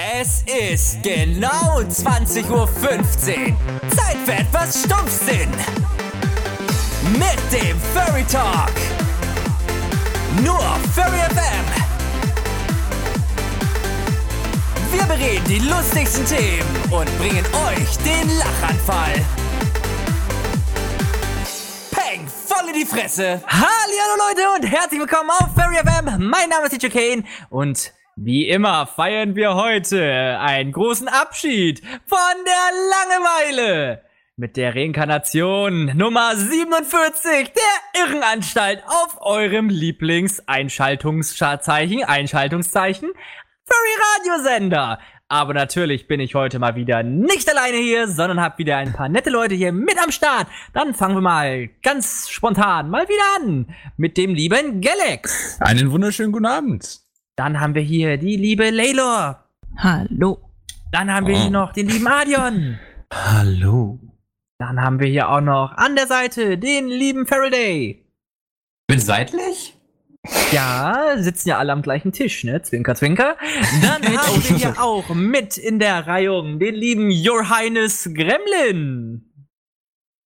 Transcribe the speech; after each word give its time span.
Es 0.00 0.44
ist 0.46 1.02
genau 1.02 1.80
20.15 1.80 2.50
Uhr. 2.50 2.68
Zeit 3.96 4.16
für 4.24 4.32
etwas 4.32 4.84
Stumpfsinn. 4.84 5.50
Mit 7.14 7.40
dem 7.50 7.76
Furry 7.92 8.22
Talk. 8.30 8.70
Nur 10.44 10.60
Furry 10.94 11.18
FM. 11.18 11.64
Wir 14.92 15.02
bereden 15.02 15.44
die 15.48 15.58
lustigsten 15.58 16.24
Themen 16.26 16.76
und 16.92 17.18
bringen 17.18 17.44
euch 17.66 17.98
den 18.04 18.38
Lachanfall. 18.38 19.14
Peng, 21.90 22.28
voll 22.28 22.68
in 22.68 22.74
die 22.74 22.86
Fresse. 22.86 23.42
Hallo 23.48 24.28
Leute 24.28 24.48
und 24.54 24.70
herzlich 24.70 25.00
willkommen 25.00 25.30
auf 25.30 25.48
Furry 25.56 25.76
FM. 25.76 26.28
Mein 26.28 26.50
Name 26.50 26.66
ist 26.66 26.80
DJ 26.80 26.86
Kane 26.86 27.24
und 27.50 27.92
wie 28.20 28.48
immer 28.48 28.86
feiern 28.86 29.36
wir 29.36 29.54
heute 29.54 30.40
einen 30.40 30.72
großen 30.72 31.06
Abschied 31.06 31.80
von 32.04 32.18
der 32.44 32.72
Langeweile 32.90 34.02
mit 34.36 34.56
der 34.56 34.74
Reinkarnation 34.74 35.96
Nummer 35.96 36.34
47 36.34 37.52
der 37.52 37.62
Irrenanstalt 38.02 38.82
auf 38.86 39.18
eurem 39.20 39.68
Lieblings-Einschaltungszeichen, 39.68 42.02
Einschaltungszeichen, 42.02 43.10
Furry 43.64 43.94
Radiosender. 44.16 44.98
Aber 45.28 45.54
natürlich 45.54 46.08
bin 46.08 46.18
ich 46.18 46.34
heute 46.34 46.58
mal 46.58 46.74
wieder 46.74 47.04
nicht 47.04 47.48
alleine 47.48 47.76
hier, 47.76 48.08
sondern 48.08 48.40
habe 48.40 48.58
wieder 48.58 48.78
ein 48.78 48.94
paar 48.94 49.08
nette 49.08 49.30
Leute 49.30 49.54
hier 49.54 49.70
mit 49.70 49.96
am 50.02 50.10
Start. 50.10 50.48
Dann 50.72 50.92
fangen 50.92 51.14
wir 51.14 51.20
mal 51.20 51.68
ganz 51.84 52.28
spontan 52.30 52.90
mal 52.90 53.08
wieder 53.08 53.36
an 53.36 53.72
mit 53.96 54.16
dem 54.16 54.34
lieben 54.34 54.80
Galax. 54.80 55.60
Einen 55.60 55.92
wunderschönen 55.92 56.32
guten 56.32 56.46
Abend. 56.46 57.06
Dann 57.38 57.60
haben 57.60 57.76
wir 57.76 57.82
hier 57.82 58.16
die 58.16 58.36
liebe 58.36 58.70
Laylor. 58.70 59.44
Hallo. 59.76 60.38
Dann 60.90 61.08
haben 61.12 61.28
wir 61.28 61.36
Oh. 61.36 61.38
hier 61.40 61.50
noch 61.50 61.72
den 61.72 61.86
lieben 61.88 62.08
Adion. 62.08 62.78
Hallo. 63.14 64.00
Dann 64.58 64.80
haben 64.82 64.98
wir 64.98 65.06
hier 65.06 65.28
auch 65.28 65.40
noch 65.40 65.70
an 65.76 65.94
der 65.94 66.08
Seite 66.08 66.58
den 66.58 66.88
lieben 66.88 67.28
Faraday. 67.28 68.04
Bin 68.88 68.98
seitlich? 68.98 69.76
Ja, 70.50 71.14
sitzen 71.18 71.50
ja 71.50 71.58
alle 71.58 71.72
am 71.72 71.82
gleichen 71.82 72.10
Tisch, 72.10 72.42
ne? 72.42 72.60
Zwinker, 72.62 72.96
zwinker. 72.96 73.36
Dann 73.82 74.02
haben 74.18 74.42
wir 74.48 74.56
hier 74.56 74.82
auch 74.82 75.08
mit 75.10 75.56
in 75.58 75.78
der 75.78 76.08
Reihung 76.08 76.58
den 76.58 76.74
lieben 76.74 77.08
Your 77.10 77.48
Highness 77.48 78.10
Gremlin. 78.12 79.24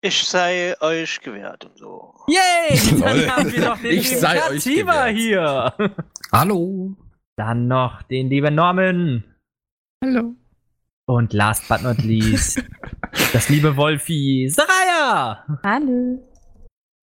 Ich 0.00 0.24
sei 0.24 0.74
euch 0.80 1.20
gewährt 1.20 1.66
und 1.66 1.76
so. 1.76 2.14
Yay! 2.26 3.00
Dann 3.00 3.30
haben 3.36 3.52
wir 3.52 3.60
noch 3.66 3.78
den 3.78 3.90
Ich 3.98 4.08
lieben 4.08 4.20
sei 4.20 4.36
euch 4.38 4.64
Kativa 4.64 5.08
gewährt. 5.10 5.16
hier. 5.78 5.94
Hallo. 6.32 6.96
Dann 7.44 7.66
noch 7.66 8.02
den 8.02 8.28
lieben 8.28 8.54
Norman. 8.54 9.24
Hallo. 10.00 10.36
Und 11.08 11.32
last 11.32 11.68
but 11.68 11.82
not 11.82 11.98
least, 12.04 12.62
das 13.32 13.48
liebe 13.48 13.76
Wolfi 13.76 14.48
Saraya. 14.48 15.44
Hallo. 15.64 16.22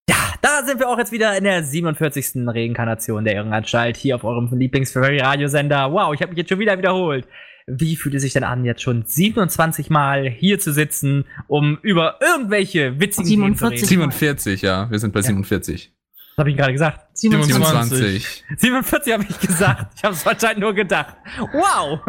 Ja, 0.08 0.16
da 0.40 0.62
sind 0.64 0.80
wir 0.80 0.88
auch 0.88 0.96
jetzt 0.96 1.12
wieder 1.12 1.36
in 1.36 1.44
der 1.44 1.62
47. 1.62 2.46
Reinkarnation 2.46 3.24
der 3.24 3.34
Irrenanstalt 3.34 3.98
hier 3.98 4.16
auf 4.16 4.24
eurem 4.24 4.48
Lieblings-Radiosender. 4.50 5.92
Wow, 5.92 6.14
ich 6.14 6.22
habe 6.22 6.30
mich 6.30 6.38
jetzt 6.38 6.48
schon 6.48 6.58
wieder 6.58 6.78
wiederholt. 6.78 7.28
Wie 7.66 7.96
fühlt 7.96 8.14
es 8.14 8.22
sich 8.22 8.32
denn 8.32 8.44
an, 8.44 8.64
jetzt 8.64 8.80
schon 8.80 9.04
27 9.04 9.90
Mal 9.90 10.26
hier 10.26 10.58
zu 10.58 10.72
sitzen, 10.72 11.26
um 11.48 11.78
über 11.82 12.18
irgendwelche 12.22 12.98
witzigen 12.98 13.28
Themen 13.28 13.56
zu 13.56 13.66
47. 13.66 13.90
reden? 13.90 14.10
47, 14.10 14.62
ja. 14.62 14.90
Wir 14.90 14.98
sind 14.98 15.12
bei 15.12 15.20
47. 15.20 15.92
Habe 16.40 16.50
ich 16.50 16.56
gerade 16.56 16.72
gesagt? 16.72 17.06
27. 17.18 18.44
47 18.56 19.12
habe 19.12 19.26
ich 19.28 19.38
gesagt. 19.40 19.92
Ich 19.96 20.04
habe 20.04 20.14
es 20.14 20.24
wahrscheinlich 20.24 20.58
nur 20.60 20.74
gedacht. 20.74 21.16
Wow! 21.52 22.00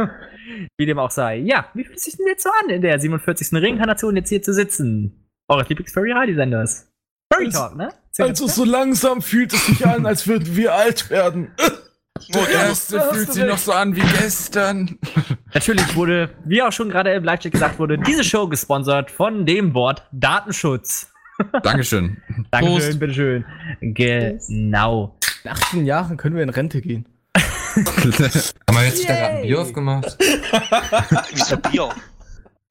Wie 0.77 0.85
dem 0.85 0.99
auch 0.99 1.11
sei. 1.11 1.37
Ja, 1.37 1.65
wie 1.73 1.83
fühlt 1.83 1.97
es 1.97 2.05
sich 2.05 2.15
denn 2.17 2.27
jetzt 2.27 2.43
so 2.43 2.49
an, 2.63 2.69
in 2.69 2.81
der 2.81 2.97
47. 2.97 3.49
Reinkarnation 3.61 4.15
jetzt 4.15 4.29
hier 4.29 4.41
zu 4.41 4.53
sitzen? 4.53 5.27
Eures 5.49 5.67
Lieblings-Furry-Radiosenders. 5.67 6.87
Furry 7.31 7.45
Also- 7.47 7.59
Talk, 7.59 7.75
ne? 7.75 7.89
Sehr 8.11 8.25
Also 8.25 8.47
so 8.47 8.63
langsam 8.65 9.21
fühlt 9.21 9.53
es 9.53 9.65
sich 9.65 9.85
an, 9.85 10.05
als 10.05 10.27
würden 10.27 10.55
wir 10.55 10.73
alt 10.73 11.09
werden. 11.09 11.51
Der 12.33 12.49
erste 12.49 12.99
hast 12.99 13.13
fühlt 13.13 13.33
sich 13.33 13.43
noch 13.43 13.57
so 13.57 13.71
an 13.73 13.95
wie 13.95 14.01
gestern. 14.01 14.97
Natürlich 15.53 15.95
wurde, 15.95 16.29
wie 16.45 16.61
auch 16.61 16.71
schon 16.71 16.89
gerade 16.89 17.11
im 17.13 17.23
Live-Chat 17.23 17.51
gesagt 17.51 17.79
wurde, 17.79 17.97
diese 17.97 18.23
Show 18.23 18.47
gesponsert 18.47 19.11
von 19.11 19.45
dem 19.45 19.73
Wort 19.73 20.07
Datenschutz. 20.11 21.10
Dankeschön. 21.63 22.17
Dankeschön, 22.51 22.79
Prost. 22.79 22.99
bitteschön. 22.99 23.45
Genau. 23.81 25.17
In 25.43 25.49
18 25.49 25.85
Jahren 25.85 26.17
können 26.17 26.35
wir 26.35 26.43
in 26.43 26.49
Rente 26.49 26.81
gehen. 26.81 27.05
Haben 27.37 28.75
wir 28.77 28.85
jetzt 28.85 29.07
da 29.07 29.13
gerade 29.13 29.33
ein. 29.37 29.41
Bier 29.43 29.61
aufgemacht? 29.61 30.17
Wieso 31.33 31.57
Bier? 31.57 31.89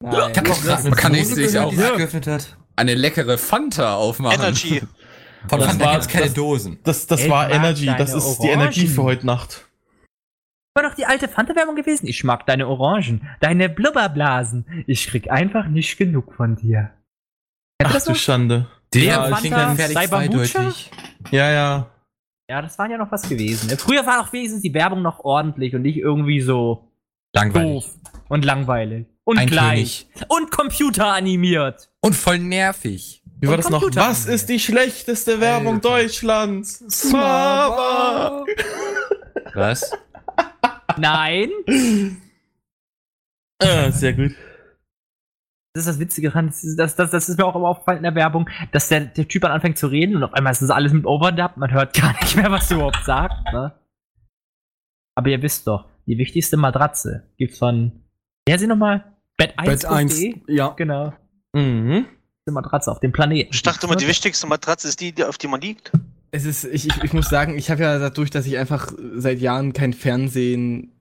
Ich 0.03 0.07
hab 0.37 0.49
auch 0.49 0.61
gerade 0.63 0.83
Man 0.89 0.93
kann 0.95 1.11
nicht 1.11 1.27
sich 1.27 1.57
auch- 1.59 1.69
die 1.69 1.75
geöffnet 1.77 2.27
hat. 2.27 2.57
Eine 2.75 2.95
leckere 2.95 3.37
Fanta 3.37 3.95
aufmachen. 3.95 4.39
Energy. 4.39 4.81
Von 5.47 5.59
Das 5.59 5.69
Fanta 5.69 5.85
war- 5.85 5.91
gibt's 5.93 6.07
keine 6.07 6.25
das- 6.25 6.33
Dosen. 6.33 6.79
Das, 6.83 7.07
das 7.07 7.21
Ey, 7.21 7.29
war 7.29 7.49
Energy, 7.51 7.85
das 7.97 8.13
ist 8.13 8.37
die 8.39 8.47
Orangen. 8.47 8.61
Energie 8.61 8.87
für 8.87 9.03
heute 9.03 9.25
Nacht. 9.25 9.67
War 10.73 10.83
doch 10.83 10.95
die 10.95 11.05
alte 11.05 11.27
Fanta-Werbung 11.27 11.75
gewesen. 11.75 12.07
Ich 12.07 12.23
mag 12.23 12.45
deine 12.45 12.67
Orangen, 12.67 13.27
deine 13.41 13.67
Blubberblasen. 13.67 14.65
Ich 14.87 15.07
krieg 15.07 15.29
einfach 15.29 15.67
nicht 15.67 15.97
genug 15.97 16.33
von 16.35 16.55
dir. 16.55 16.91
Ach 17.87 17.93
das 17.93 18.05
du? 18.05 18.15
Schande. 18.15 18.67
Der 18.93 19.03
Ja, 19.03 19.31
war 19.31 19.37
Fanta, 19.37 19.75
Cyberbucha? 19.75 20.07
zweideutig. 20.47 20.91
Ja, 21.31 21.51
ja. 21.51 21.87
Ja, 22.49 22.61
das 22.61 22.77
war 22.77 22.89
ja 22.89 22.97
noch 22.97 23.11
was 23.11 23.27
gewesen. 23.29 23.69
Früher 23.77 24.05
war 24.05 24.21
auch 24.21 24.33
wenigstens 24.33 24.61
die 24.61 24.73
Werbung 24.73 25.01
noch 25.01 25.19
ordentlich 25.19 25.73
und 25.73 25.83
nicht 25.83 25.97
irgendwie 25.97 26.41
so 26.41 26.91
Langweilig. 27.33 27.85
doof 27.85 27.93
und 28.27 28.43
langweilig. 28.43 29.05
Und 29.23 29.37
Eintönig. 29.37 29.57
gleich. 29.59 30.07
Und 30.27 30.51
computeranimiert. 30.51 31.89
Und 32.01 32.15
voll 32.15 32.39
nervig. 32.39 33.21
Wie 33.39 33.47
war 33.47 33.53
Und 33.55 33.63
das 33.63 33.69
noch? 33.71 33.83
Was 33.95 34.25
ist 34.25 34.49
die 34.49 34.59
schlechteste 34.59 35.39
Werbung 35.39 35.75
Alter. 35.75 35.89
Deutschlands? 35.89 36.83
Smava! 36.89 38.43
Was? 39.53 39.91
Nein. 40.97 41.49
Ah, 43.59 43.91
sehr 43.91 44.13
gut. 44.13 44.31
Das 45.73 45.85
ist 45.85 45.93
das 45.93 45.99
Witzige 45.99 46.29
dran. 46.29 46.47
Das, 46.47 46.63
ist- 46.63 46.77
das, 46.77 46.95
das, 46.95 47.11
das 47.11 47.29
ist 47.29 47.37
mir 47.37 47.45
auch 47.45 47.55
immer 47.55 47.69
aufgefallen 47.69 47.97
in 47.99 48.03
der 48.03 48.15
Werbung, 48.15 48.49
dass 48.71 48.89
der, 48.89 49.01
der 49.01 49.27
Typ 49.27 49.43
dann 49.43 49.51
anfängt 49.51 49.77
zu 49.77 49.87
reden 49.87 50.15
und 50.17 50.23
auf 50.23 50.33
einmal 50.33 50.51
ist 50.51 50.61
das 50.61 50.69
alles 50.69 50.91
mit 50.93 51.05
Overdub. 51.05 51.55
Man 51.57 51.71
hört 51.71 51.93
gar 51.93 52.13
nicht 52.21 52.35
mehr, 52.35 52.51
was 52.51 52.69
er 52.71 52.77
überhaupt 52.77 53.03
sagt. 53.05 53.53
Ne? 53.53 53.73
Aber 55.15 55.29
ihr 55.29 55.41
wisst 55.41 55.67
doch, 55.67 55.87
die 56.07 56.17
wichtigste 56.17 56.57
Matratze 56.57 57.23
gibt's 57.37 57.57
von, 57.59 58.03
wer 58.47 58.59
sie 58.59 58.67
nochmal? 58.67 59.03
Bett 59.37 59.53
1. 59.57 59.69
Bett 59.69 59.85
1, 59.85 60.21
ja. 60.47 60.69
Genau. 60.69 61.13
Mhm. 61.53 62.05
Die 62.47 62.51
Matratze 62.51 62.91
auf 62.91 62.99
dem 62.99 63.11
Planeten. 63.11 63.51
Ich 63.53 63.61
dachte 63.61 63.85
immer, 63.85 63.95
die 63.95 64.07
wichtigste 64.07 64.47
Matratze 64.47 64.87
ist 64.87 64.99
die, 64.99 65.11
die- 65.13 65.23
auf 65.23 65.37
die 65.37 65.47
man 65.47 65.61
liegt. 65.61 65.91
Es 66.31 66.45
ist, 66.45 66.63
ich, 66.63 66.87
ich, 66.87 67.03
ich 67.03 67.13
muss 67.13 67.29
sagen, 67.29 67.57
ich 67.57 67.69
habe 67.69 67.83
ja 67.83 67.99
dadurch, 67.99 68.29
dass 68.29 68.45
ich 68.45 68.57
einfach 68.57 68.91
seit 69.15 69.39
Jahren 69.39 69.73
kein 69.73 69.93
Fernsehen 69.93 70.91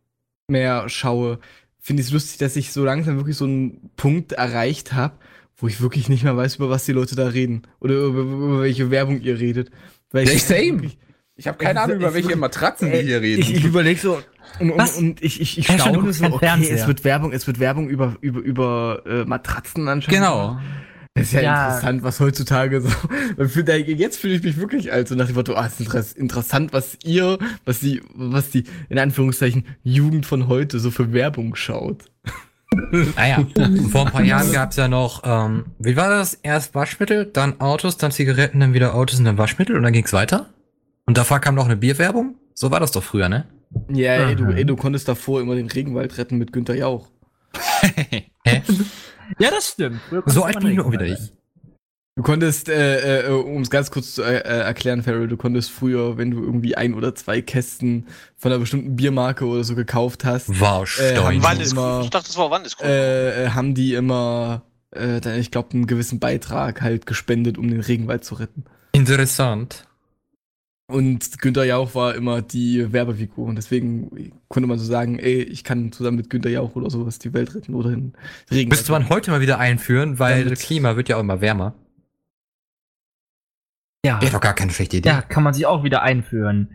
mehr 0.48 0.88
schaue, 0.88 1.38
finde 1.80 2.00
ich 2.02 2.08
es 2.08 2.12
lustig, 2.12 2.38
dass 2.38 2.56
ich 2.56 2.72
so 2.72 2.84
langsam 2.84 3.16
wirklich 3.16 3.36
so 3.36 3.44
einen 3.46 3.91
Punkt 3.96 4.32
erreicht 4.32 4.92
habe, 4.92 5.14
wo 5.56 5.66
ich 5.66 5.80
wirklich 5.80 6.08
nicht 6.08 6.24
mehr 6.24 6.36
weiß, 6.36 6.56
über 6.56 6.70
was 6.70 6.84
die 6.84 6.92
Leute 6.92 7.16
da 7.16 7.26
reden. 7.28 7.62
Oder 7.80 7.94
über, 7.94 8.20
über 8.20 8.60
welche 8.62 8.91
Werbung 8.91 9.20
ihr 9.20 9.38
redet. 9.38 9.70
Weil 10.12 10.28
ich 10.28 10.44
same. 10.44 10.60
wirklich- 10.82 10.98
Ich 11.36 11.46
habe 11.48 11.58
keine 11.58 11.80
Ahnung, 11.80 11.96
über 11.96 12.12
welche 12.14 12.36
Matratzen 12.36 12.90
wir 12.92 13.00
hier 13.00 13.20
reden. 13.20 13.40
Ich, 13.40 13.54
ich 13.54 13.64
überlege 13.64 13.98
so 13.98 14.20
und, 14.58 14.72
und, 14.72 14.96
und 14.96 15.22
ich, 15.22 15.40
ich, 15.40 15.58
ich 15.58 15.66
staune 15.66 16.12
so, 16.12 16.24
okay, 16.26 16.38
Fernseher. 16.38 16.74
es 16.76 16.86
wird 16.86 17.04
Werbung, 17.04 17.32
es 17.32 17.46
wird 17.46 17.60
Werbung 17.60 17.88
über, 17.88 18.16
über, 18.20 18.40
über 18.40 19.02
äh, 19.06 19.24
Matratzen 19.24 19.88
anscheinend. 19.88 20.20
genau. 20.20 20.58
Das 21.15 21.25
ist 21.26 21.32
ja, 21.32 21.41
Ja. 21.43 21.66
interessant, 21.66 22.03
was 22.04 22.21
heutzutage 22.21 22.81
so. 22.81 22.88
Jetzt 23.84 24.19
fühle 24.19 24.34
ich 24.34 24.43
mich 24.43 24.56
wirklich 24.59 24.93
alt, 24.93 25.09
so 25.09 25.15
nach 25.16 25.26
dem 25.26 25.34
Motto, 25.34 25.54
ah, 25.54 25.66
es 25.66 25.81
ist 25.81 25.88
interess- 25.88 26.16
interessant, 26.16 26.72
was 26.72 26.97
ihr, 27.04 27.38
was 27.65 27.81
die, 27.81 28.00
was 28.15 28.50
die, 28.50 28.65
in 28.88 28.98
Anführungszeichen, 28.98 29.65
Jugend 29.82 30.25
von 30.26 30.47
heute 30.49 30.78
so 30.78 30.91
für 30.91 31.12
Werbung 31.12 31.56
schaut. 31.56 32.04
Naja, 33.17 33.44
vor 33.90 34.06
ein 34.06 34.12
paar 34.12 34.23
Jahren 34.23 34.52
gab's 34.52 34.76
ja 34.76 34.87
noch, 34.87 35.23
ähm, 35.25 35.64
wie 35.81 35.96
war 35.96 36.08
das? 36.08 36.34
Erst 36.34 36.75
Waschmittel, 36.76 37.26
dann 37.26 37.61
Autos, 37.61 37.96
dann 37.96 38.12
Zigaretten, 38.12 38.61
dann 38.61 38.73
wieder 38.75 38.94
Autos 38.94 39.19
und 39.19 39.25
dann 39.25 39.38
Waschmittel 39.38 39.76
und 39.76 39.82
dann 39.82 39.93
ging's 39.93 40.12
weiter. 40.12 40.46
Und 41.06 41.19
davor 41.19 41.40
kam 41.40 41.56
noch 41.56 41.64
eine 41.64 41.76
Bierwerbung. 41.76 42.37
So 42.55 42.70
war 42.70 42.79
das 42.79 42.93
doch 42.93 43.02
früher, 43.02 43.29
ne? 43.29 43.46
Ja, 43.93 44.29
ey, 44.29 44.37
du, 44.37 44.44
ey, 44.46 44.64
du 44.64 44.76
konntest 44.76 45.08
davor 45.08 45.40
immer 45.40 45.56
den 45.56 45.67
Regenwald 45.69 46.17
retten 46.19 46.38
mit 46.38 46.52
Günther 46.52 46.76
Jauch. 46.76 47.08
Hä? 48.44 48.62
Ja, 49.38 49.50
das 49.50 49.69
stimmt. 49.69 50.00
So 50.26 50.44
alt 50.44 50.58
bin 50.61 50.73
ich 50.73 50.81
auch 50.81 50.91
wieder 50.91 51.06
ich. 51.06 51.19
Du 52.17 52.25
konntest, 52.25 52.69
äh, 52.69 53.29
äh, 53.29 53.31
um 53.31 53.62
es 53.62 53.70
ganz 53.70 53.91
kurz 53.91 54.14
zu 54.17 54.23
äh, 54.23 54.38
äh, 54.38 54.41
erklären, 54.43 55.02
Farrell, 55.02 55.29
du 55.29 55.37
konntest 55.37 55.70
früher, 55.70 56.19
wenn 56.19 56.31
du 56.32 56.43
irgendwie 56.43 56.76
ein 56.76 56.93
oder 56.94 57.14
zwei 57.14 57.41
Kästen 57.41 58.08
von 58.37 58.50
einer 58.52 58.58
bestimmten 58.58 58.97
Biermarke 58.97 59.47
oder 59.47 59.64
so 59.64 59.75
gekauft 59.75 60.25
hast, 60.25 60.49
Wow, 60.61 60.87
Äh, 60.99 61.14
ist 61.61 61.73
immer- 61.73 62.00
Ich 62.02 62.11
dachte, 62.11 62.26
das 62.26 62.37
war 62.37 62.50
wann 62.50 62.64
ist 62.64 62.81
äh, 62.82 63.44
äh, 63.47 63.49
haben 63.50 63.75
die 63.75 63.94
immer, 63.94 64.62
äh, 64.91 65.20
dann, 65.20 65.38
ich 65.38 65.50
glaube, 65.50 65.70
einen 65.73 65.87
gewissen 65.87 66.19
Beitrag 66.19 66.82
halt 66.82 67.06
gespendet, 67.06 67.56
um 67.56 67.70
den 67.70 67.81
Regenwald 67.81 68.25
zu 68.25 68.35
retten. 68.35 68.64
Interessant. 68.93 69.85
Und 70.90 71.40
Günther 71.40 71.64
Jauch 71.64 71.94
war 71.94 72.14
immer 72.14 72.42
die 72.42 72.92
Werbefigur. 72.92 73.46
Und 73.46 73.56
deswegen 73.56 74.32
konnte 74.48 74.66
man 74.66 74.78
so 74.78 74.84
sagen, 74.84 75.19
ey, 75.19 75.42
ich 75.42 75.64
kann 75.64 75.92
zusammen 75.92 76.16
mit 76.19 76.31
Günther 76.31 76.50
Jauch 76.50 76.75
oder 76.76 76.90
sowas 76.90 77.19
die 77.19 77.32
Welt 77.32 77.54
retten 77.54 77.75
oder 77.75 77.90
den 77.90 78.12
Regen. 78.50 78.69
Müsste 78.69 78.92
man 78.92 79.08
heute 79.08 79.31
mal 79.31 79.40
wieder 79.40 79.58
einführen, 79.58 80.19
weil 80.19 80.40
Damit- 80.40 80.52
das 80.52 80.60
Klima 80.60 80.96
wird 80.96 81.08
ja 81.08 81.16
auch 81.16 81.20
immer 81.20 81.40
wärmer. 81.40 81.75
Ja. 84.04 84.20
Wäre 84.20 84.32
doch 84.32 84.40
gar 84.40 84.54
keine 84.54 84.72
schlechte 84.72 84.96
Idee. 84.96 85.08
Ja, 85.08 85.22
kann 85.22 85.42
man 85.42 85.52
sich 85.54 85.66
auch 85.66 85.84
wieder 85.84 86.02
einführen. 86.02 86.75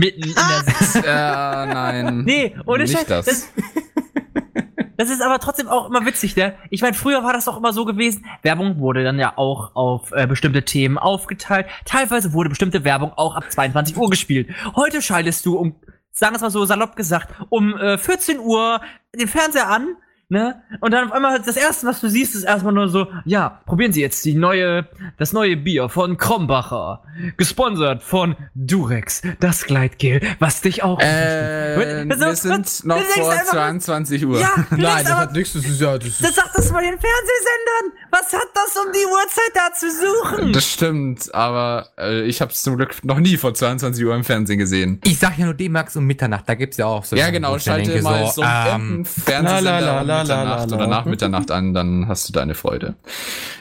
Mitten 0.00 0.22
in 0.24 0.34
der 0.34 1.04
Ja, 1.04 1.66
nein. 1.66 2.24
Nee, 2.24 2.56
ohne 2.66 2.84
Nicht 2.84 2.94
Scheiß. 2.94 3.06
das. 3.06 3.26
Das. 3.26 3.48
das 4.96 5.10
ist 5.10 5.22
aber 5.22 5.38
trotzdem 5.38 5.68
auch 5.68 5.88
immer 5.88 6.04
witzig, 6.06 6.36
ne? 6.36 6.54
Ich 6.70 6.82
meine, 6.82 6.94
früher 6.94 7.22
war 7.22 7.32
das 7.32 7.44
doch 7.46 7.56
immer 7.56 7.72
so 7.72 7.84
gewesen. 7.84 8.24
Werbung 8.42 8.78
wurde 8.78 9.04
dann 9.04 9.18
ja 9.18 9.36
auch 9.36 9.74
auf 9.74 10.12
äh, 10.12 10.26
bestimmte 10.26 10.64
Themen 10.64 10.98
aufgeteilt. 10.98 11.66
Teilweise 11.84 12.32
wurde 12.32 12.48
bestimmte 12.48 12.84
Werbung 12.84 13.12
auch 13.14 13.34
ab 13.34 13.50
22 13.50 13.96
Uhr 13.96 14.10
gespielt. 14.10 14.50
Heute 14.76 15.02
schaltest 15.02 15.44
du 15.46 15.56
um, 15.56 15.74
sagen 16.10 16.32
wir 16.32 16.36
es 16.36 16.42
mal 16.42 16.50
so 16.50 16.64
salopp 16.64 16.96
gesagt, 16.96 17.34
um 17.48 17.76
äh, 17.76 17.98
14 17.98 18.38
Uhr 18.38 18.80
den 19.14 19.28
Fernseher 19.28 19.68
an, 19.68 19.96
ne? 20.34 20.62
Und 20.80 20.92
dann 20.92 21.06
auf 21.06 21.12
einmal 21.12 21.40
das 21.40 21.56
erste, 21.56 21.86
was 21.86 22.00
du 22.00 22.08
siehst, 22.10 22.34
ist 22.34 22.44
erstmal 22.44 22.74
nur 22.74 22.88
so, 22.88 23.06
ja, 23.24 23.60
probieren 23.64 23.92
Sie 23.92 24.02
jetzt 24.02 24.22
die 24.26 24.34
neue, 24.34 24.86
das 25.16 25.32
neue 25.32 25.56
Bier 25.56 25.88
von 25.88 26.18
Krombacher. 26.18 27.02
Gesponsert 27.36 28.02
von 28.02 28.34
Durex, 28.54 29.22
das 29.40 29.64
Gleitgel, 29.64 30.20
was 30.40 30.60
dich 30.60 30.82
auch 30.82 31.00
Äh, 31.00 32.04
Das 32.06 32.18
wir 32.20 32.28
ist- 32.30 32.42
sind 32.42 32.84
noch 32.86 33.00
vor 33.00 33.30
einfach- 33.32 33.44
22 33.52 34.26
Uhr. 34.26 34.40
Ja, 34.40 34.50
Nein, 34.70 34.80
das 34.82 35.06
aber, 35.12 35.20
hat 35.20 35.32
nichts, 35.32 35.52
das 35.54 35.64
ist 35.64 35.80
ja, 35.80 35.96
das 35.96 36.08
ist, 36.08 36.24
das 36.24 36.34
sagt 36.34 36.50
das 36.54 36.72
mal 36.72 36.82
den 36.82 36.98
Fernsehsendern. 36.98 38.03
Was 38.16 38.32
hat 38.32 38.46
das 38.54 38.76
um 38.76 38.92
die 38.92 39.04
Uhrzeit 39.06 39.50
da 39.54 39.72
zu 39.74 39.90
suchen? 39.90 40.52
Das 40.52 40.70
stimmt, 40.70 41.34
aber 41.34 41.88
äh, 41.98 42.22
ich 42.22 42.40
habe 42.40 42.52
es 42.52 42.62
zum 42.62 42.76
Glück 42.76 43.02
noch 43.04 43.18
nie 43.18 43.36
vor 43.36 43.54
22 43.54 44.04
Uhr 44.04 44.14
im 44.14 44.22
Fernsehen 44.22 44.60
gesehen. 44.60 45.00
Ich 45.04 45.18
sag 45.18 45.36
ja 45.36 45.46
nur 45.46 45.54
D-Max 45.54 45.96
um 45.96 46.04
Mitternacht, 46.04 46.48
da 46.48 46.54
gibt's 46.54 46.76
ja 46.76 46.86
auch 46.86 47.04
so. 47.04 47.16
Ja, 47.16 47.30
genau, 47.30 47.58
schalte 47.58 47.90
denke, 47.90 48.04
mal 48.04 48.26
so, 48.26 48.42
so 48.42 48.42
ähm, 48.44 49.04
Fernsehsender 49.04 49.80
la, 49.80 49.80
la, 49.80 50.00
um 50.02 50.06
la, 50.06 50.22
Mitternacht 50.22 50.72
oder 50.72 50.86
nach 50.86 51.04
Mitternacht 51.06 51.50
an, 51.50 51.74
dann 51.74 52.06
hast 52.06 52.28
du 52.28 52.32
deine 52.32 52.54
Freude. 52.54 52.94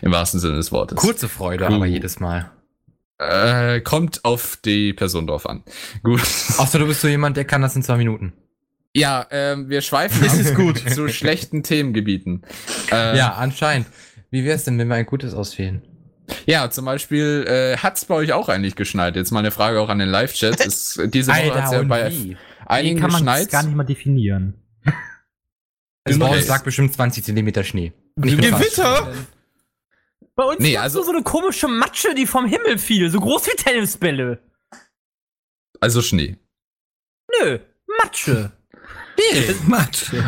Im 0.03 0.11
wahrsten 0.11 0.39
Sinne 0.39 0.57
des 0.57 0.71
Wortes. 0.71 0.97
kurze 0.97 1.27
Freude, 1.29 1.65
Cool. 1.67 1.73
aber 1.75 1.85
jedes 1.87 2.19
Mal. 2.19 2.51
Äh, 3.17 3.81
kommt 3.81 4.23
auf 4.23 4.57
die 4.63 4.93
Person 4.93 5.25
drauf 5.25 5.49
an. 5.49 5.63
Gut. 6.03 6.21
Außer 6.57 6.77
du 6.77 6.85
bist 6.85 7.01
so 7.01 7.07
jemand, 7.07 7.37
der 7.37 7.45
kann 7.45 7.63
das 7.63 7.75
in 7.75 7.81
zwei 7.81 7.97
Minuten. 7.97 8.33
Ja, 8.95 9.25
ähm, 9.31 9.69
wir 9.69 9.81
schweifen 9.81 10.21
Das 10.23 10.33
ab 10.33 10.39
ist 10.41 10.55
gut. 10.55 10.77
zu 10.93 11.07
schlechten 11.07 11.63
Themengebieten. 11.63 12.43
Äh, 12.91 13.17
Ja, 13.17 13.33
anscheinend. 13.33 13.87
Wie 14.33 14.43
wär's 14.45 14.63
denn, 14.63 14.79
wenn 14.79 14.87
wir 14.87 14.95
ein 14.95 15.05
gutes 15.05 15.35
auswählen? 15.35 15.83
Ja, 16.47 16.67
zum 16.71 16.85
Beispiel 16.85 17.45
äh, 17.47 17.77
hat's 17.77 18.05
bei 18.05 18.15
euch 18.15 18.33
auch 18.33 18.49
eigentlich 18.49 18.75
geschneit. 18.75 19.15
Jetzt 19.15 19.29
mal 19.29 19.39
eine 19.41 19.51
Frage 19.51 19.79
auch 19.79 19.89
an 19.89 19.99
den 19.99 20.09
Live-Chat. 20.09 20.59
Ist- 20.65 20.99
Diese 21.13 21.31
Woche 21.31 21.53
hat's 21.61 21.71
ja 21.71 21.83
bei 21.83 22.09
wie? 22.11 22.35
einigen 22.65 22.99
kann 22.99 23.11
man 23.11 23.23
das 23.25 23.35
geschneit. 23.35 23.51
gar 23.51 23.63
nicht 23.63 23.75
mal 23.75 23.83
definieren. 23.83 24.55
Es 26.03 26.15
Okay. 26.19 26.23
okay. 26.39 26.47
lag 26.47 26.63
bestimmt 26.63 26.93
20 26.95 27.23
Zentimeter 27.23 27.63
Schnee. 27.63 27.93
Gewitter? 28.15 29.13
Bei 30.35 30.45
uns 30.45 30.59
Nee, 30.59 30.77
also 30.77 31.03
so 31.03 31.11
eine 31.11 31.21
komische 31.21 31.67
Matsche, 31.67 32.15
die 32.15 32.25
vom 32.25 32.47
Himmel 32.47 32.79
fiel, 32.79 33.11
so 33.11 33.19
groß 33.19 33.45
wie 33.45 33.55
Tennisbälle. 33.55 34.39
Also 35.79 36.01
Schnee. 36.01 36.37
Nö, 37.39 37.59
Matsche. 38.01 38.51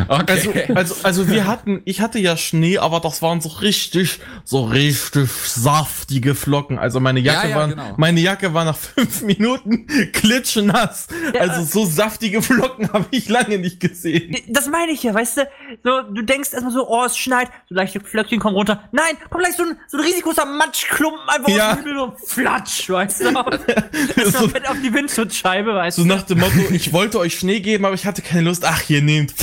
Okay. 0.08 0.28
Also, 0.28 0.52
also, 0.74 0.94
also 1.02 1.28
wir 1.28 1.46
hatten, 1.46 1.82
ich 1.84 2.00
hatte 2.00 2.18
ja 2.18 2.36
Schnee, 2.36 2.78
aber 2.78 3.00
das 3.00 3.22
waren 3.22 3.40
so 3.40 3.48
richtig, 3.48 4.20
so 4.44 4.64
richtig 4.64 5.28
saftige 5.30 6.34
Flocken. 6.34 6.78
Also 6.78 7.00
meine 7.00 7.20
Jacke 7.20 7.48
Ja, 7.48 7.50
ja, 7.50 7.56
war, 7.56 7.68
genau. 7.68 7.94
meine 7.96 8.20
Jacke 8.20 8.54
war 8.54 8.64
nach 8.64 8.76
fünf 8.94 9.22
Minuten 9.22 9.86
klitschnass. 10.12 11.08
Ja. 11.34 11.40
Also 11.42 11.64
so 11.64 11.84
saftige 11.90 12.42
Flocken 12.42 12.88
habe 12.92 13.06
ich 13.10 13.28
lange 13.28 13.58
nicht 13.58 13.80
gesehen. 13.80 14.36
Das 14.48 14.68
meine 14.68 14.92
ich 14.92 15.02
ja, 15.02 15.12
weißt 15.14 15.38
du? 15.38 15.48
So, 15.82 16.02
du 16.02 16.22
denkst 16.22 16.52
erstmal 16.52 16.72
so, 16.72 16.88
oh, 16.88 17.04
es 17.04 17.16
schneit, 17.16 17.48
so 17.68 17.74
leichte 17.74 18.00
Flöckchen 18.00 18.38
kommen 18.38 18.56
runter. 18.56 18.84
Nein, 18.92 19.16
kommt 19.30 19.42
gleich 19.44 19.56
so 19.56 19.64
ein, 19.64 19.76
so 19.88 19.98
ein 19.98 20.04
risikoser 20.04 20.46
Matschklumpen 20.46 21.28
einfach 21.28 21.48
Ja. 21.48 21.70
aus 21.72 21.76
dem 21.78 21.84
Himmel 21.84 21.98
und 22.00 22.20
flatsch, 22.20 22.88
weißt 22.90 23.20
du? 23.22 23.26
So, 24.26 24.30
so, 24.30 24.48
fett 24.48 24.68
auf 24.68 24.76
die 24.82 24.92
Windschutzscheibe, 24.92 25.74
weißt 25.74 25.96
so 25.96 26.02
du? 26.02 26.08
nach 26.08 26.22
dem 26.22 26.38
Motto, 26.40 26.52
ich 26.70 26.92
wollte 26.92 27.18
euch 27.18 27.38
Schnee 27.38 27.60
geben, 27.60 27.84
aber 27.84 27.94
ich 27.94 28.06
hatte 28.06 28.22
keine 28.22 28.42
Lust. 28.42 28.64
Ach, 28.64 28.75
hier 28.80 29.02
nehmt. 29.02 29.34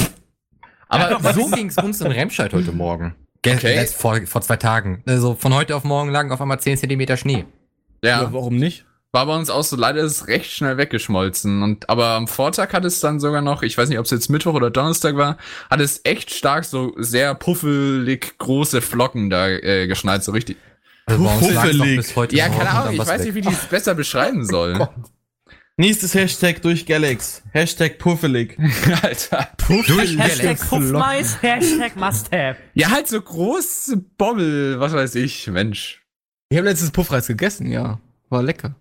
Aber 0.87 1.33
so 1.33 1.47
ging's 1.49 1.77
uns 1.77 2.01
in 2.01 2.11
Remscheid 2.11 2.53
heute 2.53 2.71
Morgen. 2.71 3.15
Ge 3.41 3.55
Okay. 3.55 3.75
letzt- 3.75 3.95
vor, 3.95 4.19
vor 4.25 4.41
zwei 4.41 4.57
Tagen. 4.57 5.03
Also 5.05 5.35
von 5.35 5.53
heute 5.53 5.75
auf 5.75 5.83
morgen 5.83 6.09
lagen 6.11 6.31
auf 6.31 6.39
einmal 6.41 6.59
10 6.59 6.77
Zentimeter 6.77 7.17
Schnee. 7.17 7.45
ja, 8.03 8.31
warum 8.31 8.55
nicht? 8.57 8.85
war 9.15 9.27
bei 9.27 9.35
uns 9.35 9.51
auch 9.51 9.63
so. 9.63 9.75
Leider 9.75 10.01
ist 10.01 10.11
es 10.13 10.27
recht 10.27 10.49
schnell 10.51 10.77
weggeschmolzen. 10.77 11.61
Und 11.61 11.87
aber 11.87 12.07
am 12.09 12.27
Vortag 12.27 12.73
hat 12.73 12.83
es 12.83 12.99
dann 12.99 13.19
sogar 13.19 13.41
noch, 13.41 13.61
ich 13.61 13.77
weiß 13.77 13.87
nicht, 13.89 13.99
ob 13.99 14.05
es 14.05 14.11
jetzt 14.11 14.27
Mittwoch 14.29 14.55
oder 14.55 14.71
Donnerstag 14.71 15.15
war, 15.17 15.37
hat 15.69 15.79
es 15.81 16.01
echt 16.03 16.31
stark 16.33 16.65
so 16.65 16.93
sehr 16.97 17.35
puffelig 17.35 18.35
große 18.39 18.81
Flocken 18.81 19.29
da 19.29 19.47
äh, 19.49 19.85
geschneit, 19.87 20.23
so 20.23 20.31
richtig. 20.31 20.57
Also 21.05 21.23
Puffelig. 21.25 21.97
bis 21.97 22.15
heute 22.15 22.35
Ja, 22.35 22.49
keine 22.49 22.69
Ahnung, 22.71 22.93
ich 22.93 22.99
weiß 22.99 23.09
weg. 23.19 23.25
nicht, 23.25 23.35
wie 23.35 23.39
ich 23.51 23.55
es 23.55 23.65
besser 23.65 23.93
beschreiben 23.93 24.45
soll. 24.47 24.87
Nächstes 25.75 26.13
Hashtag 26.13 26.61
durch 26.61 26.85
Galax. 26.85 27.41
Hashtag 27.51 27.97
puffelig. 27.97 28.57
Alter. 29.01 29.49
Durch 29.67 30.17
Hashtag. 30.17 30.59
Puffmais, 30.59 31.41
Hashtag 31.41 31.95
Must-Have. 31.95 32.57
Ja, 32.75 32.91
halt 32.91 33.07
so 33.07 33.19
große 33.19 33.97
Bommel, 33.97 34.79
was 34.79 34.93
weiß 34.93 35.15
ich, 35.15 35.47
Mensch. 35.47 36.03
Ich 36.49 36.57
habe 36.57 36.69
letztes 36.69 36.91
Puffreis 36.91 37.25
gegessen, 37.25 37.65
ja. 37.71 37.99
War 38.29 38.43
lecker. 38.43 38.75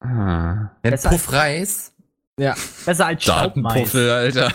Ah. 0.00 0.70
Ja, 0.84 0.96
Puffreis. 0.96 1.92
Ja. 2.38 2.56
Besser 2.84 3.06
als 3.06 3.22
Staubmais. 3.22 3.74
Datenpuffel, 3.74 4.10
Alter. 4.10 4.52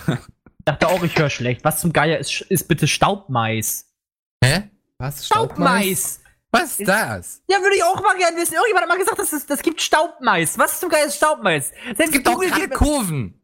Dachte 0.66 0.88
auch, 0.88 1.02
ich 1.02 1.16
höre 1.16 1.30
schlecht. 1.30 1.64
Was 1.64 1.80
zum 1.80 1.94
Geier 1.94 2.18
ist, 2.18 2.42
ist 2.42 2.68
bitte 2.68 2.86
Staubmais? 2.86 3.86
Hä? 4.44 4.64
Was? 4.98 5.24
Staubmais! 5.24 6.20
Was 6.50 6.78
ist 6.80 6.88
das? 6.88 7.42
Ja, 7.48 7.58
würde 7.60 7.76
ich 7.76 7.84
auch 7.84 8.02
mal 8.02 8.16
gerne 8.16 8.36
wissen. 8.38 8.54
Irgendjemand 8.54 8.82
hat 8.84 8.88
mal 8.88 8.98
gesagt, 8.98 9.18
dass 9.18 9.32
es 9.32 9.44
das 9.46 9.60
gibt 9.62 9.80
Staubmais. 9.82 10.58
Was 10.58 10.80
zum 10.80 10.88
Geier 10.88 11.04
ist 11.06 11.16
Staubmais? 11.16 11.72
Selbst 11.84 12.00
Es 12.06 12.10
gibt 12.12 12.28
auch 12.28 12.34
Google 12.34 12.50
keine 12.50 12.68
geht- 12.68 12.74
Kurven. 12.78 13.34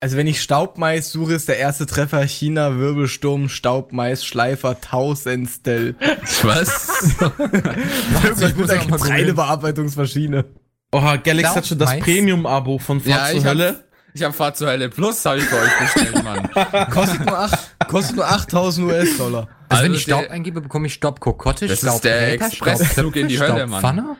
Also 0.00 0.16
wenn 0.16 0.28
ich 0.28 0.40
Staubmais 0.42 1.10
suche, 1.10 1.32
ist 1.34 1.48
der 1.48 1.58
erste 1.58 1.84
Treffer 1.86 2.22
China 2.22 2.76
Wirbelsturm 2.78 3.48
Staubmais 3.48 4.24
Schleifer 4.24 4.80
Tausendstel. 4.80 5.96
Was? 6.42 7.18
Wirklich 7.20 8.54
muss 8.56 8.56
mit 8.56 8.66
ich 8.66 8.70
einer 8.70 8.82
auch 8.82 8.88
mal 8.88 8.96
googeln. 8.98 9.00
Getreidebearbeitungsmaschine. 9.00 10.44
Oha, 10.92 11.16
Galax 11.16 11.56
hat 11.56 11.66
schon 11.66 11.78
das? 11.78 11.98
Premium-Abo 11.98 12.78
von 12.78 13.00
Fahrt 13.00 13.32
Ja, 13.34 13.40
zur 13.40 13.44
Hölle. 13.50 13.87
Ich 14.20 14.24
hab 14.24 14.34
Fahrt 14.34 14.56
zur 14.56 14.68
Hölle 14.68 14.88
Plus, 14.88 15.24
habe 15.24 15.38
ich 15.38 15.50
bei 15.50 15.56
euch 15.62 15.78
bestellt, 15.94 16.24
Mann. 16.24 16.50
Kostet 16.90 17.24
nur, 17.26 17.38
acht, 17.38 17.58
kostet 17.88 18.16
nur 18.16 18.26
8000 18.28 18.86
US-Dollar. 18.86 19.48
Also, 19.68 19.82
wenn 19.84 19.90
Also 19.90 19.94
ich 19.94 20.02
Staub 20.02 20.20
der- 20.22 20.30
eingebe, 20.32 20.60
bekomme 20.60 20.86
ich 20.86 20.94
Staubkokotte, 20.94 21.66
Das 21.66 21.82
ist 21.82 21.88
Staub 21.88 22.02
der 22.02 22.32
Expressflug 22.32 23.16
in 23.16 23.28
die 23.28 23.38
Hölle, 23.40 23.66
Mann. 23.66 23.80
Staubpfanne, 23.80 24.16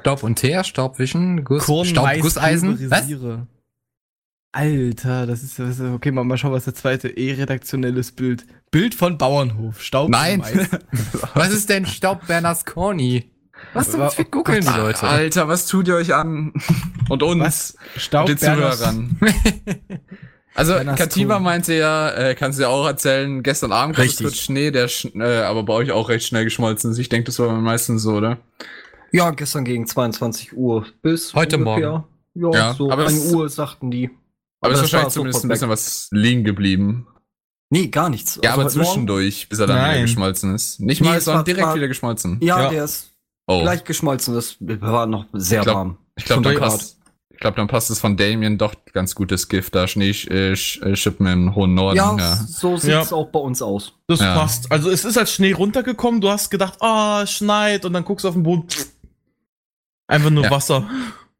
Staub 0.00 0.22
und 0.22 0.36
Teer, 0.36 0.64
Staubwischen, 0.64 1.44
Guss, 1.44 1.64
Korn, 1.64 1.78
Mais, 1.78 1.88
Staubgusseisen. 1.90 2.90
Was? 2.90 3.06
Alter, 4.52 5.26
das 5.26 5.42
ist, 5.42 5.58
das 5.58 5.80
ist 5.80 5.80
okay, 5.80 6.12
mal, 6.12 6.22
mal 6.22 6.38
schauen, 6.38 6.52
was 6.52 6.64
der 6.64 6.74
zweite 6.74 7.08
E-redaktionelles 7.08 8.12
Bild. 8.12 8.46
Bild 8.70 8.94
von 8.94 9.18
Bauernhof. 9.18 9.82
Staub 9.82 10.08
Nein. 10.10 10.38
Mais. 10.40 10.68
Was 11.34 11.50
ist 11.50 11.70
denn 11.70 11.86
Staub 11.86 12.26
Bernasconi? 12.26 13.30
Was 13.72 13.90
zum 13.90 14.08
Fick 14.10 14.30
googeln 14.30 14.60
die 14.60 14.76
Leute? 14.78 15.02
Alter, 15.06 15.48
was 15.48 15.66
tut 15.66 15.88
ihr 15.88 15.96
euch 15.96 16.14
an? 16.14 16.52
Und 17.08 17.22
uns. 17.22 17.42
Was? 17.42 17.76
Staub 17.96 18.26
den 18.26 18.38
Zuhörern. 18.38 19.18
Also, 20.56 20.74
Kativa 20.74 21.34
Kuhn. 21.34 21.42
meinte 21.42 21.74
ja, 21.74 22.10
äh, 22.10 22.34
kannst 22.36 22.60
du 22.60 22.62
ja 22.62 22.68
auch 22.68 22.86
erzählen, 22.86 23.42
gestern 23.42 23.72
Abend 23.72 23.96
gab 23.96 24.06
es 24.06 24.18
kurz 24.18 24.36
Schnee, 24.36 24.70
der 24.70 24.86
sch 24.86 25.06
äh, 25.16 25.38
aber 25.42 25.64
bei 25.64 25.72
euch 25.72 25.90
auch 25.90 26.08
recht 26.08 26.24
schnell 26.28 26.44
geschmolzen 26.44 26.92
ist. 26.92 26.98
Ich 26.98 27.08
denke, 27.08 27.24
das 27.26 27.40
war 27.40 27.52
meistens 27.60 28.02
so, 28.04 28.12
oder? 28.12 28.38
Ja, 29.10 29.30
gestern 29.32 29.64
gegen 29.64 29.84
22 29.84 30.56
Uhr 30.56 30.86
bis 31.02 31.34
Heute 31.34 31.56
ungefähr, 31.58 32.04
Ja, 32.34 32.50
Ja, 32.52 32.74
so 32.74 32.88
aber 32.88 33.08
1 33.08 33.12
es- 33.24 33.32
Uhr 33.32 33.48
sagten 33.48 33.90
die. 33.90 34.10
Aber, 34.60 34.74
es 34.74 34.78
ist 34.78 34.82
wahrscheinlich 34.92 35.12
zumindest 35.14 35.44
ein 35.44 35.48
bisschen 35.48 35.68
was 35.70 36.06
liegen 36.12 36.44
geblieben. 36.44 37.08
Nee, 37.70 37.88
gar 37.88 38.08
nichts. 38.08 38.38
Ja, 38.40 38.50
Also 38.50 38.60
aber 38.60 38.68
heute 38.70 38.78
Morgen- 38.78 38.86
zwischendurch, 38.90 39.48
bis 39.48 39.58
er 39.58 39.66
dann 39.66 39.76
wieder 39.78 39.88
Nein. 39.88 40.02
geschmolzen 40.02 40.54
ist. 40.54 40.78
Nicht 40.78 41.00
Nee, 41.00 41.08
mal, 41.08 41.20
sondern 41.20 41.44
direkt 41.44 41.66
war- 41.66 41.74
wieder 41.74 41.88
geschmolzen. 41.88 42.38
Ja, 42.40 42.62
Ja. 42.62 42.70
der 42.70 42.84
ist 42.84 43.10
Oh, 43.46 43.60
gleich 43.62 43.84
geschmolzen. 43.84 44.34
Das 44.34 44.56
war 44.60 45.06
noch 45.06 45.26
sehr 45.32 45.60
Ich 45.60 45.64
glaub- 45.64 45.76
warm. 45.76 45.98
ich 46.16 46.24
glaube, 46.24 46.42
dann 46.42 46.56
passt, 46.56 46.98
ich 47.30 47.38
glaube, 47.40 47.56
dann 47.56 47.66
passt 47.68 47.90
es 47.90 47.98
von 47.98 48.16
Damien 48.16 48.56
doch 48.58 48.74
ganz 48.92 49.14
gutes 49.14 49.48
Gift, 49.48 49.74
da 49.74 49.86
Schnee 49.88 50.10
äh, 50.10 50.52
äh, 50.52 50.56
schippen 50.96 51.26
im 51.26 51.54
hohen 51.54 51.74
Norden. 51.74 51.96
Ja, 51.96 52.16
Ja, 52.16 52.34
so 52.36 52.76
sieht's 52.76 53.12
auch 53.12 53.26
bei 53.30 53.40
uns 53.40 53.60
aus. 53.60 53.92
Das 54.06 54.20
Ja. 54.20 54.34
passt. 54.38 54.70
Also 54.72 54.88
es 54.90 55.04
ist 55.04 55.18
als 55.18 55.32
Schnee 55.32 55.52
runtergekommen, 55.52 56.20
du 56.20 56.30
hast 56.30 56.50
gedacht, 56.50 56.80
ah, 56.80 57.20
es 57.24 57.32
schneit 57.32 57.84
und 57.84 57.92
dann 57.92 58.04
guckst 58.04 58.24
du 58.24 58.28
auf 58.28 58.34
den 58.34 58.44
Boden. 58.44 58.66
Einfach 60.06 60.30
nur 60.30 60.44
Ja. 60.44 60.50
Wasser. 60.50 60.88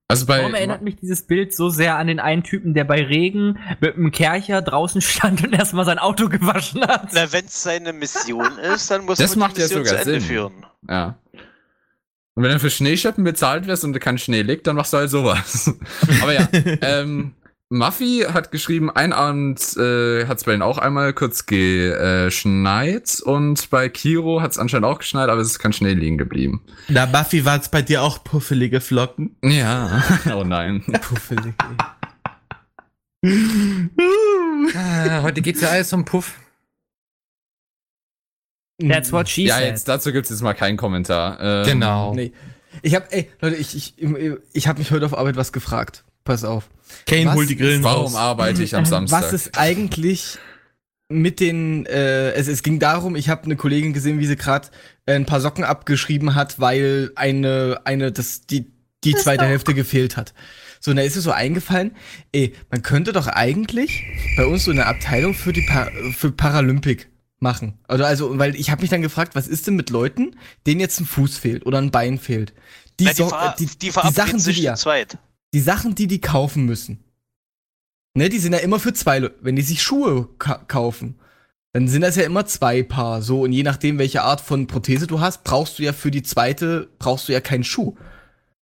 Also 0.08 0.26
bei, 0.26 0.40
Warum 0.40 0.54
erinnert 0.54 0.82
mich 0.82 0.96
dieses 0.96 1.22
Bild 1.22 1.54
so 1.54 1.70
sehr 1.70 1.96
an 1.96 2.06
den 2.08 2.20
einen 2.20 2.42
Typen, 2.42 2.74
der 2.74 2.84
bei 2.84 3.02
Regen 3.02 3.58
mit 3.80 3.96
einem 3.96 4.10
Kercher 4.10 4.60
draußen 4.62 5.00
stand 5.00 5.42
und 5.44 5.54
erstmal 5.54 5.84
sein 5.86 5.98
Auto 5.98 6.28
gewaschen 6.28 6.82
hat? 6.86 7.08
Na, 7.14 7.32
wenn 7.32 7.46
es 7.46 7.62
seine 7.62 7.92
Mission 7.94 8.58
ist, 8.74 8.90
dann 8.90 9.06
muss 9.06 9.18
Das 9.18 9.36
man 9.36 9.48
macht 9.48 9.56
die 9.56 9.62
ja 9.62 9.66
Mission 9.68 9.84
sogar 9.86 10.02
zu 10.02 10.08
Ende 10.10 10.20
Sinn. 10.20 10.28
führen. 10.28 10.66
ja. 10.88 11.16
Und 12.36 12.42
wenn 12.42 12.50
du 12.50 12.58
für 12.58 12.70
Schneeschippen 12.70 13.22
bezahlt 13.22 13.66
wirst 13.66 13.84
und 13.84 13.92
du 13.92 14.00
kein 14.00 14.18
Schnee 14.18 14.42
liegt, 14.42 14.66
dann 14.66 14.74
machst 14.76 14.92
du 14.92 14.96
halt 14.96 15.10
sowas. 15.10 15.72
Aber 16.22 16.32
ja, 16.32 16.48
ähm, 16.82 17.34
Muffy 17.70 18.26
hat 18.32 18.50
geschrieben, 18.50 18.90
ein 18.90 19.12
Abend 19.12 19.76
äh, 19.76 20.26
hat 20.26 20.38
es 20.38 20.44
bei 20.44 20.52
ihnen 20.52 20.62
auch 20.62 20.78
einmal 20.78 21.12
kurz 21.12 21.46
geschneit 21.46 23.22
und 23.24 23.70
bei 23.70 23.88
Kiro 23.88 24.42
hat 24.42 24.50
es 24.50 24.58
anscheinend 24.58 24.86
auch 24.86 24.98
geschneit, 24.98 25.28
aber 25.28 25.40
es 25.40 25.48
ist 25.48 25.58
kein 25.58 25.72
Schnee 25.72 25.94
liegen 25.94 26.18
geblieben. 26.18 26.62
Na, 26.88 27.06
Buffy, 27.06 27.44
war 27.44 27.58
es 27.58 27.68
bei 27.68 27.82
dir 27.82 28.02
auch 28.02 28.22
puffelige 28.22 28.80
Flocken? 28.80 29.36
Ja. 29.42 30.02
oh 30.34 30.44
nein. 30.44 30.84
Puffelig. 31.00 31.54
Ah, 34.76 35.22
heute 35.22 35.40
geht's 35.40 35.62
ja 35.62 35.70
alles 35.70 35.92
um 35.92 36.04
Puff. 36.04 36.34
That's 38.80 39.12
what 39.12 39.28
she 39.28 39.44
Ja, 39.46 39.56
said. 39.58 39.68
jetzt 39.68 39.88
dazu 39.88 40.12
gibt's 40.12 40.30
jetzt 40.30 40.42
mal 40.42 40.54
keinen 40.54 40.76
Kommentar. 40.76 41.38
Ähm, 41.40 41.66
Genau. 41.66 42.14
Nee. 42.14 42.32
Ich 42.82 42.94
hab, 42.94 43.12
ey, 43.12 43.30
Leute, 43.40 43.56
ich, 43.56 43.76
ich, 43.76 43.94
ich 44.52 44.66
habe 44.66 44.80
mich 44.80 44.90
heute 44.90 45.06
auf 45.06 45.16
Arbeit 45.16 45.36
was 45.36 45.52
gefragt. 45.52 46.04
Pass 46.24 46.42
auf. 46.44 46.68
Kane 47.06 47.26
Was? 47.26 47.34
holt 47.34 47.48
die 47.50 47.56
Grillen 47.56 47.84
Warum 47.84 48.06
raus. 48.06 48.14
arbeite 48.16 48.62
ich 48.62 48.74
am 48.74 48.84
Samstag? 48.84 49.22
Was 49.22 49.32
ist 49.32 49.56
eigentlich 49.58 50.38
mit 51.08 51.38
den, 51.38 51.86
äh, 51.86 52.32
es, 52.32 52.48
es 52.48 52.62
ging 52.62 52.78
darum, 52.80 53.14
ich 53.14 53.28
habe 53.28 53.44
eine 53.44 53.56
Kollegin 53.56 53.92
gesehen, 53.92 54.18
wie 54.18 54.26
sie 54.26 54.36
gerade 54.36 54.68
äh, 55.06 55.14
ein 55.14 55.26
paar 55.26 55.40
Socken 55.40 55.62
abgeschrieben 55.62 56.34
hat, 56.34 56.58
weil 56.58 57.12
eine, 57.14 57.80
eine, 57.84 58.10
das, 58.10 58.46
die, 58.46 58.72
die 59.04 59.14
zweite 59.14 59.44
Hälfte 59.44 59.74
gefehlt 59.74 60.16
hat. 60.16 60.32
So, 60.80 60.90
und 60.90 60.96
da 60.96 61.02
ist 61.02 61.16
es 61.16 61.24
so 61.24 61.30
eingefallen, 61.30 61.92
ey, 62.32 62.54
man 62.70 62.82
könnte 62.82 63.12
doch 63.12 63.26
eigentlich 63.28 64.02
bei 64.36 64.46
uns 64.46 64.64
so 64.64 64.70
eine 64.70 64.86
Abteilung 64.86 65.34
für 65.34 65.52
die 65.52 65.62
pa 65.62 65.88
für 66.16 66.32
Paralympik 66.32 67.08
machen. 67.40 67.78
Oder 67.88 68.06
also, 68.06 68.38
weil 68.38 68.54
ich 68.56 68.70
habe 68.70 68.82
mich 68.82 68.90
dann 68.90 69.02
gefragt, 69.02 69.34
was 69.34 69.48
ist 69.48 69.66
denn 69.66 69.76
mit 69.76 69.90
Leuten, 69.90 70.36
denen 70.66 70.80
jetzt 70.80 71.00
ein 71.00 71.06
Fuß 71.06 71.36
fehlt 71.36 71.66
oder 71.66 71.78
ein 71.78 71.90
Bein 71.90 72.18
fehlt? 72.18 72.54
Die, 73.00 73.04
Na, 73.04 73.12
die, 73.12 73.22
so, 73.22 73.30
äh, 73.30 73.52
die, 73.58 73.66
die, 73.66 73.90
Sachen, 73.90 74.38
die 74.38 74.62
ja, 74.62 74.74
die 75.52 75.60
Sachen, 75.60 75.94
die 75.94 76.06
die 76.06 76.20
kaufen 76.20 76.64
müssen. 76.64 77.04
Ne, 78.16 78.28
die 78.28 78.38
sind 78.38 78.52
ja 78.52 78.60
immer 78.60 78.78
für 78.78 78.92
zwei 78.92 79.18
Leute. 79.18 79.34
Wenn 79.40 79.56
die 79.56 79.62
sich 79.62 79.82
Schuhe 79.82 80.28
ka 80.38 80.58
kaufen, 80.68 81.16
dann 81.72 81.88
sind 81.88 82.02
das 82.02 82.14
ja 82.14 82.22
immer 82.22 82.46
zwei 82.46 82.84
Paar. 82.84 83.20
So, 83.22 83.42
und 83.42 83.52
je 83.52 83.64
nachdem, 83.64 83.98
welche 83.98 84.22
Art 84.22 84.40
von 84.40 84.68
Prothese 84.68 85.08
du 85.08 85.20
hast, 85.20 85.42
brauchst 85.42 85.78
du 85.78 85.82
ja 85.82 85.92
für 85.92 86.12
die 86.12 86.22
zweite, 86.22 86.88
brauchst 87.00 87.28
du 87.28 87.32
ja 87.32 87.40
keinen 87.40 87.64
Schuh. 87.64 87.96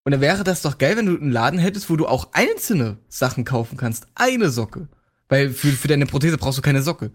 Und 0.06 0.12
dann 0.12 0.22
wäre 0.22 0.44
das 0.44 0.62
doch 0.62 0.78
geil, 0.78 0.96
wenn 0.98 1.08
du 1.08 1.20
einen 1.20 1.32
Laden 1.32 1.60
hättest, 1.60 1.90
wo 1.90 1.96
du 1.96 2.08
auch 2.08 2.30
einzelne 2.34 2.98
Sachen 3.10 3.46
kaufen 3.46 3.78
kannst. 3.78 4.08
Eine 4.14 4.50
Socke. 4.50 4.88
Weil 5.28 5.50
für, 5.50 5.72
für 5.72 5.88
deine 5.88 6.06
Prothese 6.06 6.38
brauchst 6.38 6.60
du 6.60 6.62
keine 6.62 6.84
Socke. 6.84 7.12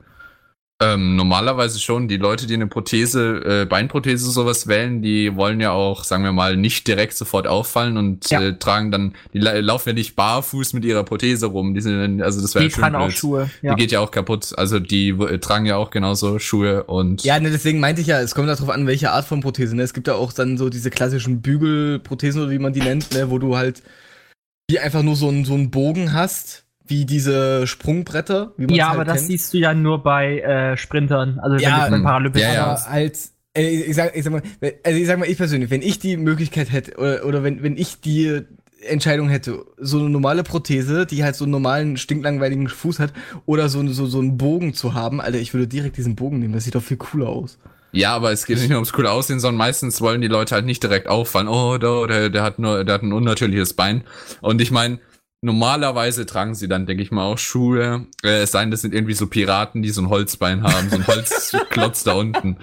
Ähm, 0.82 1.14
normalerweise 1.14 1.78
schon. 1.78 2.08
Die 2.08 2.16
Leute, 2.16 2.48
die 2.48 2.54
eine 2.54 2.66
Prothese, 2.66 3.62
äh, 3.62 3.64
Beinprothese 3.64 4.28
sowas 4.28 4.66
wählen, 4.66 5.02
die 5.02 5.36
wollen 5.36 5.60
ja 5.60 5.70
auch, 5.70 6.02
sagen 6.02 6.24
wir 6.24 6.32
mal, 6.32 6.56
nicht 6.56 6.88
direkt 6.88 7.14
sofort 7.16 7.46
auffallen 7.46 7.96
und 7.96 8.28
Ja. 8.28 8.42
äh, 8.42 8.58
tragen 8.58 8.90
dann, 8.90 9.14
die 9.32 9.38
la 9.38 9.52
laufen 9.60 9.90
ja 9.90 9.94
nicht 9.94 10.16
barfuß 10.16 10.72
mit 10.72 10.84
ihrer 10.84 11.04
Prothese 11.04 11.46
rum. 11.46 11.74
Die 11.74 11.80
sind, 11.80 11.96
dann- 12.00 12.20
also 12.22 12.40
das 12.42 12.56
wäre 12.56 12.64
Die 12.66 12.72
tragen 12.72 12.96
auch. 12.96 13.10
Schuhe. 13.12 13.48
Ja. 13.62 13.74
Die 13.76 13.80
geht 13.82 13.92
ja 13.92 14.00
auch 14.00 14.10
kaputt. 14.10 14.52
Also 14.58 14.80
die 14.80 15.10
äh, 15.10 15.38
tragen 15.38 15.64
ja 15.64 15.76
auch 15.76 15.90
genauso 15.90 16.40
Schuhe 16.40 16.82
und 16.82 17.22
Ja, 17.22 17.38
ne, 17.38 17.52
deswegen 17.52 17.78
meinte 17.78 18.00
ich 18.00 18.08
ja, 18.08 18.20
es 18.20 18.34
kommt 18.34 18.48
darauf 18.48 18.68
an, 18.68 18.88
welche 18.88 19.12
Art 19.12 19.26
von 19.26 19.40
Prothese. 19.42 19.76
Ne? 19.76 19.82
Es 19.84 19.94
gibt 19.94 20.08
ja 20.08 20.14
auch 20.14 20.32
dann 20.32 20.58
so 20.58 20.70
diese 20.70 20.90
klassischen 20.90 21.40
Bügelprothesen 21.40 22.42
oder 22.42 22.50
wie 22.50 22.58
man 22.58 22.72
die 22.72 22.80
nennt, 22.82 23.14
ne? 23.14 23.30
wo 23.30 23.38
du 23.38 23.56
halt 23.56 23.80
die 24.70 24.80
einfach 24.80 25.02
nur 25.04 25.14
so 25.14 25.28
einen 25.28 25.44
so 25.44 25.54
einen 25.54 25.70
Bogen 25.70 26.12
hast, 26.14 26.63
wie 26.86 27.04
diese 27.06 27.66
Sprungbretter. 27.66 28.52
Ja, 28.58 28.88
halt 28.88 28.94
aber 28.94 29.04
das 29.04 29.18
kennt. 29.18 29.26
siehst 29.28 29.54
du 29.54 29.58
ja 29.58 29.74
nur 29.74 30.02
bei 30.02 30.40
äh, 30.40 30.76
Sprintern, 30.76 31.38
also 31.40 31.56
Ja, 31.56 31.84
wenn 31.84 31.92
du 31.92 31.98
bei 31.98 32.04
Paralympics 32.04 32.44
ja, 32.44 32.54
ja. 32.54 32.86
halt, 32.86 33.18
äh, 33.56 33.68
ich 33.68 33.94
sag, 33.94 34.14
ich 34.14 34.24
sag 34.24 34.32
mal, 34.32 34.42
also 34.84 34.98
ich 34.98 35.06
sag 35.06 35.18
mal, 35.18 35.28
ich 35.28 35.36
persönlich, 35.36 35.70
wenn 35.70 35.82
ich 35.82 35.98
die 35.98 36.16
Möglichkeit 36.16 36.72
hätte, 36.72 36.96
oder, 36.98 37.24
oder 37.24 37.42
wenn, 37.42 37.62
wenn 37.62 37.76
ich 37.76 38.00
die 38.00 38.42
Entscheidung 38.86 39.30
hätte, 39.30 39.64
so 39.78 39.98
eine 39.98 40.10
normale 40.10 40.42
Prothese, 40.42 41.06
die 41.06 41.24
halt 41.24 41.36
so 41.36 41.44
einen 41.44 41.52
normalen, 41.52 41.96
stinklangweiligen 41.96 42.68
Fuß 42.68 42.98
hat, 42.98 43.12
oder 43.46 43.70
so, 43.70 43.86
so, 43.88 44.06
so 44.06 44.18
einen 44.18 44.36
Bogen 44.36 44.74
zu 44.74 44.92
haben, 44.92 45.20
Alter, 45.22 45.38
ich 45.38 45.54
würde 45.54 45.66
direkt 45.66 45.96
diesen 45.96 46.16
Bogen 46.16 46.38
nehmen, 46.38 46.52
das 46.52 46.64
sieht 46.64 46.74
doch 46.74 46.82
viel 46.82 46.98
cooler 46.98 47.28
aus. 47.28 47.58
Ja, 47.92 48.14
aber 48.14 48.32
es 48.32 48.44
geht 48.44 48.58
nicht 48.58 48.70
nur 48.70 48.78
ums 48.78 48.92
coole 48.92 49.10
Aussehen, 49.10 49.38
sondern 49.38 49.58
meistens 49.58 50.00
wollen 50.00 50.20
die 50.20 50.26
Leute 50.26 50.56
halt 50.56 50.66
nicht 50.66 50.82
direkt 50.82 51.06
auffallen. 51.06 51.46
Oh, 51.46 51.78
da, 51.78 52.06
der, 52.08 52.28
der 52.28 52.42
hat 52.42 52.58
nur, 52.58 52.84
der 52.84 52.94
hat 52.94 53.02
ein 53.02 53.12
unnatürliches 53.12 53.74
Bein. 53.74 54.02
Und 54.40 54.60
ich 54.60 54.72
meine, 54.72 54.98
normalerweise 55.44 56.26
tragen 56.26 56.54
sie 56.54 56.68
dann, 56.68 56.86
denke 56.86 57.02
ich 57.02 57.10
mal, 57.10 57.24
auch 57.24 57.38
Schuhe. 57.38 58.06
Äh, 58.22 58.42
es 58.42 58.52
sei 58.52 58.60
denn, 58.60 58.70
das 58.70 58.80
sind 58.80 58.94
irgendwie 58.94 59.14
so 59.14 59.26
Piraten, 59.26 59.82
die 59.82 59.90
so 59.90 60.00
ein 60.02 60.08
Holzbein 60.08 60.62
haben, 60.62 60.90
so 60.90 60.96
ein 60.96 61.06
Holzklotz 61.06 62.02
da 62.04 62.12
unten. 62.14 62.56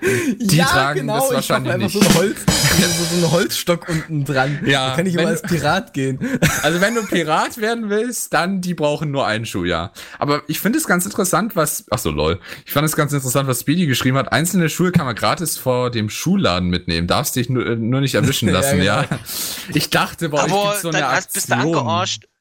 Die 0.40 0.58
tragen 0.58 1.06
das 1.06 1.26
ich 1.26 1.34
wahrscheinlich 1.34 1.76
nicht. 1.76 1.92
so 1.92 2.00
einen, 2.00 2.14
Holz, 2.14 2.38
so, 2.38 3.04
so 3.04 3.16
einen 3.16 3.32
Holzstock 3.32 3.88
unten 3.88 4.24
dran. 4.24 4.60
Ja, 4.66 4.90
da 4.90 4.96
kann 4.96 5.06
ich 5.06 5.14
immer 5.14 5.28
als 5.28 5.42
Pirat 5.42 5.94
gehen. 5.94 6.18
Also 6.62 6.80
wenn 6.80 6.94
du 6.94 7.02
Pirat 7.02 7.58
werden 7.58 7.90
willst, 7.90 8.32
dann 8.32 8.60
die 8.60 8.74
brauchen 8.74 9.10
nur 9.10 9.26
einen 9.26 9.44
Schuh, 9.44 9.64
ja. 9.64 9.92
Aber 10.18 10.42
ich 10.46 10.60
finde 10.60 10.78
es 10.78 10.86
ganz 10.86 11.04
interessant, 11.04 11.56
was, 11.56 11.84
ach 11.90 11.98
so, 11.98 12.10
lol. 12.10 12.40
Ich 12.64 12.72
fand 12.72 12.86
es 12.86 12.96
ganz 12.96 13.12
interessant, 13.12 13.48
was 13.48 13.60
Speedy 13.60 13.86
geschrieben 13.86 14.16
hat. 14.16 14.32
Einzelne 14.32 14.68
Schuhe 14.68 14.92
kann 14.92 15.04
man 15.04 15.14
gratis 15.14 15.58
vor 15.58 15.90
dem 15.90 16.08
Schuhladen 16.08 16.70
mitnehmen. 16.70 17.06
Darfst 17.06 17.36
dich 17.36 17.50
nur, 17.50 17.66
äh, 17.66 17.76
nur 17.76 18.00
nicht 18.00 18.14
erwischen 18.14 18.48
Ja, 18.48 18.54
lassen, 18.54 18.82
ja. 18.82 19.02
genau. 19.02 19.20
Ich 19.74 19.90
dachte, 19.90 20.28
bei 20.30 20.44
euch 20.44 20.52
Aber 20.52 20.62
gibt's 20.64 20.82
so 20.82 20.90
dann 20.90 21.02
eine 21.02 21.12
hast, 21.16 21.32
bist 21.34 21.50
du 21.50 21.54
Aktion. 21.54 21.86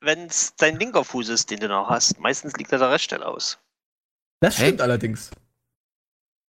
Wenn 0.02 0.26
es 0.28 0.56
dein 0.58 0.78
linker 0.80 1.04
Fuß 1.04 1.30
ist, 1.30 1.50
den 1.52 1.60
du 1.60 1.68
noch 1.68 1.90
hast. 1.90 2.20
Meistens 2.20 2.54
liegt 2.58 2.72
da 2.72 2.78
der 2.78 2.92
Reststelle 2.92 3.26
aus. 3.26 3.58
Das 4.42 4.56
stimmt 4.56 4.82
allerdings. 4.82 5.30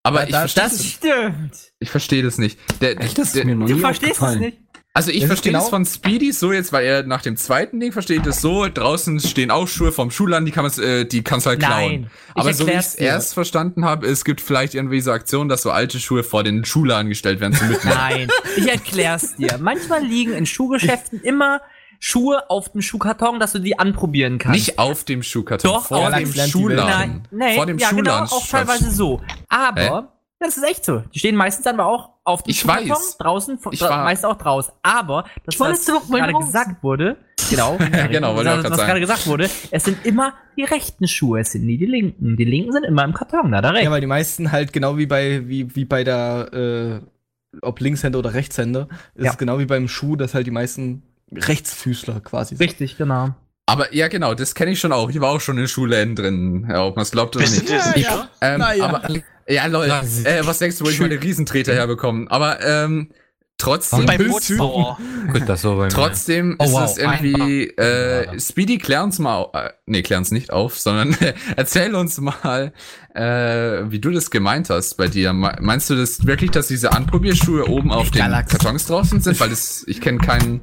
Aber 0.03 0.21
Ja, 0.21 0.25
ich 0.27 0.31
da- 0.31 0.39
verstehe 0.39 0.63
Das 0.63 0.77
das, 0.77 0.85
stimmt. 0.87 1.73
ich 1.79 1.89
verstehe 1.89 2.23
das 2.23 2.37
nicht. 2.37 2.59
Der, 2.81 2.99
Echt, 3.01 3.17
das 3.17 3.33
der, 3.33 3.43
Du 3.45 3.77
verstehst 3.77 4.21
es 4.21 4.35
nicht. 4.35 4.57
Also 4.91 5.11
ich 5.11 5.19
Das 5.19 5.27
verstehe 5.27 5.51
das 5.53 5.65
genau- 5.65 5.69
von 5.69 5.85
Speedy 5.85 6.31
so 6.31 6.51
jetzt, 6.51 6.73
weil 6.73 6.83
er 6.83 7.03
nach 7.03 7.21
dem 7.21 7.37
zweiten 7.37 7.79
Ding 7.79 7.91
versteht 7.91 8.25
es 8.25 8.41
so, 8.41 8.67
draußen 8.67 9.19
stehen 9.19 9.51
auch 9.51 9.67
Schuhe 9.67 9.91
vom 9.91 10.09
Schuhladen, 10.09 10.45
die 10.45 10.51
kann 10.51 10.65
man 10.65 10.73
äh, 10.83 11.05
die 11.05 11.21
kannst 11.21 11.45
du 11.45 11.51
halt 11.51 11.59
klauen. 11.59 11.91
Nein. 12.01 12.11
ich 12.29 12.35
Aber 12.41 12.53
so 12.53 12.65
wie 12.65 12.71
ich 12.71 12.77
es 12.77 12.95
erst 12.95 13.33
verstanden 13.35 13.85
habe, 13.85 14.07
es 14.07 14.25
gibt 14.25 14.41
vielleicht 14.41 14.73
irgendwie 14.73 14.99
so 14.99 15.11
Aktionen, 15.11 15.47
dass 15.47 15.61
so 15.61 15.69
alte 15.71 15.99
Schuhe 15.99 16.23
vor 16.23 16.43
den 16.43 16.65
Schuhladen 16.65 17.07
gestellt 17.09 17.39
werden 17.39 17.53
zum 17.53 17.67
Mitnehmen. 17.69 17.95
Nein, 17.95 18.31
ich 18.57 18.67
erklär's 18.67 19.35
dir. 19.35 19.57
Manchmal 19.59 20.03
liegen 20.03 20.33
in 20.33 20.45
Schuhgeschäften 20.47 21.19
immer 21.23 21.61
Schuhe 21.99 22.49
auf 22.49 22.69
dem 22.71 22.81
Schuhkarton, 22.81 23.39
dass 23.39 23.51
du 23.51 23.59
die 23.59 23.77
anprobieren 23.77 24.37
kannst. 24.37 24.57
Nicht 24.67 24.79
auf 24.79 25.03
dem 25.03 25.21
Schuhkarton, 25.21 25.69
Doch, 25.71 25.85
vor 25.87 26.07
auf 26.07 26.13
dem 26.15 26.31
Schuhladen. 26.31 26.87
Nein, 26.89 27.27
nein, 27.31 27.55
vor 27.55 27.65
dem 27.65 27.77
ja 27.77 27.89
Schuhladen. 27.89 28.25
genau, 28.25 28.35
auch 28.37 28.47
teilweise 28.47 28.89
so. 28.91 29.21
Aber, 29.49 30.13
das 30.39 30.55
ist 30.55 30.63
echt 30.63 30.85
so. 30.85 31.03
Die 31.13 31.19
stehen 31.19 31.35
meistens 31.35 31.65
dann 31.65 31.77
aber 31.79 31.89
auch 31.89 32.11
auf 32.23 32.43
dem 32.43 32.51
Ich 32.51 32.59
Schuhkarton, 32.61 32.89
weiß. 32.89 33.17
draußen, 33.17 33.59
Ich 33.71 33.79
dra 33.79 33.89
war- 33.89 34.03
meist 34.05 34.25
auch 34.25 34.37
draußen. 34.37 34.73
Aber, 34.81 35.25
das, 35.45 35.55
Ich 35.55 35.59
wollte 35.59 35.73
was 35.73 35.79
es 35.81 35.85
doch 35.87 36.07
mal 36.07 36.19
gerade 36.19 36.31
raus. 36.33 36.45
gesagt 36.45 36.81
wurde, 36.83 37.17
genau, 37.49 37.77
genau, 38.09 38.35
wollte 38.35 38.49
ich 38.49 38.55
auch 38.55 38.63
was, 38.63 38.71
was 38.71 38.77
sagen. 38.77 38.87
gerade 38.87 38.99
gesagt 39.01 39.27
wurde, 39.27 39.49
es 39.71 39.83
sind 39.83 40.05
immer 40.05 40.33
die 40.55 40.63
rechten 40.63 41.05
Schuhe, 41.07 41.41
es 41.41 41.51
sind 41.51 41.65
nie 41.65 41.77
die 41.77 41.85
linken. 41.85 42.37
Die 42.37 42.45
linken 42.45 42.71
sind 42.71 42.85
immer 42.85 43.03
im 43.03 43.13
Karton, 43.13 43.51
da, 43.51 43.61
da 43.61 43.71
rechts. 43.71 43.83
Ja, 43.83 43.91
weil 43.91 43.99
die 44.01 44.07
meisten 44.07 44.53
halt 44.53 44.71
genau 44.71 44.97
wie 44.97 45.05
bei, 45.05 45.45
wie, 45.49 45.75
wie 45.75 45.83
bei 45.83 46.05
der, 46.05 47.01
äh, 47.03 47.57
ob 47.61 47.79
Linkshänder 47.81 48.19
oder 48.19 48.33
Rechtshänder, 48.33 48.87
ist 49.15 49.25
Ja. 49.25 49.31
es 49.31 49.37
genau 49.37 49.59
wie 49.59 49.65
beim 49.65 49.87
Schuh, 49.89 50.15
dass 50.15 50.33
halt 50.33 50.47
die 50.47 50.51
meisten 50.51 51.03
Rechtsfüßler 51.33 52.21
quasi. 52.21 52.55
Richtig, 52.55 52.97
genau. 52.97 53.35
Aber 53.65 53.93
ja, 53.93 54.07
genau, 54.07 54.33
das 54.33 54.55
kenne 54.55 54.71
ich 54.71 54.79
schon 54.79 54.91
auch. 54.91 55.09
Ich 55.11 55.19
war 55.21 55.29
auch 55.29 55.41
schon 55.41 55.57
in 55.59 55.67
Schulläden 55.67 56.15
drin, 56.15 56.67
ja, 56.69 56.83
ob 56.85 56.95
man 56.95 57.03
es 57.03 57.11
glaubt 57.11 57.35
oder 57.35 57.45
Bist 57.45 57.61
nicht. 57.61 57.69
Ja, 57.69 57.93
ja. 57.95 58.29
Ähm, 58.41 58.61
ja. 58.77 58.85
aber, 58.85 59.03
ja, 59.47 59.65
Leute, 59.67 59.93
äh, 60.23 60.45
was 60.45 60.57
denkst 60.59 60.77
du, 60.79 60.85
wo 60.85 60.89
ich 60.89 60.99
meine 60.99 61.21
Riesentreter 61.21 61.73
herbekommen? 61.73 62.27
Aber 62.29 62.59
ähm, 62.65 63.09
trotzdem, 63.59 64.07
Beim 64.07 64.27
Bootsbauer. 64.27 64.97
Gut, 65.31 65.43
das 65.47 65.61
so 65.61 65.75
bei 65.75 65.83
mir. 65.83 65.89
trotzdem 65.89 66.55
Oh, 66.57 66.63
ist 66.65 66.71
wow, 66.71 66.83
es 66.89 66.97
irgendwie, 66.97 67.67
äh, 67.77 68.39
Speedy, 68.39 68.79
klär 68.79 69.03
uns 69.03 69.19
mal, 69.19 69.47
äh, 69.53 69.69
nee, 69.85 70.01
klär 70.01 70.17
uns 70.17 70.31
nicht 70.31 70.51
auf, 70.51 70.79
sondern 70.79 71.15
erzähl 71.55 71.93
uns 71.93 72.19
mal, 72.19 72.73
äh, 73.13 73.21
wie 73.91 73.99
du 73.99 74.09
das 74.09 74.31
gemeint 74.31 74.71
hast 74.71 74.95
bei 74.97 75.07
dir. 75.09 75.31
Me- 75.33 75.57
Meinst 75.61 75.91
du 75.91 75.95
das 75.95 76.25
wirklich, 76.25 76.49
dass 76.51 76.67
diese 76.69 76.91
Anprobierschuhe 76.93 77.67
oben 77.67 77.91
auf 77.91 78.09
den 78.09 78.19
Galax. 78.21 78.51
Kartons 78.51 78.87
draußen 78.87 79.21
sind? 79.21 79.39
Weil 79.39 79.49
das, 79.49 79.83
ich 79.87 79.99
kenne 80.01 80.17
keinen, 80.19 80.61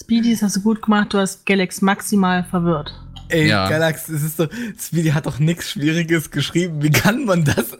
Speedy, 0.00 0.32
das 0.32 0.42
hast 0.42 0.56
du 0.56 0.62
gut 0.62 0.82
gemacht, 0.82 1.12
du 1.12 1.18
hast 1.18 1.44
Galax 1.46 1.82
maximal 1.82 2.44
verwirrt. 2.44 2.92
Ey, 3.28 3.46
Ja. 3.48 3.68
Galax, 3.68 4.08
es 4.08 4.22
ist 4.22 4.40
doch, 4.40 4.48
Speedy 4.80 5.10
hat 5.10 5.26
doch 5.26 5.38
nichts 5.38 5.70
Schwieriges 5.70 6.30
geschrieben. 6.30 6.82
Wie 6.82 6.90
kann 6.90 7.24
man 7.24 7.44
das? 7.44 7.76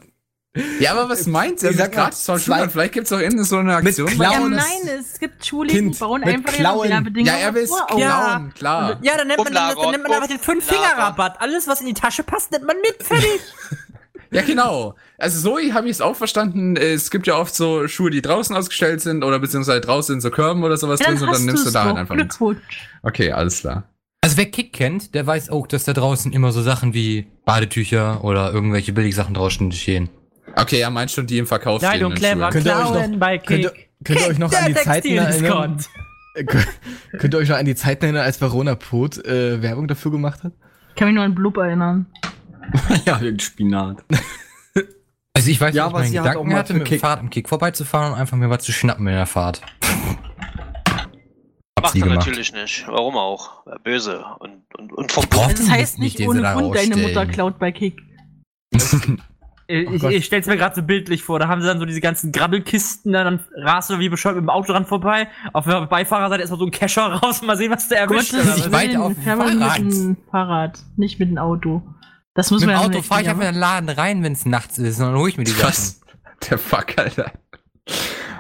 Ja, 0.81 0.93
aber 0.93 1.09
was 1.09 1.27
meint 1.27 1.63
er 1.63 1.73
sag 1.73 1.95
vom 1.95 2.11
zwei- 2.11 2.39
Schulland? 2.39 2.73
Vielleicht 2.73 2.93
gibt's 2.93 3.13
auch 3.13 3.19
irgendeine 3.19 3.45
so 3.45 3.57
eine 3.59 3.77
Aktion. 3.77 4.11
Mit 4.11 4.19
Ja, 4.19 4.41
nein, 4.41 4.65
es 4.99 5.19
gibt 5.21 5.47
Schulen, 5.47 5.71
Kind, 5.71 5.95
die 5.95 5.99
bauen 6.01 6.25
einfach 6.25 6.53
Klauen. 6.53 6.91
ihre 6.91 7.03
Bedingungen 7.03 7.27
Ja, 7.27 7.47
er 7.47 7.55
will's 7.55 7.69
vor. 7.71 7.87
klauen, 7.87 8.01
Ja. 8.01 8.51
klar. 8.57 8.99
Ja, 9.03 9.17
dann 9.17 9.29
nimmt 9.29 9.39
man, 9.45 9.53
dann, 9.55 9.77
dann 9.77 9.91
nimmt 9.93 10.03
man 10.09 10.13
einfach 10.13 10.27
den 10.27 10.39
Umlager, 10.39 10.61
5-Finger-Rabatt. 10.61 11.41
Alles, 11.41 11.69
was 11.69 11.81
in 11.81 11.87
die 11.87 11.95
Tasche 11.95 12.25
passt, 12.25 12.51
nimmt 12.51 12.67
man 12.67 12.77
mit. 12.81 13.01
Fertig. 13.03 13.29
Ja, 14.33 14.43
genau. 14.43 14.95
Also 15.19 15.41
so 15.41 15.59
habe 15.75 15.87
ich 15.87 15.93
es 15.93 16.01
auch 16.01 16.15
verstanden. 16.15 16.77
Es 16.77 17.11
gibt 17.11 17.27
ja 17.27 17.37
oft 17.37 17.55
so 17.55 17.89
Schuhe, 17.89 18.11
die 18.11 18.23
draußen 18.23 18.55
ausgestellt 18.55 19.01
sind 19.01 19.25
oder 19.25 19.39
beziehungsweise 19.39 19.81
draußen 19.81 20.15
in 20.17 20.21
so 20.21 20.31
Körben 20.31 20.63
oder 20.63 20.77
sowas 20.77 21.01
Ja, 21.01 21.07
drin 21.07 21.23
und 21.23 21.33
dann 21.33 21.45
nimmst 21.47 21.67
du 21.67 21.71
da 21.71 21.85
halt 21.85 21.97
einfach 21.97 22.15
mit. 22.15 22.33
Okay, 23.03 23.33
alles 23.33 23.61
klar. 23.61 23.85
Also 24.23 24.37
wer 24.37 24.47
Kick 24.47 24.73
kennt, 24.73 25.15
der 25.15 25.27
weiß 25.27 25.51
auch, 25.51 25.67
dass 25.67 25.85
da 25.85 25.93
draußen 25.95 26.33
immer 26.33 26.53
so 26.53 26.63
Sachen 26.63 26.95
wie 26.95 27.27
Badetücher 27.45 28.23
oder 28.23 28.53
irgendwelche 28.53 28.93
Billigsachen 28.93 29.35
draußen 29.35 29.73
stehen. 29.73 30.11
Okay, 30.57 30.81
er 30.81 30.91
meint 30.91 31.11
schon 31.11 31.27
die 31.27 31.39
im 31.39 31.47
Verkauf 31.47 31.81
Nein, 31.83 31.97
stehenden 31.97 32.15
du 32.15 32.21
clever. 32.21 32.51
Könnt 32.51 32.67
ihr 32.67 32.77
euch 32.77 32.83
Klauen 32.93 33.19
bei 33.19 33.39
Könnt 33.39 33.65
ihr, 33.65 33.71
Kick. 33.71 33.89
könnt 34.05 34.21
ihr 34.21 34.27
euch 34.29 34.39
noch 34.39 34.53
an 34.53 34.67
die 34.67 34.75
Zeiten 34.75 35.09
erinnern? 35.09 35.79
Äh, 36.35 36.45
könnt- 36.45 36.69
Könnt 37.19 37.35
ihr 37.35 37.39
euch 37.39 37.49
noch 37.49 37.57
an 37.57 37.65
die 37.67 37.75
Zeiten 37.75 38.05
erinnern, 38.05 38.23
als 38.25 38.41
Verona 38.41 38.75
Pot 38.75 39.25
äh, 39.25 39.63
Werbung 39.63 39.89
dafür 39.89 40.11
gemacht 40.13 40.45
hat? 40.45 40.53
Ich 40.91 40.95
kann 40.97 41.09
mich 41.09 41.15
nur 41.15 41.25
an 41.25 41.35
Blub 41.35 41.57
erinnern. 41.57 42.07
ja, 43.07 43.19
den 43.19 43.41
Spinat. 43.41 44.05
Also 45.33 45.49
ich 45.53 45.61
weiß 45.61 45.75
Ja, 45.75 45.85
nicht, 45.85 45.91
ob 45.93 45.97
aber 45.97 46.05
ich 46.05 46.11
sie 46.11 46.19
einen 46.19 46.29
hat 46.29 46.37
auch 46.37 46.41
Gedanken 46.41 46.53
mal 46.53 46.59
hatte, 46.59 46.73
mit 46.75 46.83
dem 46.83 46.87
Kick- 46.89 47.01
Fahrrad 47.01 47.21
am 47.21 47.31
Kick 47.31 47.49
vorbeizufahren 47.49 48.13
und 48.13 48.19
einfach 48.19 48.37
mir 48.37 48.51
was 48.51 48.65
zu 48.65 48.73
schnappen 48.73 49.07
in 49.07 49.15
der 49.15 49.27
Fahrt. 49.27 49.63
Macht 51.81 51.97
er 51.97 52.07
natürlich 52.07 52.53
nicht. 52.53 52.85
Warum 52.89 53.17
auch? 53.17 53.65
Wär 53.65 53.79
Böse 53.79 54.25
und, 54.41 54.63
und, 54.77 54.93
und 54.93 55.13
vom 55.13 55.25
Braucht 55.29 55.59
Das 55.59 55.71
heißt 55.71 55.99
nicht, 55.99 56.19
nicht 56.19 56.29
ohne 56.29 56.43
Grund, 56.43 56.77
deine. 56.77 56.97
Mutter 56.97 57.27
klaut 57.27 57.59
bei 57.59 57.71
Kick. 57.73 58.03
Ich, 58.73 58.83
ich, 59.69 60.01
Gott. 60.03 60.13
ich 60.13 60.27
stell's 60.27 60.47
mir 60.49 60.57
gerade 60.57 60.75
so 60.75 60.83
bildlich 60.83 61.23
vor. 61.23 61.39
Da 61.39 61.47
haben 61.49 61.63
sie 61.63 61.69
dann 61.69 61.79
so 61.79 61.87
diese 61.87 62.01
ganzen 62.01 62.33
Grabbelkisten, 62.33 63.13
dann 63.13 63.41
rast 63.55 63.89
du 63.89 63.99
wie 64.01 64.09
bescheuert 64.09 64.35
mit 64.37 64.43
dem 64.45 64.51
Auto 64.51 64.73
dran 64.73 64.85
vorbei. 64.85 65.29
Auf 65.53 65.65
der 65.65 65.87
Beifahrerseite 65.87 66.43
ist 66.43 66.51
mal 66.51 66.59
so 66.59 66.67
ein 66.67 66.73
Kescher 66.73 67.07
raus, 67.07 67.41
mal 67.41 67.57
sehen, 67.57 67.71
was 67.71 67.89
der 67.89 68.01
erwischt. 68.01 68.33
Gottes 68.33 68.47
oder 68.47 68.53
was. 68.59 68.67
ich 68.67 68.73
weiter 68.73 68.93
Willen, 68.95 69.03
auf 69.03 69.15
dem 69.15 69.23
Fahrrad. 69.23 69.79
mit 69.81 69.93
dem 69.95 70.17
Fahrrad, 70.31 70.79
nicht 70.97 71.21
mit 71.21 71.31
dem 71.31 71.39
Auto. 71.39 71.83
Das 72.35 72.51
muss 72.51 72.61
Mit 72.61 72.69
dem 72.71 72.75
man 72.75 72.81
ja 72.83 72.87
Auto 72.87 72.99
nicht 72.99 73.07
fahre 73.09 73.23
ich 73.23 73.29
einfach 73.29 73.43
in 73.47 73.53
den 73.55 73.61
Laden 73.61 73.89
rein, 73.89 74.23
wenn 74.23 74.33
es 74.33 74.47
nachts 74.47 74.79
ist, 74.79 74.99
und 75.01 75.07
dann 75.07 75.17
hole 75.17 75.31
ich 75.31 75.37
mir 75.37 75.45
die 75.45 75.51
Sachen. 75.51 75.69
Was? 75.69 76.01
Der 76.49 76.59
Fuck, 76.59 76.97
Alter. 76.97 77.33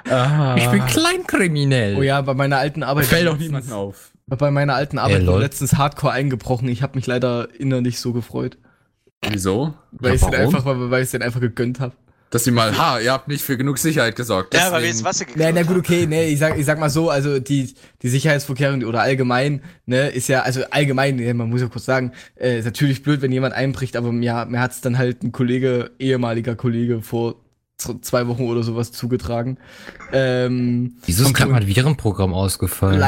Ah. 0.08 0.54
Ich 0.58 0.68
bin 0.68 0.84
kleinkriminell. 0.86 1.96
Oh 1.96 2.02
ja, 2.02 2.20
bei 2.22 2.34
meiner 2.34 2.58
alten 2.58 2.82
Arbeit. 2.82 3.06
Fällt 3.06 3.26
doch 3.26 3.36
niemandem 3.38 3.72
auf. 3.72 4.12
Bei 4.26 4.50
meiner 4.50 4.74
alten 4.74 4.98
Arbeit 4.98 5.16
Ey, 5.20 5.26
wurde 5.26 5.32
lol. 5.32 5.40
letztens 5.42 5.76
Hardcore 5.76 6.12
eingebrochen. 6.12 6.68
Ich 6.68 6.82
habe 6.82 6.96
mich 6.96 7.06
leider 7.06 7.48
innerlich 7.58 7.98
so 8.00 8.12
gefreut. 8.12 8.58
Wieso? 9.28 9.74
Weil 9.90 10.10
Ja, 10.10 10.14
ich 10.14 10.20
den 10.22 10.32
warum? 10.32 10.44
einfach, 10.54 10.64
weil, 10.64 10.90
weil 10.90 11.02
ich 11.02 11.10
den 11.10 11.22
einfach 11.22 11.40
gegönnt 11.40 11.80
habe. 11.80 11.94
Dass 12.30 12.44
sie 12.44 12.52
mal, 12.52 12.78
ha, 12.78 13.00
ihr 13.00 13.12
habt 13.12 13.26
nicht 13.26 13.42
für 13.42 13.56
genug 13.56 13.78
Sicherheit 13.78 14.14
gesorgt. 14.14 14.54
Ja, 14.54 14.70
weil 14.70 14.82
wir 14.82 14.88
jetzt 14.88 15.02
Wasser 15.02 15.24
geklaut 15.24 15.52
Na, 15.52 15.52
na 15.52 15.66
gut, 15.66 15.78
okay, 15.78 16.06
nee, 16.06 16.28
ich 16.28 16.38
sag, 16.38 16.56
ich 16.56 16.64
sag 16.64 16.78
mal 16.78 16.88
so, 16.88 17.10
also 17.10 17.40
die, 17.40 17.74
die 18.02 18.08
Sicherheitsvorkehrung 18.08 18.84
oder 18.84 19.00
allgemein, 19.00 19.62
ne, 19.86 20.08
ist 20.10 20.28
ja, 20.28 20.42
also 20.42 20.62
allgemein, 20.70 21.18
ja, 21.18 21.34
man 21.34 21.50
muss 21.50 21.60
ja 21.60 21.66
kurz 21.66 21.86
sagen, 21.86 22.12
äh, 22.36 22.60
ist 22.60 22.66
natürlich 22.66 23.02
blöd, 23.02 23.20
wenn 23.20 23.32
jemand 23.32 23.54
einbricht, 23.54 23.96
aber 23.96 24.12
mir, 24.12 24.46
mir 24.48 24.60
hat's 24.60 24.80
dann 24.80 24.96
halt 24.96 25.24
ein 25.24 25.32
Kollege, 25.32 25.90
ehemaliger 25.98 26.54
Kollege 26.54 27.02
vor 27.02 27.34
zwei 27.78 28.28
Wochen 28.28 28.44
oder 28.44 28.62
sowas 28.62 28.92
zugetragen. 28.92 29.58
Ähm, 30.12 30.94
Wieso 31.06 31.24
ist 31.24 31.34
gerade 31.34 31.50
mein 31.50 31.66
Virenprogramm 31.66 32.32
ausgefallen? 32.32 33.00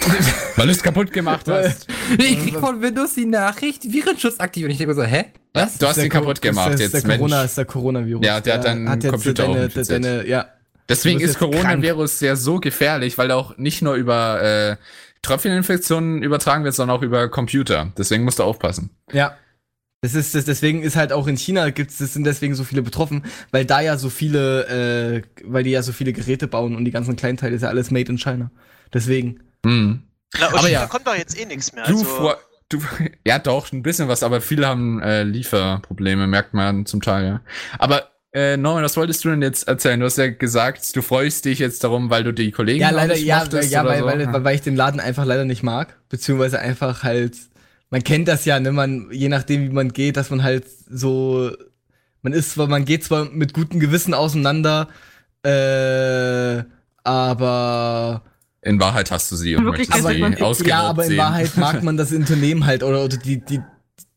Weil 0.56 0.66
du 0.66 0.72
es 0.72 0.82
kaputt 0.82 1.12
gemacht 1.12 1.48
hast. 1.48 1.86
Ich 2.18 2.38
krieg 2.40 2.56
von 2.56 2.80
Windows 2.82 3.14
die 3.14 3.26
Nachricht, 3.26 3.84
Virenschutz 3.84 4.40
aktiv. 4.40 4.64
Und 4.64 4.70
ich 4.70 4.78
denke 4.78 4.94
so, 4.94 5.02
hä? 5.02 5.26
Was? 5.52 5.78
Du 5.78 5.86
hast 5.86 5.98
ihn 5.98 6.08
kaputt 6.08 6.42
gemacht 6.42 6.74
ist 6.74 6.80
jetzt, 6.80 6.94
der 6.94 7.06
Mensch. 7.06 7.18
Corona, 7.18 7.42
ist 7.44 7.58
der 7.58 7.64
Coronavirus. 7.64 8.24
Ja, 8.24 8.40
der 8.40 8.54
hat 8.54 8.64
deinen 8.64 8.86
Computer 9.00 9.48
auch 9.48 9.54
deine, 9.54 9.68
deine, 9.68 10.26
ja. 10.26 10.46
Deswegen 10.88 11.20
ist 11.20 11.38
Coronavirus 11.38 12.20
ja 12.20 12.36
so 12.36 12.60
gefährlich, 12.60 13.18
weil 13.18 13.30
er 13.30 13.36
auch 13.36 13.56
nicht 13.58 13.82
nur 13.82 13.94
über 13.94 14.42
äh, 14.42 14.76
Tröpfcheninfektionen 15.22 16.22
übertragen 16.22 16.64
wird, 16.64 16.74
sondern 16.74 16.96
auch 16.96 17.02
über 17.02 17.28
Computer. 17.28 17.92
Deswegen 17.98 18.24
musst 18.24 18.38
du 18.38 18.44
aufpassen. 18.44 18.90
Ja. 19.12 19.36
Das 20.02 20.14
ist, 20.14 20.34
das, 20.34 20.44
deswegen 20.44 20.82
ist 20.82 20.94
halt 20.94 21.12
auch 21.12 21.26
in 21.26 21.36
China 21.36 21.70
gibt's, 21.70 21.98
das 21.98 22.12
sind 22.12 22.24
deswegen 22.24 22.54
so 22.54 22.62
viele 22.62 22.82
betroffen, 22.82 23.24
weil 23.50 23.64
da 23.64 23.80
ja 23.80 23.96
so 23.96 24.10
viele, 24.10 24.66
äh, 24.68 25.22
weil 25.44 25.64
die 25.64 25.70
ja 25.70 25.82
so 25.82 25.92
viele 25.92 26.12
Geräte 26.12 26.46
bauen 26.46 26.76
und 26.76 26.84
die 26.84 26.90
ganzen 26.90 27.16
Kleinteile 27.16 27.56
ist 27.56 27.62
ja 27.62 27.68
alles 27.68 27.90
made 27.90 28.12
in 28.12 28.18
China. 28.18 28.50
Deswegen. 28.92 29.40
Hm. 29.66 30.02
Na, 30.38 30.48
Aber 30.48 30.68
ja. 30.68 30.86
kommt 30.86 31.06
doch 31.06 31.14
jetzt 31.16 31.38
eh 31.38 31.44
nichts 31.44 31.72
mehr. 31.72 31.84
Du, 31.84 31.92
Also, 31.98 32.04
vor, 32.04 32.38
du, 32.68 32.80
ja 33.26 33.38
doch, 33.38 33.72
ein 33.72 33.82
bisschen 33.82 34.08
was, 34.08 34.22
aber 34.22 34.40
viele 34.40 34.66
haben 34.66 35.00
äh, 35.02 35.22
Lieferprobleme, 35.22 36.26
merkt 36.26 36.54
man 36.54 36.86
zum 36.86 37.00
Teil, 37.00 37.26
ja. 37.26 37.40
Aber 37.78 38.08
äh, 38.32 38.56
Norman, 38.56 38.84
was 38.84 38.96
wolltest 38.96 39.24
du 39.24 39.30
denn 39.30 39.40
jetzt 39.42 39.66
erzählen? 39.66 39.98
Du 39.98 40.04
hast 40.06 40.18
ja 40.18 40.28
gesagt, 40.28 40.94
du 40.94 41.00
freust 41.00 41.44
dich 41.46 41.58
jetzt 41.58 41.82
darum, 41.84 42.10
weil 42.10 42.22
du 42.22 42.32
die 42.32 42.50
Kollegen 42.50 42.80
Ja, 42.80 42.90
leider, 42.90 43.16
ja, 43.16 43.38
mochtest 43.38 43.70
ja 43.72 43.84
weil, 43.84 44.00
so. 44.00 44.06
weil, 44.06 44.32
weil, 44.32 44.44
weil 44.44 44.54
ich 44.54 44.60
den 44.60 44.76
Laden 44.76 45.00
einfach 45.00 45.24
leider 45.24 45.44
nicht 45.46 45.62
mag. 45.62 45.96
Beziehungsweise 46.10 46.58
einfach 46.58 47.02
halt, 47.02 47.34
man 47.90 48.04
kennt 48.04 48.28
das 48.28 48.44
ja, 48.44 48.60
ne, 48.60 48.72
man, 48.72 49.08
je 49.10 49.28
nachdem 49.30 49.62
wie 49.62 49.72
man 49.72 49.92
geht, 49.92 50.16
dass 50.16 50.28
man 50.30 50.42
halt 50.42 50.66
so, 50.68 51.50
man 52.20 52.32
ist 52.34 52.52
zwar, 52.52 52.66
man 52.68 52.84
geht 52.84 53.04
zwar 53.04 53.24
mit 53.24 53.54
gutem 53.54 53.80
Gewissen 53.80 54.12
auseinander, 54.12 54.88
äh, 55.44 56.62
aber 57.04 58.22
In 58.66 58.80
Wahrheit 58.80 59.10
hast 59.12 59.30
du 59.30 59.36
sie 59.36 59.54
und 59.56 59.64
Wirklich, 59.64 59.88
möchtest 59.88 60.04
aber 60.04 60.14
sie 60.14 60.20
man- 60.20 60.66
Ja, 60.66 60.80
aber 60.82 61.02
in 61.04 61.08
sehen. 61.10 61.18
Wahrheit 61.18 61.56
mag 61.56 61.82
man 61.82 61.96
das 61.96 62.12
Unternehmen 62.12 62.66
halt 62.66 62.82
oder, 62.82 63.04
oder 63.04 63.16
die, 63.16 63.44
die, 63.44 63.60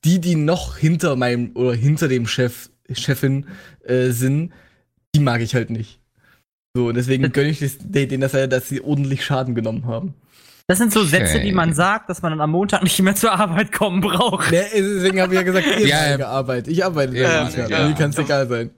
die, 0.03 0.19
die 0.19 0.35
noch 0.35 0.75
hinter 0.77 1.15
meinem 1.15 1.51
oder 1.55 1.73
hinter 1.75 2.07
dem 2.07 2.25
Chef, 2.25 2.69
Chefin 2.91 3.45
äh, 3.85 4.09
sind, 4.09 4.51
die 5.13 5.19
mag 5.19 5.41
ich 5.41 5.53
halt 5.53 5.69
nicht. 5.69 5.99
So, 6.75 6.87
und 6.87 6.95
deswegen 6.95 7.31
gönne 7.31 7.49
ich 7.49 7.59
das- 7.59 7.77
denen, 7.79 8.21
dass, 8.21 8.31
dass 8.31 8.67
sie 8.69 8.81
ordentlich 8.81 9.23
Schaden 9.23 9.53
genommen 9.53 9.85
haben. 9.85 10.15
Das 10.67 10.77
sind 10.77 10.93
so 10.93 11.03
Sätze, 11.03 11.37
Okay. 11.37 11.45
die 11.47 11.51
man 11.51 11.73
sagt, 11.73 12.09
dass 12.09 12.21
man 12.21 12.31
dann 12.31 12.41
am 12.41 12.51
Montag 12.51 12.83
nicht 12.83 12.99
mehr 13.01 13.15
zur 13.15 13.31
Arbeit 13.31 13.71
kommen 13.71 14.01
braucht. 14.01 14.51
Ne, 14.51 14.63
deswegen 14.71 15.19
habe 15.19 15.33
ich 15.33 15.39
ja 15.39 15.43
gesagt, 15.43 15.65
ehemalige 15.65 15.89
Ja, 16.21 16.27
Arbeit. 16.27 16.67
Ich 16.67 16.85
arbeite 16.85 17.17
Ja, 17.17 17.43
nicht 17.45 17.57
ja. 17.57 17.67
mehr. 17.67 17.87
Mir 17.87 17.95
kann 17.95 18.11
es 18.11 18.17
egal 18.19 18.47
sein. 18.47 18.69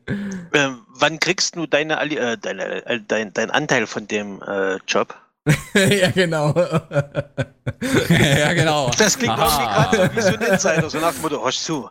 ähm, 0.54 0.78
wann 1.00 1.20
kriegst 1.20 1.56
du 1.58 1.66
deine, 1.66 2.00
äh, 2.00 2.38
deine, 2.38 2.86
äh, 2.86 3.00
dein, 3.06 3.34
dein 3.34 3.52
Anteil 3.52 3.88
von 3.88 4.08
dem 4.08 4.42
äh, 4.42 4.78
Job? 4.88 5.16
ja, 5.74 6.12
genau. 6.12 6.54
ja, 8.10 8.54
genau. 8.54 8.92
Das 8.98 9.18
klingt 9.18 9.34
Aha. 9.34 9.90
irgendwie 9.92 10.08
gerade 10.08 10.10
so 10.10 10.16
wie 10.16 10.22
so 10.22 10.46
ein 10.46 10.54
Insider, 10.54 10.90
so 10.90 11.00
nach 11.00 11.14
dem 11.14 11.22
Motto, 11.22 11.44
hörst 11.44 11.64
zu, 11.64 11.90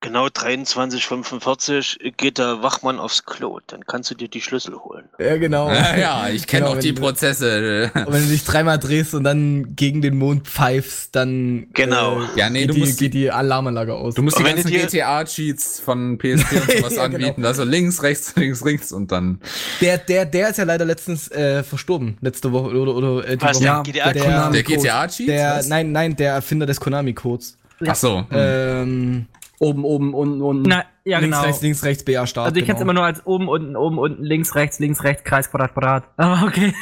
genau 0.00 0.26
23.45 0.26 2.12
geht 2.16 2.38
der 2.38 2.62
Wachmann 2.62 2.98
aufs 2.98 3.24
Klo, 3.24 3.58
dann 3.66 3.84
kannst 3.86 4.10
du 4.10 4.14
dir 4.14 4.28
die 4.28 4.40
Schlüssel 4.40 4.74
holen. 4.76 5.08
ja, 5.18 5.36
genau. 5.36 5.68
Ja, 5.70 5.96
ja, 5.96 6.28
ich 6.28 6.46
kenne 6.46 6.66
Genau, 6.66 6.76
auch 6.76 6.80
die 6.80 6.94
du- 6.94 7.00
Prozesse. 7.00 7.90
Und 7.94 8.12
wenn 8.12 8.22
du 8.22 8.28
dich 8.28 8.44
dreimal 8.44 8.78
drehst 8.78 9.14
und 9.14 9.24
dann 9.24 9.74
gegen 9.76 10.00
den 10.02 10.16
Mond 10.16 10.46
pfeifst, 10.46 11.14
dann 11.16 11.66
Genau. 11.74 12.20
äh, 12.22 12.26
Ja, 12.36 12.50
nee, 12.50 12.60
geht, 12.60 12.70
du 12.70 12.74
die, 12.74 12.80
musst- 12.80 12.98
geht 12.98 13.14
die 13.14 13.30
Alarmanlage 13.30 13.94
aus. 13.94 14.14
Du 14.14 14.22
musst 14.22 14.38
die 14.38 14.44
ganzen 14.44 14.70
GTA-Cheats 14.70 15.80
von 15.80 16.18
PSP 16.18 16.52
und 16.60 16.70
sowas 16.78 16.94
Ja, 16.96 17.06
genau. 17.08 17.26
anbieten. 17.28 17.44
Also 17.44 17.64
links, 17.64 18.02
rechts, 18.02 18.34
links, 18.36 18.64
rechts 18.64 18.92
und 18.92 19.10
dann. 19.12 19.40
Der, 19.80 19.98
der, 19.98 20.26
der 20.26 20.50
ist 20.50 20.58
ja 20.58 20.64
leider 20.64 20.84
letztens 20.84 21.28
äh, 21.30 21.62
verstorben, 21.62 22.18
letzte 22.20 22.52
Woche 22.52 22.76
oder, 22.76 22.94
oder 22.94 23.26
äh, 23.28 23.36
die 23.36 23.42
Was, 23.44 23.56
Woche. 23.56 23.64
Ja, 23.64 23.82
der 23.82 23.92
GDR 23.92 24.12
der- 24.12 24.50
Der 24.50 24.62
Code. 24.62 24.76
GTA-Cheat? 24.78 25.28
Der, 25.28 25.62
nein, 25.66 25.92
nein, 25.92 26.16
der 26.16 26.34
Erfinder 26.34 26.66
des 26.66 26.80
Konami-Codes. 26.80 27.56
Ach 27.86 27.94
so. 27.94 28.18
hm. 28.20 28.26
Ähm, 28.32 29.26
Oben, 29.60 29.84
oben, 29.84 30.14
unten, 30.14 30.40
unten. 30.42 30.68
Na, 30.68 30.84
ja, 31.04 31.18
links, 31.18 31.36
genau. 31.36 31.46
rechts, 31.46 31.62
links, 31.62 31.82
rechts, 31.84 32.04
BA 32.04 32.26
Start. 32.26 32.46
also 32.48 32.60
ich 32.60 32.64
kenn's 32.66 32.78
genau. 32.78 32.90
immer 32.92 33.00
nur 33.00 33.04
als 33.04 33.26
oben, 33.26 33.48
unten, 33.48 33.74
oben, 33.76 33.98
unten, 33.98 34.22
links, 34.22 34.54
rechts, 34.54 34.78
links, 34.78 35.02
rechts, 35.02 35.24
Kreis, 35.24 35.50
Quadrat, 35.50 35.72
Quadrat. 35.74 36.04
Aber 36.16 36.46
okay. 36.46 36.72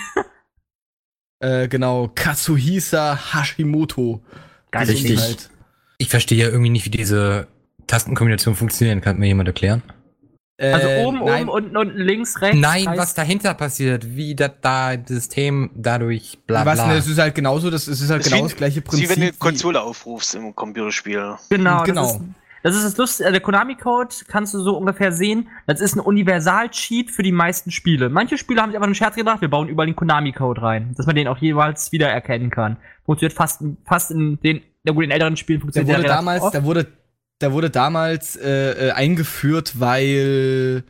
Äh, 1.41 1.69
genau, 1.69 2.11
Katsuhisa 2.15 3.19
Hashimoto. 3.35 4.23
Geil, 4.71 4.87
Richtig. 4.89 5.13
Gesundheit. 5.17 5.51
Ich 5.99 6.09
verstehe 6.09 6.39
ja 6.39 6.47
irgendwie 6.49 6.71
nicht, 6.71 6.85
wie 6.87 6.91
diese 6.91 7.47
Tastenkombination 7.87 8.55
funktionieren. 8.55 9.01
Kann 9.01 9.19
mir 9.19 9.27
jemand 9.27 9.49
erklären? 9.49 9.83
Äh, 10.59 10.73
Also 10.73 10.89
oben, 11.07 11.25
nein, 11.25 11.49
oben, 11.49 11.65
unten, 11.67 11.77
unten, 11.77 11.99
links, 11.99 12.41
rechts. 12.41 12.59
Nein, 12.59 12.87
was 12.97 13.15
dahinter 13.15 13.53
passiert, 13.55 14.17
wie 14.17 14.35
das 14.35 14.53
da 14.63 14.97
das 14.97 15.09
System 15.09 15.71
dadurch 15.75 16.39
bla 16.47 16.63
bla. 16.63 16.73
Was, 16.79 16.87
ne, 16.87 16.95
es 16.97 17.07
ist 17.07 17.19
halt 17.19 17.35
genauso, 17.35 17.71
das, 17.71 17.87
es 17.89 18.01
ist 18.01 18.11
halt 18.11 18.21
Das 18.25 18.31
genau 18.33 18.45
wie- 18.45 18.49
das 18.49 18.57
gleiche 18.57 18.81
ist 18.81 18.87
wie 18.93 19.07
Prinzip. 19.07 19.11
wenn 19.11 19.21
du 19.29 19.33
Konsole 19.35 19.83
aufrufst 19.83 20.35
im 20.35 20.55
Computerspiel. 20.55 21.37
Genau, 21.51 21.83
Genau. 21.85 22.21
Das 22.67 22.75
ist, 22.75 22.85
das 22.85 22.97
Lustige. 22.97 23.31
Der 23.31 23.41
Konami-Code 23.41 24.13
kannst 24.27 24.53
du 24.53 24.59
so 24.59 24.77
ungefähr 24.77 25.13
sehen. 25.13 25.47
Das 25.69 25.81
ist 25.81 25.95
ein 25.95 26.01
Universal-Cheat 26.01 27.13
für 27.13 27.23
die 27.23 27.31
meisten 27.31 27.71
Spiele. 27.71 28.09
Manche 28.09 28.37
Spiele 28.39 28.61
haben 28.61 28.71
sich 28.71 28.77
aber 28.77 28.87
einen 28.87 28.97
Scherz 28.97 29.15
gedacht, 29.15 29.41
wir 29.41 29.49
bauen 29.49 29.69
überall 29.69 29.87
den 29.87 29.95
Konami-Code 29.95 30.63
rein, 30.63 30.93
dass 30.97 31.07
man 31.07 31.15
den 31.15 31.29
auch 31.29 31.39
jeweils 31.39 31.93
wiedererkennen 31.93 32.51
kann. 32.51 32.77
Funktioniert 33.05 33.35
fast, 33.35 33.63
fast 33.85 34.11
in 34.11 34.41
den, 34.41 34.63
na 34.83 34.93
gut, 34.93 35.05
in 35.05 35.13
älteren 35.13 35.37
Spielen 35.37 35.61
der 35.61 35.63
funktioniert 35.63 35.97
wurde 35.97 36.03
der 36.03 36.11
relativ 36.11 36.19
damals, 36.19 36.43
oft. 36.43 36.55
der 36.55 36.65
wurde, 36.65 36.87
der 37.41 37.53
wurde 37.53 37.71
damals 37.71 38.35
äh, 38.35 38.89
äh, 38.89 38.91
eingeführt, 38.91 39.79
weil 39.79 40.83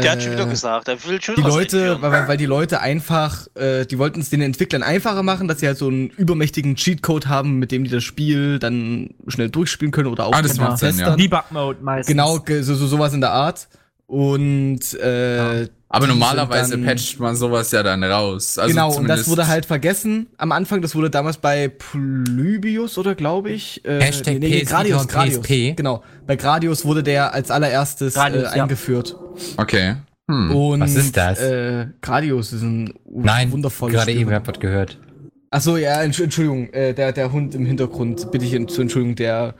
Der 0.00 0.12
hat 0.12 0.22
schon 0.22 0.32
äh, 0.32 0.36
wieder 0.36 0.46
gesagt, 0.46 0.88
er 0.88 1.04
will 1.04 1.20
schon 1.20 1.34
die 1.36 1.42
Leute, 1.42 2.00
weil, 2.00 2.26
weil 2.26 2.36
die 2.38 2.46
Leute 2.46 2.80
einfach, 2.80 3.46
äh, 3.54 3.84
die 3.84 3.98
wollten 3.98 4.20
es 4.20 4.30
den 4.30 4.40
Entwicklern 4.40 4.82
einfacher 4.82 5.22
machen, 5.22 5.48
dass 5.48 5.60
sie 5.60 5.66
halt 5.66 5.76
so 5.76 5.88
einen 5.88 6.08
übermächtigen 6.08 6.76
Cheatcode 6.76 7.26
haben, 7.28 7.58
mit 7.58 7.72
dem 7.72 7.84
die 7.84 7.90
das 7.90 8.02
Spiel 8.02 8.58
dann 8.58 9.10
schnell 9.28 9.50
durchspielen 9.50 9.92
können 9.92 10.08
oder 10.08 10.24
auch 10.26 10.32
Ah, 10.34 10.40
das 10.40 10.56
macht 10.56 10.78
Sinn, 10.78 10.96
Testern. 10.96 11.18
Debug-Mode 11.18 11.78
meistens. 11.82 12.06
Genau, 12.06 12.38
ge- 12.38 12.62
so, 12.62 12.74
so 12.74 12.86
sowas 12.86 13.12
in 13.12 13.20
der 13.20 13.32
Art. 13.32 13.68
Und 14.12 14.92
äh, 15.00 15.68
Aber 15.88 16.04
die 16.06 16.12
normalerweise 16.12 16.72
dann- 16.72 16.84
patcht 16.84 17.18
man 17.18 17.34
sowas 17.34 17.70
ja 17.72 17.82
dann 17.82 18.04
raus. 18.04 18.58
Also 18.58 18.68
genau, 18.74 18.94
und 18.94 19.08
das 19.08 19.26
wurde 19.26 19.48
halt 19.48 19.64
vergessen 19.64 20.26
am 20.36 20.52
Anfang. 20.52 20.82
Das 20.82 20.94
wurde 20.94 21.08
damals 21.08 21.38
bei 21.38 21.68
Polybius 21.68 22.98
oder 22.98 23.14
glaube 23.14 23.52
ich. 23.52 23.82
Äh, 23.86 24.02
Hashtag 24.02 24.38
PS 24.40 24.70
und 25.00 25.08
PSP. 25.08 25.72
Genau, 25.76 26.02
bei 26.26 26.36
Gradius 26.36 26.84
wurde 26.84 27.02
der 27.02 27.32
als 27.32 27.50
allererstes 27.50 28.12
Gradius, 28.12 28.52
äh, 28.52 28.56
ja. 28.58 28.62
eingeführt. 28.64 29.16
Okay. 29.56 29.94
Hm. 30.30 30.54
Und, 30.54 30.80
Was 30.80 30.94
ist 30.94 31.16
das? 31.16 31.40
Äh, 31.40 31.86
Gradius 32.02 32.52
ist 32.52 32.60
ein 32.62 32.92
Nein, 33.10 33.50
wundervolles 33.50 33.94
gerade 33.96 34.12
eben 34.12 34.30
ich 34.30 34.46
was 34.46 34.60
gehört. 34.60 34.98
Achso, 35.50 35.78
ja, 35.78 36.00
Entsch- 36.00 36.22
Entschuldigung, 36.22 36.68
äh, 36.74 36.92
der, 36.92 37.12
der 37.12 37.32
Hund 37.32 37.54
im 37.54 37.64
Hintergrund, 37.64 38.30
bitte 38.30 38.44
ich 38.44 38.50
zu 38.68 38.82
Entschuldigung, 38.82 39.16
der 39.16 39.54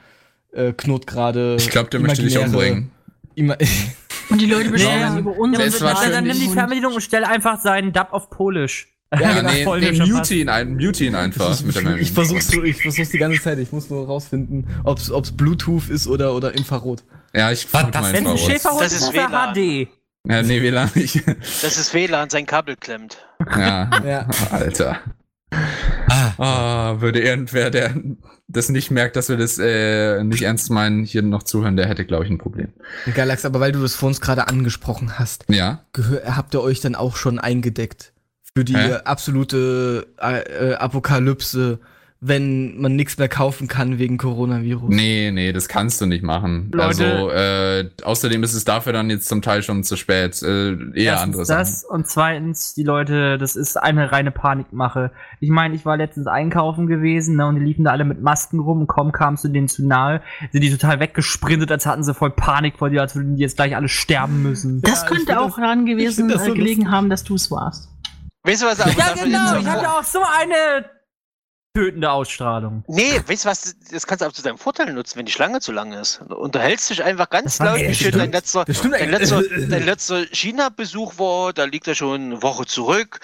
äh, 0.52 0.74
knurrt 0.74 1.06
gerade. 1.06 1.56
Ich 1.58 1.70
glaube, 1.70 1.88
der 1.88 2.00
möchte 2.00 2.22
dich 2.22 2.38
umbringen. 2.38 2.90
Ima 3.34 3.56
Und 4.32 4.40
die 4.40 4.46
Leute 4.46 4.70
beschweren 4.70 5.00
Ja, 5.14 5.18
über 5.18 5.36
unsere 5.38 5.64
das 5.64 5.80
war 5.80 5.94
Dann, 5.94 6.10
dann 6.12 6.24
schön, 6.26 6.36
nimm 6.38 6.48
die 6.48 6.54
Fernbedienung 6.54 6.94
und 6.94 7.00
stell 7.00 7.24
einfach 7.24 7.60
seinen 7.60 7.92
Dub 7.92 8.08
auf 8.12 8.30
Polish. 8.30 8.88
Ja, 9.18 9.34
genau, 9.34 9.50
nee, 9.52 9.62
voll 9.64 9.80
nee, 9.80 9.92
mute 9.92 10.34
ihn, 10.34 10.48
ein, 10.48 10.76
mute 10.76 11.04
ihn 11.04 11.14
einfach 11.14 11.60
mit 11.62 11.74
der 11.76 11.96
Ich 11.98 12.12
versuch's, 12.12 12.48
so, 12.48 12.62
ich 12.62 12.80
versuch's 12.80 13.10
die 13.10 13.18
ganze 13.18 13.42
Zeit. 13.42 13.58
Ich 13.58 13.70
muss 13.70 13.90
nur 13.90 14.06
rausfinden, 14.06 14.66
ob's, 14.84 15.10
ob's 15.10 15.32
Bluetooth 15.32 15.90
ist 15.90 16.06
oder, 16.06 16.34
oder 16.34 16.54
Infrarot. 16.54 17.04
Ja, 17.34 17.52
ich 17.52 17.64
Was, 17.72 17.82
frag 17.82 17.92
das- 17.92 18.10
Infrarot. 18.12 18.40
Schäferhund 18.40 18.80
Das 18.82 18.92
ist, 18.94 19.12
WLAN. 19.12 19.54
HD. 19.54 19.88
Ja, 20.26 20.42
nee, 20.42 20.62
WLAN 20.62 20.90
nicht. 20.94 21.22
Das 21.62 21.76
ist 21.76 21.92
WLAN, 21.92 22.30
sein 22.30 22.46
Kabel 22.46 22.76
klemmt. 22.76 23.18
Ja, 23.54 23.90
Ja. 24.02 24.28
Alter. 24.50 25.00
Ah, 26.08 26.32
Ah, 26.38 27.00
würde 27.00 27.20
irgendwer, 27.20 27.70
der 27.70 27.94
das 28.48 28.68
nicht 28.68 28.90
merkt, 28.90 29.16
dass 29.16 29.28
wir 29.28 29.36
das 29.36 29.58
äh, 29.58 30.22
nicht 30.24 30.42
ernst 30.42 30.70
meinen, 30.70 31.04
hier 31.04 31.22
noch 31.22 31.42
zuhören, 31.42 31.76
der 31.76 31.86
hätte, 31.88 32.04
glaube 32.04 32.24
ich, 32.24 32.30
ein 32.30 32.38
Problem. 32.38 32.72
Galax, 33.14 33.44
aber 33.44 33.60
weil 33.60 33.72
du 33.72 33.80
das 33.80 33.94
vor 33.94 34.08
uns 34.08 34.20
gerade 34.20 34.48
angesprochen 34.48 35.18
hast, 35.18 35.44
Ja? 35.48 35.84
gehör, 35.92 36.36
habt 36.36 36.54
ihr 36.54 36.60
euch 36.62 36.80
dann 36.80 36.94
auch 36.94 37.16
schon 37.16 37.38
eingedeckt 37.38 38.12
für 38.54 38.64
die 38.64 38.76
Hä? 38.76 38.94
absolute 39.04 40.06
äh, 40.20 40.70
äh, 40.72 40.74
Apokalypse, 40.74 41.78
wenn 42.24 42.80
man 42.80 42.94
nichts 42.94 43.18
mehr 43.18 43.28
kaufen 43.28 43.66
kann 43.66 43.98
wegen 43.98 44.16
Coronavirus? 44.16 44.88
Nee, 44.94 45.32
nee, 45.32 45.52
das 45.52 45.66
kannst 45.66 46.00
du 46.00 46.06
nicht 46.06 46.22
machen. 46.22 46.70
Leute. 46.72 46.86
Also, 46.86 47.30
äh, 47.30 47.90
außerdem 48.04 48.44
ist 48.44 48.54
es 48.54 48.64
dafür 48.64 48.92
dann 48.92 49.10
jetzt 49.10 49.26
zum 49.28 49.42
Teil 49.42 49.64
schon 49.64 49.82
zu 49.82 49.96
spät. 49.96 50.40
Äh, 50.40 50.76
eher 50.94 51.20
andere 51.20 51.40
Erstens 51.42 51.46
Sachen. 51.48 51.58
das 51.58 51.84
und 51.84 52.08
zweitens, 52.08 52.74
die 52.74 52.84
Leute, 52.84 53.38
das 53.38 53.56
ist 53.56 53.76
eine 53.76 54.12
reine 54.12 54.30
Panikmache. 54.30 55.10
Ich 55.40 55.50
meine, 55.50 55.74
ich 55.74 55.84
war 55.84 55.96
letztens 55.96 56.28
einkaufen 56.28 56.86
gewesen 56.86 57.34
ne, 57.34 57.46
und 57.46 57.56
die 57.56 57.64
liefen 57.64 57.84
da 57.84 57.90
alle 57.90 58.04
mit 58.04 58.22
Masken 58.22 58.60
rum 58.60 58.82
und 58.82 58.86
kaum 58.86 59.10
kamst 59.10 59.42
du 59.42 59.48
denen 59.48 59.66
zu 59.66 59.84
nahe, 59.84 60.22
sind 60.52 60.62
die 60.62 60.70
total 60.70 61.00
weggesprintet, 61.00 61.72
als 61.72 61.86
hatten 61.86 62.04
sie 62.04 62.14
voll 62.14 62.30
Panik 62.30 62.78
vor 62.78 62.88
dir, 62.88 63.00
als 63.00 63.16
würden 63.16 63.34
die 63.34 63.42
jetzt 63.42 63.56
gleich 63.56 63.74
alle 63.74 63.88
sterben 63.88 64.44
müssen. 64.44 64.80
Das 64.82 65.02
Ja, 65.02 65.08
könnte 65.08 65.40
auch 65.40 65.56
daran 65.56 65.86
gewesen 65.86 66.30
so 66.30 66.36
äh, 66.38 66.54
gelegen 66.54 66.82
lustig. 66.82 66.86
haben, 66.86 67.10
dass 67.10 67.24
du 67.24 67.34
es 67.34 67.50
warst. 67.50 67.88
Weißt 68.44 68.62
du, 68.62 68.66
was 68.66 68.78
Ja, 68.78 68.84
genau, 69.14 69.58
ich 69.58 69.64
ja 69.64 69.98
auch 69.98 70.04
so 70.04 70.20
eine 70.20 70.84
tötende 71.74 72.10
Ausstrahlung. 72.10 72.84
Nee, 72.86 73.20
weißt 73.26 73.44
du 73.44 73.48
was, 73.48 73.74
das 73.90 74.06
kannst 74.06 74.20
du 74.22 74.26
auch 74.26 74.32
zu 74.32 74.42
deinem 74.42 74.58
Vorteil 74.58 74.92
nutzen, 74.92 75.18
wenn 75.18 75.24
die 75.24 75.32
Schlange 75.32 75.60
zu 75.60 75.72
lang 75.72 75.92
ist. 75.92 76.20
Du 76.28 76.36
unterhältst 76.36 76.90
dich 76.90 77.02
einfach 77.02 77.30
ganz 77.30 77.58
laut, 77.60 77.78
wie 77.80 77.94
schön 77.94 78.12
dein 78.12 78.30
letzter, 78.30 78.64
dein 78.66 79.10
letzter, 79.10 79.42
dein 79.68 79.84
letzter 79.86 80.26
China-Besuch 80.26 81.18
war, 81.18 81.54
da 81.54 81.64
liegt 81.64 81.88
er 81.88 81.94
schon 81.94 82.20
eine 82.20 82.42
Woche 82.42 82.66
zurück. 82.66 83.20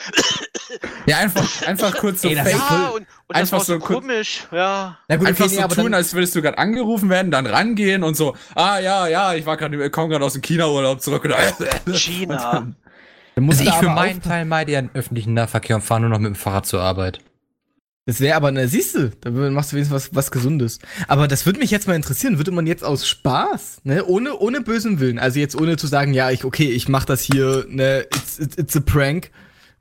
Ja, 1.05 1.19
einfach, 1.19 1.67
einfach 1.67 1.95
kurz 1.99 2.23
so 2.23 2.29
Ey, 2.29 2.37
fake. 2.37 2.55
Ja, 2.55 2.89
und, 2.89 3.01
und 3.01 3.07
das 3.29 3.37
einfach 3.37 3.59
war 3.59 3.65
so 3.65 3.73
so 3.75 3.79
kurz- 3.81 4.01
komisch, 4.01 4.47
ja. 4.51 4.97
Na 5.09 5.17
gut, 5.17 5.27
Einfach 5.29 5.45
okay, 5.45 5.51
nee, 5.55 5.59
so 5.59 5.65
aber 5.65 5.75
tun, 5.75 5.93
als 5.93 6.15
würdest 6.15 6.35
du 6.35 6.41
gerade 6.41 6.57
angerufen 6.57 7.11
werden, 7.11 7.31
dann 7.31 7.45
rangehen 7.47 8.03
und 8.03 8.17
so, 8.17 8.35
ah 8.55 8.79
ja, 8.79 9.07
ja, 9.09 9.35
ich 9.35 9.45
war 9.45 9.59
gerade, 9.59 9.91
komm 9.91 10.09
gerade 10.09 10.25
aus 10.25 10.33
dem 10.33 10.43
China-Urlaub 10.43 11.03
zurück. 11.03 11.25
Und, 11.25 11.95
China. 11.97 12.67
dann 13.35 13.45
musst 13.45 13.61
also 13.61 13.71
ich 13.71 13.77
für 13.77 13.91
meinen 13.91 14.23
Teil 14.23 14.47
meide 14.47 14.73
ja 14.73 14.81
den 14.81 14.91
öffentlichen 14.95 15.35
Nahverkehr 15.35 15.77
und 15.77 15.83
fahre 15.83 16.01
nur 16.01 16.09
noch 16.11 16.19
mit 16.19 16.29
dem 16.29 16.35
Fahrrad 16.35 16.65
zur 16.65 16.81
Arbeit. 16.81 17.21
Das 18.09 18.21
wäre 18.21 18.37
aber, 18.37 18.51
na, 18.51 18.67
siehst 18.67 18.95
du, 18.95 19.11
da 19.21 19.29
machst 19.31 19.71
du 19.71 19.77
wenigstens 19.77 19.95
was, 19.95 20.15
was 20.15 20.31
Gesundes. 20.31 20.79
Aber 21.09 21.29
das 21.29 21.45
würde 21.45 21.59
mich 21.59 21.71
jetzt 21.71 21.87
mal 21.87 21.95
interessieren. 21.95 22.39
Würde 22.39 22.53
man 22.53 22.67
jetzt 22.67 22.83
aus 22.83 23.07
Spaß, 23.07 23.83
ne, 23.85 24.03
ohne, 24.07 24.39
ohne 24.39 24.63
bösen 24.63 24.99
Willen, 24.99 25.19
also 25.19 25.39
jetzt 25.39 25.55
ohne 25.55 25.77
zu 25.77 25.87
sagen, 25.87 26.15
ja, 26.15 26.31
ich, 26.31 26.47
okay, 26.47 26.71
ich 26.71 26.89
mach 26.89 27.05
das 27.05 27.21
hier, 27.21 27.67
ne, 27.69 28.07
it's, 28.15 28.39
it's, 28.39 28.57
it's 28.57 28.75
a 28.75 28.81
prank, 28.81 29.31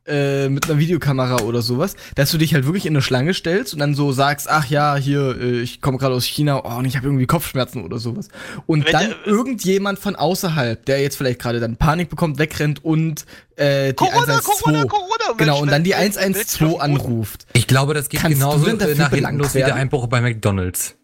äh, 0.07 0.49
mit 0.49 0.69
einer 0.69 0.79
Videokamera 0.79 1.41
oder 1.41 1.61
sowas, 1.61 1.95
dass 2.15 2.31
du 2.31 2.37
dich 2.37 2.53
halt 2.53 2.65
wirklich 2.65 2.85
in 2.85 2.93
eine 2.93 3.01
Schlange 3.01 3.33
stellst 3.33 3.73
und 3.73 3.79
dann 3.79 3.93
so 3.95 4.11
sagst, 4.11 4.49
ach 4.49 4.65
ja, 4.69 4.95
hier, 4.95 5.37
äh, 5.39 5.61
ich 5.61 5.81
komme 5.81 5.97
gerade 5.97 6.15
aus 6.15 6.25
China, 6.25 6.61
oh, 6.63 6.77
und 6.77 6.85
ich 6.85 6.95
habe 6.95 7.05
irgendwie 7.07 7.25
Kopfschmerzen 7.25 7.83
oder 7.83 7.99
sowas. 7.99 8.29
Und 8.65 8.85
Wenn 8.85 8.91
dann 8.93 9.09
der- 9.09 9.27
irgendjemand 9.27 9.99
von 9.99 10.15
außerhalb, 10.15 10.85
der 10.85 11.01
jetzt 11.01 11.17
vielleicht 11.17 11.39
gerade 11.39 11.59
dann 11.59 11.75
Panik 11.77 12.09
bekommt, 12.09 12.39
wegrennt 12.39 12.83
und 12.83 13.25
äh, 13.55 13.89
die 13.89 13.93
Corona, 13.95 14.15
112, 14.21 14.45
Corona, 14.61 14.83
Corona. 14.85 15.33
genau, 15.37 15.61
und 15.61 15.71
dann 15.71 15.83
die 15.83 15.91
Mensch, 15.91 16.17
112 16.17 16.61
Mensch, 16.71 16.81
anruft. 16.81 17.47
Ich 17.53 17.67
glaube, 17.67 17.93
das 17.93 18.09
geht 18.09 18.21
Kannst 18.21 18.37
du 18.41 18.45
genauso 18.45 18.67
äh, 18.67 18.95
nach 18.95 19.09
hinten 19.11 19.37
los 19.37 19.53
wie 19.53 19.59
der? 19.59 19.75
Einbruch 19.75 20.07
bei 20.07 20.21
McDonalds. 20.21 20.95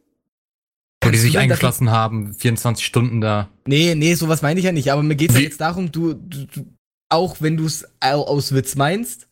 Wo 1.04 1.10
die 1.10 1.18
sich 1.18 1.38
eingeschlossen 1.38 1.92
haben, 1.92 2.34
24 2.34 2.86
Stunden 2.86 3.20
da. 3.20 3.50
Nee, 3.66 3.94
nee, 3.96 4.14
sowas 4.14 4.42
meine 4.42 4.60
ich 4.60 4.66
ja 4.66 4.72
nicht. 4.72 4.90
Aber 4.92 5.04
mir 5.04 5.16
geht's 5.18 5.34
ja 5.36 5.42
jetzt 5.42 5.60
darum, 5.60 5.92
du, 5.92 6.14
du 6.14 6.46
auch 7.14 7.38
wenn 7.40 7.58
du 7.58 7.66
es 7.66 7.86
aus 8.02 8.54
Witz 8.54 8.76
meinst, 8.76 9.28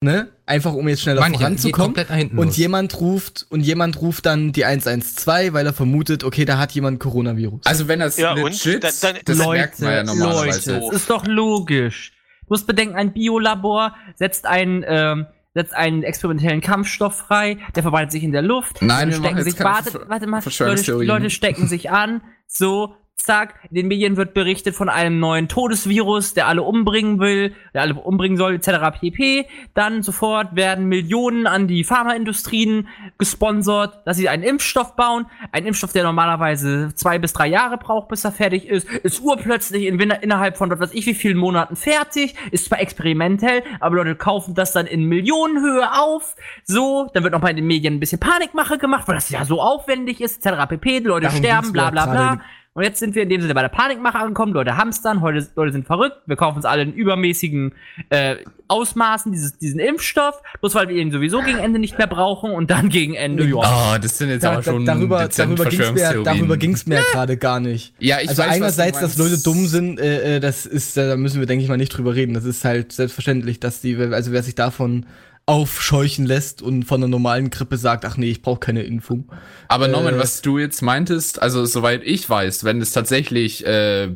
ne? 0.00 0.28
Einfach 0.46 0.74
um 0.74 0.88
jetzt 0.88 1.02
schneller 1.02 1.20
Meine 1.20 1.36
voranzukommen. 1.36 1.96
Und 2.36 2.46
los. 2.46 2.56
jemand 2.56 3.00
ruft, 3.00 3.46
und 3.50 3.60
jemand 3.60 4.00
ruft 4.00 4.26
dann 4.26 4.52
die 4.52 4.64
112, 4.64 5.52
weil 5.52 5.66
er 5.66 5.72
vermutet, 5.72 6.22
okay, 6.24 6.44
da 6.44 6.58
hat 6.58 6.72
jemand 6.72 7.00
Coronavirus. 7.00 7.60
also 7.64 7.88
wenn 7.88 7.98
das 8.00 8.16
Ja, 8.16 8.32
und? 8.32 8.42
legit, 8.44 8.84
Dann- 8.84 8.92
dann- 9.02 9.16
das 9.24 9.38
Leute, 9.38 9.50
merkt 9.58 9.80
man 9.80 9.92
ja 9.92 10.04
normalerweise. 10.04 10.74
Leute, 10.74 10.86
es 10.86 10.96
ist 11.02 11.10
doch 11.10 11.26
logisch. 11.26 12.12
Du 12.42 12.54
musst 12.54 12.66
bedenken, 12.66 12.94
ein 12.94 13.12
Biolabor 13.12 13.94
setzt 14.14 14.46
einen, 14.46 14.84
ähm, 14.86 15.26
setzt 15.54 15.74
einen 15.74 16.04
experimentellen 16.04 16.60
Kampfstoff 16.60 17.16
frei, 17.16 17.58
der 17.74 17.82
verbreitet 17.82 18.12
sich 18.12 18.22
in 18.22 18.30
der 18.30 18.42
Luft. 18.42 18.82
Nein, 18.82 19.08
Leute 19.08 19.18
stecken 19.20 19.36
jetzt 19.38 19.44
sich, 19.46 19.56
keine 19.56 19.70
warte, 20.08 20.26
mal, 20.28 20.42
Leute. 20.44 20.92
Leute 20.92 21.30
stecken 21.30 21.66
sich 21.66 21.90
an, 21.90 22.20
so, 22.46 22.94
zack, 23.16 23.54
in 23.70 23.76
den 23.76 23.88
Medien 23.88 24.16
wird 24.16 24.34
berichtet 24.34 24.74
von 24.74 24.88
einem 24.88 25.18
neuen 25.18 25.48
Todesvirus, 25.48 26.34
der 26.34 26.46
alle 26.46 26.62
umbringen 26.62 27.18
will, 27.18 27.54
der 27.74 27.82
alle 27.82 27.94
umbringen 27.94 28.36
soll, 28.36 28.54
etc. 28.54 28.98
pp. 29.00 29.46
Dann 29.74 30.02
sofort 30.02 30.54
werden 30.54 30.86
Millionen 30.86 31.46
an 31.46 31.66
die 31.66 31.84
Pharmaindustrien 31.84 32.88
gesponsert, 33.18 34.06
dass 34.06 34.16
sie 34.16 34.28
einen 34.28 34.42
Impfstoff 34.42 34.96
bauen. 34.96 35.26
Ein 35.52 35.66
Impfstoff, 35.66 35.92
der 35.92 36.04
normalerweise 36.04 36.94
zwei 36.94 37.18
bis 37.18 37.32
drei 37.32 37.48
Jahre 37.48 37.78
braucht, 37.78 38.08
bis 38.08 38.24
er 38.24 38.32
fertig 38.32 38.68
ist, 38.68 38.88
ist 38.88 39.20
urplötzlich 39.20 39.86
in, 39.86 39.98
innerhalb 39.98 40.56
von, 40.56 40.70
was 40.70 40.80
weiß 40.80 40.94
ich, 40.94 41.06
wie 41.06 41.14
vielen 41.14 41.38
Monaten 41.38 41.76
fertig, 41.76 42.34
ist 42.50 42.66
zwar 42.66 42.80
experimentell, 42.80 43.62
aber 43.80 43.96
Leute 43.96 44.14
kaufen 44.14 44.54
das 44.54 44.72
dann 44.72 44.86
in 44.86 45.04
Millionenhöhe 45.04 45.92
auf. 45.92 46.36
So, 46.64 47.10
dann 47.12 47.24
wird 47.24 47.32
noch 47.32 47.40
bei 47.40 47.52
den 47.52 47.66
Medien 47.66 47.94
ein 47.94 48.00
bisschen 48.00 48.20
Panikmache 48.20 48.78
gemacht, 48.78 49.08
weil 49.08 49.16
das 49.16 49.30
ja 49.30 49.44
so 49.44 49.60
aufwendig 49.60 50.20
ist, 50.20 50.46
etc. 50.46 50.68
pp. 50.68 51.00
Die 51.00 51.06
Leute 51.06 51.26
Darum 51.26 51.38
sterben, 51.38 51.72
bla 51.72 51.90
bla 51.90 52.06
bla. 52.06 52.40
Und 52.76 52.82
jetzt 52.82 52.98
sind 52.98 53.14
wir 53.14 53.22
in 53.22 53.30
dem 53.30 53.40
Sinne 53.40 53.54
bei 53.54 53.62
der 53.62 53.70
Panikmache 53.70 54.18
angekommen. 54.18 54.52
Leute 54.52 54.76
hamstern, 54.76 55.22
heute, 55.22 55.48
Leute 55.56 55.72
sind 55.72 55.86
verrückt. 55.86 56.18
Wir 56.26 56.36
kaufen 56.36 56.56
uns 56.56 56.66
alle 56.66 56.82
in 56.82 56.92
übermäßigen 56.92 57.72
äh, 58.10 58.36
Ausmaßen 58.68 59.32
dieses, 59.32 59.56
diesen 59.56 59.80
Impfstoff, 59.80 60.42
bloß 60.60 60.74
weil 60.74 60.90
wir 60.90 60.96
ihn 60.96 61.10
sowieso 61.10 61.40
gegen 61.40 61.56
Ende 61.56 61.78
nicht 61.78 61.96
mehr 61.96 62.06
brauchen 62.06 62.50
und 62.50 62.70
dann 62.70 62.90
gegen 62.90 63.14
Ende, 63.14 63.46
ja. 63.46 63.56
Ah, 63.62 63.98
das 63.98 64.18
sind 64.18 64.28
jetzt 64.28 64.42
Da, 64.42 64.52
aber 64.52 64.56
da, 64.60 64.70
schon 64.72 64.84
darüber 64.84 65.26
darüber 65.26 65.64
ging's 65.64 65.92
mir, 65.92 66.22
darüber 66.22 66.56
ging's 66.58 66.84
mir 66.84 67.00
gerade 67.12 67.38
gar 67.38 67.60
nicht. 67.60 67.94
Ja, 67.98 68.20
ich 68.20 68.28
also 68.28 68.42
weiß, 68.42 68.56
einerseits, 68.56 69.00
dass 69.00 69.16
Leute 69.16 69.38
dumm 69.38 69.66
sind, 69.68 69.98
äh, 69.98 70.36
äh, 70.36 70.40
das 70.40 70.66
ist, 70.66 70.98
da 70.98 71.16
müssen 71.16 71.40
wir, 71.40 71.46
denke 71.46 71.62
ich 71.62 71.70
mal, 71.70 71.78
nicht 71.78 71.96
drüber 71.96 72.14
reden. 72.14 72.34
Das 72.34 72.44
ist 72.44 72.62
halt 72.62 72.92
selbstverständlich, 72.92 73.58
dass 73.58 73.80
die, 73.80 73.96
also 73.96 74.32
wer 74.32 74.42
sich 74.42 74.54
davon 74.54 75.06
aufscheuchen 75.48 76.26
lässt 76.26 76.60
und 76.60 76.82
von 76.84 77.00
einer 77.00 77.08
normalen 77.08 77.50
Grippe 77.50 77.76
sagt, 77.76 78.04
ach 78.04 78.16
nee, 78.16 78.28
ich 78.30 78.42
brauche 78.42 78.58
keine 78.58 78.82
Impfung. 78.82 79.30
Aber 79.68 79.86
Norman, 79.86 80.14
Äh, 80.16 80.18
was 80.18 80.42
du 80.42 80.58
jetzt 80.58 80.82
meintest, 80.82 81.40
also 81.40 81.64
soweit 81.64 82.02
ich 82.04 82.28
weiß, 82.28 82.64
wenn 82.64 82.80
es 82.80 82.90
tatsächlich 82.90 83.64
äh, 83.64 84.08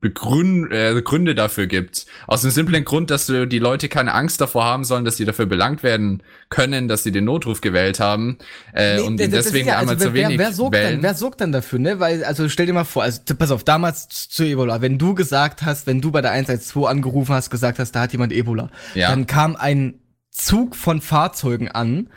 Begrün 0.00 0.70
äh, 0.70 1.00
Gründe 1.04 1.34
dafür 1.34 1.66
gibt, 1.66 2.06
aus 2.26 2.40
dem 2.40 2.50
simplen 2.50 2.84
Grund, 2.84 3.10
dass 3.10 3.26
du 3.26 3.46
die 3.46 3.58
Leute 3.58 3.90
keine 3.90 4.14
Angst 4.14 4.40
davor 4.40 4.64
haben 4.64 4.84
sollen, 4.84 5.04
dass 5.04 5.18
sie 5.18 5.26
dafür 5.26 5.44
belangt 5.44 5.82
werden 5.82 6.22
können, 6.48 6.88
dass 6.88 7.02
sie 7.02 7.12
den 7.12 7.24
Notruf 7.24 7.60
gewählt 7.60 8.00
haben 8.00 8.38
äh, 8.74 8.96
Nee, 8.96 9.00
und 9.02 9.16
deswegen 9.18 9.68
ja, 9.68 9.78
einmal 9.78 9.96
also 9.96 10.08
zu 10.08 10.14
wer, 10.14 10.28
wenig 10.28 10.38
wer, 10.38 10.52
sorgt 10.54 10.74
wählen. 10.76 10.92
dann, 10.94 11.02
wer 11.02 11.14
sorgt 11.14 11.40
dann 11.42 11.52
dafür, 11.52 11.80
ne? 11.80 12.00
Weil, 12.00 12.24
also 12.24 12.48
stell 12.48 12.64
dir 12.66 12.72
mal 12.72 12.84
vor, 12.84 13.02
also 13.02 13.20
pass 13.38 13.50
auf, 13.50 13.62
damals 13.62 14.08
zu 14.08 14.42
Ebola, 14.44 14.80
wenn 14.80 14.96
du 14.96 15.14
gesagt 15.14 15.62
hast, 15.64 15.86
wenn 15.86 16.00
du 16.00 16.10
bei 16.10 16.22
der 16.22 16.30
112 16.30 16.86
angerufen 16.86 17.34
hast, 17.34 17.50
gesagt 17.50 17.78
hast, 17.78 17.92
da 17.92 18.00
hat 18.00 18.12
jemand 18.12 18.32
Ebola, 18.32 18.70
Ja. 18.94 19.10
dann 19.10 19.26
kam 19.26 19.54
ein 19.56 19.94
Zug 20.32 20.74
von 20.74 21.00
Fahrzeugen 21.00 21.68
an. 21.68 22.08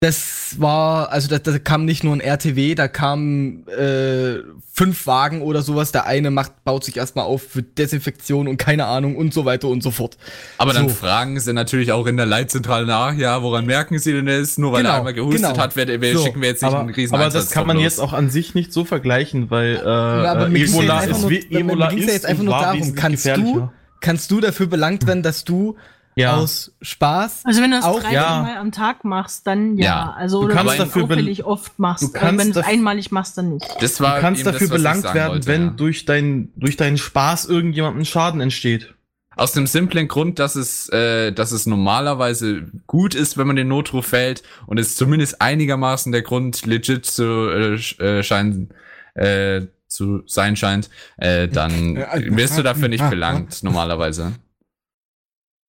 Das 0.00 0.56
war, 0.58 1.10
also 1.12 1.28
da, 1.28 1.38
da 1.38 1.58
kam 1.58 1.86
nicht 1.86 2.04
nur 2.04 2.14
ein 2.14 2.20
RTW, 2.20 2.74
da 2.74 2.88
kamen 2.88 3.66
äh, 3.68 4.40
fünf 4.70 5.06
Wagen 5.06 5.40
oder 5.40 5.62
sowas. 5.62 5.92
Der 5.92 6.04
eine 6.04 6.30
macht, 6.30 6.62
baut 6.62 6.84
sich 6.84 6.98
erstmal 6.98 7.24
auf 7.24 7.42
für 7.42 7.62
Desinfektion 7.62 8.46
und 8.46 8.58
keine 8.58 8.84
Ahnung 8.84 9.16
und 9.16 9.32
so 9.32 9.46
weiter 9.46 9.68
und 9.68 9.82
so 9.82 9.90
fort. 9.90 10.18
Aber 10.58 10.74
dann 10.74 10.90
So. 10.90 10.94
fragen 10.94 11.40
sie 11.40 11.54
natürlich 11.54 11.90
auch 11.92 12.06
in 12.06 12.18
der 12.18 12.26
Leitzentrale 12.26 12.84
nach, 12.84 13.14
ja, 13.14 13.42
woran 13.42 13.64
merken 13.64 13.98
sie 13.98 14.12
denn 14.12 14.26
das? 14.26 14.58
Nur 14.58 14.72
weil 14.72 14.82
Genau, 14.82 14.92
er 14.92 14.98
einmal 14.98 15.14
gehustet 15.14 15.40
genau. 15.48 15.56
hat, 15.58 15.74
wir, 15.74 15.88
wir 16.02 16.18
So, 16.18 16.24
schicken 16.24 16.42
wir 16.42 16.48
jetzt 16.50 16.60
nicht 16.60 16.70
Aber, 16.70 16.80
einen 16.80 16.90
riesen 16.90 17.14
aber 17.14 17.30
das 17.30 17.50
kann 17.50 17.66
man 17.66 17.78
Einsatztrupp 17.78 17.82
jetzt 17.84 17.96
los. 17.98 18.06
auch 18.06 18.12
an 18.12 18.28
sich 18.28 18.54
nicht 18.54 18.74
so 18.74 18.84
vergleichen, 18.84 19.50
weil 19.50 19.76
äh, 19.76 19.80
aber 19.80 20.48
äh, 20.48 20.58
ja 20.58 20.64
Ebola 20.66 20.82
jetzt 20.82 21.08
einfach 21.08 21.16
ist 21.16 21.22
nur- 21.50 21.60
Ebola 21.60 21.88
ging's 21.88 22.02
ja 22.02 22.08
ist 22.08 22.12
jetzt 22.14 22.26
einfach 22.26 22.44
nur 22.44 22.58
darum, 22.58 22.94
kannst 22.94 23.24
du, 23.26 23.70
kannst 24.02 24.30
du 24.30 24.40
dafür 24.42 24.66
belangt 24.66 25.06
werden, 25.06 25.22
dass 25.22 25.44
du 25.44 25.76
Ja. 26.16 26.36
aus 26.36 26.72
Spaß 26.80 27.42
Also 27.44 27.60
wenn 27.62 27.70
du 27.72 27.76
das 27.78 27.84
Auch- 27.84 28.00
drei 28.00 28.12
ja. 28.12 28.42
Mal 28.42 28.56
am 28.56 28.70
Tag 28.72 29.04
machst, 29.04 29.46
dann 29.46 29.76
ja. 29.78 29.84
Ja. 29.84 30.14
Also 30.16 30.40
Du 30.40 30.46
oder 30.46 30.54
kannst 30.54 30.72
wenn 30.72 30.78
du 30.78 30.84
dafür 30.84 31.04
auffällig 31.04 31.44
oft 31.44 31.78
machst. 31.78 32.02
du 32.04 32.12
kannst 32.12 32.38
wenn 32.40 32.52
du 32.52 32.60
es 32.60 32.66
einmalig 32.66 33.10
machst, 33.10 33.36
dann 33.38 33.54
nicht. 33.54 33.66
Das 33.80 34.00
war 34.00 34.16
Du 34.16 34.20
kannst 34.20 34.40
eben 34.42 34.52
dafür 34.52 34.68
das, 34.68 34.76
belangt 34.76 35.14
werden, 35.14 35.32
wollte, 35.32 35.46
wenn 35.46 35.62
ja. 35.66 35.70
durch, 35.70 36.04
dein, 36.04 36.52
durch 36.56 36.76
deinen 36.76 36.98
Spaß 36.98 37.46
irgendjemandem 37.46 38.04
Schaden 38.04 38.40
entsteht. 38.40 38.94
Aus 39.36 39.50
dem 39.50 39.66
simplen 39.66 40.06
Grund, 40.06 40.38
dass 40.38 40.54
es, 40.54 40.88
äh, 40.90 41.32
dass 41.32 41.50
es 41.50 41.66
normalerweise 41.66 42.66
gut 42.86 43.16
ist, 43.16 43.36
wenn 43.36 43.48
man 43.48 43.56
den 43.56 43.66
Notruf 43.66 44.12
wählt 44.12 44.44
und 44.66 44.78
es 44.78 44.94
zumindest 44.94 45.40
einigermaßen 45.40 46.12
der 46.12 46.22
Grund 46.22 46.64
legit 46.66 47.04
zu 47.06 47.24
äh, 47.50 47.74
äh, 47.74 48.22
scheinen 48.22 48.72
äh, 49.14 49.62
zu 49.88 50.22
sein 50.26 50.54
scheint, 50.56 50.88
äh, 51.16 51.48
dann 51.48 51.96
wirst 52.36 52.58
du 52.58 52.62
dafür 52.62 52.88
nicht 52.88 53.08
belangt, 53.10 53.62
normalerweise. 53.64 54.32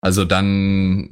Also 0.06 0.24
dann 0.24 1.10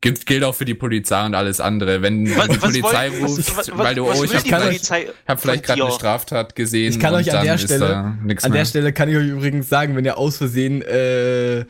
gibt, 0.00 0.24
gilt 0.26 0.44
auch 0.44 0.54
für 0.54 0.64
die 0.64 0.74
Polizei 0.74 1.26
und 1.26 1.34
alles 1.34 1.58
andere. 1.60 2.02
Wenn 2.02 2.24
die 2.24 2.30
Polizei 2.30 3.10
wollt- 3.10 3.22
ruft, 3.30 3.56
was- 3.56 3.68
was- 3.68 3.78
weil 3.78 3.94
du, 3.96 4.06
was 4.06 4.20
oh, 4.20 4.22
ich 4.22 4.32
habe 4.32 4.44
vielleicht, 4.46 4.92
hab 5.26 5.40
vielleicht 5.40 5.64
gerade 5.64 5.82
eine? 5.82 5.90
Straftat 5.92 6.54
gesehen. 6.54 6.92
Ich 6.92 7.00
kann 7.00 7.14
und 7.14 7.18
euch 7.20 7.30
an 7.30 7.38
dann 7.38 7.44
der 7.46 7.54
ist 7.56 7.62
Stelle- 7.64 7.88
da 7.88 8.16
nix 8.22 8.44
An 8.44 8.52
der 8.52 8.64
Stelle 8.64 8.92
kann 8.92 9.08
ich 9.08 9.16
euch 9.16 9.26
übrigens 9.26 9.68
sagen, 9.68 9.96
wenn 9.96 10.04
ihr 10.04 10.16
aus 10.16 10.36
Versehen 10.36 10.82
äh, 10.82 11.64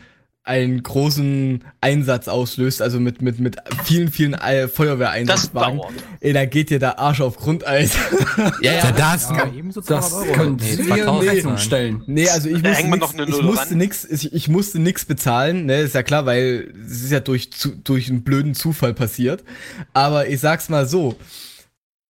einen 0.48 0.82
großen 0.82 1.62
Einsatz 1.80 2.26
auslöst, 2.26 2.80
also 2.82 2.98
mit, 2.98 3.20
mit, 3.22 3.38
mit 3.38 3.56
vielen, 3.84 4.10
vielen 4.10 4.32
äh, 4.34 4.66
Feuerwehreinsatzwagen, 4.66 5.80
ey, 6.20 6.32
da 6.32 6.46
geht 6.46 6.70
dir 6.70 6.78
der 6.78 6.98
Arsch 6.98 7.20
auf 7.20 7.36
Grundeis. 7.36 7.96
ja, 8.62 8.72
Ja, 8.72 8.92
das 8.92 9.28
Ja, 9.30 9.50
ebenso 9.56 9.80
Das 9.82 10.10
200 10.10 10.28
Euro. 10.28 10.32
können 10.38 10.56
Nee, 10.60 10.78
wir 10.78 10.86
2000 10.86 10.98
in 10.98 11.04
sein. 11.06 11.28
Rechnung 11.28 11.58
stellen. 11.58 12.02
Nee, 12.06 12.28
also 12.28 12.48
ich 12.48 12.62
musste 12.62 12.86
nix, 12.86 12.98
noch 13.00 13.14
eine 13.14 13.24
ich 13.30 13.42
musste 13.42 13.76
nix, 13.76 14.04
ich, 14.06 14.32
ich 14.32 14.48
musste 14.48 14.78
nix 14.78 15.04
bezahlen, 15.04 15.66
ne, 15.66 15.80
ist 15.80 15.94
ja 15.94 16.02
klar, 16.02 16.24
weil 16.26 16.72
es 16.86 17.02
ist 17.04 17.12
ja 17.12 17.20
durch, 17.20 17.52
zu, 17.52 17.76
durch 17.76 18.08
einen 18.08 18.22
blöden 18.22 18.54
Zufall 18.54 18.94
passiert. 18.94 19.44
Aber 19.92 20.28
ich 20.28 20.40
sag's 20.40 20.68
mal 20.68 20.86
so, 20.88 21.16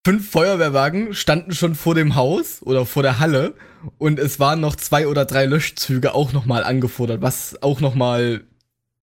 fünf 0.08 0.30
Feuerwehrwagen 0.30 1.12
standen 1.12 1.52
schon 1.52 1.74
vor 1.74 1.94
dem 1.94 2.14
Haus 2.14 2.62
oder 2.62 2.86
vor 2.86 3.02
der 3.02 3.18
Halle 3.18 3.52
und 3.98 4.18
es 4.18 4.40
waren 4.40 4.58
noch 4.58 4.74
zwei 4.74 5.06
oder 5.06 5.26
drei 5.26 5.44
Löschzüge 5.44 6.14
auch 6.14 6.32
nochmal 6.32 6.64
angefordert, 6.64 7.20
was 7.20 7.62
auch 7.62 7.80
nochmal, 7.80 8.40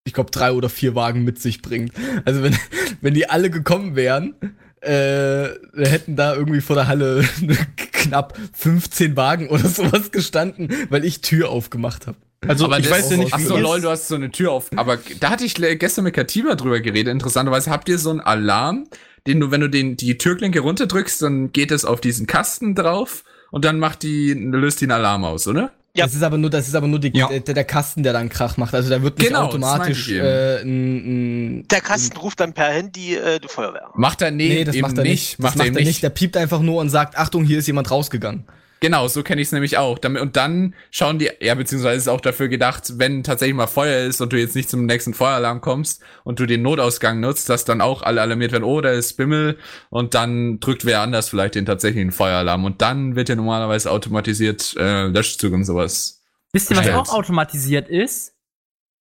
ich 0.04 0.14
glaube, 0.14 0.32
drei 0.32 0.52
oder 0.52 0.68
vier 0.68 0.96
Wagen 0.96 1.24
mit 1.24 1.40
sich 1.40 1.62
bringt. 1.62 1.94
Also 2.26 2.42
wenn, 2.42 2.58
wenn 3.02 3.14
die 3.14 3.30
alle 3.30 3.52
gekommen 3.52 3.96
wären, 3.96 4.34
äh, 4.82 5.50
hätten 5.76 6.16
da 6.16 6.34
irgendwie 6.34 6.62
vor 6.62 6.76
der 6.76 6.88
Halle 6.88 7.24
knapp 7.76 8.36
15 8.54 9.16
Wagen 9.16 9.50
oder 9.50 9.70
sowas 9.70 10.10
gestanden, 10.10 10.74
weil 10.90 11.06
ich 11.06 11.22
Tür 11.22 11.50
aufgemacht 11.50 12.08
habe. 12.08 12.18
Also 12.48 12.66
aber 12.66 12.80
ich 12.80 12.90
weiß 12.90 13.12
ja 13.12 13.18
nicht, 13.18 13.32
Ach 13.32 13.40
so, 13.40 13.58
lol, 13.58 13.80
du 13.80 13.90
hast 13.90 14.08
so 14.08 14.16
eine 14.16 14.32
Tür 14.32 14.54
auf. 14.54 14.72
Aber 14.76 14.98
da 15.20 15.30
hatte 15.30 15.46
ich 15.46 15.54
gestern 15.54 16.06
mit 16.06 16.16
Katiba 16.16 16.56
drüber 16.56 16.80
geredet. 16.80 17.14
Interessanterweise 17.14 17.70
habt 17.70 17.90
ihr 17.90 18.00
so 18.00 18.10
einen 18.10 18.22
Alarm, 18.22 18.88
den 19.28 19.40
du, 19.40 19.52
wenn 19.52 19.62
du 19.62 19.70
den, 19.70 19.98
die 19.98 20.18
Türklinke 20.18 20.60
runterdrückst, 20.60 21.22
dann 21.22 21.52
geht 21.52 21.72
es 21.72 21.86
auf 21.86 22.02
diesen 22.02 22.28
Kasten 22.28 22.76
drauf 22.76 23.24
und 23.52 23.66
dann 23.66 23.80
macht 23.80 24.04
die, 24.04 24.34
löst 24.34 24.82
die 24.82 24.86
einen 24.86 24.92
Alarm 24.92 25.24
aus, 25.26 25.48
oder? 25.48 25.72
Ja. 25.96 26.04
Das 26.06 26.14
ist 26.14 26.24
aber 26.24 26.38
nur, 26.38 26.50
das 26.50 26.68
ist 26.68 26.76
aber 26.76 26.88
nur 26.88 27.00
die, 27.00 27.12
Ja. 27.18 27.30
der, 27.30 27.40
der 27.40 27.64
Kasten, 27.64 28.04
der 28.04 28.12
dann 28.12 28.28
Krach 28.28 28.58
macht. 28.58 28.74
Also 28.76 28.90
da 28.90 29.02
wird 29.02 29.18
nicht 29.18 29.30
Genau, 29.30 29.46
automatisch 29.46 30.12
äh, 30.12 30.62
ein, 30.62 31.60
ein 31.62 31.68
Der 31.70 31.80
Kasten 31.80 32.18
ruft 32.18 32.42
dann 32.42 32.52
per 32.52 32.66
Handy 32.66 33.16
äh, 33.16 33.40
die 33.40 33.48
Feuerwehr. 33.48 33.90
Macht 33.96 34.22
er 34.22 34.30
nee, 34.32 34.50
Nee, 34.50 34.64
das 34.66 34.76
macht 34.76 34.98
er 34.98 35.06
nicht. 35.06 35.36
Das 35.40 35.44
Macht 35.56 35.60
er 35.60 35.68
eben 35.68 35.76
nicht. 35.76 36.04
Der 36.04 36.10
piept 36.10 36.36
einfach 36.36 36.60
nur 36.60 36.82
und 36.82 36.90
sagt, 36.90 37.18
Achtung, 37.18 37.46
hier 37.46 37.60
ist 37.60 37.68
jemand 37.68 37.92
rausgegangen. 37.92 38.44
Genau, 38.82 39.08
so 39.08 39.24
kenne 39.24 39.42
ich 39.42 39.48
es 39.48 39.52
nämlich 39.52 39.78
auch. 39.78 39.98
Und 40.04 40.36
dann 40.36 40.76
schauen 40.92 41.18
die, 41.18 41.30
ja, 41.40 41.56
beziehungsweise 41.56 41.98
ist 41.98 42.08
auch 42.08 42.22
dafür 42.22 42.50
gedacht, 42.50 42.94
wenn 42.98 43.24
tatsächlich 43.24 43.56
mal 43.56 43.68
Feuer 43.68 44.06
ist 44.06 44.22
und 44.22 44.34
du 44.34 44.38
jetzt 44.38 44.56
nicht 44.56 44.70
zum 44.70 44.86
nächsten 44.86 45.14
Feueralarm 45.14 45.62
kommst 45.62 46.04
und 46.24 46.40
du 46.40 46.46
den 46.46 46.62
Notausgang 46.62 47.20
nutzt, 47.20 47.50
dass 47.50 47.66
dann 47.66 47.82
auch 47.82 48.04
alle 48.04 48.22
alarmiert 48.22 48.52
werden, 48.52 48.64
oh, 48.64 48.82
da 48.82 48.92
ist 48.92 49.14
Bimmel 49.14 49.58
und 49.90 50.14
dann 50.14 50.60
drückt 50.60 50.86
wer 50.86 51.02
anders 51.02 51.30
vielleicht 51.30 51.56
den 51.56 51.66
tatsächlichen 51.66 52.12
Feueralarm 52.12 52.66
und 52.66 52.82
dann 52.82 53.16
wird 53.16 53.30
ja 53.30 53.36
normalerweise 53.36 53.90
automatisiert 53.92 54.76
äh, 54.78 55.08
Löschzug 55.08 55.54
und 55.54 55.64
sowas. 55.64 56.22
Wisst 56.52 56.72
ihr, 56.72 56.78
was 56.78 56.90
auch 56.90 57.14
automatisiert 57.14 57.90
ist? 57.90 58.34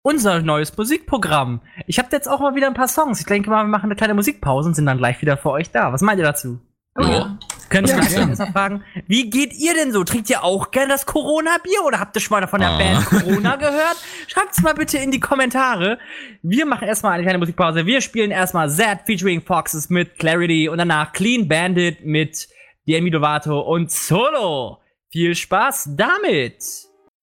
Unser 0.02 0.42
neues 0.42 0.76
Musikprogramm. 0.76 1.62
Ich 1.86 1.98
habe 1.98 2.08
jetzt 2.12 2.28
auch 2.28 2.40
mal 2.40 2.54
wieder 2.54 2.66
ein 2.66 2.74
paar 2.74 2.88
Songs. 2.88 3.20
Ich 3.20 3.26
denke 3.26 3.48
mal, 3.48 3.64
wir 3.64 3.68
machen 3.68 3.86
eine 3.86 3.96
kleine 3.96 4.14
Musikpause 4.14 4.68
und 4.68 4.74
sind 4.74 4.86
dann 4.86 4.98
gleich 4.98 5.20
wieder 5.22 5.36
für 5.36 5.50
euch 5.50 5.70
da. 5.70 5.92
Was 5.92 6.02
meint 6.02 6.18
ihr 6.18 6.26
dazu? 6.26 6.60
Ja. 6.98 7.38
Könnt 7.68 7.88
ihr 7.88 7.96
Ja, 7.96 8.46
fragen, 8.52 8.84
wie 9.06 9.30
geht 9.30 9.52
ihr 9.54 9.74
denn 9.74 9.92
so? 9.92 10.04
Trinkt 10.04 10.30
ihr 10.30 10.44
auch 10.44 10.70
gern 10.70 10.88
das 10.88 11.06
Corona-Bier 11.06 11.84
oder 11.86 12.00
habt 12.00 12.16
ihr 12.16 12.20
schon 12.20 12.38
mal 12.40 12.46
von 12.46 12.60
der 12.60 12.70
Ah. 12.70 12.78
Band 12.78 13.04
Corona 13.06 13.56
gehört? 13.56 13.96
Schreibt's 14.28 14.62
mal 14.62 14.74
bitte 14.74 14.98
in 14.98 15.10
die 15.10 15.20
Kommentare. 15.20 15.98
Wir 16.42 16.66
machen 16.66 16.86
erstmal 16.88 17.12
eine 17.12 17.22
kleine 17.22 17.38
Musikpause. 17.38 17.86
Wir 17.86 18.00
spielen 18.00 18.30
erstmal 18.30 18.70
Zed 18.70 19.00
featuring 19.06 19.42
Foxes 19.42 19.90
mit 19.90 20.18
Clarity 20.18 20.68
und 20.68 20.78
danach 20.78 21.12
Clean 21.12 21.48
Bandit 21.48 22.04
mit 22.04 22.48
Demi 22.86 23.10
Lovato 23.10 23.60
und 23.60 23.90
Solo. 23.90 24.78
Viel 25.10 25.34
Spaß 25.34 25.90
damit! 25.96 26.56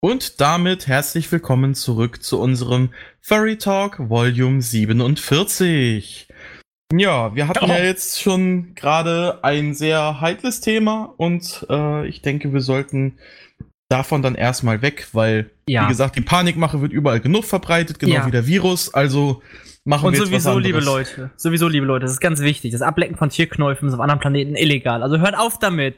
Und 0.03 0.41
damit 0.41 0.87
herzlich 0.87 1.31
willkommen 1.31 1.75
zurück 1.75 2.23
zu 2.23 2.39
unserem 2.39 2.89
Furry 3.21 3.57
Talk 3.57 3.97
Volume 4.09 4.61
47. 4.61 6.27
Ja, 6.93 7.33
wir 7.35 7.47
hatten 7.47 7.67
ja 7.67 7.77
jetzt 7.77 8.21
schon 8.21 8.75
gerade 8.75 9.39
ein 9.43 9.73
sehr 9.73 10.19
heikles 10.21 10.61
Thema 10.61 11.13
und 11.17 11.65
äh, 11.69 12.07
ich 12.07 12.21
denke, 12.21 12.51
wir 12.53 12.61
sollten 12.61 13.17
davon 13.89 14.21
dann 14.21 14.35
erstmal 14.35 14.81
weg, 14.81 15.07
weil, 15.13 15.49
Ja. 15.67 15.83
wie 15.83 15.87
gesagt, 15.89 16.15
die 16.15 16.21
Panikmache 16.21 16.81
wird 16.81 16.91
überall 16.93 17.19
genug 17.19 17.45
verbreitet, 17.45 17.99
genau 17.99 18.13
Ja. 18.15 18.25
wie 18.27 18.31
der 18.31 18.47
Virus, 18.47 18.93
also 18.93 19.41
machen 19.83 20.07
Und 20.07 20.13
wir 20.13 20.19
jetzt 20.21 20.31
was 20.31 20.43
sowieso, 20.43 20.59
liebe 20.59 20.77
anderes. 20.79 21.15
Leute, 21.17 21.31
sowieso, 21.37 21.67
liebe 21.67 21.85
Leute, 21.85 22.03
das 22.05 22.11
ist 22.13 22.19
ganz 22.21 22.39
wichtig. 22.41 22.71
Das 22.71 22.81
Ablecken 22.81 23.17
von 23.17 23.29
Tierknäufen 23.29 23.87
ist 23.87 23.93
auf 23.93 23.99
anderen 23.99 24.19
Planeten 24.19 24.55
illegal. 24.55 25.01
Also 25.03 25.17
hört 25.19 25.35
auf 25.37 25.59
damit. 25.59 25.95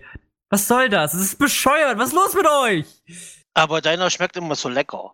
Was 0.50 0.68
soll 0.68 0.90
das? 0.90 1.12
Das 1.14 1.22
ist 1.22 1.38
bescheuert. 1.40 1.98
Was 1.98 2.10
ist 2.10 2.14
los 2.16 2.34
mit 2.36 2.46
euch? 2.46 2.86
Aber 3.56 3.82
deiner 3.82 4.10
schmeckt 4.10 4.38
immer 4.38 4.56
so 4.56 4.70
lecker. 4.70 5.14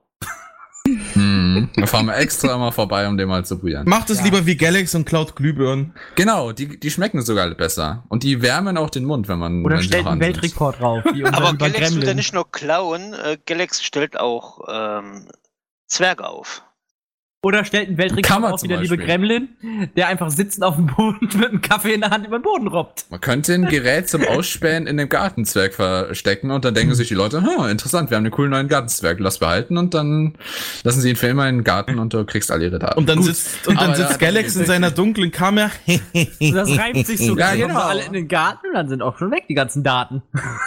Hm. 1.55 1.69
Da 1.75 1.85
fahren 1.85 2.05
wir 2.05 2.17
extra 2.17 2.57
mal 2.57 2.71
vorbei, 2.71 3.07
um 3.07 3.17
den 3.17 3.27
mal 3.27 3.45
zu 3.45 3.57
probieren. 3.57 3.87
Macht 3.87 4.09
es 4.09 4.21
lieber 4.23 4.45
wie 4.45 4.55
Galax 4.55 4.95
und 4.95 5.05
Cloud 5.05 5.35
Glühbirnen. 5.35 5.93
Genau, 6.15 6.51
die, 6.51 6.79
die 6.79 6.91
schmecken 6.91 7.21
sogar 7.21 7.49
besser. 7.55 8.03
Und 8.09 8.23
die 8.23 8.41
wärmen 8.41 8.77
auch 8.77 8.89
den 8.89 9.05
Mund, 9.05 9.27
wenn 9.27 9.39
man. 9.39 9.65
Oder 9.65 9.77
wenn 9.77 9.83
stellt 9.83 10.07
einen. 10.07 10.21
Weltrekord 10.21 10.79
drauf. 10.79 11.03
Aber 11.31 11.53
Galax 11.53 11.95
will 11.95 12.05
ja 12.05 12.13
nicht 12.13 12.33
nur 12.33 12.49
klauen, 12.51 13.13
äh, 13.13 13.37
Galax 13.45 13.83
stellt 13.83 14.19
auch 14.19 14.61
ähm, 14.69 15.27
Zwerge 15.87 16.27
auf. 16.27 16.63
Oder 17.41 17.63
stellt 17.63 17.87
einen 17.87 17.97
Weltrekord 17.97 18.53
auf, 18.53 18.63
wie 18.63 18.67
der 18.67 18.81
liebe. 18.81 18.97
Gremlin, 18.97 19.47
der 19.95 20.09
einfach 20.09 20.29
sitzend 20.29 20.65
auf 20.65 20.75
dem 20.75 20.87
Boden 20.87 21.19
mit 21.37 21.47
einem 21.47 21.61
Kaffee 21.61 21.93
in 21.93 22.01
der 22.01 22.09
Hand 22.09 22.27
über 22.27 22.37
den 22.37 22.43
Boden 22.43 22.67
robbt. 22.67 23.05
Man 23.09 23.21
könnte 23.21 23.53
ein 23.53 23.69
Gerät 23.69 24.09
zum 24.09 24.27
Ausspähen 24.27 24.87
in 24.87 24.97
dem 24.97 25.07
Gartenzwerg 25.07 25.73
verstecken 25.73 26.51
und 26.51 26.65
dann 26.65 26.73
denken 26.73 26.93
sich 26.95 27.07
die 27.07 27.13
Leute, 27.13 27.41
hm, 27.41 27.69
interessant, 27.69 28.09
wir 28.09 28.17
haben 28.17 28.25
einen 28.25 28.31
coolen 28.31 28.51
neuen 28.51 28.67
Gartenzwerg, 28.67 29.21
lass 29.21 29.37
behalten 29.37 29.77
und 29.77 29.93
dann 29.93 30.35
lassen 30.83 30.99
sie 30.99 31.11
ihn 31.11 31.15
für 31.15 31.27
immer 31.27 31.47
in 31.47 31.59
den 31.59 31.63
Garten 31.63 31.97
und 31.97 32.13
du 32.13 32.25
kriegst 32.25 32.51
all 32.51 32.61
ihre 32.61 32.77
Daten. 32.77 32.99
Und 32.99 33.07
dann 33.07 33.19
Gut. 33.19 33.27
sitzt, 33.27 33.65
und 33.69 33.79
dann 33.79 33.91
Aber 33.91 33.95
sitzt 33.95 34.11
ja, 34.11 34.17
Galax 34.17 34.57
in 34.57 34.65
seiner 34.65 34.91
dunklen 34.91 35.31
Kammer. 35.31 35.71
Das 36.41 36.77
reimt 36.77 37.07
sich 37.07 37.19
so. 37.19 37.37
Ja, 37.37 37.55
genau. 37.55 37.79
alle 37.79 38.03
in 38.03 38.13
den 38.13 38.27
Garten 38.27 38.67
und 38.67 38.73
dann 38.73 38.89
sind 38.89 39.01
auch 39.01 39.17
schon 39.17 39.31
weg 39.31 39.45
die 39.47 39.53
ganzen 39.53 39.83
Daten. 39.83 40.21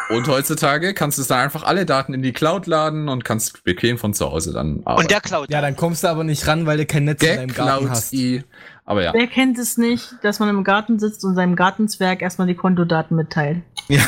Und 0.08 0.26
heutzutage 0.26 0.94
kannst 0.94 1.18
du 1.18 1.22
dann 1.24 1.40
einfach 1.40 1.64
alle 1.64 1.84
Daten 1.84 2.14
in 2.14 2.22
die 2.22 2.32
Cloud 2.32 2.66
laden 2.66 3.08
und 3.08 3.24
kannst 3.24 3.62
bequem 3.64 3.98
von 3.98 4.14
zu 4.14 4.30
Hause 4.30 4.54
dann 4.54 4.80
arbeiten. 4.84 5.02
Und 5.02 5.10
der 5.10 5.20
klaut. 5.20 5.50
Ja, 5.50 5.60
dann 5.60 5.76
kommst 5.76 6.04
du 6.04 6.08
aber 6.08 6.24
nicht 6.24 6.46
ran, 6.46 6.61
weil 6.66 6.78
du 6.78 6.86
kein 6.86 7.04
Netz 7.04 7.22
in 7.22 7.28
Gag 7.28 7.36
deinem 7.38 7.54
Garten 7.54 7.90
hast. 7.90 8.12
I. 8.12 8.44
Aber 8.84 9.02
ja. 9.02 9.12
Wer 9.14 9.26
kennt 9.28 9.58
es 9.58 9.78
nicht, 9.78 10.14
dass 10.22 10.40
man 10.40 10.48
im 10.48 10.64
Garten 10.64 10.98
sitzt 10.98 11.24
und 11.24 11.34
seinem 11.36 11.54
Gartenzwerg 11.56 12.20
erstmal 12.20 12.46
die 12.48 12.54
Kontodaten 12.56 13.16
mitteilt? 13.16 13.62
und, 13.88 13.98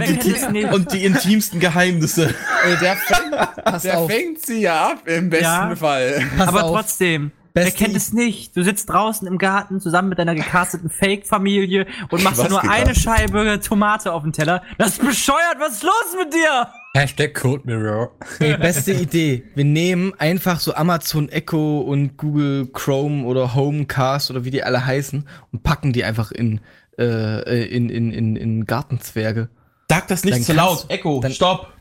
Wer 0.00 0.06
die, 0.06 0.16
kennt 0.16 0.36
es 0.36 0.48
nicht? 0.50 0.72
und 0.72 0.92
die 0.92 1.04
intimsten 1.04 1.60
Geheimnisse. 1.60 2.34
Ey, 2.64 2.76
der 2.80 2.96
fängt, 2.96 3.64
pass 3.64 3.82
Der 3.82 3.98
auf, 3.98 4.10
fängt 4.10 4.44
sie 4.44 4.62
ja 4.62 4.90
ab, 4.92 5.06
im 5.06 5.30
besten 5.30 5.44
Ja. 5.44 5.76
Fall. 5.76 6.22
Aber 6.38 6.64
auf. 6.64 6.76
trotzdem, 6.76 7.32
wer 7.54 7.64
Beste 7.64 7.84
kennt 7.84 7.96
es 7.96 8.12
nicht? 8.12 8.56
Du 8.56 8.62
sitzt 8.62 8.88
draußen 8.88 9.26
im 9.28 9.38
Garten 9.38 9.80
zusammen 9.80 10.08
mit 10.08 10.18
deiner 10.18 10.34
gecasteten 10.34 10.90
Fake-Familie 10.90 11.86
und 12.10 12.22
machst 12.24 12.38
Was 12.38 12.48
nur 12.50 12.60
gecastet? 12.60 12.86
eine 12.86 12.94
Scheibe 12.94 13.60
Tomate 13.60 14.12
auf 14.12 14.22
den 14.22 14.32
Teller. 14.32 14.62
Das 14.78 14.90
ist 14.92 15.04
bescheuert, 15.06 15.56
was 15.58 15.74
ist 15.74 15.82
los 15.82 16.16
mit 16.18 16.32
dir? 16.34 16.68
Hashtag 16.96 17.34
Code 17.34 17.62
Mirror. 17.64 18.12
Ey, 18.38 18.56
beste 18.58 18.92
Idee. 18.92 19.44
Wir 19.54 19.64
nehmen 19.64 20.12
einfach 20.18 20.60
so 20.60 20.74
Amazon 20.74 21.28
Echo 21.30 21.80
und 21.80 22.18
Google 22.18 22.66
Chrome 22.72 23.24
oder 23.24 23.54
Homecast 23.54 24.30
oder 24.30 24.44
wie 24.44 24.50
die 24.50 24.62
alle 24.62 24.84
heißen 24.84 25.26
und 25.52 25.62
packen 25.62 25.94
die 25.94 26.04
einfach 26.04 26.32
in, 26.32 26.60
äh, 26.98 27.64
in, 27.74 27.88
in, 27.88 28.12
in, 28.12 28.36
in 28.36 28.66
Gartenzwerge. 28.66 29.48
Sag 29.88 30.08
das 30.08 30.22
nicht 30.24 30.36
Dann 30.36 30.42
zu 30.42 30.54
kannst- 30.54 30.82
laut. 30.82 30.90
Echo, 30.90 31.20
dann- 31.20 31.32
stopp. 31.32 31.72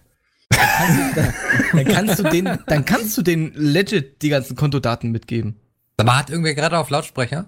Dann 1.74 1.86
kannst 1.86 2.20
du 2.20 2.24
den, 2.24 2.60
dann 2.68 2.86
kannst 2.86 3.18
du 3.18 3.22
den 3.22 3.52
legit 3.56 4.22
die 4.22 4.30
ganzen 4.30 4.56
Kontodaten 4.56 5.12
mitgeben. 5.12 5.56
Aber 5.98 6.18
hat 6.18 6.30
irgendwer 6.30 6.56
gerade 6.56 6.78
auf 6.78 6.90
Lautsprecher? 6.90 7.46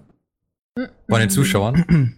Von 1.08 1.20
den 1.20 1.28
Zuschauern? 1.30 2.14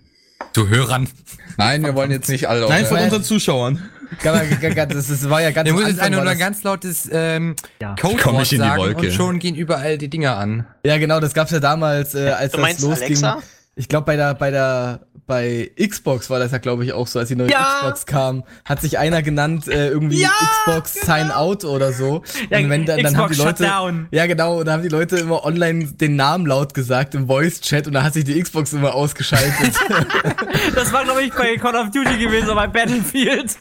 Zuhörern. 0.52 1.08
Nein, 1.56 1.82
wir 1.84 1.94
wollen 1.94 2.10
jetzt 2.12 2.28
nicht 2.28 2.48
alle. 2.48 2.68
Nein, 2.68 2.86
von 2.86 2.98
unseren 2.98 3.22
Zuschauern. 3.24 3.82
Das, 4.22 5.28
war 5.30 5.40
ja 5.42 5.50
ganz 5.50 5.64
Der 5.64 5.72
muss 5.74 5.86
jetzt 5.86 6.10
nur 6.10 6.22
ein 6.22 6.38
ganz 6.38 6.62
lautes 6.62 7.08
ähm, 7.12 7.56
Ja. 7.80 7.94
Codewort 8.00 8.42
ich 8.42 8.52
in 8.52 8.58
die 8.62 8.66
sagen 8.68 8.78
Wolke. 8.80 9.06
und 9.06 9.12
schon 9.12 9.38
gehen 9.38 9.54
überall 9.54 9.98
die 9.98 10.08
Dinger 10.08 10.36
an. 10.36 10.66
Ja, 10.84 10.98
genau, 10.98 11.20
das 11.20 11.34
gab's 11.34 11.50
ja 11.50 11.60
damals, 11.60 12.14
äh, 12.14 12.30
als 12.30 12.52
Du 12.52 12.60
das 12.60 12.80
losging. 12.80 13.06
Alexa? 13.24 13.38
Ich 13.78 13.88
glaube, 13.88 14.06
bei 14.06 14.16
der, 14.16 14.32
bei 14.34 14.50
der, 14.50 15.00
bei 15.26 15.70
Xbox 15.78 16.30
war 16.30 16.38
das 16.38 16.52
ja, 16.52 16.58
glaube 16.58 16.84
ich, 16.84 16.92
auch 16.94 17.06
so, 17.06 17.18
als 17.18 17.28
die 17.28 17.36
neue 17.36 17.50
Ja. 17.50 17.80
Xbox 17.80 18.06
kam, 18.06 18.44
hat 18.64 18.80
sich 18.80 18.96
einer 18.96 19.22
genannt, 19.22 19.68
äh, 19.68 19.88
irgendwie 19.88 20.22
Ja, 20.22 20.30
Xbox 20.64 20.94
Sign 20.94 21.30
Out 21.30 21.64
oder 21.64 21.92
so. 21.92 22.22
Ja, 22.48 22.58
und 22.58 22.70
wenn 22.70 22.86
dann, 22.86 23.02
dann 23.02 23.16
haben 23.18 23.32
die 23.32 23.36
Leute, 23.38 23.64
Shutdown. 23.64 24.06
ja 24.12 24.24
genau, 24.26 24.60
und 24.60 24.66
dann 24.66 24.74
haben 24.74 24.82
die 24.82 24.88
Leute 24.88 25.18
immer 25.18 25.44
online 25.44 25.84
den 25.92 26.16
Namen 26.16 26.46
laut 26.46 26.72
gesagt 26.72 27.14
im 27.14 27.26
Voice-Chat 27.26 27.86
und 27.86 27.92
da 27.92 28.02
hat 28.02 28.14
sich 28.14 28.24
die 28.24 28.40
Xbox 28.40 28.72
immer 28.72 28.94
ausgeschaltet. 28.94 29.74
Das 30.74 30.92
war, 30.92 31.04
glaube 31.04 31.22
ich, 31.22 31.32
bei 31.32 31.56
Call 31.56 31.74
of 31.76 31.90
Duty 31.90 32.18
gewesen, 32.18 32.46
oder 32.46 32.54
bei 32.54 32.66
Battlefield. 32.66 33.56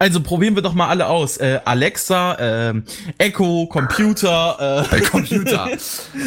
Also 0.00 0.22
probieren 0.22 0.54
wir 0.54 0.62
doch 0.62 0.72
mal 0.72 0.88
alle 0.88 1.06
aus. 1.06 1.36
Äh, 1.36 1.60
Alexa, 1.64 2.36
ähm, 2.40 2.84
Echo, 3.18 3.66
Computer, 3.66 4.86
äh, 4.90 4.96
Äh, 4.96 5.00
Computer. 5.02 5.68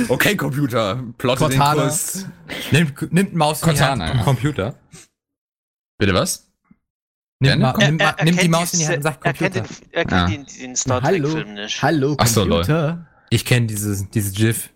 Okay, 0.10 0.36
Computer. 0.38 1.04
Plotte 1.18 1.50
den 1.50 1.58
Cortana. 1.58 1.82
Kurs. 1.82 2.28
Nimmt, 2.72 3.12
nimmt 3.12 3.34
Maus 3.34 3.64
in 3.64 3.70
die 3.70 3.76
Cortana, 3.76 4.10
Hand. 4.10 4.24
Computer. 4.24 4.76
Bitte 5.98 6.14
was? 6.14 6.48
Nimmt, 7.40 7.60
Gerne. 7.62 7.64
ma, 7.64 7.86
nimmt, 7.86 8.02
ma, 8.02 8.16
nimmt 8.24 8.42
die 8.44 8.48
Maus 8.50 8.74
in 8.74 8.80
die 8.80 8.86
Hand 8.88 8.98
und 8.98 9.04
sagt 9.04 9.26
er 9.26 9.34
kennt 9.34 9.54
Computer. 9.56 9.76
den, 9.82 9.92
er 9.92 10.06
kennt 10.06 10.12
Ja. 10.12 10.28
den, 10.28 10.46
den 10.62 10.76
Star 10.76 11.02
Hallo, 11.02 11.30
Trek-Film 11.34 11.54
nicht. 11.56 11.82
hallo, 11.82 12.16
Ach 12.20 12.28
so, 12.28 12.44
lol. 12.46 12.58
Computer. 12.58 13.08
Ich 13.32 13.44
kenne 13.44 13.66
dieses, 13.66 14.08
dieses 14.12 14.34
GIF. 14.34 14.70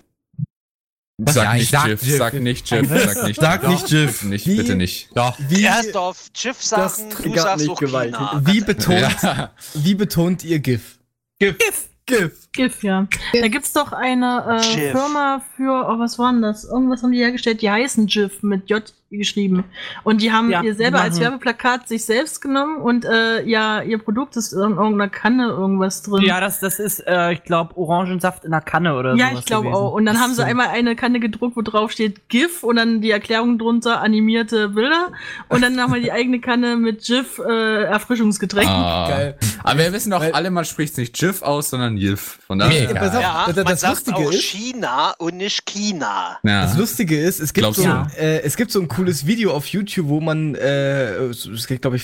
Sag 1.25 1.43
Ja, 1.45 1.53
ich 1.55 1.59
nicht 1.61 1.71
sag 1.71 1.87
Jiff, 1.87 2.03
Jiff. 2.03 2.17
sag 2.17 2.33
nicht 2.35 2.69
Jiff, 2.69 2.87
sag 2.89 3.23
nicht 3.25 3.41
Sag 3.41 3.67
nicht 3.67 3.89
Jiff. 3.89 4.23
Nicht, 4.23 4.45
Wie- 4.45 4.57
bitte 4.57 4.75
nicht. 4.75 5.09
Doch. 5.15 5.35
Wie, 5.49 5.63
Erst 5.63 5.97
auf 5.97 6.27
Jiff 6.35 6.57
das 6.69 6.97
sagen, 6.97 7.15
du 7.23 7.33
sagst 7.39 7.57
mich 7.61 7.69
auch 7.71 7.79
gewaltig. 7.79 8.15
China. 8.17 8.41
Wie 8.45 8.61
betont, 8.61 9.15
Ja. 9.23 9.51
wie 9.73 9.95
betont 9.95 10.43
ihr 10.43 10.59
GIF? 10.59 10.99
GIF. 11.39 11.57
GIF. 12.05 12.47
GIF, 12.53 12.83
ja. 12.83 13.07
Da 13.33 13.47
gibt's 13.47 13.73
doch 13.73 13.91
eine 13.93 14.59
äh, 14.61 14.75
GIF. 14.75 14.91
Firma 14.91 15.41
für, 15.55 15.89
oh, 15.89 15.97
was 15.99 16.19
war 16.19 16.31
denn 16.31 16.43
das? 16.43 16.63
Irgendwas 16.65 17.01
haben 17.01 17.11
die 17.11 17.17
hergestellt, 17.19 17.61
die 17.63 17.69
heißen 17.71 18.05
GIF 18.05 18.43
mit 18.43 18.69
J 18.69 18.83
geschrieben. 19.09 19.63
Und 20.03 20.21
die 20.21 20.31
haben 20.31 20.49
Ja, 20.51 20.61
ihr 20.63 20.75
selber 20.75 20.97
die 20.97 21.03
als 21.05 21.13
machen- 21.15 21.23
Werbeplakat 21.23 21.87
sich 21.87 22.05
selbst 22.05 22.41
genommen 22.41 22.77
und 22.81 23.05
äh, 23.05 23.43
ja, 23.43 23.81
ihr 23.81 23.97
Produkt 23.99 24.35
ist 24.35 24.51
in 24.53 24.59
irgendeiner 24.59 25.09
Kanne 25.09 25.47
irgendwas 25.47 26.01
drin. 26.03 26.23
Ja, 26.23 26.39
das, 26.41 26.59
das 26.59 26.79
ist, 26.79 26.99
äh, 27.07 27.31
ich 27.33 27.43
glaube, 27.43 27.77
Orangensaft 27.77 28.43
in 28.45 28.53
einer 28.53 28.61
Kanne 28.61 28.95
oder 28.95 29.13
so. 29.13 29.17
Ja, 29.17 29.29
ich 29.33 29.45
glaube 29.45 29.69
auch. 29.69 29.93
Und 29.93 30.05
dann 30.05 30.19
haben 30.19 30.33
sie 30.33 30.43
einmal 30.43 30.67
eine 30.67 30.95
Kanne 30.95 31.19
gedruckt, 31.19 31.55
wo 31.55 31.61
drauf 31.61 31.91
steht 31.91 32.27
GIF 32.29 32.63
und 32.63 32.75
dann 32.75 33.01
die 33.01 33.11
Erklärung 33.11 33.57
drunter 33.57 34.01
animierte 34.01 34.69
Bilder 34.69 35.11
und 35.49 35.61
dann 35.61 35.75
nochmal 35.75 36.01
die 36.01 36.11
eigene 36.11 36.39
Kanne 36.41 36.75
mit 36.75 37.03
GIF 37.05 37.39
äh, 37.39 37.83
Erfrischungsgetränk. 37.83 38.67
Ah. 38.69 39.07
Geil. 39.09 39.37
Aber 39.63 39.79
wir 39.79 39.93
wissen 39.93 40.11
doch 40.11 40.19
Weil- 40.21 40.31
alle, 40.33 40.51
man 40.51 40.65
spricht 40.65 40.97
nicht 40.97 41.19
Jiff 41.21 41.41
aus, 41.41 41.69
sondern 41.69 41.97
Jiff. 41.97 42.39
Von 42.47 42.57
Nee, 42.57 42.87
daher. 42.87 43.21
Ja. 43.21 43.41
Auf, 43.41 43.47
Ja, 43.47 43.53
das, 43.53 43.55
man 43.55 43.65
das 43.65 43.81
sagt 43.81 43.93
Lustige 44.07 44.17
auch 44.17 44.31
ist, 44.31 44.41
China 44.43 45.13
und 45.17 45.37
nicht 45.37 45.65
China. 45.65 46.37
Ja. 46.43 46.63
Das 46.63 46.77
Lustige 46.77 47.19
ist, 47.19 47.39
es 47.39 47.53
gibt, 47.53 47.63
Glaubst 47.63 47.81
so, 47.81 47.89
äh, 48.19 48.41
es 48.41 48.55
gibt 48.57 48.71
so 48.71 48.79
ein 48.81 48.87
cooles 48.97 49.25
Video 49.27 49.51
auf 49.53 49.65
YouTube, 49.67 50.07
wo 50.09 50.19
man, 50.19 50.55
äh, 50.55 51.13
es 51.27 51.67
geht, 51.67 51.81
glaube 51.81 51.95
ich, 51.97 52.03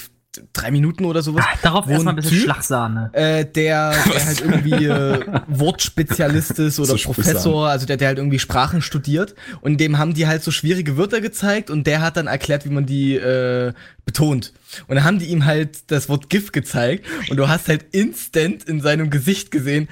drei 0.52 0.72
Minuten 0.72 1.06
oder 1.06 1.22
sowas, 1.22 1.46
Ah, 1.48 1.58
Darauf 1.62 1.86
Wo 1.86 1.92
erstmal 1.92 2.14
ein 2.16 2.18
ein 2.18 2.24
bisschen 2.24 2.38
Typ- 2.40 2.44
Schlagsahne. 2.46 3.10
äh, 3.14 3.46
der, 3.46 3.92
der 4.14 4.26
halt 4.26 4.42
irgendwie 4.42 4.86
äh, 4.86 5.20
Wortspezialist 5.48 6.60
ist 6.60 6.80
oder 6.80 6.98
So. 6.98 7.12
Professor, 7.12 7.68
also 7.70 7.86
der, 7.86 7.98
der 7.98 8.08
halt 8.10 8.18
irgendwie 8.18 8.40
Sprachen 8.40 8.82
studiert 8.82 9.36
und 9.62 9.80
dem 9.80 9.98
haben 9.98 10.14
die 10.14 10.28
halt 10.28 10.44
so 10.44 10.52
schwierige 10.52 10.98
Wörter 10.98 11.22
gezeigt 11.22 11.70
und 11.70 11.86
der 11.88 12.02
hat 12.02 12.18
dann 12.18 12.28
erklärt, 12.28 12.66
wie 12.66 12.70
man 12.70 12.86
die 12.86 13.16
äh, 13.16 13.74
betont. 14.06 14.54
Und 14.88 14.96
dann 14.96 15.04
haben 15.04 15.20
die 15.20 15.26
ihm 15.28 15.46
halt 15.46 15.92
das 15.92 16.10
Wort 16.10 16.30
GIF 16.30 16.52
gezeigt 16.52 17.06
und 17.30 17.38
du 17.38 17.48
hast 17.48 17.68
halt 17.68 17.86
instant 17.92 18.64
in 18.64 18.82
seinem 18.82 19.10
Gesicht 19.10 19.52
gesehen, 19.52 19.88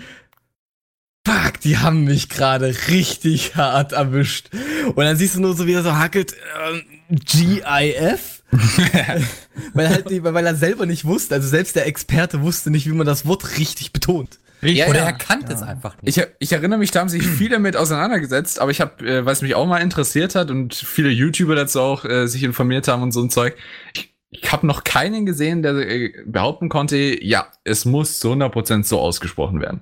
Fuck, 1.25 1.59
die 1.61 1.77
haben 1.77 2.03
mich 2.03 2.29
gerade 2.29 2.75
richtig 2.87 3.55
hart 3.55 3.91
erwischt. 3.91 4.49
Und 4.87 5.03
dann 5.03 5.17
siehst 5.17 5.35
du 5.35 5.41
nur 5.41 5.55
so, 5.55 5.67
wie 5.67 5.73
er 5.73 5.83
so 5.83 5.95
hackelt, 5.95 6.35
ähm, 6.67 6.83
GIF? 7.09 8.41
weil, 9.73 9.89
halt, 9.89 10.23
weil 10.23 10.45
er 10.45 10.55
selber 10.55 10.85
nicht 10.85 11.05
wusste, 11.05 11.35
also 11.35 11.47
selbst 11.47 11.75
der 11.75 11.87
Experte 11.87 12.41
wusste 12.41 12.69
nicht, 12.69 12.85
wie 12.85 12.93
man 12.93 13.05
das 13.07 13.25
Wort 13.25 13.57
richtig 13.57 13.93
betont. 13.93 14.39
Ja, 14.61 14.87
Oder 14.87 14.99
ja. 14.99 15.05
er 15.05 15.13
kannte 15.13 15.53
es 15.53 15.63
einfach 15.63 15.99
nicht. 16.01 16.17
Ich, 16.17 16.27
ich 16.37 16.51
erinnere 16.51 16.77
mich, 16.77 16.91
da 16.91 16.99
haben 16.99 17.09
sich 17.09 17.25
viele 17.25 17.57
mit 17.57 17.75
auseinandergesetzt, 17.75 18.59
aber 18.59 18.69
ich 18.69 18.79
habe, 18.79 19.03
äh, 19.05 19.25
was 19.25 19.41
mich 19.41 19.55
auch 19.55 19.65
mal 19.65 19.79
interessiert 19.79 20.35
hat 20.35 20.51
und 20.51 20.75
viele 20.75 21.09
YouTuber 21.09 21.55
dazu 21.55 21.81
auch 21.81 22.05
äh, 22.05 22.27
sich 22.27 22.43
informiert 22.43 22.87
haben 22.87 23.01
und 23.01 23.11
so 23.11 23.21
ein 23.21 23.31
Zeug. 23.31 23.55
Ich, 23.93 24.10
ich 24.33 24.51
habe 24.51 24.65
noch 24.65 24.83
keinen 24.83 25.25
gesehen, 25.25 25.61
der 25.61 25.73
äh, 25.75 26.13
behaupten 26.25 26.69
konnte, 26.69 27.23
ja, 27.23 27.47
es 27.65 27.85
muss 27.85 28.19
zu 28.19 28.31
100% 28.31 28.83
so 28.85 28.99
ausgesprochen 28.99 29.59
werden. 29.61 29.81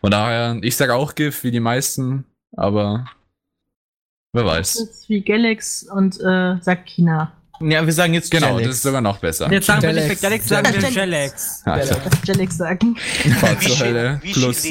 Von 0.00 0.10
daher, 0.10 0.58
ich 0.62 0.76
sage 0.76 0.94
auch 0.94 1.14
GIF 1.14 1.44
wie 1.44 1.50
die 1.52 1.60
meisten, 1.60 2.24
aber 2.56 3.06
wer 4.32 4.42
Das 4.44 4.52
weiß. 4.52 4.74
ist 4.76 5.08
wie 5.08 5.20
Galax 5.22 5.84
und 5.84 6.16
äh, 6.20 6.56
sagt 6.60 6.88
China. 6.88 7.32
Ja, 7.60 7.86
wir 7.86 7.92
sagen 7.92 8.14
jetzt 8.14 8.32
Genau, 8.32 8.48
Galax. 8.48 8.66
das 8.66 8.76
ist 8.76 8.82
sogar 8.82 9.00
noch 9.00 9.18
besser. 9.18 9.50
Jetzt 9.52 9.66
sagen 9.66 9.82
wir 9.82 9.90
Jelex. 9.90 10.08
nicht 10.08 10.22
Galax, 10.22 10.48
sagen 10.48 10.82
wir. 10.82 10.90
Jelex. 10.90 11.62
Alter, 11.64 12.00
Galax 12.26 12.56
sagen. 12.56 12.96
Fahrt 12.96 13.60
Wie, 13.60 13.68
zur 13.68 13.78
Hölle. 13.86 14.20
wie 14.22 14.32
Plus. 14.32 14.66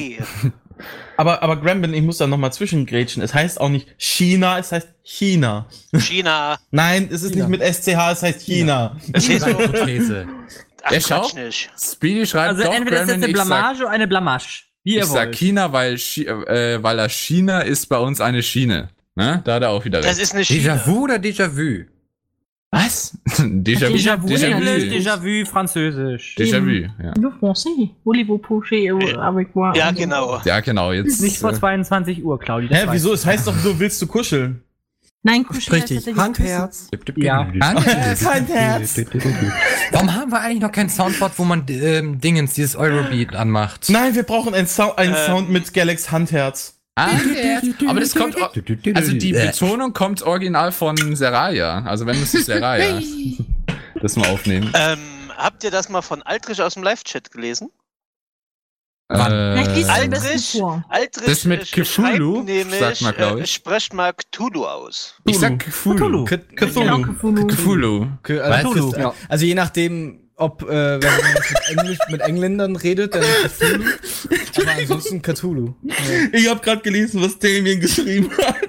Aber, 1.17 1.43
aber 1.43 1.57
Grambin, 1.57 1.93
ich 1.93 2.01
muss 2.01 2.17
da 2.17 2.27
nochmal 2.27 2.51
zwischengrätschen. 2.53 3.21
Es 3.21 3.33
heißt 3.33 3.61
auch 3.61 3.69
nicht 3.69 3.87
China, 3.97 4.57
es 4.59 4.71
heißt 4.71 4.87
China. 5.03 5.67
China. 5.97 6.57
Nein, 6.71 7.07
es 7.11 7.21
ist 7.23 7.33
China. 7.33 7.47
nicht 7.47 7.59
mit 7.61 7.73
SCH, 7.75 8.11
es 8.11 8.23
heißt 8.23 8.41
China. 8.41 8.97
Es 9.13 9.29
ist 9.29 9.45
so. 9.45 9.53
These. 9.85 10.27
Ach, 10.83 10.91
Ja, 10.91 10.99
schau. 10.99 11.21
Quatsch 11.21 11.35
nicht. 11.35 11.69
Speedy 11.79 12.25
schreibt 12.25 12.49
Also 12.49 12.63
doch, 12.63 12.73
entweder 12.73 13.01
ist 13.01 13.09
das 13.09 13.15
eine 13.15 13.27
ich 13.27 13.37
sag, 13.37 13.45
Blamage 13.47 13.79
oder 13.83 13.89
eine 13.91 14.07
Blamage. 14.07 14.63
Wie 14.83 14.95
ihr 14.95 15.01
ich 15.03 15.05
sag. 15.05 15.33
China, 15.33 15.71
weil, 15.71 15.93
äh, 15.95 16.81
weil 16.83 16.99
er 16.99 17.09
China 17.09 17.59
ist 17.61 17.87
bei 17.87 17.97
uns 17.97 18.19
eine 18.19 18.41
Schiene. 18.43 18.89
Ne? 19.15 19.41
Da 19.45 19.55
hat 19.55 19.61
er 19.63 19.69
auch 19.69 19.85
wieder 19.85 19.99
Das 20.01 20.11
recht. 20.17 20.19
ist 20.23 20.33
eine 20.33 20.43
China. 20.43 20.73
Déjà-vu 20.75 21.03
oder 21.03 21.15
Déjà-vu? 21.15 21.85
Was? 22.73 23.15
Déjà-vu. 23.37 23.93
Déjà-vu 23.93 24.89
Déjà-vu. 24.89 25.45
Französisch. 25.45 26.35
Déjà-vu, 26.37 26.89
ja. 27.03 27.13
Le 27.19 27.29
français. 27.29 27.69
Voulez-vous 28.03 28.39
coucher 28.39 28.89
avec 29.21 29.55
moi? 29.55 29.73
Ja, 29.75 29.91
genau. 29.91 30.39
Ja, 30.43 30.59
genau, 30.59 30.91
jetzt. 30.91 31.21
Nicht 31.21 31.37
vor 31.37 31.51
äh, 31.51 31.59
22 31.59 32.23
Uhr, 32.23 32.39
Claudia. 32.39 32.75
Hä, 32.75 32.87
wieso? 32.91 33.13
Es 33.13 33.25
heißt 33.25 33.45
doch 33.47 33.63
nur, 33.63 33.79
willst 33.79 34.01
du 34.01 34.07
kuscheln? 34.07 34.63
Nein, 35.21 35.45
kuscheln 35.45 35.81
heißt 35.81 35.91
Richtig. 35.91 36.17
Handherz. 36.17 36.89
Ja. 37.15 37.47
Handherz. 37.47 39.01
Warum 39.91 40.13
haben 40.15 40.31
wir 40.31 40.41
eigentlich 40.41 40.61
noch 40.61 40.71
keinen 40.71 40.89
Soundboard, 40.89 41.37
wo 41.37 41.45
man 41.45 41.63
ähm, 41.69 42.19
Dingens, 42.19 42.55
dieses 42.55 42.75
Eurobeat 42.75 43.35
anmacht? 43.35 43.89
Nein, 43.89 44.15
wir 44.15 44.23
brauchen 44.23 44.53
einen 44.53 44.65
Äh. 44.65 45.25
Sound 45.27 45.49
mit 45.49 45.73
Galax 45.73 46.11
Handherz. 46.11 46.72
Ah, 46.95 47.09
aber 47.87 47.99
das 47.99 48.13
kommt. 48.13 48.35
Also 48.95 49.13
die 49.13 49.33
Betonung 49.33 49.93
kommt 49.93 50.21
original 50.21 50.71
von 50.71 50.95
Seraya. 51.15 51.83
Also 51.85 52.05
wenn 52.05 52.21
es 52.21 52.33
ist 52.35 52.45
Seraya. 52.45 53.01
Das 54.01 54.15
mal 54.15 54.27
aufnehmen. 54.29 54.71
Ähm, 54.75 54.99
habt 55.35 55.63
ihr 55.63 55.71
das 55.71 55.89
mal 55.89 56.01
von 56.01 56.21
Altrich 56.21 56.61
aus 56.61 56.75
dem 56.75 56.83
Live-Chat 56.83 57.31
gelesen? 57.31 57.71
Äh, 59.09 60.35
vor. 60.37 60.83
Aldrich 60.89 61.25
Das 61.25 61.45
mit 61.45 61.61
äh, 61.77 61.81
Cthulhu, 61.83 62.43
nämlich, 62.43 62.79
sagt 62.79 63.01
man, 63.01 63.13
glaub 63.15 63.37
ich. 63.37 63.43
Äh, 63.43 63.47
sprecht 63.47 63.93
mal 63.93 64.13
Cthulhu 64.13 64.65
aus. 64.65 65.15
ich 65.25 65.37
sag 65.37 65.59
Cthulhu. 65.59 66.25
Cthulhu. 66.25 66.35
Cthulhu. 66.55 67.47
Cthulhu. 67.47 68.07
K- 68.23 68.39
Also, 68.39 68.69
Cthulhu. 68.71 68.91
das 68.91 68.99
ist, 68.99 69.23
äh, 69.23 69.25
also 69.29 69.45
je 69.45 69.55
nachdem, 69.55 70.22
ob, 70.35 70.63
äh, 70.63 70.67
wenn 70.67 70.99
man 70.99 71.33
mit, 71.33 71.77
Englisch, 71.77 71.99
mit 72.09 72.21
Engländern 72.21 72.75
redet, 72.75 73.15
dann 73.15 73.23
Cthulhu. 73.23 73.83
Aber 74.57 74.71
ansonsten 74.71 75.21
Cthulhu. 75.21 75.73
Ich 76.31 76.49
habe 76.49 76.61
gerade 76.61 76.81
gelesen, 76.81 77.21
was 77.21 77.39
Damien 77.39 77.79
geschrieben 77.79 78.29
hat. 78.37 78.59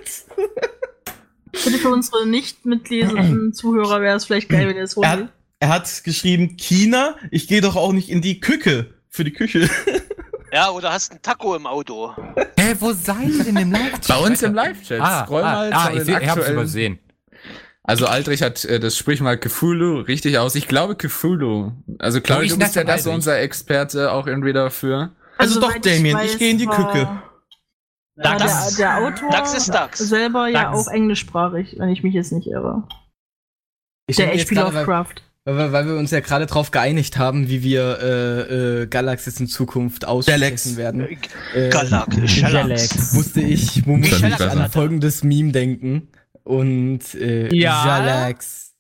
Bitte 1.53 1.79
für 1.79 1.91
unsere 1.91 2.27
nicht 2.27 2.67
mitlesenden 2.67 3.53
Zuhörer 3.55 4.01
wäre 4.01 4.17
es 4.17 4.25
vielleicht 4.25 4.49
geil, 4.49 4.69
wenn 4.69 4.77
ihr 4.77 4.83
es 4.83 4.97
Er 4.97 4.97
holt. 4.97 5.07
hat, 5.07 5.33
er 5.61 5.69
hat 5.69 6.05
geschrieben, 6.05 6.57
China, 6.57 7.17
ich 7.31 7.49
gehe 7.49 7.61
doch 7.61 7.77
auch 7.77 7.93
nicht 7.93 8.11
in 8.11 8.21
die 8.21 8.41
Küche. 8.41 8.95
Für 9.09 9.25
die 9.25 9.33
Küche. 9.33 9.71
Ja, 10.53 10.71
oder 10.71 10.93
hast 10.93 11.11
einen 11.11 11.23
Taco 11.23 11.57
im 11.57 11.67
Auto. 11.67 12.13
Hä, 12.57 12.75
wo 12.79 12.93
seid 12.93 13.29
ihr 13.29 13.45
denn 13.45 13.57
im 13.57 13.73
Live-Chat? 13.73 14.07
Bei 14.09 14.19
uns 14.19 14.41
im 14.43 14.55
Live-Chat. 14.55 15.01
Ah, 15.01 15.25
Scroll 15.25 15.43
mal 15.43 15.73
ah, 15.73 15.77
ah 15.77 15.87
zu 15.87 15.91
ich, 15.91 15.97
den 15.99 16.07
seh, 16.07 16.23
ich 16.23 16.29
hab's 16.29 16.49
übersehen. 16.49 16.99
Also 17.87 18.07
Aldrich 18.07 18.43
hat 18.43 18.65
äh, 18.65 18.81
das 18.81 18.97
Sprichwort 18.97 19.43
Cthulhu 19.43 20.01
richtig 20.01 20.39
aus. 20.39 20.55
Ich 20.55 20.69
glaube 20.69 20.97
Cthulhu. 20.97 21.73
Also 21.99 22.21
Claudia, 22.23 22.45
ich 22.45 22.53
du 22.53 22.59
bist 22.59 22.75
ja 22.77 22.83
das 22.85 23.01
Aldrich. 23.03 23.15
unser 23.15 23.39
Experte 23.41 24.11
auch 24.11 24.27
irgendwie 24.27 24.55
dafür. 24.55 25.13
Also 25.37 25.61
doch, 25.61 25.69
soweit 25.69 25.85
Damien, 25.85 26.19
ich 26.25 26.39
geh 26.39 26.51
in 26.51 26.59
die 26.59 26.67
Küche. 26.67 26.83
war 26.83 27.31
Der, 28.17 28.37
Dax. 28.37 28.77
der 28.77 28.97
Autor 28.99 29.31
Dax 29.31 29.55
ist 29.55 29.69
Dax. 29.69 29.99
selber 29.99 30.49
ja 30.49 30.65
Dax. 30.73 30.79
auch 30.89 30.91
englischsprachig, 30.91 31.75
wenn 31.79 31.91
ich 31.91 32.03
mich 32.03 32.15
jetzt 32.15 32.33
nicht 32.33 32.47
irre. 32.47 32.85
Ich 34.07 34.17
Der 34.17 34.29
H.P. 34.29 34.55
Lovecraft. 34.55 35.15
weil, 35.45 35.73
weil 35.73 35.87
wir 35.87 35.97
uns 35.97 36.11
ja 36.11 36.21
gerade 36.21 36.47
drauf 36.47 36.71
geeinigt 36.71 37.19
haben, 37.19 37.49
wie 37.49 37.63
wir 37.63 37.99
äh, 38.01 38.83
äh, 38.83 38.87
Galaxis 38.87 39.41
in 39.41 39.47
Zukunft 39.47 40.07
aussprechen 40.07 40.77
werden. 40.77 41.19
Äh, 41.55 41.69
Galak, 41.69 42.09
Schalax. 42.27 43.13
musste 43.13 43.41
ich, 43.41 43.79
ich 43.79 43.87
nicht 43.87 44.41
an 44.41 44.71
folgendes 44.71 45.23
Meme 45.23 45.53
denken. 45.53 46.09
Und 46.45 47.15
äh, 47.15 47.55
Ja. 47.55 47.85
Jalax. 47.87 48.73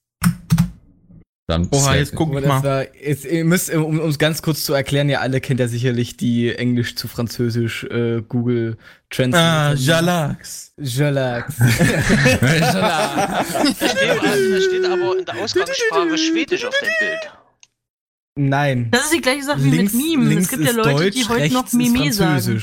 Dann 1.46 1.68
Oha, 1.72 1.94
jetzt 1.96 2.14
guck 2.14 2.32
mal. 2.32 2.62
war, 2.62 2.86
jetzt, 2.94 3.26
ihr 3.26 3.44
müsst, 3.44 3.70
um 3.74 4.00
es 4.08 4.18
ganz 4.18 4.40
kurz 4.40 4.64
zu 4.64 4.72
erklären, 4.72 5.10
ihr 5.10 5.20
alle 5.20 5.42
kennt 5.42 5.60
ja 5.60 5.68
sicherlich 5.68 6.16
die 6.16 6.54
Englisch 6.54 6.96
zu 6.96 7.06
Französisch 7.06 7.84
äh, 7.84 8.22
Google 8.26 8.78
Translate. 9.10 9.44
Ah, 9.44 9.74
Jalax. 9.74 10.72
Jalax. 10.78 11.54
Also, 11.60 12.80
da 12.80 13.44
steht 13.44 14.84
aber 14.86 15.18
in 15.18 15.24
der 15.26 15.36
Ausgangssprache 15.36 16.16
Schwedisch 16.16 16.64
auf 16.64 16.74
dem 16.80 16.88
Bild. 16.98 17.30
Nein. 18.36 18.88
Das 18.90 19.04
ist 19.04 19.12
die 19.12 19.20
gleiche 19.20 19.44
Sache 19.44 19.62
wie 19.62 19.70
links, 19.70 19.92
mit 19.92 20.02
Meme. 20.02 20.28
links 20.30 20.44
Es 20.44 20.50
gibt 20.50 20.64
ja 20.64 20.72
Leute, 20.72 20.90
Deutsch, 20.90 21.14
die 21.14 21.28
heute 21.28 21.52
noch 21.52 21.72
Meme 21.74 22.12
sagen. 22.12 22.62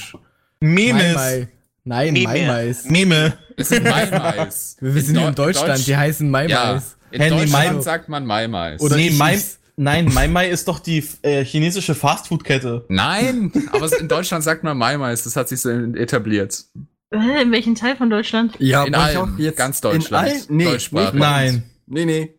Memes. 0.59 1.47
Mai. 1.83 2.05
Nein, 2.11 2.13
Meme. 2.13 2.27
Maimais. 2.33 2.85
Meme. 2.85 3.33
Es 3.57 3.69
sind 3.69 3.83
Maimais. 3.83 4.77
Wir 4.81 5.01
sind 5.01 5.17
hier 5.17 5.27
in 5.27 5.33
Deu- 5.33 5.45
Deutschland, 5.45 5.69
Deutsch- 5.79 5.85
die 5.85 5.95
heißen 5.97 6.25
Ja, 6.27 6.31
Maimais. 6.31 6.97
in 7.11 7.21
Hä, 7.21 7.29
nee, 7.29 7.37
Deutschland 7.41 7.73
Mai- 7.75 7.81
sagt 7.81 8.09
man 8.09 8.25
Maimais. 8.25 8.81
Oder 8.81 8.95
Nee, 8.95 9.09
Mai- 9.11 9.39
Nein, 9.77 10.05
Mai 10.13 10.27
Mai 10.27 10.49
ist 10.49 10.67
doch 10.67 10.79
die 10.79 11.03
äh, 11.23 11.43
chinesische 11.43 11.95
Fastfood-Kette. 11.95 12.85
Nein, 12.89 13.51
aber 13.71 13.89
in 13.99 14.07
Deutschland 14.07 14.43
sagt 14.43 14.63
man 14.63 14.77
Maimais, 14.77 15.23
das 15.23 15.35
hat 15.35 15.47
sich 15.49 15.59
so 15.61 15.69
etabliert. 15.69 16.65
In 17.09 17.51
welchem 17.51 17.73
Teil 17.75 17.95
von 17.95 18.09
Deutschland? 18.09 18.55
Ja, 18.59 18.83
In 18.83 18.93
auch 18.93 19.37
jetzt 19.37 19.57
ganz 19.57 19.77
in 19.79 19.81
Deutschland. 19.91 20.27
allen- 20.29 20.41
Nee, 20.49 20.65
Deutschsprachig. 20.65 21.13
nee, 21.13 21.19
Nein. 21.19 21.63
Nee, 21.87 22.05
nee. 22.05 22.35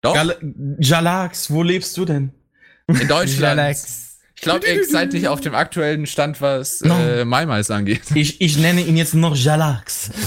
Doch, 0.00 0.14
Gal 0.14 0.36
Jalax, 0.80 1.50
wo 1.50 1.62
lebst 1.62 1.96
du 1.98 2.04
denn? 2.06 2.32
in 2.88 3.06
Deutschland. 3.08 3.58
Alex. 3.60 4.09
Ich 4.40 4.44
glaube, 4.44 4.66
ihr 4.66 4.86
seid 4.86 5.12
nicht 5.12 5.28
auf 5.28 5.42
dem 5.42 5.54
aktuellen 5.54 6.06
Stand, 6.06 6.40
was 6.40 6.80
No. 6.80 6.94
äh, 6.98 7.26
Maimais 7.26 7.70
angeht. 7.70 8.00
Ich, 8.14 8.40
ich 8.40 8.56
nenne 8.56 8.80
ihn 8.80 8.96
jetzt 8.96 9.12
noch 9.14 9.36
Jalax. 9.36 10.08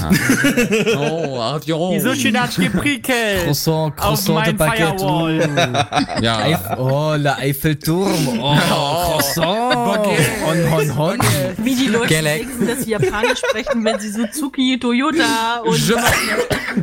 Oh, 0.96 1.40
adios. 1.40 1.96
Wieso 1.96 2.14
schön 2.14 2.40
hat 2.40 2.56
geprickelt? 2.56 3.44
Croissant, 3.46 3.92
Auf 3.98 4.24
Croissant 4.24 4.46
de 4.46 4.54
mein 4.54 4.58
Baguette. 4.58 5.00
Firewall. 5.00 5.86
Ja. 6.22 6.38
Eif 6.44 6.60
oh, 6.78 7.16
der 7.18 7.38
Eiffelturm. 7.40 8.40
Oh, 8.40 8.56
Croissant. 8.56 9.76
Hon, 10.46 10.72
hon, 10.72 10.98
hon. 10.98 11.18
Wie 11.58 11.76
die 11.76 11.88
Leute 11.88 12.14
Galax. 12.14 12.40
denken, 12.42 12.68
dass 12.68 12.80
sie 12.86 12.92
Japanisch 12.92 13.40
sprechen, 13.40 13.84
wenn 13.84 14.00
sie 14.00 14.10
Suzuki, 14.12 14.78
Toyota 14.80 15.62
und 15.66 15.80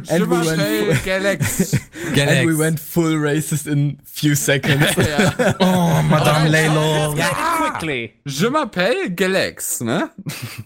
And 0.09 0.29
we 0.31 0.37
went, 0.47 1.05
Galax. 1.05 1.73
and 2.17 2.49
we 2.49 2.57
went 2.59 2.81
full 2.81 3.17
racist 3.17 3.67
in 3.69 3.99
few 4.05 4.35
seconds. 4.35 4.85
ja. 4.97 5.55
Oh, 5.61 6.03
Madame 6.09 6.49
Laylo. 6.49 7.15
Quickly. 7.21 8.13
Je 8.25 8.47
m'appelle 8.49 9.15
Galax, 9.15 9.81
ne? 9.81 10.11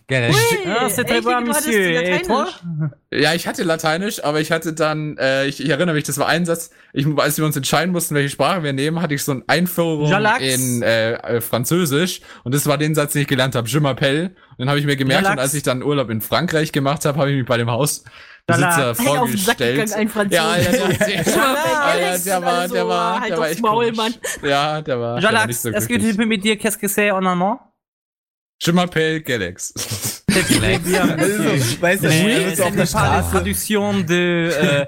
Galax. 0.08 0.36
Ah, 0.66 0.88
c'est 0.88 1.04
très 1.04 1.20
bon, 1.20 1.40
Monsieur. 1.40 2.00
Ja, 3.12 3.34
ich 3.34 3.46
hatte 3.46 3.62
Lateinisch, 3.62 4.22
aber 4.24 4.40
ich 4.40 4.50
hatte 4.50 4.72
dann, 4.72 5.16
äh, 5.18 5.46
ich, 5.46 5.62
ich 5.62 5.68
erinnere 5.70 5.94
mich, 5.94 6.04
das 6.04 6.18
war 6.18 6.26
ein 6.26 6.44
Satz, 6.44 6.70
ich, 6.92 7.06
als 7.16 7.38
wir 7.38 7.44
uns 7.44 7.56
entscheiden 7.56 7.92
mussten, 7.92 8.14
welche 8.16 8.30
Sprache 8.30 8.64
wir 8.64 8.72
nehmen, 8.72 9.00
hatte 9.00 9.14
ich 9.14 9.22
so 9.22 9.32
eine 9.32 9.44
Einführung 9.46 10.10
Jalax. 10.10 10.42
in 10.42 10.82
äh, 10.82 11.12
äh, 11.12 11.40
Französisch 11.40 12.22
und 12.42 12.54
das 12.54 12.66
war 12.66 12.76
den 12.76 12.94
Satz, 12.94 13.12
den 13.12 13.22
ich 13.22 13.28
gelernt 13.28 13.54
habe, 13.54 13.68
Je 13.68 13.78
m'appelle. 13.78 14.24
Und 14.26 14.34
dann 14.58 14.68
habe 14.68 14.80
ich 14.80 14.86
mir 14.86 14.96
gemerkt, 14.96 15.22
Jalax. 15.22 15.36
und 15.38 15.42
als 15.42 15.54
ich 15.54 15.62
dann 15.62 15.82
Urlaub 15.82 16.10
in 16.10 16.20
Frankreich 16.20 16.72
gemacht 16.72 17.04
habe, 17.04 17.18
habe 17.18 17.30
ich 17.30 17.36
mich 17.36 17.46
bei 17.46 17.56
dem 17.56 17.70
Hausbesitzer 18.50 18.94
Jalax. 18.94 18.98
Hey, 18.98 19.16
auf 19.18 19.30
den 19.30 19.38
Sack 19.38 19.58
vorgestellt. 20.10 20.32
ja, 20.32 20.56
ja, 20.58 22.18
der, 22.18 22.42
war, 22.42 22.68
der 22.68 22.88
war, 22.88 23.20
der 23.20 23.36
war 23.36 23.38
aufs 23.40 23.50
echt 23.52 23.62
Maul, 23.62 23.84
komisch. 23.92 23.96
Mann. 23.96 24.14
Ja, 24.42 24.82
der 24.82 25.00
war, 25.00 25.20
der 25.20 25.32
war 25.32 25.46
nicht 25.46 25.62
Jalax, 25.62 25.62
so 25.62 25.68
est-ce 25.70 25.88
que 25.88 25.94
tu 25.94 26.00
glücklich. 26.00 26.16
peux 26.16 26.26
me 26.26 26.36
dire 26.38 26.58
qu'est-ce 26.58 26.76
que 26.78 26.88
c'est 26.88 27.10
en 27.10 27.24
allemand? 27.24 27.58
Je 28.62 28.70
m'appelle 28.70 29.22
Galax. 29.22 29.72
Bien, 30.84 31.10
Also, 31.18 31.80
weißt 31.80 32.02
du, 32.02 32.08
Mais 32.08 32.24
oui, 32.24 32.56
ce 32.56 32.62
auf 32.62 32.70
der 32.70 32.70
n'est 32.70 32.76
pas 32.76 32.80
la 32.80 32.86
Straße, 33.22 33.30
traduction 33.30 33.94
de, 34.00 34.50
euh, 34.52 34.84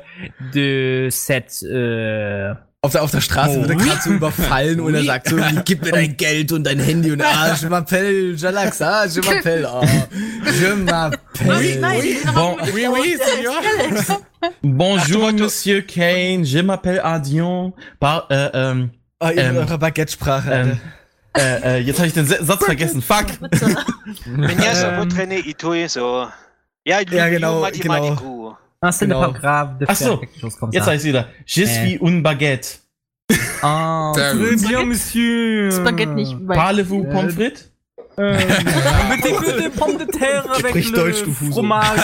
de 0.52 1.08
cette, 1.10 1.62
euh, 1.64 2.52
auf 2.82 2.92
der, 2.92 3.02
auf 3.02 3.10
der 3.10 3.20
Straße 3.20 3.60
wird 3.60 3.70
er 3.70 3.76
gerade 3.76 4.00
so 4.02 4.10
überfallen 4.10 4.80
und 4.80 4.94
er 4.94 5.02
sagt 5.04 5.28
so, 5.28 5.36
gib 5.64 5.84
mir 5.84 5.92
dein 5.92 6.16
Geld 6.16 6.52
und 6.52 6.64
dein 6.64 6.78
Handy 6.78 7.10
und 7.10 7.20
ah, 7.22 7.54
je 7.60 7.66
m'appelle 7.68 8.36
Jalax, 8.36 8.80
ah, 8.80 9.06
je 9.06 9.20
m'appelle, 9.22 9.66
oh, 9.68 9.84
je 10.60 10.72
m'appelle. 10.74 11.80
Nein, 11.80 12.00
Bon, 12.34 12.56
oui, 12.72 12.86
oui. 12.88 13.18
Bonjour, 14.62 15.32
Monsieur 15.32 15.80
Kane. 15.82 16.44
Je 16.44 16.58
m'appelle 16.60 17.00
Adion. 17.02 17.72
Par, 17.98 18.30
äh, 18.30 18.50
ähm, 18.54 18.90
Oh, 19.18 19.28
in 19.28 19.38
Ähm, 19.38 19.56
eurer 19.56 19.78
Baguette-Sprache, 19.78 20.50
ähm, 20.52 20.80
äh, 21.38 21.78
äh, 21.78 21.78
jetzt 21.78 21.96
habe 21.98 22.06
ich 22.08 22.12
den 22.12 22.26
Satz 22.26 22.62
vergessen. 22.62 23.00
Fuck. 23.00 23.24
Menyaso, 24.26 24.86
Ähm. 24.88 24.98
votre 24.98 25.18
aîné, 25.18 25.38
Itoi, 25.38 25.88
so. 25.88 26.26
Ja, 26.84 27.00
Ja, 27.00 27.28
genau, 27.30 27.66
Mathematiku. 28.86 28.92
ce 28.98 29.04
n'est 29.04 29.14
Genau. 29.14 29.32
pas 29.32 29.38
grave 29.38 29.78
de 29.78 29.86
Ach 29.88 29.96
faire 29.96 30.06
so, 30.08 30.16
quelque 30.18 30.40
chose 30.40 30.56
comme 30.56 30.70
Jetzt 30.72 30.86
habe 30.86 30.96
ich 30.96 31.04
wieder. 31.04 31.26
Je 31.44 31.62
Äh. 31.62 31.66
suis 31.66 31.98
un 32.02 32.20
baguette. 32.22 32.80
Ah, 33.62 34.12
Sehr 34.14 34.32
très 34.34 34.56
bien, 34.56 34.84
monsieur. 34.86 35.70
Spaghetti 35.72 36.12
nicht. 36.14 36.36
Parlez-vous 36.46 37.04
pommes 37.04 37.30
frites? 37.30 37.72
Mettez 38.18 39.32
que 39.32 39.60
des 39.62 39.68
pommes 39.70 39.98
de 39.98 40.04
terre 40.04 40.44
avec 40.50 40.68
Sprich 40.68 40.90
le 40.90 40.96
Deutsch, 40.96 41.22
du 41.24 41.32
Fuso. 41.32 41.52
fromage. 41.52 42.00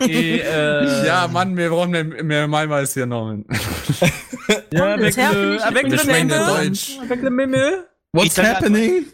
et, 0.08 0.42
euh, 0.44 1.04
Ja, 1.06 1.28
Mann, 1.28 1.56
wir 1.56 1.68
brauchen 1.68 1.90
mehr, 1.90 2.04
mehr 2.04 2.48
Maimais 2.48 2.94
hier 2.94 3.06
noch. 3.06 3.32
ja, 4.72 4.94
avec 4.94 5.16
le, 5.16 5.58
avec 5.62 5.88
le 5.88 6.04
Meme. 6.06 6.28
Deutsch. 6.28 6.98
Avec 7.02 7.22
le 7.22 7.30
Meme. 7.30 7.84
What's 8.12 8.38
happening? 8.38 9.06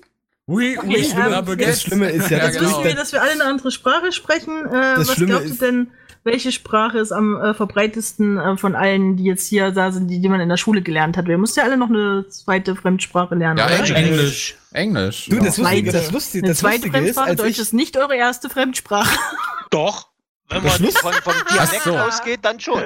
Oui, 0.48 0.76
Okay, 0.78 1.06
ähm, 1.12 1.30
la 1.30 1.40
baguette. 1.42 1.70
Das 1.70 1.82
Schlimme 1.82 2.08
ist 2.10 2.30
ja, 2.30 2.38
Ja, 2.38 2.46
dass 2.46 2.56
genau. 2.56 2.68
wissen 2.70 2.84
wir, 2.84 2.94
dass 2.94 3.12
wir 3.12 3.20
alle 3.22 3.32
eine 3.32 3.44
andere 3.44 3.70
Sprache 3.72 4.12
sprechen. 4.12 4.64
Äh, 4.66 4.98
was 4.98 5.12
Schlimme 5.12 5.30
glaubt 5.32 5.44
ihr 5.46 5.50
ist- 5.52 5.60
denn, 5.62 5.88
welche 6.26 6.52
Sprache 6.52 6.98
ist 6.98 7.12
am 7.12 7.40
äh, 7.40 7.54
verbreitesten 7.54 8.36
äh, 8.38 8.56
von 8.58 8.74
allen, 8.74 9.16
die 9.16 9.24
jetzt 9.24 9.46
hier 9.48 9.70
da 9.70 9.90
sind, 9.92 10.08
die, 10.08 10.20
die 10.20 10.28
man 10.28 10.40
in 10.40 10.48
der 10.50 10.58
Schule 10.58 10.82
gelernt 10.82 11.16
hat? 11.16 11.26
Wir 11.26 11.38
mussten 11.38 11.60
ja 11.60 11.64
alle 11.64 11.76
noch 11.78 11.88
eine 11.88 12.26
zweite 12.28 12.76
Fremdsprache 12.76 13.34
lernen, 13.34 13.58
Ja, 13.58 13.66
oder? 13.66 13.74
Englisch. 13.76 13.90
Englisch. 13.94 14.56
Englisch. 14.72 15.26
Du, 15.30 15.36
das 15.38 15.54
Zweite. 15.54 15.76
Lustige, 15.76 15.92
das 15.92 16.10
Lustige, 16.12 16.44
Eine 16.44 16.52
das 16.52 16.58
zweite 16.58 16.74
Lustige 16.76 16.98
ist, 16.98 17.02
Fremdsprache, 17.14 17.28
als 17.30 17.36
Deutsch 17.40 17.50
ich, 17.50 17.58
ist 17.60 17.72
nicht 17.72 17.96
eure 17.96 18.16
erste 18.16 18.50
Fremdsprache. 18.50 19.18
Doch. 19.70 20.08
Wenn 20.48 20.62
man 20.62 20.72
von, 20.72 21.12
vom 21.14 21.34
Dialekt 21.50 21.82
so. 21.82 21.96
ausgeht, 21.96 22.40
dann 22.42 22.60
schon. 22.60 22.82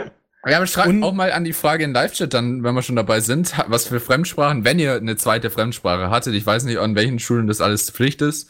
Ja, 0.47 0.57
aber 0.57 0.67
schreibt 0.67 0.89
Und- 0.89 1.03
auch 1.03 1.13
mal 1.13 1.33
an 1.33 1.45
die 1.45 1.53
Frage 1.53 1.85
in 1.85 1.93
Live-Chat 1.93 2.33
dann, 2.33 2.63
wenn 2.63 2.75
wir 2.75 2.83
schon 2.83 2.97
dabei 2.97 3.21
sind, 3.21 3.53
was 3.67 3.87
für 3.87 4.01
Fremdsprachen, 4.01 4.65
wenn 4.65 4.79
ihr 4.79 4.95
eine 4.95 5.17
zweite 5.17 5.51
Fremdsprache 5.51 6.11
hattet, 6.11 6.35
ich 6.35 6.47
weiß 6.47 6.65
nicht, 6.65 6.79
an 6.79 6.95
welchen 6.95 7.19
Schulen 7.19 7.47
das 7.47 7.61
alles 7.61 7.91
Pflicht 7.91 8.23
ist, 8.23 8.49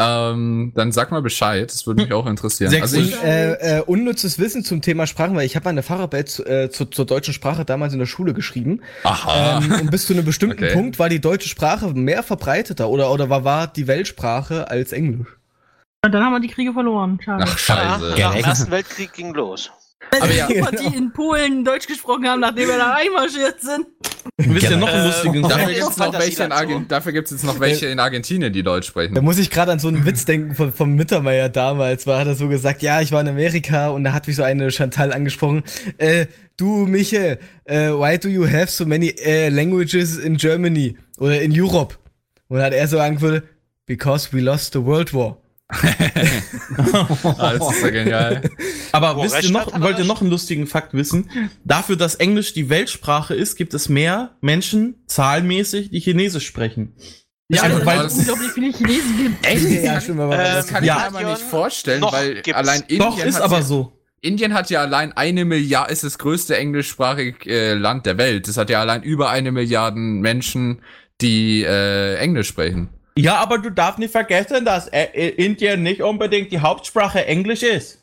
ähm, 0.00 0.72
dann 0.74 0.92
sag 0.92 1.10
mal 1.10 1.22
Bescheid, 1.22 1.70
das 1.70 1.86
würde 1.86 2.02
mich 2.02 2.12
auch 2.12 2.26
interessieren. 2.26 2.74
Also 2.80 2.98
ich, 2.98 3.22
äh, 3.22 3.78
äh, 3.78 3.82
unnützes 3.82 4.38
Wissen 4.38 4.64
zum 4.64 4.80
Thema 4.80 5.06
Sprachen, 5.06 5.36
weil 5.36 5.46
ich 5.46 5.56
habe 5.56 5.68
eine 5.68 5.82
Facharbeit 5.82 6.28
zu, 6.28 6.44
äh, 6.46 6.70
zu, 6.70 6.86
zur 6.86 7.06
deutschen 7.06 7.34
Sprache 7.34 7.64
damals 7.64 7.92
in 7.92 7.98
der 7.98 8.06
Schule 8.06 8.32
geschrieben. 8.32 8.80
aha. 9.04 9.60
Ähm, 9.62 9.72
und 9.80 9.90
bis 9.90 10.06
zu 10.06 10.14
einem 10.14 10.24
bestimmten 10.24 10.50
Okay. 10.50 10.72
Punkt 10.72 10.98
war 10.98 11.08
die 11.08 11.20
deutsche 11.20 11.48
Sprache 11.48 11.88
mehr 11.94 12.22
verbreiteter 12.22 12.88
oder, 12.88 13.10
oder 13.12 13.30
war, 13.30 13.44
war 13.44 13.66
die 13.66 13.86
Weltsprache 13.86 14.70
als 14.70 14.92
Englisch. 14.92 15.28
Und 16.04 16.12
dann 16.12 16.24
haben 16.24 16.32
wir 16.32 16.40
die 16.40 16.48
Kriege 16.48 16.72
verloren. 16.72 17.20
Schade. 17.22 17.44
Ach, 17.46 17.58
scheiße. 17.58 18.14
Nach 18.18 18.34
dem 18.34 18.44
Ersten 18.44 18.70
Weltkrieg 18.70 19.12
ging 19.12 19.34
los. 19.34 19.70
Aber 20.10 20.32
ja, 20.32 20.48
Super, 20.48 20.70
die 20.72 20.96
in 20.96 21.12
Polen 21.12 21.64
Deutsch 21.64 21.86
gesprochen 21.86 22.26
haben, 22.26 22.40
nachdem 22.40 22.68
wir 22.68 22.78
da 22.78 22.94
einmarschiert 22.94 23.60
sind. 23.60 23.86
Wisst 24.38 24.70
ihr 24.70 24.76
noch 24.76 24.88
einen 24.88 25.06
lustigen 25.06 25.42
dafür 25.42 25.58
Fakt? 25.58 25.74
gibt's 25.74 25.96
noch 25.98 26.18
welche 26.18 26.44
in. 26.44 26.52
Argen 26.52 26.88
dafür 26.88 27.12
gibt's 27.12 27.30
jetzt 27.30 27.44
noch 27.44 27.60
welche 27.60 27.86
in 27.86 28.00
Argentinien, 28.00 28.52
die 28.52 28.62
Deutsch 28.62 28.86
Da 28.86 28.90
sprechen. 28.90 29.24
muss 29.24 29.38
ich 29.38 29.50
gerade 29.50 29.72
an 29.72 29.78
so 29.78 29.88
einen 29.88 30.04
Witz 30.06 30.24
denken 30.24 30.54
von, 30.54 30.72
vom 30.72 30.94
Mittermeier 30.94 31.48
damals, 31.48 32.06
war 32.06 32.18
hat 32.20 32.26
er 32.26 32.34
so 32.34 32.48
gesagt, 32.48 32.82
ja, 32.82 33.00
ich 33.00 33.12
war 33.12 33.20
in 33.20 33.28
Amerika 33.28 33.90
und 33.90 34.04
da 34.04 34.12
hat 34.12 34.26
mich 34.26 34.36
so 34.36 34.42
eine 34.42 34.70
Chantal 34.70 35.12
angesprochen, 35.12 35.62
äh, 35.98 36.26
du 36.56 36.86
Michael, 36.86 37.38
äh, 37.64 37.90
why 37.90 38.18
do 38.18 38.28
you 38.28 38.46
have 38.46 38.68
so 38.68 38.84
many 38.86 39.08
äh, 39.22 39.48
languages 39.48 40.16
in 40.18 40.36
Germany 40.36 40.96
oder 41.18 41.40
in 41.40 41.52
Europe? 41.58 41.96
Und 42.48 42.56
dann 42.56 42.66
hat 42.66 42.72
er 42.72 42.88
so 42.88 42.98
angefüllt, 42.98 43.44
because 43.86 44.30
we 44.32 44.40
lost 44.40 44.72
the 44.72 44.84
World 44.84 45.14
War. 45.14 45.36
Ah, 47.38 47.54
das 47.58 47.74
ist 47.76 47.82
ja 47.82 47.90
genial. 47.90 48.42
Aber 48.92 49.16
Wo 49.16 49.22
wisst 49.24 49.42
ihr 49.42 49.50
noch, 49.50 49.80
wollt 49.80 49.98
ihr 49.98 50.04
noch 50.04 50.20
einen 50.20 50.30
lustigen 50.30 50.66
Fakt 50.66 50.94
wissen? 50.94 51.30
Dafür, 51.64 51.96
dass 51.96 52.14
Englisch 52.16 52.52
die 52.52 52.68
Weltsprache 52.68 53.34
ist, 53.34 53.56
gibt 53.56 53.74
es 53.74 53.88
mehr 53.88 54.36
Menschen 54.40 55.02
zahlmäßig, 55.06 55.90
die 55.90 56.00
Chinesisch 56.00 56.46
sprechen. 56.46 56.94
Ja, 57.48 57.62
einfach, 57.62 57.84
weil 57.84 58.06
es 58.06 58.14
unglaublich 58.16 58.52
viele 58.52 58.72
Chinesen 58.72 59.16
gibt. 59.16 59.46
Echt? 59.46 59.84
Ja, 59.84 60.00
stimmt, 60.00 60.20
aber 60.20 60.34
Ähm, 60.38 60.54
Das 60.54 60.66
kann 60.68 60.82
ich 60.84 60.88
Ja. 60.88 60.96
mir 61.10 61.18
aber 61.18 61.30
nicht 61.30 61.42
vorstellen, 61.42 62.00
Noch 62.00 62.12
weil 62.12 62.34
gibt's. 62.42 62.52
allein 62.54 62.80
Indien 62.82 62.98
Doch, 63.00 63.24
ist 63.24 63.34
hat 63.36 63.42
aber 63.42 63.56
ja, 63.56 63.62
so. 63.62 63.92
Indien 64.20 64.54
hat 64.54 64.70
ja 64.70 64.82
allein 64.82 65.12
eine 65.14 65.44
Milliarde, 65.44 65.92
ist 65.92 66.04
das 66.04 66.18
größte 66.18 66.56
englischsprachige 66.56 67.50
äh, 67.50 67.74
Land 67.74 68.06
der 68.06 68.18
Welt. 68.18 68.46
Das 68.46 68.56
hat 68.56 68.70
ja 68.70 68.80
allein 68.80 69.02
über 69.02 69.30
eine 69.30 69.50
Milliarden 69.50 70.20
Menschen, 70.20 70.82
die 71.20 71.62
äh, 71.64 72.16
Englisch 72.16 72.48
sprechen. 72.48 72.90
Ja, 73.16 73.36
aber 73.36 73.58
du 73.58 73.70
darfst 73.70 73.98
nicht 73.98 74.12
vergessen, 74.12 74.64
dass 74.64 74.88
äh, 74.88 75.04
äh, 75.12 75.28
Indien 75.44 75.82
nicht 75.82 76.02
unbedingt 76.02 76.52
die 76.52 76.60
Hauptsprache 76.60 77.26
Englisch 77.26 77.62
ist. 77.62 77.98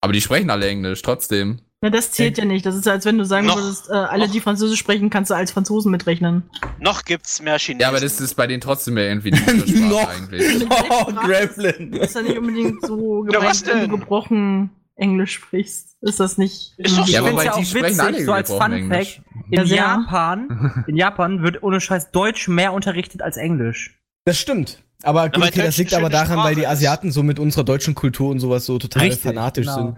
Aber 0.00 0.12
die 0.12 0.20
sprechen 0.20 0.50
alle 0.50 0.66
Englisch 0.68 1.02
trotzdem. 1.02 1.60
Na, 1.80 1.90
das 1.90 2.12
zählt 2.12 2.38
ja 2.38 2.46
nicht. 2.46 2.64
Das 2.64 2.74
ist, 2.74 2.88
als 2.88 3.04
wenn 3.04 3.18
du 3.18 3.24
sagen 3.26 3.46
Noch- 3.46 3.56
würdest, 3.56 3.90
äh, 3.90 3.94
alle, 3.94 4.28
die 4.28 4.40
Französisch 4.40 4.78
sprechen, 4.78 5.10
kannst 5.10 5.30
du 5.30 5.34
als 5.34 5.52
Franzosen 5.52 5.90
mitrechnen. 5.90 6.42
Noch 6.78 7.04
gibt's 7.04 7.42
mehr 7.42 7.58
Chinesen. 7.58 7.80
Ja, 7.80 7.88
aber 7.88 8.00
das 8.00 8.20
ist 8.20 8.34
bei 8.34 8.46
denen 8.46 8.62
trotzdem 8.62 8.96
ja 8.96 9.04
irgendwie 9.04 9.32
die 9.32 9.80
Noch. 9.80 10.08
eigentlich. 10.08 10.66
Oh, 10.90 11.04
Gremlin. 11.12 11.92
ist 11.94 12.14
ja 12.14 12.22
nicht 12.22 12.38
unbedingt 12.38 12.80
so 12.86 13.26
Ja, 13.30 13.38
gemeint, 13.38 13.66
wenn 13.66 13.80
du 13.90 13.98
gebrochen 13.98 14.70
Englisch 14.96 15.32
sprichst. 15.34 15.96
Ist 16.00 16.20
das 16.20 16.38
nicht? 16.38 16.74
Ist 16.78 16.96
doch 16.96 17.06
Ich 17.06 17.12
Ja, 17.12 17.20
aber 17.20 17.32
bei 17.32 17.48
die 17.58 17.64
sprechen 17.66 18.00
alle 18.00 18.24
so 18.24 18.32
als 18.32 18.50
Fun 18.50 18.72
Englisch. 18.72 19.16
Fact. 19.16 19.26
In 19.50 19.64
Ja. 19.66 19.76
Japan, 19.98 20.84
in 20.86 20.96
Japan 20.96 21.42
wird 21.42 21.62
ohne 21.62 21.80
Scheiß 21.80 22.12
Deutsch 22.12 22.48
mehr 22.48 22.72
unterrichtet 22.72 23.20
als 23.20 23.36
Englisch. 23.36 23.98
Das 24.24 24.38
stimmt. 24.38 24.82
Aber 25.02 25.28
gut, 25.28 25.42
weil 25.42 25.50
okay, 25.50 25.62
das 25.62 25.76
liegt 25.76 25.92
aber 25.92 26.08
daran, 26.08 26.38
weil 26.38 26.54
die 26.54 26.62
Sprache. 26.62 26.72
Asiaten 26.72 27.12
so 27.12 27.22
mit 27.22 27.38
unserer 27.38 27.64
deutschen 27.64 27.94
Kultur 27.94 28.30
und 28.30 28.40
sowas 28.40 28.64
so 28.64 28.78
total 28.78 29.02
Richtig, 29.02 29.22
fanatisch 29.22 29.66
genau. 29.66 29.76
sind. 29.76 29.96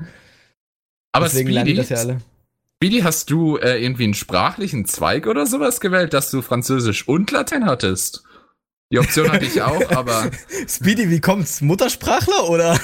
Aber 1.13 1.27
Deswegen 1.27 1.51
lernen 1.51 1.67
die 1.67 1.73
Speedy, 1.77 1.89
das 1.89 2.05
ja 2.07 2.13
alle. 2.13 2.21
Speedy, 2.83 3.01
hast 3.01 3.31
du 3.31 3.57
äh, 3.57 3.83
irgendwie 3.83 4.05
einen 4.05 4.15
sprachlichen 4.15 4.85
Zweig 4.85 5.27
oder 5.27 5.47
sowas 5.47 5.81
gewählt, 5.81 6.13
dass 6.13 6.31
du 6.31 6.43
Französisch 6.43 7.07
und 7.07 7.31
Latein 7.31 7.67
hattest? 7.67 8.26
Die 8.93 9.01
Option 9.01 9.33
hatte 9.33 9.45
ich 9.45 9.61
auch, 9.61 9.91
aber 9.91 10.31
Speedy, 10.69 11.11
wie 11.11 11.21
kommt's? 11.21 11.61
Muttersprachler 11.61 12.49
oder? 12.49 12.79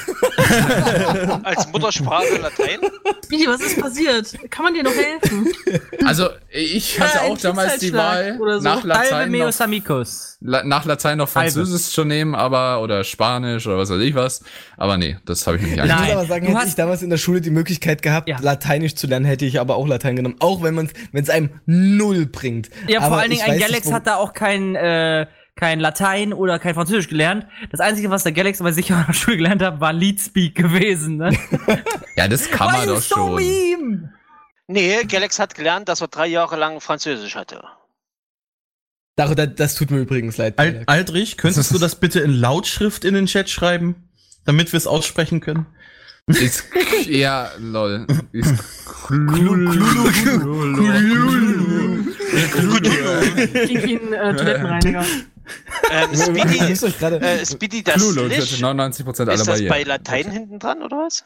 Als 1.45 1.69
Muttersprache 1.73 2.39
Latein? 2.41 2.81
Speedy, 3.25 3.47
was 3.47 3.61
ist 3.61 3.81
passiert? 3.81 4.35
Kann 4.51 4.65
man 4.65 4.75
dir 4.75 4.83
noch 4.83 4.93
helfen? 4.95 5.47
also 6.05 6.29
ich 6.51 6.99
hatte 6.99 7.19
Ja, 7.19 7.23
ein 7.23 7.31
auch 7.31 7.39
damals 7.39 7.79
die 7.79 7.93
Wahl 7.93 8.37
so. 8.37 8.59
nach 8.61 8.83
Latein 8.83 9.31
noch, 9.31 9.39
Meus 9.39 9.61
Amicus. 9.61 10.39
La 10.41 10.65
nach 10.65 10.85
Latein 10.87 11.19
noch 11.19 11.33
Halbe. 11.37 11.53
Französisch 11.53 11.95
zu 11.95 12.03
nehmen, 12.05 12.35
aber 12.35 12.83
oder 12.83 13.05
Spanisch 13.05 13.65
oder 13.69 13.79
was 13.79 13.89
weiß 13.91 14.01
ich 14.03 14.17
was. 14.17 14.43
Aber 14.77 14.97
nee, 14.97 15.19
das 15.25 15.47
habe 15.47 15.59
ich 15.59 15.63
mir 15.63 15.69
nicht 15.69 15.77
Ich 15.77 15.83
angetan. 15.83 16.05
muss 16.05 16.13
aber 16.17 16.27
sagen, 16.27 16.47
Du 16.47 16.59
hätte 16.59 16.69
ich 16.69 16.75
damals 16.75 17.03
in 17.03 17.11
der 17.11 17.19
Schule 17.19 17.41
die 17.41 17.51
Möglichkeit 17.51 18.03
gehabt, 18.03 18.29
Ja. 18.29 18.39
Lateinisch 18.41 18.97
zu 18.97 19.07
lernen, 19.07 19.25
hätte 19.25 19.45
ich 19.45 19.61
aber 19.61 19.77
auch 19.77 19.87
Latein 19.87 20.17
genommen. 20.17 20.35
Auch 20.41 20.65
wenn 20.65 20.75
man 20.75 20.91
wenn 21.13 21.23
es 21.23 21.31
einem 21.31 21.51
null 21.67 22.27
bringt. 22.27 22.71
Ja, 22.89 22.99
vor 22.99 23.07
aber 23.07 23.19
allen 23.19 23.31
Dingen 23.31 23.43
ich 23.47 23.53
ein 23.53 23.61
Galax 23.61 23.93
hat 23.93 24.09
da 24.09 24.17
auch 24.17 24.33
kein, 24.33 24.75
äh, 24.75 25.27
kein 25.55 25.81
Latein 25.81 26.33
oder 26.33 26.59
kein 26.59 26.75
Französisch 26.75 27.09
gelernt. 27.09 27.47
Das 27.71 27.81
Einzige, 27.81 28.11
was 28.11 28.23
der 28.23 28.33
Galax 28.33 28.59
bei 28.59 28.73
sich 28.73 28.91
in 28.91 29.05
der 29.07 29.13
Schule 29.13 29.37
gelernt 29.37 29.63
hat, 29.63 29.81
war 29.81 29.93
Leadspeak 29.93 30.55
gewesen. 30.55 31.19
Ne? 31.19 31.37
Ja, 32.17 32.29
das 32.29 32.51
kann 32.51 32.73
man 32.73 32.87
doch 32.87 33.01
so 33.01 33.15
schon. 33.15 33.35
mean? 33.37 34.15
Nee, 34.67 35.03
Galax 35.05 35.39
hat 35.39 35.55
gelernt, 35.55 35.89
dass 35.89 36.01
er 36.01 36.09
drei 36.09 36.27
Jahre 36.27 36.57
lang 36.57 36.81
Französisch 36.81 37.37
hatte. 37.37 37.63
Das, 39.17 39.35
das 39.57 39.75
tut 39.75 39.91
mir 39.91 39.99
übrigens 39.99 40.37
leid. 40.37 40.59
Alt, 40.59 40.89
Aldrich, 40.89 41.37
könntest 41.37 41.71
du 41.73 41.79
das 41.79 41.97
bitte 41.97 42.21
in 42.21 42.33
Lautschrift 42.33 43.05
in 43.05 43.15
den 43.15 43.27
Chat 43.27 43.51
schreiben, 43.51 44.09
damit 44.45 44.73
wir 44.73 44.79
es 44.79 44.87
aussprechen 44.87 45.41
können? 45.41 45.67
Ist, 46.27 46.65
ja, 47.07 47.51
lol. 47.59 48.07
Ist 48.33 48.55
Wie 52.33 53.97
ein 53.97 54.13
äh, 54.13 54.35
Toilettenreiniger. 54.37 55.05
Ähm, 55.91 56.15
Speedy, 56.17 56.59
äh, 57.25 57.45
Speedy, 57.47 57.83
das 57.83 57.95
Clulo, 57.97 58.27
ich 58.27 58.37
Lisch, 58.39 58.53
hatte 58.53 58.65
99% 58.65 59.21
aller 59.23 59.35
ist 59.35 59.47
das 59.47 59.61
bei. 59.69 59.83
Latein 59.83 60.31
hinten 60.31 60.59
dran, 60.59 60.83
oder 60.83 60.99
was? 60.99 61.25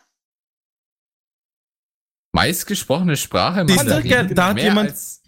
Meistgesprochene 2.35 3.17
Sprache 3.17 3.65
du, 3.65 3.75
Mandarin. 3.75 4.35
da 4.35 4.49
hat 4.49 4.55
Mehr 4.57 4.65
jemand- 4.65 4.91
als- 4.91 5.23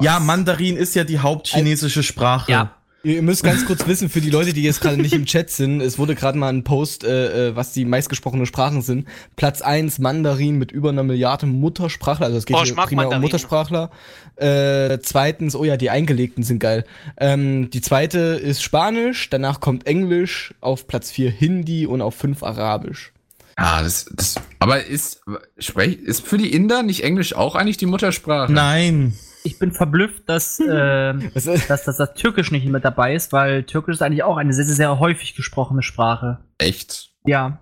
Ja, 0.00 0.20
Mandarin 0.20 0.76
ist 0.76 0.94
ja 0.94 1.04
die 1.04 1.18
hauptchinesische 1.18 2.02
Sprache. 2.02 2.52
Ja. 2.52 2.75
Ihr 3.06 3.22
müsst 3.22 3.44
ganz 3.44 3.64
kurz 3.64 3.86
wissen, 3.86 4.08
für 4.08 4.20
die 4.20 4.30
Leute, 4.30 4.52
die 4.52 4.64
jetzt 4.64 4.80
gerade 4.80 4.96
nicht 5.00 5.12
im 5.12 5.26
Chat 5.26 5.48
sind, 5.48 5.80
es 5.80 5.96
wurde 5.96 6.16
gerade 6.16 6.36
mal 6.36 6.48
ein 6.48 6.64
Post, 6.64 7.04
äh, 7.04 7.50
äh, 7.50 7.56
was 7.56 7.70
die 7.70 7.84
meistgesprochenen 7.84 8.46
Sprachen 8.46 8.82
sind. 8.82 9.06
Platz 9.36 9.62
1 9.62 10.00
Mandarin 10.00 10.58
mit 10.58 10.72
über 10.72 10.88
einer 10.88 11.04
Milliarde 11.04 11.46
Muttersprachler, 11.46 12.26
also 12.26 12.38
es 12.38 12.46
geht 12.46 12.56
Oh, 12.56 12.64
hier 12.64 12.74
primär 12.74 13.08
um. 13.08 13.20
Muttersprachler. 13.20 13.92
Äh, 14.34 14.98
zweitens, 15.02 15.54
oh 15.54 15.62
ja, 15.62 15.76
die 15.76 15.88
Eingelegten 15.88 16.42
sind 16.42 16.58
geil. 16.58 16.84
Ähm, 17.16 17.70
die 17.70 17.80
zweite 17.80 18.18
ist 18.18 18.64
Spanisch, 18.64 19.30
danach 19.30 19.60
kommt 19.60 19.86
Englisch, 19.86 20.54
auf 20.60 20.88
Platz 20.88 21.12
4 21.12 21.30
Hindi 21.30 21.86
und 21.86 22.02
auf 22.02 22.16
5 22.16 22.42
Arabisch. 22.42 23.12
Ah, 23.54 23.84
das, 23.84 24.06
das, 24.12 24.34
aber 24.58 24.84
ist, 24.84 25.22
sprech, 25.58 26.00
ist 26.00 26.26
für 26.26 26.38
die 26.38 26.52
Inder 26.52 26.82
nicht 26.82 27.04
Englisch 27.04 27.34
auch 27.34 27.54
eigentlich 27.54 27.76
die 27.76 27.86
Muttersprache? 27.86 28.52
Nein. 28.52 29.16
Ich 29.46 29.58
bin 29.60 29.70
verblüfft, 29.70 30.28
dass, 30.28 30.58
äh, 30.60 31.14
dass, 31.32 31.84
dass 31.84 31.96
das 31.96 32.14
Türkisch 32.14 32.50
nicht 32.50 32.66
mit 32.66 32.84
dabei 32.84 33.14
ist, 33.14 33.32
weil 33.32 33.62
Türkisch 33.62 33.94
ist 33.94 34.02
eigentlich 34.02 34.24
auch 34.24 34.36
eine 34.36 34.52
sehr, 34.52 34.64
sehr, 34.64 34.74
sehr 34.74 34.98
häufig 34.98 35.34
gesprochene 35.36 35.82
Sprache. 35.82 36.44
Echt? 36.58 37.14
Ja. 37.24 37.60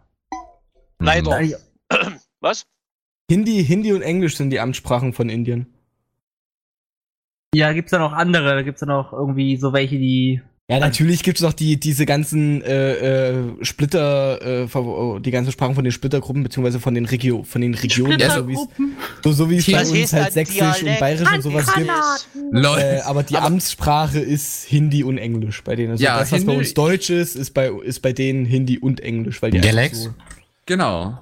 Leider. 0.99 1.39
Hm. 1.39 1.55
Was? 2.41 2.66
Hindi, 3.30 3.64
Hindi 3.64 3.93
und 3.93 4.03
Englisch 4.03 4.37
sind 4.37 4.51
die 4.51 4.61
Amtssprachen 4.61 5.12
von 5.12 5.28
Indien. 5.28 5.74
Ja, 7.55 7.72
gibt's 7.72 7.91
da 7.91 7.99
noch 7.99 8.12
andere, 8.12 8.55
da 8.55 8.62
gibt's 8.62 8.80
da 8.80 8.87
noch 8.87 9.12
irgendwie 9.12 9.57
so 9.57 9.72
welche, 9.72 9.97
die. 9.97 10.43
Ja, 10.70 10.78
natürlich 10.80 11.22
gibt 11.22 11.36
es 11.38 11.42
noch 11.42 11.52
die, 11.52 11.78
diese 11.78 12.06
ganzen 12.06 12.62
äh, 12.62 13.32
äh, 13.32 13.64
Splitter, 13.64 14.40
äh, 14.62 14.66
ver- 14.66 15.20
die 15.20 15.30
ganzen 15.30 15.52
Sprachen 15.52 15.74
von 15.74 15.84
den 15.84 15.92
Splittergruppen, 15.92 16.42
beziehungsweise 16.42 16.80
von 16.80 16.94
den, 16.94 17.04
Regio 17.04 17.42
von 17.42 17.60
den 17.60 17.74
Regionen, 17.74 18.18
Ja, 18.18 18.30
so 18.34 18.48
wie 18.48 18.56
so, 19.22 19.32
so 19.32 19.50
wie 19.50 19.56
es 19.58 19.70
bei 19.70 19.84
uns 19.86 20.12
halt 20.14 20.32
Sächsisch 20.32 20.62
und 20.62 20.80
Dialekt. 20.86 21.00
Bayerisch 21.00 21.32
und 21.32 21.42
sowas 21.42 21.66
gibt. 21.74 21.90
Äh, 22.78 23.00
aber 23.04 23.22
die 23.24 23.36
Amtssprache 23.36 24.20
ist 24.20 24.64
Hindi 24.64 25.04
und 25.04 25.18
Englisch 25.18 25.62
bei 25.64 25.76
denen. 25.76 25.90
Also 25.92 26.02
Ja, 26.04 26.18
das, 26.18 26.32
was 26.32 26.46
bei 26.46 26.52
Hindi- 26.52 26.58
uns 26.60 26.72
Deutsch 26.74 27.10
ist, 27.10 27.36
ist 27.36 27.50
bei, 27.52 27.68
ist 27.68 28.00
bei 28.00 28.14
denen 28.14 28.46
Hindi 28.46 28.78
und 28.78 29.00
Englisch. 29.00 29.42
Weil 29.42 29.50
die 29.50 29.60
Galax? 29.60 30.06
einfach 30.06 30.24
Genau. 30.64 31.18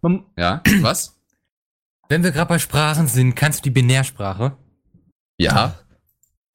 Man, 0.00 0.24
Ja, 0.38 0.62
was? 0.80 1.14
Wenn 2.08 2.24
wir 2.24 2.30
gerade 2.30 2.48
bei 2.48 2.58
Sprachen 2.58 3.06
sind, 3.06 3.34
kannst 3.34 3.60
du 3.60 3.62
die 3.64 3.70
Binärsprache? 3.70 4.56
Ja. 5.38 5.74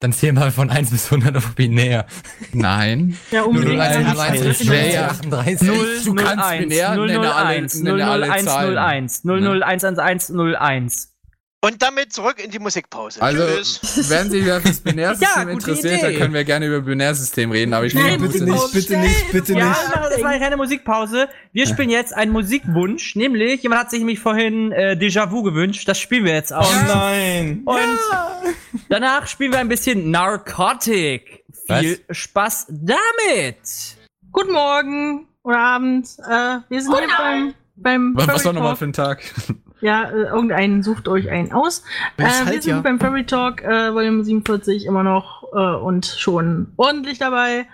Dann 0.00 0.12
zähl 0.14 0.32
mal 0.32 0.50
von 0.50 0.70
1 0.70 0.90
bis 0.90 1.12
100 1.12 1.36
auf 1.36 1.54
binär. 1.54 2.06
Nein. 2.52 3.18
Ja, 3.30 3.42
unbedingt. 3.42 3.78
001, 3.78 4.64
Ja, 4.64 4.74
ja. 4.74 5.06
38. 5.08 5.68
Du 6.04 6.14
kannst 6.14 6.58
binär, 6.58 6.96
nenne 6.96 7.34
alle, 7.34 7.66
nenne 7.82 8.06
alle 8.06 8.44
Zahlen. 8.44 8.78
001, 8.78 9.22
00111, 9.24 10.30
01. 10.58 11.09
Und 11.62 11.82
damit 11.82 12.10
zurück 12.10 12.42
in 12.42 12.50
die 12.50 12.58
Musikpause. 12.58 13.20
Also, 13.20 13.46
Tschüss. 13.46 14.08
wenn 14.08 14.30
Sie 14.30 14.40
wieder 14.40 14.62
fürs 14.62 14.80
Binärsystem 14.80 15.42
Ja, 15.46 15.52
interessiert, 15.52 16.02
dann 16.02 16.14
können 16.14 16.32
wir 16.32 16.44
gerne 16.44 16.66
über 16.66 16.80
Binärsystem 16.80 17.50
reden, 17.50 17.74
aber 17.74 17.84
ich 17.84 17.92
Nein, 17.92 18.18
bitte 18.18 18.46
das 18.46 18.72
nicht, 18.72 18.72
bitte 18.72 18.96
nicht, 18.96 19.30
bitte 19.30 19.52
Ja, 19.52 19.68
nicht. 19.68 19.80
das 20.10 20.22
war 20.22 20.30
eine 20.30 20.38
kleine 20.38 20.56
Musikpause. 20.56 21.28
Wir 21.52 21.66
spielen 21.66 21.90
jetzt 21.90 22.14
einen 22.14 22.32
Musikwunsch, 22.32 23.14
nämlich, 23.14 23.62
jemand 23.62 23.82
hat 23.82 23.90
sich 23.90 23.98
nämlich 23.98 24.20
vorhin 24.20 24.72
äh, 24.72 24.96
Déjà-vu 24.98 25.42
gewünscht, 25.42 25.86
das 25.86 25.98
spielen 25.98 26.24
wir 26.24 26.32
jetzt 26.32 26.50
auch. 26.50 26.66
Oh 26.66 26.86
nein. 26.86 27.60
Und 27.66 27.98
danach 28.88 29.26
spielen 29.26 29.52
wir 29.52 29.58
ein 29.58 29.68
bisschen 29.68 30.10
Narcotic. 30.10 31.44
Viel 31.66 32.00
Spaß 32.10 32.68
damit! 32.70 33.58
Guten 34.32 34.52
Morgen 34.52 35.28
oder 35.42 35.58
Abend. 35.58 36.08
Äh, 36.26 36.60
wir 36.70 36.80
sind 36.82 36.96
hier 36.96 37.08
beim, 37.18 37.54
beim 37.76 38.12
Was, 38.16 38.28
was 38.28 38.44
war 38.46 38.54
nochmal 38.54 38.76
für 38.76 38.86
ein 38.86 38.94
Tag? 38.94 39.22
Ja, 39.80 40.04
äh, 40.10 40.24
irgendeinen 40.24 40.82
sucht 40.82 41.08
euch 41.08 41.30
einen 41.30 41.52
aus. 41.52 41.80
Äh, 42.16 42.24
Das 42.24 42.40
wir 42.40 42.46
halt 42.46 42.62
sind 42.62 42.70
ja. 42.72 42.80
beim 42.80 43.00
Furry 43.00 43.24
Talk, 43.24 43.62
äh, 43.62 43.94
Volume 43.94 44.24
47 44.24 44.86
immer 44.86 45.02
noch 45.02 45.44
äh, 45.52 45.76
und 45.76 46.06
schon 46.06 46.72
ordentlich 46.76 47.18
dabei. 47.18 47.66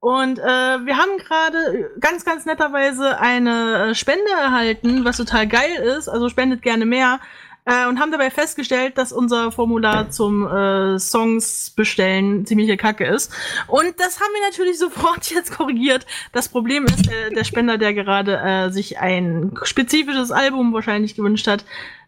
Und 0.00 0.40
äh, 0.40 0.42
wir 0.42 0.96
haben 0.96 1.16
gerade 1.18 1.90
ganz, 2.00 2.24
ganz 2.24 2.44
netterweise 2.44 3.20
eine 3.20 3.90
äh, 3.90 3.94
Spende 3.94 4.32
erhalten, 4.40 5.04
was 5.04 5.16
total 5.16 5.46
geil 5.46 5.76
ist. 5.96 6.08
Also 6.08 6.28
spendet 6.28 6.62
gerne 6.62 6.86
mehr. 6.86 7.20
Äh, 7.64 7.86
und 7.86 8.00
haben 8.00 8.10
dabei 8.10 8.30
festgestellt, 8.30 8.98
dass 8.98 9.12
unser 9.12 9.52
Formular 9.52 10.10
zum 10.10 10.46
äh, 10.46 10.98
Songs 10.98 11.70
bestellen 11.70 12.44
ziemliche 12.44 12.76
Kacke 12.76 13.04
ist. 13.04 13.32
Und 13.68 13.94
das 13.98 14.20
haben 14.20 14.30
wir 14.34 14.50
natürlich 14.50 14.78
sofort 14.80 15.30
jetzt 15.30 15.56
korrigiert. 15.56 16.04
Das 16.32 16.48
Problem 16.48 16.86
ist, 16.86 17.06
äh, 17.08 17.30
der 17.34 17.44
Spender, 17.44 17.78
der 17.78 17.94
gerade 17.94 18.36
äh, 18.38 18.70
sich 18.70 18.98
ein 18.98 19.52
spezifisches 19.62 20.32
Album 20.32 20.72
wahrscheinlich 20.72 21.14
gewünscht 21.14 21.46
hat, 21.46 21.64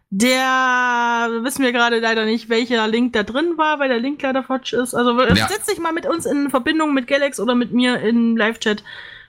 der 0.09 1.29
wissen 1.41 1.63
wir 1.63 1.71
gerade 1.71 1.99
leider 1.99 2.25
nicht, 2.25 2.49
welcher 2.49 2.87
Link 2.87 3.13
da 3.13 3.23
drin 3.23 3.57
war, 3.57 3.79
weil 3.79 3.89
der 3.89 3.99
Link 3.99 4.21
leider 4.21 4.43
futsch 4.43 4.73
ist. 4.73 4.93
Also 4.93 5.19
Ja. 5.21 5.47
setz 5.47 5.65
dich 5.65 5.79
mal 5.79 5.93
mit 5.93 6.05
uns 6.05 6.25
in 6.25 6.49
Verbindung 6.49 6.93
mit 6.93 7.07
Galax 7.07 7.39
oder 7.39 7.55
mit 7.55 7.71
mir 7.71 7.99
in 8.01 8.37
Live-Chat 8.37 8.83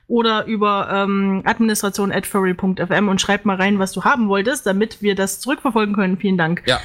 oder 0.08 0.46
über 0.46 0.88
ähm, 0.92 1.42
administration.furry.fm 1.44 3.08
und 3.08 3.20
schreib 3.20 3.44
mal 3.44 3.56
rein, 3.56 3.78
was 3.78 3.92
du 3.92 4.04
haben 4.04 4.28
wolltest, 4.28 4.66
damit 4.66 5.02
wir 5.02 5.14
das 5.14 5.40
zurückverfolgen 5.40 5.94
können. 5.94 6.16
Vielen 6.16 6.38
Dank. 6.38 6.62
Ja, 6.66 6.80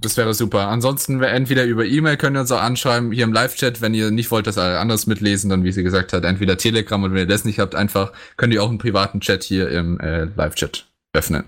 das 0.00 0.16
wäre 0.16 0.34
super. 0.34 0.68
Ansonsten 0.68 1.22
entweder 1.22 1.64
über 1.64 1.84
E-Mail 1.84 2.16
könnt 2.16 2.36
ihr 2.36 2.40
uns 2.40 2.50
auch 2.50 2.60
anschreiben, 2.62 3.12
hier 3.12 3.24
im 3.24 3.32
Live-Chat, 3.32 3.80
wenn 3.80 3.94
ihr 3.94 4.10
nicht 4.10 4.30
wollt, 4.30 4.46
dass 4.46 4.58
alle 4.58 4.78
anderes 4.78 5.06
mitlesen, 5.06 5.50
dann 5.50 5.64
wie 5.64 5.72
sie 5.72 5.82
gesagt 5.82 6.12
hat, 6.12 6.24
entweder 6.24 6.56
Telegram 6.56 7.02
und 7.02 7.12
wenn 7.12 7.20
ihr 7.20 7.26
das 7.26 7.44
nicht 7.44 7.58
habt, 7.58 7.74
einfach 7.74 8.12
könnt 8.36 8.52
ihr 8.52 8.62
auch 8.62 8.68
einen 8.68 8.78
privaten 8.78 9.20
Chat 9.20 9.42
hier 9.44 9.68
im 9.70 10.00
äh, 10.00 10.24
Live-Chat 10.24 10.86
öffnen. 11.12 11.44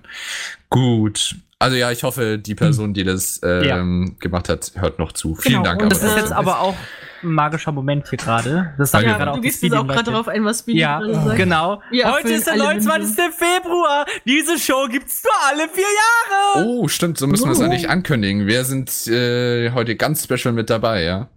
Gut. 0.70 1.36
Also 1.58 1.76
ja, 1.76 1.90
ich 1.90 2.02
hoffe, 2.02 2.38
die 2.38 2.54
Person, 2.54 2.92
die 2.92 3.04
das 3.04 3.40
ähm, 3.42 4.16
gemacht 4.20 4.48
hat, 4.50 4.72
hört 4.74 4.98
noch 4.98 5.12
zu. 5.12 5.34
Vielen 5.34 5.62
Genau, 5.62 5.64
Dank. 5.64 5.82
und 5.82 5.90
Das 5.92 6.02
aber 6.02 6.10
ist 6.10 6.16
jetzt 6.16 6.32
aber 6.32 6.60
auch 6.60 6.76
ein 7.24 7.32
magischer 7.32 7.72
Moment 7.72 8.08
hier 8.08 8.18
gerade. 8.18 8.74
Das 8.78 8.90
sagt 8.90 9.04
Ja, 9.04 9.10
ja, 9.12 9.16
gerade 9.18 9.30
du 9.32 9.36
auch 9.38 9.40
gehst 9.42 9.62
die 9.62 9.66
jetzt 9.66 9.76
auch 9.76 9.86
gerade 9.86 10.10
darauf 10.10 10.28
ein, 10.28 10.44
was 10.44 10.60
Speedy 10.60 10.78
Ja, 10.80 10.98
gerade 11.00 11.14
sagt. 11.14 11.36
genau. 11.36 11.82
Wir 11.90 12.04
Heute 12.06 12.16
erfüllen 12.18 12.34
ist 12.36 12.46
der 12.46 12.52
alle 12.54 12.62
29. 12.64 13.16
Februar. 13.34 14.06
Diese 14.26 14.58
Show 14.58 14.86
gibt's 14.90 15.22
nur 15.24 15.32
alle 15.50 15.68
vier 15.68 15.82
Jahre. 15.84 16.66
Oh, 16.68 16.88
stimmt, 16.88 17.18
so 17.18 17.26
müssen 17.26 17.44
wir 17.46 17.52
es 17.52 17.60
eigentlich 17.60 17.88
ankündigen. 17.88 18.46
Wir 18.46 18.64
sind 18.64 19.06
äh, 19.08 19.70
heute 19.72 19.96
ganz 19.96 20.22
special 20.24 20.52
mit 20.54 20.70
dabei, 20.70 21.02
ja. 21.04 21.28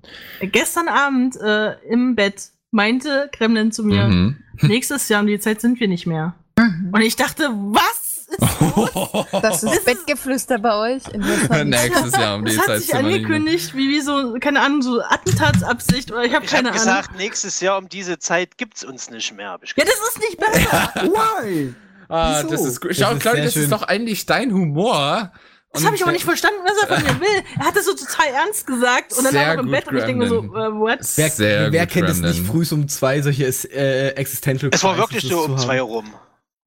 Gestern 0.41 0.87
Abend 0.87 1.35
äh, 1.41 1.73
im 1.89 2.15
Bett 2.15 2.49
meinte 2.71 3.29
Kremlin 3.31 3.71
zu 3.71 3.83
mir, 3.83 4.07
Mhm. 4.07 4.37
nächstes 4.61 5.07
Jahr 5.09 5.21
um 5.21 5.27
die 5.27 5.39
Zeit 5.39 5.61
sind 5.61 5.79
wir 5.79 5.87
nicht 5.87 6.05
mehr. 6.07 6.35
Und 6.91 7.01
ich 7.01 7.15
dachte, 7.15 7.49
was? 7.51 7.96
Das 9.41 9.63
ist 9.63 9.85
Bettgeflüster 9.85 10.59
bei 10.59 10.95
euch. 10.95 11.03
Nächstes 11.65 12.11
Jahr 12.13 12.35
um 12.35 12.45
die 12.45 12.51
Das 12.55 12.59
hat 12.59 12.65
Zeit 12.67 12.81
sich 12.81 12.93
nicht 12.93 13.03
mehr. 13.03 13.15
angekündigt, 13.15 13.75
wie, 13.75 13.89
wie 13.89 14.01
so, 14.01 14.35
keine 14.39 14.61
Ahnung, 14.61 14.81
so 14.81 15.01
Attentatsabsicht 15.01 16.11
oder 16.11 16.23
ich 16.23 16.33
habe 16.33 16.45
Ich 16.45 16.51
keine 16.51 16.69
habe 16.69 16.79
Ahnung. 16.79 16.95
gesagt, 16.97 17.17
nächstes 17.17 17.59
Jahr 17.61 17.77
um 17.77 17.89
diese 17.89 18.19
Zeit 18.19 18.57
gibt's 18.57 18.83
uns 18.83 19.09
nicht 19.09 19.35
mehr. 19.35 19.49
Hab 19.51 19.63
ich 19.63 19.73
ja, 19.75 19.83
das 19.85 19.95
ist 20.09 20.19
nicht 20.19 20.37
besser. 20.37 20.91
Why? 21.43 21.73
Ah, 22.09 22.39
Wieso? 22.39 22.49
das 22.51 22.65
ist 22.65 22.81
gut. 22.81 22.95
Schau, 22.95 23.15
Claudia, 23.15 23.43
das 23.43 23.55
ist 23.55 23.71
doch 23.71 23.83
eigentlich 23.83 24.25
dein 24.25 24.53
Humor. 24.53 25.31
Das 25.73 25.85
habe 25.85 25.95
ich 25.95 26.01
aber 26.01 26.13
nicht 26.13 26.23
verstanden, 26.23 26.59
was 26.63 26.81
er 26.81 26.95
von 26.95 27.03
mir 27.03 27.19
will. 27.21 27.43
Er 27.59 27.65
hat 27.67 27.75
das 27.75 27.85
so 27.85 27.93
total 27.93 28.27
ernst 28.33 28.65
gesagt 28.65 29.13
und 29.15 29.23
dann 29.25 29.33
Sehr 29.33 29.41
lag 29.45 29.53
er 29.55 29.59
im 29.59 29.69
Bett 29.69 29.87
und 29.89 29.97
ich 29.97 30.03
denke 30.05 30.23
mir 30.23 30.29
so, 30.29 30.41
Gremlin. 30.41 30.71
äh, 30.75 30.79
what? 30.79 30.99
Wer, 31.17 31.29
Sehr 31.29 31.71
wer 31.71 31.85
gut, 31.85 31.93
kennt 31.93 32.09
es 32.09 32.17
nicht 32.21 32.45
Gremlin. 32.47 32.65
früh 32.67 32.75
um 32.75 32.87
zwei 32.87 33.21
solche 33.21 33.43
äh, 33.45 34.07
Existential 34.11 34.71
Es 34.73 34.83
war 34.83 34.97
wirklich 34.97 35.23
so 35.27 35.43
um 35.43 35.57
zwei 35.57 35.81
rum. 35.81 36.05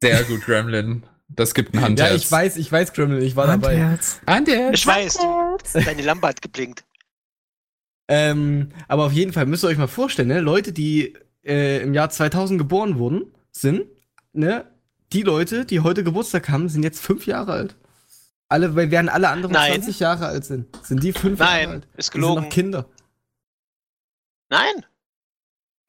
Sehr 0.03 0.23
gut, 0.25 0.43
Gremlin. 0.45 1.03
Das 1.37 1.55
gibt 1.55 1.75
ein 1.75 1.81
Handherz. 1.81 2.11
Ja, 2.11 2.17
ich 2.17 2.31
weiß, 2.31 2.57
ich 2.57 2.71
weiß, 2.71 2.93
Gremlin, 2.93 3.23
ich 3.23 3.37
war 3.37 3.47
dabei. 3.47 3.99
Handherz. 4.27 4.75
Ich 4.79 4.87
weiß, 4.87 5.19
deine 5.85 6.03
Lampe 6.03 6.27
hat 6.27 6.43
geblinkt. 6.43 6.85
Ähm, 8.09 8.73
aber 8.89 9.07
auf 9.07 9.13
jeden 9.13 9.33
Fall 9.33 9.47
müsst 9.47 9.63
ihr 9.65 9.69
euch 9.69 9.79
mal 9.79 9.87
vorstellen, 9.87 10.29
ne? 10.29 10.41
Leute, 10.41 10.73
die 10.73 11.15
äh, 11.45 11.81
im 11.83 11.95
Jahr 11.95 12.11
2000 12.11 12.59
geboren 12.59 12.99
wurden, 12.99 13.33
sind, 13.53 13.87
ne? 14.33 14.67
Die 15.13 15.23
Leute, 15.23 15.65
die 15.65 15.81
heute 15.81 16.03
Geburtstag 16.03 16.49
haben, 16.49 16.69
sind 16.69 16.83
jetzt 16.83 17.01
fünf 17.01 17.27
Jahre 17.27 17.53
alt. 17.53 17.77
Alle, 18.49 18.75
weil 18.75 18.91
während 18.91 19.11
alle 19.11 19.29
anderen 19.29 19.53
Nein. 19.53 19.75
20 19.75 20.01
Jahre 20.01 20.27
alt 20.27 20.45
sind, 20.45 20.67
sind 20.85 21.03
die 21.05 21.13
fünf 21.13 21.39
Jahre 21.39 21.53
Nein, 21.53 21.69
alt. 21.71 21.85
ist 21.97 21.97
Die 21.97 22.03
sind 22.03 22.13
gelogen. 22.23 22.43
noch 22.43 22.51
Kinder. 22.51 22.87
Nein, 24.49 24.85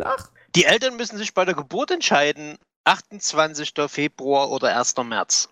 Ach, 0.03 0.29
die 0.55 0.65
Eltern 0.65 0.97
müssen 0.97 1.17
sich 1.17 1.33
bei 1.33 1.45
der 1.45 1.53
Geburt 1.55 1.91
entscheiden. 1.91 2.57
28. 2.83 3.73
Februar 3.87 4.51
oder 4.51 4.75
1. 4.77 4.95
März. 5.03 5.49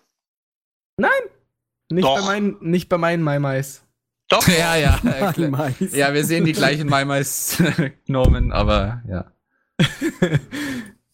nicht 1.90 2.04
Doch. 2.04 2.16
bei 2.20 2.22
meinen, 2.26 2.56
nicht 2.60 2.88
bei 2.88 2.98
meinen 2.98 3.22
Maimais. 3.22 3.82
Doch, 4.28 4.46
Ja, 4.48 4.76
ja. 4.76 5.00
äh, 5.04 5.32
klar. 5.32 5.50
Mais. 5.50 5.74
ja, 5.92 6.14
wir 6.14 6.24
sehen 6.24 6.44
die 6.44 6.52
gleichen 6.52 6.88
Maimais-Gnomen, 6.88 8.52
aber 8.52 9.02
ja. 9.08 9.32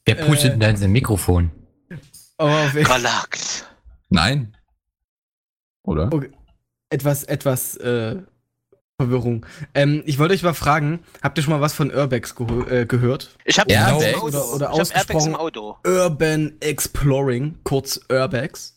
Wer 0.05 0.15
pustet 0.27 0.53
denn 0.53 0.61
da 0.61 0.69
in 0.69 0.77
sein 0.77 0.93
Mikrofon? 0.93 1.51
Auf 2.37 2.75
Galax. 2.75 3.65
Nein. 4.11 4.55
Oder? 5.83 6.13
Okay. 6.13 6.31
etwas, 6.91 7.25
etwas 7.25 7.77
äh, 7.77 8.23
Verwirrung. 9.07 9.45
Ähm, 9.75 10.03
ich 10.07 10.19
wollte 10.19 10.33
euch 10.33 10.43
mal 10.43 10.55
fragen, 10.55 11.01
habt 11.23 11.37
ihr 11.39 11.45
schon 11.45 11.53
mal 11.53 11.61
was 11.61 11.75
von 11.75 11.93
Urbex 11.93 12.35
äh, 12.71 12.87
gehört? 12.87 13.37
Ich 13.45 13.59
habe 13.59 13.71
Ja, 13.71 13.89
Airbags 13.89 14.05
Bags. 14.05 14.15
im 14.15 14.21
Auto. 14.23 14.27
Oder- 14.39 14.55
oder 14.55 14.55
ich 14.57 14.63
hab 14.63 14.63
Airbags 14.63 14.81
ausgesprochen- 14.81 15.29
im 15.29 15.37
Auto. 15.37 15.77
Urban 15.87 16.53
Exploring, 16.61 17.59
kurz 17.63 18.01
Urbex. 18.11 18.73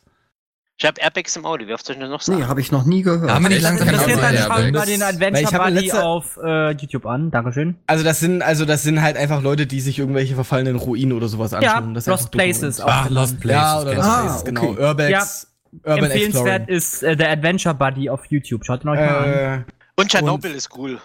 Ich 0.78 0.86
habe 0.86 1.00
Airbags 1.02 1.36
im 1.38 1.46
Auto. 1.46 1.66
Wie 1.68 1.74
oft 1.74 1.86
soll 1.86 1.96
ich 1.96 2.02
das 2.02 2.10
noch 2.10 2.20
sagen? 2.22 2.40
Nee, 2.40 2.46
habe 2.46 2.60
ich 2.60 2.70
noch 2.72 2.86
nie 2.86 3.02
gehört. 3.02 3.32
Haben 3.32 3.44
wir 3.46 3.50
nicht 3.50 3.62
langsam 3.62 3.88
Genau, 3.88 4.00
Das 4.00 4.08
jetzt 4.08 4.18
ja, 4.22 4.32
dann 4.32 4.38
aber 4.52 4.56
schau 4.58 4.72
das- 4.72 4.74
mal 4.74 4.86
den 4.86 5.04
Adventure 5.04 5.52
habe 5.54 5.72
Buddy 5.74 5.86
letzte- 5.86 6.04
auf 6.06 6.40
äh, 6.44 6.72
YouTube 6.72 7.06
an. 7.06 7.32
Dankeschön. 7.32 7.76
Also 7.88 8.04
das 8.04 8.20
sind, 8.20 8.42
also 8.42 8.66
das 8.66 8.84
sind 8.84 9.02
halt 9.02 9.16
einfach 9.16 9.42
Leute, 9.42 9.68
die 9.68 9.80
sich 9.80 10.00
irgendwelche 10.00 10.36
verfallenen 10.36 10.76
Ruinen 10.76 11.14
oder 11.14 11.30
sowas 11.30 11.54
anschauen. 11.54 11.88
Ja, 11.90 11.94
das 11.94 12.08
Lost 12.08 12.32
Places. 12.32 12.82
Auch 12.82 12.88
Ah, 12.90 13.08
Lost 13.10 13.40
Places. 13.40 13.62
Ja, 13.62 13.82
oder 13.82 13.94
Lost 13.96 14.06
ich. 14.06 14.12
Ah, 14.14 14.22
Places, 14.24 14.44
genau. 14.46 14.64
okay. 14.64 14.82
Urbex, 14.84 15.48
Urban 15.86 16.04
Empfehlenswert 16.04 16.48
Exploring. 16.70 16.78
ist 16.78 17.04
äh, 17.04 17.16
der 17.16 17.32
Adventure 17.32 17.76
Buddy 17.76 18.10
auf 18.10 18.26
YouTube. 18.26 18.66
Schaut 18.66 18.84
ihn 18.84 18.90
euch 18.90 19.00
mal 19.00 19.08
an. 19.08 19.66
Und 20.00 20.10
Tschernobyl 20.10 20.52
ist 20.52 20.76
cool. 20.78 21.02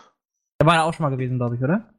Da 0.59 0.67
war 0.67 0.77
er 0.77 0.85
auch 0.85 0.95
schon 0.95 1.05
mal 1.05 1.11
gewesen, 1.11 1.37
glaube 1.37 1.57
ich, 1.57 1.63
oder? 1.63 1.95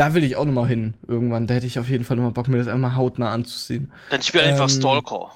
da 0.00 0.14
will 0.14 0.24
ich 0.24 0.36
auch 0.36 0.46
nochmal 0.46 0.66
hin 0.66 0.94
irgendwann. 1.06 1.46
Da 1.46 1.52
hätte 1.52 1.66
ich 1.66 1.78
auf 1.78 1.90
jeden 1.90 2.04
Fall 2.04 2.16
nochmal 2.16 2.32
Bock, 2.32 2.48
mir 2.48 2.56
das 2.56 2.68
einmal 2.68 2.96
hautnah 2.96 3.32
anzusehen. 3.32 3.92
Dann 4.08 4.22
spiel 4.22 4.40
einfach 4.40 4.64
Ähm, 4.64 4.70
Stalker. 4.70 5.32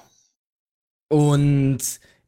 Und 1.07 1.77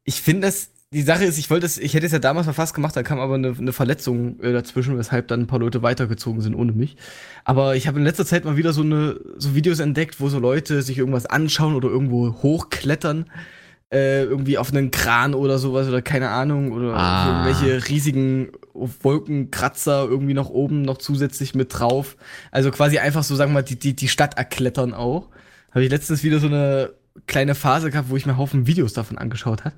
ich 0.04 0.22
finde 0.22 0.46
das, 0.46 0.70
die 0.92 1.02
Sache 1.02 1.24
ist, 1.24 1.36
ich 1.36 1.50
wollte 1.50 1.66
es, 1.66 1.78
ich 1.78 1.94
hätte 1.94 2.06
es 2.06 2.12
ja 2.12 2.20
damals 2.20 2.46
mal 2.46 2.52
fast 2.52 2.74
gemacht, 2.74 2.94
da 2.94 3.02
kam 3.02 3.18
aber 3.18 3.34
eine, 3.34 3.56
eine 3.58 3.72
Verletzung 3.72 4.38
äh, 4.38 4.52
dazwischen, 4.52 4.96
weshalb 4.96 5.26
dann 5.26 5.40
ein 5.40 5.46
paar 5.48 5.58
Leute 5.58 5.82
weitergezogen 5.82 6.40
sind 6.40 6.54
ohne 6.54 6.70
mich. 6.70 6.96
Aber 7.42 7.74
ich 7.74 7.88
habe 7.88 7.98
in 7.98 8.04
letzter 8.04 8.24
Zeit 8.24 8.44
mal 8.44 8.56
wieder 8.56 8.72
so 8.72 8.82
eine, 8.82 9.18
so 9.36 9.56
Videos 9.56 9.80
entdeckt, 9.80 10.20
wo 10.20 10.28
so 10.28 10.38
Leute 10.38 10.82
sich 10.82 10.96
irgendwas 10.96 11.26
anschauen 11.26 11.74
oder 11.74 11.88
irgendwo 11.88 12.40
hochklettern. 12.40 13.28
Äh, 13.90 14.24
irgendwie 14.24 14.58
auf 14.58 14.70
einen 14.70 14.90
Kran 14.90 15.32
oder 15.32 15.58
sowas 15.58 15.88
oder 15.88 16.02
keine 16.02 16.28
Ahnung 16.28 16.72
oder 16.72 16.94
Ah. 16.94 17.46
irgendwelche 17.46 17.88
riesigen 17.88 18.52
Wolkenkratzer 18.74 20.06
irgendwie 20.06 20.34
noch 20.34 20.50
oben 20.50 20.82
noch 20.82 20.98
zusätzlich 20.98 21.54
mit 21.54 21.78
drauf. 21.78 22.16
Also 22.50 22.70
quasi 22.70 22.98
einfach 22.98 23.22
so, 23.24 23.34
sagen 23.34 23.52
wir 23.52 23.54
mal, 23.54 23.62
die, 23.62 23.78
die, 23.78 23.96
die 23.96 24.08
Stadt 24.08 24.36
erklettern 24.36 24.92
auch. 24.92 25.28
Habe 25.70 25.84
ich 25.84 25.90
letztens 25.90 26.22
wieder 26.22 26.38
so 26.38 26.48
eine 26.48 26.92
kleine 27.26 27.54
Phase 27.54 27.90
gehabt, 27.90 28.10
wo 28.10 28.16
ich 28.16 28.26
mir 28.26 28.32
einen 28.32 28.38
Haufen 28.38 28.66
Videos 28.66 28.92
davon 28.92 29.16
angeschaut 29.16 29.64
habe. 29.64 29.74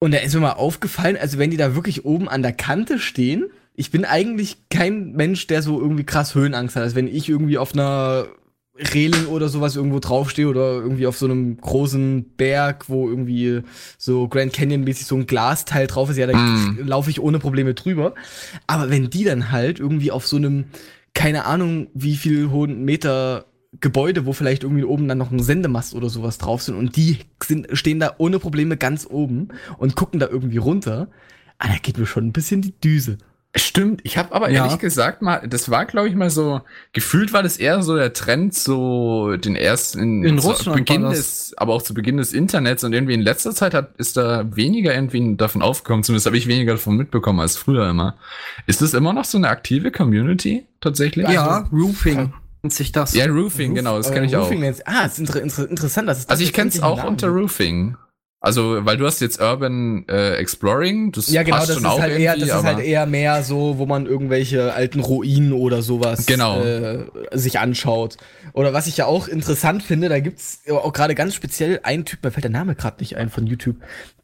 Und 0.00 0.12
da 0.12 0.18
ist 0.18 0.34
mir 0.34 0.40
mal 0.40 0.52
aufgefallen, 0.54 1.16
also 1.16 1.38
wenn 1.38 1.50
die 1.50 1.56
da 1.56 1.76
wirklich 1.76 2.04
oben 2.04 2.28
an 2.28 2.42
der 2.42 2.52
Kante 2.52 2.98
stehen, 2.98 3.46
ich 3.74 3.92
bin 3.92 4.04
eigentlich 4.04 4.56
kein 4.70 5.12
Mensch, 5.12 5.46
der 5.46 5.62
so 5.62 5.80
irgendwie 5.80 6.04
krass 6.04 6.34
Höhenangst 6.34 6.74
hat. 6.74 6.82
Also 6.82 6.96
wenn 6.96 7.06
ich 7.06 7.28
irgendwie 7.28 7.58
auf 7.58 7.72
einer 7.74 8.26
Reling 8.74 9.26
oder 9.26 9.48
sowas 9.48 9.76
irgendwo 9.76 9.98
draufstehe 9.98 10.48
oder 10.48 10.72
irgendwie 10.74 11.06
auf 11.06 11.18
so 11.18 11.26
einem 11.26 11.58
großen 11.58 12.24
Berg, 12.36 12.88
wo 12.88 13.08
irgendwie 13.08 13.60
so 13.98 14.28
Grand 14.28 14.52
Canyon-mäßig 14.54 15.06
so 15.06 15.14
ein 15.16 15.26
Glasteil 15.26 15.86
drauf 15.86 16.08
ist, 16.10 16.16
ja, 16.16 16.26
da 16.26 16.32
Mm. 16.36 16.78
laufe 16.86 17.10
ich 17.10 17.20
ohne 17.20 17.38
Probleme 17.38 17.74
drüber. 17.74 18.14
Aber 18.66 18.88
wenn 18.90 19.10
die 19.10 19.24
dann 19.24 19.50
halt 19.52 19.78
irgendwie 19.78 20.10
auf 20.10 20.26
so 20.26 20.36
einem, 20.36 20.64
keine 21.12 21.44
Ahnung, 21.44 21.88
wie 21.92 22.16
viel 22.16 22.50
hohen 22.50 22.84
Meter 22.84 23.44
Gebäude, 23.80 24.26
wo 24.26 24.32
vielleicht 24.34 24.64
irgendwie 24.64 24.84
oben 24.84 25.08
dann 25.08 25.18
noch 25.18 25.30
ein 25.30 25.42
Sendemast 25.42 25.94
oder 25.94 26.10
sowas 26.10 26.38
drauf 26.38 26.62
sind 26.62 26.74
und 26.76 26.96
die 26.96 27.18
sind, 27.42 27.68
stehen 27.72 28.00
da 28.00 28.14
ohne 28.18 28.38
Probleme 28.38 28.76
ganz 28.76 29.06
oben 29.08 29.48
und 29.78 29.96
gucken 29.96 30.20
da 30.20 30.28
irgendwie 30.28 30.58
runter, 30.58 31.08
ah, 31.58 31.68
da 31.68 31.76
geht 31.80 31.96
mir 31.98 32.04
schon 32.06 32.26
ein 32.26 32.32
bisschen 32.32 32.60
die 32.62 32.78
Düse. 32.80 33.16
Stimmt, 33.54 34.00
ich 34.04 34.16
habe 34.16 34.34
aber 34.34 34.48
Ja. 34.50 34.64
ehrlich 34.64 34.78
gesagt 34.78 35.20
mal, 35.20 35.46
das 35.46 35.70
war 35.70 35.84
glaube 35.84 36.08
ich 36.08 36.14
mal 36.14 36.30
so, 36.30 36.62
gefühlt 36.94 37.34
war 37.34 37.42
das 37.42 37.58
eher 37.58 37.82
so 37.82 37.94
der 37.96 38.14
Trend, 38.14 38.54
so 38.54 39.36
den 39.36 39.56
ersten, 39.56 40.24
In 40.24 40.38
so 40.38 40.48
Russland 40.50 40.78
Beginn 40.78 41.02
des, 41.10 41.52
aber 41.58 41.74
auch 41.74 41.82
zu 41.82 41.92
Beginn 41.92 42.16
des 42.16 42.32
Internets 42.32 42.82
und 42.82 42.94
irgendwie 42.94 43.12
in 43.12 43.20
letzter 43.20 43.54
Zeit 43.54 43.74
hat, 43.74 43.94
ist 43.98 44.16
da 44.16 44.46
weniger 44.56 44.94
irgendwie 44.94 45.36
davon 45.36 45.60
aufgekommen, 45.60 46.02
zumindest 46.02 46.24
habe 46.24 46.38
ich 46.38 46.46
weniger 46.46 46.72
davon 46.72 46.96
mitbekommen 46.96 47.40
als 47.40 47.56
früher 47.58 47.90
immer. 47.90 48.16
Ist 48.66 48.80
das 48.80 48.94
immer 48.94 49.12
noch 49.12 49.26
so 49.26 49.36
eine 49.36 49.48
aktive 49.50 49.90
Community 49.90 50.66
tatsächlich? 50.80 51.28
Ja, 51.28 51.68
Roofing 51.70 52.32
nennt 52.62 52.72
sich 52.72 52.90
das. 52.90 53.12
Ja, 53.12 53.26
Roofing, 53.26 53.74
genau, 53.74 53.98
das 53.98 54.10
kenne 54.12 54.24
ich 54.26 54.32
Äh, 54.32 54.36
auch. 54.36 54.44
Roofing 54.44 54.60
nennt's- 54.60 54.80
Ah, 54.86 55.04
ist 55.04 55.18
inter 55.18 55.42
inter 55.42 55.68
interessant, 55.68 56.08
dass 56.08 56.18
es 56.20 56.26
das 56.26 56.30
Also 56.38 56.42
ich 56.44 56.56
endlich 56.56 56.82
einen 56.82 56.90
auch 56.90 56.96
Namen 56.96 57.08
unter. 57.10 57.28
Roofing. 57.28 57.96
Also, 58.44 58.84
weil 58.84 58.96
du 58.96 59.06
hast 59.06 59.20
jetzt 59.20 59.40
Urban 59.40 60.04
äh, 60.08 60.34
Exploring, 60.34 61.12
das 61.12 61.28
Ja, 61.30 61.44
genau, 61.44 61.58
passt 61.58 61.68
das 61.68 61.76
schon 61.76 61.84
ist 61.84 61.90
auch 61.90 62.00
halt 62.00 62.18
eher, 62.18 62.36
das 62.36 62.48
ist 62.48 62.64
halt 62.64 62.80
eher 62.80 63.06
mehr 63.06 63.44
so, 63.44 63.78
wo 63.78 63.86
man 63.86 64.04
irgendwelche 64.06 64.74
alten 64.74 64.98
Ruinen 64.98 65.52
oder 65.52 65.80
sowas 65.80 66.26
Genau. 66.26 66.60
äh, 66.60 67.04
sich 67.32 67.60
anschaut. 67.60 68.16
Oder 68.52 68.72
was 68.72 68.88
ich 68.88 68.96
ja 68.96 69.06
auch 69.06 69.28
interessant 69.28 69.84
finde, 69.84 70.08
da 70.08 70.18
gibt's 70.18 70.60
auch 70.68 70.92
gerade 70.92 71.14
ganz 71.14 71.36
speziell 71.36 71.78
einen 71.84 72.04
Typ, 72.04 72.24
mir 72.24 72.32
fällt 72.32 72.42
der 72.42 72.50
Name 72.50 72.74
gerade 72.74 72.96
nicht 72.98 73.16
ein 73.16 73.30
von 73.30 73.46
YouTube, 73.46 73.76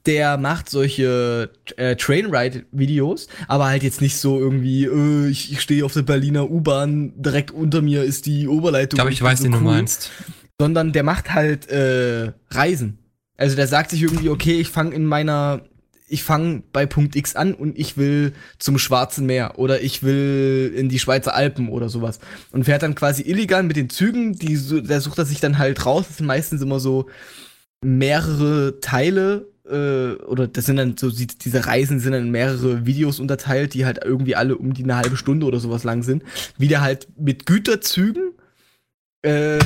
der 0.04 0.36
macht 0.36 0.68
solche 0.68 1.50
äh, 1.76 1.94
Trainride-Videos, 1.94 3.28
aber 3.46 3.66
halt 3.66 3.82
jetzt 3.84 4.00
nicht 4.00 4.16
so 4.16 4.38
irgendwie, 4.40 4.84
äh, 4.84 5.28
ich, 5.28 5.52
ich 5.52 5.60
stehe 5.60 5.84
auf 5.84 5.92
der 5.92 6.02
Berliner 6.02 6.50
U-Bahn, 6.50 7.12
direkt 7.16 7.50
unter 7.52 7.82
mir 7.82 8.02
ist 8.02 8.26
die 8.26 8.48
Oberleitung. 8.48 8.96
Ich 8.96 9.00
glaube, 9.00 9.12
ich 9.12 9.22
weiß, 9.22 9.38
so 9.38 9.44
den 9.44 9.52
du 9.52 9.58
cool 9.58 9.64
meinst. 9.64 10.10
sondern 10.60 10.92
der 10.92 11.04
macht 11.04 11.32
halt 11.34 11.68
äh, 11.70 12.32
Reisen. 12.50 12.98
Also 13.38 13.56
der 13.56 13.66
sagt 13.66 13.90
sich 13.90 14.02
irgendwie, 14.02 14.28
okay, 14.28 14.60
ich 14.60 14.68
fange 14.68 14.94
in 14.94 15.06
meiner, 15.06 15.62
ich 16.08 16.22
fange 16.22 16.62
bei 16.72 16.84
Punkt 16.86 17.16
X 17.16 17.36
an 17.36 17.54
und 17.54 17.78
ich 17.78 17.96
will 17.96 18.32
zum 18.58 18.78
Schwarzen 18.78 19.24
Meer 19.26 19.58
oder 19.58 19.80
ich 19.80 20.02
will 20.02 20.72
in 20.76 20.88
die 20.90 20.98
Schweizer 20.98 21.34
Alpen 21.34 21.68
oder 21.70 21.88
sowas 21.88 22.18
und 22.50 22.64
fährt 22.64 22.82
dann 22.82 22.94
quasi 22.94 23.22
illegal 23.22 23.62
mit 23.62 23.76
den 23.76 23.88
Zügen. 23.90 24.34
Die, 24.34 24.58
da 24.86 25.00
sucht 25.00 25.18
er 25.18 25.24
sich 25.24 25.40
dann 25.40 25.56
halt 25.58 25.86
raus. 25.86 26.06
Das 26.08 26.16
sind 26.18 26.26
meistens 26.26 26.60
immer 26.62 26.80
so 26.80 27.06
mehrere 27.84 28.80
Teile 28.80 29.46
äh, 29.68 30.14
oder 30.24 30.48
das 30.48 30.66
sind 30.66 30.76
dann 30.76 30.96
so 30.96 31.10
die- 31.10 31.26
diese 31.28 31.66
Reisen 31.66 32.00
sind 32.00 32.12
dann 32.12 32.30
mehrere 32.30 32.86
Videos 32.86 33.20
unterteilt, 33.20 33.74
die 33.74 33.84
halt 33.86 34.00
irgendwie 34.04 34.34
alle 34.34 34.56
um 34.56 34.74
die 34.74 34.82
eine 34.82 34.96
halbe 34.96 35.16
Stunde 35.16 35.46
oder 35.46 35.60
sowas 35.60 35.84
lang 35.84 36.02
sind. 36.02 36.24
Wie 36.56 36.68
der 36.68 36.80
halt 36.80 37.06
mit 37.18 37.46
Güterzügen 37.46 38.32
äh, 39.22 39.58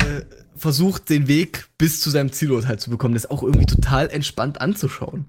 versucht, 0.57 1.09
den 1.11 1.29
Weg 1.29 1.67
bis 1.79 2.01
zu 2.01 2.11
seinem 2.11 2.33
Zielort 2.33 2.67
halt 2.67 2.81
zu 2.81 2.91
bekommen. 2.91 3.15
Das 3.15 3.25
ist 3.25 3.31
auch 3.31 3.43
irgendwie 3.43 3.67
total 3.67 4.09
entspannt 4.11 4.61
anzuschauen. 4.61 5.25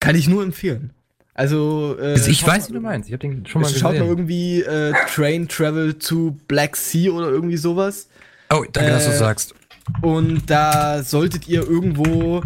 Kann 0.00 0.16
ich 0.16 0.28
nur 0.28 0.42
empfehlen. 0.42 0.90
Also, 1.34 1.96
äh, 1.98 2.12
Also 2.12 2.30
ich 2.30 2.44
weiß, 2.46 2.68
wie 2.68 2.72
du 2.74 2.80
meinst. 2.80 3.08
Ich 3.08 3.12
habe 3.14 3.20
den 3.26 3.46
schon 3.46 3.62
mal 3.62 3.68
Schaut 3.68 3.82
mal 3.82 3.90
gesehen. 3.92 4.08
irgendwie 4.08 4.62
äh, 4.62 4.92
Train 5.14 5.48
Travel 5.48 5.94
to 5.94 6.36
Black 6.48 6.76
Sea 6.76 7.12
oder 7.12 7.28
irgendwie 7.28 7.56
sowas. 7.56 8.08
Oh, 8.50 8.64
danke, 8.72 8.90
dass 8.90 9.04
du 9.06 9.12
äh, 9.12 9.16
sagst. 9.16 9.54
Und 10.02 10.48
da 10.50 11.02
solltet 11.02 11.48
ihr 11.48 11.62
irgendwo 11.68 12.42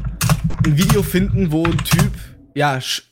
ein 0.65 0.77
Video 0.79 1.03
finden, 1.03 1.51
wo 1.51 1.65
ein 1.65 1.79
Typ, 1.79 2.11
ja, 2.55 2.77
Sh- 2.77 3.03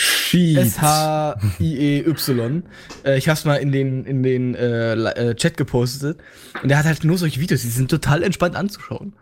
S-H-I-E-Y. 0.58 2.64
Äh, 3.04 3.18
ich 3.18 3.28
hab's 3.28 3.46
mal 3.46 3.56
in 3.56 3.72
den, 3.72 4.06
in 4.06 4.24
den 4.24 4.56
äh, 4.56 4.94
äh, 4.94 5.36
Chat 5.36 5.58
gepostet. 5.58 6.20
Und 6.62 6.70
der 6.70 6.78
hat 6.78 6.86
halt 6.86 7.04
nur 7.04 7.18
solche 7.18 7.40
Videos, 7.40 7.62
die 7.62 7.70
sind 7.70 7.90
total 7.90 8.24
entspannt 8.24 8.56
anzuschauen. 8.56 9.14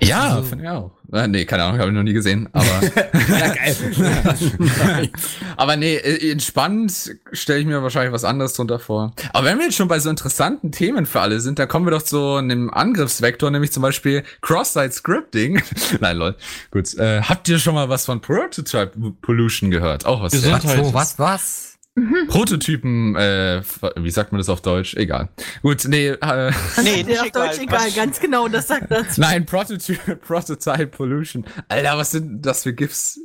Ja, 0.00 0.42
finde 0.42 0.64
ich 0.64 0.70
auch. 0.70 0.90
Äh, 1.12 1.28
nee, 1.28 1.44
keine 1.44 1.64
Ahnung, 1.64 1.78
habe 1.78 1.90
ich 1.90 1.94
noch 1.96 2.02
nie 2.02 2.12
gesehen. 2.12 2.48
Aber, 2.52 2.64
Ja, 3.28 3.48
geil. 3.54 5.10
aber 5.56 5.76
nee, 5.76 5.94
äh, 5.96 6.30
entspannt 6.32 7.14
stelle 7.32 7.60
ich 7.60 7.66
mir 7.66 7.82
wahrscheinlich 7.82 8.12
was 8.12 8.24
anderes 8.24 8.54
drunter 8.54 8.78
vor. 8.78 9.12
Aber 9.32 9.46
wenn 9.46 9.58
wir 9.58 9.66
jetzt 9.66 9.76
schon 9.76 9.88
bei 9.88 9.98
so 9.98 10.10
interessanten 10.10 10.72
Themen 10.72 11.06
für 11.06 11.20
alle 11.20 11.40
sind, 11.40 11.58
dann 11.58 11.68
kommen 11.68 11.86
wir 11.86 11.90
doch 11.92 12.02
zu 12.02 12.34
einem 12.36 12.70
Angriffsvektor, 12.70 13.50
nämlich 13.50 13.72
zum 13.72 13.82
Beispiel 13.82 14.24
Cross-Site 14.40 14.92
Scripting. 14.92 15.62
Nein, 16.00 16.16
lol. 16.16 16.34
Gut. 16.70 16.94
Äh, 16.94 17.22
habt 17.22 17.48
ihr 17.48 17.58
schon 17.58 17.74
mal 17.74 17.88
was 17.88 18.04
von 18.06 18.20
Prototype 18.20 18.92
Pollution 19.22 19.70
gehört? 19.70 20.06
Auch 20.06 20.22
was. 20.22 20.32
Gesundheit. 20.32 20.62
sehr- 20.62 20.94
Was, 20.94 21.18
was, 21.18 21.73
was? 21.96 22.26
Prototypen, 22.28 23.14
äh, 23.16 23.62
wie 23.96 24.10
sagt 24.10 24.32
man 24.32 24.38
das 24.38 24.48
auf 24.48 24.60
Deutsch? 24.62 24.94
Egal. 24.94 25.28
Gut, 25.62 25.84
nee, 25.86 26.08
äh, 26.08 26.52
Nee, 26.82 27.02
nicht 27.04 27.20
auf 27.20 27.30
Deutsch 27.30 27.58
egal, 27.60 27.86
Was- 27.86 27.94
ganz 27.94 28.18
genau, 28.20 28.48
das 28.48 28.66
sagt 28.68 28.90
das. 28.90 29.16
nein, 29.18 29.46
Prototype, 29.46 30.16
Prototype 30.16 30.88
Pollution. 30.88 31.44
Alter, 31.68 31.96
was 31.96 32.10
sind 32.10 32.42
das 32.44 32.62
für 32.64 32.72
GIFs? 32.72 33.20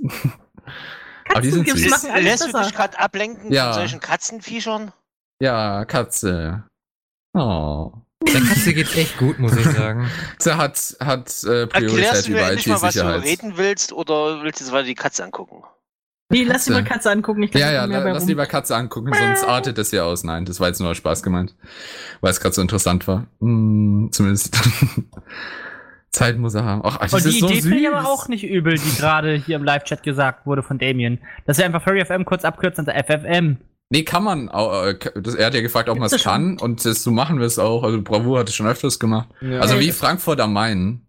Aber 1.30 1.42
die 1.42 1.50
sind 1.52 1.66
Katzengips 1.66 1.82
süß. 1.84 1.92
machen 2.04 2.12
alles 2.12 2.24
Lässt 2.26 2.44
du 2.44 2.52
besser. 2.52 2.64
dich 2.66 2.76
gerade 2.76 3.00
ablenken 3.00 3.52
Ja. 3.52 3.66
von 3.72 3.82
solchen 3.82 4.00
Katzenviechern? 4.00 4.92
Ja, 5.42 5.86
Katze. 5.86 6.64
Oh. 7.34 7.92
Der 8.28 8.42
Katze 8.42 8.74
geht's 8.74 8.96
echt 8.96 9.18
gut, 9.18 9.40
muss 9.40 9.56
ich 9.56 9.66
sagen. 9.66 10.10
Katze 10.38 10.58
hat, 10.58 10.98
hat 11.00 11.44
äh, 11.46 11.62
Erklärst 11.62 11.72
Priorität 11.74 12.26
du 12.28 12.32
mir 12.32 12.38
über 12.40 12.48
endlich 12.50 12.68
mal, 12.68 12.82
was 12.82 12.94
du 12.96 13.22
reden 13.24 13.54
willst, 13.58 13.94
oder 13.94 14.44
willst 14.44 14.60
du 14.60 14.66
jetzt 14.66 14.74
weiter 14.74 14.86
die 14.86 14.96
Katze 14.96 15.24
angucken? 15.24 15.64
Nee, 16.32 16.44
lass 16.44 16.66
die 16.66 16.72
Katze. 16.72 16.84
mal 16.84 16.88
Katze 16.88 17.12
angucken. 17.12 17.44
Ich 17.44 17.52
glaub, 17.52 17.62
Ja, 17.64 17.72
ja, 17.72 17.86
la- 17.86 18.04
lass 18.12 18.22
rum. 18.22 18.28
lieber 18.30 18.46
Katze 18.46 18.76
angucken, 18.76 19.12
sonst 19.18 19.44
artet 19.46 19.78
das 19.80 19.90
hier 19.90 20.06
aus. 20.06 20.24
Nein, 20.24 20.46
das 20.46 20.60
war 20.60 20.68
jetzt 20.68 20.80
nur 20.80 20.90
aus 20.92 20.98
Spaß 20.98 21.24
gemeint. 21.24 21.56
Weil 22.22 22.32
es 22.32 22.40
gerade 22.40 22.54
so 22.54 22.62
interessant 22.62 23.08
war. 23.08 23.26
Hm, 23.40 24.10
zumindest. 24.12 24.56
Zeit 26.12 26.38
muss 26.40 26.56
er 26.56 26.66
haben. 26.66 26.82
Ach, 26.84 26.98
das 26.98 27.14
Und 27.14 27.24
die 27.26 27.30
ist 27.30 27.40
so 27.40 27.48
Idee 27.50 27.62
finde 27.62 27.78
ich 27.80 27.88
aber 27.88 28.08
auch 28.10 28.28
nicht 28.28 28.44
übel, 28.44 28.76
die 28.76 28.98
gerade 28.98 29.34
hier 29.36 29.56
im 29.56 29.64
Live-Chat 29.64 30.02
gesagt 30.04 30.46
wurde 30.48 30.64
von 30.64 30.80
Damien. 30.80 31.20
Dass 31.46 31.58
wir 31.60 31.66
einfach 31.66 31.84
Furry 31.84 32.04
FM 32.04 32.26
kurz 32.26 32.44
abkürzen 32.46 32.86
unter 32.86 32.94
FFM. 33.04 33.58
Nee, 33.92 34.04
kann 34.04 34.24
man. 34.24 34.48
äh, 34.50 34.96
das- 35.22 35.36
Er 35.36 35.48
hat 35.48 35.54
ja 35.56 35.62
gefragt, 35.62 35.90
ob 35.90 35.98
man 36.00 36.08
es 36.12 36.24
kann. 36.24 36.60
Und 36.60 36.84
das, 36.86 37.04
so 37.04 37.12
machen 37.12 37.40
wir 37.40 37.46
es 37.46 37.58
auch. 37.60 37.84
Also 37.84 38.02
Bravour 38.02 38.40
hat 38.40 38.50
es 38.50 38.56
schon 38.56 38.68
öfters 38.68 39.00
gemacht. 39.00 39.30
Ja. 39.42 39.60
Also 39.60 39.80
wie 39.80 39.92
Frankfurt 39.92 40.40
am 40.42 40.54
Main. 40.54 41.02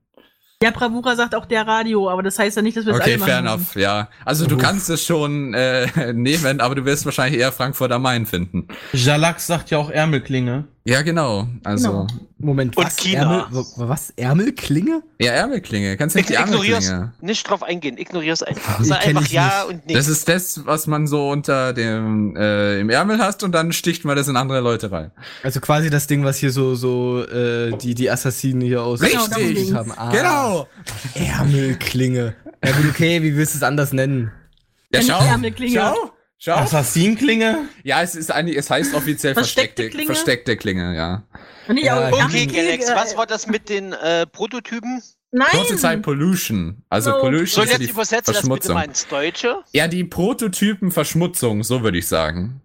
Ja, 0.62 0.70
Bravura 0.72 1.16
sagt 1.16 1.34
auch 1.34 1.46
der 1.46 1.66
Radio, 1.66 2.10
aber 2.10 2.22
das 2.22 2.38
heißt 2.38 2.54
ja 2.56 2.60
nicht, 2.62 2.76
dass 2.76 2.84
wir 2.84 2.92
es 2.92 3.00
Okay, 3.00 3.12
alle 3.12 3.18
machen 3.20 3.30
fair 3.30 3.40
müssen. 3.42 3.54
enough, 3.54 3.76
ja. 3.76 4.08
Also 4.26 4.46
du 4.46 4.58
kannst 4.58 4.90
es 4.90 5.02
schon 5.02 5.54
äh, 5.54 6.12
nehmen, 6.12 6.60
aber 6.60 6.74
du 6.74 6.84
wirst 6.84 7.06
wahrscheinlich 7.06 7.40
eher 7.40 7.50
Frankfurt 7.50 7.90
am 7.92 8.02
Main 8.02 8.26
finden. 8.26 8.68
Jalak 8.92 9.40
sagt 9.40 9.70
ja 9.70 9.78
auch 9.78 9.88
Ärmelklinge. 9.88 10.64
Ja, 10.90 11.02
genau. 11.02 11.46
Also. 11.62 12.06
Moment, 12.38 12.76
Und 12.76 12.84
was? 12.86 12.96
China. 12.96 13.44
Ärmel, 13.50 13.64
wa- 13.76 13.88
was? 13.88 14.10
Ärmelklinge? 14.16 15.02
Ja, 15.20 15.32
Ärmelklinge. 15.32 15.96
Kennst 15.96 16.14
du 16.16 16.18
nicht 16.18 16.30
die 16.30 16.34
Ignorier's. 16.34 16.88
Ärmelklinge? 16.88 17.12
Nicht 17.20 17.48
drauf 17.48 17.62
eingehen, 17.62 17.96
ignorier's 17.98 18.42
einfach. 18.42 18.82
Sag 18.82 19.06
einfach 19.06 19.22
ich 19.22 19.32
ja 19.32 19.64
nicht. 19.66 19.68
und 19.68 19.86
nichts. 19.86 20.06
Das 20.06 20.08
ist 20.08 20.28
das, 20.28 20.66
was 20.66 20.86
man 20.86 21.06
so 21.06 21.28
unter 21.30 21.72
dem 21.74 22.34
äh, 22.36 22.80
im 22.80 22.90
Ärmel 22.90 23.18
hast 23.18 23.42
und 23.44 23.52
dann 23.52 23.72
sticht 23.72 24.04
man 24.04 24.16
das 24.16 24.26
in 24.28 24.36
andere 24.36 24.60
Leute 24.60 24.90
rein. 24.90 25.10
Also 25.42 25.60
quasi 25.60 25.90
das 25.90 26.06
Ding, 26.08 26.24
was 26.24 26.38
hier 26.38 26.50
so, 26.50 26.74
so, 26.74 27.22
äh, 27.24 27.70
die, 27.76 27.94
die 27.94 28.10
Assassinen 28.10 28.60
hier 28.62 28.82
aus 28.82 29.00
Genau, 29.00 29.24
Richtig. 29.24 29.72
haben. 29.74 29.92
Ah, 29.96 30.10
Genau. 30.10 30.66
Ärmelklinge. 31.14 32.34
Ja 32.64 32.72
gut, 32.72 32.86
okay, 32.90 33.22
wie 33.22 33.36
willst 33.36 33.54
du 33.54 33.58
es 33.58 33.62
anders 33.62 33.92
nennen? 33.92 34.32
Ja, 34.92 35.02
schau. 35.02 35.18
Ärmelklinge. 35.24 35.74
Schau. 35.78 36.10
Schau. 36.42 36.54
Assassinklinge? 36.54 37.68
Ja, 37.84 38.00
es 38.02 38.14
ist 38.14 38.30
eigentlich, 38.30 38.56
es 38.56 38.70
heißt 38.70 38.94
offiziell 38.94 39.34
Versteckte 39.34 39.82
versteckte, 39.82 39.90
Klinge? 39.90 40.06
versteckte 40.06 40.56
Klinge, 40.56 40.96
ja. 40.96 41.22
Ja, 41.74 42.08
auch 42.08 42.24
okay, 42.24 42.46
Galax, 42.46 42.88
äh, 42.88 42.94
was 42.94 43.14
war 43.14 43.26
das 43.26 43.46
mit 43.46 43.68
den 43.68 43.92
äh, 43.92 44.26
Prototypen? 44.26 45.02
Nein! 45.32 45.46
Prototype 45.50 45.98
Pollution. 45.98 46.82
Also 46.88 47.10
No. 47.10 47.20
Pollution 47.20 47.46
Soll 47.46 47.64
ist 47.64 47.70
ja 47.72 47.78
jetzt 47.78 47.88
die 47.88 47.92
übersetzen 47.92 48.32
das 48.32 48.42
bitte 48.42 48.46
Verschmutzung. 48.48 48.74
mal 48.74 48.84
ins 48.86 49.06
Deutsche? 49.06 49.56
Ja, 49.72 49.86
die 49.86 50.02
Prototypenverschmutzung, 50.04 51.62
so 51.62 51.82
würde 51.82 51.98
ich 51.98 52.08
sagen. 52.08 52.62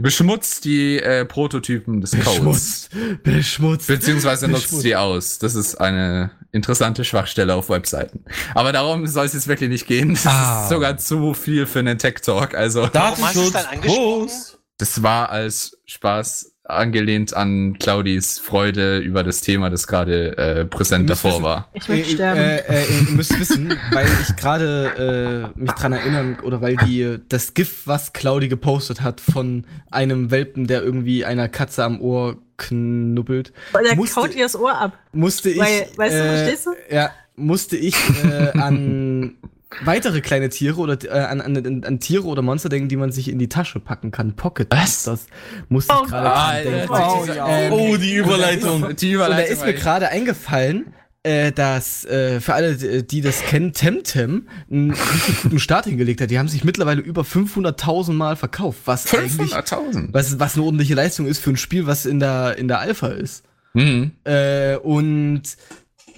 Beschmutzt 0.00 0.64
die 0.64 0.98
äh, 1.00 1.24
Prototypen 1.24 2.00
des 2.00 2.12
Codes. 2.12 2.24
Beschmutzt. 2.30 2.90
Beschmutzt. 3.24 3.86
Beziehungsweise 3.88 4.46
nutzt 4.46 4.64
Beschmutzt. 4.64 4.82
sie 4.82 4.94
aus. 4.96 5.38
Das 5.40 5.56
ist 5.56 5.74
eine 5.74 6.30
interessante 6.52 7.04
Schwachstelle 7.04 7.54
auf 7.56 7.68
Webseiten. 7.68 8.24
Aber 8.54 8.70
darum 8.72 9.08
soll 9.08 9.26
es 9.26 9.32
jetzt 9.32 9.48
wirklich 9.48 9.68
nicht 9.68 9.88
gehen. 9.88 10.10
Das 10.14 10.26
Ah. 10.26 10.62
ist 10.62 10.68
sogar 10.70 10.96
zu 10.98 11.34
viel 11.34 11.66
für 11.66 11.80
einen 11.80 11.98
Tech-Talk. 11.98 12.54
Also, 12.54 12.84
hast 12.94 13.34
du 13.36 13.40
es 13.42 13.52
Datenschutz, 13.52 14.58
das 14.78 15.02
war 15.02 15.30
als 15.30 15.76
Spaß 15.86 16.52
angelehnt 16.68 17.34
an 17.34 17.78
Claudis 17.78 18.38
Freude 18.38 18.98
über 18.98 19.24
das 19.24 19.40
Thema, 19.40 19.70
das 19.70 19.86
gerade 19.86 20.36
äh, 20.36 20.64
präsent 20.66 21.08
davor 21.08 21.32
wissen- 21.32 21.42
war. 21.42 21.68
Ich 21.72 21.88
möchte 21.88 22.10
Äh, 22.10 22.14
sterben. 22.14 22.40
Äh, 22.40 22.56
äh, 22.58 22.84
ihr 23.08 23.10
müsst 23.16 23.40
wissen, 23.40 23.74
weil 23.92 24.06
ich 24.22 24.36
gerade 24.36 25.50
äh, 25.54 25.58
mich 25.58 25.72
dran 25.72 25.92
erinnern, 25.94 26.38
oder 26.42 26.60
weil 26.60 26.76
die 26.76 27.18
das 27.28 27.54
GIF, 27.54 27.86
was 27.86 28.12
Claudi 28.12 28.48
gepostet 28.48 29.00
hat, 29.00 29.20
von 29.20 29.64
einem 29.90 30.30
Welpen, 30.30 30.66
der 30.66 30.82
irgendwie 30.82 31.24
einer 31.24 31.48
Katze 31.48 31.84
am 31.84 32.00
Ohr 32.00 32.36
knubbelt, 32.58 33.52
Weil 33.72 33.84
der 33.84 33.96
musste- 33.96 34.20
kaut 34.20 34.34
ihr 34.34 34.42
das 34.42 34.54
Ohr 34.56 34.74
ab. 34.78 34.98
musste 35.12 35.48
ich. 35.50 35.58
Weil, 35.58 35.86
weißt 35.96 36.14
du, 36.14 36.20
äh, 36.22 36.36
verstehst 36.36 36.66
du? 36.66 36.94
Ja, 36.94 37.10
musste 37.36 37.76
ich 37.76 37.94
äh, 38.24 38.58
an 38.58 39.36
weitere 39.84 40.20
kleine 40.20 40.48
Tiere 40.48 40.76
oder 40.80 40.96
äh, 41.04 41.08
an, 41.10 41.40
an, 41.40 41.84
an 41.84 42.00
Tiere 42.00 42.24
oder 42.24 42.42
Monster 42.42 42.68
denken, 42.68 42.88
die 42.88 42.96
man 42.96 43.12
sich 43.12 43.28
in 43.28 43.38
die 43.38 43.48
Tasche 43.48 43.80
packen 43.80 44.10
kann. 44.10 44.34
Pocket 44.36 44.68
Was? 44.70 45.04
Das 45.04 45.26
musste 45.68 45.94
Oh 45.94 46.02
ich 46.04 46.08
gerade 46.10 46.30
Ah, 46.32 46.60
denken. 46.62 46.88
Oh, 46.90 47.24
dieser- 47.26 47.46
ähm, 47.48 47.72
Oh, 47.72 47.96
die 47.96 48.14
Überleitung. 48.14 48.80
Die 48.80 48.86
Und 48.86 49.20
da 49.20 49.26
Überleitung 49.26 49.52
ist 49.52 49.64
mir 49.64 49.74
gerade 49.74 50.08
eingefallen, 50.08 50.94
äh, 51.24 51.50
dass 51.52 52.04
äh, 52.04 52.40
für 52.40 52.54
alle, 52.54 52.76
die 53.02 53.20
das 53.20 53.42
kennen, 53.42 53.72
Temtem 53.72 54.48
einen 54.70 54.92
richtig 54.92 55.42
guten 55.42 55.58
Start 55.58 55.84
hingelegt 55.86 56.20
hat. 56.20 56.30
Die 56.30 56.38
haben 56.38 56.48
sich 56.48 56.64
mittlerweile 56.64 57.00
über 57.02 57.22
500.000 57.22 58.12
Mal 58.12 58.36
verkauft, 58.36 58.78
was 58.86 59.12
eigentlich 59.12 59.52
500.000. 59.52 60.08
was, 60.12 60.38
was 60.38 60.54
eine 60.54 60.64
ordentliche 60.64 60.94
Leistung 60.94 61.26
ist 61.26 61.40
für 61.40 61.50
ein 61.50 61.56
Spiel, 61.56 61.86
was 61.86 62.06
in 62.06 62.20
der, 62.20 62.56
in 62.56 62.68
der 62.68 62.78
Alpha 62.78 63.08
ist. 63.08 63.44
Mhm. 63.74 64.12
Äh, 64.24 64.76
und 64.76 65.42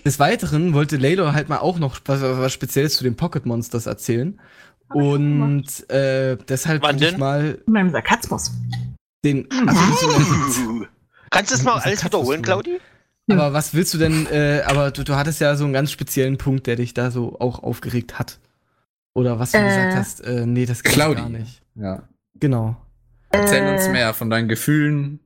des 0.04 0.18
Weiteren 0.18 0.74
wollte 0.74 0.96
Layla 0.96 1.32
halt 1.32 1.48
mal 1.48 1.58
auch 1.58 1.78
noch 1.78 2.00
was, 2.06 2.20
was 2.22 2.52
Spezielles 2.52 2.94
zu 2.94 3.04
den 3.04 3.16
Pocket 3.16 3.46
Monsters 3.46 3.86
erzählen. 3.86 4.40
Und 4.92 5.88
äh, 5.90 6.36
deshalb 6.48 6.82
Wann 6.82 6.96
würde 7.00 7.12
ich 7.12 7.18
mal 7.18 7.58
In 7.66 7.72
meinem 7.72 7.90
Sarkasmus. 7.90 8.52
den. 9.24 9.46
Also. 9.66 10.86
Kannst 11.30 11.52
du 11.52 11.62
mal 11.64 11.74
Das 11.74 11.80
ist 11.80 11.86
alles 11.86 12.04
wiederholen. 12.04 12.42
Claudi? 12.42 12.80
Aber 13.30 13.52
was 13.52 13.74
willst 13.74 13.94
du 13.94 13.98
denn, 13.98 14.26
äh, 14.26 14.62
aber 14.66 14.90
du, 14.90 15.04
du 15.04 15.14
hattest 15.14 15.40
ja 15.40 15.54
so 15.54 15.62
einen 15.62 15.72
ganz 15.72 15.92
speziellen 15.92 16.36
Punkt, 16.38 16.66
der 16.66 16.74
dich 16.74 16.94
da 16.94 17.12
so 17.12 17.38
auch 17.38 17.62
aufgeregt 17.62 18.18
hat. 18.18 18.40
Oder 19.14 19.38
was 19.38 19.52
du 19.52 19.58
Äh. 19.58 19.64
gesagt 19.68 19.94
hast, 19.94 20.20
äh, 20.22 20.46
nee, 20.46 20.66
das 20.66 20.82
geht 20.82 20.92
Claudi. 20.92 21.20
gar 21.20 21.28
nicht. 21.28 21.62
Ja. 21.76 22.02
Genau. 22.40 22.76
Erzähl 23.30 23.68
uns 23.72 23.86
Äh, 23.86 23.90
mehr 23.92 24.14
von 24.14 24.30
deinen 24.30 24.48
Gefühlen. 24.48 25.20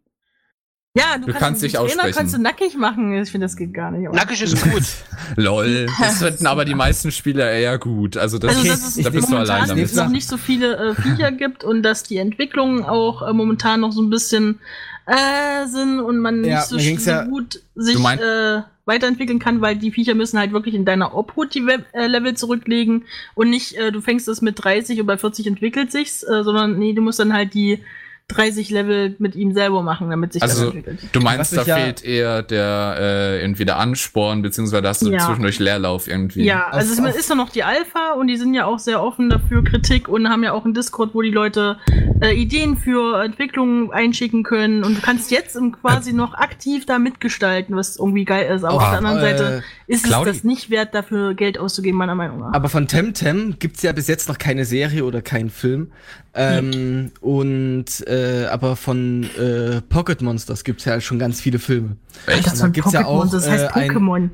Ja, 0.97 1.18
du, 1.18 1.26
Du 1.26 1.32
kannst 1.32 1.61
dich 1.61 1.72
den 1.72 1.78
Trainer 1.80 1.92
aussprechen. 1.92 2.14
kannst 2.16 2.34
du 2.34 2.38
nackig 2.40 2.76
machen. 2.76 3.20
Ich 3.20 3.28
finde, 3.30 3.47
das 3.47 3.57
geht 3.57 3.74
gar 3.74 3.90
nicht. 3.90 4.07
aber- 4.07 4.14
Nackig 4.16 4.40
ist 4.42 4.62
gut. 4.62 4.84
Lol. 5.36 5.86
Das 5.99 6.18
finden 6.22 6.47
aber 6.47 6.64
die 6.64 6.74
meisten 6.76 7.11
Spieler 7.11 7.51
eher 7.51 7.78
gut. 7.78 8.16
Also 8.16 8.38
das, 8.38 8.57
Also, 8.57 8.68
dass 8.68 8.97
es 8.97 9.03
da 9.03 9.11
bist 9.11 9.28
du 9.32 9.36
allein 9.36 9.66
damit. 9.66 9.82
jetzt 9.82 9.97
noch 9.97 10.09
nicht 10.09 10.28
so 10.28 10.36
viele 10.36 10.76
äh, 10.76 10.95
Viecher 10.95 11.32
gibt 11.32 11.64
und 11.64 11.82
dass 11.82 12.05
die 12.05 12.18
Entwicklungen 12.18 12.84
auch 12.84 13.22
äh, 13.28 13.32
momentan 13.32 13.80
noch 13.80 13.90
so 13.90 14.03
ein 14.03 14.09
bisschen 14.11 14.61
äh, 15.07 15.66
sind 15.66 15.99
und 15.99 16.18
man 16.18 16.45
Ja, 16.45 16.64
nicht 16.70 17.01
so, 17.01 17.11
ja- 17.11 17.24
gut 17.24 17.61
sich 17.74 17.97
äh, 17.99 18.62
weiterentwickeln 18.86 19.40
kann, 19.40 19.61
weil 19.61 19.74
die 19.74 19.90
Viecher 19.90 20.14
müssen 20.14 20.38
halt 20.38 20.53
wirklich 20.53 20.76
in 20.76 20.84
deiner 20.84 21.12
Obhut 21.16 21.55
die 21.57 21.66
Web 21.66 21.86
äh, 21.92 22.07
Level 22.07 22.34
zurücklegen 22.34 23.03
und 23.34 23.51
nicht, 23.51 23.74
äh, 23.76 23.90
du 23.90 24.01
fängst 24.01 24.28
es 24.28 24.42
mit 24.42 24.62
30 24.62 25.01
und 25.01 25.07
bei 25.07 25.18
40 25.18 25.49
entwickelt 25.49 25.90
sich's, 25.90 26.22
äh, 26.22 26.45
sondern 26.45 26.78
nee, 26.78 26.92
du 26.92 27.03
musst 27.03 27.18
dann 27.18 27.32
halt 27.32 27.53
die 27.55 27.80
30 28.29 28.70
Level 28.70 29.14
mit 29.18 29.35
ihm 29.37 29.53
selber 29.53 29.83
machen, 29.83 30.09
damit 30.09 30.33
sich 30.33 30.41
das 30.41 30.53
Also, 30.53 30.66
entwickelt. 30.68 30.99
du 31.12 31.20
meinst, 31.20 31.41
Was 31.41 31.51
da 31.57 31.61
ich 31.62 31.68
ja- 31.68 31.77
fehlt 31.77 32.03
eher 32.05 32.43
der 32.43 32.97
äh, 32.99 33.41
irgendwie 33.43 33.66
der 33.66 33.77
Ansporn, 33.79 34.41
beziehungsweise 34.41 34.89
hast 34.89 35.03
du 35.03 35.11
Ja. 35.11 35.18
zwischendurch 35.18 35.59
Leerlauf 35.59 36.09
irgendwie. 36.09 36.43
Ja, 36.45 36.68
also 36.68 36.93
Auf- 36.95 37.07
es 37.07 37.14
auf- 37.14 37.18
ist 37.20 37.29
ja 37.29 37.35
noch 37.35 37.51
die 37.51 37.62
Alpha 37.64 38.14
und 38.18 38.29
die 38.29 38.39
sind 38.39 38.55
ja 38.55 38.64
auch 38.64 38.79
sehr 38.79 39.03
offen 39.03 39.29
dafür 39.29 39.62
Kritik 39.62 40.09
und 40.09 40.29
haben 40.31 40.43
ja 40.43 40.53
auch 40.53 40.64
einen 40.64 40.72
Discord, 40.72 41.14
wo 41.14 41.20
die 41.20 41.31
Leute 41.31 41.77
äh, 42.22 42.33
Ideen 42.33 42.79
für 42.79 43.22
Entwicklungen 43.22 43.91
einschicken 43.93 44.43
können 44.43 44.85
und 44.85 44.97
du 44.97 45.03
kannst 45.03 45.31
jetzt 45.31 45.55
im 45.57 45.72
quasi 45.72 46.14
noch 46.14 46.33
aktiv 46.33 46.87
da 46.87 46.99
mitgestalten, 46.99 47.77
was 47.77 47.97
irgendwie 47.99 48.25
geil 48.25 48.55
ist. 48.55 48.64
Aber 48.64 48.77
Oh, 48.77 48.79
auf 48.81 48.89
der 48.89 48.99
anderen 48.99 49.18
äh, 49.18 49.20
Seite 49.20 49.64
ist 49.87 50.07
Claudi- 50.07 50.31
es 50.31 50.37
das 50.39 50.45
nicht 50.45 50.70
wert, 50.70 50.95
dafür 50.95 51.35
Geld 51.35 51.59
auszugeben, 51.59 51.99
meiner 51.99 52.14
Meinung 52.14 52.41
nach. 52.41 52.55
Aber 52.55 52.70
von 52.70 52.89
Temtem 52.89 53.57
gibt's 53.59 53.83
ja 53.83 53.93
bis 53.93 54.09
jetzt 54.09 54.29
noch 54.31 54.39
keine 54.39 54.64
Serie 54.64 55.05
oder 55.05 55.20
keinen 55.20 55.51
Film. 55.51 55.91
Ähm, 56.37 57.12
Und 57.20 58.05
äh, 58.15 58.43
äh, 58.45 58.47
aber 58.47 58.77
von 58.77 59.25
äh, 59.39 59.81
Pocket 59.83 60.23
Monsters 60.23 60.65
gibt's 60.65 60.85
ja 60.85 61.01
schon 61.01 61.19
ganz 61.19 61.41
viele 61.41 61.59
Filme. 61.59 61.97
Echt? 62.27 62.47
Das 62.47 62.61
von 62.61 62.73
gibt's 62.73 62.93
ja 62.93 63.01
Pokémon, 63.01 63.05
auch, 63.07 63.31
das 63.31 63.49
heißt 63.49 63.65
äh, 63.77 63.89
Pokémon. 63.89 64.31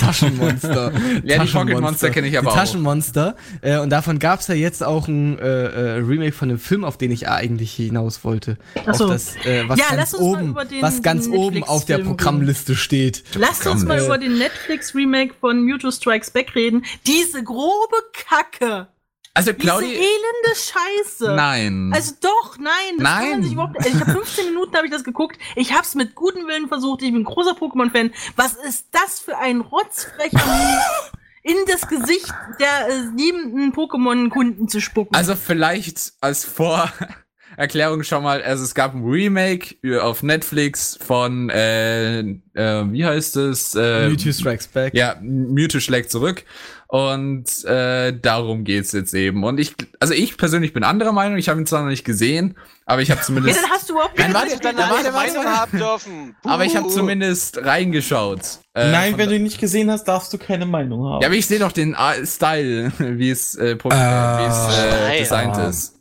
Taschenmonster. 0.00 0.92
Ja, 1.24 1.42
die 1.44 1.50
Pocket 1.50 1.80
Monster 1.80 2.10
kenne 2.10 2.28
ich 2.28 2.38
aber 2.38 2.46
die 2.50 2.52
auch. 2.52 2.58
Taschenmonster. 2.60 3.36
Äh, 3.62 3.78
und 3.78 3.90
davon 3.90 4.18
gab's 4.18 4.46
ja 4.48 4.54
jetzt 4.54 4.82
auch 4.84 5.08
ein 5.08 5.38
äh, 5.38 5.42
äh, 5.44 5.90
Remake 5.98 6.32
von 6.32 6.48
dem 6.48 6.58
Film, 6.58 6.84
auf 6.84 6.96
den 6.98 7.10
ich 7.10 7.28
eigentlich 7.28 7.72
hinaus 7.72 8.24
wollte. 8.24 8.56
Ach 8.86 8.94
so. 8.94 9.04
Auf 9.06 9.10
das, 9.12 9.36
äh, 9.44 9.64
was 9.68 9.78
Ja, 9.78 9.86
ganz 9.90 9.96
lass 9.96 10.14
uns 10.14 10.22
mal 10.22 10.38
oben, 10.40 10.50
über 10.50 10.64
den- 10.64 10.82
was 10.82 11.02
ganz 11.02 11.24
den 11.24 11.34
oben 11.34 11.64
auf 11.64 11.84
der 11.84 11.98
Programmliste 11.98 12.74
steht. 12.76 13.24
Lasst 13.36 13.66
uns 13.66 13.84
mal 13.84 13.98
Äh, 13.98 14.04
über 14.06 14.18
den 14.18 14.38
Netflix-Remake 14.38 15.34
von 15.40 15.62
Mewtwo 15.64 15.90
Strikes 15.90 16.30
Back 16.30 16.54
reden. 16.54 16.84
Diese 17.06 17.42
grobe 17.42 17.96
Kacke. 18.12 18.88
Also 19.36 19.52
Diese 19.52 19.66
Claudi. 19.66 19.86
elende 19.92 20.54
Scheiße. 20.54 21.34
Nein. 21.34 21.90
Also 21.94 22.14
doch, 22.22 22.56
nein, 22.58 22.72
das 22.96 23.06
kann 23.06 23.20
Nein. 23.22 23.30
man 23.32 23.42
sich 23.42 23.52
überhaupt 23.52 23.74
nicht. 23.74 23.84
Also 23.84 23.98
ich 23.98 24.00
habe 24.06 24.12
15 24.12 24.44
Minuten 24.46 24.74
habe 24.74 24.86
ich 24.86 24.92
das 24.92 25.04
geguckt. 25.04 25.38
Ich 25.56 25.72
habe 25.72 25.82
es 25.82 25.94
mit 25.94 26.14
gutem 26.14 26.46
Willen 26.48 26.68
versucht. 26.68 27.02
Ich 27.02 27.12
bin 27.12 27.22
großer 27.22 27.50
Pokémon-Fan. 27.52 28.12
Was 28.36 28.54
ist 28.54 28.86
das 28.92 29.20
für 29.20 29.36
ein 29.36 29.60
rotzfrecher 29.60 30.40
in 31.42 31.56
das 31.68 31.86
Gesicht 31.86 32.32
der 32.58 32.88
äh, 32.88 33.00
liebenden 33.14 33.74
Pokémon-Kunden 33.74 34.68
zu 34.68 34.80
spucken? 34.80 35.14
Also 35.14 35.34
vielleicht 35.36 36.14
als 36.22 36.46
Vorerklärung 36.46 38.02
schon 38.04 38.22
mal, 38.22 38.42
also 38.42 38.64
es 38.64 38.74
gab 38.74 38.94
ein 38.94 39.04
Remake 39.04 39.76
auf 40.00 40.22
Netflix 40.22 40.98
von, 41.06 41.50
äh, 41.50 42.20
äh, 42.20 42.34
wie 42.54 43.04
heißt 43.04 43.36
es? 43.36 43.74
Äh, 43.74 44.08
Mewtwo 44.08 44.32
Strikes 44.32 44.68
Back. 44.68 44.94
Ja, 44.94 45.16
Mewtwo 45.20 45.78
schlägt 45.80 46.10
zurück. 46.10 46.44
Und 46.88 47.64
äh, 47.64 48.12
darum 48.16 48.62
geht's 48.62 48.92
jetzt 48.92 49.12
eben. 49.12 49.42
Und 49.42 49.58
ich, 49.58 49.74
also 49.98 50.14
ich 50.14 50.36
persönlich 50.36 50.72
bin 50.72 50.84
anderer 50.84 51.10
Meinung. 51.12 51.36
Ich 51.36 51.48
habe 51.48 51.60
ihn 51.60 51.66
zwar 51.66 51.82
noch 51.82 51.88
nicht 51.88 52.04
gesehen, 52.04 52.56
aber 52.84 53.02
ich 53.02 53.10
habe 53.10 53.18
ja, 53.20 53.24
zumindest, 53.26 53.60
dann 53.60 53.70
hast 53.70 53.88
du 53.88 53.94
überhaupt 53.94 54.16
Nein, 54.18 54.32
keine 54.32 55.10
Meinung 55.10 55.44
haben. 55.44 55.78
dürfen. 55.78 56.36
aber 56.44 56.64
ich 56.64 56.76
habe 56.76 56.88
zumindest 56.88 57.58
reingeschaut. 57.58 58.40
Äh, 58.74 58.92
Nein, 58.92 59.18
wenn 59.18 59.28
du 59.28 59.34
ihn 59.36 59.42
nicht 59.42 59.58
gesehen 59.58 59.90
hast, 59.90 60.04
darfst 60.04 60.32
du 60.32 60.38
keine 60.38 60.64
Meinung 60.66 61.04
haben. 61.08 61.22
Ja, 61.22 61.28
aber 61.28 61.36
ich 61.36 61.46
sehe 61.46 61.58
doch 61.58 61.72
den 61.72 61.94
äh, 61.94 62.24
Style, 62.24 62.92
wie 62.98 63.30
es, 63.30 63.56
äh, 63.56 63.74
pro- 63.74 63.88
äh, 63.90 63.92
wie 63.94 64.44
es 64.44 64.56
äh, 64.56 64.70
Style. 64.72 65.18
designt 65.18 65.56
Ah. 65.56 65.68
ist. 65.68 65.94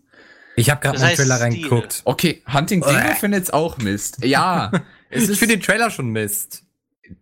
Ich 0.58 0.70
habe 0.70 0.80
gerade 0.82 0.98
Das 1.00 1.04
einen 1.08 1.16
Trailer 1.18 1.42
reingeguckt. 1.42 2.02
Okay, 2.06 2.42
Hunting 2.54 2.82
Dingle 2.82 3.16
findet's 3.20 3.50
auch 3.50 3.78
Mist. 3.80 4.24
Ja, 4.24 4.72
es 5.10 5.24
Ich 5.24 5.30
ist, 5.32 5.40
finde 5.40 5.58
den 5.58 5.64
Trailer 5.64 5.90
schon 5.90 6.10
Mist. 6.10 6.62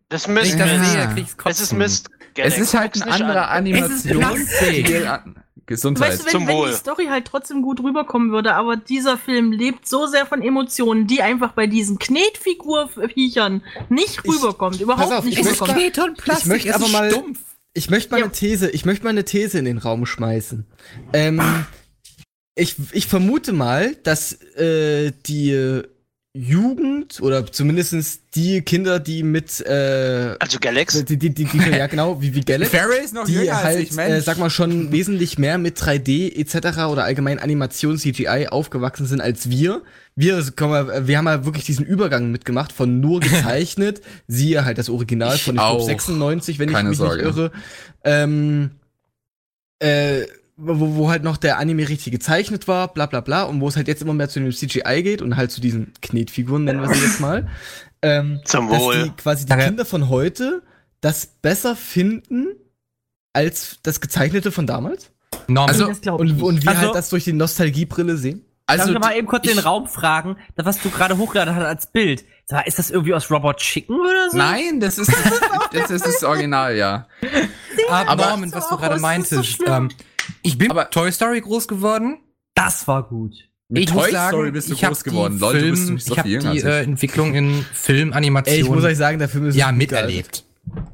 Das 0.10 0.28
Wenn 0.28 0.38
ich 0.38 0.56
Mist. 0.56 0.60
das 0.60 0.70
Ja. 0.70 0.84
sehe, 0.86 1.08
krieg 1.16 1.26
ich's 1.26 1.36
Es 1.46 1.62
ist 1.62 1.74
Mist. 1.74 2.10
Es 2.36 2.58
ist 2.58 2.74
halt 2.74 2.96
ein 3.02 3.10
anderer 3.12 3.50
an. 3.50 3.58
Animationsstil. 3.66 5.06
an- 5.08 5.36
Gesundheit. 5.66 6.10
Weißt 6.10 6.22
du, 6.22 6.26
wenn, 6.26 6.32
Zum 6.34 6.48
wenn 6.48 6.58
Wohl. 6.58 6.70
die 6.72 6.76
Story 6.76 7.06
halt 7.10 7.24
trotzdem 7.26 7.62
gut 7.62 7.82
rüberkommen 7.82 8.32
würde, 8.32 8.54
aber 8.56 8.76
dieser 8.76 9.18
Film 9.18 9.54
lebt 9.54 9.88
so 9.88 10.08
sehr 10.08 10.26
von 10.26 10.42
Emotionen, 10.42 11.08
die 11.08 11.22
einfach 11.22 11.54
bei 11.54 11.68
diesen 11.68 12.00
Knetfigur-Viechern 12.00 13.64
nicht 13.90 14.20
Ich- 14.24 14.30
rüberkommt, 14.30 14.82
überhaupt 14.82 15.10
pass 15.10 15.18
auf, 15.20 15.24
nicht 15.26 15.38
ich 15.38 15.44
möchte- 15.46 15.62
rüberkommt. 15.64 15.80
Knete 15.80 16.04
und 16.04 16.18
Plastik, 16.18 16.46
Ich 16.46 16.50
möchte 16.50 16.76
aber 16.76 16.86
ist 16.86 16.92
mal- 16.92 17.12
stumpf. 17.12 17.40
Ich 17.76 17.90
möchte 17.90 18.12
mal 18.12 18.18
Ja. 18.20 18.24
eine 18.26 18.34
These, 18.34 18.70
ich 18.70 18.86
möchte 18.86 19.04
mal 19.06 19.10
eine 19.12 19.24
These 19.26 19.58
in 19.58 19.66
den 19.66 19.78
Raum 19.80 20.06
schmeißen. 20.06 20.66
Ähm, 21.14 21.42
ich, 22.56 22.76
ich 22.92 23.08
vermute 23.08 23.52
mal, 23.54 23.96
dass 24.04 24.34
äh, 24.58 25.12
die 25.26 25.82
Jugend 26.36 27.22
oder 27.22 27.46
zumindestens 27.46 28.22
die 28.34 28.64
Kinder, 28.64 29.00
die 29.00 29.22
mit 29.22 29.62
äh, 29.62 30.36
Also 30.40 30.58
Galax. 30.60 31.06
die, 31.06 31.16
die, 31.18 31.30
die, 31.30 31.46
die, 31.46 31.58
ja 31.70 31.86
genau, 31.86 32.20
wie, 32.24 32.34
wie 32.34 32.42
Galax, 32.42 32.72
Ferry 32.72 33.04
ist 33.04 33.14
noch 33.14 33.26
die 33.26 33.34
jünger 33.34 33.54
als 33.58 33.64
halt, 33.64 33.80
ich, 33.80 33.92
Mensch. 33.94 34.14
äh, 34.14 34.22
sag 34.22 34.40
mal, 34.40 34.50
schon 34.50 34.92
wesentlich 34.92 35.38
mehr 35.38 35.60
mit 35.60 35.78
3D 35.78 36.36
etc. 36.36 36.80
oder 36.90 37.04
allgemein 37.04 37.38
Animation, 37.38 38.00
CGI 38.00 38.48
aufgewachsen 38.50 39.06
sind 39.06 39.22
als 39.22 39.52
wir. 39.52 39.84
Wir, 40.16 40.44
mal, 40.60 41.08
wir 41.08 41.18
haben 41.20 41.28
ja 41.28 41.46
wirklich 41.46 41.66
diesen 41.66 41.86
Übergang 41.86 42.32
mitgemacht 42.32 42.72
von 42.72 43.00
nur 43.00 43.20
gezeichnet, 43.22 44.02
siehe 44.28 44.66
halt 44.66 44.80
das 44.80 44.90
Original 44.90 45.36
Ich 45.36 45.44
von 45.44 45.54
ich 45.54 45.60
glaub, 45.62 45.82
auch. 45.82 45.86
96, 45.86 46.58
wenn 46.58 46.70
ich 46.70 46.76
Keine 46.76 46.90
mich 46.90 46.98
Sorge. 46.98 47.18
nicht 47.18 47.26
irre. 47.38 47.52
Ähm, 48.04 48.72
äh, 49.78 50.24
wo, 50.66 50.96
wo 50.96 51.10
halt 51.10 51.24
noch 51.24 51.38
der 51.38 51.58
Anime 51.60 51.88
richtig 51.90 52.12
gezeichnet 52.12 52.68
war, 52.68 52.94
bla 52.94 53.06
bla 53.06 53.22
bla, 53.22 53.44
und 53.44 53.62
wo 53.62 53.68
es 53.68 53.76
halt 53.76 53.88
jetzt 53.88 54.02
immer 54.02 54.14
mehr 54.14 54.30
zu 54.30 54.40
dem 54.40 54.52
CGI 54.52 55.04
geht 55.04 55.22
und 55.22 55.36
halt 55.38 55.52
zu 55.52 55.62
diesen 55.62 55.94
Knetfiguren, 56.02 56.64
nennen 56.64 56.82
wir 56.82 56.94
sie 56.94 57.04
jetzt 57.04 57.20
mal. 57.20 57.48
Ähm, 58.06 58.42
Zum 58.44 58.70
dass 58.70 58.82
Wohl. 58.82 59.04
die 59.04 59.10
quasi 59.12 59.46
die 59.46 59.50
Danke. 59.50 59.64
Kinder 59.64 59.86
von 59.86 60.10
heute 60.10 60.62
das 61.00 61.26
besser 61.26 61.74
finden 61.78 62.48
als 63.32 63.78
das 63.84 64.02
Gezeichnete 64.02 64.52
von 64.52 64.68
damals? 64.68 65.10
Norman, 65.48 65.70
Also- 65.70 65.88
das 65.88 66.00
Und, 66.20 66.42
und 66.42 66.64
wir 66.64 66.70
Also- 66.72 66.82
halt 66.82 66.96
das 66.96 67.10
durch 67.10 67.24
die 67.24 67.32
Nostalgiebrille 67.32 68.18
sehen? 68.18 68.44
Darf 68.68 68.80
also 68.82 68.94
ich 68.94 69.00
mal 69.00 69.16
eben 69.16 69.28
kurz 69.28 69.46
ich- 69.48 69.54
den 69.54 69.60
Raum 69.64 69.88
fragen, 69.88 70.36
das, 70.56 70.66
was 70.66 70.80
du 70.82 70.90
gerade 70.90 71.18
hochgeladen 71.18 71.56
hast 71.56 71.64
als 71.66 71.88
Bild. 71.94 72.26
Ist 72.66 72.78
das 72.80 72.92
irgendwie 72.92 73.14
aus 73.14 73.32
Robot 73.32 73.58
Chicken 73.58 73.96
oder 74.00 74.30
so? 74.32 74.38
Nein, 74.38 74.80
das 74.82 74.98
ist 74.98 75.10
das 75.72 75.90
ist 75.90 76.06
das 76.06 76.24
Original, 76.24 76.76
ja. 76.76 77.08
ah, 77.90 78.04
aber- 78.08 78.26
Norman, 78.32 78.54
was 78.54 78.68
du 78.68 78.76
gerade 78.78 78.96
so 78.96 79.02
meintest. 79.02 79.46
schlimm. 79.46 79.68
ähm, 79.74 79.90
ich 80.42 80.58
bin 80.58 80.72
Aber- 80.72 80.90
Toy 80.90 81.12
Story 81.12 81.42
groß 81.42 81.68
geworden. 81.68 82.20
Das 82.56 82.88
war 82.88 83.04
gut. 83.04 83.34
Mit 83.70 83.84
ich 83.84 83.90
Toy 83.90 84.02
muss 84.02 84.12
sagen, 84.12 84.30
Story 84.36 84.52
bist 84.52 84.70
du 84.70 84.76
groß 84.76 85.04
geworden. 85.04 85.40
Lol, 85.40 85.60
du 85.60 85.70
bist 85.72 85.86
nämlich 85.86 86.04
so 86.06 86.14
ich 86.14 86.20
habe 86.20 86.30
viel 86.30 86.42
jünger 86.42 86.54
die 86.54 86.60
äh, 86.60 86.84
Entwicklung 86.84 87.34
in 87.34 87.66
Filmanimation 87.74 88.56
Ey, 88.56 88.62
ich 88.62 88.70
muss 88.70 88.84
euch 88.84 88.98
sagen, 88.98 89.18
der 89.18 89.30
Film 89.30 89.48
ist 89.48 89.56
ja 89.56 89.72
miterlebt. 89.72 90.44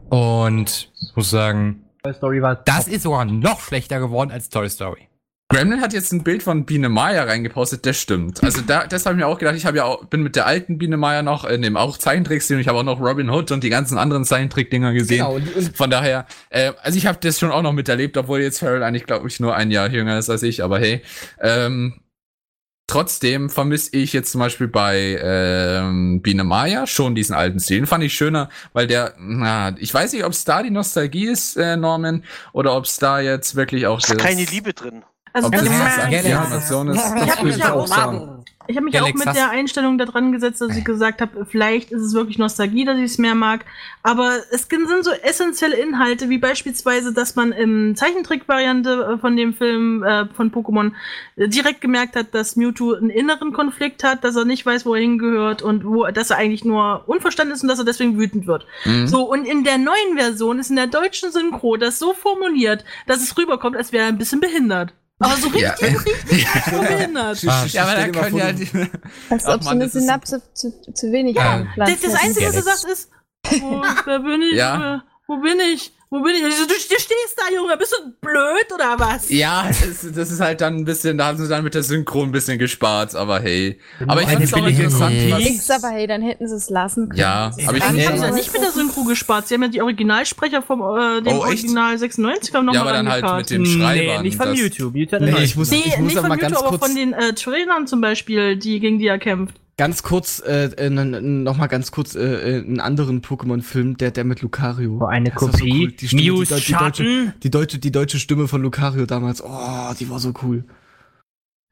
Und 0.10 0.92
ich 1.02 1.16
muss 1.16 1.30
sagen, 1.30 1.84
Toy 2.04 2.14
Story 2.14 2.42
war 2.42 2.56
das 2.56 2.88
ist 2.88 3.04
sogar 3.04 3.26
noch 3.26 3.60
schlechter 3.60 4.00
geworden 4.00 4.32
als 4.32 4.50
Toy 4.50 4.70
Story. 4.70 5.09
Gremlin 5.52 5.82
hat 5.82 5.94
jetzt 5.94 6.14
ein 6.14 6.24
Bild 6.24 6.44
von 6.44 6.66
Biene 6.66 6.90
Maya 6.90 7.24
reingepostet, 7.24 7.84
das 7.84 8.00
stimmt. 8.00 8.44
Also 8.44 8.62
da, 8.62 8.86
das 8.86 9.08
habe 9.08 9.16
ich 9.16 9.20
mir 9.20 9.26
auch 9.26 9.40
gedacht, 9.40 9.56
ich 9.56 9.66
habe 9.66 9.78
ja 9.78 9.84
auch, 9.86 10.06
bin 10.06 10.22
mit 10.22 10.36
der 10.36 10.46
alten 10.46 10.78
Biene 10.78 10.96
Maya 10.96 11.24
noch 11.24 11.44
in 11.44 11.64
dem 11.64 11.76
auch 11.76 11.98
Zeichentrickstil 11.98 12.58
und 12.58 12.62
ich 12.62 12.68
habe 12.68 12.78
auch 12.78 12.84
noch 12.84 13.02
Robin 13.02 13.32
Hood 13.32 13.52
und 13.52 13.64
die 13.64 13.72
ganzen 13.72 13.98
anderen 13.98 14.26
Zeichentrick-Dinger 14.26 14.94
gesehen. 14.94 15.26
Genau, 15.26 15.40
Von 15.74 15.90
daher, 15.90 16.28
äh, 16.52 16.74
also 16.84 17.00
ich 17.00 17.08
habe 17.08 17.18
das 17.20 17.40
schon 17.40 17.50
auch 17.50 17.64
noch 17.64 17.74
miterlebt, 17.74 18.16
obwohl 18.16 18.42
jetzt 18.42 18.60
Farrell 18.60 18.84
eigentlich, 18.84 19.08
glaube 19.08 19.28
ich, 19.28 19.40
nur 19.40 19.56
ein 19.56 19.72
Jahr 19.72 19.90
jünger 19.90 20.20
ist 20.20 20.30
als 20.30 20.44
ich, 20.44 20.64
aber 20.64 20.78
hey. 20.78 21.02
Ähm, 21.42 22.00
trotzdem 22.86 23.50
vermisse 23.50 23.96
ich 23.96 24.14
jetzt 24.14 24.32
zum 24.32 24.42
Beispiel 24.42 24.68
bei 24.68 25.20
ähm, 25.20 26.22
Biene 26.22 26.44
Maya 26.44 26.86
schon 26.86 27.16
diesen 27.16 27.36
alten 27.36 27.60
Stil. 27.60 27.78
Den 27.78 27.88
fand 27.88 28.04
ich 28.04 28.14
schöner, 28.14 28.50
weil 28.74 28.86
der, 28.86 29.16
na, 29.18 29.76
ich 29.80 29.92
weiß 29.92 30.14
nicht, 30.14 30.26
ob 30.26 30.34
es 30.34 30.44
da 30.44 30.62
die 30.62 30.70
Nostalgie 30.70 31.26
ist, 31.26 31.58
äh, 31.58 31.76
Norman, 31.76 32.24
oder 32.54 32.76
ob 32.76 32.86
es 32.86 32.98
da 32.98 33.20
jetzt 33.20 33.56
wirklich 33.56 33.88
auch 33.88 33.98
Ist 33.98 34.16
keine 34.20 34.46
Liebe 34.46 34.74
drin. 34.74 35.04
Also 35.34 35.48
ob 35.48 35.54
das 35.54 35.64
das 35.66 36.00
Animation 36.00 36.90
ist. 36.90 36.98
Ich 36.98 37.32
hab 37.32 37.44
mich 37.44 37.56
würde 37.56 37.60
ja 37.60 37.66
ich 37.66 37.72
auch 37.72 37.84
auch 37.84 37.88
sagen. 37.88 38.40
Ich 38.70 38.76
habe 38.76 38.86
mich 38.86 38.94
ja 38.94 39.02
auch 39.02 39.14
mit 39.14 39.26
der 39.26 39.50
Einstellung 39.50 39.98
da 39.98 40.06
dran 40.06 40.32
gesetzt, 40.32 40.62
dass 40.62 40.78
ich 40.78 40.86
gesagt 40.86 41.22
habe, 41.22 41.44
vielleicht 41.50 41.92
ist 41.92 42.04
es 42.04 42.14
wirklich 42.14 42.38
Nostalgie, 42.38 42.86
dass 42.86 43.00
ich 43.00 43.06
es 43.06 43.18
mehr 43.18 43.34
mag. 43.34 43.66
Aber 44.04 44.38
es 44.52 44.68
sind 44.70 45.04
so 45.04 45.10
essentielle 45.10 45.76
Inhalte, 45.76 46.30
wie 46.30 46.38
beispielsweise, 46.38 47.12
dass 47.12 47.36
man 47.36 47.52
im 47.52 47.96
Zeichentrick-Variante 47.96 49.16
äh, 49.16 49.18
von 49.18 49.36
dem 49.36 49.56
Film 49.56 50.04
äh, 50.04 50.28
von 50.28 50.52
Pokémon 50.52 50.92
äh, 51.36 51.48
direkt 51.48 51.82
gemerkt 51.82 52.16
hat, 52.16 52.36
dass 52.36 52.58
Mewtwo 52.58 52.94
einen 52.94 53.10
inneren 53.10 53.54
Konflikt 53.54 54.04
hat, 54.04 54.24
dass 54.24 54.36
er 54.36 54.46
nicht 54.46 54.68
weiß, 54.68 54.86
wo 54.86 54.94
er 54.94 55.02
hingehört 55.02 55.64
und 55.64 55.84
wo, 55.84 56.06
dass 56.06 56.30
er 56.30 56.38
eigentlich 56.38 56.64
nur 56.64 57.10
unverstanden 57.10 57.56
ist 57.56 57.64
und 57.64 57.70
dass 57.70 57.80
er 57.80 57.86
deswegen 57.86 58.20
wütend 58.20 58.46
wird. 58.46 58.68
Mhm. 58.86 59.08
So, 59.08 59.24
und 59.24 59.46
in 59.46 59.64
der 59.64 59.80
neuen 59.80 60.16
Version 60.16 60.60
ist 60.60 60.70
in 60.70 60.76
der 60.76 60.86
deutschen 60.86 61.32
Synchro 61.32 61.76
das 61.76 61.98
so 61.98 62.14
formuliert, 62.14 62.86
dass 63.08 63.24
es 63.24 63.36
rüberkommt, 63.36 63.76
als 63.76 63.92
wäre 63.92 64.04
er 64.04 64.10
ein 64.10 64.20
bisschen 64.20 64.42
behindert. 64.42 64.94
Aber 65.20 65.36
so 65.36 65.48
richtig, 65.50 65.62
Ja. 65.62 65.72
richtig 65.74 66.48
so 66.72 66.80
behindert. 66.80 67.44
Ah, 67.48 67.66
Ja, 67.68 67.84
aber 67.84 67.96
da 67.96 68.08
können 68.08 68.38
ja 68.38 68.52
du- 68.54 68.58
die, 68.66 68.70
Als 69.30 69.46
Ach 69.46 69.56
ob 69.56 69.64
so 69.64 69.70
Mann, 69.70 69.82
eine 69.82 69.90
Synapse 69.90 70.42
zu, 70.54 70.72
zu 70.94 71.12
wenig 71.12 71.36
Ja. 71.36 71.68
Das, 71.76 72.00
das. 72.02 72.14
Einzige, 72.16 72.48
was 72.48 72.56
er 72.56 72.62
Galax. 72.64 72.82
sagt, 72.82 72.94
ist, 72.94 73.10
wo, 73.62 73.82
wer 74.06 74.20
bin 74.20 74.42
ich? 74.44 74.56
Ja. 74.56 75.04
Wo 75.28 75.38
bin 75.38 75.60
ich? 75.74 75.94
Wo 76.12 76.22
bin 76.24 76.34
ich? 76.36 76.44
Und 76.44 76.50
ich 76.50 76.56
so, 76.56 76.64
du, 76.66 76.74
du 76.74 76.80
stehst 76.80 77.38
da, 77.38 77.54
Junge, 77.54 77.78
bist 77.78 77.94
du 77.96 78.12
blöd 78.20 78.66
oder 78.74 78.96
was? 78.98 79.30
Ja, 79.30 79.68
das, 79.68 80.12
das 80.12 80.32
ist 80.32 80.40
halt 80.40 80.60
dann 80.60 80.78
ein 80.78 80.84
bisschen, 80.86 81.20
da 81.20 81.28
haben 81.28 81.38
sie 81.38 81.48
dann 81.48 81.64
mit 81.64 81.76
der 81.76 81.84
Synchro 81.84 82.24
ein 82.24 82.32
bisschen 82.32 82.58
gespart, 82.58 83.14
aber 83.14 83.40
hey. 83.40 83.80
Aber 84.08 84.24
ich 84.24 84.28
find's 84.28 84.52
auch 84.54 84.66
interessant, 84.66 85.14
Nix, 85.38 85.70
aber 85.70 85.90
hey, 85.90 86.08
dann 86.08 86.24
hätten 86.24 86.48
sie 86.48 86.56
es 86.56 86.72
lassen 86.72 87.10
können. 87.10 87.20
Ja, 87.20 87.52
aber 87.68 87.78
ich 87.78 87.84
Eigentlich 87.84 88.06
find- 88.06 88.08
haben 88.08 88.18
sie 88.18 88.26
ja 88.26 88.32
nicht 88.34 88.52
mit 88.52 88.62
der 88.64 88.72
Synchro 88.72 89.04
gespart. 89.04 89.48
Sie 89.48 89.54
haben 89.54 89.62
ja 89.62 89.68
die 89.68 89.82
Originalsprecher 89.84 90.64
vom 90.64 90.82
äh, 90.82 91.22
dem 91.22 91.34
Oh? 91.38 91.42
Original 91.42 91.96
96er 91.96 92.62
noch 92.64 92.74
Ja, 92.74 92.82
aber 92.82 92.94
dann 92.94 93.08
halt 93.08 93.24
mit 93.38 93.50
dem 93.52 93.66
Schreiber. 93.68 94.18
Nee, 94.18 94.22
nicht 94.24 94.38
von 94.38 94.54
YouTube. 94.56 94.96
YouTube 94.96 95.22
Nee, 95.22 95.44
ich 95.44 95.56
muss, 95.56 95.70
Nee, 95.70 95.84
ich 95.86 95.98
muss 95.98 96.08
nicht 96.08 96.18
aber 96.18 96.28
von 96.28 96.30
mal 96.30 96.36
YouTube, 96.38 96.50
ganz 96.54 96.58
aber 96.60 96.70
kurz, 96.70 96.86
von 96.88 96.96
den 96.96 97.14
äh, 97.14 97.34
Trailern 97.34 97.86
zum 97.86 98.02
Beispiel, 98.02 98.56
die 98.56 98.80
gegen 98.80 98.98
die 98.98 99.06
er 99.06 99.20
kämpft. 99.20 99.56
Ganz 99.80 100.04
kurz, 100.04 100.40
äh, 100.46 100.66
äh, 100.66 100.86
n- 100.88 100.98
n- 101.14 101.44
noch 101.44 101.58
mal 101.58 101.68
ganz 101.68 101.90
kurz 101.92 102.14
äh, 102.14 102.20
äh, 102.20 102.60
einen 102.60 102.80
anderen 102.82 103.22
Pokémon-Film, 103.22 103.98
der, 103.98 104.12
der 104.12 104.26
mit 104.26 104.42
Lucario. 104.42 105.00
Oh, 105.02 105.06
eine 105.06 105.32
Das 105.32 105.42
ist 105.42 105.52
so 105.54 105.58
Kopie. 105.58 105.72
cool. 105.86 105.92
Die 105.94 106.08
Stimme, 106.08 106.22
die, 106.22 106.30
die, 106.30 106.74
deutsche, 106.74 107.34
die, 107.44 107.50
deutsche, 107.50 107.80
die 107.80 107.92
deutsche 107.92 108.20
Stimme 108.20 108.48
von 108.48 108.62
Lucario 108.62 109.06
damals. 109.06 109.42
Oh, 109.44 109.94
die 110.00 110.10
war 110.10 110.20
so 110.20 110.34
cool. 110.44 110.66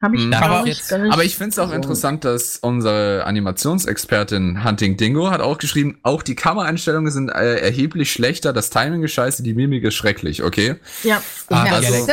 Hab 0.00 0.14
ich 0.14 0.24
Mhm. 0.26 0.32
Aber- 0.32 0.62
nicht. 0.62 0.92
Aber 0.92 1.24
ich 1.24 1.36
finde 1.36 1.50
es 1.50 1.58
auch 1.58 1.72
interessant, 1.72 2.24
dass 2.24 2.58
unsere 2.58 3.24
Animationsexpertin 3.26 4.62
Hunting 4.64 4.96
Dingo 4.96 5.30
hat 5.30 5.40
auch 5.40 5.58
geschrieben, 5.58 5.98
auch 6.04 6.22
die 6.22 6.36
Kameraeinstellungen 6.36 7.10
sind 7.10 7.30
äh, 7.30 7.56
erheblich 7.56 8.12
schlechter, 8.12 8.52
das 8.52 8.70
Timing 8.70 9.02
ist 9.02 9.12
scheiße, 9.12 9.42
die 9.42 9.54
Mimik 9.54 9.82
ist 9.82 9.94
schrecklich, 9.94 10.42
okay? 10.44 10.76
ja. 11.02 11.20
Ah, 11.50 11.66
ja, 11.66 11.72
also-? 11.72 12.06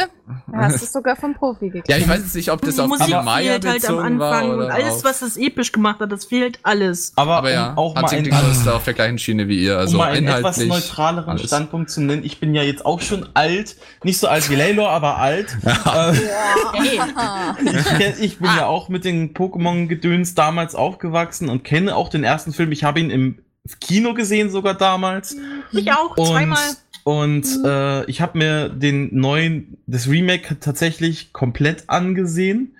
Da 0.47 0.57
hast 0.57 0.79
du 0.81 0.85
es 0.85 0.91
sogar 0.91 1.15
vom 1.15 1.35
Profi 1.35 1.67
gekriegt. 1.67 1.87
Ja, 1.87 1.97
ich 1.97 2.07
weiß 2.07 2.17
jetzt 2.21 2.33
nicht, 2.35 2.49
ob 2.49 2.59
das 2.61 2.73
die 2.75 2.81
auf 2.81 2.87
Musik 2.87 3.05
die 3.05 3.11
Maya 3.13 3.51
fehlt 3.51 3.65
halt 3.67 3.85
am 3.87 3.95
bezogen 3.97 4.19
war 4.19 4.31
Anfang 4.33 4.49
und 4.49 4.55
oder 4.55 4.73
alles, 4.73 5.03
was 5.03 5.21
es 5.21 5.37
episch 5.37 5.71
gemacht 5.71 5.99
hat, 5.99 6.11
das 6.11 6.25
fehlt 6.25 6.57
alles. 6.63 7.13
Aber, 7.15 7.35
Aber 7.35 7.49
um 7.49 7.53
ja, 7.53 7.73
auch 7.75 7.93
mal 7.93 8.01
Hunting 8.01 8.23
Dingo 8.23 8.37
ist 8.49 8.65
da 8.65 8.71
auf 8.73 8.85
der 8.85 8.95
gleichen 8.95 9.19
Schiene 9.19 9.47
wie 9.47 9.63
ihr, 9.63 9.77
also 9.77 9.99
um 9.99 10.03
mal 10.03 10.13
einen 10.13 10.27
etwas 10.27 10.57
neutraleren 10.57 11.29
alles. 11.29 11.43
Standpunkt 11.45 11.91
zu 11.91 12.01
nennen, 12.01 12.23
ich 12.25 12.39
bin 12.39 12.55
ja 12.55 12.63
jetzt 12.63 12.87
auch 12.87 13.01
schon 13.01 13.29
alt, 13.35 13.75
nicht 14.03 14.17
so 14.17 14.27
alt 14.27 14.49
wie 14.49 14.55
Laylor, 14.55 14.89
aber 14.89 15.17
alt. 15.17 15.55
Äh, 15.65 16.99
Aha. 16.99 17.55
ich, 17.79 18.19
ich 18.21 18.37
bin 18.39 18.47
ja 18.47 18.65
auch 18.65 18.89
mit 18.89 19.05
den 19.05 19.33
Pokémon-Gedöns 19.33 20.35
damals 20.35 20.75
aufgewachsen 20.75 21.49
und 21.49 21.63
kenne 21.63 21.95
auch 21.95 22.09
den 22.09 22.23
ersten 22.23 22.53
Film. 22.53 22.71
Ich 22.71 22.83
habe 22.83 22.99
ihn 22.99 23.09
im 23.09 23.39
Kino 23.81 24.13
gesehen 24.13 24.49
sogar 24.49 24.73
damals. 24.75 25.35
Ich 25.71 25.91
auch, 25.91 26.15
Und, 26.17 26.27
zweimal. 26.27 26.59
und 27.03 27.47
äh, 27.65 28.05
ich 28.05 28.21
habe 28.21 28.37
mir 28.37 28.69
den 28.69 29.09
neuen, 29.15 29.77
das 29.87 30.07
Remake 30.07 30.59
tatsächlich 30.59 31.33
komplett 31.33 31.85
angesehen. 31.87 32.75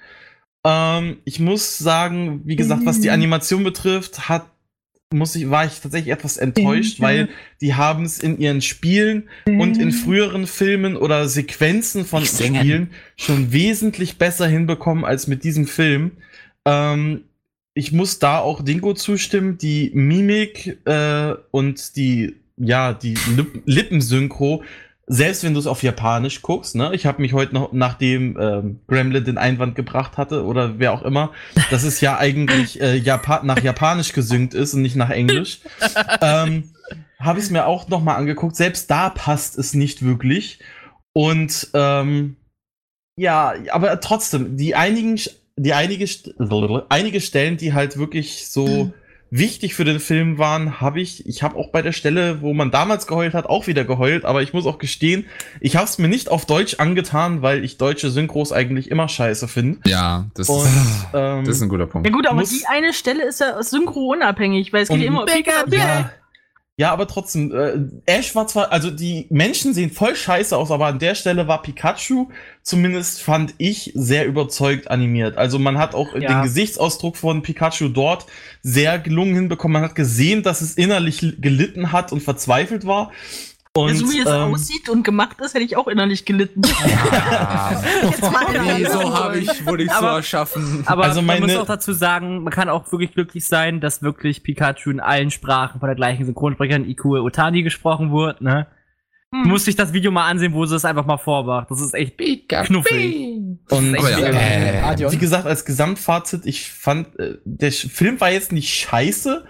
Ähm, 0.64 1.18
ich 1.26 1.40
muss 1.40 1.78
sagen, 1.78 2.42
wie 2.46 2.56
gesagt, 2.56 2.86
was 2.86 3.00
die 3.00 3.12
Animation 3.12 3.64
betrifft, 3.64 4.30
hat 4.30 4.46
muss 5.16 5.36
ich, 5.36 5.50
war 5.50 5.66
ich 5.66 5.80
tatsächlich 5.80 6.14
etwas 6.14 6.38
enttäuscht, 6.38 7.00
weil 7.00 7.30
die 7.62 7.74
haben 7.74 8.04
es 8.04 8.20
in 8.20 8.40
ihren 8.40 8.62
Spielen 8.62 9.30
und 9.46 9.78
in 9.78 9.92
früheren 9.92 10.48
Filmen 10.48 10.96
oder 10.96 11.28
Sequenzen 11.28 12.06
von. 12.06 12.24
Spielen 12.26 12.90
schon 13.16 13.52
wesentlich 13.52 14.18
besser 14.18 14.48
hinbekommen 14.48 15.06
als 15.06 15.28
mit 15.28 15.44
diesem 15.44 15.68
Film. 15.68 16.12
Ähm, 16.66 17.24
ich 17.74 17.92
muss 17.92 18.20
da 18.20 18.40
auch 18.40 18.64
Dingo 18.64 18.94
zustimmen, 18.94 19.58
die 19.58 19.92
Mimik 19.94 20.80
äh, 20.86 21.34
und 21.52 21.96
die, 21.98 22.36
ja, 22.58 22.94
die 22.94 23.16
Lip 23.36 23.62
Lippensynchro, 23.66 24.64
selbst 25.08 25.44
wenn 25.44 25.54
du 25.54 25.60
es 25.60 25.68
auf 25.68 25.84
Japanisch 25.84 26.42
guckst, 26.42 26.76
ne? 26.76 26.92
Ich 26.94 27.06
habe 27.06 27.22
mich 27.22 27.34
heute 27.34 27.54
noch, 27.54 27.72
nachdem 27.74 28.38
ähm, 28.40 28.80
Gremlin 28.88 29.24
den 29.24 29.38
Einwand 29.38 29.76
gebracht 29.76 30.18
hatte 30.18 30.46
oder 30.46 30.80
wer 30.80 30.94
auch 30.94 31.04
immer, 31.04 31.32
dass 31.70 31.84
es 31.84 32.02
ja 32.02 32.18
eigentlich 32.18 32.82
äh, 32.82 32.96
Japa 32.96 33.44
nach 33.44 33.62
Japanisch 33.62 34.14
gesynkt 34.14 34.56
ist 34.56 34.74
und 34.74 34.82
nicht 34.82 34.96
nach 34.96 35.12
Englisch, 35.12 35.60
ähm, 36.22 36.72
habe 37.20 37.40
ich 37.40 37.46
es 37.46 37.52
mir 37.52 37.68
auch 37.68 37.88
noch 37.88 38.04
mal 38.04 38.16
angeguckt. 38.16 38.56
Selbst 38.56 38.90
da 38.90 39.10
passt 39.10 39.58
es 39.60 39.74
nicht 39.74 40.04
wirklich. 40.04 40.60
Und 41.14 41.70
ähm, 41.74 42.38
ja, 43.16 43.54
aber 43.72 44.00
trotzdem, 44.02 44.58
die 44.58 44.76
einigen, 44.76 45.20
die 45.56 45.74
einige, 45.74 46.10
einige 46.90 47.22
Stellen, 47.22 47.58
die 47.58 47.74
halt 47.74 47.98
wirklich 47.98 48.48
so 48.50 48.92
wichtig 49.38 49.74
für 49.76 49.84
den 49.86 50.00
Film 50.00 50.38
waren, 50.38 50.80
habe 50.82 51.02
ich, 51.02 51.26
ich 51.28 51.44
habe 51.44 51.56
auch 51.58 51.70
bei 51.70 51.82
der 51.82 51.92
Stelle, 51.92 52.42
wo 52.42 52.54
man 52.54 52.72
damals 52.72 53.08
geheult 53.08 53.34
hat, 53.34 53.46
auch 53.48 53.68
wieder 53.68 53.84
geheult, 53.84 54.24
aber 54.26 54.42
ich 54.42 54.54
muss 54.54 54.66
auch 54.66 54.78
gestehen, 54.78 55.26
ich 55.60 55.76
habe 55.76 55.86
es 55.86 55.98
mir 55.98 56.08
nicht 56.08 56.30
auf 56.30 56.46
Deutsch 56.46 56.76
angetan, 56.80 57.42
weil 57.42 57.64
ich 57.64 57.78
deutsche 57.78 58.10
Synchros 58.12 58.52
eigentlich 58.52 58.90
immer 58.92 59.08
scheiße 59.10 59.48
finde. 59.48 59.80
Ja, 59.86 60.26
das, 60.36 60.50
Und 60.50 60.66
ist, 60.66 61.08
ähm, 61.14 61.44
das 61.46 61.58
ist 61.58 61.62
ein 61.62 61.70
guter 61.70 61.84
Ja 61.84 61.90
Punkt. 61.90 62.12
gut, 62.14 62.26
aber 62.28 62.40
muss- 62.42 62.50
die 62.50 62.66
eine 62.68 62.94
Stelle 62.94 63.24
ist 63.26 63.40
ja 63.42 63.62
synchro-unabhängig, 63.62 64.72
weil 64.74 64.84
es 64.84 64.90
geht 64.90 65.02
ja 65.02 65.08
immer 65.08 65.22
um 65.22 65.26
Pika, 65.26 65.52
Ja. 65.72 66.10
Ja, 66.78 66.92
aber 66.92 67.08
trotzdem, 67.08 67.54
äh, 67.56 67.78
Ash 68.06 68.36
war 68.36 68.48
zwar, 68.48 68.74
also 68.74 68.92
die 68.92 69.28
Menschen 69.30 69.74
sehen 69.74 69.92
voll 69.92 70.14
scheiße 70.14 70.58
aus, 70.58 70.72
aber 70.72 70.88
an 70.88 71.00
der 71.00 71.16
Stelle 71.16 71.48
war 71.48 71.62
Pikachu, 71.62 72.28
zumindest 72.64 73.22
fand 73.22 73.54
ich, 73.60 73.94
sehr 73.96 74.26
überzeugt 74.26 74.92
animiert. 74.92 75.38
Also 75.38 75.58
man 75.58 75.78
hat 75.78 75.96
auch 75.96 76.14
Ja. 76.16 76.28
den 76.34 76.42
Gesichtsausdruck 76.44 77.16
von 77.16 77.44
Pikachu 77.44 77.88
dort 77.88 78.26
sehr 78.62 79.00
gelungen 79.00 79.36
hinbekommen. 79.36 79.74
Man 79.82 79.84
hat 79.90 79.96
gesehen, 79.96 80.44
dass 80.44 80.60
es 80.60 80.74
innerlich 80.74 81.22
gelitten 81.40 81.94
hat 81.94 82.12
und 82.12 82.22
verzweifelt 82.22 82.86
war. 82.86 83.12
Und, 83.78 83.90
Ja, 83.90 83.96
so 83.96 84.10
wie 84.14 84.20
es 84.20 84.26
ähm, 84.26 84.54
aussieht 84.54 84.88
und 84.88 85.04
gemacht 85.04 85.38
ist, 85.42 85.54
hätte 85.54 85.66
ich 85.66 85.76
auch 85.76 85.90
innerlich 85.90 86.24
gelitten. 86.24 86.62
Jetzt 88.04 88.22
mal 88.22 88.46
Wieso 88.78 89.14
habe 89.14 89.38
ich, 89.40 89.66
wurde 89.66 89.84
ich 89.84 89.90
so 89.92 89.98
Aber- 89.98 90.16
erschaffen? 90.16 90.84
Aber 90.86 91.04
Also 91.04 91.22
man 91.22 91.42
muss 91.42 91.56
auch 91.58 91.66
dazu 91.66 91.92
sagen, 91.92 92.44
man 92.44 92.54
kann 92.54 92.70
auch 92.70 92.90
wirklich 92.94 93.14
glücklich 93.14 93.46
sein, 93.46 93.82
dass 93.82 94.02
wirklich 94.02 94.44
Pikachu 94.44 94.92
in 94.92 95.02
allen 95.02 95.30
Sprachen 95.30 95.82
von 95.82 95.88
der 95.88 95.96
gleichen 95.98 96.26
Synchronsprecherin 96.26 96.90
Ikue 96.90 97.22
Otani 97.22 97.64
gesprochen 97.64 98.12
wurde, 98.12 98.42
ne? 98.44 98.68
Hm. 99.34 99.44
Du 99.44 99.50
musst 99.50 99.68
dich 99.68 99.76
das 99.76 99.92
Video 99.92 100.10
mal 100.12 100.30
ansehen, 100.30 100.54
wo 100.54 100.66
sie 100.66 100.76
es 100.78 100.86
einfach 100.86 101.06
mal 101.06 101.18
vormacht. 101.18 101.70
Das 101.70 101.82
ist 101.82 101.94
echt 101.94 102.18
knuffig. 102.48 103.26
Und 103.70 103.98
Aber 103.98 104.10
ja, 104.10 104.94
äh, 104.94 105.12
wie 105.12 105.18
gesagt, 105.18 105.46
als 105.48 105.66
Gesamtfazit, 105.66 106.46
ich 106.46 106.72
fand, 106.72 107.20
äh, 107.20 107.40
der 107.44 107.74
Film 107.74 108.22
war 108.22 108.32
jetzt 108.32 108.54
nicht 108.54 108.74
scheiße, 108.74 109.44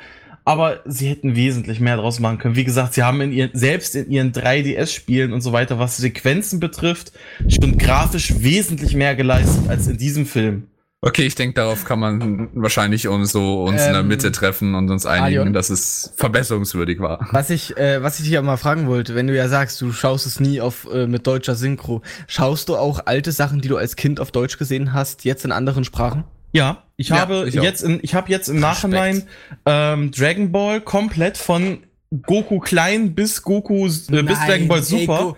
aber 0.45 0.81
sie 0.85 1.07
hätten 1.09 1.35
wesentlich 1.35 1.79
mehr 1.79 1.97
draus 1.97 2.19
machen 2.19 2.37
können. 2.37 2.55
Wie 2.55 2.63
gesagt, 2.63 2.93
sie 2.93 3.03
haben 3.03 3.19
in 3.19 3.31
ihren, 3.31 3.49
selbst 3.53 3.95
in 3.95 4.09
ihren 4.11 4.31
3DS-Spielen 4.31 5.33
und 5.33 5.41
so 5.41 5.51
weiter, 5.51 5.79
was 5.79 5.97
Sequenzen 5.97 6.59
betrifft, 6.59 7.11
schon 7.49 7.77
grafisch 7.77 8.35
wesentlich 8.37 8.95
mehr 8.95 9.15
geleistet 9.15 9.67
als 9.67 9.87
in 9.87 9.97
diesem 9.97 10.25
Film. 10.25 10.67
Okay, 11.01 11.23
ich 11.23 11.35
denke, 11.35 11.53
darauf 11.53 11.85
kann 11.85 11.99
man 11.99 12.49
wahrscheinlich 12.55 13.07
uns 13.07 13.31
so 13.31 13.63
uns 13.63 13.85
in 13.85 13.91
der 13.91 14.01
Ähm, 14.01 14.07
Mitte 14.07 14.31
treffen 14.31 14.73
und 14.73 14.89
uns 14.89 15.05
einigen, 15.05 15.41
Alion? 15.41 15.53
dass 15.53 15.69
es 15.69 16.13
verbesserungswürdig 16.15 16.99
war. 16.99 17.27
Was 17.31 17.51
ich, 17.51 17.77
äh, 17.77 18.01
was 18.01 18.17
ich 18.19 18.25
dich 18.25 18.37
aber 18.37 18.47
mal 18.47 18.57
fragen 18.57 18.87
wollte, 18.87 19.13
wenn 19.13 19.27
du 19.27 19.35
ja 19.35 19.47
sagst, 19.47 19.79
du 19.81 19.91
schaust 19.91 20.25
es 20.25 20.39
nie 20.39 20.61
auf 20.61 20.87
äh, 20.91 21.05
mit 21.05 21.27
deutscher 21.27 21.53
Synchro, 21.55 22.01
schaust 22.27 22.69
du 22.69 22.75
auch 22.75 23.01
alte 23.05 23.31
Sachen, 23.31 23.61
die 23.61 23.67
du 23.67 23.77
als 23.77 23.95
Kind 23.95 24.19
auf 24.19 24.31
Deutsch 24.31 24.57
gesehen 24.57 24.93
hast, 24.93 25.25
jetzt 25.25 25.45
in 25.45 25.51
anderen 25.51 25.83
Sprachen? 25.83 26.23
Ja, 26.55 26.83
ich 26.97 27.09
Ja, 27.09 27.17
habe 27.17 27.45
ich 27.47 27.55
jetzt 27.55 27.81
in, 27.83 27.99
ich 28.01 28.15
habe 28.15 28.31
jetzt 28.31 28.47
im 28.47 28.59
Nachhinein 28.59 29.23
ähm, 29.65 30.11
Dragon 30.11 30.51
Ball 30.51 30.81
komplett 30.81 31.37
von 31.37 31.83
Goku 32.23 32.59
klein 32.59 33.13
bis 33.13 33.41
Goku 33.41 33.85
äh, 33.85 33.89
bis 33.89 34.09
Nein, 34.09 34.23
Dragon 34.47 34.67
Ball 34.67 34.81
Super 34.83 35.35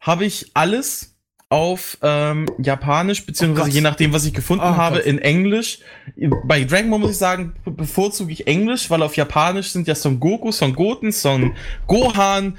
habe 0.00 0.24
ich 0.26 0.50
alles 0.54 1.14
auf 1.50 1.96
ähm, 2.02 2.44
Japanisch, 2.58 3.24
beziehungsweise 3.24 3.68
Gott. 3.68 3.74
je 3.74 3.80
nachdem, 3.80 4.12
was 4.12 4.26
ich 4.26 4.34
gefunden 4.34 4.62
Oh 4.64 4.76
habe, 4.76 4.96
Gott. 4.96 5.06
in 5.06 5.18
Englisch. 5.18 5.78
Bei 6.44 6.62
Dragon 6.64 6.90
Ball 6.90 6.98
muss 6.98 7.12
ich 7.12 7.16
sagen, 7.16 7.54
be- 7.64 7.70
bevorzuge 7.70 8.30
ich 8.30 8.46
Englisch, 8.46 8.90
weil 8.90 9.02
auf 9.02 9.16
Japanisch 9.16 9.68
sind 9.70 9.88
ja 9.88 9.94
Son 9.94 10.20
Goku, 10.20 10.52
Son 10.52 10.74
Goten, 10.74 11.10
Son 11.10 11.54
Gohan, 11.86 12.58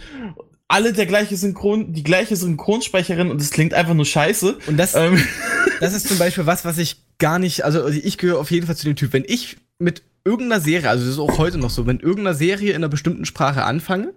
alle 0.67 0.91
der 0.93 1.05
gleiche 1.05 1.35
Synchron, 1.37 1.93
die 1.93 2.01
gleiche 2.03 2.35
Synchronsprecherin 2.35 3.29
und 3.29 3.39
es 3.39 3.51
klingt 3.51 3.75
einfach 3.75 3.93
nur 3.93 4.05
scheiße. 4.05 4.57
Und 4.65 4.77
das, 4.77 4.95
Ähm, 4.95 5.23
das 5.79 5.93
ist 5.93 6.07
zum 6.07 6.17
Beispiel 6.17 6.47
was, 6.47 6.65
was 6.65 6.79
ich 6.79 6.97
gar 7.19 7.39
nicht, 7.39 7.63
also 7.63 7.87
ich 7.87 8.17
gehöre 8.17 8.39
auf 8.39 8.51
jeden 8.51 8.65
Fall 8.65 8.75
zu 8.75 8.85
dem 8.85 8.95
Typ, 8.95 9.13
wenn 9.13 9.25
ich 9.27 9.57
mit 9.77 10.01
irgendeiner 10.25 10.61
Serie, 10.61 10.89
also 10.89 11.05
das 11.05 11.13
ist 11.13 11.19
auch 11.19 11.37
heute 11.37 11.57
noch 11.57 11.69
so, 11.69 11.85
wenn 11.87 11.99
irgendeiner 11.99 12.33
Serie 12.33 12.71
in 12.71 12.77
einer 12.77 12.89
bestimmten 12.89 13.25
Sprache 13.25 13.63
anfange, 13.63 14.13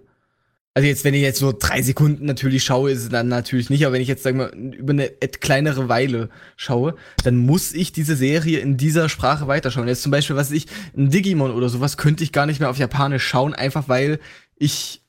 also 0.75 0.87
jetzt, 0.87 1.03
wenn 1.03 1.13
ich 1.13 1.21
jetzt 1.21 1.41
nur 1.41 1.53
drei 1.53 1.83
Sekunden 1.83 2.25
natürlich 2.25 2.63
schaue, 2.63 2.89
ist 2.91 3.03
es 3.03 3.09
dann 3.09 3.27
natürlich 3.27 3.69
nicht, 3.69 3.85
aber 3.85 3.93
wenn 3.93 4.01
ich 4.01 4.07
jetzt, 4.07 4.23
sagen 4.23 4.39
wir, 4.39 4.51
über 4.53 4.91
eine 4.91 5.21
et 5.21 5.39
kleinere 5.39 5.87
Weile 5.87 6.29
schaue, 6.55 6.95
dann 7.23 7.37
muss 7.37 7.73
ich 7.73 7.91
diese 7.91 8.15
Serie 8.15 8.57
in 8.57 8.75
dieser 8.75 9.07
Sprache 9.07 9.47
weiterschauen. 9.47 9.87
Jetzt 9.87 10.01
zum 10.01 10.11
Beispiel, 10.11 10.35
was 10.35 10.49
ich, 10.49 10.65
ein 10.97 11.11
Digimon 11.11 11.51
oder 11.51 11.69
sowas 11.69 11.95
könnte 11.97 12.23
ich 12.23 12.31
gar 12.31 12.47
nicht 12.47 12.59
mehr 12.59 12.71
auf 12.71 12.79
Japanisch 12.79 13.23
schauen, 13.23 13.53
einfach 13.53 13.87
weil 13.87 14.19
ich 14.55 15.03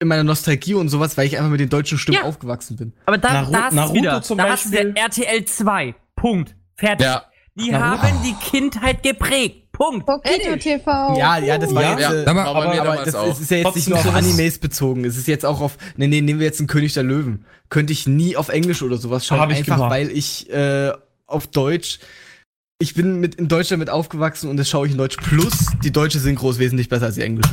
in 0.00 0.08
meiner 0.08 0.24
Nostalgie 0.24 0.74
und 0.74 0.90
sowas, 0.90 1.16
weil 1.16 1.26
ich 1.26 1.38
einfach 1.38 1.50
mit 1.50 1.60
den 1.60 1.70
deutschen 1.70 1.96
Stimmen 1.96 2.18
Ja. 2.18 2.24
aufgewachsen 2.24 2.76
bin. 2.76 2.92
Aber 3.06 3.16
da, 3.16 3.32
Naru- 3.42 3.52
da 3.52 3.62
hast 3.64 3.74
Naruto 3.74 3.94
du 3.94 4.00
wieder, 4.00 4.22
zum 4.22 4.36
da 4.38 4.48
hast 4.50 4.66
du 4.66 4.70
Beispiel. 4.70 4.94
RTL 4.96 5.44
2. 5.46 5.94
Punkt. 6.14 6.54
Fertig. 6.80 7.06
Ja, 7.06 7.24
Die 7.54 7.70
Naruto. 7.70 8.02
haben 8.02 8.22
die 8.24 8.34
Kindheit 8.34 9.02
geprägt. 9.02 9.70
Punkt. 9.72 10.04
Pokito 10.06 10.56
TV. 10.56 11.16
Ja, 11.16 11.38
ja, 11.38 11.56
das 11.56 11.74
war 11.74 11.82
Ja, 11.82 11.90
jetzt. 11.92 12.00
ja, 12.02 12.12
äh, 12.14 12.26
aber- 12.26 12.44
aber, 12.44 12.64
aber 12.72 12.80
aber 12.92 13.04
das 13.04 13.14
auch. 13.14 13.30
ist, 13.32 13.40
ist 13.40 13.50
ja 13.50 13.58
jetzt 13.58 13.76
nicht 13.76 13.88
nur 13.88 13.98
auf 13.98 14.14
Animes 14.14 14.58
bezogen. 14.58 15.04
Es 15.04 15.16
ist 15.16 15.26
jetzt 15.28 15.46
auch 15.46 15.60
auf. 15.60 15.78
Nee, 15.96 16.06
nee, 16.06 16.20
nehmen 16.20 16.38
wir 16.40 16.46
jetzt 16.46 16.60
einen 16.60 16.66
König 16.66 16.92
der 16.92 17.02
Löwen. 17.02 17.46
Könnte 17.70 17.92
ich 17.92 18.06
nie 18.06 18.36
auf 18.36 18.48
Englisch 18.50 18.82
oder 18.82 18.96
sowas 18.98 19.24
schauen. 19.24 19.40
Hab 19.40 19.50
ich 19.50 19.58
einfach 19.58 19.76
gemacht. 19.76 19.90
weil 19.90 20.10
ich 20.10 20.50
äh, 20.50 20.92
auf 21.26 21.46
Deutsch. 21.46 21.98
Ich 22.78 22.94
bin 22.94 23.20
mit 23.20 23.34
in 23.36 23.48
Deutschland 23.48 23.78
mit 23.78 23.88
aufgewachsen 23.90 24.50
und 24.50 24.56
das 24.56 24.68
schaue 24.68 24.86
ich 24.86 24.92
in 24.92 24.98
Deutsch. 24.98 25.16
Plus 25.16 25.66
die 25.84 25.92
deutsche 25.92 26.18
Synchro 26.18 26.50
ist 26.50 26.58
wesentlich 26.58 26.88
besser 26.88 27.06
als 27.06 27.14
die 27.14 27.22
englische. 27.22 27.52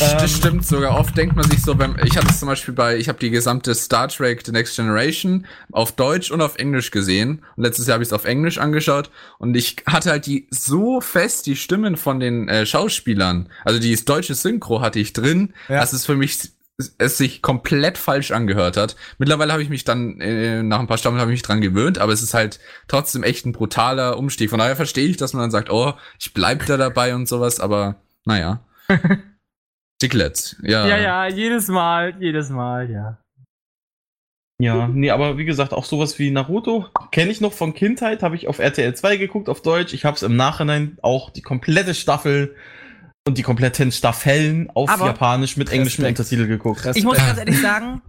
Das, 0.00 0.12
das 0.16 0.22
Ähm, 0.22 0.28
stimmt 0.28 0.66
sogar. 0.66 0.98
Oft 0.98 1.16
denkt 1.16 1.36
man 1.36 1.48
sich 1.50 1.62
so, 1.62 1.78
wenn, 1.78 1.96
ich 2.04 2.16
hatte 2.16 2.28
es 2.28 2.38
zum 2.38 2.48
Beispiel 2.48 2.74
bei, 2.74 2.96
ich 2.96 3.08
habe 3.08 3.18
die 3.18 3.30
gesamte 3.30 3.74
Star 3.74 4.08
Trek 4.08 4.42
The 4.44 4.52
Next 4.52 4.76
Generation 4.76 5.46
auf 5.70 5.92
Deutsch 5.92 6.30
und 6.30 6.40
auf 6.40 6.56
Englisch 6.56 6.90
gesehen. 6.90 7.44
Und 7.56 7.64
letztes 7.64 7.86
Jahr 7.86 7.94
habe 7.94 8.02
ich 8.02 8.08
es 8.08 8.12
auf 8.12 8.24
Englisch 8.24 8.58
angeschaut 8.58 9.10
und 9.38 9.54
ich 9.56 9.76
hatte 9.86 10.10
halt 10.10 10.26
die 10.26 10.46
so 10.50 11.00
fest 11.00 11.46
die 11.46 11.56
Stimmen 11.56 11.96
von 11.96 12.20
den 12.20 12.48
äh, 12.48 12.66
Schauspielern, 12.66 13.48
also 13.64 13.78
die 13.78 13.94
deutsche 14.04 14.34
Synchro 14.34 14.80
hatte 14.80 14.98
ich 14.98 15.12
drin, 15.12 15.52
Ja. 15.68 15.80
dass 15.80 15.92
es 15.92 16.06
für 16.06 16.14
mich 16.16 16.50
es 16.98 17.18
sich 17.18 17.42
komplett 17.42 17.98
falsch 17.98 18.30
angehört 18.32 18.76
hat. 18.76 18.96
Mittlerweile 19.18 19.52
habe 19.52 19.62
ich 19.62 19.68
mich 19.68 19.84
dann, 19.84 20.20
äh, 20.20 20.62
nach 20.62 20.80
ein 20.80 20.86
paar 20.88 20.98
Staffeln 20.98 21.20
habe 21.20 21.30
ich 21.30 21.36
mich 21.36 21.42
dran 21.42 21.60
gewöhnt, 21.60 21.98
aber 21.98 22.12
es 22.12 22.22
ist 22.22 22.34
halt 22.34 22.58
trotzdem 22.88 23.22
echt 23.22 23.46
ein 23.46 23.52
brutaler 23.52 24.16
Umstieg. 24.18 24.50
Von 24.50 24.58
daher 24.58 24.74
verstehe 24.74 25.06
ich, 25.06 25.16
dass 25.16 25.32
man 25.32 25.42
dann 25.42 25.50
sagt, 25.50 25.70
oh, 25.70 25.92
ich 26.18 26.32
bleib 26.34 26.66
da 26.66 26.76
dabei 26.78 27.14
und 27.14 27.28
sowas, 27.28 27.60
aber 27.60 27.96
naja. 28.24 28.64
Diglets, 30.02 30.56
ja. 30.62 30.86
Ja, 30.86 30.98
ja, 30.98 31.26
jedes 31.28 31.68
Mal, 31.68 32.14
jedes 32.20 32.50
Mal, 32.50 32.90
ja. 32.90 33.18
Ja, 34.60 34.86
nee, 34.86 35.10
aber 35.10 35.38
wie 35.38 35.44
gesagt, 35.44 35.72
auch 35.72 35.84
sowas 35.84 36.18
wie 36.20 36.30
Naruto 36.30 36.86
kenne 37.10 37.30
ich 37.32 37.40
noch 37.40 37.52
von 37.52 37.74
Kindheit, 37.74 38.22
habe 38.22 38.36
ich 38.36 38.46
auf 38.46 38.60
RTL 38.60 38.94
2 38.94 39.16
geguckt 39.16 39.48
auf 39.48 39.60
Deutsch. 39.62 39.92
Ich 39.92 40.04
habe 40.04 40.16
es 40.16 40.22
im 40.22 40.36
Nachhinein 40.36 40.98
auch 41.02 41.30
die 41.30 41.42
komplette 41.42 41.94
Staffel 41.94 42.54
und 43.26 43.38
die 43.38 43.42
kompletten 43.42 43.90
Staffeln 43.90 44.70
auf 44.70 44.88
Aber- 44.88 45.06
Japanisch 45.06 45.56
mit 45.56 45.72
englischem 45.72 46.04
Respekt. 46.04 46.20
Untertitel 46.20 46.46
geguckt. 46.46 46.88
Ich 46.94 47.02
muss 47.02 47.16
ganz 47.16 47.38
ehrlich 47.38 47.60
sagen, 47.60 48.02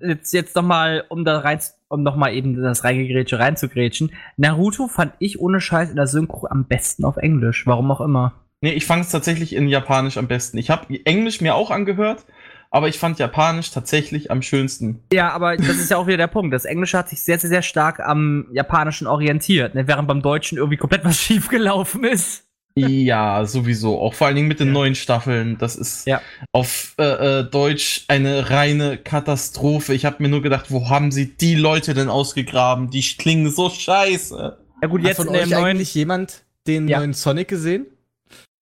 jetzt, 0.00 0.32
jetzt 0.32 0.56
noch 0.56 0.62
mal, 0.62 1.04
um 1.08 1.24
da 1.24 1.38
rein, 1.38 1.58
um 1.88 2.02
noch 2.02 2.16
mal 2.16 2.34
eben 2.34 2.60
das 2.60 2.84
Reingegrätsche 2.84 3.38
reinzugrätschen. 3.38 4.12
Naruto 4.36 4.88
fand 4.88 5.14
ich 5.20 5.40
ohne 5.40 5.60
Scheiß 5.60 5.88
in 5.88 5.96
der 5.96 6.06
Synchro 6.06 6.48
am 6.48 6.66
besten 6.66 7.04
auf 7.06 7.16
Englisch. 7.16 7.66
Warum 7.66 7.90
auch 7.90 8.02
immer. 8.02 8.41
Nee, 8.62 8.72
ich 8.72 8.86
fand 8.86 9.04
es 9.04 9.10
tatsächlich 9.10 9.54
in 9.54 9.68
Japanisch 9.68 10.16
am 10.16 10.28
besten. 10.28 10.56
Ich 10.56 10.70
habe 10.70 10.86
Englisch 11.04 11.40
mir 11.40 11.54
auch 11.56 11.70
angehört, 11.70 12.24
aber 12.70 12.88
ich 12.88 12.98
fand 12.98 13.18
Japanisch 13.18 13.70
tatsächlich 13.72 14.30
am 14.30 14.40
schönsten. 14.40 15.02
Ja, 15.12 15.30
aber 15.32 15.56
das 15.56 15.76
ist 15.76 15.90
ja 15.90 15.96
auch 15.98 16.06
wieder 16.06 16.16
der 16.16 16.28
Punkt. 16.28 16.54
Das 16.54 16.64
Englische 16.64 16.96
hat 16.96 17.08
sich 17.08 17.20
sehr, 17.22 17.38
sehr, 17.38 17.50
sehr 17.50 17.62
stark 17.62 18.00
am 18.00 18.46
Japanischen 18.52 19.06
orientiert, 19.08 19.74
ne? 19.74 19.86
während 19.88 20.06
beim 20.08 20.22
Deutschen 20.22 20.58
irgendwie 20.58 20.76
komplett 20.78 21.04
was 21.04 21.18
schief 21.20 21.48
gelaufen 21.48 22.04
ist. 22.04 22.44
Ja, 22.74 23.44
sowieso. 23.44 24.00
Auch 24.00 24.14
vor 24.14 24.28
allen 24.28 24.36
Dingen 24.36 24.48
mit 24.48 24.58
den 24.58 24.72
neuen 24.72 24.94
Staffeln. 24.94 25.58
Das 25.58 25.76
ist 25.76 26.06
Ja. 26.06 26.22
auf 26.52 26.94
äh, 26.98 27.40
äh, 27.40 27.44
Deutsch 27.44 28.04
eine 28.08 28.48
reine 28.48 28.96
Katastrophe. 28.96 29.92
Ich 29.92 30.06
habe 30.06 30.22
mir 30.22 30.30
nur 30.30 30.40
gedacht, 30.40 30.70
wo 30.70 30.88
haben 30.88 31.10
sie 31.10 31.36
die 31.36 31.54
Leute 31.54 31.92
denn 31.92 32.08
ausgegraben? 32.08 32.88
Die 32.88 33.02
klingen 33.02 33.50
so 33.50 33.68
scheiße. 33.68 34.56
Ja 34.80 34.88
gut, 34.88 35.00
Hat 35.02 35.08
jetzt 35.08 35.16
von 35.18 35.26
in 35.28 35.34
euch 35.34 35.50
neuen, 35.50 35.64
eigentlich 35.64 35.94
jemand 35.94 36.44
den 36.66 36.88
Ja. 36.88 37.00
neuen 37.00 37.12
Sonic 37.12 37.48
gesehen? 37.48 37.86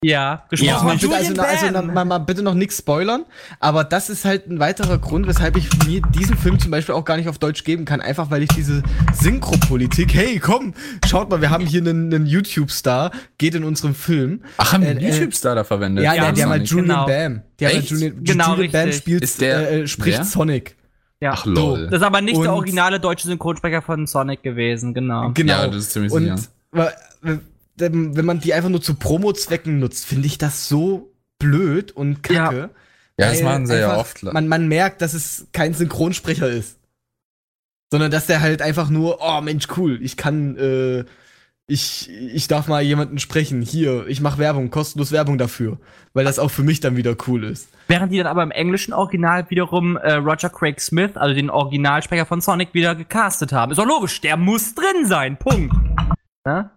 Ja, 0.02 0.44
gesprochen 0.48 0.68
Ja, 0.70 0.78
von 0.78 0.98
bitte, 0.98 1.14
also, 1.14 1.42
also 1.42 1.82
mal, 1.92 2.04
mal 2.06 2.18
bitte 2.18 2.42
noch 2.42 2.54
nichts 2.54 2.78
spoilern, 2.78 3.26
aber 3.58 3.84
das 3.84 4.08
ist 4.08 4.24
halt 4.24 4.46
ein 4.48 4.58
weiterer 4.58 4.96
Grund, 4.96 5.26
weshalb 5.26 5.56
ich 5.58 5.68
mir 5.86 6.00
diesen 6.14 6.38
Film 6.38 6.58
zum 6.58 6.70
Beispiel 6.70 6.94
auch 6.94 7.04
gar 7.04 7.18
nicht 7.18 7.28
auf 7.28 7.36
Deutsch 7.38 7.64
geben 7.64 7.84
kann, 7.84 8.00
einfach 8.00 8.30
weil 8.30 8.42
ich 8.42 8.48
diese 8.48 8.82
Synchropolitik, 9.12 10.14
hey 10.14 10.38
komm, 10.38 10.72
schaut 11.06 11.28
mal, 11.28 11.42
wir 11.42 11.50
haben 11.50 11.66
hier 11.66 11.82
einen, 11.82 12.12
einen 12.14 12.24
YouTube-Star, 12.26 13.10
geht 13.36 13.54
in 13.54 13.62
unserem 13.62 13.94
Film. 13.94 14.42
Ach, 14.56 14.72
haben 14.72 14.82
Äh, 14.84 14.94
die 14.94 15.04
äh, 15.04 15.10
YouTube-Star 15.12 15.54
da 15.54 15.64
verwendet? 15.64 16.02
Ja, 16.04 16.14
Ja, 16.14 16.22
der, 16.24 16.32
der 16.32 16.46
mal. 16.46 16.62
Julian 16.62 16.86
Genau. 16.86 17.06
Bam. 17.06 17.42
Der 17.58 17.68
hat 17.68 17.76
Echt? 17.76 17.90
Julian, 17.90 18.24
Genau, 18.24 18.54
Julian 18.56 18.72
Bam 18.72 18.92
spielt, 18.92 19.22
Ist 19.22 19.40
der- 19.42 19.70
äh, 19.70 19.80
äh, 19.82 19.86
spricht 19.86 20.18
wer? 20.18 20.24
Sonic. 20.24 20.76
Ja. 21.20 21.32
Ach 21.34 21.44
lol. 21.44 21.88
Das 21.90 22.00
ist 22.00 22.06
aber 22.06 22.22
nicht 22.22 22.36
der 22.36 22.50
Und- 22.50 22.56
originale 22.56 22.98
deutsche 23.00 23.26
Synchronsprecher 23.28 23.82
von 23.82 24.06
Sonic 24.06 24.42
gewesen, 24.42 24.94
genau. 24.94 25.32
Genau. 25.34 25.52
Ja, 25.52 25.66
das 25.66 25.76
ist 25.76 25.92
ziemlich 25.92 26.10
Und 26.10 26.22
sicher. 26.72 27.40
Wenn 27.80 28.16
wenn 28.16 28.24
man 28.24 28.40
die 28.40 28.54
einfach 28.54 28.68
nur 28.68 28.82
zu 28.82 28.94
Promo-Zwecken 28.94 29.78
nutzt, 29.78 30.06
finde 30.06 30.26
ich 30.26 30.38
das 30.38 30.68
so 30.68 31.12
blöd 31.38 31.92
und 31.92 32.22
kacke. 32.22 32.70
Ja, 33.18 33.28
das 33.28 33.38
weil 33.38 33.44
machen 33.44 33.66
sie 33.66 33.78
ja 33.78 33.96
oft. 33.96 34.22
Man, 34.22 34.48
man 34.48 34.68
merkt, 34.68 35.02
dass 35.02 35.14
es 35.14 35.48
kein 35.52 35.74
Synchronsprecher 35.74 36.48
ist. 36.48 36.78
Sondern 37.92 38.10
dass 38.10 38.26
der 38.26 38.40
halt 38.40 38.62
einfach 38.62 38.88
nur, 38.88 39.18
oh 39.20 39.40
Mensch, 39.40 39.66
cool, 39.76 39.98
ich 40.00 40.16
kann, 40.16 40.56
äh, 40.56 41.04
ich, 41.66 42.08
ich 42.08 42.46
darf 42.46 42.68
mal 42.68 42.82
jemanden 42.82 43.18
sprechen. 43.18 43.62
Hier, 43.62 44.06
ich 44.06 44.20
mache 44.20 44.38
Werbung, 44.38 44.70
kostenlos 44.70 45.10
Werbung 45.10 45.38
dafür. 45.38 45.78
Weil 46.12 46.24
das 46.24 46.38
auch 46.38 46.50
für 46.50 46.62
mich 46.62 46.80
dann 46.80 46.96
wieder 46.96 47.16
cool 47.26 47.44
ist. 47.44 47.68
Während 47.88 48.12
die 48.12 48.18
dann 48.18 48.26
aber 48.28 48.42
im 48.42 48.52
englischen 48.52 48.92
Original 48.92 49.50
wiederum 49.50 49.96
äh, 49.96 50.14
Roger 50.14 50.50
Craig 50.50 50.80
Smith, 50.80 51.16
also 51.16 51.34
den 51.34 51.50
Originalsprecher 51.50 52.26
von 52.26 52.40
Sonic, 52.40 52.74
wieder 52.74 52.94
gecastet 52.94 53.52
haben. 53.52 53.72
Ist 53.72 53.78
doch 53.78 53.86
logisch, 53.86 54.20
der 54.20 54.36
muss 54.36 54.74
drin 54.74 55.06
sein. 55.06 55.36
Punkt. 55.36 55.74
Ne? 56.46 56.70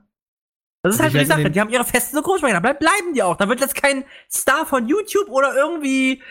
Das 0.84 0.96
ist 0.96 1.02
halt 1.02 1.14
die 1.14 1.24
Sache. 1.26 1.50
Die 1.50 1.62
haben 1.62 1.70
ihre 1.70 1.86
festen 1.86 2.16
Synchronsprecher. 2.18 2.56
Da 2.56 2.60
bleib- 2.60 2.80
bleiben 2.80 3.14
die 3.16 3.24
auch. 3.24 3.38
Da 3.38 3.48
wird 3.48 3.62
jetzt 3.62 3.74
kein 3.76 4.04
Star 4.30 4.66
von 4.66 4.88
YouTube 4.90 5.30
oder 5.30 5.56
irgendwie 5.56 6.22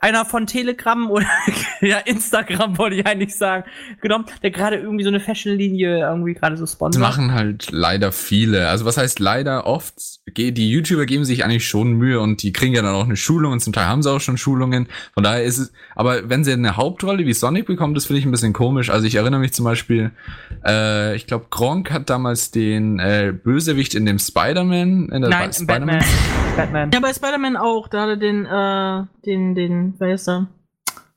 einer 0.00 0.24
von 0.24 0.46
Telegram 0.46 1.10
oder 1.10 1.26
ja, 1.82 1.98
Instagram, 1.98 2.78
wollte 2.78 2.96
ich 2.96 3.06
eigentlich 3.06 3.36
sagen, 3.36 3.64
genommen, 4.00 4.24
der 4.42 4.50
gerade 4.50 4.76
irgendwie 4.76 5.04
so 5.04 5.10
eine 5.10 5.20
Fashion-Linie 5.20 5.98
irgendwie 6.00 6.32
gerade 6.32 6.56
so 6.56 6.62
Das 6.62 6.72
sponsert. 6.72 7.02
machen 7.02 7.34
halt 7.34 7.70
leider 7.70 8.10
viele. 8.10 8.68
Also 8.68 8.86
was 8.86 8.96
heißt 8.96 9.18
leider 9.18 9.66
oft? 9.66 9.94
Die 10.36 10.70
YouTuber 10.70 11.04
geben 11.04 11.24
sich 11.26 11.44
eigentlich 11.44 11.66
schon 11.68 11.92
Mühe 11.92 12.20
und 12.20 12.42
die 12.42 12.52
kriegen 12.52 12.74
ja 12.74 12.80
dann 12.82 12.94
auch 12.94 13.04
eine 13.04 13.16
Schulung 13.16 13.52
und 13.52 13.60
zum 13.60 13.72
Teil 13.74 13.86
haben 13.86 14.02
sie 14.02 14.10
auch 14.10 14.20
schon 14.20 14.38
Schulungen. 14.38 14.88
Von 15.14 15.22
daher 15.22 15.42
ist 15.44 15.58
es, 15.58 15.72
aber 15.94 16.28
wenn 16.30 16.44
sie 16.44 16.52
eine 16.52 16.76
Hauptrolle 16.78 17.26
wie 17.26 17.32
Sonic 17.34 17.66
bekommt, 17.66 17.96
das 17.96 18.06
finde 18.06 18.20
ich 18.20 18.24
ein 18.26 18.30
bisschen 18.30 18.52
komisch. 18.54 18.88
Also 18.88 19.06
ich 19.06 19.16
erinnere 19.16 19.40
mich 19.40 19.52
zum 19.52 19.66
Beispiel, 19.66 20.12
äh, 20.66 21.14
ich 21.16 21.26
glaube 21.26 21.46
Gronk 21.50 21.90
hat 21.90 22.08
damals 22.08 22.50
den 22.50 22.98
äh, 23.00 23.34
Bösewicht 23.34 23.97
in 23.98 24.06
dem 24.06 24.18
Spider-Man, 24.18 25.10
in 25.10 25.20
der 25.20 25.28
Nein, 25.30 25.50
Ba- 25.50 25.64
Batman. 25.74 26.04
Batman. 26.56 26.90
Ja, 26.92 27.00
bei 27.00 27.12
Spider-Man 27.12 27.56
auch. 27.56 27.88
Da 27.88 28.02
hat 28.02 28.08
er 28.08 28.16
den, 28.16 28.46
äh, 28.46 29.04
den, 29.26 29.54
den, 29.54 29.94
wer 29.98 30.14
ist 30.14 30.28
er? 30.28 30.46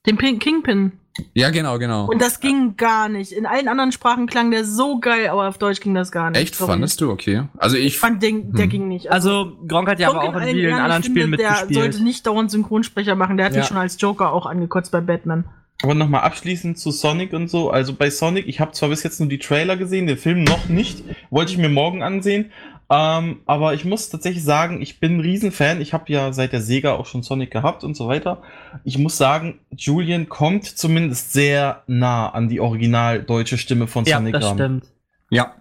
Den 0.06 0.18
Pin 0.18 0.40
Kingpin. 0.40 0.92
Ja, 1.34 1.50
genau, 1.50 1.78
genau. 1.78 2.06
Und 2.08 2.22
das 2.22 2.40
ging 2.40 2.78
gar 2.78 3.10
nicht. 3.10 3.34
In 3.34 3.46
allen 3.46 3.68
anderen 3.68 3.92
Sprachen 3.92 4.28
klang 4.28 4.50
der 4.50 4.64
so 4.66 5.00
geil, 5.00 5.28
aber 5.28 5.48
auf 5.50 5.58
Deutsch 5.58 5.82
ging 5.82 5.94
das 5.94 6.12
gar 6.12 6.30
nicht. 6.32 6.42
Echt? 6.42 6.56
Sorry. 6.56 6.72
Fandest 6.72 7.02
du? 7.02 7.12
Okay. 7.12 7.44
Also 7.58 7.76
ich, 7.76 7.86
Ich 7.88 8.00
fand 8.00 8.24
den, 8.24 8.54
der 8.54 8.64
Hm. 8.64 8.70
ging 8.70 8.88
nicht. 8.88 9.12
Also, 9.12 9.58
Gronk 9.68 9.90
hat 9.90 10.00
ja 10.00 10.10
aber 10.10 10.24
auch 10.24 10.36
in 10.42 10.56
vielen 10.56 10.74
anderen 10.74 11.04
Spielen 11.04 11.32
Der 11.32 11.40
mitgespielt. 11.50 11.74
sollte 11.74 12.04
nicht 12.04 12.26
dauernd 12.26 12.50
Synchronsprecher 12.50 13.16
machen. 13.16 13.36
Der 13.38 13.46
hat 13.48 13.54
Ja. 13.54 13.60
mich 13.60 13.68
schon 13.68 13.78
als 13.78 14.00
Joker 14.00 14.32
auch 14.32 14.46
angekotzt 14.46 14.92
bei 14.92 15.02
Batman. 15.02 15.44
Aber 15.84 15.96
nochmal 15.96 16.22
abschließend 16.22 16.78
zu 16.78 16.92
Sonic 16.92 17.34
und 17.34 17.50
so. 17.50 17.72
Also 17.72 17.94
bei 17.94 18.10
Sonic, 18.12 18.48
ich 18.48 18.60
habe 18.60 18.72
zwar 18.72 18.90
bis 18.90 19.02
jetzt 19.04 19.20
nur 19.20 19.28
die 19.28 19.40
Trailer 19.40 19.78
gesehen, 19.78 20.06
den 20.08 20.18
Film 20.18 20.44
noch 20.44 20.70
nicht. 20.70 21.04
Wollte 21.32 21.52
ich 21.52 21.58
mir 21.58 21.70
morgen 21.70 22.04
ansehen. 22.04 22.52
Ähm, 22.94 23.40
aber 23.46 23.74
ich 23.74 23.86
muss 23.86 24.10
tatsächlich 24.10 24.44
sagen, 24.44 24.82
ich 24.82 25.00
bin 25.00 25.16
ein 25.16 25.20
Riesenfan. 25.22 25.80
Ich 25.80 25.94
habe 25.94 26.12
ja 26.12 26.34
seit 26.34 26.52
der 26.52 26.60
Sega 26.60 26.92
auch 26.96 27.06
schon 27.06 27.24
Sonic 27.24 27.50
gehabt 27.50 27.86
und 27.86 27.96
so 27.96 28.10
weiter. 28.10 28.42
Ich 28.84 28.98
muss 28.98 29.18
sagen, 29.18 29.62
Julian 29.72 30.28
kommt 30.28 30.66
zumindest 30.66 31.32
sehr 31.32 31.84
nah 31.88 32.30
an 32.30 32.50
die 32.50 32.60
original 32.60 33.24
deutsche 33.24 33.58
Stimme 33.58 33.88
von 33.88 34.04
ja, 34.04 34.18
Sonic 34.18 34.34
das 34.34 34.44
ran. 34.44 34.58
stimmt. 34.58 34.86
Ja. 35.30 35.56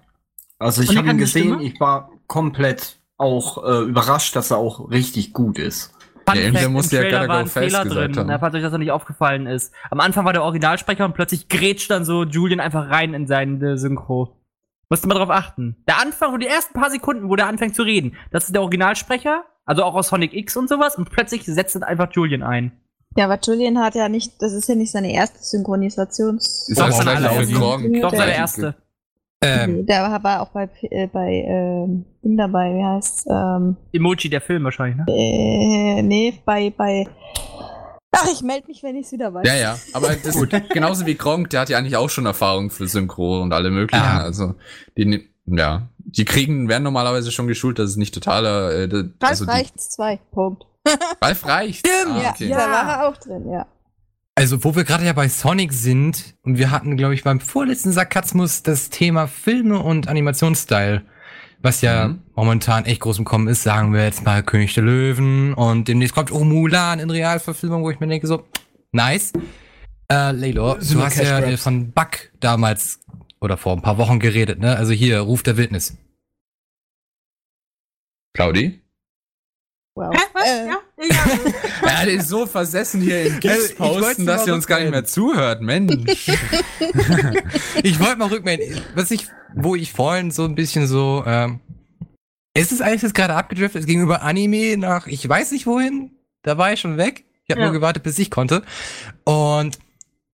Also 0.58 0.82
ich 0.82 0.96
habe 0.96 1.08
ihn 1.08 1.18
gesehen, 1.18 1.54
Stimme? 1.54 1.62
ich 1.62 1.78
war 1.78 2.10
komplett 2.26 2.98
auch 3.16 3.64
äh, 3.64 3.84
überrascht, 3.84 4.34
dass 4.34 4.50
er 4.50 4.56
auch 4.56 4.90
richtig 4.90 5.32
gut 5.32 5.56
ist. 5.56 5.94
Fun 6.26 6.34
Ja, 6.34 6.42
irgendwer 6.42 6.62
Fact, 6.62 6.72
muss 6.72 6.90
ja 6.90 7.00
Trailer 7.00 7.28
war 7.28 7.38
ein 7.38 7.46
Fehler 7.46 7.84
drin, 7.84 8.16
haben. 8.16 8.40
falls 8.40 8.54
euch 8.56 8.62
das 8.62 8.72
noch 8.72 8.78
nicht 8.80 8.90
aufgefallen 8.90 9.46
ist. 9.46 9.72
Am 9.90 10.00
Anfang 10.00 10.24
war 10.24 10.32
der 10.32 10.42
Originalsprecher 10.42 11.04
und 11.04 11.14
plötzlich 11.14 11.48
grätscht 11.48 11.92
dann 11.92 12.04
so 12.04 12.24
Julian 12.24 12.58
einfach 12.58 12.90
rein 12.90 13.14
in 13.14 13.28
seinen 13.28 13.62
äh, 13.62 13.78
Synchro. 13.78 14.39
Musst 14.90 15.04
du 15.04 15.08
mal 15.08 15.14
drauf 15.14 15.30
achten. 15.30 15.76
Der 15.86 16.00
Anfang, 16.00 16.32
wo 16.32 16.36
die 16.36 16.48
ersten 16.48 16.74
paar 16.78 16.90
Sekunden, 16.90 17.30
wo 17.30 17.36
der 17.36 17.46
anfängt 17.46 17.76
zu 17.76 17.82
reden, 17.82 18.16
das 18.32 18.46
ist 18.46 18.54
der 18.54 18.62
Originalsprecher, 18.62 19.44
also 19.64 19.84
auch 19.84 19.94
aus 19.94 20.08
Sonic 20.08 20.34
X 20.34 20.56
und 20.56 20.68
sowas, 20.68 20.96
und 20.96 21.10
plötzlich 21.10 21.44
setzt 21.44 21.76
dann 21.76 21.84
einfach 21.84 22.08
Julian 22.12 22.42
ein. 22.42 22.72
Ja, 23.16 23.26
aber 23.26 23.38
Julian 23.40 23.78
hat 23.78 23.94
ja 23.94 24.08
nicht, 24.08 24.42
das 24.42 24.52
ist 24.52 24.68
ja 24.68 24.74
nicht 24.74 24.90
seine 24.90 25.12
erste 25.12 25.38
Synchronisations. 25.38 26.68
ist 26.68 26.78
Doch, 26.78 26.86
das 26.86 26.98
seine 26.98 27.10
allererste. 27.12 28.00
Doch, 28.00 28.14
seine 28.14 28.34
erste. 28.34 28.74
Ähm, 29.42 29.86
Der 29.86 30.02
war, 30.22 30.42
auch 30.42 30.48
bei, 30.48 30.68
äh, 30.82 31.06
bei, 31.06 31.44
ähm, 31.46 32.04
Ding 32.22 32.36
dabei, 32.36 32.74
wie 32.74 32.84
heißt, 32.84 33.26
ähm, 33.30 33.76
Emoji 33.92 34.28
der 34.28 34.42
Film 34.42 34.64
wahrscheinlich, 34.64 34.98
ne? 34.98 35.06
äh, 35.08 36.02
nee, 36.02 36.34
bei, 36.44 36.70
bei, 36.76 37.06
ach, 38.12 38.28
ich 38.32 38.42
melde 38.42 38.66
mich, 38.68 38.82
wenn 38.82 38.96
ich 38.96 39.06
es 39.06 39.12
wieder 39.12 39.32
weiß. 39.32 39.46
Ja, 39.46 39.54
ja, 39.54 39.78
aber 39.92 40.14
das 40.22 40.36
genauso 40.72 41.06
wie 41.06 41.14
Gronk, 41.14 41.50
der 41.50 41.60
hat 41.60 41.68
ja 41.68 41.78
eigentlich 41.78 41.96
auch 41.96 42.10
schon 42.10 42.26
Erfahrung 42.26 42.70
für 42.70 42.86
Synchro 42.86 43.42
und 43.42 43.52
alle 43.52 43.70
möglichen. 43.70 44.02
Ja. 44.04 44.20
Also 44.20 44.54
die, 44.96 45.06
ne- 45.06 45.24
ja, 45.46 45.88
die 45.98 46.24
kriegen 46.24 46.68
werden 46.68 46.84
normalerweise 46.84 47.32
schon 47.32 47.46
geschult, 47.46 47.78
dass 47.78 47.90
es 47.90 47.96
nicht 47.96 48.14
totaler. 48.14 48.72
Äh, 48.72 48.88
das- 48.88 49.04
Ralf 49.20 49.30
also 49.30 49.44
reicht's 49.46 49.90
zwei, 49.90 50.18
Punkt. 50.32 50.64
Ralf 51.22 51.46
reicht. 51.46 51.86
Ah, 51.88 52.20
ja, 52.22 52.30
okay. 52.30 52.48
da 52.48 52.56
war 52.56 52.88
er 52.88 53.08
auch 53.08 53.16
drin, 53.16 53.50
ja. 53.50 53.66
Also, 54.36 54.64
wo 54.64 54.74
wir 54.74 54.84
gerade 54.84 55.04
ja 55.04 55.12
bei 55.12 55.28
Sonic 55.28 55.72
sind, 55.72 56.34
und 56.42 56.56
wir 56.56 56.70
hatten, 56.70 56.96
glaube 56.96 57.12
ich, 57.14 57.24
beim 57.24 57.40
vorletzten 57.40 57.92
Sarkasmus 57.92 58.62
das 58.62 58.88
Thema 58.88 59.26
Filme 59.26 59.80
und 59.80 60.08
Animationsstyle, 60.08 61.02
was 61.62 61.80
ja 61.82 62.08
Mhm. 62.08 62.22
momentan 62.34 62.84
echt 62.84 63.00
groß 63.00 63.18
im 63.18 63.24
Kommen 63.24 63.48
ist, 63.48 63.62
sagen 63.62 63.92
wir 63.92 64.04
jetzt 64.04 64.24
mal 64.24 64.42
König 64.42 64.74
der 64.74 64.82
Löwen 64.84 65.54
und 65.54 65.88
demnächst 65.88 66.14
kommt 66.14 66.32
oh 66.32 66.44
Mulan 66.44 66.98
in 67.00 67.10
Realverfilmung, 67.10 67.82
wo 67.82 67.90
ich 67.90 68.00
mir 68.00 68.06
denke 68.08 68.26
so, 68.26 68.44
nice. 68.92 69.32
Äh, 70.10 70.32
Lelo, 70.32 70.74
du 70.74 71.02
hast 71.02 71.18
ja 71.18 71.40
Grabs. 71.40 71.62
von 71.62 71.92
Buck 71.92 72.30
damals 72.40 73.00
oder 73.40 73.56
vor 73.56 73.74
ein 73.76 73.82
paar 73.82 73.96
Wochen 73.98 74.18
geredet, 74.18 74.58
ne? 74.58 74.76
Also 74.76 74.92
hier, 74.92 75.20
Ruf 75.20 75.42
der 75.42 75.56
Wildnis. 75.56 75.96
Claudi? 78.34 78.80
Wow. 79.96 80.14
Hä? 80.14 80.20
Was? 80.32 80.46
Äh, 80.48 80.66
Ja? 80.68 80.76
Der 81.82 82.08
ist 82.08 82.28
so 82.28 82.46
versessen 82.46 83.00
hier 83.00 83.22
in 83.26 83.40
GIFs 83.40 83.74
posten, 83.74 84.26
dass 84.26 84.46
ihr 84.46 84.54
uns 84.54 84.66
gar 84.66 84.80
nicht 84.80 84.90
mehr 84.90 85.04
zuhört, 85.04 85.62
Mensch. 85.62 86.28
ich 87.82 87.98
wollte 88.00 88.16
mal 88.16 88.28
rückmelden, 88.28 88.80
was 88.94 89.10
ich, 89.10 89.26
wo 89.54 89.74
ich 89.76 89.92
vorhin 89.92 90.30
so 90.30 90.44
ein 90.44 90.54
bisschen 90.54 90.86
so, 90.86 91.24
ähm, 91.26 91.60
ist 92.54 92.72
es 92.72 92.80
eigentlich 92.80 93.02
jetzt 93.02 93.14
gerade 93.14 93.34
abgedriftet 93.34 93.86
gegenüber 93.86 94.22
Anime 94.22 94.76
nach, 94.76 95.06
ich 95.06 95.26
weiß 95.26 95.52
nicht 95.52 95.66
wohin, 95.66 96.10
da 96.42 96.58
war 96.58 96.72
ich 96.72 96.80
schon 96.80 96.96
weg. 96.96 97.24
Ich 97.44 97.50
habe 97.52 97.60
Ja. 97.62 97.66
nur 97.66 97.72
gewartet, 97.74 98.02
bis 98.02 98.18
ich 98.18 98.30
konnte. 98.30 98.62
Und 99.24 99.78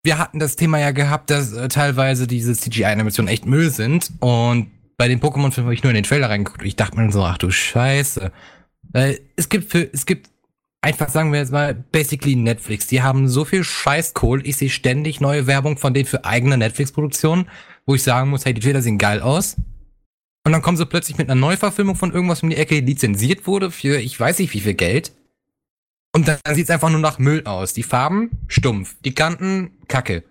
wir 0.03 0.17
hatten 0.19 0.39
das 0.39 0.55
Thema 0.55 0.79
ja 0.79 0.91
gehabt, 0.91 1.29
dass 1.31 1.51
äh, 1.53 1.67
teilweise 1.67 2.27
diese 2.27 2.53
CGI-Animationen 2.53 3.27
echt 3.31 3.45
Müll 3.45 3.71
sind. 3.71 4.11
Und 4.19 4.69
bei 4.97 5.07
den 5.07 5.19
Pokémon-Filmen 5.19 5.65
habe 5.65 5.73
ich 5.73 5.83
nur 5.83 5.89
in 5.91 5.95
den 5.95 6.03
Trailer 6.03 6.29
reingeguckt 6.29 6.61
und 6.61 6.67
ich 6.67 6.75
dachte 6.75 6.97
mir 6.97 7.11
so, 7.11 7.23
ach 7.23 7.37
du 7.39 7.49
Scheiße. 7.49 8.31
Weil 8.91 9.19
es 9.35 9.49
gibt 9.49 9.71
für, 9.71 9.89
es 9.91 10.05
gibt 10.05 10.29
einfach 10.81 11.09
sagen 11.09 11.31
wir 11.31 11.39
jetzt 11.39 11.51
mal, 11.51 11.73
basically 11.73 12.35
Netflix. 12.35 12.87
Die 12.87 13.01
haben 13.01 13.27
so 13.27 13.45
viel 13.45 13.63
Scheißkohl. 13.63 14.45
Ich 14.47 14.57
sehe 14.57 14.69
ständig 14.69 15.19
neue 15.21 15.47
Werbung 15.47 15.77
von 15.77 15.93
denen 15.93 16.05
für 16.05 16.25
eigene 16.25 16.57
Netflix-Produktionen, 16.57 17.49
wo 17.85 17.95
ich 17.95 18.03
sagen 18.03 18.29
muss, 18.29 18.45
hey, 18.45 18.53
die 18.53 18.61
Trailer 18.61 18.81
sehen 18.81 18.97
geil 18.97 19.21
aus. 19.21 19.55
Und 20.45 20.53
dann 20.53 20.61
kommen 20.61 20.77
sie 20.77 20.85
plötzlich 20.85 21.17
mit 21.17 21.29
einer 21.29 21.39
Neuverfilmung 21.39 21.95
von 21.95 22.13
irgendwas 22.13 22.41
um 22.41 22.49
die 22.49 22.55
Ecke, 22.55 22.81
die 22.81 22.93
lizenziert 22.93 23.47
wurde 23.47 23.69
für 23.69 23.99
ich 23.99 24.17
weiß 24.17 24.39
nicht 24.39 24.53
wie 24.53 24.61
viel 24.61 24.75
Geld. 24.75 25.11
Und 26.13 26.27
dann 26.27 26.39
sieht's 26.53 26.69
einfach 26.69 26.89
nur 26.89 27.01
nach 27.01 27.19
Müll 27.19 27.43
aus. 27.45 27.73
Die 27.73 27.83
Farben 27.83 28.31
stumpf, 28.47 28.95
die 29.03 29.13
Kanten 29.13 29.71
kacke. 29.87 30.23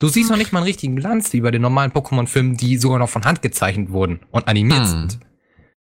Du 0.00 0.08
siehst 0.08 0.30
noch 0.30 0.36
nicht 0.36 0.52
mal 0.52 0.58
einen 0.58 0.66
richtigen 0.66 0.96
Glanz 0.96 1.32
wie 1.32 1.40
bei 1.40 1.52
den 1.52 1.62
normalen 1.62 1.92
Pokémon-Filmen, 1.92 2.56
die 2.56 2.76
sogar 2.76 2.98
noch 2.98 3.08
von 3.08 3.24
Hand 3.24 3.40
gezeichnet 3.40 3.92
wurden 3.92 4.18
und 4.32 4.48
animiert 4.48 4.80
Hm. 4.80 4.86
sind. 4.86 5.20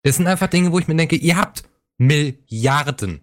Das 0.02 0.16
sind 0.16 0.26
einfach 0.26 0.48
Dinge, 0.48 0.72
wo 0.72 0.78
ich 0.78 0.88
mir 0.88 0.94
denke, 0.94 1.16
ihr 1.16 1.38
habt 1.38 1.64
Milliarden. 1.96 3.22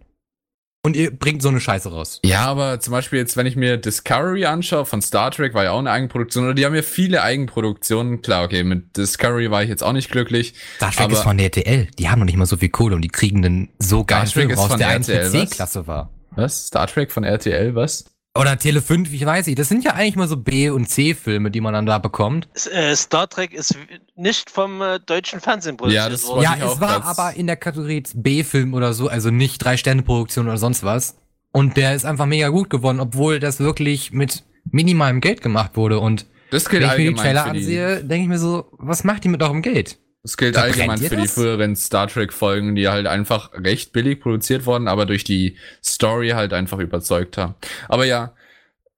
Und 0.88 0.96
ihr 0.96 1.12
bringt 1.12 1.42
so 1.42 1.50
eine 1.50 1.60
Scheiße 1.60 1.92
raus. 1.92 2.22
Ja, 2.24 2.46
aber 2.46 2.80
zum 2.80 2.94
Beispiel 2.94 3.20
jetzt, 3.20 3.36
wenn 3.36 3.46
ich 3.46 3.58
mir 3.58 3.76
Discovery 3.76 4.46
anschaue, 4.46 4.86
von 4.86 5.02
Star 5.02 5.32
Trek 5.32 5.54
war 5.54 5.66
ja 5.66 5.72
auch 5.72 5.80
eine 5.80 5.92
Eigenproduktion, 5.92 6.46
oder 6.46 6.54
die 6.54 6.66
haben 6.66 6.74
ja 6.74 6.82
viele 6.82 7.24
Eigenproduktionen. 7.24 8.22
Klar, 8.22 8.46
okay, 8.46 8.64
mit 8.64 8.96
Discovery 8.96 9.52
war 9.52 9.62
ich 9.64 9.68
jetzt 9.68 9.84
auch 9.84 9.92
nicht 9.92 10.10
glücklich. 10.10 10.54
Star 10.78 10.94
Trek 10.94 11.12
ist 11.12 11.24
von 11.24 11.36
der 11.38 11.48
RTL. 11.48 11.90
Die 12.00 12.10
haben 12.10 12.20
noch 12.20 12.26
nicht 12.26 12.38
mal 12.38 12.46
so 12.46 12.56
viel 12.56 12.70
Kohle 12.70 12.96
und 12.96 13.02
die 13.02 13.10
kriegen 13.10 13.44
einen 13.44 13.70
so 13.80 14.06
Trek 14.06 14.30
Film 14.30 14.52
raus, 14.52 14.68
von 14.70 14.80
der 14.80 14.92
RTL, 14.92 15.26
was? 15.26 15.50
C-Klasse 15.50 15.88
war. 15.88 16.10
Was? 16.38 16.68
Star 16.68 16.88
Trek 16.88 17.12
von 17.12 17.26
RTL, 17.26 17.76
was? 17.76 18.06
Oder 18.40 18.58
Tele 18.58 18.82
5, 18.82 19.12
ich 19.14 19.26
weiß 19.26 19.48
nicht. 19.48 19.58
Das 19.60 19.70
sind 19.70 19.84
ja 19.84 19.94
eigentlich 19.94 20.16
mal 20.16 20.28
so 20.28 20.38
B- 20.38 20.70
und 20.70 20.88
C-Filme, 20.88 21.52
die 21.52 21.62
man 21.62 21.74
dann 21.74 21.86
da 21.86 21.98
bekommt. 21.98 22.48
Äh, 22.72 22.96
Star 22.96 23.28
Trek 23.30 23.54
ist 23.54 23.76
nicht 24.16 24.50
vom 24.50 24.82
äh, 24.82 25.00
deutschen 25.00 25.40
Fernsehen 25.40 25.78
produziert 25.78 26.04
Ja, 26.04 26.10
das 26.10 26.24
worden. 26.26 26.38
wollte 26.38 26.50
Ja, 26.52 26.56
ich 26.58 26.64
auch 26.64 26.76
es 26.76 26.82
war 26.82 27.06
aber 27.06 27.34
in 27.36 27.48
der 27.48 27.56
Kategorie 27.58 28.04
B-Film 28.16 28.74
oder 28.74 28.94
so, 28.94 29.08
also 29.08 29.30
nicht 29.30 29.64
Drei-Sterne-Produktion 29.64 30.48
oder 30.48 30.58
sonst 30.58 30.84
was. 30.84 31.18
Und 31.52 31.78
der 31.78 31.96
ist 31.96 32.06
einfach 32.06 32.26
mega 32.26 32.50
gut 32.50 32.70
geworden, 32.70 33.00
obwohl 33.00 33.40
das 33.40 33.60
wirklich 33.60 34.12
mit 34.12 34.44
minimalem 34.72 35.22
Geld 35.22 35.42
gemacht 35.42 35.72
wurde. 35.76 36.00
Und 36.00 36.26
Das 36.52 36.72
wenn 36.72 36.82
ich 36.84 36.98
mir 36.98 37.10
die 37.10 37.14
Trailer 37.16 37.46
ansehe, 37.46 38.04
denke 38.04 38.24
ich 38.24 38.28
mir 38.30 38.40
so, 38.40 38.66
was 38.78 39.04
macht 39.04 39.24
die 39.24 39.30
mit 39.30 39.42
eurem 39.42 39.62
Geld? 39.62 39.98
Das 40.23 40.38
gilt 40.38 40.57
allgemein 40.57 40.98
für 40.98 41.15
die 41.15 41.23
das? 41.23 41.34
früheren 41.34 41.76
Star 41.76 42.07
Trek 42.07 42.34
Folgen, 42.34 42.76
die 42.76 42.88
halt 42.89 43.07
einfach 43.07 43.52
recht 43.53 43.94
billig 43.94 44.19
produziert 44.19 44.65
wurden, 44.65 44.88
aber 44.88 45.06
durch 45.06 45.23
die 45.23 45.57
Story 45.84 46.30
halt 46.30 46.53
einfach 46.53 46.80
überzeugt 46.80 47.38
haben. 47.38 47.56
Aber 47.88 48.06
ja, 48.06 48.34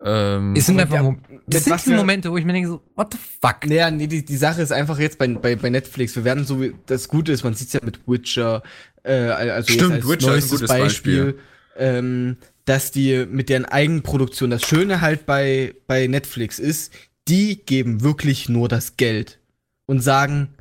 ähm, 0.03 0.55
Es 0.55 0.65
sind 0.65 0.79
einfach, 0.79 0.95
ja, 0.95 1.15
das 1.47 1.65
sind 1.65 1.79
diese 1.85 1.95
Momente, 1.95 2.31
wo 2.31 2.37
ich 2.37 2.45
mir 2.45 2.53
denke 2.53 2.69
so, 2.69 2.81
what 2.95 3.13
the 3.13 3.19
fuck? 3.41 3.65
Naja, 3.65 3.91
nee, 3.91 4.07
die, 4.07 4.23
die 4.23 4.37
Sache 4.37 4.61
ist 4.61 4.71
einfach 4.71 4.97
jetzt 4.97 5.17
bei, 5.19 5.27
bei, 5.27 5.55
bei 5.55 5.69
Netflix. 5.69 6.15
Wir 6.15 6.23
werden 6.23 6.45
so, 6.45 6.61
wie- 6.61 6.73
das 6.85 7.07
Gute 7.09 7.31
ist, 7.33 7.43
man 7.43 7.53
sieht's 7.53 7.73
ja 7.73 7.81
mit 7.83 7.99
Witcher, 8.07 8.63
äh, 9.03 9.11
also 9.13 9.71
Stimmt, 9.71 9.81
jetzt 9.81 9.91
als 9.91 10.07
Witcher 10.09 10.15
ist 10.17 10.23
ein 10.25 10.29
neuestes 10.31 10.51
gutes 10.51 10.67
Beispiel. 10.69 11.39
ähm, 11.77 12.37
dass 12.65 12.91
die 12.91 13.25
mit 13.29 13.49
deren 13.49 13.65
Eigenproduktion, 13.65 14.49
das 14.51 14.63
Schöne 14.63 15.01
halt 15.01 15.25
bei, 15.25 15.75
bei 15.87 16.07
Netflix 16.07 16.59
ist, 16.59 16.93
die 17.27 17.57
geben 17.65 18.01
wirklich 18.01 18.47
nur 18.49 18.67
das 18.69 18.95
Geld 18.95 19.39
und 19.85 19.99
sagen, 20.01 20.55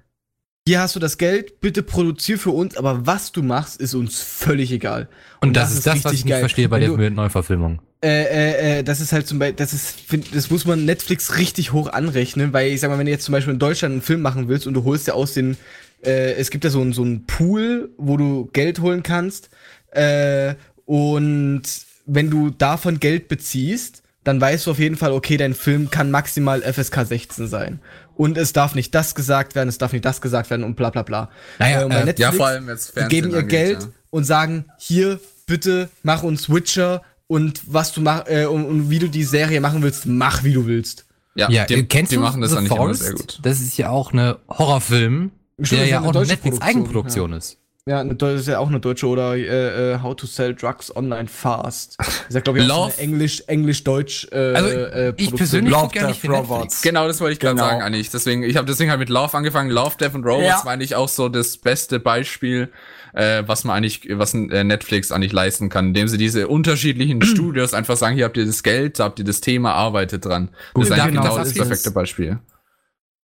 hier 0.69 0.81
hast 0.81 0.95
du 0.95 1.01
das 1.01 1.17
Geld, 1.17 1.61
bitte 1.61 1.83
produzier 1.83 2.39
für 2.39 2.51
uns, 2.51 2.77
aber 2.77 3.07
was 3.07 3.33
du 3.33 3.43
machst, 3.43 3.81
ist 3.81 3.95
uns 3.95 4.21
völlig 4.21 4.71
egal. 4.71 5.09
Und 5.41 5.57
das, 5.57 5.73
ist 5.73 5.87
das, 5.87 6.05
was 6.05 6.13
ich 6.13 6.27
nicht 6.27 6.37
verstehe 6.37 6.69
bei 6.69 6.79
Wenn 6.81 6.97
der 6.99 7.09
du- 7.11 7.15
Neuverfilmung. 7.15 7.81
äh, 8.05 8.09
äh, 8.25 8.79
äh, 8.81 8.83
das 8.83 9.01
ist 9.01 9.13
halt 9.13 9.27
zum 9.27 9.39
Beispiel, 9.39 9.57
das 9.57 9.73
ist, 9.73 9.97
das 10.35 10.51
muss 10.51 10.67
man 10.67 10.85
Netflix 10.85 11.39
richtig 11.39 11.73
hoch 11.73 11.89
anrechnen, 11.91 12.53
weil 12.53 12.71
ich 12.71 12.81
sag 12.81 12.91
mal, 12.91 12.99
wenn 12.99 13.07
du 13.07 13.13
jetzt 13.13 13.25
zum 13.25 13.33
Beispiel 13.33 13.55
in 13.55 13.59
Deutschland 13.59 13.93
einen 13.93 14.03
Film 14.03 14.21
machen 14.21 14.49
willst 14.49 14.67
und 14.67 14.75
du 14.75 14.85
holst 14.85 15.07
ja 15.07 15.15
aus 15.15 15.33
den, 15.33 15.57
äh, 16.05 16.33
es 16.35 16.51
gibt 16.51 16.65
ja 16.65 16.71
so, 16.71 16.83
ein- 16.83 16.93
so 16.93 17.01
einen 17.03 17.25
Pool, 17.27 17.89
wo 17.97 18.19
du 18.19 18.51
Geld 18.53 18.81
holen 18.81 19.03
kannst, 19.03 19.49
äh, 19.93 20.55
und 20.85 21.63
wenn 22.05 22.29
du 22.31 22.51
davon 22.51 23.01
Geld 23.01 23.29
beziehst, 23.29 24.03
dann 24.25 24.39
weißt 24.41 24.67
du 24.67 24.73
auf 24.73 24.79
jeden 24.79 24.97
Fall, 24.97 25.13
okay, 25.13 25.39
dein 25.39 25.55
Film 25.55 25.89
kann 25.91 26.11
maximal 26.11 26.61
FSK 26.63 27.05
16 27.07 27.47
sein. 27.47 27.81
Und 28.19 28.37
es 28.37 28.53
darf 28.53 28.75
nicht 28.75 28.95
das 28.95 29.15
gesagt 29.15 29.55
werden, 29.55 29.69
es 29.69 29.79
darf 29.79 29.93
nicht 29.93 30.05
das 30.05 30.21
gesagt 30.21 30.51
werden 30.51 30.65
und 30.65 30.75
bla 30.75 30.91
bla 30.91 31.03
bla. 31.05 31.31
Naja, 31.59 31.81
Äh, 31.81 31.85
und 31.85 31.89
bei 31.91 31.95
äh, 31.95 31.99
ja, 32.01 32.05
Netflix- 32.05 32.37
vor 32.37 32.47
allem 32.49 32.69
jetzt 32.69 32.89
die 32.89 32.93
Fernsehen 32.93 33.09
geben 33.09 33.31
ihr 33.31 33.37
angeht, 33.39 33.49
Geld 33.51 33.83
ja. 33.83 33.89
und 34.11 34.25
sagen, 34.25 34.65
hier, 34.77 35.21
bitte, 35.47 35.89
mach 36.03 36.23
uns 36.25 36.51
Witcher 36.51 37.03
und 37.29 37.63
was 37.67 37.93
du 37.93 38.01
mach, 38.01 38.27
äh, 38.27 38.45
und, 38.47 38.65
und 38.67 38.91
wie 38.91 38.99
du 38.99 39.09
die 39.09 39.23
Serie 39.25 39.61
machen 39.61 39.83
willst, 39.83 40.05
mach 40.07 40.43
wie 40.45 40.53
du 40.53 40.67
willst. 40.67 41.07
Ja, 41.37 41.49
Ja, 41.49 41.65
die, 41.65 41.85
kennst 41.87 42.11
die 42.11 42.17
du 42.17 42.23
machen 42.23 42.41
das 42.41 42.51
The 42.51 42.57
eigentlich 42.59 42.71
immer 42.73 42.77
Forest? 42.83 43.03
sehr 43.03 43.13
gut. 43.13 43.39
Das 43.43 43.61
ist 43.61 43.77
ja 43.79 43.89
auch 43.91 44.13
eine 44.13 44.39
Horrorfilm, 44.49 45.31
Stimmt, 45.63 45.81
der 45.81 45.87
ja 45.89 46.01
auch 46.01 46.09
eine 46.09 46.19
Netflix 46.27 46.43
Produktion, 46.43 46.63
Eigenproduktion 46.69 47.33
ist. 47.35 47.57
Ja, 47.89 48.01
eine, 48.01 48.15
das 48.15 48.41
ist 48.41 48.49
ja 48.49 48.59
auch 48.59 48.69
eine 48.69 48.81
deutsche 48.81 49.07
oder 49.07 49.35
äh, 49.35 49.95
äh, 49.95 50.03
How 50.03 50.15
to 50.15 50.27
Sell 50.27 50.55
Drugs 50.55 50.95
Online 50.95 51.27
Fast. 51.27 51.95
Das 51.99 52.09
ist 52.29 52.35
ja, 52.35 52.41
glaube 52.41 52.59
ich, 52.59 52.65
auch 52.67 52.69
so 52.69 52.83
Love- 52.83 52.93
eine 52.93 53.03
Englisch, 53.03 53.43
Englisch-Deutsch 53.47 54.29
äh, 54.31 54.37
Also, 54.37 54.69
äh, 54.69 55.15
ich 55.17 55.35
persönlich 55.35 55.73
Love, 55.73 55.89
Death, 55.95 56.17
für 56.17 56.29
Robots. 56.29 56.51
Netflix. 56.51 56.83
Genau, 56.83 57.07
das 57.07 57.19
wollte 57.23 57.33
ich 57.33 57.41
gerade 57.41 57.55
Genau. 57.57 57.67
sagen, 57.67 57.81
eigentlich. 57.81 58.11
Deswegen, 58.11 58.43
ich 58.43 58.57
habe 58.59 58.67
deswegen 58.67 58.91
halt 58.91 59.01
mit 59.01 59.09
Love 59.09 59.35
angefangen. 59.35 59.71
Love, 59.71 59.97
Death 59.99 60.15
and 60.15 60.27
Robots 60.27 60.47
Ja. 60.47 60.65
war 60.67 60.73
eigentlich 60.73 60.97
auch 60.97 61.09
so 61.09 61.31
das 61.31 61.57
beste 61.57 61.99
Beispiel, 61.99 62.71
äh, 63.15 63.43
was 63.47 63.65
man 63.65 63.77
eigentlich, 63.77 64.07
was 64.11 64.35
äh, 64.35 64.65
Netflix 64.65 65.11
eigentlich 65.11 65.33
leisten 65.33 65.71
kann, 65.71 65.87
indem 65.87 66.09
sie 66.09 66.19
diese 66.19 66.47
unterschiedlichen 66.49 67.23
Studios 67.23 67.73
einfach 67.73 67.97
sagen, 67.97 68.15
hier 68.17 68.27
habt 68.27 68.37
ihr 68.37 68.45
das 68.45 68.63
Geld, 68.63 68.99
da 68.99 69.05
habt 69.05 69.19
ihr 69.19 69.25
das 69.25 69.41
Thema, 69.41 69.73
arbeitet 69.73 70.27
dran. 70.27 70.51
Gut, 70.75 70.85
das 70.85 70.91
ist 70.91 71.03
eigentlich 71.03 71.23
genau, 71.23 71.39
das 71.39 71.55
perfekte 71.55 71.91
Beispiel. 71.91 72.39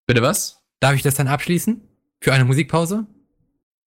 Bitte 0.06 0.22
was? 0.22 0.62
Darf 0.80 0.94
ich 0.94 1.02
das 1.02 1.16
dann 1.16 1.28
abschließen? 1.28 1.82
Für 2.22 2.32
eine 2.32 2.46
Musikpause? 2.46 3.06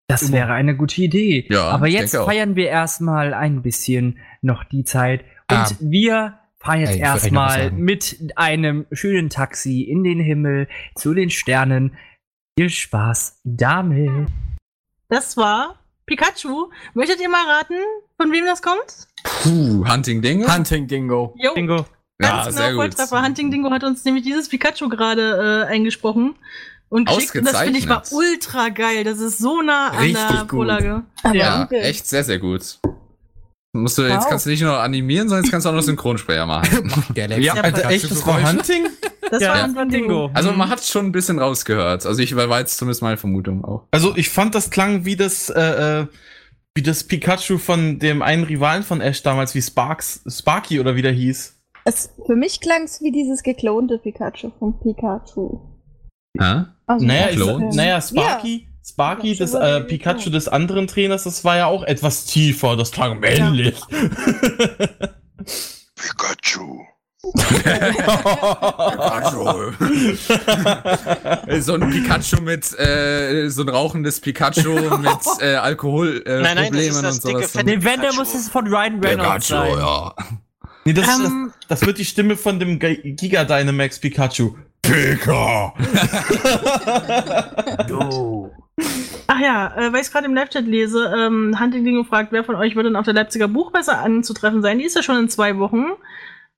Das 0.08 0.32
wäre 0.32 0.54
eine 0.54 0.76
gute 0.76 1.02
Idee. 1.02 1.48
Ja, 1.50 1.70
Aber 1.70 1.88
jetzt 1.88 2.16
feiern 2.16 2.56
wir 2.56 2.68
erstmal 2.68 3.34
ein 3.34 3.62
bisschen 3.62 4.20
noch 4.42 4.64
die 4.64 4.84
Zeit. 4.84 5.22
Und 5.50 5.58
Ah. 5.58 5.70
wir 5.80 6.40
fahren 6.60 6.82
jetzt 6.82 6.98
erstmal 6.98 7.72
mit 7.72 8.34
einem 8.36 8.86
schönen 8.92 9.30
Taxi 9.30 9.82
in 9.82 10.04
den 10.04 10.20
Himmel 10.20 10.68
zu 10.96 11.14
den 11.14 11.30
Sternen. 11.30 11.98
Viel 12.58 12.70
Spaß 12.70 13.42
damit. 13.44 14.28
Das 15.10 15.38
war 15.38 15.80
Pikachu. 16.06 16.70
Möchtet 16.94 17.20
ihr 17.20 17.30
mal 17.30 17.46
raten, 17.48 17.76
von 18.18 18.32
wem 18.32 18.46
das 18.46 18.62
kommt? 18.62 19.08
Puh, 19.24 19.86
Hunting 19.92 20.22
Dinge? 20.22 20.46
Hunting 20.54 20.88
Dingo. 20.88 21.36
Jo, 21.38 21.54
Bingo. 21.56 21.86
ja, 22.22 22.44
ganz 22.44 22.56
sehr 22.56 22.70
genau 22.72 22.84
gut. 22.84 22.94
Volltreffer. 22.96 23.24
Hunting 23.24 23.52
Dingo 23.52 23.72
hat 23.72 23.84
uns 23.84 24.06
nämlich 24.06 24.24
dieses 24.24 24.50
Pikachu 24.50 24.88
gerade 24.90 25.66
äh, 25.68 25.72
eingesprochen. 25.74 26.36
Und, 26.96 27.10
und 27.10 27.18
das 27.18 27.26
finde 27.32 27.78
ich 27.78 27.88
war 27.90 28.02
Ausgezeichnet. 28.02 28.12
ultra 28.12 28.70
geil. 28.70 29.04
Das 29.04 29.20
ist 29.20 29.38
so 29.38 29.62
nah 29.62 29.90
an 29.90 29.98
Richtig 29.98 30.26
der 30.30 30.40
gut. 30.42 30.50
Vorlage. 30.52 31.04
Aber 31.24 31.36
Ja, 31.36 31.64
übel. 31.66 31.82
echt 31.82 32.08
sehr, 32.08 32.24
sehr 32.24 32.40
gut. 32.40 32.80
Musst 33.74 33.98
du, 33.98 34.04
jetzt 34.04 34.22
Wow. 34.24 34.30
kannst 34.30 34.46
du 34.46 34.52
nicht 34.52 34.62
nur 34.62 34.80
animieren, 34.80 35.28
sondern 35.28 35.44
jetzt 35.44 35.52
kannst 35.52 35.66
du 35.66 35.70
auch 35.70 35.74
noch 35.74 35.82
Synchronsprecher 35.82 36.46
machen. 36.46 36.90
Galaxy 37.14 37.44
Ja, 37.44 37.54
Alter, 37.56 37.90
echt, 37.90 38.10
das 38.10 38.26
war 38.26 38.42
Hunting? 38.50 38.88
Das 39.30 39.42
Ja, 39.42 39.50
war 39.50 39.58
ja. 39.58 39.66
Hunting 39.66 39.90
Dingo. 39.90 40.30
Also 40.34 40.54
man 40.54 40.70
hat 40.70 40.82
schon 40.82 41.08
ein 41.08 41.12
bisschen 41.12 41.40
rausgehört. 41.40 42.06
Also 42.06 42.22
ich 42.22 42.34
war 42.38 42.60
jetzt 42.60 42.78
zumindest 42.78 43.02
meine 43.02 43.18
Vermutung 43.18 43.66
auch. 43.66 43.84
Also 43.92 44.16
ich 44.16 44.30
fand, 44.30 44.56
das 44.56 44.70
klang 44.70 45.04
wie 45.04 45.18
das, 45.18 45.50
äh, 45.50 46.02
äh, 46.04 46.08
wie 46.76 46.84
das 46.84 47.04
Pikachu 47.04 47.58
von 47.58 48.00
dem 48.00 48.22
einen 48.22 48.46
Rivalen 48.46 48.84
von 48.84 49.02
Ash 49.02 49.22
damals, 49.24 49.54
wie 49.56 49.62
Sparks, 49.62 50.22
Sparky 50.30 50.80
oder 50.80 50.96
wie 50.96 51.02
der 51.02 51.12
hieß. 51.12 51.52
Es, 51.84 52.12
für 52.26 52.36
mich 52.36 52.62
klang 52.62 52.84
es 52.84 53.02
wie 53.02 53.12
dieses 53.12 53.44
geklonte 53.44 53.98
Pikachu 53.98 54.52
von 54.58 54.80
Pikachu. 54.80 55.60
Hä? 56.40 56.66
Also, 56.88 57.06
Naja, 57.06 57.30
ich, 57.30 57.76
naja 57.76 58.02
Sparky, 58.02 58.68
Sparky, 58.86 59.34
Ja, 59.34 59.40
das 59.40 59.52
schon 59.52 59.62
äh, 59.62 59.82
Pikachu 59.82 60.30
des 60.30 60.48
anderen 60.48 60.88
Trainers, 60.88 61.24
das 61.24 61.44
war 61.44 61.58
ja 61.58 61.66
auch 61.66 61.84
etwas 61.84 62.26
tiefer, 62.26 62.76
das 62.76 62.92
klang 62.92 63.20
männlich. 63.20 63.80
Pikachu. 65.96 66.82
so 71.60 71.74
ein 71.74 71.90
Pikachu 71.90 72.42
mit, 72.42 72.78
äh, 72.80 73.50
so 73.50 73.64
ein 73.64 73.70
rauchendes 73.70 74.20
Pikachu 74.20 74.70
mit 74.98 75.10
äh, 75.42 75.56
Alkoholproblemen 75.56 76.44
Nein, 76.44 76.56
nein, 76.56 76.74
das 76.74 76.82
ist 76.86 76.98
und 76.98 77.04
das 77.04 77.20
dicke, 77.22 77.48
sowas. 77.48 77.64
Nee, 77.66 77.78
wenn, 77.82 78.00
Pikachu. 78.00 78.16
muss 78.18 78.36
es 78.36 78.50
von 78.50 78.68
Ryan 78.68 79.04
Reynolds 79.04 79.48
sein. 79.48 79.72
ja. 79.78 80.14
nee, 80.86 80.94
das, 80.94 81.08
Ähm, 81.08 81.52
das, 81.68 81.80
das 81.80 81.88
wird 81.88 81.98
die 81.98 82.06
Stimme 82.06 82.36
von 82.38 82.60
dem 82.60 82.80
Gi- 82.80 83.14
Giga 83.16 83.44
Dynamax 83.44 84.00
Pikachu. 84.00 84.56
Pika! 84.86 85.74
Ach 89.28 89.40
ja, 89.40 89.74
äh, 89.76 89.92
weil 89.92 90.02
ich 90.02 90.08
es 90.08 90.12
gerade 90.12 90.26
im 90.28 90.36
Live-Chat 90.36 90.66
lese, 90.66 91.14
ähm, 91.18 91.58
Hunting 91.60 91.84
Dingo 91.84 92.04
fragt, 92.04 92.32
wer 92.32 92.44
von 92.44 92.56
euch 92.56 92.76
wird 92.76 92.86
denn 92.86 92.96
auf 92.96 93.06
der 93.06 93.14
Leipziger 93.14 93.48
Buchmesse 93.48 93.98
anzutreffen 93.98 94.62
sein? 94.62 94.78
Die 94.80 94.86
ist 94.86 94.96
ja 94.96 95.04
schon 95.04 95.18
in 95.18 95.30
zwei 95.30 95.58
Wochen. 95.58 95.86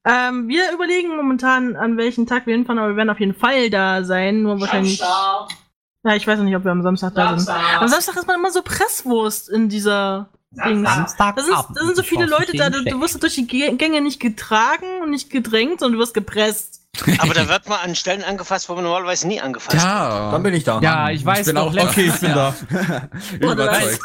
Ähm, 0.06 0.48
wir 0.48 0.72
überlegen 0.74 1.16
momentan, 1.16 1.76
an 1.76 1.98
welchen 1.98 2.26
Tag 2.28 2.46
wir 2.48 2.56
hinfahren, 2.56 2.80
aber 2.80 2.90
wir 2.90 2.96
werden 2.98 3.10
auf 3.10 3.20
jeden 3.20 3.34
Fall 3.36 3.70
da 3.70 4.04
sein. 4.04 4.42
Nur 4.42 4.60
wahrscheinlich. 4.60 5.00
Ja, 5.00 6.16
ich 6.16 6.26
weiß 6.28 6.38
noch 6.40 6.46
nicht, 6.46 6.56
ob 6.56 6.64
wir 6.64 6.72
am 6.72 6.84
Samstag 6.84 7.14
da 7.16 7.38
sind. 7.38 7.54
Am 7.80 7.88
Samstag 7.88 8.16
ist 8.16 8.28
man 8.28 8.40
immer 8.40 8.52
so 8.52 8.62
Presswurst 8.62 9.50
in 9.50 9.70
dieser 9.70 10.30
Dings. 10.52 10.90
Samstag. 10.90 11.36
Da 11.36 11.44
sind, 11.44 11.56
da 11.76 11.86
sind 11.86 11.96
so 11.96 12.04
viele 12.04 12.26
Leute 12.26 12.56
da, 12.58 12.70
du, 12.70 12.84
du 12.84 13.02
wirst 13.02 13.22
durch 13.22 13.36
die 13.36 13.48
Ge- 13.48 13.76
Gänge 13.76 14.02
nicht 14.02 14.20
getragen 14.20 14.86
und 15.04 15.12
nicht 15.12 15.30
gedrängt, 15.30 15.80
sondern 15.82 15.94
du 15.98 16.00
wirst 16.00 16.14
gepresst. 16.14 16.77
Aber 17.20 17.34
da 17.34 17.48
wird 17.48 17.70
man 17.70 17.80
an 17.80 17.96
Stellen 17.96 18.24
angefasst, 18.24 18.70
wo 18.70 18.74
man 18.76 18.84
normalerweise 18.84 19.28
nie 19.28 19.40
angefasst 19.40 19.74
wird. 19.76 19.84
Ja. 19.84 20.32
Dann 20.32 20.42
bin 20.44 20.54
ich 20.54 20.64
da. 20.64 20.80
Ja, 20.82 21.10
ich 21.10 21.24
weiß 21.26 21.46
bin 21.46 21.56
noch 21.56 21.68
auch 21.78 21.90
Okay, 21.90 22.08
ich 22.14 22.20
bin 22.20 22.30
Jahr. 22.32 22.56
da. 22.70 23.10
Überzeugt. 23.40 24.02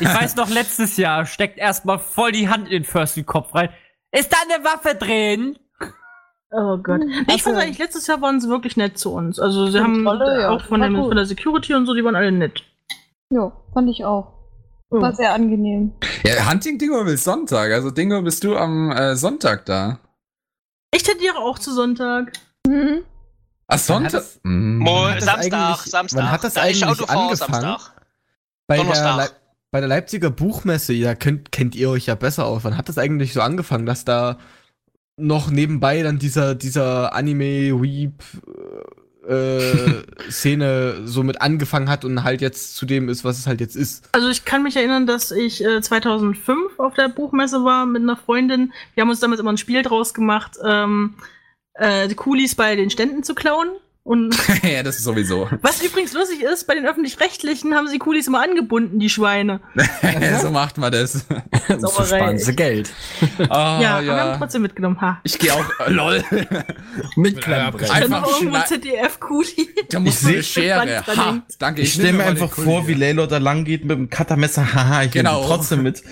Ich 0.00 0.08
weiß 0.14 0.36
noch, 0.36 0.48
letztes 0.50 0.96
Jahr 0.96 1.24
steckt 1.24 1.58
erstmal 1.58 1.98
voll 1.98 2.32
die 2.32 2.48
Hand 2.48 2.64
in 2.66 2.70
den 2.82 2.84
Fursuit-Kopf 2.84 3.54
rein. 3.54 3.68
Ist 4.10 4.32
da 4.32 4.38
eine 4.42 4.64
Waffe 4.64 4.94
drin? 4.96 5.56
Oh 6.50 6.76
Gott. 6.82 6.98
Nee, 6.98 7.34
ich 7.34 7.42
fand 7.42 7.56
Also- 7.56 7.66
eigentlich, 7.66 7.78
letztes 7.78 8.06
Jahr 8.08 8.20
waren 8.20 8.40
sie 8.40 8.48
wirklich 8.48 8.76
nett 8.76 8.98
zu 8.98 9.12
uns. 9.14 9.38
Also 9.38 9.68
sie 9.68 9.78
haben 9.80 10.04
Kontrolle, 10.04 10.40
ja, 10.42 10.50
auch 10.50 10.62
von, 10.64 10.80
dem, 10.80 10.96
von 10.96 11.16
der 11.16 11.24
Security 11.26 11.74
und 11.74 11.86
so, 11.86 11.94
die 11.94 12.04
waren 12.04 12.16
alle 12.16 12.30
nett. 12.32 12.62
Ja, 13.30 13.52
fand 13.72 13.88
ich 13.88 14.04
auch. 14.04 14.34
War 14.90 15.14
sehr 15.14 15.32
angenehm. 15.32 15.92
Ja, 16.24 16.50
Hunting 16.50 16.76
Dingo 16.78 17.06
will 17.06 17.16
Sonntag. 17.16 17.72
Also 17.72 17.90
Dingo, 17.90 18.20
bist 18.20 18.44
du 18.44 18.56
am 18.56 18.90
äh, 18.90 19.16
Sonntag 19.16 19.64
da? 19.64 20.00
Ich 20.94 21.02
tendiere 21.02 21.38
auch 21.38 21.58
zu 21.58 21.74
Sonntag. 21.74 22.32
Mhm. 22.66 23.02
Ah, 23.66 23.78
Sonntag? 23.78 24.12
das 24.12 24.40
Samstag, 25.24 25.76
Samstag. 25.86 26.18
wann 26.18 26.30
hat 26.30 26.44
das 26.44 26.54
da 26.54 26.62
eigentlich 26.62 26.82
angefangen? 27.08 27.36
Samstag. 27.36 27.92
Bei 28.66 28.76
der, 28.76 29.30
bei 29.70 29.80
der 29.80 29.88
Leipziger 29.88 30.30
Buchmesse, 30.30 30.92
ja, 30.92 31.14
könnt, 31.14 31.50
kennt 31.50 31.74
ihr 31.74 31.88
euch 31.88 32.06
ja 32.06 32.14
besser 32.14 32.46
aus. 32.46 32.64
Wann 32.64 32.76
hat 32.76 32.88
das 32.88 32.98
eigentlich 32.98 33.32
so 33.32 33.40
angefangen, 33.40 33.86
dass 33.86 34.04
da 34.04 34.38
noch 35.16 35.50
nebenbei 35.50 36.02
dann 36.02 36.18
dieser, 36.18 36.54
dieser 36.54 37.14
Anime-Weep 37.14 38.22
äh, 39.28 40.02
Szene 40.30 41.02
so 41.04 41.22
mit 41.22 41.40
angefangen 41.40 41.88
hat 41.88 42.04
und 42.04 42.24
halt 42.24 42.40
jetzt 42.40 42.76
zu 42.76 42.86
dem 42.86 43.08
ist, 43.08 43.24
was 43.24 43.38
es 43.38 43.46
halt 43.46 43.60
jetzt 43.60 43.76
ist. 43.76 44.08
Also 44.12 44.28
ich 44.28 44.44
kann 44.44 44.62
mich 44.62 44.76
erinnern, 44.76 45.06
dass 45.06 45.30
ich 45.30 45.64
äh, 45.64 45.80
2005 45.80 46.78
auf 46.78 46.94
der 46.94 47.08
Buchmesse 47.08 47.64
war 47.64 47.86
mit 47.86 48.02
einer 48.02 48.16
Freundin. 48.16 48.72
Wir 48.94 49.02
haben 49.02 49.10
uns 49.10 49.20
damals 49.20 49.40
immer 49.40 49.52
ein 49.52 49.58
Spiel 49.58 49.82
draus 49.82 50.14
gemacht, 50.14 50.58
ähm, 50.64 51.14
äh, 51.74 52.08
die 52.08 52.14
Coolies 52.14 52.54
bei 52.54 52.76
den 52.76 52.90
Ständen 52.90 53.22
zu 53.22 53.34
klauen. 53.34 53.68
Und 54.04 54.34
ja, 54.64 54.82
das 54.82 54.96
ist 54.96 55.04
sowieso. 55.04 55.48
was 55.60 55.80
übrigens 55.80 56.12
lustig 56.12 56.42
ist, 56.42 56.66
bei 56.66 56.74
den 56.74 56.86
öffentlich-rechtlichen 56.86 57.74
haben 57.76 57.86
sie 57.86 57.98
Coolies 58.00 58.26
immer 58.26 58.42
angebunden, 58.42 58.98
die 58.98 59.08
Schweine. 59.08 59.60
so 60.42 60.50
macht 60.50 60.76
man 60.78 60.90
das. 60.90 61.24
So 61.78 61.88
sparen 62.04 62.38
sie 62.38 62.54
Geld. 62.56 62.92
Ah, 63.48 63.78
ja, 63.80 63.94
aber 63.98 64.04
wir 64.06 64.12
haben 64.20 64.38
trotzdem 64.38 64.62
mitgenommen. 64.62 65.00
Ha. 65.00 65.20
Ich 65.22 65.38
gehe 65.38 65.54
auch. 65.54 65.64
Äh, 65.86 65.90
lol. 65.90 66.22
Mit 67.16 67.36
Ja, 67.36 67.40
Klemmbrett. 67.40 67.90
Einfach 67.90 68.20
noch 68.20 68.40
irgendwo 68.40 68.58
ZDF-Coolie. 68.58 69.68
Da 69.88 70.00
muss 70.00 70.22
Ich 70.22 70.28
eine 70.28 70.42
Schere. 70.42 71.06
Ha, 71.06 71.42
danke. 71.58 71.82
Ich 71.82 71.92
stelle 71.94 72.08
nehme 72.12 72.24
mir 72.24 72.30
einfach 72.30 72.50
vor, 72.50 72.88
wie 72.88 72.94
Laylo 72.94 73.26
da 73.26 73.38
lang 73.38 73.64
geht 73.64 73.84
mit 73.84 73.96
dem 73.96 74.10
Cuttermesser. 74.10 74.74
Haha, 74.74 75.04
ich 75.04 75.12
Genau. 75.12 75.36
nehme 75.36 75.46
trotzdem 75.46 75.82
mit. 75.82 76.02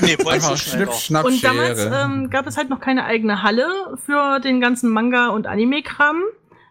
Nee, 0.00 0.16
Einfach. 0.26 0.56
Schnipp, 0.56 0.92
Schnapp, 0.92 1.24
Und 1.24 1.42
damals 1.42 1.78
ähm, 1.84 2.28
gab 2.28 2.46
es 2.46 2.56
halt 2.56 2.68
noch 2.68 2.80
keine 2.80 3.04
eigene 3.04 3.42
Halle 3.42 3.68
für 4.04 4.40
den 4.40 4.60
ganzen 4.60 4.90
Manga- 4.90 5.28
und 5.28 5.46
Anime-Kram, 5.46 6.20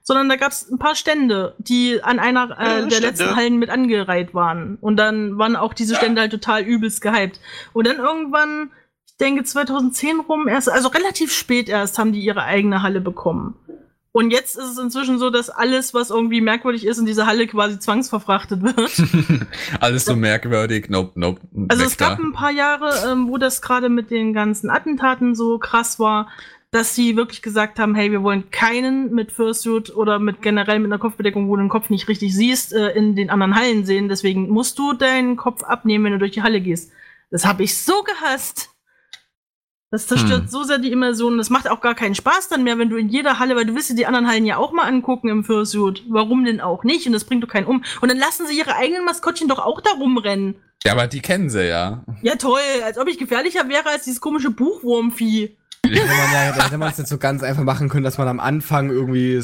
sondern 0.06 0.30
da 0.30 0.36
gab 0.36 0.52
es 0.52 0.70
ein 0.70 0.78
paar 0.78 0.96
Stände, 0.96 1.56
die 1.58 2.02
an 2.02 2.20
einer 2.20 2.52
äh, 2.52 2.82
der 2.84 2.92
Stände. 2.92 3.08
letzten 3.08 3.36
Hallen 3.36 3.58
mit 3.58 3.72
angereiht 3.72 4.36
waren. 4.36 4.78
Und 4.80 4.98
dann 4.98 5.40
waren 5.40 5.56
auch 5.56 5.74
diese 5.74 5.96
Stände 5.96 6.22
halt 6.22 6.32
total 6.32 6.62
übelst 6.62 7.02
gehypt. 7.02 7.40
Und 7.74 7.88
dann 7.88 7.98
irgendwann, 7.98 8.70
ich 9.08 9.18
denke 9.18 9.44
2010 9.44 10.20
rum, 10.20 10.48
erst, 10.48 10.70
also 10.70 10.90
relativ 10.90 11.34
spät 11.34 11.70
erst, 11.70 11.98
haben 11.98 12.14
die 12.14 12.22
ihre 12.22 12.44
eigene 12.44 12.84
Halle 12.84 13.02
bekommen. 13.02 13.56
Und 14.12 14.32
jetzt 14.32 14.56
ist 14.56 14.72
es 14.72 14.78
inzwischen 14.78 15.20
so, 15.20 15.30
dass 15.30 15.50
alles, 15.50 15.94
was 15.94 16.10
irgendwie 16.10 16.40
merkwürdig 16.40 16.86
ist, 16.86 17.00
in 17.00 17.06
diese 17.06 17.26
Halle 17.26 17.48
quasi 17.48 17.80
zwangsverfrachtet 17.80 18.62
wird. 18.62 19.48
Alles 19.82 20.06
so 20.06 20.16
merkwürdig. 20.16 20.88
Nope, 20.88 21.12
nope. 21.20 21.42
Also 21.68 21.84
es 21.84 21.98
gab 21.98 22.18
da. 22.18 22.24
ein 22.24 22.32
paar 22.32 22.52
Jahre, 22.52 23.12
ähm, 23.12 23.28
wo 23.28 23.38
das 23.38 23.62
gerade 23.62 23.90
mit 23.90 24.12
den 24.12 24.32
ganzen 24.32 24.70
Attentaten 24.70 25.36
so 25.36 25.60
krass 25.60 26.00
war, 26.00 26.30
dass 26.72 26.94
sie 26.96 27.16
wirklich 27.16 27.42
gesagt 27.42 27.80
haben, 27.80 27.96
hey, 27.96 28.12
wir 28.12 28.22
wollen 28.24 28.52
keinen 28.52 29.14
mit 29.14 29.32
Fursuit 29.32 29.96
oder 29.96 30.20
mit 30.20 30.42
generell 30.42 30.80
mit 30.80 30.92
einer 30.92 31.00
Kopfbedeckung, 31.00 31.48
wo 31.48 31.56
du 31.56 31.62
den 31.64 31.70
Kopf 31.70 31.90
nicht 31.90 32.08
richtig 32.10 32.36
siehst, 32.36 32.74
äh, 32.74 32.90
in 32.92 33.16
den 33.16 33.30
anderen 33.30 33.56
Hallen 33.56 33.86
sehen. 33.86 34.10
Deswegen 34.10 34.50
musst 34.50 34.78
du 34.78 34.94
deinen 34.94 35.38
Kopf 35.38 35.64
abnehmen, 35.64 36.04
wenn 36.06 36.12
du 36.14 36.20
durch 36.20 36.32
die 36.32 36.42
Halle 36.44 36.60
gehst. 36.62 36.92
Das 37.32 37.46
habe 37.46 37.64
ich 37.64 37.78
so 37.78 38.04
gehasst. 38.04 38.70
Das 39.92 40.08
zerstört 40.08 40.42
Hm. 40.42 40.48
so 40.50 40.64
sehr 40.64 40.80
die 40.80 40.92
Immersion. 40.92 41.38
Das 41.38 41.50
macht 41.50 41.70
auch 41.70 41.80
gar 41.80 41.96
keinen 41.96 42.16
Spaß 42.16 42.50
dann 42.50 42.64
mehr, 42.64 42.78
wenn 42.78 42.90
du 42.90 42.98
in 42.98 43.08
jeder 43.08 43.40
Halle, 43.40 43.56
weil 43.56 43.66
du 43.66 43.76
willst 43.76 43.90
dir 43.90 43.96
die 43.96 44.06
anderen 44.08 44.28
Hallen 44.28 44.46
ja 44.46 44.58
auch 44.58 44.74
mal 44.74 44.84
angucken 44.84 45.30
im 45.30 45.46
Fursuit. 45.46 46.04
Warum 46.10 46.44
denn 46.44 46.60
auch 46.60 46.84
nicht? 46.84 47.08
Und 47.08 47.14
das 47.14 47.24
bringt 47.24 47.44
doch 47.44 47.48
keinen 47.48 47.68
um. 47.68 47.84
Und 48.02 48.10
dann 48.12 48.18
lassen 48.18 48.46
sie 48.48 48.58
ihre 48.58 48.76
eigenen 48.76 49.06
Maskottchen 49.06 49.48
doch 49.48 49.60
auch 49.60 49.80
da 49.80 49.92
rumrennen. 49.92 50.56
Ja, 50.84 50.92
aber 50.92 51.08
die 51.08 51.22
kennen 51.22 51.50
sie 51.50 51.68
ja. 51.70 52.04
Ja, 52.22 52.36
toll. 52.36 52.60
Als 52.84 52.98
ob 52.98 53.08
ich 53.08 53.18
gefährlicher 53.18 53.70
wäre 53.70 53.88
als 53.90 54.04
dieses 54.04 54.20
komische 54.20 54.52
Buchwurmvieh. 54.52 55.56
Hätte 55.90 56.08
man 56.08 56.34
ja, 56.34 56.52
da 56.52 56.66
hätte 56.66 56.78
man 56.78 56.92
es 56.92 56.98
jetzt 56.98 57.10
so 57.10 57.18
ganz 57.18 57.44
einfach 57.44 57.64
machen 57.64 57.90
können, 57.90 58.04
dass 58.04 58.18
man 58.18 58.28
am 58.28 58.40
Anfang 58.40 58.90
irgendwie 58.90 59.42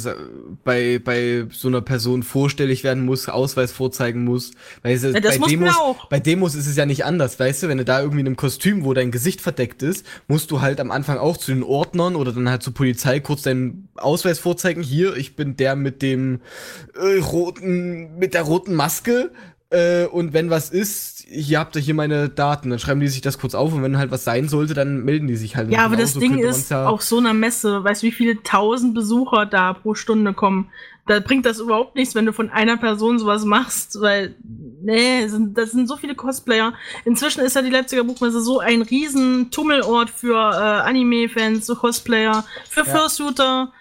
bei, 0.63 0.99
bei 1.03 1.45
so 1.51 1.67
einer 1.67 1.81
Person 1.81 2.23
vorstellig 2.23 2.83
werden 2.83 3.05
muss, 3.05 3.29
Ausweis 3.29 3.71
vorzeigen 3.71 4.23
muss. 4.23 4.51
Weil 4.83 4.95
es, 4.95 5.03
Ja, 5.03 5.19
das 5.19 5.39
bei, 5.39 5.47
Demos, 5.47 5.75
auch. 5.77 6.07
bei 6.09 6.19
Demos 6.19 6.55
ist 6.55 6.67
es 6.67 6.75
ja 6.75 6.85
nicht 6.85 7.05
anders, 7.05 7.39
weißt 7.39 7.63
du? 7.63 7.67
Wenn 7.67 7.77
du 7.77 7.85
da 7.85 7.99
irgendwie 8.01 8.21
in 8.21 8.27
einem 8.27 8.35
Kostüm, 8.35 8.83
wo 8.83 8.93
dein 8.93 9.11
Gesicht 9.11 9.41
verdeckt 9.41 9.83
ist, 9.83 10.05
musst 10.27 10.51
du 10.51 10.61
halt 10.61 10.79
am 10.79 10.91
Anfang 10.91 11.17
auch 11.17 11.37
zu 11.37 11.51
den 11.51 11.63
Ordnern 11.63 12.15
oder 12.15 12.31
dann 12.31 12.49
halt 12.49 12.63
zur 12.63 12.73
Polizei 12.73 13.19
kurz 13.19 13.43
deinen 13.43 13.89
Ausweis 13.95 14.39
vorzeigen. 14.39 14.81
Hier, 14.83 15.15
ich 15.15 15.35
bin 15.35 15.55
der 15.57 15.75
mit 15.75 16.01
dem 16.01 16.41
äh, 16.95 17.19
roten, 17.19 18.17
mit 18.17 18.33
der 18.33 18.43
roten 18.43 18.75
Maske. 18.75 19.31
Äh, 19.69 20.05
und 20.05 20.33
wenn 20.33 20.49
was 20.49 20.69
ist, 20.69 21.20
hier 21.31 21.59
habt 21.59 21.75
ihr 21.75 21.81
hier 21.81 21.93
meine 21.93 22.29
Daten. 22.29 22.69
Dann 22.69 22.79
schreiben 22.79 22.99
die 22.99 23.07
sich 23.07 23.21
das 23.21 23.37
kurz 23.39 23.55
auf 23.55 23.73
und 23.73 23.81
wenn 23.83 23.97
halt 23.97 24.11
was 24.11 24.23
sein 24.23 24.49
sollte, 24.49 24.73
dann 24.73 25.03
melden 25.03 25.27
die 25.27 25.35
sich 25.35 25.55
halt. 25.55 25.71
Ja, 25.71 25.85
aber 25.85 25.95
das 25.95 26.13
Ding 26.13 26.37
ist, 26.37 26.71
ja- 26.71 26.87
auf 26.87 27.01
so 27.01 27.17
einer 27.17 27.33
Messe, 27.33 27.83
weißt 27.83 28.03
du, 28.03 28.07
wie 28.07 28.11
viele 28.11 28.41
tausend 28.43 28.93
Besucher 28.93 29.45
da 29.45 29.73
pro 29.73 29.95
Stunde 29.95 30.33
kommen? 30.33 30.69
Da 31.07 31.19
bringt 31.19 31.45
das 31.47 31.59
überhaupt 31.59 31.95
nichts, 31.95 32.13
wenn 32.13 32.27
du 32.27 32.31
von 32.33 32.51
einer 32.51 32.77
Person 32.77 33.17
sowas 33.17 33.43
machst, 33.43 33.99
weil, 33.99 34.35
nee, 34.83 35.27
sind, 35.27 35.57
das 35.57 35.71
sind 35.71 35.87
so 35.87 35.97
viele 35.97 36.13
Cosplayer. 36.15 36.73
Inzwischen 37.05 37.41
ist 37.41 37.55
ja 37.55 37.63
die 37.63 37.71
Leipziger 37.71 38.03
Buchmesse 38.03 38.39
so 38.41 38.59
ein 38.59 38.83
riesen 38.83 39.49
Tummelort 39.49 40.09
für 40.11 40.35
äh, 40.35 40.87
Anime-Fans, 40.87 41.65
so 41.65 41.75
Cosplayer, 41.75 42.45
für 42.69 42.81
Ja. 42.81 42.85
Fursuiter. 42.85 43.73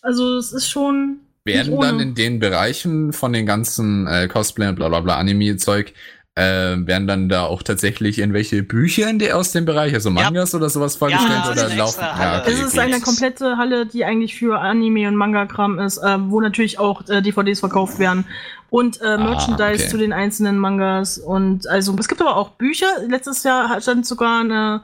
Also, 0.00 0.38
es 0.38 0.52
ist 0.52 0.68
schon. 0.68 1.20
Werden 1.44 1.78
dann 1.80 2.00
in 2.00 2.14
den 2.16 2.40
Bereichen 2.40 3.12
von 3.12 3.32
den 3.32 3.46
ganzen 3.46 4.06
äh, 4.08 4.26
Cosplay 4.26 4.66
und 4.68 4.74
bla 4.76 4.88
bla 4.88 5.00
bla 5.00 5.16
Anime-Zeug, 5.18 5.92
äh, 6.36 6.42
werden 6.86 7.06
dann 7.06 7.28
da 7.30 7.44
auch 7.46 7.62
tatsächlich 7.62 8.18
irgendwelche 8.18 8.62
Bücher 8.62 9.08
in 9.08 9.18
der, 9.18 9.36
aus 9.38 9.52
dem 9.52 9.64
Bereich, 9.64 9.94
also 9.94 10.10
Mangas 10.10 10.54
oder 10.54 10.68
sowas 10.68 10.94
vorgestellt 10.94 11.42
Ja, 11.46 11.50
oder 11.50 11.74
laufen? 11.74 12.02
Halle. 12.02 12.42
okay, 12.42 12.52
es 12.52 12.60
ist 12.60 12.72
gut. 12.72 12.80
eine 12.80 13.00
komplette 13.00 13.56
Halle, 13.56 13.86
die 13.86 14.04
eigentlich 14.04 14.36
für 14.36 14.60
Anime 14.60 15.08
und 15.08 15.16
Manga-Kram 15.16 15.78
ist, 15.78 15.96
äh, 15.98 16.18
wo 16.20 16.40
natürlich 16.42 16.78
auch 16.78 17.08
äh, 17.08 17.22
DVDs 17.22 17.60
verkauft 17.60 17.98
werden 17.98 18.26
und 18.68 19.00
äh, 19.00 19.16
Merchandise 19.16 19.84
okay. 19.84 19.88
zu 19.88 19.96
den 19.96 20.12
einzelnen 20.12 20.58
Mangas 20.58 21.16
und 21.18 21.66
also 21.68 21.96
es 21.98 22.06
gibt 22.06 22.20
aber 22.20 22.36
auch 22.36 22.50
Bücher. 22.50 22.86
Letztes 23.08 23.42
Jahr 23.42 23.70
hat- 23.70 23.82
stand 23.82 24.04
sogar 24.06 24.40
eine 24.40 24.82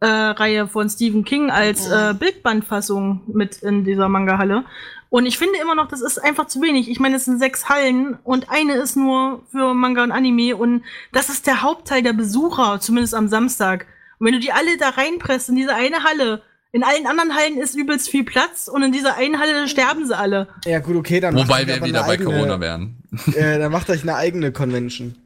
äh, 0.00 0.06
Reihe 0.06 0.66
von 0.66 0.88
Stephen 0.90 1.24
King 1.24 1.50
als 1.50 1.88
äh, 1.88 2.14
Bildbandfassung 2.18 3.20
mit 3.32 3.58
in 3.58 3.84
dieser 3.84 4.08
Manga-Halle. 4.08 4.64
Und 5.10 5.26
ich 5.26 5.38
finde 5.38 5.58
immer 5.60 5.74
noch, 5.74 5.88
das 5.88 6.00
ist 6.00 6.18
einfach 6.18 6.46
zu 6.46 6.62
wenig. 6.62 6.88
Ich 6.88 7.00
meine, 7.00 7.16
es 7.16 7.24
sind 7.24 7.40
sechs 7.40 7.68
Hallen 7.68 8.16
und 8.22 8.48
eine 8.48 8.74
ist 8.74 8.96
nur 8.96 9.42
für 9.50 9.74
Manga 9.74 10.04
und 10.04 10.12
Anime 10.12 10.56
und 10.56 10.84
das 11.12 11.28
ist 11.28 11.46
der 11.48 11.62
Hauptteil 11.62 12.02
der 12.02 12.12
Besucher, 12.12 12.78
zumindest 12.80 13.14
am 13.14 13.28
Samstag. 13.28 13.86
Und 14.18 14.26
wenn 14.26 14.34
du 14.34 14.40
die 14.40 14.52
alle 14.52 14.76
da 14.78 14.90
reinpresst 14.90 15.48
in 15.48 15.56
diese 15.56 15.74
eine 15.74 16.04
Halle, 16.04 16.42
in 16.72 16.84
allen 16.84 17.08
anderen 17.08 17.34
Hallen 17.34 17.58
ist 17.58 17.74
übelst 17.74 18.08
viel 18.08 18.22
Platz 18.22 18.68
und 18.68 18.84
in 18.84 18.92
dieser 18.92 19.16
einen 19.16 19.40
Halle 19.40 19.66
sterben 19.66 20.06
sie 20.06 20.16
alle. 20.16 20.46
Ja, 20.64 20.78
gut, 20.78 20.94
okay, 20.94 21.18
dann 21.18 21.34
Wobei 21.34 21.66
wir 21.66 21.82
wieder 21.82 22.04
bei 22.04 22.10
eigene, 22.12 22.30
Corona 22.30 22.60
wären. 22.60 23.02
Äh, 23.34 23.58
dann 23.58 23.72
macht 23.72 23.90
euch 23.90 24.02
eine 24.02 24.14
eigene 24.14 24.52
Convention. 24.52 25.16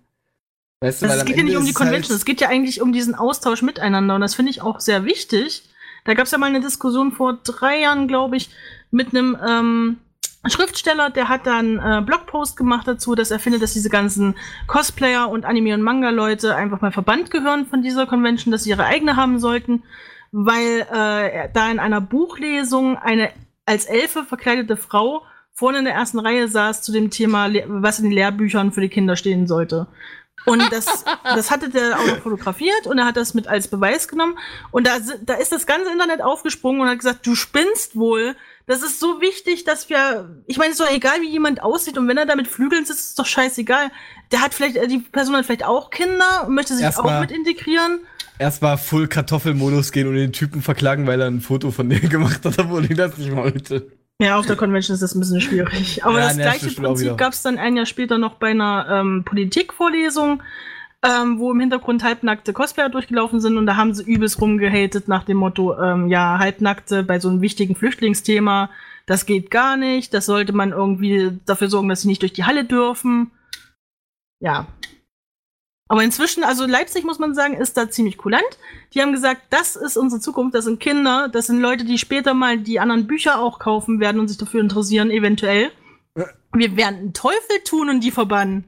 Weißt 0.81 1.02
du, 1.02 1.09
weil 1.09 1.19
es 1.19 1.24
geht 1.27 1.36
ja 1.36 1.40
Ende 1.40 1.52
nicht 1.52 1.59
um 1.59 1.66
die 1.66 1.74
halt- 1.74 1.77
Convention, 1.77 2.16
es 2.16 2.24
geht 2.24 2.40
ja 2.40 2.48
eigentlich 2.48 2.81
um 2.81 2.94
diesen 2.94 3.15
Austausch 3.15 3.61
miteinander 3.61 4.15
und 4.15 4.23
das 4.23 4.35
finde 4.35 4.51
ich 4.51 4.62
auch 4.62 4.81
sehr 4.81 5.05
wichtig. 5.05 5.65
Da 6.06 6.15
gab 6.15 6.27
es 6.27 6.32
ja 6.32 6.39
mal 6.39 6.47
eine 6.47 6.61
Diskussion 6.61 7.12
vor 7.12 7.39
drei 7.44 7.81
Jahren, 7.81 8.09
glaube 8.09 8.36
ich, 8.36 8.51
mit 8.94 9.14
einem 9.14 9.36
ähm, 9.46 9.96
Schriftsteller, 10.46 11.10
der 11.10 11.28
hat 11.28 11.46
dann 11.46 11.78
äh, 11.78 12.02
Blogpost 12.02 12.56
gemacht 12.56 12.86
dazu, 12.86 13.14
dass 13.14 13.30
er 13.30 13.40
findet, 13.40 13.62
dass 13.62 13.72
diese 13.72 13.88
ganzen 13.88 14.36
Cosplayer 14.66 15.28
und 15.28 15.44
Anime- 15.44 15.74
und 15.74 15.82
Manga-Leute 15.82 16.54
einfach 16.54 16.80
mal 16.80 16.92
verbannt 16.92 17.30
gehören 17.30 17.66
von 17.66 17.82
dieser 17.82 18.06
Convention, 18.06 18.52
dass 18.52 18.64
sie 18.64 18.70
ihre 18.70 18.84
eigene 18.84 19.16
haben 19.16 19.38
sollten, 19.40 19.82
weil 20.30 20.86
äh, 20.92 21.48
da 21.52 21.70
in 21.70 21.80
einer 21.80 22.00
Buchlesung 22.00 22.96
eine 22.96 23.30
als 23.66 23.86
Elfe 23.86 24.24
verkleidete 24.24 24.76
Frau 24.76 25.22
vorne 25.52 25.78
in 25.78 25.84
der 25.84 25.94
ersten 25.94 26.18
Reihe 26.18 26.46
saß 26.48 26.82
zu 26.82 26.92
dem 26.92 27.10
Thema, 27.10 27.48
was 27.66 27.98
in 27.98 28.04
den 28.04 28.12
Lehrbüchern 28.12 28.72
für 28.72 28.80
die 28.80 28.88
Kinder 28.88 29.16
stehen 29.16 29.46
sollte. 29.46 29.88
Und 30.46 30.62
das, 30.72 31.04
das 31.24 31.50
hatte 31.50 31.70
der 31.70 31.98
auch 31.98 32.06
noch 32.06 32.18
fotografiert 32.18 32.86
und 32.86 32.98
er 32.98 33.06
hat 33.06 33.16
das 33.16 33.34
mit 33.34 33.46
als 33.46 33.68
Beweis 33.68 34.08
genommen. 34.08 34.38
Und 34.70 34.86
da, 34.86 34.98
da 35.22 35.34
ist 35.34 35.52
das 35.52 35.66
ganze 35.66 35.90
Internet 35.90 36.22
aufgesprungen 36.22 36.82
und 36.82 36.88
hat 36.88 36.98
gesagt, 36.98 37.26
du 37.26 37.34
spinnst 37.34 37.96
wohl. 37.96 38.36
Das 38.66 38.82
ist 38.82 38.99
so 38.99 39.20
wichtig, 39.20 39.65
dass 39.65 39.91
wir, 39.91 40.43
ich 40.47 40.57
meine, 40.57 40.73
es 40.73 40.81
ist 40.81 40.86
doch 40.86 40.93
egal, 40.95 41.20
wie 41.20 41.28
jemand 41.31 41.62
aussieht 41.62 41.99
und 41.99 42.09
wenn 42.09 42.16
er 42.16 42.24
da 42.27 42.35
mit 42.35 42.49
Flügeln 42.49 42.86
sitzt, 42.86 43.01
ist 43.01 43.09
es 43.11 43.15
doch 43.15 43.27
scheißegal. 43.27 43.91
Der 44.32 44.41
hat 44.41 44.55
vielleicht, 44.55 44.77
äh, 44.77 44.89
die 44.89 44.99
Person 44.99 45.36
hat 45.36 45.45
vielleicht 45.45 45.65
auch 45.66 45.91
Kinder 45.91 46.45
und 46.47 46.55
möchte 46.55 46.74
sich 46.74 46.82
Erstmal- 46.85 47.16
auch 47.16 47.20
mit 47.20 47.31
integrieren. 47.31 48.01
Erstmal 48.39 48.78
Full 48.78 49.07
Kartoffelmodus 49.07 49.93
gehen 49.93 50.09
und 50.09 50.15
den 50.15 50.32
Typen 50.32 50.61
verklagen, 50.62 51.07
weil 51.07 51.20
er 51.20 51.28
ein 51.28 51.41
Foto 51.41 51.70
von 51.70 51.89
dir 51.91 52.01
gemacht 52.09 52.45
hat, 52.45 52.59
obwohl 52.59 52.85
ich 52.91 52.97
das 52.97 53.16
nicht 53.19 53.35
wollte. 53.36 53.86
Ja, 54.20 54.36
auf 54.39 54.47
der 54.47 54.57
Convention 54.57 54.95
ist 54.95 55.03
das 55.03 55.15
ein 55.15 55.20
bisschen 55.20 55.41
schwierig. 55.41 56.05
Aber 56.05 56.19
Ja, 56.20 56.28
das 56.28 56.36
gleiche 56.36 56.70
Prinzip 56.70 57.16
gab 57.19 57.32
es 57.32 57.43
dann 57.43 57.59
ein 57.59 57.77
Jahr 57.77 57.85
später 57.86 58.16
noch 58.16 58.35
bei 58.36 58.51
einer 58.51 58.86
ähm, 58.89 59.24
Politikvorlesung, 59.24 60.43
ähm, 61.05 61.39
wo 61.39 61.52
im 61.52 61.60
Hintergrund 61.60 62.02
halbnackte 62.02 62.52
Cosplayer 62.52 62.89
durchgelaufen 62.89 63.40
sind 63.40 63.59
und 63.59 63.66
da 63.66 63.76
haben 63.76 63.94
sie 63.94 64.05
übelst 64.05 64.40
rumgehatet 64.40 65.06
nach 65.06 65.24
dem 65.24 65.36
Motto, 65.36 65.78
ähm, 65.78 66.09
ja, 66.09 66.39
halbnackte 66.39 67.02
bei 67.02 67.20
so 67.20 67.28
einem 67.28 67.43
wichtigen 67.43 67.76
Flüchtlingsthema, 67.76 68.70
das 69.06 69.26
geht 69.26 69.51
gar 69.51 69.76
nicht, 69.76 70.14
das 70.14 70.24
sollte 70.26 70.52
man 70.52 70.72
irgendwie 70.72 71.39
dafür 71.44 71.68
sorgen, 71.68 71.90
dass 71.90 72.02
sie 72.02 72.09
nicht 72.09 72.22
durch 72.22 72.32
die 72.32 72.44
Halle 72.44 72.64
dürfen. 72.64 73.31
Ja. 74.40 74.66
Aber 75.89 76.02
inzwischen, 76.02 76.43
also 76.43 76.64
Leipzig 76.64 77.05
muss 77.05 77.18
man 77.18 77.35
sagen, 77.35 77.55
ist 77.55 77.76
da 77.76 77.90
ziemlich 77.90 78.16
kulant. 78.16 78.59
Die 78.94 79.02
haben 79.02 79.12
gesagt, 79.12 79.43
das 79.51 79.76
ist 79.76 79.98
unsere 79.98 80.22
Zukunft, 80.22 80.55
das 80.55 80.64
sind 80.64 80.81
Kinder, 80.81 81.28
das 81.28 81.47
sind 81.47 81.60
Leute, 81.60 81.85
die 81.85 81.98
später 81.98 82.32
mal 82.32 82.59
die 82.59 82.81
anderen 82.81 83.06
Bücher 83.06 83.39
auch 83.40 83.59
kaufen 83.59 84.01
werden 84.01 84.18
und 84.20 84.28
sich 84.28 84.39
dafür 84.39 84.60
interessieren, 84.60 85.10
eventuell. 85.10 85.70
Wir 86.55 86.76
werden 86.76 86.97
einen 86.97 87.12
Teufel 87.12 87.60
tun 87.64 87.90
und 87.90 88.01
die 88.01 88.10
verbannen. 88.10 88.64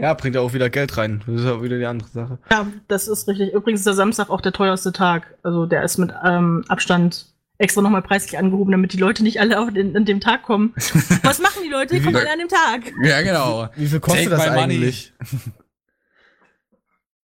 Ja, 0.00 0.14
bringt 0.14 0.34
ja 0.34 0.40
auch 0.40 0.54
wieder 0.54 0.70
Geld 0.70 0.96
rein. 0.96 1.22
Das 1.26 1.40
ist 1.40 1.44
ja 1.44 1.62
wieder 1.62 1.78
die 1.78 1.84
andere 1.84 2.08
Sache. 2.08 2.38
Ja, 2.50 2.66
das 2.88 3.06
ist 3.06 3.28
richtig. 3.28 3.52
Übrigens 3.52 3.80
ist 3.80 3.86
der 3.86 3.94
Samstag 3.94 4.30
auch 4.30 4.40
der 4.40 4.52
teuerste 4.52 4.92
Tag. 4.92 5.34
Also 5.42 5.66
der 5.66 5.82
ist 5.82 5.98
mit 5.98 6.10
ähm, 6.24 6.64
Abstand 6.68 7.26
extra 7.58 7.82
nochmal 7.82 8.00
preislich 8.00 8.38
angehoben, 8.38 8.72
damit 8.72 8.94
die 8.94 8.96
Leute 8.96 9.22
nicht 9.22 9.40
alle 9.40 9.60
auf 9.60 9.70
den, 9.70 9.94
an 9.94 10.06
dem 10.06 10.20
Tag 10.20 10.42
kommen. 10.42 10.72
Was 11.22 11.38
machen 11.40 11.62
die 11.62 11.68
Leute? 11.68 11.94
Die 11.94 12.00
kommen 12.00 12.16
alle 12.16 12.32
an 12.32 12.38
dem 12.38 12.48
Tag. 12.48 12.92
Ja, 13.02 13.20
genau. 13.20 13.68
Wie 13.76 13.86
viel 13.86 14.00
kostet 14.00 14.30
Take 14.30 14.36
das 14.36 14.48
eigentlich? 14.48 15.12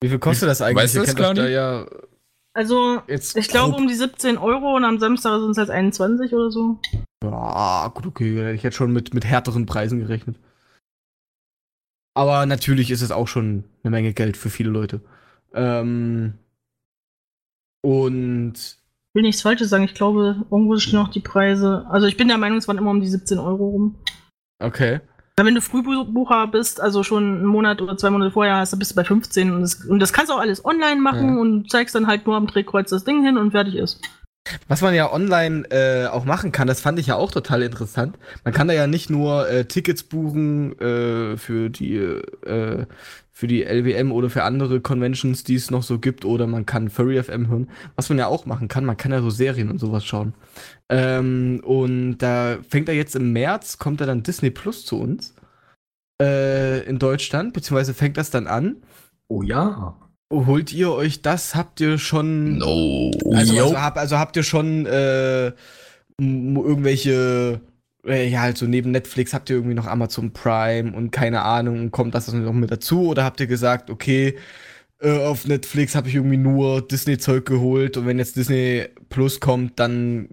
Wie 0.03 0.09
viel 0.11 0.19
kostet 0.19 0.51
das 0.51 0.61
eigentlich? 0.61 0.85
Weißt 0.85 0.97
du 0.97 1.01
das, 1.01 1.35
da 1.35 1.48
ja 1.48 1.86
Also, 2.53 3.01
jetzt 3.09 3.39
ich 3.39 3.48
glaube 3.48 3.74
um 3.74 3.89
die 3.89 3.94
17 3.94 4.36
Euro 4.36 4.77
und 4.77 4.85
am 4.85 4.98
Samstag 4.98 5.40
sind 5.40 5.53
es 5.53 5.59
halt 5.59 5.70
21 5.70 6.35
oder 6.35 6.51
so. 6.51 6.78
Ja, 7.24 7.90
gut, 7.94 8.07
okay. 8.07 8.53
Ich 8.53 8.62
hätte 8.65 8.77
schon 8.77 8.93
mit, 8.93 9.15
mit 9.15 9.24
härteren 9.24 9.65
Preisen 9.65 10.01
gerechnet. 10.01 10.36
Aber 12.16 12.47
natürlich 12.47 12.90
ist 12.90 13.02
es 13.02 13.10
auch 13.10 13.28
schon 13.28 13.64
eine 13.82 13.90
Menge 13.90 14.14
Geld 14.14 14.38
für 14.38 14.48
viele 14.48 14.70
Leute. 14.70 15.02
Ähm, 15.52 16.32
und 17.82 18.55
Ich 18.56 19.14
will 19.14 19.22
nichts 19.22 19.43
Falsches 19.43 19.68
sagen. 19.68 19.84
Ich 19.84 19.94
glaube, 19.94 20.44
irgendwo 20.51 20.78
stehen 20.78 20.98
noch 20.98 21.09
die 21.09 21.20
Preise. 21.20 21.84
Also 21.90 22.06
ich 22.06 22.16
bin 22.16 22.28
der 22.28 22.38
Meinung, 22.38 22.56
es 22.59 22.68
waren 22.68 22.78
immer 22.78 22.90
um 22.90 23.01
die 23.01 23.06
17 23.06 23.38
Euro 23.38 23.68
rum. 23.68 23.97
okay. 24.62 25.01
Weil 25.38 25.44
wenn 25.44 25.55
du 25.55 25.60
Frühbucher 25.60 26.47
bist, 26.47 26.80
also 26.80 27.02
schon 27.02 27.22
einen 27.24 27.44
Monat 27.44 27.82
oder 27.82 27.98
zwei 27.98 28.09
Monate 28.09 28.30
vorher 28.30 28.56
hast, 28.56 28.72
dann 28.72 28.78
bist 28.78 28.93
du 28.93 28.94
bei 28.97 29.05
15 29.05 29.52
und 29.52 29.60
das, 29.60 29.84
und 29.84 29.98
das 29.98 30.14
kannst 30.14 30.30
du 30.30 30.34
auch 30.34 30.40
alles 30.40 30.64
online 30.64 30.98
machen 30.98 31.34
Ja. 31.34 31.40
und 31.43 31.70
zeigst 31.70 31.94
dann 31.94 32.06
halt 32.06 32.26
nur 32.26 32.36
am 32.36 32.47
Drehkreuz 32.47 32.88
das 32.88 33.05
Ding 33.05 33.22
hin 33.22 33.36
und 33.36 33.51
fertig 33.51 33.74
ist. 33.74 34.01
Was 34.68 34.81
man 34.81 34.94
ja 34.94 35.12
online 35.12 35.64
äh, 35.70 36.06
auch 36.06 36.24
machen 36.24 36.52
kann, 36.52 36.68
das 36.68 36.81
fand 36.81 36.98
ich 36.98 37.09
ja 37.09 37.16
auch 37.16 37.31
total 37.31 37.62
interessant. 37.62 38.18
Man 38.44 38.55
kann 38.55 38.68
da 38.68 38.74
ja 38.74 38.86
nicht 38.86 39.10
nur 39.10 39.48
äh, 39.48 39.64
Tickets 39.64 40.02
buchen 40.02 40.78
äh, 40.81 41.36
für 41.36 41.70
die 41.70 41.97
äh, 41.97 42.86
für 43.36 43.48
die 43.48 43.64
LWM 43.64 44.12
oder 44.12 44.31
für 44.31 44.44
andere 44.44 44.81
Conventions, 44.81 45.44
die 45.44 45.56
es 45.56 45.70
noch 45.70 45.82
so 45.82 45.98
gibt, 45.98 46.24
oder 46.24 46.47
man 46.47 46.64
kann 46.64 46.89
Furry 46.89 47.23
FM 47.23 47.48
hören. 47.48 47.68
Was 47.94 48.09
man 48.09 48.16
ja 48.16 48.28
auch 48.28 48.47
machen 48.47 48.68
kann, 48.68 48.86
man 48.86 48.97
kann 48.97 49.12
ja 49.12 49.20
so 49.20 49.28
Serien 49.28 49.70
und 49.70 49.78
sowas 49.78 50.06
schauen. 50.06 50.32
Ähm, 50.89 51.60
und 51.62 52.16
da 52.16 52.56
fängt 52.66 52.89
er 52.89 52.94
jetzt 52.94 53.14
im 53.14 53.35
März, 53.35 53.77
kommt 53.77 54.01
er 54.01 54.06
dann 54.06 54.23
Disney 54.23 54.48
Plus 54.48 54.86
zu 54.86 54.98
uns 54.98 55.35
äh, 56.18 56.82
in 56.86 56.98
Deutschland, 56.98 57.52
beziehungsweise 57.52 57.93
fängt 57.93 58.16
das 58.16 58.31
dann 58.31 58.47
an. 58.47 58.77
Oh 59.28 59.43
ja. 59.43 59.94
Holt 60.31 60.73
ihr 60.73 60.90
euch 60.90 61.23
das? 61.23 61.55
Habt 61.55 61.81
ihr 61.81 61.98
schon 61.98 62.59
No. 62.59 63.11
also, 63.32 63.62
also, 63.62 63.81
hab, 63.81 63.97
also 63.97 64.19
habt 64.19 64.36
ihr 64.36 64.43
schon 64.43 64.86
äh, 64.86 65.53
irgendwelche, 66.19 67.61
äh, 68.05 68.28
ja, 68.28 68.40
halt 68.40 68.59
so 68.59 68.66
neben 68.66 68.90
Netflix 68.90 69.32
habt 69.32 69.51
ihr 69.51 69.57
irgendwie 69.57 69.74
noch 69.74 69.86
Amazon 69.86 70.32
Prime 70.32 70.97
und 70.97 71.12
keine 71.12 71.43
Ahnung, 71.43 71.93
kommt 71.93 72.15
das 72.15 72.32
noch 72.32 72.53
mit 72.53 72.70
dazu? 72.70 73.09
Oder 73.09 73.24
habt 73.24 73.39
ihr 73.40 73.47
gesagt, 73.47 73.89
okay, 73.89 74.36
äh, 75.01 75.19
auf 75.19 75.47
Netflix 75.47 75.94
habe 75.94 76.09
ich 76.09 76.16
irgendwie 76.16 76.39
nur 76.39 76.82
Disney-Zeug 76.86 77.44
geholt 77.44 77.97
und 77.97 78.07
wenn 78.07 78.19
jetzt 78.19 78.36
Disney 78.36 78.86
Plus 79.09 79.39
kommt, 79.40 79.78
dann 79.78 80.31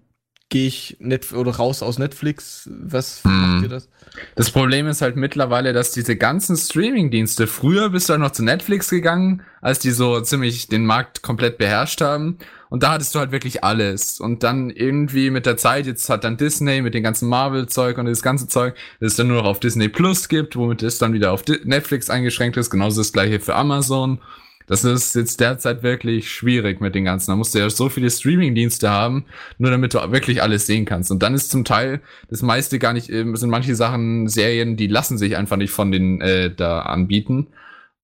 gehe 0.53 0.67
ich 0.67 0.97
net 0.99 1.33
oder 1.33 1.55
raus 1.55 1.81
aus 1.81 1.97
Netflix? 1.97 2.69
Was 2.71 3.23
Hm. 3.23 3.41
macht 3.41 3.63
ihr 3.63 3.69
das? 3.69 3.89
Das 4.35 4.51
Problem 4.51 4.85
ist 4.87 5.01
halt 5.01 5.15
mittlerweile, 5.15 5.73
dass 5.73 5.89
diese 5.91 6.15
ganzen 6.15 6.55
Streaming-Dienste, 6.55 7.47
früher 7.47 7.89
bist 7.89 8.07
du 8.07 8.11
halt 8.13 8.21
noch 8.21 8.31
zu 8.33 8.43
Netflix 8.43 8.91
gegangen, 8.91 9.41
als 9.61 9.79
die 9.79 9.89
so 9.89 10.21
ziemlich 10.21 10.67
den 10.67 10.85
Markt 10.85 11.23
komplett 11.23 11.57
beherrscht 11.57 12.01
haben. 12.01 12.37
Und 12.69 12.83
da 12.83 12.91
hattest 12.91 13.15
du 13.15 13.19
halt 13.19 13.31
wirklich 13.31 13.63
alles. 13.63 14.19
Und 14.19 14.43
dann 14.43 14.69
irgendwie 14.69 15.31
mit 15.31 15.47
der 15.47 15.57
Zeit, 15.57 15.87
jetzt 15.87 16.07
hat 16.07 16.23
dann 16.23 16.37
Disney 16.37 16.83
mit 16.83 16.93
dem 16.93 17.01
ganzen 17.01 17.29
Marvel-Zeug 17.29 17.97
und 17.97 18.05
das 18.05 18.21
ganze 18.21 18.47
Zeug, 18.47 18.75
das 18.99 19.13
es 19.13 19.17
dann 19.17 19.29
nur 19.29 19.37
noch 19.37 19.49
auf 19.49 19.59
Disney 19.59 19.89
Plus 19.89 20.29
gibt, 20.29 20.55
womit 20.55 20.83
es 20.83 20.99
dann 20.99 21.13
wieder 21.13 21.31
auf 21.31 21.43
Netflix 21.63 22.11
eingeschränkt 22.11 22.57
ist. 22.57 22.69
Genauso 22.69 23.01
das 23.01 23.11
gleiche 23.11 23.39
für 23.39 23.55
Amazon. 23.55 24.19
Das 24.67 24.83
ist 24.83 25.15
jetzt 25.15 25.39
derzeit 25.39 25.83
wirklich 25.83 26.31
schwierig 26.31 26.81
mit 26.81 26.95
den 26.95 27.05
ganzen. 27.05 27.31
Da 27.31 27.35
musst 27.35 27.53
du 27.53 27.59
ja 27.59 27.69
so 27.69 27.89
viele 27.89 28.09
Streaming-Dienste 28.09 28.89
haben, 28.89 29.25
nur 29.57 29.71
damit 29.71 29.93
du 29.93 29.99
wirklich 30.11 30.41
alles 30.41 30.65
sehen 30.65 30.85
kannst. 30.85 31.11
Und 31.11 31.21
dann 31.21 31.33
ist 31.33 31.51
zum 31.51 31.65
Teil 31.65 32.01
das 32.29 32.41
meiste 32.41 32.79
gar 32.79 32.93
nicht, 32.93 33.09
ähm, 33.09 33.35
sind 33.35 33.49
manche 33.49 33.75
Sachen, 33.75 34.27
Serien, 34.27 34.77
die 34.77 34.87
lassen 34.87 35.17
sich 35.17 35.35
einfach 35.35 35.57
nicht 35.57 35.71
von 35.71 35.91
den 35.91 36.21
äh, 36.21 36.53
da 36.53 36.81
anbieten, 36.81 37.47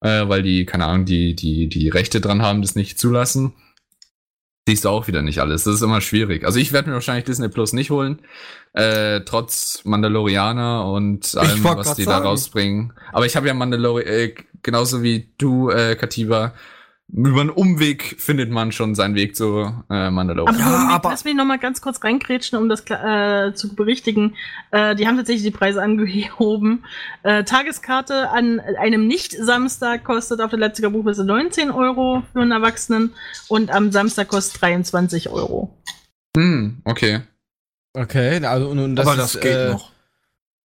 äh, 0.02 0.28
weil 0.28 0.44
die, 0.44 0.66
keine 0.66 0.86
Ahnung, 0.86 1.06
die, 1.06 1.36
die, 1.36 1.70
die 1.70 1.90
Rechte 1.90 2.22
dran 2.22 2.42
haben, 2.42 2.62
das 2.62 2.76
nicht 2.76 3.00
zulassen. 3.00 3.54
Siehst 4.68 4.86
du 4.86 4.90
auch 4.90 5.08
wieder 5.08 5.24
nicht 5.24 5.40
alles. 5.40 5.64
Das 5.64 5.74
ist 5.74 5.82
immer 5.82 6.00
schwierig. 6.00 6.46
Also 6.46 6.60
ich 6.60 6.72
werde 6.74 6.90
mir 6.90 6.94
wahrscheinlich 6.94 7.26
Disney 7.26 7.50
Plus 7.50 7.74
nicht 7.74 7.90
holen, 7.90 8.20
äh, 8.74 9.22
trotz 9.22 9.82
Mandalorianer 9.84 10.86
und 10.86 11.36
allem, 11.36 11.64
was 11.64 11.96
die 11.96 12.06
da 12.06 12.20
rausbringen. 12.20 12.94
Aber 13.12 13.26
ich 13.26 13.36
habe 13.36 13.48
ja 13.48 13.56
Mandalori 13.56 14.04
äh, 14.04 14.36
genauso 14.64 15.04
wie 15.04 15.32
du, 15.38 15.70
äh, 15.70 15.96
Katiba, 15.96 16.54
über 17.12 17.42
einen 17.42 17.50
Umweg 17.50 18.18
findet 18.20 18.52
man 18.52 18.72
schon 18.72 18.94
seinen 18.94 19.16
Weg 19.16 19.36
zu 19.36 19.74
äh, 19.90 20.12
Mandalorian. 20.12 20.56
Aber, 20.56 20.64
Ja, 20.64 20.90
aber- 20.90 21.10
lass 21.10 21.24
mich 21.26 21.34
noch 21.34 21.46
mal 21.46 21.58
ganz 21.58 21.82
kurz 21.82 22.04
reinkrätschen, 22.04 22.60
um 22.60 22.70
das 22.70 22.82
äh, 22.88 23.52
zu 23.56 23.76
berichtigen. 23.76 24.36
Äh, 24.70 24.94
die 24.96 25.08
haben 25.08 25.18
tatsächlich 25.18 25.44
die 25.44 25.50
Preise 25.58 25.82
angehoben. 25.84 26.86
Äh, 27.24 27.46
Tageskarte 27.46 28.30
an 28.30 28.60
einem 28.60 29.08
Nicht-Samstag 29.08 30.04
kostet 30.04 30.40
auf 30.40 30.52
der 30.52 30.60
Leipziger 30.60 30.92
Buchmesse 30.92 31.24
19 31.26 31.72
Euro 31.72 32.22
für 32.32 32.42
einen 32.42 32.52
Erwachsenen 32.52 33.14
und 33.48 33.72
am 33.72 33.92
Samstag 33.92 34.28
kostet 34.28 34.62
23 34.62 35.30
Euro. 35.30 35.76
Hm, 36.38 36.82
okay. 36.86 37.22
Okay, 37.98 38.46
also 38.46 38.70
und, 38.70 38.78
und 38.78 38.96
das 38.96 39.08
Aber 39.08 39.18
das 39.18 39.34
ist, 39.34 39.42
geht 39.42 39.52
äh, 39.56 39.70
noch. 39.72 39.92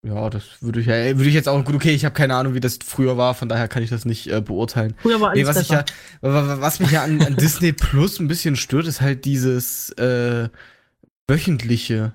Ja, 0.03 0.31
das 0.31 0.43
würde 0.61 0.79
ich 0.79 0.87
ja, 0.87 0.95
würde 1.17 1.27
ich 1.29 1.35
jetzt 1.35 1.47
auch 1.47 1.63
gut. 1.63 1.75
Okay, 1.75 1.91
ich 1.91 2.05
habe 2.05 2.15
keine 2.15 2.35
Ahnung, 2.35 2.55
wie 2.55 2.59
das 2.59 2.79
früher 2.83 3.17
war, 3.17 3.35
von 3.35 3.47
daher 3.49 3.67
kann 3.67 3.83
ich 3.83 3.91
das 3.91 4.03
nicht 4.03 4.27
äh, 4.31 4.41
beurteilen. 4.41 4.95
Früher 5.01 5.21
war 5.21 5.29
alles 5.29 5.39
Nee, 5.43 5.47
was, 5.47 5.61
ich 5.61 5.69
ja, 5.69 5.85
wa- 6.21 6.47
wa- 6.47 6.57
was 6.59 6.79
mich 6.79 6.89
ja 6.91 7.03
an, 7.03 7.21
an 7.21 7.35
Disney 7.39 7.71
Plus 7.71 8.19
ein 8.19 8.27
bisschen 8.27 8.55
stört, 8.55 8.87
ist 8.87 8.99
halt 9.01 9.25
dieses 9.25 9.91
äh, 9.91 10.49
wöchentliche 11.29 12.13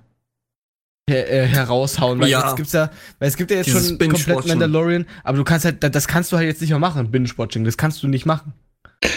her 1.08 1.30
äh, 1.32 1.46
heraushauen. 1.46 2.18
Weil 2.20 2.28
Ja. 2.28 2.44
jetzt 2.44 2.56
gibt's 2.56 2.72
ja, 2.72 2.90
weil 3.20 3.28
es 3.28 3.36
gibt 3.36 3.52
ja 3.52 3.58
jetzt 3.58 3.66
Dieses 3.66 3.88
schon 3.90 3.98
komplett. 3.98 4.46
Mandalorian, 4.46 5.06
aber 5.22 5.38
du 5.38 5.44
kannst 5.44 5.64
halt, 5.64 5.82
da- 5.84 5.88
das 5.88 6.08
kannst 6.08 6.32
du 6.32 6.36
halt 6.36 6.48
jetzt 6.48 6.60
nicht 6.60 6.70
mehr 6.70 6.80
machen, 6.80 7.10
Binge-Watching. 7.12 7.64
Das 7.64 7.76
kannst 7.76 8.02
du 8.02 8.08
nicht 8.08 8.26
machen. 8.26 8.52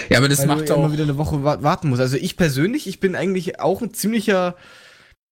Ja, 0.09 0.19
aber 0.19 0.29
das 0.29 0.39
weil 0.39 0.47
macht 0.47 0.69
du 0.69 0.73
auch. 0.75 0.77
immer 0.83 0.91
wieder 0.93 1.03
eine 1.03 1.17
Woche 1.17 1.43
wa 1.43 1.63
warten 1.63 1.89
musst. 1.89 2.01
Also 2.01 2.17
ich 2.17 2.37
persönlich, 2.37 2.85
ich 2.85 2.99
bin 2.99 3.15
eigentlich 3.15 3.59
auch 3.59 3.81
ein 3.81 3.93
ziemlicher. 3.95 4.55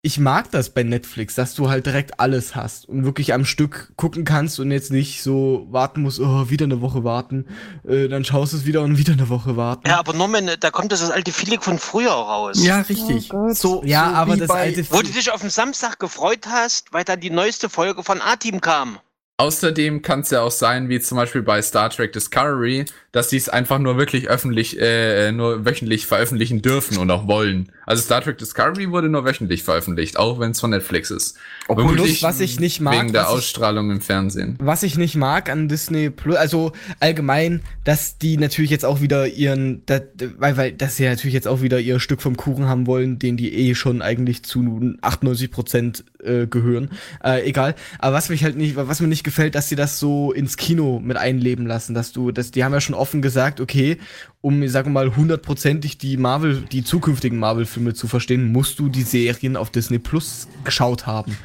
Ich 0.07 0.19
mag 0.19 0.49
das 0.51 0.69
bei 0.69 0.83
Netflix, 0.83 1.35
dass 1.35 1.53
du 1.53 1.69
halt 1.69 1.85
direkt 1.85 2.21
alles 2.21 2.55
hast 2.55 2.87
und 2.87 3.03
wirklich 3.03 3.33
am 3.33 3.43
Stück 3.43 3.91
gucken 3.97 4.23
kannst 4.23 4.57
und 4.57 4.71
jetzt 4.71 4.89
nicht 4.89 5.21
so 5.21 5.67
warten 5.69 6.01
musst, 6.01 6.21
oh, 6.21 6.49
wieder 6.49 6.63
eine 6.63 6.79
Woche 6.79 7.03
warten, 7.03 7.45
äh, 7.85 8.07
dann 8.07 8.23
schaust 8.23 8.53
du 8.53 8.57
es 8.57 8.65
wieder 8.65 8.83
und 8.83 8.97
wieder 8.97 9.11
eine 9.11 9.27
Woche 9.27 9.57
warten. 9.57 9.85
Ja, 9.85 9.99
aber 9.99 10.13
Norman, 10.13 10.49
da 10.61 10.71
kommt 10.71 10.93
das 10.93 11.11
alte 11.11 11.33
Feeling 11.33 11.59
von 11.59 11.77
früher 11.77 12.13
raus. 12.13 12.63
Ja, 12.63 12.79
richtig. 12.79 13.33
Oh 13.33 13.51
so, 13.51 13.83
Ja, 13.83 14.11
so 14.11 14.15
aber 14.15 14.37
das 14.37 14.49
alte 14.49 14.89
Wo 14.91 15.01
du 15.01 15.11
dich 15.11 15.29
auf 15.29 15.41
den 15.41 15.49
Samstag 15.49 15.99
gefreut 15.99 16.47
hast, 16.47 16.93
weil 16.93 17.03
dann 17.03 17.19
die 17.19 17.29
neueste 17.29 17.67
Folge 17.67 18.01
von 18.01 18.21
A-Team 18.21 18.61
kam. 18.61 18.99
Außerdem 19.39 20.01
kann 20.01 20.21
es 20.21 20.31
ja 20.31 20.41
auch 20.41 20.49
sein, 20.51 20.89
wie 20.89 20.99
zum 20.99 21.15
Beispiel 21.15 21.43
bei 21.43 21.61
Star 21.61 21.91
Trek 21.91 22.11
Discovery, 22.11 22.85
dass 23.11 23.27
die 23.29 23.37
es 23.37 23.49
einfach 23.49 23.77
nur 23.77 23.95
wirklich 23.95 24.27
öffentlich, 24.29 24.79
äh, 24.81 25.31
nur 25.31 25.63
wöchentlich 25.63 26.07
veröffentlichen 26.07 26.63
dürfen 26.63 26.97
und 26.97 27.11
auch 27.11 27.27
wollen. 27.27 27.71
Also 27.85 28.01
Star 28.01 28.21
Trek 28.23 28.39
Discovery 28.39 28.89
wurde 28.89 29.09
nur 29.09 29.25
wöchentlich 29.25 29.61
veröffentlicht, 29.61 30.17
auch 30.17 30.39
wenn 30.39 30.51
es 30.51 30.59
von 30.59 30.71
Netflix 30.71 31.11
ist. 31.11 31.37
Obwohl, 31.67 31.99
was 32.21 32.39
ich 32.39 32.59
nicht 32.59 32.81
mag, 32.81 32.95
Wegen 32.95 33.13
der 33.13 33.23
was 33.25 33.29
ich- 33.29 33.35
Ausstrahlung 33.37 33.91
im 33.91 34.01
Fernsehen. 34.01 34.55
Was 34.59 34.81
ich 34.81 34.97
nicht 34.97 35.15
mag 35.15 35.51
an 35.51 35.67
Disney 35.69 36.09
Plus, 36.09 36.35
also 36.35 36.71
allgemein, 36.99 37.61
dass 37.83 38.17
die 38.17 38.37
natürlich 38.37 38.71
jetzt 38.71 38.85
auch 38.85 39.01
wieder 39.01 39.27
ihren, 39.27 39.83
da, 39.85 39.99
weil, 40.39 40.57
weil, 40.57 40.71
dass 40.71 40.95
sie 40.97 41.05
natürlich 41.07 41.35
jetzt 41.35 41.47
auch 41.47 41.61
wieder 41.61 41.79
ihr 41.79 41.99
Stück 41.99 42.23
vom 42.23 42.37
Kuchen 42.37 42.65
haben 42.67 42.87
wollen, 42.87 43.19
den 43.19 43.37
die 43.37 43.53
eh 43.53 43.75
schon 43.75 44.01
eigentlich 44.01 44.41
zu 44.41 44.95
98 45.01 45.51
Prozent 45.51 46.03
äh, 46.23 46.47
gehören. 46.47 46.89
Äh, 47.23 47.47
egal. 47.47 47.75
Aber 47.99 48.15
was 48.15 48.29
mich 48.29 48.43
halt 48.43 48.57
nicht, 48.57 48.75
was 48.75 48.99
mir 48.99 49.07
nicht 49.07 49.26
gefällt, 49.27 49.55
dass 49.55 49.67
sie 49.67 49.75
das 49.75 49.99
so 49.99 50.31
ins 50.31 50.55
Kino 50.55 51.01
mit 51.03 51.17
einleben 51.17 51.67
lassen, 51.67 51.93
dass 51.93 52.13
du, 52.13 52.31
dass 52.31 52.51
die 52.51 52.63
haben 52.63 52.71
ja 52.71 52.79
schon 52.79 52.95
offen 52.95 53.21
gesagt, 53.21 53.59
okay, 53.59 53.97
um, 54.39 54.63
ich 54.63 54.71
sage 54.71 54.89
mal, 54.89 55.17
hundertprozentig 55.17 55.97
die 55.97 56.15
Marvel, 56.15 56.63
die 56.71 56.85
zukünftigen 56.85 57.37
Marvel-Filme 57.37 57.93
zu 57.93 58.07
verstehen, 58.07 58.53
musst 58.53 58.79
du 58.79 58.87
die 58.87 59.03
Serien 59.03 59.57
auf 59.57 59.69
Disney 59.69 59.99
Plus 59.99 60.47
geschaut 60.63 61.05
haben. 61.05 61.37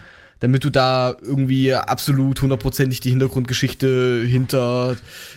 Damit 0.43 0.65
du 0.65 0.71
da 0.71 1.15
irgendwie 1.23 1.73
absolut 1.73 2.43
hundertprozentig 2.43 2.99
die 3.01 3.11
Hintergrundgeschichte 3.11 4.25
hinter, 4.27 4.97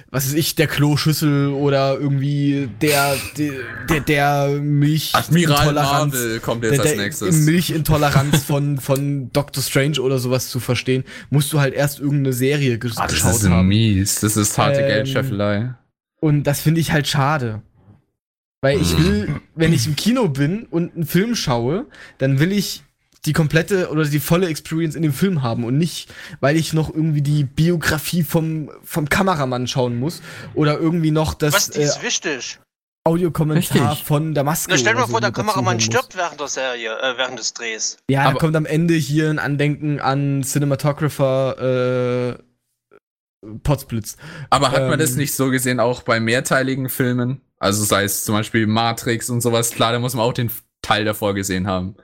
was 0.09 0.25
weiß 0.25 0.33
ich, 0.33 0.55
der 0.55 0.65
Kloschüssel 0.65 1.49
oder 1.49 1.99
irgendwie 1.99 2.69
der, 2.81 3.15
der, 3.37 3.51
der, 3.87 3.99
der 4.01 4.47
Milch. 4.59 5.11
Admiral 5.13 5.73
Marvel 5.73 6.39
kommt 6.39 6.63
jetzt 6.63 6.73
der, 6.73 6.81
als 6.81 6.89
der 6.95 7.03
nächstes. 7.03 7.35
Milchintoleranz 7.45 8.43
von, 8.47 8.79
von 8.79 9.31
Doctor 9.31 9.61
Strange 9.61 10.01
oder 10.01 10.17
sowas 10.17 10.49
zu 10.49 10.59
verstehen, 10.59 11.03
musst 11.29 11.53
du 11.53 11.59
halt 11.59 11.75
erst 11.75 11.99
irgendeine 11.99 12.33
Serie 12.33 12.73
Ah, 12.73 12.77
das 12.79 13.13
geschaut 13.13 13.35
ist 13.35 13.47
haben. 13.49 13.67
mies. 13.67 14.19
Das 14.21 14.35
ist 14.35 14.57
harte 14.57 14.79
Ähm, 14.81 14.87
Geldscheffelei. 14.87 15.75
Und 16.19 16.45
das 16.45 16.61
finde 16.61 16.81
ich 16.81 16.91
halt 16.91 17.07
schade. 17.07 17.61
Weil 18.61 18.81
ich 18.81 18.97
will, 18.97 19.39
wenn 19.53 19.71
ich 19.71 19.85
im 19.85 19.95
Kino 19.95 20.29
bin 20.29 20.63
und 20.63 20.95
einen 20.95 21.05
Film 21.05 21.35
schaue, 21.35 21.85
dann 22.17 22.39
will 22.39 22.51
ich 22.51 22.81
die 23.25 23.33
komplette 23.33 23.89
oder 23.89 24.05
die 24.05 24.19
volle 24.19 24.47
Experience 24.47 24.95
in 24.95 25.01
dem 25.01 25.13
Film 25.13 25.41
haben 25.41 25.63
und 25.63 25.77
nicht, 25.77 26.13
weil 26.39 26.55
ich 26.55 26.73
noch 26.73 26.93
irgendwie 26.93 27.21
die 27.21 27.43
Biografie 27.43 28.23
vom, 28.23 28.69
vom 28.83 29.09
Kameramann 29.09 29.67
schauen 29.67 29.99
muss 29.99 30.21
oder 30.53 30.79
irgendwie 30.79 31.11
noch 31.11 31.33
das 31.33 31.53
Was, 31.53 31.69
die 31.71 31.79
äh, 31.81 31.85
ist 31.85 32.03
wichtig. 32.03 32.59
Audiokommentar 33.07 33.91
Richtig. 33.91 34.05
von 34.07 34.33
der 34.33 34.43
Maske. 34.43 34.71
Na, 34.71 34.77
stell 34.79 34.93
dir 34.93 35.01
mal 35.01 35.05
vor, 35.07 35.15
so 35.17 35.19
der 35.19 35.29
mit 35.29 35.37
dazu 35.37 35.47
Kameramann 35.47 35.79
stirbt 35.79 36.17
während 36.17 36.39
der 36.39 36.47
Serie, 36.47 36.89
äh, 36.99 37.17
während 37.17 37.37
des 37.37 37.53
Drehs. 37.53 37.97
Ja, 38.09 38.23
da 38.23 38.29
Aber- 38.29 38.39
kommt 38.39 38.55
am 38.55 38.65
Ende 38.65 38.95
hier 38.95 39.29
ein 39.29 39.37
Andenken 39.37 39.99
an 39.99 40.43
Cinematographer 40.43 42.37
äh, 42.39 42.43
Potsblitz. 43.63 44.17
Aber 44.49 44.71
hat 44.71 44.81
man 44.81 44.93
ähm, 44.93 44.99
das 44.99 45.15
nicht 45.15 45.35
so 45.35 45.51
gesehen 45.51 45.79
auch 45.79 46.01
bei 46.01 46.19
mehrteiligen 46.19 46.89
Filmen? 46.89 47.41
Also 47.59 47.83
sei 47.83 48.03
es 48.03 48.25
zum 48.25 48.35
Beispiel 48.35 48.65
Matrix 48.67 49.29
und 49.29 49.41
sowas. 49.41 49.71
Klar, 49.71 49.91
da 49.91 49.99
muss 49.99 50.15
man 50.15 50.25
auch 50.25 50.33
den 50.33 50.49
Teil 50.85 51.05
davor 51.05 51.33
gesehen 51.33 51.67
haben, 51.67 51.95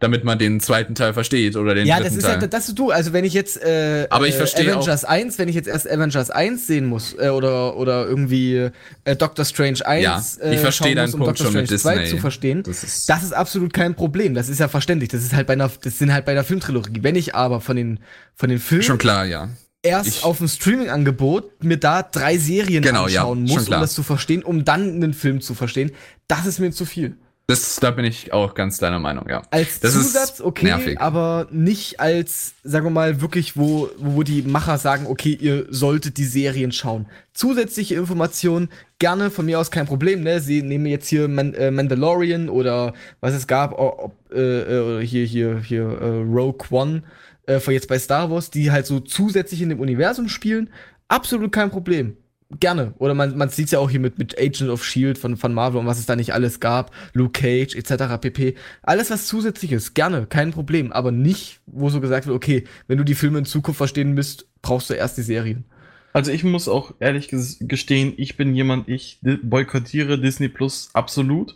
damit 0.00 0.22
man 0.24 0.38
den 0.38 0.60
zweiten 0.60 0.94
Teil 0.94 1.12
versteht 1.12 1.56
oder 1.56 1.74
den 1.74 1.86
Ja, 1.86 1.96
das 1.96 2.04
dritten 2.08 2.18
ist 2.18 2.24
Teil. 2.24 2.40
ja, 2.40 2.46
das 2.46 2.68
ist 2.68 2.78
du. 2.78 2.90
Also 2.90 3.12
wenn 3.12 3.24
ich 3.24 3.32
jetzt 3.34 3.60
äh, 3.62 4.06
Aber 4.10 4.28
ich 4.28 4.34
äh, 4.34 4.38
verstehe 4.38 4.72
Avengers 4.72 5.04
1, 5.04 5.38
wenn 5.38 5.48
ich 5.48 5.56
jetzt 5.56 5.66
erst 5.68 5.90
Avengers 5.90 6.30
1 6.30 6.66
sehen 6.66 6.86
muss 6.86 7.14
äh, 7.18 7.30
oder 7.30 7.76
oder 7.76 8.06
irgendwie 8.06 8.70
äh, 9.04 9.16
Doctor 9.16 9.44
Strange 9.44 9.84
1 9.84 10.04
Ja, 10.04 10.22
äh, 10.42 10.54
ich 10.54 10.60
verstehe 10.60 10.88
schauen 10.88 10.96
deinen 10.96 11.04
muss, 11.06 11.14
um 11.14 11.20
Punkt 11.20 11.40
Doctor 11.40 11.52
schon 11.52 11.60
mit 11.60 11.66
Strange 11.66 11.80
2 11.80 11.94
Disney. 11.98 12.16
zu 12.16 12.20
verstehen, 12.20 12.62
Das 12.62 12.84
ist- 12.84 13.08
das 13.08 13.22
ist 13.24 13.32
absolut 13.32 13.72
kein 13.72 13.94
Problem. 13.94 14.34
Das 14.34 14.48
ist 14.48 14.60
ja 14.60 14.68
verständlich. 14.68 15.08
Das 15.10 15.22
ist 15.22 15.32
halt 15.34 15.46
bei 15.46 15.54
einer 15.54 15.68
das 15.82 15.98
sind 15.98 16.12
halt 16.12 16.24
bei 16.24 16.34
der 16.34 16.44
Filmtrilogie. 16.44 17.02
Wenn 17.02 17.16
ich 17.16 17.34
aber 17.34 17.60
von 17.60 17.74
den 17.76 17.98
von 18.36 18.48
den 18.48 18.60
Filmen 18.60 18.84
Schon 18.84 18.98
klar, 18.98 19.24
ja. 19.26 19.48
erst 19.82 20.08
Ich- 20.08 20.24
auf 20.24 20.38
dem 20.38 20.46
Streaming-Angebot 20.48 21.64
mir 21.64 21.76
da 21.76 22.02
drei 22.02 22.38
Serien 22.38 22.82
Genau, 22.82 23.08
ja, 23.08 23.22
anschauen 23.22 23.46
schon 23.48 23.56
muss, 23.56 23.66
um 23.68 23.72
das 23.72 23.94
zu 23.94 24.02
verstehen, 24.02 24.42
um 24.44 24.64
dann 24.64 24.94
einen 24.94 25.12
Film 25.14 25.40
zu 25.40 25.54
verstehen, 25.54 25.90
das 26.28 26.46
ist 26.46 26.58
mir 26.60 26.70
zu 26.70 26.84
viel. 26.84 27.16
Das, 27.50 27.76
da 27.76 27.90
bin 27.90 28.04
ich 28.04 28.34
auch 28.34 28.52
ganz 28.52 28.76
deiner 28.76 28.98
Meinung, 28.98 29.26
ja. 29.26 29.40
Als 29.50 29.80
Das 29.80 29.94
Zusatz, 29.94 30.42
okay, 30.42 30.66
nervig. 30.66 31.00
aber 31.00 31.48
nicht 31.50 31.98
als, 31.98 32.52
sagen 32.62 32.84
wir 32.84 32.90
mal, 32.90 33.22
wirklich, 33.22 33.56
wo, 33.56 33.88
wo 33.96 34.22
die 34.22 34.42
Macher 34.42 34.76
sagen, 34.76 35.06
okay, 35.06 35.32
ihr 35.40 35.64
solltet 35.70 36.18
die 36.18 36.26
Serien 36.26 36.72
schauen. 36.72 37.06
Zusätzliche 37.32 37.94
Informationen, 37.94 38.68
gerne 38.98 39.30
von 39.30 39.46
mir 39.46 39.58
aus 39.58 39.70
kein 39.70 39.86
Problem, 39.86 40.22
ne? 40.22 40.40
Sie 40.40 40.60
nehmen 40.60 40.84
jetzt 40.84 41.08
hier 41.08 41.26
Man 41.26 41.54
äh, 41.54 41.70
Mandalorian 41.70 42.50
oder 42.50 42.92
was 43.20 43.32
es 43.32 43.46
gab, 43.46 43.72
ob, 43.78 44.14
äh, 44.30 44.98
äh, 45.00 45.06
hier, 45.06 45.24
hier, 45.24 45.58
hier, 45.60 45.84
äh, 45.84 46.22
Rogue 46.30 46.66
One, 46.68 47.02
äh, 47.46 47.60
von 47.60 47.72
jetzt 47.72 47.88
bei 47.88 47.98
Star 47.98 48.30
Wars, 48.30 48.50
die 48.50 48.70
halt 48.70 48.84
so 48.84 49.00
zusätzlich 49.00 49.62
in 49.62 49.70
dem 49.70 49.80
Universum 49.80 50.28
spielen. 50.28 50.68
Absolut 51.08 51.50
kein 51.50 51.70
Problem. 51.70 52.18
Gerne. 52.60 52.94
Oder 52.96 53.12
man, 53.12 53.36
man 53.36 53.50
sieht 53.50 53.70
ja 53.70 53.78
auch 53.78 53.90
hier 53.90 54.00
mit, 54.00 54.18
mit 54.18 54.38
Agent 54.40 54.70
of 54.70 54.82
Shield 54.82 55.18
von, 55.18 55.36
von 55.36 55.52
Marvel 55.52 55.80
und 55.80 55.86
was 55.86 55.98
es 55.98 56.06
da 56.06 56.16
nicht 56.16 56.32
alles 56.32 56.60
gab, 56.60 56.92
Luke 57.12 57.38
Cage 57.38 57.74
etc. 57.74 58.18
pp. 58.18 58.54
Alles, 58.82 59.10
was 59.10 59.26
zusätzlich 59.26 59.72
ist, 59.72 59.92
gerne, 59.92 60.26
kein 60.26 60.52
Problem. 60.52 60.90
Aber 60.90 61.10
nicht, 61.12 61.60
wo 61.66 61.90
so 61.90 62.00
gesagt 62.00 62.26
wird, 62.26 62.34
okay, 62.34 62.64
wenn 62.86 62.96
du 62.96 63.04
die 63.04 63.14
Filme 63.14 63.38
in 63.38 63.44
Zukunft 63.44 63.76
verstehen 63.76 64.16
willst, 64.16 64.46
brauchst 64.62 64.88
du 64.88 64.94
erst 64.94 65.18
die 65.18 65.22
Serien. 65.22 65.66
Also 66.14 66.32
ich 66.32 66.42
muss 66.42 66.68
auch 66.68 66.94
ehrlich 67.00 67.28
ges- 67.28 67.58
gestehen, 67.66 68.14
ich 68.16 68.38
bin 68.38 68.54
jemand, 68.54 68.88
ich 68.88 69.20
boykottiere 69.42 70.18
Disney 70.18 70.48
Plus 70.48 70.88
absolut, 70.94 71.54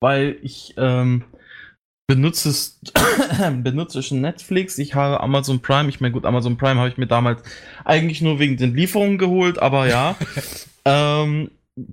weil 0.00 0.38
ich 0.42 0.72
ähm, 0.78 1.24
benutze 2.14 2.50
es, 2.50 2.78
benutze 3.62 4.02
schon 4.02 4.20
Netflix, 4.20 4.76
ich 4.76 4.94
habe 4.94 5.20
Amazon 5.20 5.62
Prime, 5.62 5.88
ich 5.88 6.00
meine 6.00 6.12
gut, 6.12 6.26
Amazon 6.26 6.58
Prime 6.58 6.78
habe 6.78 6.90
ich 6.90 6.98
mir 6.98 7.06
damals 7.06 7.42
eigentlich 7.86 8.20
nur 8.20 8.38
wegen 8.38 8.58
den 8.58 8.74
Lieferungen 8.74 9.16
geholt, 9.16 9.58
aber 9.58 9.88
ja, 9.88 10.16
ähm, 10.84 11.50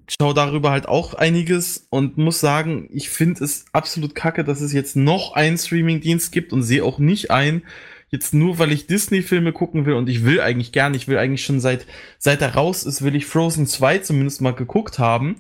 schau 0.10 0.34
darüber 0.34 0.72
halt 0.72 0.90
auch 0.90 1.14
einiges 1.14 1.88
und 1.90 2.18
muss 2.18 2.42
sagen, 2.42 2.90
ich 2.92 3.08
finde 3.08 3.46
es 3.46 3.64
absolut 3.72 4.14
kacke, 4.14 4.44
dass 4.44 4.60
es 4.60 4.74
jetzt 4.74 4.98
noch 4.98 5.36
einen 5.36 5.58
Streamingdienst 5.58 6.34
gibt 6.34 6.52
und 6.52 6.64
sehe 6.64 6.84
auch 6.84 7.00
nicht 7.00 7.32
ein, 7.32 7.64
jetzt 8.10 8.34
nur 8.34 8.60
weil 8.60 8.74
ich 8.74 8.88
Disney-Filme 8.88 9.54
gucken 9.54 9.86
will 9.86 9.94
und 9.94 10.10
ich 10.10 10.26
will 10.26 10.42
eigentlich 10.42 10.74
gern, 10.74 10.96
ich 10.96 11.08
will 11.08 11.18
eigentlich 11.18 11.46
schon 11.46 11.62
seit, 11.62 11.86
seit 12.18 12.42
er 12.42 12.56
raus 12.56 12.84
ist, 12.84 13.04
will 13.04 13.16
ich 13.16 13.26
Frozen 13.26 13.68
2 13.68 14.00
zumindest 14.00 14.42
mal 14.42 14.54
geguckt 14.54 15.00
haben. 15.00 15.38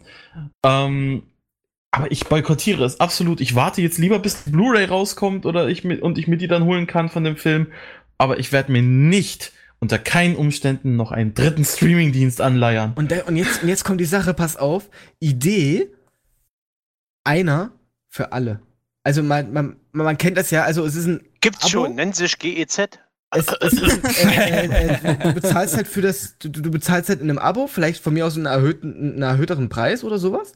Ähm, 0.64 1.24
aber 1.92 2.12
ich 2.12 2.26
boykottiere 2.26 2.84
es 2.84 3.00
absolut. 3.00 3.42
Ich 3.42 3.56
warte 3.56 3.82
jetzt 3.82 3.98
lieber, 3.98 4.20
bis 4.20 4.44
die 4.44 4.52
Blu-ray 4.52 4.86
rauskommt 4.86 5.46
oder 5.46 5.68
ich 5.68 5.84
mit, 5.84 6.02
und 6.02 6.18
ich 6.18 6.28
mir 6.28 6.38
die 6.38 6.48
dann 6.48 6.66
holen 6.66 6.88
kann 6.88 7.10
von 7.10 7.24
dem 7.24 7.36
Film. 7.36 7.68
Aber 8.18 8.40
ich 8.40 8.52
werde 8.52 8.72
mir 8.72 8.82
nicht 8.82 9.54
unter 9.80 9.98
keinen 9.98 10.36
Umständen 10.36 10.96
noch 10.96 11.12
einen 11.12 11.34
dritten 11.34 11.66
Streamingdienst 11.66 12.42
anleiern. 12.42 12.94
Und, 12.96 13.12
da, 13.12 13.24
und, 13.24 13.38
jetzt, 13.38 13.64
und 13.64 13.70
jetzt 13.70 13.86
kommt 13.86 14.02
die 14.02 14.06
Sache, 14.06 14.34
pass 14.34 14.58
auf. 14.58 14.90
Idee, 15.20 15.90
einer 17.24 17.72
für 18.10 18.34
alle. 18.34 18.62
Also 19.04 19.24
man, 19.24 19.54
man, 19.54 19.78
man 19.92 20.18
kennt 20.18 20.38
das 20.38 20.52
ja, 20.52 20.64
also 20.64 20.86
es 20.86 20.96
ist 20.96 21.08
ein 21.08 21.24
Gibt's 21.42 21.62
Abo? 21.62 21.70
schon, 21.70 21.96
nennt 21.96 22.16
sich 22.16 22.38
GEZ. 22.38 23.00
Es, 23.32 23.48
es 23.62 23.74
ist, 23.74 24.24
äh, 24.26 24.66
äh, 24.66 24.94
äh, 25.04 25.18
du 25.18 25.34
bezahlst 25.34 25.76
halt 25.76 25.88
für 25.88 26.02
das, 26.02 26.36
du, 26.40 26.50
du 26.50 26.72
bezahlst 26.72 27.10
halt 27.10 27.22
in 27.22 27.30
einem 27.30 27.38
Abo, 27.38 27.68
vielleicht 27.68 28.04
von 28.04 28.14
mir 28.14 28.26
aus 28.26 28.36
einen 28.36 28.48
erhöhten, 28.48 29.14
einen 29.14 29.22
erhöhteren 29.22 29.70
Preis 29.70 30.04
oder 30.04 30.18
sowas. 30.18 30.54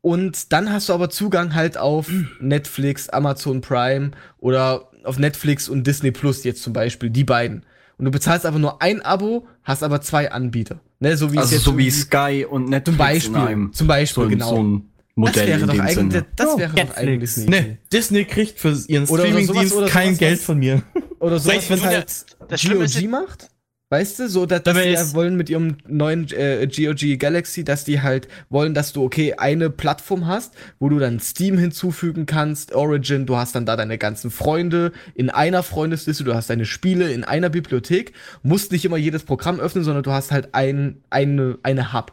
Und 0.00 0.52
dann 0.52 0.72
hast 0.72 0.88
du 0.88 0.92
aber 0.92 1.10
Zugang 1.10 1.54
halt 1.54 1.78
auf 1.78 2.10
Netflix, 2.40 3.08
Amazon 3.08 3.60
Prime 3.60 4.10
oder 4.38 4.90
auf 5.04 5.18
Netflix 5.18 5.68
und 5.68 5.86
Disney 5.86 6.10
Plus 6.10 6.44
jetzt 6.44 6.62
zum 6.62 6.72
Beispiel, 6.72 7.10
die 7.10 7.24
beiden. 7.24 7.64
Und 7.98 8.04
du 8.04 8.10
bezahlst 8.10 8.44
aber 8.44 8.58
nur 8.58 8.82
ein 8.82 9.02
Abo, 9.02 9.46
hast 9.62 9.82
aber 9.82 10.00
zwei 10.00 10.30
Anbieter. 10.30 10.80
Ne, 10.98 11.16
so 11.16 11.32
wie 11.32 11.36
es 11.36 11.42
Also 11.42 11.54
jetzt 11.54 11.64
so 11.64 11.78
wie 11.78 11.90
Sky 11.90 12.46
und 12.48 12.68
Netflix 12.68 12.84
zum 12.84 12.96
Beispiel, 12.96 13.36
in 13.36 13.46
einem. 13.46 13.72
zum 13.72 13.86
Beispiel, 13.86 14.24
so, 14.24 14.28
genau. 14.30 14.48
so 14.48 14.62
ein 14.62 14.88
Modell 15.16 15.34
das 15.34 15.46
wäre 15.46 15.60
in 15.60 15.66
doch 15.78 15.84
eigentlich, 15.84 16.24
das 16.36 16.46
Oh, 16.48 16.58
wäre 16.58 16.68
doch 16.68 16.76
Netflix. 16.76 16.98
eigentlich 16.98 17.36
eine 17.36 17.46
Idee. 17.46 17.68
Ne, 17.70 17.78
Disney 17.92 18.24
kriegt 18.26 18.58
für 18.60 18.76
ihren 18.86 19.06
Streamingdienst 19.06 19.74
oder 19.74 19.88
kein 19.88 20.08
sowas, 20.08 20.18
Geld 20.18 20.40
von 20.40 20.58
mir. 20.58 20.82
Oder 21.18 21.40
Vielleicht 21.40 21.70
was 21.70 21.82
halt 21.84 22.26
das 22.48 22.62
GOG 22.62 23.08
macht. 23.08 23.48
Weißt 23.88 24.18
du, 24.18 24.28
so 24.28 24.46
dass, 24.46 24.64
dass 24.64 24.76
die 24.76 24.88
ja 24.90 25.14
wollen 25.14 25.36
mit 25.36 25.48
ihrem 25.48 25.76
neuen 25.86 26.28
äh, 26.32 26.66
GOG 26.66 27.18
Galaxy, 27.20 27.62
dass 27.62 27.84
die 27.84 28.02
halt 28.02 28.26
wollen, 28.50 28.74
dass 28.74 28.92
du 28.92 29.02
okay 29.04 29.34
eine 29.34 29.70
Plattform 29.70 30.26
hast, 30.26 30.54
wo 30.80 30.88
du 30.88 30.98
dann 30.98 31.20
Steam 31.20 31.56
hinzufügen 31.56 32.26
kannst, 32.26 32.74
Origin, 32.74 33.26
du 33.26 33.36
hast 33.36 33.54
dann 33.54 33.64
da 33.64 33.76
deine 33.76 33.96
ganzen 33.96 34.32
Freunde 34.32 34.90
in 35.14 35.30
einer 35.30 35.62
Freundesliste, 35.62 36.24
du 36.24 36.34
hast 36.34 36.50
deine 36.50 36.66
Spiele 36.66 37.12
in 37.12 37.22
einer 37.22 37.48
Bibliothek, 37.48 38.12
musst 38.42 38.72
nicht 38.72 38.84
immer 38.84 38.96
jedes 38.96 39.22
Programm 39.22 39.60
öffnen, 39.60 39.84
sondern 39.84 40.02
du 40.02 40.10
hast 40.10 40.32
halt 40.32 40.48
ein, 40.52 40.98
eine, 41.08 41.56
eine 41.62 41.92
Hub. 41.92 42.12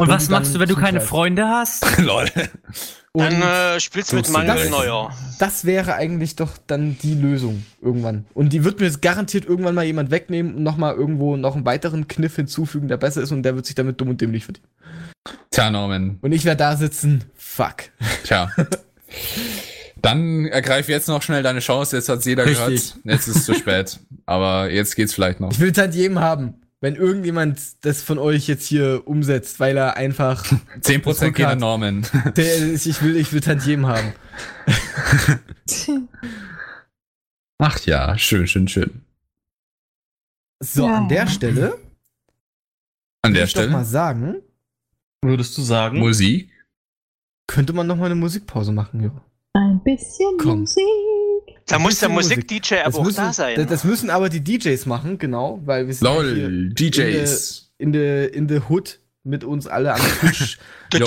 Und 0.00 0.08
was 0.08 0.28
machst 0.28 0.54
du, 0.54 0.60
wenn 0.60 0.68
du 0.68 0.74
keine 0.74 1.00
zugreifst. 1.00 1.08
Freunde 1.08 1.48
hast? 1.48 1.98
Lol. 1.98 2.26
Dann 3.12 3.42
äh, 3.42 3.80
spielst 3.80 4.12
du 4.12 4.16
mit 4.16 4.30
Manuel 4.30 4.56
das? 4.56 4.70
Neuer. 4.70 5.12
Das 5.38 5.64
wäre 5.64 5.94
eigentlich 5.94 6.36
doch 6.36 6.52
dann 6.66 6.96
die 7.02 7.14
Lösung 7.14 7.64
irgendwann. 7.82 8.24
Und 8.34 8.52
die 8.52 8.64
wird 8.64 8.78
mir 8.78 8.86
jetzt 8.86 9.02
garantiert 9.02 9.44
irgendwann 9.46 9.74
mal 9.74 9.84
jemand 9.84 10.10
wegnehmen 10.10 10.54
und 10.54 10.62
nochmal 10.62 10.94
irgendwo 10.94 11.36
noch 11.36 11.56
einen 11.56 11.66
weiteren 11.66 12.06
Kniff 12.06 12.36
hinzufügen, 12.36 12.88
der 12.88 12.98
besser 12.98 13.20
ist 13.20 13.32
und 13.32 13.42
der 13.42 13.56
wird 13.56 13.66
sich 13.66 13.74
damit 13.74 14.00
dumm 14.00 14.10
und 14.10 14.20
dämlich 14.20 14.44
verdienen. 14.44 14.66
Tja, 15.50 15.70
Norman. 15.70 16.18
Und 16.22 16.32
ich 16.32 16.44
werde 16.44 16.58
da 16.58 16.76
sitzen, 16.76 17.24
fuck. 17.34 17.90
Tja. 18.24 18.50
Dann 20.00 20.46
ergreif 20.46 20.88
jetzt 20.88 21.08
noch 21.08 21.22
schnell 21.22 21.42
deine 21.42 21.60
Chance, 21.60 21.96
jetzt 21.96 22.08
hat's 22.08 22.24
jeder 22.24 22.46
Richtig. 22.46 22.56
gehört. 22.58 22.94
Jetzt 23.04 23.28
ist 23.28 23.36
es 23.36 23.44
zu 23.44 23.54
spät. 23.54 23.98
Aber 24.26 24.70
jetzt 24.70 24.96
geht's 24.96 25.12
vielleicht 25.12 25.40
noch. 25.40 25.50
Ich 25.50 25.60
will 25.60 25.72
es 25.72 25.78
halt 25.78 25.94
jedem 25.94 26.20
haben. 26.20 26.54
Wenn 26.82 26.96
irgendjemand 26.96 27.84
das 27.84 28.02
von 28.02 28.18
euch 28.18 28.46
jetzt 28.48 28.66
hier 28.66 29.02
umsetzt, 29.06 29.60
weil 29.60 29.76
er 29.76 29.96
einfach. 29.96 30.44
10% 30.80 31.32
gehen 31.32 31.44
an 31.46 31.58
Norman. 31.58 32.06
Der, 32.36 32.72
ich 32.72 33.02
will, 33.02 33.16
ich 33.16 33.32
will 33.32 33.42
halt 33.46 33.62
jedem 33.64 33.86
haben. 33.86 34.12
Ach 37.58 37.78
ja, 37.80 38.16
schön, 38.16 38.46
schön, 38.46 38.68
schön. 38.68 39.02
So, 40.62 40.86
Ja. 40.86 40.96
an 40.98 41.08
der 41.08 41.26
Stelle. 41.26 41.78
An 43.22 43.34
der 43.34 43.42
will 43.42 43.48
ich 43.48 43.52
doch 43.54 43.62
mal 43.68 43.84
Stelle 43.84 43.84
sagen, 43.84 44.36
Würdest 45.22 45.56
du 45.58 45.62
sagen? 45.62 45.98
Musik. 45.98 46.50
könnte 47.46 47.74
man 47.74 47.86
noch 47.86 47.96
mal 47.96 48.06
eine 48.06 48.14
Musikpause 48.14 48.72
machen, 48.72 49.02
ja. 49.02 49.10
Ein 49.52 49.82
bisschen 49.82 50.38
Komm. 50.38 50.60
Musik. 50.60 50.82
Da 51.70 51.78
muss 51.78 51.98
der 51.98 52.08
Musik-DJ 52.10 52.74
aber 52.74 52.84
Das 52.86 52.94
auch 52.96 53.04
müssen, 53.04 53.16
da 53.16 53.32
sein. 53.32 53.56
Das, 53.56 53.66
das 53.66 53.84
müssen 53.84 54.10
aber 54.10 54.28
die 54.28 54.42
DJs 54.44 54.86
machen, 54.86 55.18
genau, 55.18 55.60
weil 55.64 55.86
wir 55.86 55.94
sind 55.94 56.06
ja 56.06 56.22
hier 56.22 56.48
Lol, 56.48 56.68
DJs. 56.74 57.72
in 57.78 57.92
the, 57.92 58.24
in 58.26 58.48
the 58.48 58.60
hood 58.68 58.98
mit 59.22 59.44
uns 59.44 59.66
alle 59.66 59.94
am 59.94 60.00
Tisch. 60.20 60.58
J. 60.92 61.04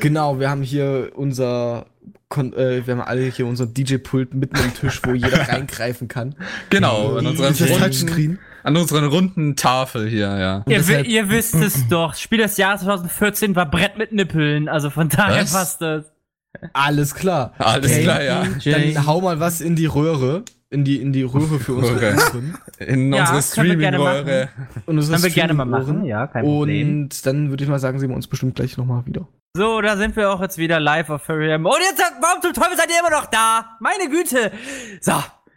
genau, 0.00 0.38
wir 0.38 0.50
haben 0.50 0.62
hier 0.62 1.10
unser, 1.14 1.86
Kon 2.28 2.52
äh, 2.54 2.86
wir 2.86 2.94
haben 2.94 3.00
alle 3.02 3.22
hier 3.22 3.46
unser 3.46 3.66
DJ-Pult 3.66 4.34
mitten 4.34 4.56
am 4.56 4.74
Tisch, 4.74 5.00
wo 5.04 5.12
jeder 5.12 5.48
reingreifen 5.48 6.08
kann. 6.08 6.34
Genau, 6.70 7.16
an 7.16 7.26
unseren, 7.26 7.54
runden, 7.54 7.78
Touchscreen. 7.82 8.38
an 8.62 8.76
unseren 8.76 9.04
runden 9.06 9.56
Tafel 9.56 10.08
hier, 10.08 10.36
ja. 10.38 10.64
Ihr, 10.68 10.78
deshalb- 10.78 11.06
ihr 11.06 11.28
wisst 11.30 11.54
es 11.54 11.86
doch. 11.90 12.14
Spiel 12.14 12.38
des 12.38 12.56
Jahres 12.56 12.82
2014 12.82 13.56
war 13.56 13.70
Brett 13.70 13.98
mit 13.98 14.12
Nippeln. 14.12 14.68
Also 14.68 14.90
von 14.90 15.08
daher 15.08 15.42
Was? 15.42 15.52
passt 15.52 15.80
das. 15.82 16.04
Alles 16.72 17.14
klar. 17.14 17.52
Alles 17.58 17.90
Okay. 17.92 18.02
klar, 18.02 18.22
ja. 18.22 18.46
Dann 18.64 19.06
hau 19.06 19.20
mal 19.20 19.40
was 19.40 19.60
in 19.60 19.76
die 19.76 19.86
Röhre. 19.86 20.44
In 20.70 20.84
die, 20.84 21.02
in 21.02 21.12
die 21.12 21.22
Röhre 21.22 21.58
für 21.60 21.74
unsere 21.74 22.00
Röhre. 22.00 22.42
In 22.78 23.12
Ja, 23.12 23.34
unsere 23.34 23.54
können 23.54 23.68
wir 23.70 23.76
gerne 23.90 23.98
Streaming-Röhre. 23.98 24.48
Können 24.86 25.22
wir 25.22 25.30
gerne 25.30 25.54
mal 25.54 25.64
machen. 25.66 26.04
Ja, 26.06 26.26
kein 26.26 26.44
Problem. 26.44 27.02
Und 27.02 27.26
dann 27.26 27.50
würde 27.50 27.64
ich 27.64 27.68
mal 27.68 27.78
sagen, 27.78 27.98
sehen 27.98 28.08
wir 28.08 28.16
uns 28.16 28.26
bestimmt 28.26 28.54
gleich 28.54 28.78
nochmal 28.78 29.04
wieder. 29.04 29.28
So, 29.54 29.82
da 29.82 29.98
sind 29.98 30.16
wir 30.16 30.30
auch 30.30 30.40
jetzt 30.40 30.56
wieder 30.56 30.80
live 30.80 31.10
auf 31.10 31.22
Furry 31.24 31.50
M. 31.52 31.66
Und 31.66 31.74
jetzt, 31.80 32.00
warum 32.22 32.40
zum 32.40 32.54
Teufel 32.54 32.74
seid 32.78 32.88
ihr 32.90 33.00
immer 33.00 33.10
noch 33.14 33.26
da? 33.26 33.76
Meine 33.80 34.08
Güte. 34.08 34.50
So, 35.02 35.12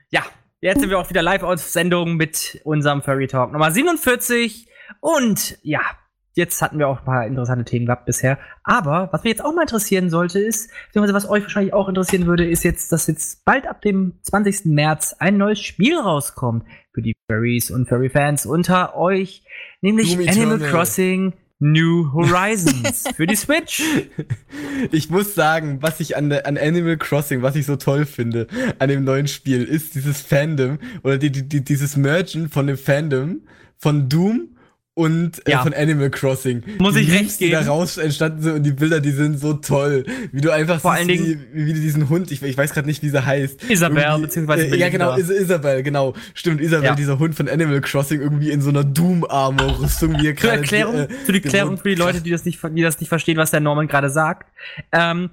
ja. 0.09 0.21
Jetzt 0.59 0.81
sind 0.81 0.89
wir 0.89 0.99
auch 0.99 1.09
wieder 1.09 1.21
live 1.21 1.43
auf 1.43 1.61
Sendung 1.61 2.15
mit 2.17 2.59
unserem 2.65 3.01
Furry 3.01 3.27
Talk 3.27 3.53
Nummer 3.53 3.71
47. 3.71 4.67
Und 4.99 5.57
ja, 5.61 5.79
jetzt 6.35 6.61
hatten 6.61 6.77
wir 6.77 6.87
auch 6.87 6.99
ein 6.99 7.05
paar 7.05 7.25
interessante 7.25 7.65
Themen 7.65 7.85
gehabt 7.85 8.05
bisher. 8.05 8.37
Aber 8.63 9.09
was 9.11 9.23
mich 9.23 9.31
jetzt 9.31 9.43
auch 9.43 9.53
mal 9.53 9.61
interessieren 9.61 10.09
sollte, 10.09 10.39
ist, 10.39 10.69
beziehungsweise 10.87 11.13
was 11.13 11.29
euch 11.29 11.43
wahrscheinlich 11.43 11.73
auch 11.73 11.89
interessieren 11.89 12.27
würde, 12.27 12.47
ist 12.47 12.63
jetzt, 12.63 12.91
dass 12.91 13.07
jetzt 13.07 13.43
bald 13.45 13.67
ab 13.67 13.81
dem 13.81 14.13
20. 14.21 14.65
März 14.65 15.15
ein 15.19 15.37
neues 15.37 15.59
Spiel 15.59 15.97
rauskommt 15.97 16.65
für 16.93 17.01
die 17.01 17.15
Furries 17.27 17.71
und 17.71 17.87
Furry-Fans 17.87 18.45
unter 18.45 18.95
euch, 18.95 19.43
nämlich 19.81 20.17
Animal. 20.29 20.59
Crossing 20.69 21.33
New 21.59 22.11
Horizons 22.11 23.05
für 23.15 23.25
die 23.25 23.35
Switch. 23.35 23.81
Ich 24.91 25.09
muss 25.09 25.35
sagen, 25.35 25.77
was 25.81 26.01
ich 26.01 26.17
an, 26.17 26.31
an 26.31 26.57
Animal 26.57 26.97
Crossing, 26.97 27.41
was 27.41 27.55
ich 27.55 27.65
so 27.65 27.77
toll 27.77 28.05
finde 28.05 28.47
an 28.77 28.89
dem 28.89 29.05
neuen 29.05 29.27
Spiel, 29.27 29.63
ist 29.63 29.95
dieses 29.95 30.19
Fandom 30.19 30.79
oder 31.01 31.17
die, 31.17 31.31
die, 31.31 31.63
dieses 31.63 31.95
Mergen 31.95 32.49
von 32.49 32.67
dem 32.67 32.77
Fandom 32.77 33.41
von 33.77 34.09
Doom 34.09 34.54
und 34.97 35.45
äh, 35.45 35.51
Ja. 35.51 35.61
von 35.61 35.73
Animal 35.73 36.09
Crossing. 36.09 36.63
Muss 36.79 36.93
die 36.95 37.01
ich 37.01 37.09
recht 37.11 37.19
Memes, 37.19 37.37
die 37.37 37.49
geben. 37.49 37.65
daraus 37.65 37.97
entstanden 37.97 38.41
sind 38.41 38.53
und 38.55 38.63
die 38.63 38.71
Bilder, 38.71 39.01
die 39.01 39.11
sind 39.11 39.37
so 39.39 39.53
toll. 39.53 40.05
Wie 40.31 40.39
du 40.41 40.51
einfach 40.51 40.79
Vor 40.79 40.95
siehst, 40.95 40.99
allen 40.99 41.07
Dingen- 41.09 41.45
wie, 41.53 41.65
wie 41.67 41.73
du 41.73 41.79
diesen 41.81 42.07
Hund, 42.09 42.31
ich, 42.31 42.41
ich 42.41 42.57
weiß 42.57 42.73
gerade 42.73 42.87
nicht, 42.87 43.03
wie 43.03 43.09
sie 43.09 43.23
heißt. 43.25 43.69
Isabel, 43.69 44.19
beziehungsweise 44.21 44.67
äh, 44.67 44.77
Ja, 44.77 44.87
genau, 44.89 45.15
Is 45.17 45.29
Isabel, 45.29 45.83
genau. 45.83 46.13
Stimmt, 46.33 46.61
Isabel, 46.61 46.85
Ja. 46.85 46.95
dieser 46.95 47.19
Hund 47.19 47.35
von 47.35 47.49
Animal 47.49 47.81
Crossing 47.81 48.21
irgendwie 48.21 48.51
in 48.51 48.61
so 48.61 48.69
einer 48.69 48.85
Doom-Armor-Rüstung, 48.85 50.17
wie 50.19 50.29
er 50.29 50.35
Zur. 50.37 50.51
Erklärung, 50.51 50.95
äh, 50.95 51.07
für 51.25 51.33
die 51.33 51.41
den 51.41 51.49
Klärung 51.51 51.69
Hund- 51.71 51.81
für 51.81 51.89
die 51.89 51.95
Leute, 51.95 52.21
die 52.21 52.31
das 52.31 52.45
nicht, 52.45 52.59
die 52.63 52.81
das 52.81 52.99
nicht 52.99 53.09
verstehen, 53.09 53.37
was 53.37 53.51
der 53.51 53.59
Norman 53.59 53.87
gerade 53.87 54.09
sagt. 54.09 54.49
Ähm, 54.91 55.29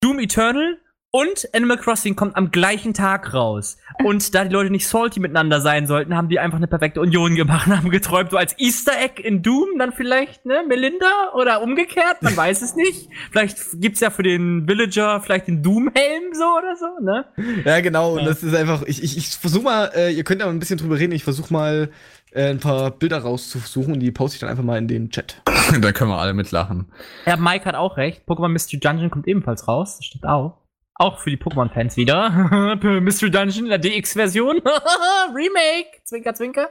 Doom 0.00 0.18
Eternal 0.20 0.78
und 1.10 1.48
Animal 1.54 1.78
Crossing 1.78 2.16
kommt 2.16 2.36
am 2.36 2.50
gleichen 2.50 2.92
Tag 2.92 3.32
raus. 3.32 3.78
Und 4.04 4.34
da 4.34 4.44
die 4.44 4.52
Leute 4.52 4.70
nicht 4.70 4.86
salty 4.86 5.20
miteinander 5.20 5.60
sein 5.62 5.86
sollten, 5.86 6.14
haben 6.14 6.28
die 6.28 6.38
einfach 6.38 6.58
eine 6.58 6.66
perfekte 6.66 7.00
Union 7.00 7.34
gemacht 7.34 7.66
und 7.66 7.76
haben 7.78 7.88
geträumt, 7.90 8.30
so 8.30 8.36
als 8.36 8.54
Easter 8.58 8.92
Egg 9.00 9.22
in 9.22 9.42
Doom 9.42 9.78
dann 9.78 9.92
vielleicht, 9.92 10.44
ne, 10.44 10.62
Melinda 10.68 11.06
oder 11.34 11.62
umgekehrt, 11.62 12.20
man 12.20 12.36
weiß 12.36 12.60
es 12.60 12.74
nicht. 12.74 13.08
Vielleicht 13.30 13.58
gibt's 13.80 14.00
ja 14.00 14.10
für 14.10 14.22
den 14.22 14.68
Villager 14.68 15.20
vielleicht 15.22 15.48
den 15.48 15.62
Doom-Helm 15.62 16.34
so 16.34 16.44
oder 16.44 16.76
so, 16.76 17.04
ne? 17.04 17.24
Ja, 17.64 17.80
genau, 17.80 18.12
und 18.12 18.20
Ja. 18.20 18.26
das 18.26 18.42
ist 18.42 18.54
einfach, 18.54 18.82
ich, 18.86 19.02
ich, 19.02 19.16
ich 19.16 19.28
versuch 19.30 19.62
mal, 19.62 19.90
äh, 19.94 20.12
ihr 20.12 20.24
könnt 20.24 20.40
ja 20.40 20.46
mal 20.46 20.52
ein 20.52 20.58
bisschen 20.58 20.78
drüber 20.78 20.98
reden, 20.98 21.12
ich 21.12 21.24
versuch 21.24 21.48
mal 21.48 21.90
äh, 22.32 22.50
ein 22.50 22.60
paar 22.60 22.90
Bilder 22.90 23.18
rauszusuchen 23.20 23.94
und 23.94 24.00
die 24.00 24.10
poste 24.10 24.36
ich 24.36 24.40
dann 24.40 24.50
einfach 24.50 24.62
mal 24.64 24.76
in 24.76 24.88
den 24.88 25.08
Chat. 25.10 25.40
da 25.80 25.92
können 25.92 26.10
wir 26.10 26.18
alle 26.18 26.34
mitlachen. 26.34 26.92
Ja, 27.24 27.36
Mike 27.38 27.64
hat 27.64 27.74
auch 27.76 27.96
recht. 27.96 28.22
Pokémon 28.28 28.48
Mystery 28.48 28.78
Dungeon 28.78 29.08
kommt 29.10 29.26
ebenfalls 29.26 29.66
raus. 29.66 29.96
Das 29.96 30.04
stimmt 30.04 30.26
auch. 30.26 30.58
Auch 30.98 31.20
für 31.20 31.30
die 31.30 31.36
Pokémon-Fans 31.36 31.96
wieder. 31.96 32.76
Mystery 33.00 33.30
Dungeon 33.30 33.64
in 33.66 33.70
der 33.70 33.78
DX-Version. 33.78 34.56
Remake. 35.34 36.02
Zwinker, 36.04 36.34
zwinker. 36.34 36.68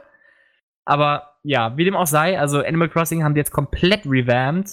Aber 0.84 1.34
ja, 1.42 1.76
wie 1.76 1.84
dem 1.84 1.96
auch 1.96 2.06
sei, 2.06 2.38
also 2.38 2.58
Animal 2.60 2.88
Crossing 2.90 3.24
haben 3.24 3.34
die 3.34 3.38
jetzt 3.40 3.52
komplett 3.52 4.02
revamped 4.06 4.70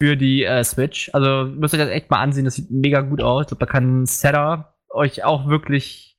für 0.00 0.16
die 0.16 0.44
äh, 0.44 0.62
Switch. 0.64 1.10
Also 1.14 1.50
müsst 1.50 1.74
ihr 1.74 1.78
das 1.78 1.88
echt 1.88 2.10
mal 2.10 2.20
ansehen. 2.20 2.44
Das 2.44 2.54
sieht 2.56 2.70
mega 2.70 3.00
gut 3.00 3.22
aus. 3.22 3.42
Ich 3.42 3.48
glaube, 3.48 3.64
da 3.64 3.70
kann 3.70 4.04
Setter 4.04 4.74
euch 4.90 5.24
auch 5.24 5.46
wirklich 5.48 6.18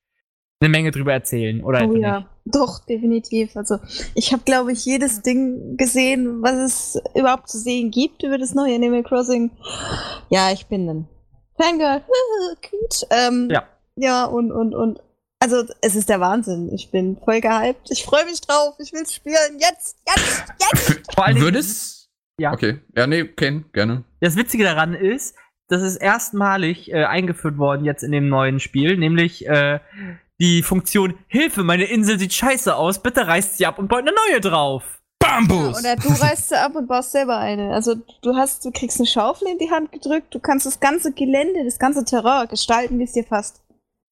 eine 0.60 0.70
Menge 0.70 0.92
drüber 0.92 1.14
erzählen. 1.14 1.64
Oder 1.64 1.88
Oh 1.88 1.96
ja, 1.96 2.20
nicht. 2.20 2.28
doch, 2.46 2.86
definitiv. 2.86 3.56
Also 3.56 3.78
ich 4.16 4.34
habe, 4.34 4.44
glaube 4.46 4.72
ich, 4.72 4.86
jedes 4.86 5.22
Ding 5.22 5.78
gesehen, 5.78 6.42
was 6.42 6.56
es 6.56 7.02
überhaupt 7.16 7.50
zu 7.50 7.60
sehen 7.60 7.92
gibt 7.92 8.24
über 8.24 8.38
das 8.38 8.56
neue 8.56 8.74
Animal 8.76 9.04
Crossing. 9.04 9.52
Ja, 10.30 10.52
ich 10.52 10.66
bin 10.68 10.90
ein 10.90 11.08
Fangirl. 11.64 12.02
Cute. 12.62 13.08
Ähm, 13.10 13.50
Ja. 13.52 13.68
Ja, 13.96 14.26
und, 14.26 14.52
und, 14.52 14.74
und. 14.74 15.00
Also 15.40 15.64
es 15.82 15.96
ist 15.96 16.10
der 16.10 16.20
Wahnsinn. 16.20 16.72
Ich 16.74 16.90
bin 16.92 17.18
voll 17.24 17.42
gehypt. 17.42 17.92
Ich 17.92 18.04
freue 18.06 18.26
mich 18.26 18.42
drauf. 18.42 18.76
Ich 18.80 18.92
will's 18.94 19.14
spielen. 19.14 19.60
Jetzt, 19.60 19.98
jetzt, 20.08 20.44
jetzt. 20.60 21.02
Vor 21.16 21.28
Dingen- 21.28 21.42
Würdest? 21.42 22.10
Ja. 22.40 22.54
Okay. 22.54 22.80
Ja, 22.98 23.06
nee, 23.06 23.26
Ken, 23.26 23.66
gerne. 23.74 24.04
Das 24.20 24.36
Witzige 24.36 24.64
daran 24.64 24.96
ist, 24.96 25.36
das 25.68 25.84
ist 25.84 25.98
erstmalig 25.98 26.92
äh, 26.92 27.04
eingeführt 27.06 27.58
worden 27.60 27.86
jetzt 27.86 28.04
in 28.04 28.12
dem 28.12 28.28
neuen 28.28 28.60
Spiel, 28.60 28.98
nämlich 28.98 29.46
äh, 29.48 29.80
die 30.40 30.64
Funktion 30.64 31.14
Hilfe, 31.28 31.64
meine 31.64 31.84
Insel 31.86 32.18
sieht 32.18 32.34
scheiße 32.34 32.76
aus, 32.76 33.04
bitte 33.04 33.28
reißt 33.28 33.58
sie 33.58 33.68
ab 33.68 33.78
und 33.78 33.88
baut 33.88 34.00
eine 34.00 34.14
neue 34.30 34.42
drauf. 34.42 34.84
Bambus! 35.24 35.80
Oder 35.80 35.96
du 35.96 36.10
reißt 36.22 36.50
sie 36.50 36.60
ab 36.60 36.76
und 36.76 36.88
baust 36.88 37.12
selber 37.12 37.38
eine. 37.38 37.74
Also 37.74 37.96
du 38.22 38.36
hast, 38.36 38.66
du 38.66 38.72
kriegst 38.72 38.98
eine 39.00 39.08
Schaufel 39.08 39.48
in 39.48 39.58
die 39.58 39.72
Hand 39.72 39.92
gedrückt. 39.92 40.34
Du 40.34 40.40
kannst 40.40 40.66
das 40.66 40.80
ganze 40.80 41.14
Gelände, 41.14 41.64
das 41.64 41.80
ganze 41.80 42.04
Terrain 42.04 42.48
gestalten, 42.48 43.00
wie 43.00 43.04
es 43.04 43.14
dir 43.14 43.24
passt. 43.24 43.62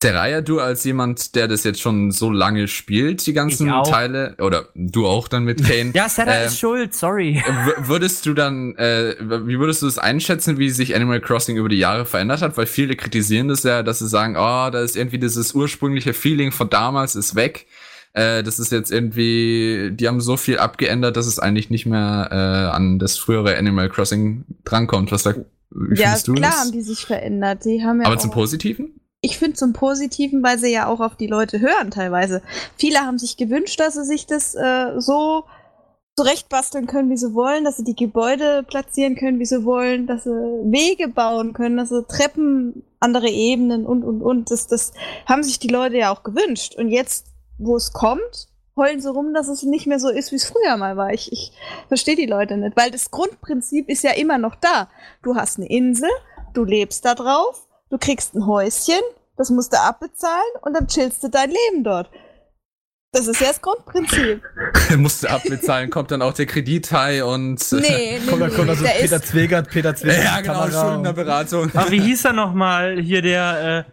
Seraya, 0.04 0.42
du 0.42 0.60
als 0.60 0.84
jemand, 0.84 1.36
der 1.36 1.48
das 1.48 1.64
jetzt 1.64 1.80
schon 1.80 2.10
so 2.10 2.32
lange 2.32 2.68
spielt, 2.68 3.24
die 3.28 3.34
ganzen. 3.34 3.68
Teile, 3.84 4.36
oder 4.40 4.70
du 4.74 5.06
auch 5.06 5.28
dann 5.28 5.44
mit 5.44 5.64
Kane. 5.64 5.92
Ja, 5.96 6.10
Sarah 6.10 6.40
Ähm, 6.40 6.48
ist 6.48 6.58
schuld, 6.58 6.96
sorry. 6.96 7.44
Würdest 7.78 8.26
du 8.26 8.34
dann, 8.34 8.76
äh, 8.78 9.16
wie 9.20 9.60
würdest 9.60 9.84
du 9.84 9.88
es 9.88 10.00
einschätzen, 10.00 10.58
wie 10.58 10.72
sich 10.72 10.96
Animal 10.96 11.22
Crossing 11.22 11.56
über 11.56 11.70
die 11.70 11.78
Jahre 11.78 12.06
verändert 12.06 12.42
hat? 12.42 12.58
Weil 12.58 12.66
viele 12.66 12.96
kritisieren 12.96 13.48
das 13.48 13.62
ja, 13.62 13.84
dass 13.84 14.00
sie 14.00 14.08
sagen, 14.08 14.36
oh, 14.38 14.72
da 14.72 14.82
ist 14.82 14.96
irgendwie 14.96 15.20
dieses 15.20 15.54
ursprüngliche 15.54 16.16
Feeling 16.16 16.52
von 16.52 16.68
damals 16.72 17.14
ist 17.14 17.36
weg. 17.36 17.68
Äh, 18.14 18.44
das 18.44 18.60
ist 18.60 18.72
jetzt 18.72 18.92
irgendwie, 18.92 19.92
die 19.92 20.08
haben 20.08 20.22
so 20.22 20.38
viel 20.38 20.58
abgeändert, 20.58 21.18
dass 21.18 21.28
es 21.28 21.40
eigentlich 21.40 21.70
nicht 21.70 21.86
mehr 21.86 22.28
äh, 22.32 22.76
an 22.76 23.00
das 23.00 23.18
frühere 23.18 23.58
Animal 23.58 23.90
Crossing 23.90 24.46
drankommt. 24.66 25.12
Was 25.12 25.26
wie 25.26 25.96
ja, 25.96 26.08
findest 26.08 26.28
du 26.28 26.34
klar 26.34 26.52
das? 26.52 26.60
haben 26.60 26.72
die 26.74 26.82
sich 26.82 27.06
verändert. 27.06 27.64
Die 27.64 27.84
haben 27.84 28.02
ja 28.02 28.08
Aber 28.08 28.18
zum 28.18 28.32
Positiven? 28.32 29.02
ich 29.22 29.38
finde 29.38 29.54
zum 29.54 29.74
Positiven, 29.74 30.44
weil 30.44 30.58
sie 30.58 30.72
ja 30.74 30.88
auch 30.88 31.00
auf 31.00 31.16
die 31.16 31.28
Leute 31.28 31.60
hören 31.62 31.92
teilweise. 31.92 32.42
Viele 32.76 33.00
haben 33.00 33.20
sich 33.20 33.38
gewünscht, 33.38 33.80
dass 33.80 33.94
sie 33.94 34.04
sich 34.04 34.26
das 34.26 34.56
äh, 34.56 35.00
so 35.00 35.46
zurechtbasteln 36.18 36.88
können, 36.88 37.10
wie 37.10 37.18
sie 37.18 37.34
wollen, 37.34 37.64
dass 37.64 37.78
sie 37.78 37.84
die 37.84 37.96
Gebäude 37.96 38.64
platzieren 38.64 39.16
können, 39.16 39.40
wie 39.40 39.46
sie 39.46 39.64
wollen, 39.64 40.08
dass 40.08 40.24
sie 40.24 40.30
Wege 40.30 41.08
bauen 41.08 41.54
können, 41.54 41.78
dass 41.78 41.90
sie 41.90 42.04
Treppen, 42.06 42.84
andere 43.00 43.30
Ebenen 43.30 43.86
und, 43.86 44.04
und, 44.04 44.22
und. 44.22 44.52
Das, 44.52 44.68
das 44.68 44.92
haben 45.26 45.44
sich 45.44 45.60
die 45.60 45.70
Leute 45.70 45.98
ja 45.98 46.12
auch 46.12 46.24
gewünscht. 46.24 46.76
Und 46.76 46.90
jetzt, 46.90 47.28
wo 47.62 47.76
es 47.76 47.94
kommt, 47.94 48.48
heulen 48.76 49.02
sie 49.02 49.12
rum, 49.12 49.34
dass 49.34 49.48
es 49.48 49.64
nicht 49.64 49.88
mehr 49.88 50.00
so 50.00 50.10
ist, 50.10 50.32
wie 50.32 50.38
es 50.38 50.46
früher 50.46 50.78
mal 50.78 50.98
war. 50.98 51.14
Ich, 51.14 51.32
ich 51.32 51.52
verstehe 51.88 52.16
die 52.16 52.26
Leute 52.26 52.58
nicht, 52.58 52.76
weil 52.78 52.92
das 52.92 53.12
Grundprinzip 53.12 53.90
ist 53.90 54.04
ja 54.04 54.12
immer 54.12 54.38
noch 54.38 54.56
da. 54.56 54.90
Du 55.24 55.36
hast 55.36 55.58
eine 55.58 55.70
Insel, 55.70 56.10
du 56.54 56.64
lebst 56.64 57.06
da 57.06 57.16
drauf, 57.16 57.68
du 57.90 57.98
kriegst 57.98 58.36
ein 58.36 58.46
Häuschen, 58.48 59.02
das 59.38 59.50
musst 59.50 59.74
du 59.74 59.80
abbezahlen 59.80 60.52
und 60.62 60.74
dann 60.74 60.88
chillst 60.88 61.24
du 61.24 61.30
dein 61.30 61.50
Leben 61.50 61.84
dort. 61.84 62.10
Das 63.14 63.28
ist 63.28 63.42
ja 63.42 63.48
das 63.48 63.62
Grundprinzip. 63.62 64.42
Musst 64.98 65.24
du 65.24 65.30
abbezahlen, 65.30 65.90
kommt 65.90 66.12
dann 66.12 66.22
auch 66.22 66.32
der 66.32 66.46
Kredithai 66.46 67.26
und 67.26 67.60
Nee, 67.74 67.80
nee, 67.82 68.20
Kommt 68.26 68.42
da, 68.42 68.48
kommt 68.50 68.70
da 68.70 68.76
so 68.76 68.86
Peter 68.86 69.22
Zwegert, 69.22 69.70
Peter 69.70 69.94
Zwegert. 69.94 70.24
ja, 70.24 70.40
genau, 70.40 70.62
Kamera. 70.62 70.92
Schuldnerberatung. 70.94 71.72
Aber 71.76 71.92
wie 71.92 72.00
hieß 72.00 72.24
er 72.24 72.32
nochmal 72.32 73.02
hier 73.02 73.22
der, 73.22 73.86
äh, 73.86 73.92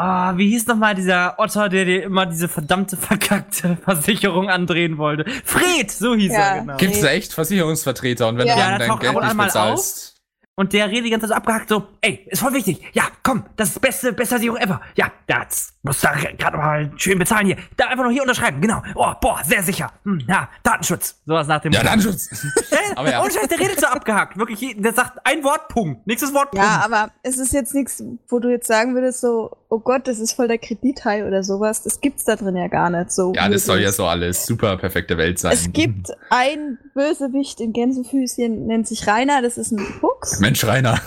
ah, 0.00 0.36
wie 0.36 0.48
hieß 0.50 0.66
nochmal 0.66 0.94
dieser 0.94 1.38
Otter, 1.38 1.68
der 1.68 1.84
dir 1.84 2.02
immer 2.04 2.26
diese 2.26 2.48
verdammte 2.48 2.96
verkackte 2.96 3.76
Versicherung 3.84 4.48
andrehen 4.48 4.98
wollte? 4.98 5.24
Fred, 5.44 5.90
so 5.90 6.14
hieß 6.14 6.32
Ja. 6.32 6.38
er, 6.38 6.60
genau. 6.60 6.76
Gibt's 6.76 7.00
da 7.00 7.08
echt 7.08 7.32
Versicherungsvertreter 7.34 8.28
und 8.28 8.38
wenn 8.38 8.46
Ja. 8.46 8.54
du 8.54 8.60
Ja, 8.60 8.70
dann 8.70 8.78
da 8.80 8.86
dein 8.96 8.98
Geld 9.14 9.22
nicht 9.24 9.36
bezahlst. 9.38 10.16
Und 10.56 10.72
der 10.74 10.88
redet 10.90 11.06
die 11.06 11.10
ganze 11.10 11.26
Zeit 11.26 11.30
so 11.30 11.34
abgehackt, 11.36 11.68
so, 11.70 11.86
ey, 12.02 12.26
ist 12.28 12.40
voll 12.40 12.52
wichtig. 12.52 12.82
Ja, 12.92 13.04
komm, 13.22 13.44
das 13.56 13.70
ist 13.70 13.80
beste, 13.80 14.12
beste 14.12 14.34
Versicherung 14.34 14.58
ever. 14.60 14.80
Ja, 14.94 15.10
das 15.26 15.72
muss 15.82 16.00
da 16.00 16.12
gerade 16.12 16.56
mal 16.58 16.90
schön 16.96 17.18
bezahlen 17.18 17.46
hier. 17.46 17.56
Da 17.76 17.86
einfach 17.86 18.04
noch 18.04 18.10
hier 18.10 18.22
unterschreiben, 18.22 18.60
genau. 18.60 18.82
Oh, 18.94 19.12
boah, 19.20 19.40
sehr 19.44 19.62
sicher. 19.62 19.90
Hm, 20.04 20.22
ja, 20.28 20.48
Datenschutz. 20.62 21.20
Sowas 21.24 21.46
nach 21.46 21.60
dem 21.60 21.72
Ja. 21.72 21.82
Datenschutz. 21.82 22.28
Aber 22.96 23.10
ja. 23.10 23.22
Ohne 23.22 23.30
Scheiß, 23.32 23.48
der 23.48 23.58
redet 23.58 23.80
so 23.80 23.86
abgehackt. 23.86 24.36
Wirklich, 24.36 24.76
der 24.78 24.92
sagt 24.92 25.18
ein 25.24 25.42
Wort, 25.42 25.68
Punkt. 25.68 26.06
Nächstes 26.06 26.34
Wort, 26.34 26.50
Punkt. 26.50 26.66
Ja, 26.66 26.82
aber 26.84 27.10
es 27.22 27.38
ist 27.38 27.52
jetzt 27.52 27.74
nichts, 27.74 28.02
wo 28.28 28.40
du 28.40 28.50
jetzt 28.50 28.66
sagen 28.66 28.94
würdest, 28.94 29.20
so, 29.20 29.56
oh 29.68 29.78
Gott, 29.78 30.06
das 30.08 30.18
ist 30.18 30.32
voll 30.32 30.48
der 30.48 30.58
Kredithai 30.58 31.26
oder 31.26 31.42
sowas. 31.42 31.82
Das 31.82 32.00
gibt's 32.00 32.24
da 32.24 32.36
drin 32.36 32.56
ja 32.56 32.68
gar 32.68 32.90
nicht 32.90 33.12
so. 33.12 33.32
Ja, 33.34 33.48
das 33.48 33.64
soll 33.64 33.80
ja 33.80 33.92
so 33.92 34.06
alles 34.06 34.44
super 34.44 34.76
perfekte 34.76 35.16
Welt 35.16 35.38
sein. 35.38 35.52
Es 35.52 35.72
gibt 35.72 36.10
ein 36.30 36.78
Bösewicht 36.94 37.60
in 37.60 37.72
Gänsefüßchen, 37.72 38.66
nennt 38.66 38.86
sich 38.88 39.06
Rainer, 39.06 39.40
das 39.40 39.56
ist 39.56 39.70
ein 39.72 39.78
Fuchs. 39.78 40.40
Mensch, 40.40 40.64
Rainer. 40.64 41.00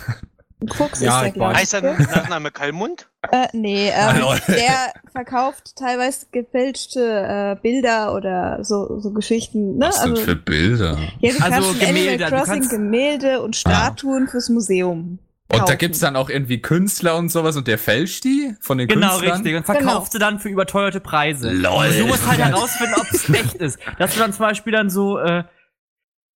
Fuchs 0.70 1.00
Ja, 1.02 1.22
ist 1.24 1.36
der, 1.36 1.54
Heißt 1.56 1.74
dein 1.74 1.86
Nachname 1.98 2.52
Kalmund? 2.52 3.08
Äh, 3.32 3.48
nee, 3.54 3.92
Ah, 3.92 4.14
ähm, 4.48 4.56
der 4.56 4.94
verkauft 5.12 5.76
teilweise 5.76 6.26
gefälschte 6.32 7.00
äh, 7.02 7.56
Bilder 7.62 8.14
oder 8.16 8.64
so, 8.64 9.00
so 9.00 9.12
Geschichten. 9.12 9.78
Ne? 9.78 9.88
Was 9.88 10.02
sind 10.04 10.20
für 10.20 10.36
Bilder? 10.36 10.98
ja, 11.20 11.32
du 11.34 11.44
Also 11.44 11.74
Gemälde, 11.74 11.88
Animal 11.88 12.18
du 12.18 12.36
Crossing 12.38 12.54
kannst- 12.54 12.70
Gemälde 12.72 13.42
und 13.42 13.56
Statuen 13.56 14.28
fürs 14.28 14.50
Museum. 14.50 15.20
Und 15.52 15.60
da 15.60 15.66
kaufen. 15.66 15.78
gibt's 15.78 16.00
dann 16.00 16.16
auch 16.16 16.30
irgendwie 16.30 16.62
Künstler 16.62 17.16
und 17.16 17.30
sowas 17.30 17.56
und 17.58 17.68
der 17.68 17.78
fälscht 17.78 18.24
die 18.24 18.56
von 18.60 18.80
den 18.80 18.88
Genau, 18.88 19.10
Künstlern? 19.10 19.34
richtig. 19.34 19.56
Und 19.56 19.66
verkauft 19.66 20.12
sie 20.14 20.18
dann 20.18 20.40
für 20.40 20.50
überteuerte 20.50 21.00
Preise. 21.00 21.52
Lol. 21.52 21.88
Und 21.90 22.00
du 22.00 22.08
musst 22.08 22.26
halt 22.28 22.40
herausfinden, 22.40 22.94
ob 23.00 23.12
es 23.12 23.30
echt 23.30 23.56
ist. 23.56 23.78
Dass 24.00 24.14
du 24.14 24.20
dann 24.20 24.34
zum 24.34 24.46
Beispiel 24.46 24.74
dann 24.74 24.90
so, 24.90 25.20
äh, 25.20 25.44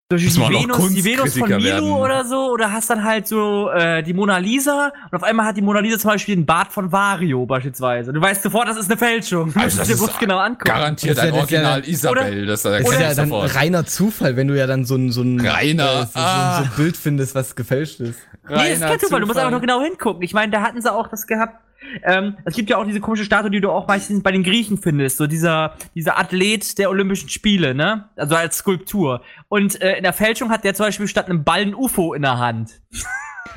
durch 0.09 0.21
die 0.25 0.39
Venus, 0.39 0.93
die 0.93 1.03
Venus 1.03 1.37
von 1.37 1.49
Milo 1.49 1.63
werden. 1.63 1.91
oder 1.91 2.23
so, 2.23 2.49
oder 2.51 2.71
hast 2.71 2.89
dann 2.89 3.03
halt 3.03 3.27
so 3.27 3.69
äh, 3.71 4.01
die 4.03 4.13
Mona 4.13 4.37
Lisa 4.37 4.93
und 5.11 5.15
auf 5.17 5.23
einmal 5.23 5.45
hat 5.47 5.57
die 5.57 5.61
Mona 5.61 5.79
Lisa 5.81 5.99
zum 5.99 6.11
Beispiel 6.11 6.35
den 6.35 6.45
Bart 6.45 6.71
von 6.71 6.93
Vario 6.93 7.45
beispielsweise. 7.45 8.13
Du 8.13 8.21
weißt 8.21 8.41
sofort, 8.41 8.69
das 8.69 8.77
ist 8.77 8.89
eine 8.89 8.97
Fälschung. 8.97 9.51
Du 9.51 9.59
Also 9.59 9.65
musst 9.65 9.79
das 9.79 9.87
dir 9.87 9.93
ist 9.95 9.99
bloß 10.05 10.17
genau 10.19 10.37
angucken. 10.37 10.63
Garantiert 10.63 11.17
Das 11.17 11.25
ist 11.25 11.33
ein 11.33 11.35
das 11.35 11.43
ist 11.43 11.51
ja- 11.51 11.59
Original 11.69 11.89
Isabel, 11.89 12.45
das 12.45 12.61
da 12.61 12.69
Das 12.79 12.89
ist 12.89 12.99
ja 13.01 13.13
dann 13.15 13.29
sofort. 13.29 13.55
reiner 13.55 13.85
Zufall, 13.85 14.35
wenn 14.37 14.47
du 14.47 14.57
ja 14.57 14.65
dann 14.65 14.85
so 14.85 14.95
ein, 14.95 15.11
so 15.11 15.23
ein, 15.23 15.45
Reiner, 15.45 16.03
äh, 16.03 16.05
so, 16.05 16.09
ah. 16.19 16.57
so, 16.59 16.63
ein 16.63 16.71
Bild 16.77 16.95
findest, 16.95 17.35
was 17.35 17.53
gefälscht 17.57 17.99
ist. 17.99 18.19
Nee, 18.49 18.71
ist 18.71 18.81
kein 18.81 18.99
Zufall, 19.01 19.19
du 19.19 19.27
musst 19.27 19.37
einfach 19.37 19.51
nur 19.51 19.59
genau 19.59 19.81
hingucken. 19.81 20.23
Ich 20.23 20.33
meine, 20.33 20.53
da 20.53 20.61
hatten 20.61 20.81
sie 20.81 20.89
auch 20.89 21.09
das 21.09 21.27
gehabt. 21.27 21.61
Ähm, 22.03 22.37
es 22.45 22.55
gibt 22.55 22.69
ja 22.69 22.77
auch 22.77 22.85
diese 22.85 22.99
komische 22.99 23.23
Statue, 23.23 23.51
die 23.51 23.61
du 23.61 23.71
auch 23.71 23.87
meistens 23.87 24.23
bei 24.23 24.31
den 24.31 24.43
Griechen 24.43 24.77
findest, 24.77 25.17
so 25.17 25.27
dieser, 25.27 25.75
dieser 25.95 26.17
Athlet 26.19 26.77
der 26.77 26.89
Olympischen 26.89 27.29
Spiele, 27.29 27.73
ne? 27.75 28.09
Also 28.15 28.35
als 28.35 28.57
Skulptur. 28.57 29.21
Und 29.49 29.81
äh, 29.81 29.97
in 29.97 30.03
der 30.03 30.13
Fälschung 30.13 30.49
hat 30.49 30.63
der 30.63 30.73
zum 30.73 30.87
Beispiel 30.87 31.07
statt 31.07 31.27
einem 31.27 31.43
Ball 31.43 31.61
ein 31.61 31.75
UFO 31.75 32.13
in 32.13 32.21
der 32.21 32.37
Hand. 32.37 32.81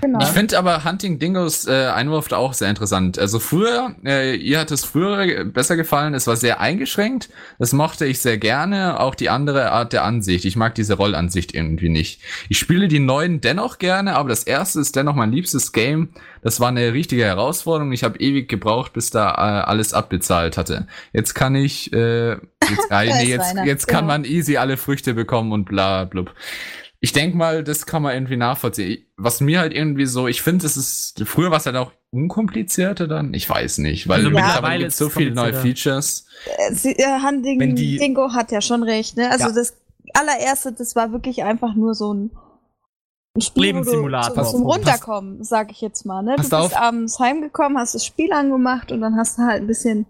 Genau. 0.01 0.19
Ich 0.21 0.29
finde 0.29 0.59
aber 0.59 0.85
Hunting 0.85 1.19
Dingos 1.19 1.67
äh, 1.67 1.87
Einwurf 1.87 2.29
da 2.29 2.37
auch 2.37 2.55
sehr 2.55 2.71
interessant. 2.71 3.19
Also 3.19 3.39
früher, 3.39 3.95
äh, 4.05 4.35
ihr 4.37 4.59
hat 4.59 4.71
es 4.71 4.85
früher 4.85 5.45
besser 5.45 5.77
gefallen, 5.77 6.15
es 6.15 6.27
war 6.27 6.37
sehr 6.37 6.61
eingeschränkt. 6.61 7.29
Das 7.59 7.73
mochte 7.73 8.07
ich 8.07 8.21
sehr 8.21 8.39
gerne, 8.39 8.99
auch 9.01 9.15
die 9.15 9.29
andere 9.31 9.73
Art 9.73 9.93
der 9.93 10.05
Ansicht. 10.05 10.45
Ich 10.45 10.57
mag 10.57 10.75
diese 10.75 10.95
Rollansicht 10.95 11.55
irgendwie 11.55 11.89
nicht. 11.89 12.21
Ich 12.49 12.59
spiele 12.59 12.89
die 12.89 12.99
neuen 13.01 13.41
dennoch 13.41 13.79
gerne, 13.79 14.17
aber 14.17 14.31
das 14.31 14.45
erste 14.45 14.81
ist 14.81 14.97
dennoch 14.97 15.15
mein 15.15 15.33
liebstes 15.33 15.73
Game. 15.73 16.11
Das 16.43 16.61
war 16.61 16.69
eine 16.69 16.93
richtige 16.95 17.25
Herausforderung. 17.25 17.93
Ich 17.93 18.03
habe 18.05 18.19
ewig 18.19 18.49
gebraucht, 18.49 18.93
bis 18.95 19.11
da 19.11 19.31
äh, 19.33 19.65
alles 19.69 19.93
abbezahlt 19.93 20.57
hatte. 20.57 20.87
Jetzt 21.13 21.35
kann 21.35 21.55
ich, 21.55 21.93
äh, 21.93 22.31
jetzt, 22.31 22.41
äh, 22.91 23.05
nee, 23.07 23.29
jetzt, 23.31 23.55
jetzt 23.65 23.87
kann 23.87 24.01
Genau. 24.07 24.13
man 24.13 24.25
easy 24.25 24.57
alle 24.57 24.77
Früchte 24.79 25.13
bekommen 25.15 25.53
und 25.53 25.67
bla 25.67 26.05
blub. 26.05 26.33
Ich 27.03 27.13
denk 27.13 27.35
mal, 27.35 27.65
das 27.65 27.87
kann 27.87 28.03
man 28.03 28.13
irgendwie 28.15 28.37
nachvollziehen. 28.37 29.07
Was 29.17 29.41
mir 29.41 29.61
halt 29.61 29.73
irgendwie 29.73 30.05
so, 30.05 30.29
ich 30.29 30.43
finde, 30.43 30.67
es 30.67 30.77
ist, 30.77 31.23
früher 31.27 31.51
war 31.51 31.57
es 31.59 31.65
halt 31.67 31.77
auch 31.77 31.93
unkomplizierter 32.11 33.09
dann. 33.09 33.33
Ich 33.33 33.49
weiß 33.49 33.79
nicht, 33.79 34.07
weil 34.09 34.19
Also 34.27 34.31
Ja. 34.37 34.45
mittlerweile 34.45 34.81
gibt 34.85 34.93
so 34.93 35.09
viele 35.09 35.31
neue. 35.31 35.55
Features. 35.55 36.27
Äh, 36.59 36.75
Sie, 36.75 36.93
äh, 36.99 37.05
Wenn 37.59 37.75
die- 37.75 37.97
Dingo 37.97 38.33
hat 38.35 38.53
ja 38.53 38.61
schon 38.61 38.83
recht, 38.83 39.17
ne? 39.17 39.31
Also 39.31 39.49
Ja. 39.49 39.53
das 39.55 39.75
allererste, 40.13 40.73
das 40.73 40.95
war 40.95 41.11
wirklich 41.13 41.43
einfach 41.43 41.75
nur 41.75 41.95
so 41.95 42.13
ein, 42.13 42.31
ein 43.35 43.41
Spiel, 43.41 43.63
Lebenssimulator. 43.63 44.31
wo 44.31 44.35
du 44.35 44.41
Pass 44.41 44.51
zum, 44.51 44.61
zum 44.61 44.67
Runterkommen, 44.71 45.45
sag 45.45 45.71
ich 45.71 45.81
jetzt 45.81 46.05
mal, 46.05 46.21
ne? 46.23 46.33
Du 46.37 46.43
bist 46.43 46.53
auf. 46.53 46.77
abends 46.77 47.19
heimgekommen, 47.19 47.79
hast 47.79 47.95
das 47.95 48.05
Spiel 48.05 48.33
angemacht 48.33 48.93
und 48.93 49.01
dann 49.01 49.17
hast 49.17 49.39
du 49.39 49.43
halt 49.43 49.63
ein 49.63 49.67
bisschen 49.69 50.05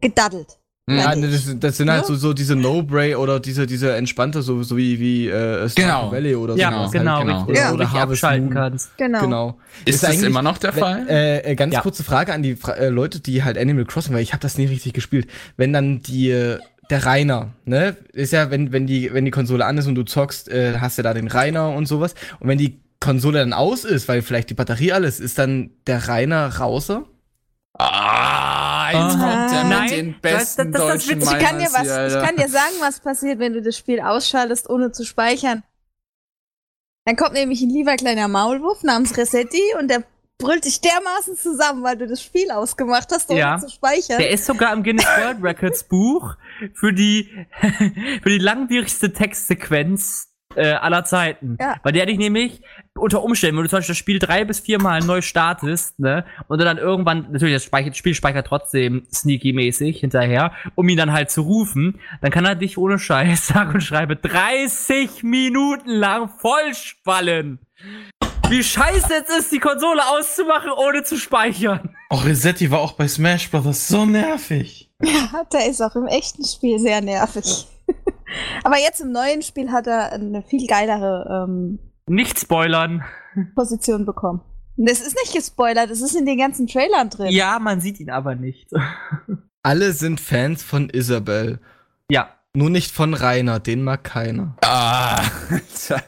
gedaddelt. 0.00 0.56
Hm. 0.90 0.98
Ja, 0.98 1.14
ne, 1.16 1.30
das, 1.30 1.54
das 1.58 1.76
sind 1.76 1.90
halt 1.90 2.02
Ja. 2.02 2.06
so, 2.06 2.14
so 2.14 2.32
diese 2.32 2.56
No-Bray 2.56 3.14
oder 3.14 3.40
diese, 3.40 3.66
diese 3.66 3.94
entspannte, 3.94 4.42
so, 4.42 4.62
so 4.62 4.76
wie, 4.76 4.98
wie 5.00 5.28
äh, 5.28 5.68
Stardew 5.68 5.74
Genau. 5.74 6.12
Valley 6.12 6.34
oder 6.34 6.56
Ja, 6.56 6.72
sowas 6.72 6.90
genau, 6.92 7.16
halt. 7.16 7.26
genau. 7.26 7.52
Ja. 7.52 7.68
Du 7.68 7.74
Oder 7.74 7.84
dich 7.84 7.92
Harvest 7.94 8.24
abschalten 8.24 8.44
Moon. 8.46 8.54
Genau. 8.54 8.68
kannst. 8.68 8.96
Genau. 8.98 9.58
Ist 9.84 10.02
das 10.02 10.10
eigentlich- 10.10 10.24
immer 10.24 10.42
noch 10.42 10.58
der 10.58 10.72
Fall? 10.72 11.06
Äh, 11.08 11.38
äh, 11.52 11.54
ganz 11.54 11.74
Ja. 11.74 11.80
kurze 11.80 12.02
Frage 12.04 12.32
an 12.32 12.42
die 12.42 12.56
Fra 12.56 12.72
äh, 12.72 12.88
Leute, 12.88 13.20
die 13.20 13.44
halt 13.44 13.56
Animal 13.58 13.84
Crossing, 13.84 14.14
weil 14.14 14.22
ich 14.22 14.32
habe 14.32 14.42
das 14.42 14.58
nie 14.58 14.66
richtig 14.66 14.92
gespielt. 14.92 15.26
Wenn 15.56 15.72
dann 15.72 16.00
die 16.02 16.30
äh, 16.30 16.58
der 16.90 17.06
Rainer, 17.06 17.50
ne, 17.64 17.96
ist 18.12 18.32
ja, 18.32 18.50
wenn 18.50 18.72
wenn 18.72 18.86
die 18.86 19.14
wenn 19.14 19.24
die 19.24 19.30
Konsole 19.30 19.64
an 19.64 19.78
ist 19.78 19.86
und 19.86 19.94
du 19.94 20.02
zockst, 20.02 20.48
äh, 20.48 20.78
hast 20.80 20.98
du 20.98 21.02
da 21.02 21.14
den 21.14 21.28
Rainer 21.28 21.70
und 21.70 21.86
sowas. 21.86 22.14
Und 22.40 22.48
wenn 22.48 22.58
die 22.58 22.80
Konsole 22.98 23.38
dann 23.38 23.52
aus 23.52 23.84
ist, 23.84 24.08
weil 24.08 24.22
vielleicht 24.22 24.50
die 24.50 24.54
Batterie 24.54 24.92
alles, 24.92 25.20
ist 25.20 25.38
dann 25.38 25.70
der 25.86 26.08
Rainer 26.08 26.48
rauser? 26.58 27.04
Ah, 27.78 28.90
jetzt 28.92 29.16
Ah. 29.16 29.18
kommt 29.18 29.52
er 29.52 29.64
mit 29.64 29.78
Nein, 29.78 29.88
den 29.90 30.12
das- 30.12 30.20
besten 30.20 30.72
das- 30.72 30.82
das 30.82 30.94
ist 30.96 31.06
deutschen 31.08 31.20
witzig. 31.22 31.36
Ich 31.38 31.44
kann, 31.46 31.58
dir 31.58 31.68
was, 31.72 31.82
hier, 31.82 32.06
ich 32.08 32.26
kann 32.26 32.36
dir 32.36 32.48
sagen, 32.48 32.74
was 32.80 33.00
passiert, 33.00 33.38
wenn 33.38 33.52
du 33.54 33.62
das 33.62 33.76
Spiel 33.76 34.00
ausschaltest, 34.00 34.68
ohne 34.68 34.92
zu 34.92 35.04
speichern. 35.04 35.62
Dann 37.06 37.16
kommt 37.16 37.32
nämlich 37.32 37.62
ein 37.62 37.70
lieber 37.70 37.96
kleiner 37.96 38.28
Maulwurf 38.28 38.82
namens 38.82 39.16
Resetti 39.16 39.62
und 39.78 39.88
der 39.88 40.02
brüllt 40.38 40.64
dich 40.64 40.80
dermaßen 40.80 41.36
zusammen, 41.36 41.82
weil 41.82 41.96
du 41.96 42.06
das 42.06 42.22
Spiel 42.22 42.50
ausgemacht 42.50 43.08
hast, 43.12 43.30
ohne 43.30 43.38
Ja. 43.40 43.58
zu 43.58 43.68
speichern. 43.68 44.18
Der 44.18 44.30
ist 44.30 44.46
sogar 44.46 44.72
im 44.72 44.82
Guinness 44.82 45.06
World 45.18 45.42
Records 45.42 45.84
Buch 45.84 46.34
für 46.74 46.92
die, 46.92 47.30
für 48.22 48.28
die 48.30 48.38
langwierigste 48.38 49.12
Textsequenz 49.12 50.28
äh, 50.56 50.72
aller 50.72 51.04
Zeiten. 51.04 51.56
Ja. 51.60 51.76
Weil 51.82 51.92
der 51.92 52.06
dich 52.06 52.18
nämlich 52.18 52.60
unter 52.94 53.22
Umständen, 53.22 53.56
wenn 53.56 53.64
du 53.64 53.70
zum 53.70 53.78
Beispiel 53.78 53.92
das 53.92 53.98
Spiel 53.98 54.18
drei 54.18 54.44
bis 54.44 54.60
viermal 54.60 55.00
neu 55.00 55.22
startest, 55.22 55.98
ne, 55.98 56.24
und 56.48 56.58
du 56.58 56.64
dann 56.64 56.78
irgendwann, 56.78 57.28
natürlich, 57.30 57.54
das 57.54 57.64
speichert, 57.64 57.96
Spiel 57.96 58.14
speichert 58.14 58.46
trotzdem 58.46 59.06
sneaky-mäßig 59.12 59.98
hinterher, 59.98 60.52
um 60.74 60.88
ihn 60.88 60.96
dann 60.96 61.12
halt 61.12 61.30
zu 61.30 61.42
rufen, 61.42 62.00
dann 62.20 62.30
kann 62.30 62.44
er 62.44 62.54
dich 62.54 62.78
ohne 62.78 62.98
Scheiß, 62.98 63.46
sag 63.48 63.74
und 63.74 63.80
schreibe, 63.80 64.16
30 64.16 65.22
Minuten 65.22 65.90
lang 65.90 66.28
vollspallen. 66.28 67.58
Wie 68.48 68.64
scheiße 68.64 69.12
jetzt 69.12 69.30
ist, 69.30 69.52
die 69.52 69.60
Konsole 69.60 70.02
auszumachen, 70.08 70.70
ohne 70.72 71.04
zu 71.04 71.16
speichern. 71.16 71.94
Auch 72.08 72.24
Resetti 72.24 72.68
war 72.72 72.80
auch 72.80 72.92
bei 72.92 73.06
Smash 73.06 73.48
Brothers 73.48 73.86
so 73.86 74.04
nervig. 74.04 74.90
Ja, 75.00 75.44
der 75.52 75.68
ist 75.68 75.80
auch 75.80 75.94
im 75.94 76.08
echten 76.08 76.44
Spiel 76.44 76.80
sehr 76.80 77.00
nervig. 77.00 77.66
Aber 78.64 78.78
jetzt 78.78 79.00
im 79.00 79.12
neuen 79.12 79.42
Spiel 79.42 79.70
hat 79.72 79.86
er 79.86 80.12
eine 80.12 80.42
viel 80.42 80.66
geilere 80.66 81.46
ähm, 81.48 81.78
Nicht 82.06 82.38
spoilern. 82.38 83.04
Position 83.54 84.06
bekommen. 84.06 84.40
Das 84.76 85.00
ist 85.00 85.14
nicht 85.22 85.34
gespoilert, 85.34 85.90
das 85.90 86.00
ist 86.00 86.14
in 86.14 86.24
den 86.26 86.38
ganzen 86.38 86.66
Trailern 86.66 87.10
drin. 87.10 87.28
Ja, 87.30 87.58
man 87.58 87.80
sieht 87.80 88.00
ihn 88.00 88.10
aber 88.10 88.34
nicht. 88.34 88.70
Alle 89.62 89.92
sind 89.92 90.20
Fans 90.20 90.62
von 90.62 90.88
Isabel. 90.88 91.60
Ja. 92.10 92.30
Nur 92.54 92.70
nicht 92.70 92.90
von 92.90 93.14
Rainer, 93.14 93.60
den 93.60 93.82
mag 93.82 94.04
keiner. 94.04 94.56
Ah, 94.64 95.20
Alter. 95.50 96.02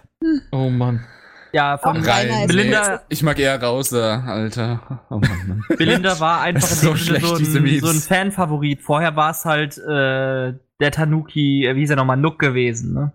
Oh 0.51 0.71
Mann. 0.71 1.05
Ja, 1.53 1.77
von 1.79 1.99
Auch 2.03 2.07
Rein. 2.07 2.29
Ist 2.29 2.49
Belinda- 2.51 2.97
Nee, 2.97 3.03
ich 3.11 3.23
mag 3.23 3.39
eher 3.39 3.63
Rauser, 3.63 4.25
Alter. 4.25 5.03
Oh 5.11 5.19
Mann, 5.19 5.49
Mann. 5.49 5.65
Belinda 5.77 6.19
war 6.19 6.41
einfach 6.43 6.63
ist 6.71 6.81
so 6.81 6.97
schlecht, 6.97 7.27
so, 7.27 7.35
ein, 7.37 7.45
so 7.81 7.89
ein 7.89 8.01
Fanfavorit. 8.01 8.81
Vorher 8.81 9.15
war 9.17 9.31
es 9.31 9.45
halt 9.45 9.77
äh, 9.79 10.55
der 10.81 10.91
Tanuki, 10.91 11.67
äh, 11.67 11.77
wie 11.77 11.81
hieß 11.81 11.91
er 11.91 11.97
nochmal, 11.97 12.17
Nook 12.17 12.39
gewesen, 12.39 12.95
ne? 12.95 13.13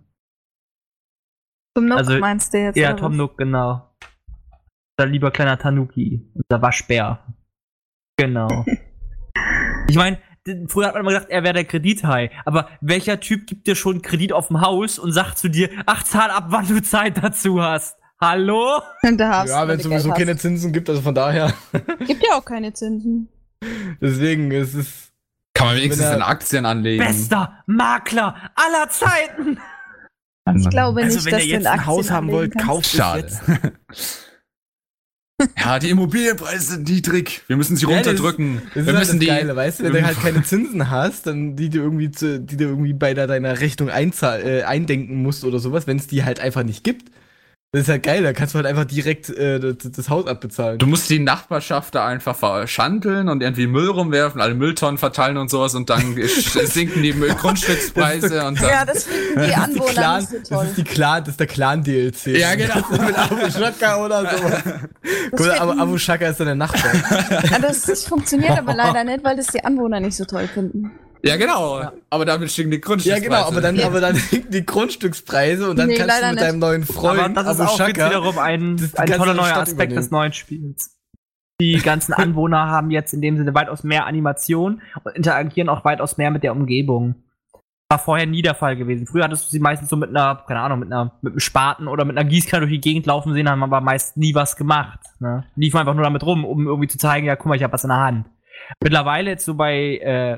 Zum 1.76 1.88
Nook 1.88 1.98
Also- 1.98 2.20
meinst 2.20 2.54
du 2.54 2.60
jetzt? 2.60 2.76
Ja, 2.78 2.94
Tom 2.94 3.14
was? 3.14 3.18
Nook, 3.18 3.38
genau. 3.38 3.92
Der 5.00 5.08
lieber 5.08 5.32
kleiner 5.32 5.58
Tanuki. 5.58 6.22
Unser 6.34 6.62
Waschbär. 6.62 7.24
Genau. 8.18 8.66
ich 9.88 9.96
meine, 9.96 10.20
früher 10.68 10.88
hat 10.88 10.94
man 10.94 11.02
immer 11.02 11.12
gesagt, 11.12 11.30
er 11.32 11.44
wäre 11.44 11.54
der 11.54 11.66
Kredithai. 11.66 12.32
Aber 12.46 12.70
welcher 12.82 13.20
Typ 13.20 13.46
gibt 13.48 13.68
dir 13.68 13.76
schon 13.76 14.02
Kredit 14.02 14.34
auf 14.34 14.48
dem 14.48 14.62
Haus 14.62 14.98
und 15.00 15.12
sagt 15.12 15.38
zu 15.38 15.50
dir, 15.50 15.70
ach, 15.86 16.04
zahl 16.04 16.30
ab, 16.32 16.46
wann 16.50 16.68
du 16.68 16.82
Zeit 16.82 17.18
dazu 17.24 17.62
hast? 17.62 17.98
Hallo? 18.20 18.82
Und 19.04 19.18
da 19.18 19.30
hast 19.42 19.50
Ja, 19.50 19.68
wenn 19.68 19.78
es 19.78 19.84
sowieso 19.84 20.12
keine 20.12 20.36
Zinsen 20.38 20.74
gibt, 20.74 20.90
also 20.90 21.02
von 21.02 21.14
daher. 21.14 21.54
Gibt 22.08 22.24
ja 22.26 22.34
auch 22.36 22.46
keine 22.46 22.74
Zinsen. 22.74 23.30
Deswegen 24.02 24.52
ist 24.52 24.74
es. 24.74 25.12
Kann 25.54 25.68
man 25.68 25.78
wenigstens 25.78 26.08
in 26.12 26.22
Aktien 26.22 26.66
anlegen. 26.66 27.04
Bester 27.04 27.64
Makler 27.66 28.36
aller 28.56 28.90
Zeiten! 28.90 29.58
Ich 30.56 30.70
glaube 30.70 31.02
Also, 31.04 31.16
nicht, 31.18 31.26
wenn 31.26 31.32
dass 31.34 31.42
du 31.44 31.48
jetzt 31.50 31.62
in 31.62 31.68
ein 31.68 31.86
Haus 31.86 32.10
haben 32.12 32.32
wollt, 32.32 32.54
kannst. 32.54 32.68
kauft 32.68 32.86
es 32.86 32.92
Schade. 32.96 33.20
jetzt. 33.22 33.42
ja, 35.58 35.80
die 35.80 35.90
Immobilienpreise 35.90 36.74
sind 36.76 36.88
niedrig. 36.88 37.42
Wir 37.48 37.58
müssen 37.58 37.76
sie 37.76 37.86
Ja, 37.86 37.98
das- 37.98 38.08
runterdrücken. 38.08 38.62
Das 38.66 38.76
Wir 38.76 38.82
ist 38.82 38.88
halt 38.88 39.00
müssen 39.00 39.12
das 39.14 39.20
die. 39.20 39.26
Geile, 39.28 39.56
weißt 39.56 39.80
du, 39.80 39.84
wenn 39.86 39.94
du 39.94 40.06
halt 40.06 40.20
keine 40.22 40.44
Zinsen 40.44 40.90
hast, 40.90 41.28
dann 41.28 41.56
die 41.56 41.70
du 41.70 41.80
irgendwie, 41.80 42.12
zu, 42.12 42.40
die 42.40 42.56
du 42.56 42.64
irgendwie 42.66 42.94
bei 42.94 43.14
deiner 43.14 43.60
Rechnung 43.60 43.90
einzahl, 43.90 44.42
äh, 44.42 44.64
eindenken 44.64 45.22
musst 45.22 45.44
oder 45.44 45.60
sowas, 45.60 45.86
wenn 45.88 45.98
es 45.98 46.08
die 46.08 46.24
halt 46.24 46.40
einfach 46.40 46.64
nicht 46.64 46.84
gibt, 46.84 47.12
Das 47.74 47.82
ist 47.82 47.90
halt 47.90 48.04
geil, 48.04 48.24
da 48.24 48.32
kannst 48.32 48.54
du 48.54 48.58
halt 48.58 48.66
einfach 48.66 48.86
direkt 48.86 49.30
äh, 49.30 49.60
das, 49.60 49.92
das 49.92 50.10
Haus 50.10 50.26
abbezahlen. 50.26 50.80
Du 50.80 50.88
musst 50.88 51.10
die 51.10 51.20
Nachbarschaft 51.20 51.96
da 51.96 52.08
einfach 52.08 52.34
verschandeln 52.34 53.28
und 53.28 53.44
irgendwie 53.44 53.68
Müll 53.68 53.90
rumwerfen, 53.90 54.40
alle 54.40 54.54
Mülltonnen 54.54 54.98
verteilen 54.98 55.36
und 55.36 55.50
sowas 55.50 55.76
und 55.76 55.90
dann 55.90 56.16
sinken 56.26 57.04
die 57.04 57.12
Grundstückspreise 57.12 58.46
und 58.46 58.62
dann. 58.62 58.70
Ja, 58.70 58.86
das 58.86 59.04
finden 59.04 59.42
die 59.44 59.50
Das 59.50 59.50
ist, 59.50 59.50
die 59.50 59.54
Anwohner 59.56 59.92
Clan, 59.92 60.20
nicht 60.22 60.30
so 60.30 60.38
das 60.38 60.50
toll. 60.50 60.66
ist 60.66 60.78
die 60.78 60.84
Clan, 60.86 61.24
das 61.26 61.30
ist 61.32 61.40
der 61.42 61.48
Clan-DLC. 61.48 62.28
Ja, 62.28 62.56
genau. 62.56 62.76
Mit 63.06 63.18
Abu 63.18 63.52
Shaka 63.52 64.06
oder 64.06 64.22
sowas. 64.22 64.64
Gut, 65.32 65.50
aber 65.60 65.78
Abu 65.78 65.98
Shaka 65.98 66.28
ist 66.28 66.40
dann 66.40 66.48
der 66.48 66.56
Nachbar. 66.56 66.94
Das, 67.62 67.82
das 67.82 68.06
funktioniert 68.06 68.58
aber 68.58 68.76
leider 68.76 69.04
nicht, 69.04 69.26
weil 69.26 69.36
das 69.36 69.48
die 69.48 69.64
Anwohner 69.66 70.00
nicht 70.00 70.16
so 70.16 70.24
toll 70.24 70.48
finden. 70.48 70.92
Ja, 71.28 71.36
genau. 71.38 71.82
Aber 72.10 72.26
damit 72.26 72.52
steigen 72.52 72.72
die 72.72 72.78
ja, 72.78 72.82
Grundstückspreise. 72.82 73.30
genau, 73.30 73.48
aber 73.48 73.62
dann, 73.62 73.80
aber 73.80 74.02
dann 74.02 74.16
sinken 74.16 74.52
die 74.52 74.66
Grundstückspreise 74.66 75.70
und 75.70 75.78
dann 75.78 75.88
Nee, 75.88 75.96
kannst 75.96 76.22
du 76.22 76.26
mit 76.26 76.36
nicht. 76.36 76.44
deinem 76.44 76.60
neuen 76.60 76.84
Freund 76.86 77.20
Aber 77.38 77.44
das 77.44 77.56
ist 77.56 77.60
Abu 77.62 77.70
auch 77.70 77.80
jetzt 77.80 77.88
Shaka 77.98 78.10
wiederum 78.10 78.38
ein, 78.40 78.92
ein 78.96 79.08
toller 79.08 79.34
neuer 79.34 79.46
Stadt 79.46 79.58
Aspekt 79.64 79.76
übernehmen. 79.92 79.96
des 79.98 80.12
neuen 80.12 80.34
Spiels. 80.34 80.98
Die 81.60 81.74
ganzen 81.82 82.14
Anwohner 82.14 82.68
haben 82.68 82.92
jetzt 82.92 83.14
in 83.14 83.22
dem 83.22 83.38
Sinne 83.38 83.54
weitaus 83.54 83.84
mehr 83.84 84.06
Animation 84.06 84.82
und 85.04 85.16
interagieren 85.16 85.70
auch 85.70 85.84
weitaus 85.86 86.18
mehr 86.18 86.32
mit 86.32 86.44
der 86.44 86.52
Umgebung. 86.54 87.16
War 87.90 88.00
vorher 88.00 88.26
nie 88.26 88.42
der 88.42 88.54
Fall 88.54 88.76
gewesen. 88.76 89.08
Früher 89.08 89.24
hattest 89.24 89.46
du 89.46 89.50
sie 89.50 89.60
meistens 89.62 89.88
so 89.90 89.96
mit 89.96 90.10
einer, 90.10 90.44
keine 90.46 90.60
Ahnung, 90.60 90.80
mit 90.80 90.92
einer, 90.92 91.18
mit 91.22 91.32
einem 91.34 91.40
Spaten 91.40 91.88
oder 91.88 92.04
mit 92.04 92.18
einer 92.18 92.30
Gießkanne 92.30 92.62
durch 92.66 92.74
die 92.74 92.82
Gegend 92.82 93.06
laufen 93.06 93.34
sehen, 93.34 93.50
haben 93.50 93.64
aber 93.64 93.80
meist 93.80 94.18
nie 94.18 94.36
was 94.36 94.58
gemacht. 94.58 95.00
Ne? 95.20 95.46
Liefen 95.56 95.80
einfach 95.80 95.94
nur 95.94 96.04
damit 96.04 96.22
rum, 96.24 96.44
um 96.44 96.68
irgendwie 96.68 96.90
zu 96.90 96.98
zeigen, 96.98 97.26
ja, 97.28 97.38
guck 97.38 97.46
mal, 97.46 97.56
ich 97.56 97.64
habe 97.64 97.72
was 97.74 97.86
in 97.86 97.90
der 97.90 98.00
Hand. 98.00 98.26
Mittlerweile 98.84 99.30
jetzt 99.30 99.46
so 99.46 99.54
bei 99.56 99.98
äh, 100.00 100.38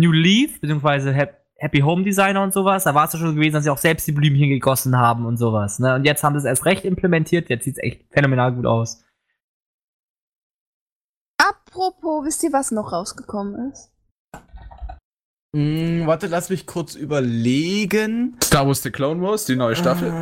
New 0.00 0.12
Leaf, 0.12 0.60
beziehungsweise 0.60 1.14
Hap- 1.14 1.38
Happy 1.56 1.80
Home 1.80 2.02
Designer 2.02 2.42
und 2.42 2.52
sowas, 2.54 2.84
da 2.84 2.94
war 2.94 3.04
es 3.06 3.12
ja 3.12 3.18
schon 3.18 3.34
gewesen, 3.34 3.52
dass 3.54 3.64
sie 3.64 3.70
auch 3.70 3.78
selbst 3.78 4.06
die 4.08 4.12
Blümchen 4.12 4.48
gegossen 4.48 4.96
haben 4.96 5.26
und 5.26 5.36
sowas. 5.36 5.78
Ne? 5.78 5.94
Und 5.94 6.04
jetzt 6.04 6.24
haben 6.24 6.34
sie 6.34 6.38
es 6.38 6.44
erst 6.46 6.64
recht 6.64 6.84
implementiert, 6.86 7.50
jetzt 7.50 7.64
sieht 7.64 7.76
es 7.76 7.82
echt 7.82 8.06
phänomenal 8.10 8.54
gut 8.54 8.64
aus. 8.64 9.04
Apropos, 11.36 12.24
wisst 12.24 12.42
ihr, 12.42 12.52
was 12.52 12.70
noch 12.70 12.92
rausgekommen 12.92 13.70
ist? 13.70 13.89
Hm, 15.56 16.06
warte, 16.06 16.28
lass 16.28 16.48
mich 16.48 16.64
kurz 16.66 16.94
überlegen. 16.94 18.36
Star 18.44 18.68
Wars 18.68 18.82
The 18.84 18.90
Clone 18.92 19.20
Wars, 19.20 19.46
die 19.46 19.56
neue 19.56 19.74
Staffel. 19.74 20.12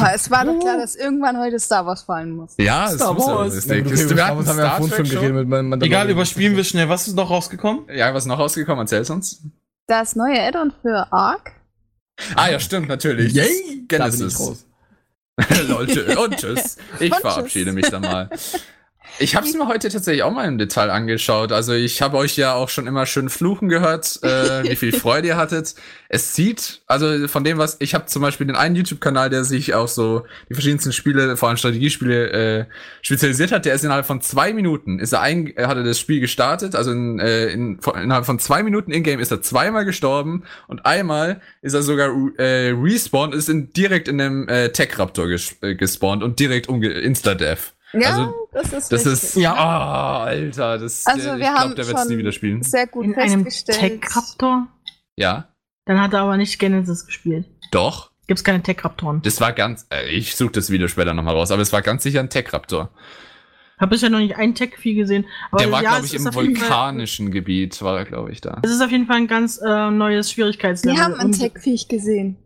Ah, 0.00 0.12
es 0.14 0.30
war 0.30 0.44
doch 0.44 0.60
klar, 0.60 0.78
dass 0.78 0.94
irgendwann 0.94 1.36
heute 1.38 1.58
Star 1.58 1.84
Wars 1.84 2.02
fallen 2.02 2.30
muss. 2.36 2.54
Ja, 2.58 2.86
es 2.86 2.94
Star 2.94 3.12
muss 3.14 3.26
Wars. 3.26 3.54
lustig. 3.56 3.86
Ja, 3.86 3.92
Ist- 3.92 4.04
okay, 4.06 4.16
wir 4.16 4.26
haben 4.28 4.38
ja 4.46 4.52
Star 4.52 4.76
vorhin 4.76 4.88
Trek 4.96 5.06
schon 5.06 5.14
geredet 5.16 5.34
mit 5.34 5.48
meinem. 5.48 5.72
Egal, 5.82 6.08
überspielen 6.10 6.56
wir 6.56 6.62
schnell. 6.62 6.88
Was 6.88 7.08
ist 7.08 7.16
noch 7.16 7.28
rausgekommen? 7.28 7.86
Ja, 7.92 8.14
was 8.14 8.26
noch 8.26 8.38
rausgekommen? 8.38 8.82
Erzähl's 8.82 9.10
uns. 9.10 9.42
Das 9.88 10.14
neue 10.14 10.40
Add-on 10.40 10.72
für 10.82 11.12
Ark. 11.12 11.52
Ah 12.36 12.48
ja, 12.50 12.60
stimmt, 12.60 12.88
natürlich. 12.88 13.32
Yay! 13.32 13.46
Da 13.88 14.06
bin 14.08 14.14
ich 14.14 14.18
Genesis. 14.18 14.66
tschö- 15.40 16.16
und 16.16 16.36
tschüss. 16.36 16.76
Ich 17.00 17.10
Und 17.10 17.16
tschüss. 17.16 17.20
verabschiede 17.20 17.72
mich 17.72 17.88
dann 17.90 18.02
mal. 18.02 18.30
Ich 19.20 19.34
habe 19.34 19.46
es 19.46 19.54
mir 19.54 19.66
heute 19.66 19.88
tatsächlich 19.88 20.22
auch 20.22 20.30
mal 20.30 20.46
im 20.46 20.58
Detail 20.58 20.90
angeschaut. 20.90 21.50
Also 21.50 21.72
ich 21.72 22.00
habe 22.02 22.16
euch 22.16 22.36
ja 22.36 22.54
auch 22.54 22.68
schon 22.68 22.86
immer 22.86 23.04
schön 23.04 23.28
fluchen 23.28 23.68
gehört, 23.68 24.22
äh, 24.22 24.62
wie 24.62 24.76
viel 24.76 24.92
Freude 24.98 25.28
ihr 25.28 25.36
hattet. 25.36 25.74
Es 26.08 26.36
sieht, 26.36 26.82
also 26.86 27.26
von 27.26 27.42
dem, 27.42 27.58
was 27.58 27.78
ich 27.80 27.94
habe 27.94 28.06
zum 28.06 28.22
Beispiel 28.22 28.46
den 28.46 28.54
einen 28.54 28.76
YouTube-Kanal, 28.76 29.28
der 29.28 29.42
sich 29.42 29.74
auf 29.74 29.90
so 29.90 30.24
die 30.48 30.54
verschiedensten 30.54 30.92
Spiele, 30.92 31.36
vor 31.36 31.48
allem 31.48 31.58
Strategiespiele, 31.58 32.30
äh, 32.30 32.64
spezialisiert 33.02 33.50
hat. 33.50 33.64
Der 33.64 33.74
ist 33.74 33.84
innerhalb 33.84 34.06
von 34.06 34.20
zwei 34.20 34.52
Minuten, 34.52 35.00
ist 35.00 35.12
er 35.12 35.20
ein, 35.20 35.52
er 35.56 35.66
hatte 35.66 35.82
das 35.82 35.98
Spiel 35.98 36.20
gestartet. 36.20 36.76
Also 36.76 36.92
in, 36.92 37.18
äh, 37.18 37.48
in, 37.48 37.80
von, 37.80 37.96
innerhalb 38.00 38.24
von 38.24 38.38
zwei 38.38 38.62
Minuten 38.62 38.92
in-game 38.92 39.18
ist 39.18 39.32
er 39.32 39.42
zweimal 39.42 39.84
gestorben 39.84 40.44
und 40.68 40.86
einmal 40.86 41.40
ist 41.60 41.74
er 41.74 41.82
sogar 41.82 42.10
äh, 42.38 42.70
respawned, 42.70 43.34
ist 43.34 43.48
in, 43.48 43.72
direkt 43.72 44.06
in 44.06 44.20
einem 44.20 44.48
äh, 44.48 44.68
Tech-Raptor 44.70 45.26
ges 45.26 45.56
äh, 45.62 45.74
gespawnt 45.74 46.22
und 46.22 46.38
direkt 46.38 46.68
umge 46.68 46.90
Insta-Death. 46.90 47.74
Ja, 47.92 48.10
Also, 48.10 48.34
das 48.52 48.72
ist 48.72 48.92
Das 48.92 49.06
richtig. 49.06 49.12
ist 49.12 49.36
ja, 49.36 49.52
oh, 49.54 50.22
Alter, 50.24 50.78
das 50.78 51.06
Also, 51.06 51.24
wir 51.26 51.38
ich 51.38 51.40
glaube, 51.54 51.74
der 51.74 51.86
wird 51.86 51.98
es 51.98 52.08
nie 52.08 52.18
wieder 52.18 52.32
spielen. 52.32 52.62
sehr 52.62 52.86
gut 52.86 53.04
In 53.06 53.14
einem 53.14 53.44
festgestellt. 53.44 54.02
Tech-Raptor? 54.02 54.68
Ja, 55.16 55.48
Dann 55.86 56.00
hat 56.00 56.12
er 56.12 56.20
aber 56.20 56.36
nicht 56.36 56.58
Genesis 56.58 57.06
gespielt. 57.06 57.46
doch. 57.70 58.10
Gibt's 58.26 58.44
keine 58.44 58.62
Tech-Raptoren. 58.62 59.22
Das 59.22 59.40
war 59.40 59.54
ganz, 59.54 59.86
äh, 59.90 60.06
ich 60.10 60.36
suche 60.36 60.52
das 60.52 60.68
Video 60.68 60.86
später 60.86 61.14
nochmal 61.14 61.34
raus, 61.34 61.50
aber 61.50 61.62
es 61.62 61.72
war 61.72 61.80
ganz 61.80 62.02
sicher 62.02 62.20
ein 62.20 62.28
Tech-Raptor. 62.28 62.90
Hab 63.78 63.88
bisher 63.88 64.10
noch 64.10 64.18
nicht 64.18 64.36
ein 64.36 64.54
Tech-Vieh 64.54 64.94
gesehen. 64.96 65.24
Aber 65.50 65.62
Der 65.62 65.72
war, 65.72 65.82
ja, 65.82 65.90
glaube 65.92 66.04
es 66.04 66.12
ich, 66.12 66.18
im 66.18 66.24
jeden 66.26 66.34
Fall- 66.34 66.46
vulkanischen 66.46 67.30
Gebiet, 67.30 67.80
war 67.80 67.96
er, 67.96 68.04
glaube 68.04 68.30
ich, 68.32 68.42
da. 68.42 68.60
Es 68.62 68.70
ist 68.70 68.82
auf 68.82 68.90
jeden 68.90 69.06
Fall 69.06 69.16
ein 69.16 69.28
ganz 69.28 69.58
äh, 69.66 69.90
neues 69.90 70.30
Schwierigkeitslevel. 70.30 70.98
Wir 70.98 71.02
haben 71.02 71.14
ein 71.14 71.32
Tech-Viech 71.32 71.88
gesehen. 71.88 72.36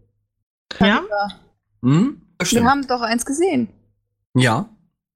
Ja? 0.79 1.03
Hm? 1.83 2.23
Wir 2.45 2.65
haben 2.65 2.87
doch 2.87 3.01
eins 3.01 3.27
gesehen. 3.27 3.69
Ja. 4.35 4.69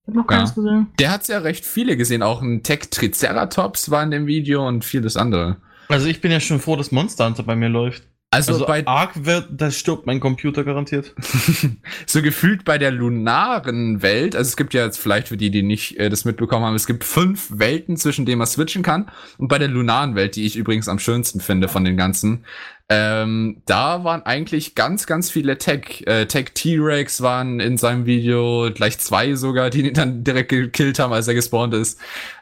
Ich 0.06 0.08
hab 0.08 0.14
noch 0.14 0.26
keins 0.26 0.50
Ja. 0.50 0.54
gesehen. 0.62 0.86
Der 1.00 1.10
hat's 1.10 1.26
ja 1.28 1.38
recht 1.38 1.64
viele 1.66 1.96
gesehen, 1.96 2.22
auch 2.22 2.40
ein 2.40 2.62
Tech-Triceratops 2.62 3.90
war 3.90 4.02
in 4.04 4.10
dem 4.12 4.26
Video 4.26 4.66
und 4.66 4.84
vieles 4.84 5.16
andere. 5.16 5.56
Also 5.88 6.06
ich 6.06 6.20
bin 6.20 6.30
ja 6.30 6.40
schon 6.40 6.60
froh, 6.60 6.76
dass 6.76 6.92
Monster 6.92 7.26
Hunter 7.26 7.42
bei 7.42 7.56
mir 7.56 7.68
läuft. 7.68 8.04
Also, 8.30 8.52
Also, 8.52 8.66
bei, 8.66 8.86
Ark 8.86 9.24
wird, 9.24 9.48
da 9.52 9.70
stirbt 9.70 10.06
mein 10.06 10.20
Computer 10.20 10.64
garantiert. 10.64 11.14
so 12.06 12.22
gefühlt 12.22 12.64
bei 12.64 12.76
der 12.76 12.90
lunaren 12.90 14.02
Welt, 14.02 14.34
also 14.34 14.48
es 14.48 14.56
gibt 14.56 14.74
ja 14.74 14.84
jetzt 14.84 14.98
vielleicht 14.98 15.28
für 15.28 15.36
die, 15.36 15.50
die 15.50 15.62
nicht 15.62 15.96
äh, 15.98 16.10
das 16.10 16.24
mitbekommen 16.24 16.64
haben, 16.64 16.74
es 16.74 16.86
gibt 16.86 17.04
fünf 17.04 17.48
Welten, 17.58 17.96
zwischen 17.96 18.26
denen 18.26 18.38
man 18.38 18.46
switchen 18.46 18.82
kann. 18.82 19.10
Und 19.38 19.48
bei 19.48 19.58
der 19.58 19.68
lunaren 19.68 20.16
Welt, 20.16 20.36
die 20.36 20.44
ich 20.44 20.56
übrigens 20.56 20.88
am 20.88 20.98
schönsten 20.98 21.40
finde 21.40 21.68
von 21.68 21.84
den 21.84 21.96
ganzen, 21.96 22.44
ähm, 22.88 23.62
da 23.66 24.04
waren 24.04 24.22
eigentlich 24.22 24.74
ganz, 24.74 25.06
ganz 25.06 25.30
viele 25.30 25.58
Tech. 25.58 26.04
Äh, 26.06 26.26
Tech 26.26 26.52
T-Rex 26.54 27.20
waren 27.20 27.58
in 27.58 27.76
seinem 27.78 28.06
Video, 28.06 28.70
gleich 28.72 28.98
zwei 28.98 29.34
sogar, 29.34 29.70
die 29.70 29.88
ihn 29.88 29.94
dann 29.94 30.22
direkt 30.22 30.50
gekillt 30.50 30.98
haben, 30.98 31.12
als 31.12 31.26
er 31.26 31.34
gespawnt 31.34 31.74
ist. 31.74 32.00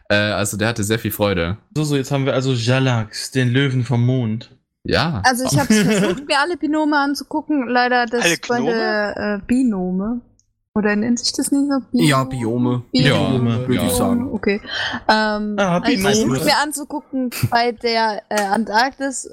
Äh, 0.08 0.16
also 0.16 0.56
der 0.56 0.68
hatte 0.68 0.84
sehr 0.84 0.98
viel 0.98 1.12
Freude. 1.12 1.56
So, 1.74 1.84
so, 1.84 1.96
jetzt 1.96 2.10
haben 2.10 2.26
wir 2.26 2.34
also 2.34 2.52
Jalax, 2.52 3.30
den 3.30 3.50
Löwen 3.50 3.84
vom 3.84 4.04
Mond. 4.04 4.53
Ja. 4.86 5.22
Also 5.24 5.44
ich 5.44 5.58
habe 5.58 5.72
versucht, 5.72 6.26
mir 6.26 6.38
alle 6.38 6.56
Binome 6.56 6.98
anzugucken. 6.98 7.68
Leider 7.68 8.06
das 8.06 8.24
Alle 8.24 8.36
bei 8.48 8.60
der 8.60 9.16
äh, 9.16 9.46
Binome. 9.46 10.20
Oder 10.76 10.96
nennt 10.96 11.20
sich 11.20 11.32
das 11.32 11.50
nicht 11.52 11.70
so? 11.70 11.78
Binome? 11.90 12.08
Ja, 12.08 12.24
Biome. 12.24 12.82
Binome. 12.92 13.60
Würde 13.60 13.74
Ja. 13.74 13.86
ich 13.86 13.92
sagen. 13.92 14.30
Okay. 14.32 14.60
Ähm, 15.08 15.56
Ah, 15.58 15.78
also 15.78 15.90
ich 15.92 15.96
Binome. 16.02 16.14
versucht 16.14 16.44
mir 16.44 16.56
anzugucken 16.62 17.30
bei 17.50 17.72
der 17.72 18.22
äh, 18.28 18.42
Antarktis. 18.42 19.30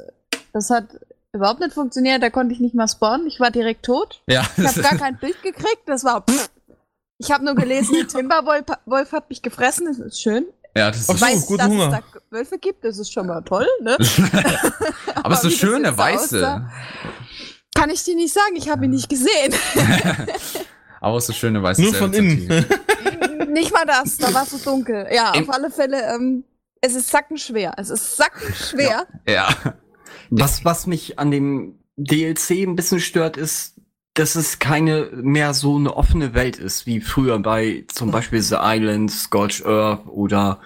Das 0.54 0.70
hat 0.70 0.86
überhaupt 1.34 1.60
nicht 1.60 1.74
funktioniert. 1.74 2.22
Da 2.24 2.30
konnte 2.30 2.54
ich 2.54 2.60
nicht 2.60 2.76
mal 2.76 2.88
spawnen. 2.88 3.28
Ich 3.28 3.40
war 3.40 3.52
direkt 3.52 3.84
tot. 3.86 4.22
Ja. 4.28 4.44
Ich 4.58 4.66
habe 4.68 4.82
gar 4.82 4.96
kein 4.98 5.18
Bild 5.18 5.42
gekriegt. 5.42 5.82
Das 5.88 6.04
war. 6.04 6.22
Pff. 6.22 6.50
Ich 7.18 7.32
habe 7.32 7.44
nur 7.46 7.56
gelesen, 7.56 7.96
der 7.96 8.08
Timberwolf 8.08 8.66
Wolf 8.86 9.12
hat 9.12 9.30
mich 9.30 9.42
gefressen. 9.42 9.86
Das 9.88 10.00
ist 10.00 10.22
schön. 10.22 10.46
Ja, 10.76 10.90
das 10.92 11.02
ist 11.02 11.08
so, 11.08 11.20
Weiß 11.22 11.46
guten 11.46 11.58
dass 11.60 11.68
Hunger. 11.68 11.86
es 11.86 11.92
da 12.14 12.20
Wölfe 12.30 12.58
gibt. 12.60 12.84
Das 12.84 12.98
ist 12.98 13.12
schon 13.12 13.28
mal 13.28 13.42
toll, 13.42 13.68
ne? 13.82 13.98
Aber 15.16 15.36
so 15.36 15.50
schöne 15.50 15.90
jetzt 15.90 15.98
weiße. 15.98 16.38
aussah, 16.40 16.72
Kann 17.76 17.90
ich 17.90 18.04
dir 18.04 18.16
nicht 18.16 18.34
sagen. 18.34 18.56
Ich 18.56 18.70
habe 18.70 18.86
ihn 18.86 18.92
nicht 18.92 19.10
gesehen. 19.10 19.54
Aber 21.02 21.20
so 21.20 21.34
schöne 21.34 21.62
weiße 21.64 21.82
Nur 21.82 21.94
von 21.96 22.14
innen. 22.14 22.48
Nicht 23.52 23.74
mal 23.74 23.86
das. 23.86 24.18
Da 24.18 24.34
war 24.34 24.44
es 24.44 24.52
so 24.52 24.58
dunkel. 24.60 25.08
Ja, 25.12 25.34
Im- 25.34 25.44
auf 25.50 25.56
alle 25.56 25.72
Fälle. 25.72 26.14
Ähm, 26.14 26.44
es 26.82 26.96
ist 26.96 27.10
sackenschwer. 27.10 27.74
Es 27.78 27.90
ist 27.90 28.16
sackenschwer. 28.18 29.08
ja. 29.28 29.50
Was, 30.30 30.64
was 30.64 30.88
mich 30.88 31.20
an 31.20 31.30
dem 31.32 31.80
DLC 31.98 32.52
ein 32.66 32.76
bisschen 32.78 33.02
stört, 33.02 33.36
ist, 33.36 33.76
dass 34.14 34.36
es 34.36 34.60
keine 34.60 35.10
mehr 35.14 35.54
so 35.54 35.78
eine 35.78 35.96
offene 35.96 36.34
Welt 36.34 36.58
ist, 36.58 36.86
wie 36.86 37.00
früher 37.00 37.40
bei 37.40 37.86
zum 37.88 38.12
Beispiel 38.12 38.42
The 38.42 38.58
Island, 38.60 39.10
Scorched 39.12 39.66
Earth 39.66 40.06
oder 40.08 40.60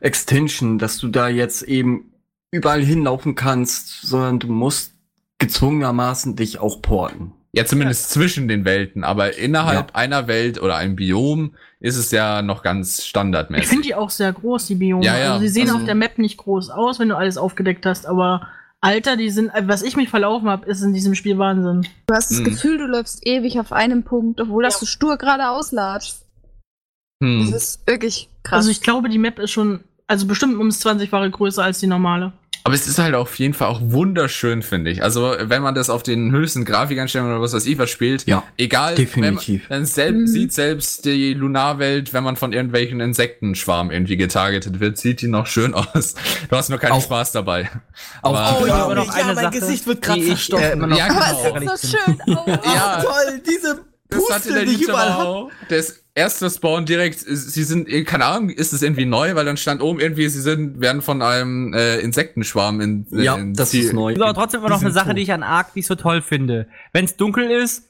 Extinction, 0.00 0.78
dass 0.78 0.98
du 0.98 1.08
da 1.08 1.28
jetzt 1.28 1.62
eben 1.62 2.12
überall 2.50 2.82
hinlaufen 2.82 3.34
kannst, 3.34 4.02
sondern 4.02 4.38
du 4.38 4.48
musst 4.48 4.92
gezwungenermaßen 5.38 6.36
dich 6.36 6.58
auch 6.58 6.80
porten. 6.82 7.32
Ja, 7.52 7.64
zumindest 7.64 8.10
zwischen 8.10 8.48
den 8.48 8.64
Welten, 8.64 9.04
aber 9.04 9.36
innerhalb 9.38 9.94
einer 9.94 10.26
Welt 10.26 10.60
oder 10.60 10.74
einem 10.76 10.96
Biom 10.96 11.54
ist 11.78 11.96
es 11.96 12.10
ja 12.10 12.42
noch 12.42 12.62
ganz 12.62 12.98
Ich 12.98 13.04
standardmäßig. 13.06 13.68
finde 13.68 13.82
die 13.84 13.94
auch 13.94 14.10
sehr 14.10 14.32
groß, 14.32 14.66
die 14.66 14.74
Biome. 14.74 15.04
Ja, 15.04 15.16
ja, 15.16 15.32
Also 15.34 15.42
sie 15.46 15.48
sehen 15.48 15.68
also- 15.68 15.76
auf 15.78 15.84
der 15.84 15.94
Map 15.94 16.18
nicht 16.18 16.36
groß 16.36 16.70
aus, 16.70 16.98
wenn 16.98 17.10
du 17.10 17.16
alles 17.16 17.36
aufgedeckt 17.36 17.86
hast, 17.86 18.06
aber 18.06 18.48
Alter, 18.84 19.16
die 19.16 19.30
sind, 19.30 19.50
was 19.62 19.82
ich 19.82 19.96
mich 19.96 20.10
verlaufen 20.10 20.48
habe, 20.48 20.66
ist 20.66 20.82
in 20.82 20.92
diesem 20.92 21.14
Spiel 21.14 21.38
Wahnsinn. 21.38 21.86
Du 22.06 22.14
hast 22.14 22.30
das 22.30 22.38
Hm. 22.38 22.44
Gefühl, 22.44 22.76
du 22.76 22.84
läufst 22.84 23.26
ewig 23.26 23.58
auf 23.58 23.72
einem 23.72 24.02
Punkt, 24.02 24.42
obwohl 24.42 24.62
dass 24.62 24.78
du 24.78 24.84
stur 24.84 25.16
geradeaus 25.16 25.72
latschst. 25.72 26.26
Das 27.20 27.28
hm. 27.28 27.54
ist 27.54 27.86
wirklich 27.86 28.28
krass. 28.42 28.58
Also 28.58 28.70
ich 28.70 28.82
glaube, 28.82 29.08
die 29.08 29.16
Map 29.16 29.38
ist 29.38 29.52
schon, 29.52 29.80
also 30.06 30.26
bestimmt 30.26 30.58
ums 30.58 30.84
20-fache 30.84 31.30
größer 31.30 31.64
als 31.64 31.80
die 31.80 31.86
normale. 31.86 32.34
Aber 32.66 32.74
es 32.74 32.86
ist 32.86 32.98
halt 32.98 33.14
auf 33.14 33.38
jeden 33.38 33.52
Fall 33.52 33.68
auch 33.68 33.80
wunderschön, 33.82 34.62
finde 34.62 34.90
ich. 34.90 35.02
Also, 35.02 35.34
wenn 35.38 35.62
man 35.62 35.74
das 35.74 35.90
auf 35.90 36.02
den 36.02 36.32
höchsten 36.32 36.64
Grafikeinstellungen 36.64 37.34
oder 37.34 37.42
was 37.42 37.52
weiß 37.52 37.66
ich 37.66 37.76
was 37.76 37.90
spielt, 37.90 38.26
Ja, 38.26 38.42
egal, 38.56 38.94
definitiv. 38.94 39.64
Wenn 39.68 39.80
man, 39.80 39.80
dann 39.80 39.84
selbst, 39.86 40.20
Mhm. 40.20 40.26
sieht 40.28 40.52
selbst 40.54 41.04
die 41.04 41.34
Lunarwelt, 41.34 42.14
wenn 42.14 42.24
man 42.24 42.36
von 42.36 42.54
irgendwelchen 42.54 43.00
Insektenschwarm 43.00 43.90
irgendwie 43.90 44.16
getargetet 44.16 44.80
wird, 44.80 44.96
sieht 44.96 45.20
die 45.20 45.28
noch 45.28 45.46
schön 45.46 45.74
aus. 45.74 46.14
Du 46.48 46.56
hast 46.56 46.70
nur 46.70 46.78
keinen 46.78 46.92
Auch- 46.92 47.02
Spaß 47.02 47.32
dabei. 47.32 47.68
Auch 48.22 48.34
Aber- 48.34 48.62
die 48.62 48.68
ja, 48.68 48.74
aber 48.84 48.94
noch 48.94 49.08
eine 49.14 49.34
mein 49.34 49.44
Sache, 49.44 49.60
Gesicht 49.60 49.86
wird 49.86 50.08
ich, 50.16 50.26
verstochen. 50.28 50.90
äh, 50.90 50.96
Ja, 50.96 51.04
Aber 51.10 51.60
genau. 51.60 51.72
es 51.74 51.82
sieht 51.82 51.90
so 51.92 51.98
schön 51.98 52.20
aus. 52.36 52.46
Ja. 52.64 53.02
Toll, 53.02 53.42
diese 53.46 53.80
Das 54.08 54.22
hat 54.30 54.46
in 54.46 54.54
der 54.86 54.96
auch. 55.18 55.50
Das 55.68 56.02
erste 56.14 56.48
Spawn 56.50 56.84
direkt, 56.86 57.20
sie 57.20 57.64
sind, 57.64 57.88
keine 58.06 58.26
Ahnung, 58.26 58.50
ist 58.50 58.72
es 58.72 58.82
irgendwie 58.82 59.06
neu, 59.06 59.34
weil 59.34 59.44
dann 59.44 59.56
stand 59.56 59.82
oben 59.82 59.98
irgendwie, 59.98 60.28
sie 60.28 60.40
sind, 60.40 60.80
werden 60.80 61.02
von 61.02 61.22
einem 61.22 61.72
äh, 61.72 61.98
Insektenschwarm 62.00 62.80
in, 62.80 63.06
Ja, 63.10 63.36
in 63.36 63.54
das 63.54 63.70
Ziel- 63.70 63.84
ist 63.86 63.92
neu. 63.92 64.12
Das 64.12 64.18
ist 64.18 64.22
aber 64.24 64.34
trotzdem 64.34 64.60
immer 64.60 64.68
noch 64.70 64.80
eine 64.82 64.92
Sache, 64.92 65.08
tot. 65.08 65.18
die 65.18 65.22
ich 65.22 65.32
an 65.32 65.42
Ark 65.42 65.74
nicht 65.74 65.86
so 65.86 65.94
toll 65.94 66.22
finde. 66.22 66.68
Wenn 66.92 67.06
es 67.06 67.16
dunkel 67.16 67.50
ist, 67.50 67.88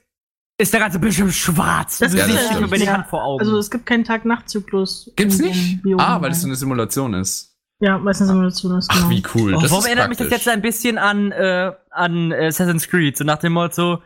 ist 0.57 0.73
der 0.73 0.81
ganze 0.81 1.01
Bildschirm 1.01 1.33
schwarz. 1.33 1.99
Das 1.99 2.13
das 2.13 2.27
nicht 2.27 2.35
mehr 2.37 2.45
stimmt. 2.47 2.67
über 2.69 2.79
die 2.79 2.89
Hand 2.89 3.09
vor 3.09 3.25
Augen. 3.25 3.41
Also 3.41 3.59
es 3.59 3.71
gibt 3.71 3.85
keinen 3.87 4.05
Tag-Nacht-Zyklus. 4.05 5.11
Gibt's 5.17 5.41
in 5.41 5.47
nicht? 5.49 5.83
Biom. 5.83 5.99
Ah, 5.99 6.21
weil 6.23 6.31
das 6.31 6.41
so 6.43 6.47
eine 6.47 6.55
Simulation 6.57 7.13
ist. 7.15 7.51
Ja, 7.81 7.99
meistens 7.99 8.29
Simulation 8.29 8.79
ist 8.79 8.89
Ach, 8.91 8.97
genau. 8.97 9.11
wie 9.11 9.23
cool. 9.35 9.55
Oh, 9.57 9.61
Das 9.61 9.71
warum 9.71 9.83
ist 9.85 9.89
erinnert 9.89 10.09
mich 10.09 10.19
das 10.19 10.31
jetzt 10.31 10.49
ein 10.49 10.63
bisschen 10.63 10.97
an, 10.97 11.33
äh, 11.33 11.73
an 11.91 12.31
äh, 12.31 12.47
Assassin's 12.47 12.89
Creed? 12.89 13.17
So 13.19 13.25
nach 13.25 13.39
dem 13.39 13.53
Motto, 13.55 14.01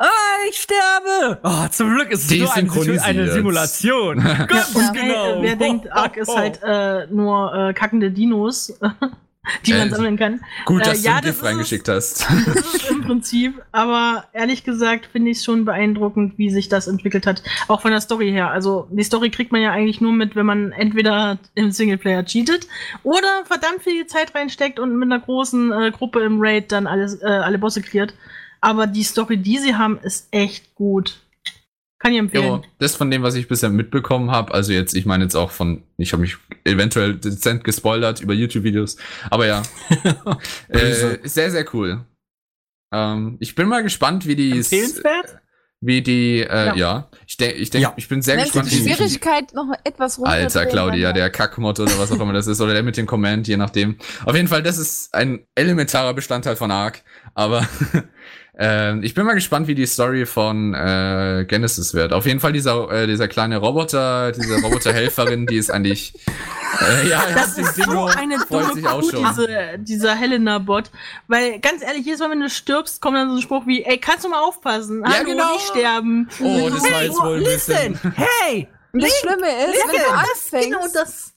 ah, 0.00 0.48
ich 0.48 0.56
sterbe! 0.56 1.38
Oh, 1.42 1.68
zum 1.70 1.94
Glück 1.94 2.10
ist 2.10 2.30
es 2.30 2.38
nur 2.38 2.52
eine, 2.54 3.02
eine 3.02 3.32
Simulation. 3.32 4.16
Ganz 4.48 4.74
Ja, 4.74 4.90
genau. 4.92 5.14
wer, 5.36 5.42
wer 5.42 5.56
denkt, 5.56 5.92
Ark 5.92 6.16
ist 6.16 6.34
halt 6.34 6.60
äh, 6.62 7.06
nur 7.06 7.54
äh, 7.54 7.72
kackende 7.74 8.10
Dinos, 8.10 8.78
die 9.66 9.72
man 9.72 9.88
Äh, 9.88 9.90
sammeln 9.90 10.16
kann. 10.18 10.40
Gut, 10.66 10.82
Äh, 10.82 10.84
dass 10.90 11.02
ja, 11.02 11.12
du 11.12 11.16
ein 11.18 11.22
das 11.24 11.36
GIF 11.36 11.44
reingeschickt 11.44 11.88
hast. 11.88 12.26
Das 12.46 12.74
ist 12.74 12.90
im 12.90 13.02
Prinzip, 13.02 13.62
aber 13.72 14.24
ehrlich 14.32 14.64
gesagt 14.64 15.06
finde 15.06 15.30
ich 15.30 15.38
es 15.38 15.44
schon 15.44 15.64
beeindruckend, 15.64 16.36
wie 16.38 16.50
sich 16.50 16.68
das 16.68 16.88
entwickelt 16.88 17.26
hat. 17.26 17.42
Auch 17.68 17.80
von 17.80 17.90
der 17.90 18.00
Story 18.00 18.30
her. 18.30 18.50
Also 18.50 18.86
die 18.90 19.02
Story 19.04 19.30
kriegt 19.30 19.50
man 19.52 19.62
ja 19.62 19.72
eigentlich 19.72 20.00
nur 20.00 20.12
mit, 20.12 20.36
wenn 20.36 20.46
man 20.46 20.72
entweder 20.72 21.38
im 21.54 21.70
Singleplayer 21.72 22.24
cheatet 22.24 22.66
oder 23.02 23.44
verdammt 23.46 23.82
viel 23.82 24.06
Zeit 24.06 24.34
reinsteckt 24.34 24.78
und 24.78 24.96
mit 24.96 25.10
einer 25.10 25.20
großen 25.20 25.72
äh, 25.72 25.90
Gruppe 25.90 26.20
im 26.20 26.38
Raid 26.40 26.70
dann 26.72 26.86
alles, 26.86 27.20
äh, 27.22 27.26
alle 27.26 27.58
Bosse 27.58 27.82
kreiert. 27.82 28.14
Aber 28.60 28.86
die 28.86 29.04
Story, 29.04 29.36
die 29.38 29.58
sie 29.58 29.74
haben, 29.74 29.98
ist 29.98 30.28
echt 30.30 30.74
gut. 30.74 31.20
Kann 31.98 32.12
ich 32.12 32.18
empfehlen. 32.18 32.44
Ja, 32.44 32.62
das 32.78 32.96
von 32.96 33.10
dem, 33.10 33.22
was 33.22 33.34
ich 33.34 33.46
bisher 33.46 33.68
mitbekommen 33.68 34.30
habe, 34.30 34.54
also 34.54 34.72
jetzt, 34.72 34.94
ich 34.94 35.04
meine 35.04 35.24
jetzt 35.24 35.34
auch 35.34 35.50
von, 35.50 35.82
ich 35.98 36.12
habe 36.12 36.22
mich 36.22 36.38
eventuell 36.64 37.16
dezent 37.16 37.62
gespoilert 37.62 38.22
über 38.22 38.32
YouTube-Videos, 38.32 38.96
aber 39.28 39.46
ja, 39.46 39.62
äh, 40.68 41.18
sehr, 41.24 41.50
sehr 41.50 41.66
cool. 41.74 42.06
Ähm, 42.90 43.36
ich 43.38 43.54
bin 43.54 43.68
mal 43.68 43.82
gespannt, 43.82 44.26
wie 44.26 44.34
die, 44.34 44.52
Empfehlenswert? 44.52 45.40
wie 45.82 46.00
die, 46.00 46.40
äh, 46.40 46.68
ja. 46.68 46.74
Ja. 46.74 47.10
ich 47.26 47.36
denke, 47.36 47.56
ich 47.56 47.68
denk, 47.70 47.82
Ja. 47.82 47.92
ich 47.96 48.08
bin 48.08 48.22
sehr 48.22 48.36
Wenn 48.36 48.44
du 48.44 48.46
gespannt, 48.48 48.70
die 48.70 48.84
wie 48.84 48.94
Schwierigkeit 48.94 49.52
noch 49.54 49.70
etwas 49.84 50.18
runter 50.18 50.30
Alter, 50.30 50.66
Claudia, 50.66 51.12
der 51.12 51.28
Kackmod 51.28 51.80
oder 51.80 51.98
was 51.98 52.10
auch 52.12 52.20
immer 52.20 52.32
das 52.32 52.46
ist, 52.46 52.60
oder 52.62 52.72
der 52.72 52.82
mit 52.82 52.96
dem 52.96 53.06
Comment, 53.06 53.46
je 53.46 53.58
nachdem. 53.58 53.96
Auf 54.24 54.34
jeden 54.34 54.48
Fall, 54.48 54.62
das 54.62 54.78
ist 54.78 55.14
ein 55.14 55.46
elementarer 55.54 56.14
Bestandteil 56.14 56.56
von 56.56 56.70
Ark, 56.70 57.02
aber 57.34 57.68
ähm, 58.62 59.02
ich 59.02 59.14
bin 59.14 59.24
mal 59.24 59.32
gespannt, 59.32 59.68
wie 59.68 59.74
die 59.74 59.86
Story 59.86 60.26
von 60.26 60.74
äh, 60.74 61.46
Genesis 61.48 61.94
wird. 61.94 62.12
Auf 62.12 62.26
jeden 62.26 62.40
Fall 62.40 62.52
dieser, 62.52 62.90
äh, 62.90 63.06
dieser 63.06 63.26
kleine 63.26 63.56
Roboter, 63.56 64.32
diese 64.32 64.60
Roboterhelferin, 64.60 65.46
die 65.46 65.56
ist 65.56 65.70
eigentlich, 65.70 66.12
äh, 66.78 67.08
ja, 67.08 67.22
Das 67.34 67.56
ist 67.58 67.76
so 67.76 68.04
eine 68.04 68.36
dumme 68.50 68.82
Kuh, 68.82 69.10
diese, 69.10 69.78
dieser 69.78 70.14
Helena-Bot. 70.14 70.90
Weil, 71.26 71.58
ganz 71.60 71.82
ehrlich, 71.82 72.04
jedes 72.04 72.20
Mal, 72.20 72.32
wenn 72.32 72.40
du 72.40 72.50
stirbst, 72.50 73.00
kommt 73.00 73.16
dann 73.16 73.30
so 73.30 73.36
ein 73.36 73.42
Spruch 73.42 73.66
wie, 73.66 73.82
ey, 73.82 73.96
kannst 73.96 74.26
du 74.26 74.28
mal 74.28 74.42
aufpassen? 74.42 75.04
Ja, 75.06 75.14
Hallo, 75.14 75.24
genau. 75.30 75.52
nicht 75.54 75.66
sterben. 75.68 76.28
Oh, 76.40 76.68
das 76.68 76.82
war 76.82 77.02
jetzt 77.02 77.18
wohl 77.18 77.38
ein 77.38 77.44
bisschen. 77.44 77.98
Hey! 78.14 78.68
Und 78.92 79.02
das 79.02 79.12
Schlimme 79.20 79.48
ist, 79.48 79.84
wenn 79.86 80.02
du 80.02 80.10
anfängst, 80.10 80.68
Genau 80.68 80.86
das. 80.92 81.29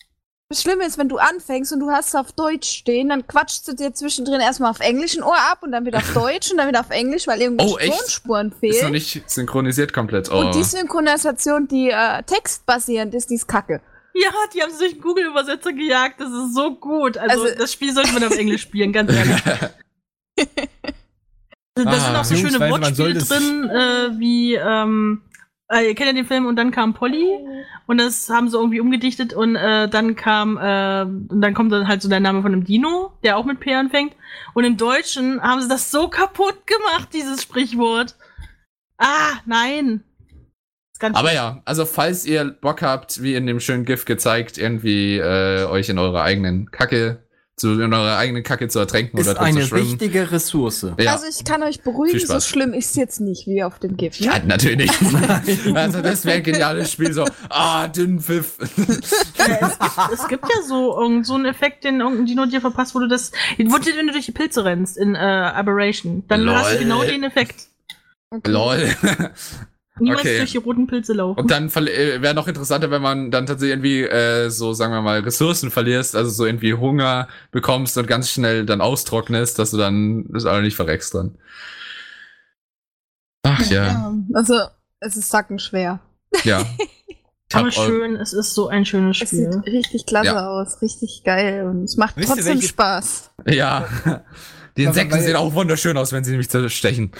Das 0.53 0.61
Schlimme 0.61 0.85
ist, 0.85 0.97
wenn 0.99 1.09
du 1.09 1.17
anfängst 1.17 1.73
und 1.73 1.79
du 1.79 1.89
hast 1.89 2.15
auf 2.15 2.31
Deutsch 2.31 2.69
stehen, 2.69 3.09
dann 3.09 3.25
quatschst 3.27 3.67
du 3.67 3.73
dir 3.73 3.93
zwischendrin 3.93 4.39
erstmal 4.39 4.69
auf 4.69 4.79
Englisch 4.81 5.15
ein 5.17 5.23
Ohr 5.23 5.35
ab 5.51 5.59
und 5.63 5.71
dann 5.71 5.85
wieder 5.85 5.97
auf 5.97 6.13
Deutsch 6.13 6.51
und 6.51 6.57
dann 6.57 6.67
wieder 6.67 6.79
auf 6.81 6.89
Englisch, 6.91 7.25
weil 7.27 7.41
irgendwelche 7.41 7.73
Oh, 7.73 7.77
echt? 7.77 7.91
Tonspuren 7.97 8.47
Ist 8.47 8.53
noch 8.53 8.59
fehlen. 8.79 8.91
nicht 8.91 9.29
synchronisiert 9.29 9.93
komplett. 9.93 10.31
Oh. 10.31 10.37
Und 10.39 10.53
die 10.55 10.63
Synchronisation, 10.63 11.67
die 11.67 11.89
äh, 11.89 12.21
textbasierend 12.23 13.13
ist, 13.15 13.29
die 13.31 13.35
ist 13.35 13.47
kacke. 13.47 13.81
Ja, 14.13 14.29
die 14.53 14.61
haben 14.61 14.69
sich 14.69 14.79
durch 14.79 14.91
den 14.93 15.01
Google-Übersetzer 15.01 15.73
gejagt. 15.73 16.21
Das 16.21 16.29
ist 16.29 16.53
so 16.53 16.75
gut. 16.75 17.17
Also, 17.17 17.43
Also- 17.45 17.55
das 17.57 17.73
Spiel 17.73 17.91
sollte 17.93 18.13
man 18.13 18.23
auf 18.23 18.37
Englisch 18.37 18.61
spielen, 18.61 18.93
ganz 18.93 19.11
ehrlich. 19.11 19.41
Da 21.75 21.89
Ah, 21.89 21.99
sind 21.99 22.15
auch 22.15 22.23
so 22.23 22.35
schöne 22.35 22.59
Wortspiele 22.69 23.15
drin, 23.15 23.67
äh, 23.69 24.19
wie, 24.19 24.53
ähm, 24.53 25.23
äh, 25.73 25.87
ihr 25.87 25.95
kennt 25.95 26.07
ja 26.07 26.13
den 26.13 26.25
Film 26.25 26.45
und 26.45 26.55
dann 26.55 26.71
kam 26.71 26.93
Polly 26.93 27.27
und 27.87 27.97
das 27.97 28.29
haben 28.29 28.49
sie 28.49 28.57
irgendwie 28.57 28.79
umgedichtet 28.79 29.33
und 29.33 29.55
äh, 29.55 29.87
dann 29.89 30.15
kam, 30.15 30.57
äh, 30.57 31.03
und 31.03 31.41
dann 31.41 31.53
kommt 31.53 31.71
dann 31.71 31.87
halt 31.87 32.01
so 32.01 32.09
der 32.09 32.19
Name 32.19 32.41
von 32.41 32.53
einem 32.53 32.63
Dino, 32.63 33.11
der 33.23 33.37
auch 33.37 33.45
mit 33.45 33.59
P 33.59 33.73
anfängt. 33.73 34.15
Und 34.53 34.63
im 34.63 34.77
Deutschen 34.77 35.41
haben 35.41 35.61
sie 35.61 35.67
das 35.67 35.91
so 35.91 36.07
kaputt 36.07 36.67
gemacht, 36.67 37.09
dieses 37.13 37.41
Sprichwort. 37.41 38.15
Ah, 38.97 39.33
nein. 39.45 40.03
Aber 41.01 41.33
ja, 41.33 41.61
also 41.65 41.85
falls 41.85 42.25
ihr 42.25 42.45
Bock 42.45 42.81
habt, 42.81 43.21
wie 43.21 43.35
in 43.35 43.45
dem 43.45 43.59
schönen 43.59 43.83
GIF 43.83 44.05
gezeigt, 44.05 44.57
irgendwie 44.57 45.17
äh, 45.17 45.65
euch 45.65 45.89
in 45.89 45.99
eurer 45.99 46.21
eigenen 46.21 46.71
Kacke 46.71 47.22
zu 47.63 47.79
in 47.79 47.93
eurer 47.93 48.17
eigenen 48.17 48.43
Kacke 48.43 48.67
zu 48.67 48.79
ertränken 48.79 49.17
Ist 49.17 49.29
oder 49.29 49.39
eine 49.39 49.61
zu 49.61 49.67
schwimmen. 49.67 49.91
wichtige 49.91 50.31
Ressource. 50.31 50.85
Ja, 50.99 51.13
Also 51.13 51.27
ich 51.29 51.45
kann 51.45 51.63
euch 51.63 51.81
beruhigen, 51.81 52.19
so 52.19 52.41
schlimm 52.41 52.73
ist 52.73 52.89
es 52.89 52.95
jetzt 52.97 53.21
nicht 53.21 53.47
wie 53.47 53.63
auf 53.63 53.79
dem 53.79 53.95
Gift. 53.95 54.19
ja, 54.19 54.33
natürlich. 54.45 54.91
also 55.73 56.01
das 56.01 56.25
wäre 56.25 56.37
ein 56.37 56.43
geniales 56.43 56.91
Spiel 56.91 57.13
so. 57.13 57.25
Ah, 57.49 57.87
Dünnpfiff. 57.87 58.57
es 58.59 60.27
gibt 60.27 60.43
ja 60.43 60.61
so 60.67 60.99
irgend 60.99 61.25
so 61.25 61.35
einen 61.35 61.45
Effekt, 61.45 61.85
den 61.85 62.01
irgendein 62.01 62.25
Dino 62.25 62.45
dir 62.47 62.59
verpasst, 62.59 62.95
wo 62.95 62.99
du 62.99 63.07
das, 63.07 63.31
wo 63.57 63.77
du, 63.77 63.85
wenn 63.95 64.07
du 64.07 64.11
durch 64.13 64.25
die 64.25 64.33
Pilze 64.33 64.65
rennst 64.65 64.97
in 64.97 65.15
äh, 65.15 65.19
Aberration, 65.19 66.25
dann 66.27 66.41
Lol. 66.41 66.55
hast 66.55 66.73
du 66.73 66.79
genau 66.79 67.03
den 67.03 67.23
Effekt. 67.23 67.67
Lol. 68.45 68.93
Niemals 69.99 70.21
Okay. 70.21 70.37
durch 70.39 70.51
die 70.51 70.57
roten 70.57 70.87
Pilze 70.87 71.13
laufen. 71.13 71.39
Und 71.39 71.51
dann 71.51 71.69
äh, 71.69 72.21
wäre 72.21 72.33
noch 72.33 72.47
interessanter, 72.47 72.89
wenn 72.89 73.01
man 73.03 73.29
dann 73.29 73.45
tatsächlich 73.45 73.73
irgendwie 73.77 74.01
äh, 74.03 74.49
so, 74.49 74.73
sagen 74.73 74.91
wir 74.93 75.01
mal, 75.01 75.19
Ressourcen 75.19 75.69
verlierst, 75.69 76.15
also 76.15 76.31
so 76.31 76.45
irgendwie 76.45 76.73
Hunger 76.73 77.27
bekommst 77.51 77.97
und 77.97 78.07
ganz 78.07 78.31
schnell 78.31 78.65
dann 78.65 78.81
austrocknest, 78.81 79.59
dass 79.59 79.69
du 79.71 79.77
dann 79.77 80.25
das 80.29 80.45
auch 80.45 80.59
nicht 80.61 80.75
verreckst 80.75 81.13
dann. 81.13 81.37
Ach 83.45 83.61
ja, 83.69 84.13
Also, 84.33 84.55
es 84.99 85.15
ist 85.17 85.29
sackenschwer. 85.29 85.99
ja. 86.43 86.65
Aber 87.55 87.69
schön, 87.69 88.15
es 88.15 88.33
ist 88.33 88.55
so 88.55 88.67
ein 88.69 88.83
schönes 88.83 89.21
Es 89.21 89.29
sieht 89.29 89.53
Spiel. 89.53 89.73
richtig 89.73 90.07
klasse 90.07 90.25
Ja. 90.29 90.47
aus, 90.47 90.81
richtig 90.81 91.21
geil 91.23 91.67
und 91.67 91.83
es 91.83 91.97
macht 91.97 92.17
Wisst 92.17 92.29
trotzdem 92.29 92.59
Spaß. 92.63 93.29
Ja. 93.47 93.87
Die 94.77 94.83
Insekten 94.83 95.13
weil- 95.13 95.21
sehen 95.21 95.35
auch 95.35 95.53
wunderschön 95.53 95.97
aus, 95.97 96.11
wenn 96.11 96.23
sie 96.23 96.35
mich 96.35 96.49
zerstechen. 96.49 97.11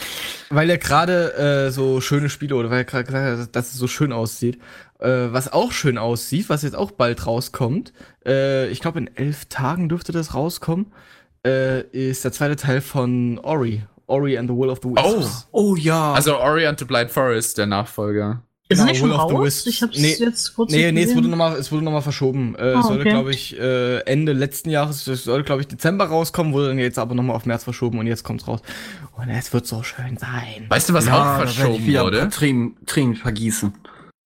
Weil 0.49 0.69
er 0.69 0.77
gerade 0.77 1.33
äh, 1.67 1.71
so 1.71 2.01
schöne 2.01 2.29
Spiele 2.29 2.55
oder 2.55 2.69
weil 2.69 2.79
er 2.79 2.83
gerade 2.85 3.03
gesagt 3.03 3.39
hat, 3.41 3.55
dass 3.55 3.71
es 3.73 3.77
so 3.77 3.87
schön 3.87 4.11
aussieht. 4.11 4.59
Äh, 4.99 5.31
was 5.31 5.51
auch 5.51 5.71
schön 5.71 5.97
aussieht, 5.97 6.49
was 6.49 6.63
jetzt 6.63 6.75
auch 6.75 6.91
bald 6.91 7.27
rauskommt, 7.27 7.93
äh, 8.25 8.67
ich 8.69 8.79
glaube 8.79 8.99
in 8.99 9.15
elf 9.15 9.45
Tagen 9.45 9.89
dürfte 9.89 10.11
das 10.11 10.33
rauskommen, 10.33 10.93
äh, 11.45 11.81
ist 11.91 12.23
der 12.23 12.31
zweite 12.31 12.55
Teil 12.55 12.81
von 12.81 13.37
Ori. 13.39 13.83
Ori 14.07 14.37
and 14.37 14.49
the 14.49 14.55
Will 14.55 14.69
of 14.69 14.79
the 14.81 14.89
Wisps. 14.89 15.47
Oh 15.51 15.75
ja. 15.75 16.13
Also 16.13 16.37
Ori 16.37 16.65
and 16.65 16.79
the 16.79 16.85
Blind 16.85 17.11
Forest, 17.11 17.57
der 17.57 17.65
Nachfolger. 17.67 18.41
Ist 18.69 18.77
Genau, 18.79 18.83
es 18.83 18.89
nicht 18.91 18.99
schon 18.99 19.11
raus? 19.11 19.65
Ich 19.67 19.81
hab's 19.83 19.97
Nee. 19.99 20.15
jetzt 20.19 20.55
kurz 20.55 20.71
Nee, 20.71 20.91
nee, 20.93 21.03
es 21.03 21.13
wurde 21.15 21.27
nochmal, 21.27 21.57
es 21.57 21.71
wurde 21.71 21.83
noch 21.83 21.91
mal 21.91 22.01
verschoben. 22.01 22.55
Äh, 22.55 22.61
Ah, 22.75 22.79
es 22.79 22.87
sollte, 22.87 23.01
okay. 23.01 23.09
glaube 23.09 23.31
ich, 23.31 23.59
äh, 23.59 23.99
Ende 24.05 24.31
letzten 24.31 24.69
Jahres, 24.69 25.05
es 25.05 25.25
sollte, 25.25 25.43
glaube 25.45 25.61
ich, 25.61 25.67
Dezember 25.67 26.05
rauskommen, 26.05 26.53
wurde 26.53 26.69
dann 26.69 26.79
jetzt 26.79 26.97
aber 26.97 27.13
nochmal 27.13 27.35
auf 27.35 27.45
März 27.45 27.65
verschoben 27.65 27.99
und 27.99 28.07
jetzt 28.07 28.23
kommt's 28.23 28.47
raus. 28.47 28.61
Und 29.17 29.29
es 29.29 29.51
wird 29.53 29.67
so 29.67 29.83
schön 29.83 30.17
sein. 30.17 30.65
Weißt 30.69 30.89
du, 30.89 30.93
was 30.93 31.05
ja, 31.07 31.33
auch 31.35 31.37
verschoben 31.41 31.85
wurde? 31.85 32.29
Tränen, 32.29 32.77
Tränen 32.85 33.15
vergießen. 33.15 33.73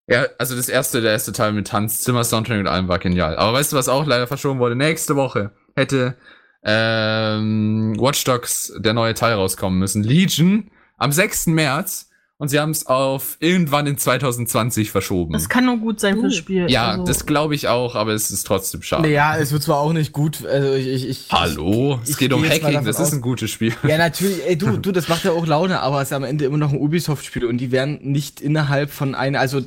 Ja, 0.09 0.25
also 0.37 0.55
das 0.55 0.69
erste, 0.69 1.01
der 1.01 1.11
erste 1.11 1.33
Teil 1.33 1.51
mit 1.51 1.73
Hans 1.73 1.99
Zimmer, 1.99 2.23
Soundtrack 2.23 2.59
und 2.59 2.67
allem 2.67 2.87
war 2.87 2.99
genial. 2.99 3.35
Aber 3.37 3.53
weißt 3.57 3.73
du, 3.73 3.75
was 3.75 3.89
auch 3.89 4.05
leider 4.05 4.27
verschoben 4.27 4.59
wurde? 4.59 4.75
Nächste 4.75 5.15
Woche 5.15 5.51
hätte 5.75 6.15
ähm, 6.63 7.95
Watch 7.99 8.23
Dogs 8.23 8.71
der 8.77 8.93
neue 8.93 9.13
Teil 9.15 9.33
rauskommen 9.33 9.79
müssen. 9.79 10.03
Legion 10.03 10.69
am 10.97 11.11
6. 11.11 11.47
März 11.47 12.06
und 12.39 12.49
sie 12.49 12.59
haben 12.59 12.69
es 12.69 12.85
auf 12.85 13.37
irgendwann 13.39 13.87
in 13.87 13.97
2020 13.97 14.91
verschoben. 14.91 15.33
Das 15.33 15.49
kann 15.49 15.65
nur 15.65 15.77
gut 15.77 15.99
sein 15.99 16.19
fürs 16.19 16.35
Spiel. 16.35 16.69
ja, 16.69 16.91
also. 16.91 17.03
das 17.03 17.25
glaube 17.25 17.55
ich 17.55 17.67
auch, 17.67 17.95
aber 17.95 18.13
es 18.13 18.29
ist 18.29 18.45
trotzdem 18.45 18.83
schade. 18.83 19.03
Naja, 19.03 19.37
es 19.37 19.51
wird 19.51 19.63
zwar 19.63 19.79
auch 19.79 19.91
nicht 19.91 20.13
gut, 20.13 20.45
also 20.45 20.73
ich, 20.73 20.87
ich, 20.87 21.09
ich 21.09 21.27
Hallo, 21.31 21.99
es 22.03 22.11
ich 22.11 22.17
geht 22.17 22.33
um 22.33 22.43
Hacking, 22.43 22.85
das 22.85 22.99
ist 22.99 23.13
ein 23.13 23.21
gutes 23.21 23.49
Spiel. 23.49 23.73
Ja, 23.87 23.97
natürlich, 23.97 24.45
ey, 24.45 24.57
du, 24.57 24.77
du, 24.77 24.91
das 24.91 25.07
macht 25.07 25.23
ja 25.23 25.31
auch 25.31 25.47
Laune, 25.47 25.79
aber 25.79 26.01
es 26.01 26.09
ist 26.09 26.13
am 26.13 26.23
Ende 26.23 26.45
immer 26.45 26.57
noch 26.57 26.71
ein 26.71 26.79
Ubisoft-Spiel 26.79 27.45
und 27.45 27.57
die 27.57 27.71
werden 27.71 27.99
nicht 28.03 28.39
innerhalb 28.39 28.91
von 28.91 29.15
einer, 29.15 29.39
also 29.39 29.61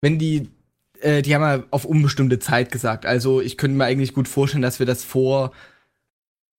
wenn 0.00 0.18
die, 0.18 0.48
äh, 1.00 1.20
die 1.20 1.34
haben 1.34 1.42
ja 1.42 1.62
auf 1.70 1.84
unbestimmte 1.84 2.38
Zeit 2.38 2.72
gesagt, 2.72 3.04
also 3.04 3.42
ich 3.42 3.58
könnte 3.58 3.76
mir 3.76 3.84
eigentlich 3.84 4.14
gut 4.14 4.28
vorstellen, 4.28 4.62
dass 4.62 4.78
wir 4.78 4.86
das 4.86 5.04
vor 5.04 5.52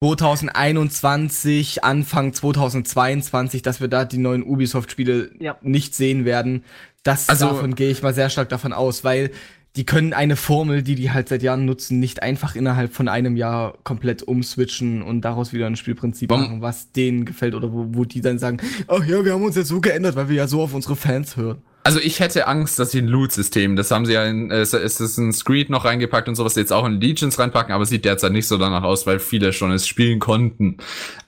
2021, 0.01 1.83
Anfang 1.83 2.33
2022, 2.33 3.61
dass 3.61 3.81
wir 3.81 3.87
da 3.87 4.05
die 4.05 4.17
neuen 4.17 4.43
Ubisoft-Spiele 4.43 5.31
Ja. 5.39 5.57
nicht 5.61 5.95
sehen 5.95 6.25
werden. 6.25 6.63
Das 7.03 7.29
Also- 7.29 7.47
davon 7.47 7.75
gehe 7.75 7.89
ich 7.91 8.01
mal 8.01 8.13
sehr 8.13 8.29
stark 8.29 8.49
davon 8.49 8.73
aus, 8.73 9.03
weil 9.03 9.31
die 9.77 9.85
können 9.85 10.13
eine 10.13 10.35
Formel, 10.35 10.83
die 10.83 10.95
die 10.95 11.11
halt 11.11 11.29
seit 11.29 11.43
Jahren 11.43 11.65
nutzen, 11.65 11.99
nicht 11.99 12.21
einfach 12.23 12.55
innerhalb 12.55 12.93
von 12.93 13.07
einem 13.07 13.37
Jahr 13.37 13.77
komplett 13.83 14.21
umswitchen 14.23 15.01
und 15.01 15.21
daraus 15.21 15.53
wieder 15.53 15.67
ein 15.67 15.77
Spielprinzip 15.77 16.29
Warum- 16.29 16.43
machen, 16.43 16.61
was 16.61 16.91
denen 16.91 17.23
gefällt 17.23 17.55
oder 17.55 17.71
wo, 17.71 17.85
wo 17.91 18.03
die 18.03 18.19
dann 18.21 18.37
sagen, 18.37 18.57
ach 18.87 19.05
ja, 19.05 19.23
wir 19.23 19.33
haben 19.33 19.43
uns 19.43 19.55
jetzt 19.55 19.69
so 19.69 19.79
geändert, 19.79 20.15
weil 20.15 20.27
wir 20.29 20.35
ja 20.35 20.47
so 20.47 20.61
auf 20.61 20.73
unsere 20.73 20.95
Fans 20.97 21.37
hören. 21.37 21.61
Also 21.83 21.99
ich 21.99 22.19
hätte 22.19 22.47
Angst, 22.47 22.77
dass 22.77 22.91
sie 22.91 22.99
ein 22.99 23.07
Loot-System, 23.07 23.75
das 23.75 23.89
haben 23.91 24.05
sie 24.05 24.13
ja 24.13 24.25
in, 24.25 24.51
äh, 24.51 24.59
es 24.59 24.73
es 24.73 24.99
ist 24.99 25.17
in 25.17 25.33
Screed 25.33 25.69
noch 25.69 25.85
reingepackt 25.85 26.27
und 26.27 26.35
sowas, 26.35 26.55
jetzt 26.55 26.71
auch 26.71 26.85
in 26.85 27.01
Legions 27.01 27.39
reinpacken, 27.39 27.73
aber 27.73 27.85
sieht 27.85 28.05
derzeit 28.05 28.31
nicht 28.31 28.47
so 28.47 28.57
danach 28.57 28.83
aus, 28.83 29.07
weil 29.07 29.19
viele 29.19 29.51
schon 29.51 29.71
es 29.71 29.87
spielen 29.87 30.19
konnten. 30.19 30.77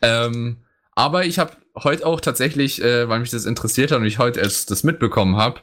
Ähm, 0.01 0.57
aber 0.95 1.25
ich 1.25 1.39
habe 1.39 1.53
heute 1.75 2.05
auch 2.05 2.21
tatsächlich, 2.21 2.83
äh, 2.83 3.09
weil 3.09 3.19
mich 3.19 3.31
das 3.31 3.45
interessiert 3.45 3.91
hat 3.91 3.99
und 3.99 4.05
ich 4.05 4.19
heute 4.19 4.41
erst 4.41 4.69
das 4.69 4.83
mitbekommen 4.83 5.37
habe, 5.37 5.59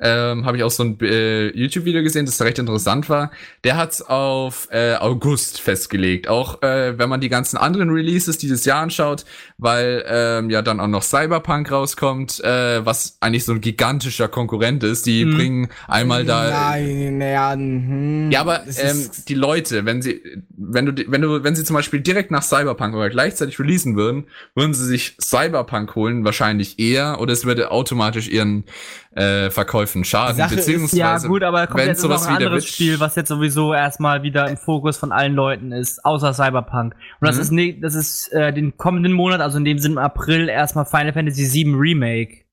ähm, 0.00 0.44
habe 0.46 0.56
ich 0.56 0.62
auch 0.62 0.70
so 0.70 0.84
ein 0.84 0.98
äh, 1.00 1.48
YouTube-Video 1.48 2.02
gesehen, 2.02 2.26
das 2.26 2.40
recht 2.42 2.58
interessant 2.58 3.08
war. 3.08 3.30
Der 3.64 3.76
hat's 3.76 4.02
auf 4.02 4.68
äh, 4.70 4.94
August 4.94 5.60
festgelegt. 5.60 6.28
Auch 6.28 6.62
äh, 6.62 6.98
wenn 6.98 7.08
man 7.08 7.20
die 7.20 7.28
ganzen 7.28 7.56
anderen 7.56 7.90
Releases 7.90 8.38
dieses 8.38 8.64
Jahr 8.64 8.82
anschaut, 8.82 9.24
weil 9.58 10.04
ähm, 10.08 10.50
ja 10.50 10.62
dann 10.62 10.80
auch 10.80 10.86
noch 10.86 11.02
Cyberpunk 11.02 11.70
rauskommt, 11.70 12.40
äh, 12.44 12.84
was 12.84 13.18
eigentlich 13.20 13.44
so 13.44 13.52
ein 13.52 13.60
gigantischer 13.60 14.28
Konkurrent 14.28 14.84
ist. 14.84 15.06
Die 15.06 15.24
Mhm. 15.24 15.36
bringen 15.36 15.68
einmal 15.86 16.24
da. 16.24 16.50
Nein, 16.50 17.18
naja, 17.18 17.52
hm, 17.52 18.30
Ja, 18.30 18.40
aber 18.40 18.62
es 18.66 18.78
ähm, 18.78 19.10
die 19.28 19.34
Leute, 19.34 19.84
wenn 19.84 20.02
sie, 20.02 20.20
wenn 20.56 20.86
du, 20.86 20.92
wenn 21.08 21.22
du, 21.22 21.42
wenn 21.42 21.54
sie 21.56 21.64
zum 21.64 21.74
Beispiel 21.74 22.00
direkt 22.00 22.30
nach 22.30 22.42
Cyberpunk 22.42 22.94
oder 22.94 23.10
gleichzeitig 23.10 23.58
releasen 23.58 23.96
würden, 23.96 24.26
würden 24.54 24.74
sie 24.74 24.84
sich 24.86 25.16
Cyberpunk 25.20 25.94
holen, 25.94 26.24
wahrscheinlich 26.24 26.78
eher, 26.78 27.20
oder 27.20 27.32
es 27.32 27.44
würde 27.44 27.70
automatisch 27.70 28.28
ihren 28.28 28.64
äh, 29.12 29.50
Verkäufen 29.50 30.04
schaden. 30.04 30.36
Sache 30.36 30.54
ist- 30.54 30.66
beziehungsweise, 30.66 30.96
Ja, 30.98 31.18
gut, 31.18 31.42
aber 31.42 31.66
kommt 31.66 31.80
wenn 31.80 31.88
jetzt 31.88 32.02
noch 32.02 32.10
sowas 32.10 32.26
ein 32.26 32.34
wie 32.34 32.38
der 32.38 32.46
anderes 32.48 32.66
Spiel, 32.66 33.00
was 33.00 33.14
jetzt 33.16 33.28
sowieso 33.28 33.72
erstmal 33.74 34.22
wieder 34.22 34.48
im 34.48 34.56
Fokus 34.56 34.96
von 34.96 35.12
allen 35.12 35.34
Leuten 35.34 35.72
ist, 35.72 36.04
außer 36.04 36.34
Cyberpunk. 36.34 36.94
Und 37.20 37.26
das 37.26 37.36
Mhm. 37.36 37.42
ist 37.42 37.52
ne, 37.52 37.80
das 37.80 37.94
ist 37.94 38.32
äh, 38.32 38.52
den 38.52 38.76
kommenden 38.76 39.12
Monat, 39.12 39.40
also 39.40 39.58
in 39.58 39.64
dem 39.64 39.78
Sinne 39.78 39.92
im 39.94 39.98
April 39.98 40.48
erstmal 40.48 40.84
Final 40.84 41.12
Fantasy 41.12 41.50
VII 41.52 41.74
Remake. 41.74 42.44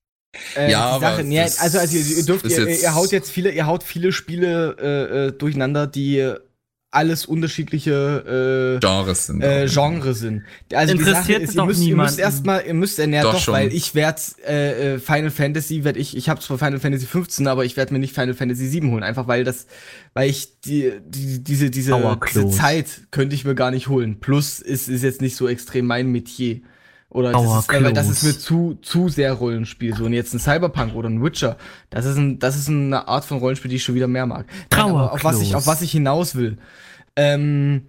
Äh, 0.54 0.70
Ja, 0.70 0.98
Sache, 1.00 1.24
nee, 1.24 1.40
also, 1.40 1.78
also 1.78 1.96
ihr, 1.96 2.18
ihr 2.18 2.24
dürft, 2.26 2.44
ist 2.44 2.58
ihr, 2.58 2.68
ihr 2.68 2.94
haut 2.94 3.10
jetzt 3.12 3.30
viele, 3.30 3.50
ihr 3.52 3.66
haut 3.66 3.82
viele 3.82 4.12
Spiele 4.12 4.76
äh, 4.78 5.26
äh, 5.28 5.32
durcheinander, 5.32 5.86
die 5.86 6.32
alles 6.96 7.26
unterschiedliche 7.26 8.76
äh, 8.76 8.80
Genres 8.80 9.26
sind. 9.26 9.42
äh, 9.42 9.66
Genres 9.68 10.20
sind. 10.20 10.42
Also 10.72 10.94
die 10.94 11.00
Sache 11.00 11.10
Interessiert 11.10 11.42
ist, 11.42 11.58
doch 11.58 11.64
ihr 11.64 11.66
müsst, 11.66 11.82
ihr 11.82 11.96
müsst 11.96 12.18
erstmal, 12.18 12.66
ihr 12.66 12.74
müsst, 12.74 12.98
äh, 12.98 13.08
ja, 13.08 13.22
Doch 13.22 13.34
doch, 13.34 13.40
schon. 13.40 13.54
weil 13.54 13.72
ich 13.72 13.94
werde 13.94 14.20
äh, 14.48 14.94
äh, 14.94 14.98
Final 14.98 15.30
Fantasy, 15.30 15.84
werde 15.84 15.98
ich, 15.98 16.16
ich 16.16 16.28
habe 16.28 16.40
zwar 16.40 16.58
Final 16.58 16.80
Fantasy 16.80 17.06
15, 17.06 17.46
aber 17.48 17.64
ich 17.66 17.76
werde 17.76 17.92
mir 17.92 17.98
nicht 17.98 18.14
Final 18.14 18.34
Fantasy 18.34 18.66
7 18.66 18.90
holen, 18.90 19.02
einfach 19.02 19.28
weil 19.28 19.44
das, 19.44 19.66
weil 20.14 20.30
ich 20.30 20.60
die, 20.60 20.92
die 21.06 21.44
diese 21.44 21.70
diese, 21.70 22.18
diese. 22.32 22.50
Zeit 22.50 22.86
könnte 23.10 23.34
ich 23.34 23.44
mir 23.44 23.54
gar 23.54 23.70
nicht 23.70 23.88
holen. 23.88 24.18
Plus 24.18 24.58
ist 24.60 24.88
ist 24.88 25.02
jetzt 25.02 25.20
nicht 25.20 25.36
so 25.36 25.48
extrem 25.48 25.86
mein 25.86 26.10
Metier. 26.10 26.60
Oder 27.08 27.32
das 27.32 27.42
ist, 27.42 27.72
weil, 27.72 27.92
das 27.92 28.08
ist 28.08 28.24
mir 28.24 28.36
zu 28.36 28.78
zu 28.82 29.08
sehr 29.08 29.32
Rollenspiel. 29.32 29.94
So 29.94 30.04
und 30.04 30.12
jetzt 30.12 30.34
ein 30.34 30.40
Cyberpunk 30.40 30.94
oder 30.94 31.08
ein 31.08 31.22
Witcher, 31.22 31.56
das 31.88 32.04
ist 32.04 32.16
ein 32.16 32.38
das 32.38 32.56
ist 32.56 32.68
eine 32.68 33.06
Art 33.06 33.24
von 33.24 33.38
Rollenspiel, 33.38 33.70
die 33.70 33.76
ich 33.76 33.84
schon 33.84 33.94
wieder 33.94 34.08
mehr 34.08 34.26
mag. 34.26 34.46
Nein, 34.70 34.90
auf 34.90 35.22
was 35.24 35.40
ich 35.40 35.54
auf 35.54 35.66
was 35.66 35.82
ich 35.82 35.92
hinaus 35.92 36.34
will. 36.34 36.58
Ähm, 37.16 37.86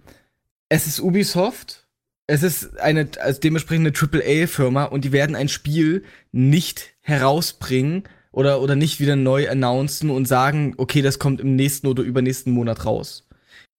es 0.68 0.86
ist 0.86 1.00
Ubisoft. 1.00 1.86
Es 2.26 2.42
ist 2.42 2.78
eine 2.78 3.08
also 3.20 3.40
dementsprechend 3.40 3.86
eine 3.86 4.22
AAA-Firma 4.22 4.84
und 4.84 5.04
die 5.04 5.12
werden 5.12 5.34
ein 5.34 5.48
Spiel 5.48 6.04
nicht 6.30 6.94
herausbringen 7.00 8.04
oder, 8.32 8.60
oder 8.60 8.76
nicht 8.76 9.00
wieder 9.00 9.16
neu 9.16 9.48
announcen 9.48 10.10
und 10.10 10.28
sagen, 10.28 10.74
okay, 10.76 11.00
das 11.00 11.18
kommt 11.18 11.40
im 11.40 11.56
nächsten 11.56 11.86
oder 11.86 12.02
übernächsten 12.02 12.52
Monat 12.52 12.84
raus. 12.84 13.27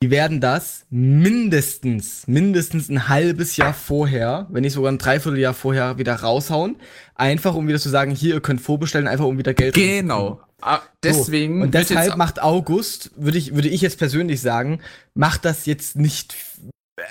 Die 0.02 0.12
werden 0.12 0.40
das 0.40 0.86
mindestens, 0.90 2.26
mindestens 2.26 2.88
ein 2.88 3.10
halbes 3.10 3.58
Jahr 3.58 3.74
vorher, 3.74 4.48
wenn 4.50 4.62
nicht 4.62 4.72
sogar 4.72 4.94
ein 4.94 4.98
Dreivierteljahr 4.98 5.54
vorher 5.54 5.98
wieder 5.98 6.16
raushauen. 6.16 6.78
Einfach 7.16 7.54
um 7.54 7.68
wieder 7.68 7.80
zu 7.80 7.90
sagen, 7.90 8.12
hier, 8.12 8.36
ihr 8.36 8.42
könnt 8.42 8.62
vorbestellen, 8.62 9.10
einfach 9.10 9.26
um 9.26 9.38
wieder 9.38 9.54
Geld 9.54 9.76
Genau. 9.76 10.40
Ah, 10.62 10.80
deswegen. 11.04 11.58
so, 11.60 11.64
und 11.64 11.74
deshalb 11.74 12.16
macht 12.16 12.42
August, 12.42 13.12
würde 13.18 13.38
ich, 13.38 13.56
würde 13.56 13.68
ich 13.68 13.82
jetzt 13.82 13.98
persönlich 14.00 14.40
sagen, 14.40 14.80
macht 15.16 15.44
das 15.44 15.66
jetzt 15.66 15.98
nicht. 15.98 16.34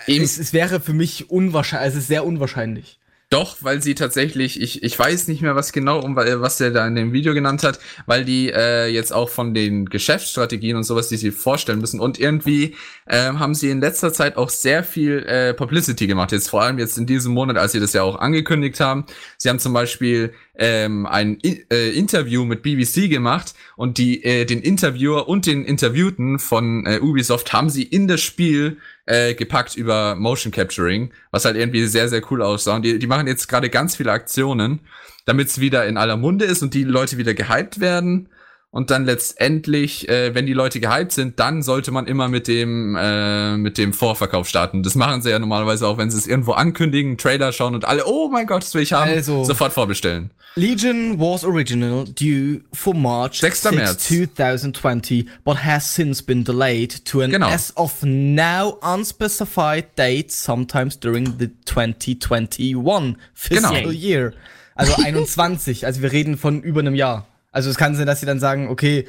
Eben- 0.07 0.25
Es, 0.25 0.39
es 0.39 0.55
wäre 0.55 0.81
für 0.81 0.95
mich 0.95 1.29
unwahrscheinlich, 1.31 1.93
es 1.93 1.99
ist 1.99 2.09
sehr 2.09 2.25
unwahrscheinlich. 2.25 2.99
Doch, 3.31 3.59
weil 3.61 3.83
sie 3.83 3.95
tatsächlich, 3.95 4.59
ich, 4.59 4.83
ich 4.83 4.99
weiß 4.99 5.29
nicht 5.29 5.43
mehr 5.43 5.55
was 5.55 5.73
genau, 5.73 6.01
um, 6.01 6.17
weil- 6.17 6.41
was 6.41 6.57
der 6.57 6.71
da 6.71 6.87
in 6.87 6.95
dem 6.95 7.13
Video 7.13 7.35
genannt 7.35 7.63
hat, 7.63 7.79
weil 8.07 8.25
die 8.25 8.51
äh, 8.51 8.87
jetzt 8.87 9.13
auch 9.13 9.29
von 9.29 9.53
den 9.53 9.85
Geschäftsstrategien 9.85 10.79
und 10.79 10.85
sowas, 10.85 11.11
die 11.11 11.19
sie 11.19 11.31
vorstellen 11.31 11.79
müssen 11.79 12.01
und 12.01 12.19
irgendwie 12.19 12.75
ähm, 13.07 13.39
haben 13.39 13.55
sie 13.55 13.69
in 13.69 13.81
letzter 13.81 14.15
Zeit 14.15 14.39
auch 14.39 14.49
sehr 14.49 14.83
viel 14.83 15.19
äh, 15.27 15.53
Publicity 15.53 16.07
gemacht. 16.07 16.33
Jetzt 16.33 16.49
vor 16.49 16.63
allem 16.63 16.79
jetzt 16.79 16.97
in 16.97 17.05
diesem 17.05 17.35
Monat, 17.35 17.59
als 17.59 17.73
sie 17.73 17.81
das 17.81 17.93
ja 17.93 18.03
auch 18.03 18.17
angekündigt 18.19 18.81
haben. 18.81 19.05
Sie 19.37 19.51
haben 19.51 19.59
zum 19.59 19.75
Beispiel 19.75 20.33
ähm, 20.55 21.05
ein 21.05 21.39
I 21.45 21.67
äh, 21.71 21.91
Interview 21.91 22.47
mit 22.47 22.63
BBC 22.63 23.11
gemacht 23.11 23.53
und 23.79 23.97
die 23.97 24.25
äh, 24.25 24.45
den 24.45 24.61
Interviewer 24.61 25.29
und 25.29 25.47
den 25.47 25.65
Interviewten 25.65 26.41
von 26.41 26.85
äh, 26.85 26.99
Ubisoft 27.01 27.53
haben 27.53 27.71
sie 27.71 27.85
in 27.85 28.09
das 28.09 28.21
Spiel 28.21 28.79
äh, 29.07 29.35
gepackt 29.35 29.77
über 29.77 30.17
Motion 30.17 30.51
Capturing, 30.51 31.13
was 31.31 31.45
halt 31.45 31.57
irgendwie 31.57 31.87
sehr, 31.87 32.09
sehr 32.09 32.21
cool 32.29 32.43
aussah. 32.43 32.75
Und 32.75 32.85
die, 32.85 32.99
die 32.99 33.07
machen 33.07 33.29
jetzt 33.29 33.47
gerade 33.47 33.71
ganz 33.71 33.95
viele 33.95 34.11
Aktionen, 34.11 34.81
damit 35.27 35.47
es 35.47 35.61
wieder 35.61 35.87
in 35.87 35.97
aller 35.97 36.17
Munde 36.17 36.45
ist 36.45 36.61
und 36.61 36.75
die 36.75 36.83
Leute 36.83 37.19
wieder 37.19 37.35
gehypt 37.35 37.79
werden. 37.79 38.29
Und 38.71 38.91
dann 38.91 39.07
letztendlich, 39.07 40.09
äh, 40.11 40.35
wenn 40.35 40.45
die 40.45 40.53
Leute 40.53 40.79
gehypt 40.79 41.13
sind, 41.13 41.41
dann 41.41 41.63
sollte 41.63 41.91
man 41.91 42.07
immer 42.07 42.29
mit 42.29 42.49
dem 42.49 42.97
äh, 43.01 43.57
mit 43.57 43.79
dem 43.79 43.95
Vorverkauf 43.95 44.47
starten. 44.47 44.83
Das 44.83 44.95
machen 44.95 45.23
sie 45.23 45.31
ja 45.31 45.39
normalerweise 45.39 45.87
auch, 45.87 45.97
wenn 45.97 46.11
sie 46.11 46.19
es 46.19 46.27
irgendwo 46.27 46.53
ankündigen, 46.53 47.17
Trailer 47.17 47.53
schauen 47.53 47.75
und 47.75 47.87
alle, 47.87 48.05
oh 48.07 48.29
mein 48.29 48.47
Gott, 48.47 48.63
das 48.63 48.75
will 48.75 48.83
ich 48.83 48.93
haben, 48.93 49.11
Also- 49.11 49.45
sofort 49.45 49.73
vorbestellen. 49.73 50.31
Legion 50.55 51.19
was 51.19 51.45
original 51.45 52.05
due 52.05 52.61
for 52.73 52.93
March 52.95 53.41
6. 53.41 53.63
6, 53.63 53.75
März. 53.75 54.09
2020, 54.09 55.27
but 55.45 55.65
has 55.65 55.95
since 55.95 56.23
been 56.23 56.45
delayed 56.45 57.05
to 57.07 57.21
an 57.23 57.31
Genau. 57.31 57.49
as 57.49 57.73
of 57.77 58.03
now 58.03 58.77
unspecified 58.83 59.87
date, 59.97 60.31
sometimes 60.33 60.99
during 60.99 61.39
the 61.39 61.49
2021 61.65 63.17
fiscal 63.35 63.73
Genau. 63.73 63.91
year. 63.91 64.33
Also 64.75 64.95
21, 65.03 65.87
also 65.87 66.03
wir 66.03 66.13
reden 66.13 66.37
von 66.37 66.63
über 66.63 66.81
einem 66.81 66.95
Jahr. 66.95 67.27
Also 67.53 67.71
es 67.71 67.77
kann 67.77 67.95
sein, 67.95 68.07
dass 68.07 68.21
sie 68.21 68.27
dann 68.27 68.41
sagen, 68.41 68.69
okay, 68.69 69.07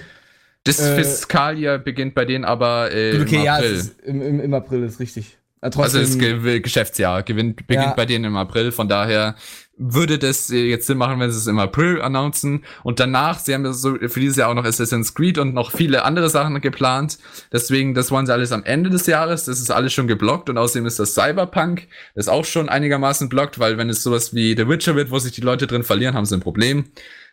Das 0.65 0.79
Äh, 0.79 0.95
Fiskaljahr 0.95 1.77
beginnt 1.79 2.15
bei 2.15 2.25
denen 2.25 2.43
aber 2.45 2.91
äh, 2.93 3.19
okay, 3.21 3.37
im 3.37 3.43
ja, 3.43 3.55
April. 3.55 3.73
ist 3.73 3.99
im, 4.01 4.21
im, 4.21 4.39
im 4.41 4.53
April 4.53 4.83
ist 4.83 4.99
richtig. 4.99 5.37
Aber 5.61 5.83
Also 5.83 5.99
das 5.99 6.11
trotzdem- 6.11 6.41
Ge 6.43 6.59
Geschäftsjahr 6.61 7.23
gewinnt, 7.23 7.55
beginnt 7.67 7.85
Ja. 7.87 7.93
bei 7.93 8.05
denen 8.05 8.25
im 8.25 8.35
April, 8.37 8.71
von 8.71 8.87
daher 8.87 9.35
würde 9.77 10.17
das 10.19 10.49
äh, 10.49 10.65
jetzt 10.69 10.87
Sinn 10.87 10.97
machen, 10.97 11.19
wenn 11.21 11.31
sie 11.31 11.37
es 11.37 11.47
im 11.47 11.59
April 11.59 12.01
announcen 12.01 12.63
und 12.83 12.99
danach, 12.99 13.39
sie 13.39 13.53
haben 13.53 13.63
ja 13.65 13.71
so 13.73 13.95
für 13.95 14.19
dieses 14.19 14.35
Jahr 14.37 14.49
auch 14.49 14.53
noch 14.53 14.65
Assassin's 14.65 15.13
Creed 15.13 15.37
und 15.37 15.53
noch 15.53 15.71
viele 15.71 16.03
andere 16.03 16.29
Sachen 16.29 16.59
geplant, 16.61 17.17
deswegen, 17.53 17.93
das 17.93 18.11
wollen 18.11 18.25
sie 18.25 18.33
alles 18.33 18.51
am 18.51 18.63
Ende 18.63 18.89
des 18.89 19.05
Jahres, 19.05 19.45
das 19.45 19.59
ist 19.61 19.71
alles 19.71 19.93
schon 19.93 20.07
geblockt 20.07 20.49
und 20.49 20.57
außerdem 20.57 20.85
ist 20.85 20.99
das 20.99 21.13
Cyberpunk, 21.13 21.87
das 22.15 22.25
ist 22.25 22.29
auch 22.29 22.43
schon 22.45 22.67
einigermaßen 22.69 23.27
blockt, 23.29 23.59
weil 23.59 23.77
wenn 23.77 23.89
es 23.89 24.03
sowas 24.03 24.33
wie 24.33 24.55
The 24.57 24.67
Witcher 24.67 24.95
wird, 24.97 25.11
wo 25.11 25.19
sich 25.19 25.31
die 25.33 25.41
Leute 25.41 25.67
drin 25.67 25.83
verlieren, 25.83 26.13
haben 26.15 26.25
sie 26.25 26.35
ein 26.35 26.41
Problem. 26.41 26.85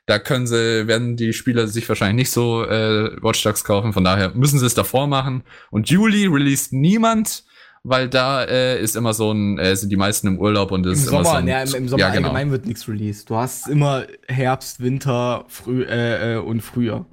Da 0.06 0.20
können 0.20 0.46
sie, 0.46 0.86
werden 0.86 1.16
die 1.16 1.32
Spieler 1.32 1.66
sich 1.66 1.88
wahrscheinlich 1.88 2.26
nicht 2.26 2.30
so 2.30 2.64
äh, 2.64 3.16
Watch 3.22 3.42
Dogs 3.42 3.64
kaufen, 3.64 3.92
von 3.92 4.04
daher 4.04 4.30
müssen 4.34 4.58
sie 4.58 4.66
es 4.66 4.74
davor 4.74 5.08
machen. 5.08 5.42
Und 5.70 5.90
Juli 5.90 6.26
released 6.26 6.72
niemand, 6.72 7.44
weil 7.82 8.08
da 8.08 8.44
äh, 8.44 8.80
ist 8.80 8.94
immer 8.94 9.14
so 9.14 9.32
ein, 9.32 9.58
äh, 9.58 9.74
sind 9.74 9.90
die 9.90 9.96
meisten 9.96 10.28
im 10.28 10.38
Urlaub 10.38 10.70
und 10.70 10.86
Im 10.86 10.92
es 10.92 11.00
ist 11.00 11.08
immer 11.08 11.18
so 11.18 11.24
Sommer, 11.24 11.38
ein, 11.38 11.48
ja, 11.48 11.62
im, 11.62 11.74
im 11.74 11.88
Sommer 11.88 12.00
ja, 12.00 12.10
genau. 12.10 12.28
allgemein 12.28 12.50
wird 12.50 12.66
nichts 12.66 12.88
released. 12.88 13.30
Du 13.30 13.36
hast 13.36 13.68
immer 13.68 14.06
Herbst, 14.28 14.80
Winter, 14.80 15.44
früh 15.48 15.82
äh, 15.82 16.34
äh, 16.34 16.38
und 16.38 16.60
Frühjahr. 16.62 17.04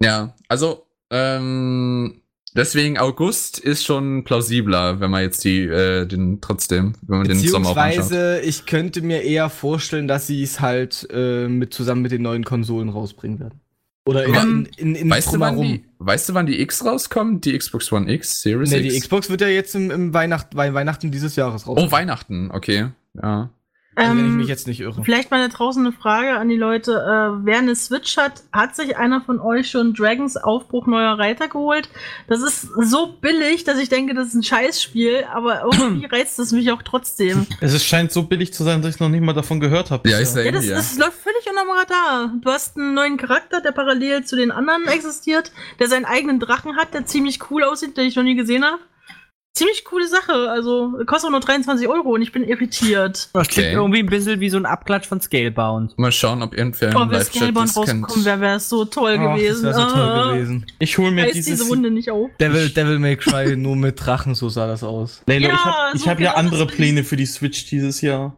Ja, 0.00 0.34
also 0.48 0.86
ähm, 1.10 2.20
deswegen 2.58 2.98
August 2.98 3.58
ist 3.58 3.84
schon 3.84 4.24
plausibler, 4.24 5.00
wenn 5.00 5.10
man 5.10 5.22
jetzt 5.22 5.42
die 5.44 5.60
äh, 5.62 6.04
den 6.06 6.40
trotzdem, 6.42 6.92
wenn 7.06 7.18
man 7.18 7.28
den 7.28 7.38
Sommer 7.38 7.70
auch. 7.70 7.74
Beziehungsweise, 7.74 8.40
ich 8.40 8.66
könnte 8.66 9.00
mir 9.00 9.22
eher 9.22 9.48
vorstellen, 9.48 10.06
dass 10.08 10.26
sie 10.26 10.42
es 10.42 10.60
halt 10.60 11.08
äh, 11.10 11.48
mit 11.48 11.72
zusammen 11.72 12.02
mit 12.02 12.12
den 12.12 12.20
neuen 12.22 12.44
Konsolen 12.44 12.90
rausbringen 12.90 13.40
werden. 13.40 13.60
Oder 14.06 14.24
in, 14.24 14.34
Ja. 14.34 14.42
in, 14.42 14.64
in, 14.76 14.94
in 14.94 15.10
Weißt 15.10 15.34
du, 15.34 15.40
wann 15.40 15.60
die, 15.60 15.84
weißt 15.98 16.28
du, 16.30 16.34
wann 16.34 16.46
die 16.46 16.60
X 16.62 16.84
rauskommt? 16.84 17.44
Die 17.44 17.56
Xbox 17.56 17.92
One 17.92 18.10
X, 18.12 18.42
Series 18.42 18.70
Nee, 18.70 18.78
X? 18.80 18.94
die 18.94 19.00
Xbox 19.00 19.28
wird 19.30 19.40
ja 19.42 19.48
jetzt 19.48 19.74
im, 19.74 19.90
im 19.90 20.14
Weihnacht, 20.14 20.48
Wei- 20.56 20.72
Weihnachten 20.74 21.10
dieses 21.10 21.36
Jahres 21.36 21.66
raus. 21.66 21.78
oh, 21.78 21.90
Weihnachten, 21.90 22.50
okay. 22.50 22.88
Ja. 23.22 23.50
Also, 23.98 24.10
wenn 24.12 24.18
ich 24.18 24.30
Ähm, 24.30 24.36
mich 24.36 24.48
jetzt 24.48 24.66
nicht 24.66 24.80
irre. 24.80 25.02
Vielleicht 25.02 25.30
mal 25.30 25.46
da 25.46 25.54
draußen 25.54 25.84
eine 25.84 25.92
Frage 25.92 26.38
an 26.38 26.48
die 26.48 26.56
Leute. 26.56 26.92
Äh, 26.92 27.44
wer 27.44 27.58
eine 27.58 27.74
Switch 27.74 28.16
hat, 28.16 28.42
hat 28.52 28.76
sich 28.76 28.96
einer 28.96 29.20
von 29.20 29.40
euch 29.40 29.70
schon 29.70 29.94
Dragons 29.94 30.36
Aufbruch 30.36 30.86
neuer 30.86 31.18
Reiter 31.18 31.48
geholt? 31.48 31.88
Das 32.28 32.40
ist 32.40 32.68
so 32.80 33.08
billig, 33.20 33.64
dass 33.64 33.78
ich 33.78 33.88
denke, 33.88 34.14
das 34.14 34.28
ist 34.28 34.34
ein 34.34 34.42
Scheißspiel, 34.42 35.24
aber 35.32 35.62
irgendwie 35.62 36.06
reizt 36.12 36.38
es 36.38 36.52
mich 36.52 36.70
auch 36.70 36.82
trotzdem. 36.82 37.46
Es 37.60 37.74
ist, 37.74 37.84
scheint 37.84 38.12
so 38.12 38.22
billig 38.22 38.52
zu 38.52 38.64
sein, 38.64 38.82
dass 38.82 38.94
ich 38.94 39.00
noch 39.00 39.08
nicht 39.08 39.22
mal 39.22 39.32
davon 39.32 39.60
gehört 39.60 39.90
habe. 39.90 40.08
Ja, 40.08 40.18
ist 40.18 40.36
ja 40.36 40.42
Ja, 40.42 40.52
das, 40.52 40.66
ja. 40.66 40.76
das 40.76 40.96
läuft 40.98 41.18
völlig 41.18 41.38
am 41.48 41.68
Radar. 41.70 42.32
Du 42.40 42.50
hast 42.50 42.76
einen 42.76 42.94
neuen 42.94 43.16
Charakter, 43.16 43.60
der 43.60 43.72
parallel 43.72 44.24
zu 44.24 44.36
den 44.36 44.50
anderen 44.50 44.86
existiert, 44.86 45.50
der 45.80 45.88
seinen 45.88 46.04
eigenen 46.04 46.38
Drachen 46.38 46.76
hat, 46.76 46.94
der 46.94 47.06
ziemlich 47.06 47.50
cool 47.50 47.64
aussieht, 47.64 47.96
den 47.96 48.06
ich 48.06 48.16
noch 48.16 48.22
nie 48.22 48.36
gesehen 48.36 48.64
habe. 48.64 48.78
Ziemlich 49.58 49.84
coole 49.84 50.06
Sache. 50.06 50.50
Also 50.50 50.94
kostet 51.06 51.26
auch 51.28 51.30
nur 51.32 51.40
23 51.40 51.88
Euro 51.88 52.10
und 52.10 52.22
ich 52.22 52.30
bin 52.32 52.44
irritiert. 52.44 53.28
Das 53.32 53.48
klingt 53.48 53.68
Okay. 53.68 53.74
irgendwie 53.76 53.98
ein 53.98 54.06
bisschen 54.06 54.38
wie 54.40 54.48
so 54.50 54.56
ein 54.56 54.66
Abklatsch 54.66 55.06
von 55.06 55.20
Scalebound. 55.20 55.98
Mal 55.98 56.12
schauen, 56.12 56.42
ob 56.42 56.56
irgendwer 56.56 56.92
Oh, 56.96 57.02
im 57.02 57.10
wenn 57.10 57.18
Live-Chat 57.18 57.34
Scalebound 57.42 57.76
rausgekommen 57.76 58.24
wäre, 58.24 58.40
wäre 58.40 58.56
es 58.56 58.68
so 58.68 58.84
toll 58.84 59.16
Ach, 59.18 59.34
gewesen. 59.34 59.64
Das 59.64 59.76
so 59.76 59.82
toll 59.82 60.00
Ah. 60.00 60.32
gewesen. 60.32 60.66
Ich 60.78 60.96
hole 60.98 61.10
mir 61.10 61.24
Reiß 61.24 61.32
dieses. 61.32 61.58
diese 61.58 61.68
Wunde 61.68 61.90
nicht 61.90 62.10
auf. 62.10 62.30
Devil, 62.40 62.70
Devil 62.70 62.98
May 63.00 63.16
Cry 63.16 63.56
nur 63.56 63.74
mit 63.76 64.00
Drachen, 64.04 64.34
so 64.34 64.48
sah 64.48 64.66
das 64.68 64.82
aus. 64.84 65.22
Lelo, 65.26 65.48
Ja, 65.48 65.54
ich 65.54 65.60
habe 65.64 65.98
so 65.98 66.06
hab 66.10 66.20
ja 66.20 66.30
genau 66.30 66.38
andere 66.40 66.66
Pläne 66.66 67.02
für 67.04 67.16
die 67.16 67.26
Switch 67.26 67.66
dieses 67.66 68.00
Jahr. 68.00 68.36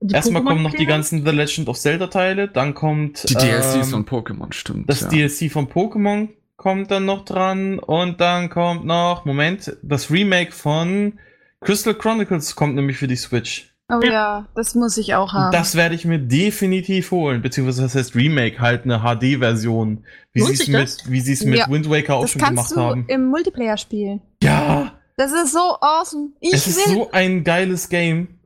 Die 0.00 0.14
Erstmal 0.14 0.44
kommen 0.44 0.62
noch 0.62 0.74
die 0.74 0.86
ganzen 0.86 1.24
The 1.24 1.30
Legend 1.32 1.68
of 1.68 1.78
Zelda 1.78 2.08
Teile, 2.08 2.48
dann 2.48 2.74
kommt 2.74 3.28
Die 3.28 3.34
DLCs 3.34 3.74
ähm, 3.74 3.84
von 3.84 4.04
Pokémon, 4.06 4.52
stimmt. 4.52 4.88
das 4.88 5.00
ja. 5.00 5.08
DLC 5.08 5.50
von 5.50 5.66
Pokémon 5.66 6.28
kommt 6.56 6.90
dann 6.90 7.04
noch 7.04 7.24
dran 7.24 7.78
und 7.78 8.20
dann 8.20 8.48
kommt 8.50 8.84
noch, 8.84 9.24
Moment, 9.24 9.76
das 9.82 10.10
Remake 10.10 10.52
von 10.52 11.18
Crystal 11.60 11.94
Chronicles 11.94 12.54
kommt 12.56 12.74
nämlich 12.74 12.96
für 12.98 13.08
die 13.08 13.16
Switch. 13.16 13.70
Oh 13.92 14.00
ja, 14.02 14.48
das 14.54 14.74
muss 14.74 14.96
ich 14.96 15.14
auch 15.14 15.34
haben. 15.34 15.52
Das 15.52 15.74
werde 15.74 15.94
ich 15.94 16.06
mir 16.06 16.18
definitiv 16.18 17.10
holen, 17.10 17.42
beziehungsweise 17.42 17.82
das 17.82 17.94
heißt 17.94 18.14
Remake, 18.14 18.58
halt 18.58 18.84
eine 18.84 19.00
HD-Version, 19.00 20.04
wie 20.32 20.40
sie 20.40 20.52
es 20.54 20.68
mit, 20.68 20.80
das? 20.82 21.10
wie 21.10 21.20
sie 21.20 21.34
es 21.34 21.44
mit 21.44 21.58
Ja, 21.58 21.68
Wind 21.68 21.90
Waker 21.90 22.14
auch 22.16 22.22
das 22.22 22.30
schon 22.30 22.40
kannst 22.40 22.70
gemacht 22.70 22.76
du 22.76 22.80
haben. 22.80 23.04
im 23.08 23.26
Multiplayer 23.26 23.76
spielen. 23.76 24.22
Ja, 24.42 24.98
Das 25.18 25.32
ist 25.32 25.52
so 25.52 25.76
awesome. 25.80 26.30
Ich 26.40 26.54
es 26.54 26.66
ist 26.66 26.86
will. 26.88 26.94
so 26.94 27.10
ein 27.10 27.44
geiles 27.44 27.88
Game. 27.90 28.38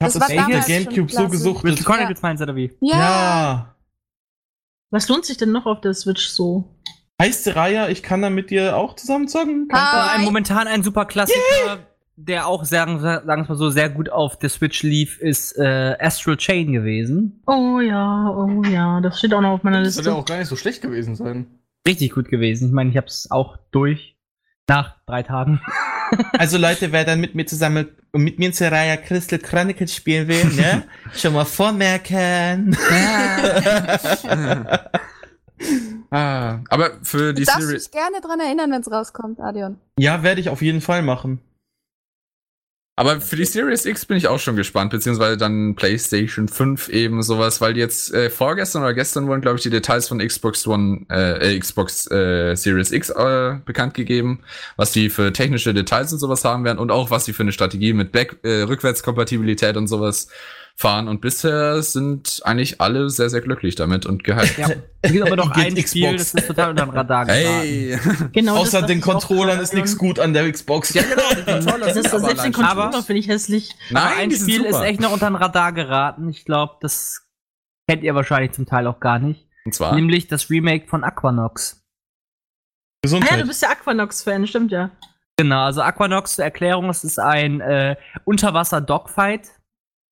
Ich 0.00 0.06
Das 0.06 0.14
habe 0.14 0.20
war 0.24 0.30
es 0.30 0.44
auf 0.60 0.66
der 0.66 0.78
Gamecube 0.84 1.12
so 1.12 1.28
gesuchtet. 1.28 1.62
Crystal 1.76 1.84
Chronicles 1.94 2.22
meinst 2.22 2.40
du, 2.40 2.44
oder 2.44 2.56
wie? 2.56 2.72
ja. 2.80 2.98
Ja. 2.98 3.72
Was 4.90 5.08
lohnt 5.08 5.24
sich 5.26 5.36
denn 5.36 5.52
noch 5.52 5.66
auf 5.66 5.80
der 5.82 5.92
Switch 5.94 6.28
so? 6.28 6.75
Heißt 7.20 7.56
Raya, 7.56 7.88
ich 7.88 8.02
kann 8.02 8.20
da 8.20 8.28
mit 8.28 8.50
dir 8.50 8.76
auch 8.76 8.94
zusammen 8.94 9.26
zocken? 9.26 9.68
Ah. 9.72 10.10
Ein, 10.14 10.24
momentan 10.24 10.68
ein 10.68 10.82
super 10.82 11.06
Klassiker, 11.06 11.78
der 12.16 12.46
auch, 12.46 12.64
sagen, 12.64 13.00
sagen 13.00 13.26
wir 13.26 13.36
mal 13.48 13.56
so, 13.56 13.70
sehr 13.70 13.88
gut 13.88 14.10
auf 14.10 14.38
der 14.38 14.50
Switch 14.50 14.82
lief, 14.82 15.18
ist 15.18 15.56
äh, 15.58 15.96
Astral 15.98 16.36
Chain 16.36 16.72
gewesen. 16.72 17.42
Oh 17.46 17.80
ja, 17.80 18.28
oh 18.30 18.62
ja, 18.64 19.00
das 19.00 19.18
steht 19.18 19.32
auch 19.32 19.40
noch 19.40 19.52
auf 19.52 19.62
meiner 19.62 19.78
Das 19.78 19.86
Liste. 19.88 20.02
soll 20.02 20.12
ja 20.12 20.18
auch 20.18 20.26
gar 20.26 20.38
nicht 20.38 20.48
so 20.48 20.56
schlecht 20.56 20.82
gewesen 20.82 21.16
sein. 21.16 21.46
Richtig 21.88 22.12
gut 22.12 22.28
gewesen. 22.28 22.68
Ich 22.68 22.74
meine, 22.74 22.90
ich 22.90 22.96
habe 22.98 23.06
es 23.06 23.30
auch 23.30 23.56
durch. 23.70 24.16
Nach 24.68 24.96
drei 25.06 25.22
Tagen. 25.22 25.60
Also 26.38 26.56
Leute, 26.56 26.92
wer 26.92 27.04
dann 27.04 27.20
mit 27.20 27.34
mir 27.34 27.46
zusammen 27.46 27.88
mit 28.12 28.38
mir 28.38 28.46
in 28.46 28.52
Seraya 28.52 28.96
Crystal 28.96 29.40
Chronicles 29.40 29.92
spielen 29.92 30.28
will, 30.28 30.44
ne? 30.54 30.84
Schon 31.12 31.32
mal 31.32 31.44
vormerken. 31.44 32.76
ah, 36.10 36.60
aber 36.68 36.92
für 37.02 37.32
die 37.34 37.42
Du 37.42 37.46
darfst 37.46 37.66
Series. 37.66 37.82
dich 37.84 37.92
gerne 37.92 38.20
dran 38.20 38.40
erinnern, 38.40 38.70
wenn 38.70 38.80
es 38.80 38.90
rauskommt, 38.90 39.40
Adion. 39.40 39.78
ja, 39.98 40.22
werde 40.22 40.40
ich 40.40 40.48
auf 40.48 40.62
jeden 40.62 40.80
Fall 40.80 41.02
machen. 41.02 41.40
Aber 42.98 43.20
für 43.20 43.36
die 43.36 43.44
Series 43.44 43.84
X 43.84 44.06
bin 44.06 44.16
ich 44.16 44.26
auch 44.26 44.38
schon 44.38 44.56
gespannt, 44.56 44.90
beziehungsweise 44.90 45.36
dann 45.36 45.74
PlayStation 45.74 46.48
5 46.48 46.88
eben 46.88 47.22
sowas, 47.22 47.60
weil 47.60 47.76
jetzt 47.76 48.14
äh, 48.14 48.30
vorgestern 48.30 48.80
oder 48.82 48.94
gestern 48.94 49.26
wurden, 49.26 49.42
glaube 49.42 49.58
ich, 49.58 49.62
die 49.62 49.68
Details 49.68 50.08
von 50.08 50.18
Xbox 50.18 50.66
One, 50.66 51.04
äh, 51.10 51.54
äh, 51.56 51.58
Xbox 51.58 52.10
äh, 52.10 52.54
Series 52.54 52.92
X 52.92 53.10
äh, 53.10 53.56
bekannt 53.66 53.92
gegeben, 53.92 54.40
was 54.76 54.92
die 54.92 55.10
für 55.10 55.30
technische 55.34 55.74
Details 55.74 56.10
und 56.14 56.20
sowas 56.20 56.42
haben 56.46 56.64
werden 56.64 56.78
und 56.78 56.90
auch 56.90 57.10
was 57.10 57.26
die 57.26 57.34
für 57.34 57.42
eine 57.42 57.52
Strategie 57.52 57.92
mit 57.92 58.12
Back 58.12 58.38
äh, 58.44 58.62
Rückwärtskompatibilität 58.62 59.76
und 59.76 59.88
sowas 59.88 60.28
fahren. 60.78 61.08
Und 61.08 61.20
bisher 61.22 61.80
sind 61.82 62.40
eigentlich 62.44 62.80
alle 62.80 63.08
sehr, 63.08 63.30
sehr 63.30 63.40
glücklich 63.40 63.74
damit 63.76 64.04
und 64.06 64.24
gehypt. 64.24 64.58
Ja. 64.58 64.68
Es 65.02 65.10
gibt 65.12 65.26
aber 65.26 65.36
noch 65.36 65.50
ein 65.52 65.70
Spiel, 65.76 65.82
Xbox. 66.14 66.32
das 66.32 66.34
ist 66.42 66.46
total 66.48 66.70
unter 66.70 66.84
dem 66.84 66.90
Radar 66.90 67.24
geraten. 67.24 67.46
Hey! 67.48 67.98
Genau, 68.32 68.56
Außer 68.58 68.82
den 68.82 69.00
Controllern 69.00 69.58
ist 69.60 69.72
nichts 69.72 69.96
gut 69.96 70.18
an 70.20 70.32
der 70.34 70.50
Xbox. 70.52 70.92
ja, 70.94 71.02
genau, 71.02 71.22
die 71.30 71.44
Controller 71.50 71.84
Das 71.86 71.94
sind 71.94 72.06
ist 72.06 72.12
aber 72.14 72.24
selbst 72.26 72.44
den 72.44 72.52
Controller 72.52 72.82
Aber- 72.88 73.02
finde 73.02 73.20
ich 73.20 73.28
hässlich. 73.28 73.70
Aber 73.90 74.00
Nein, 74.00 74.12
ein 74.18 74.28
die 74.30 74.36
sind 74.36 74.50
Spiel 74.50 74.64
ist 74.66 74.80
echt 74.80 75.00
noch 75.00 75.12
unter 75.12 75.30
den 75.30 75.36
Radar 75.36 75.72
geraten. 75.72 76.28
Ich 76.28 76.44
glaube, 76.44 76.74
das 76.82 77.26
kennt 77.88 78.02
ihr 78.02 78.14
wahrscheinlich 78.14 78.52
zum 78.52 78.66
Teil 78.66 78.86
auch 78.86 79.00
gar 79.00 79.18
nicht. 79.18 79.46
Und 79.64 79.74
zwar. 79.74 79.94
Nämlich 79.94 80.28
das 80.28 80.50
Remake 80.50 80.86
von 80.88 81.04
Aquanox. 81.04 81.80
Ah 81.80 81.80
ja, 81.82 83.00
Gesundheit. 83.02 83.40
du 83.42 83.46
bist 83.46 83.62
ja 83.62 83.70
Aquanox-Fan, 83.70 84.46
stimmt 84.46 84.72
ja. 84.72 84.90
Genau, 85.38 85.64
also 85.64 85.82
Aquanox 85.82 86.34
zur 86.36 86.44
Erklärung, 86.44 86.88
es 86.90 87.04
ist 87.04 87.18
ein 87.18 87.60
äh, 87.60 87.96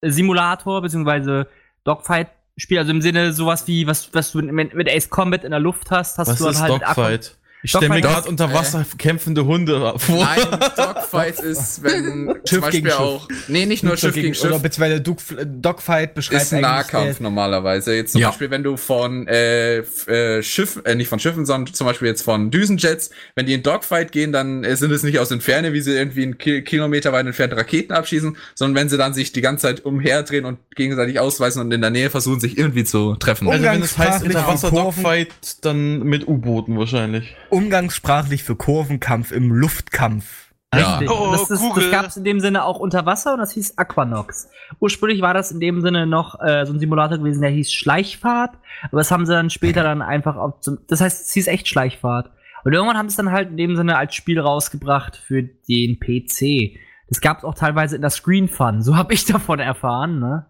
Unterwasser-Dogfight-Simulator, 0.05 0.83
beziehungsweise 0.83 1.47
Dogfight-Spiel, 1.85 2.79
also 2.79 2.91
im 2.91 3.01
Sinne 3.01 3.33
sowas 3.33 3.67
wie, 3.67 3.87
was, 3.87 4.13
was 4.13 4.33
du 4.33 4.43
mit, 4.43 4.75
mit 4.75 4.89
Ace 4.89 5.09
Combat 5.09 5.45
in 5.45 5.51
der 5.51 5.61
Luft 5.61 5.91
hast, 5.91 6.19
hast 6.19 6.29
Was 6.29 6.39
du 6.39 6.45
dann 6.45 6.53
ist 6.53 6.61
halt 6.61 6.73
Dogfight? 6.73 7.37
Ich 7.65 7.71
stelle 7.71 7.89
mir 7.89 8.03
gerade 8.03 8.29
unter 8.29 8.53
Wasser 8.53 8.85
kämpfende 8.99 9.47
Hunde 9.47 9.95
vor. 9.97 10.17
Nein, 10.23 10.59
Dogfight 10.77 11.41
ist, 11.41 11.83
wenn 11.83 12.27
zum 12.45 12.47
Schiff 12.47 12.61
Beispiel 12.61 12.81
gegen 12.83 12.91
Schiff. 12.91 13.01
auch. 13.01 13.29
Nee, 13.49 13.65
nicht 13.65 13.83
nur 13.83 13.97
Schiff 13.97 14.15
gegen 14.15 14.35
Schiff. 14.35 14.45
Oder 14.45 14.59
beziehungsweise 14.59 15.01
Dog, 15.01 15.17
Dogfight 15.47 16.13
beschreibt 16.15 16.43
ist 16.43 16.53
ein 16.53 16.63
eigentlich, 16.63 16.93
Nahkampf 16.93 17.21
äh, 17.21 17.23
normalerweise. 17.23 17.95
Jetzt 17.95 18.13
zum 18.13 18.21
Ja. 18.21 18.29
Beispiel, 18.29 18.51
wenn 18.51 18.63
du 18.63 18.77
von 18.77 19.27
äh, 19.29 19.79
äh, 19.79 20.43
Schiffen, 20.43 20.85
äh, 20.85 20.95
nicht 20.95 21.09
von 21.09 21.19
Schiffen, 21.19 21.47
sondern 21.47 21.73
zum 21.73 21.87
Beispiel 21.87 22.07
jetzt 22.09 22.21
von 22.23 22.51
Düsenjets, 22.51 23.09
wenn 23.35 23.47
die 23.47 23.55
in 23.55 23.63
Dogfight 23.63 24.13
gehen, 24.13 24.31
dann 24.33 24.63
äh, 24.63 24.77
sind 24.77 24.93
es 24.93 25.03
nicht 25.03 25.19
aus 25.19 25.31
Entferne, 25.31 25.73
wie 25.73 25.81
sie 25.81 25.93
irgendwie 25.93 26.25
einen 26.25 26.37
Ki 26.37 26.61
Kilometer 26.63 27.13
weit 27.15 27.25
entfernt 27.25 27.55
Raketen 27.55 27.95
abschießen, 27.95 28.37
sondern 28.55 28.75
wenn 28.83 28.89
sie 28.91 28.99
dann 28.99 29.15
sich 29.15 29.33
die 29.33 29.41
ganze 29.41 29.63
Zeit 29.69 29.87
umherdrehen 29.87 30.45
und 30.45 30.59
gegenseitig 30.77 31.19
ausweisen 31.19 31.63
und 31.63 31.73
in 31.73 31.81
der 31.81 31.89
Nähe 31.91 32.11
versuchen, 32.11 32.41
sich 32.41 32.59
irgendwie 32.59 32.85
zu 32.85 33.15
treffen. 33.17 33.49
Also 33.49 33.65
wenn 33.65 33.81
es 33.83 33.97
heißt 33.97 34.23
Umgangssprachlich 34.23 34.37
unter 34.37 34.47
Wasser 34.49 34.69
für 34.69 34.75
Kurven. 34.75 35.03
Dogfight, 35.03 35.29
dann 35.63 36.03
mit 36.03 36.29
U-Booten 36.29 36.79
wahrscheinlich. 36.79 37.35
Umgangssprachlich 37.55 38.43
für 38.45 38.57
Kurvenkampf 38.57 39.33
im 39.33 39.51
Luftkampf. 39.53 40.53
Ja. 40.75 40.97
Richtig. 40.97 41.11
Oh, 41.11 41.31
das, 41.33 41.51
ist, 41.51 41.63
das 41.77 41.91
gab 41.93 42.07
es 42.07 42.17
in 42.17 42.25
dem 42.25 42.41
Sinne 42.41 42.65
auch 42.65 42.81
unter 42.81 43.07
Wasser 43.07 43.33
und 43.35 43.39
das 43.39 43.53
hieß 43.53 43.79
Aquanox. 43.79 44.49
Ursprünglich 44.81 45.23
war 45.23 45.33
das 45.33 45.53
in 45.53 45.61
dem 45.61 45.81
Sinne 45.83 46.05
noch 46.07 46.41
äh, 46.41 46.67
so 46.67 46.73
ein 46.73 46.81
Simulator 46.81 47.19
gewesen, 47.19 47.43
der 47.43 47.51
hieß 47.51 47.73
Schleichfahrt, 47.73 48.59
aber 48.91 48.99
das 48.99 49.11
haben 49.13 49.25
sie 49.25 49.33
dann 49.33 49.51
später 49.51 49.85
dann 49.85 50.03
einfach 50.03 50.35
auf, 50.37 50.61
zum, 50.61 50.79
das 50.89 51.01
heißt, 51.01 51.27
es 51.29 51.33
hieß 51.33 51.47
echt 51.47 51.69
Schleichfahrt. 51.69 52.31
Und 52.65 52.73
irgendwann 52.73 52.97
haben 52.97 53.09
sie 53.09 53.13
es 53.13 53.17
dann 53.19 53.31
halt 53.31 53.51
in 53.51 53.57
dem 53.57 53.77
Sinne 53.77 53.97
als 53.97 54.15
Spiel 54.17 54.41
rausgebracht 54.41 55.17
für 55.17 55.43
den 55.45 56.01
PC. 56.01 56.77
Das 57.09 57.21
gab 57.21 57.39
es 57.39 57.45
auch 57.45 57.55
teilweise 57.55 57.95
in 57.95 58.01
der 58.03 58.11
Screen 58.11 58.49
Fun, 58.49 58.83
so 58.83 58.97
habe 58.97 59.15
ich 59.15 59.25
davon 59.27 59.61
erfahren, 59.61 60.19
ne? 60.19 60.47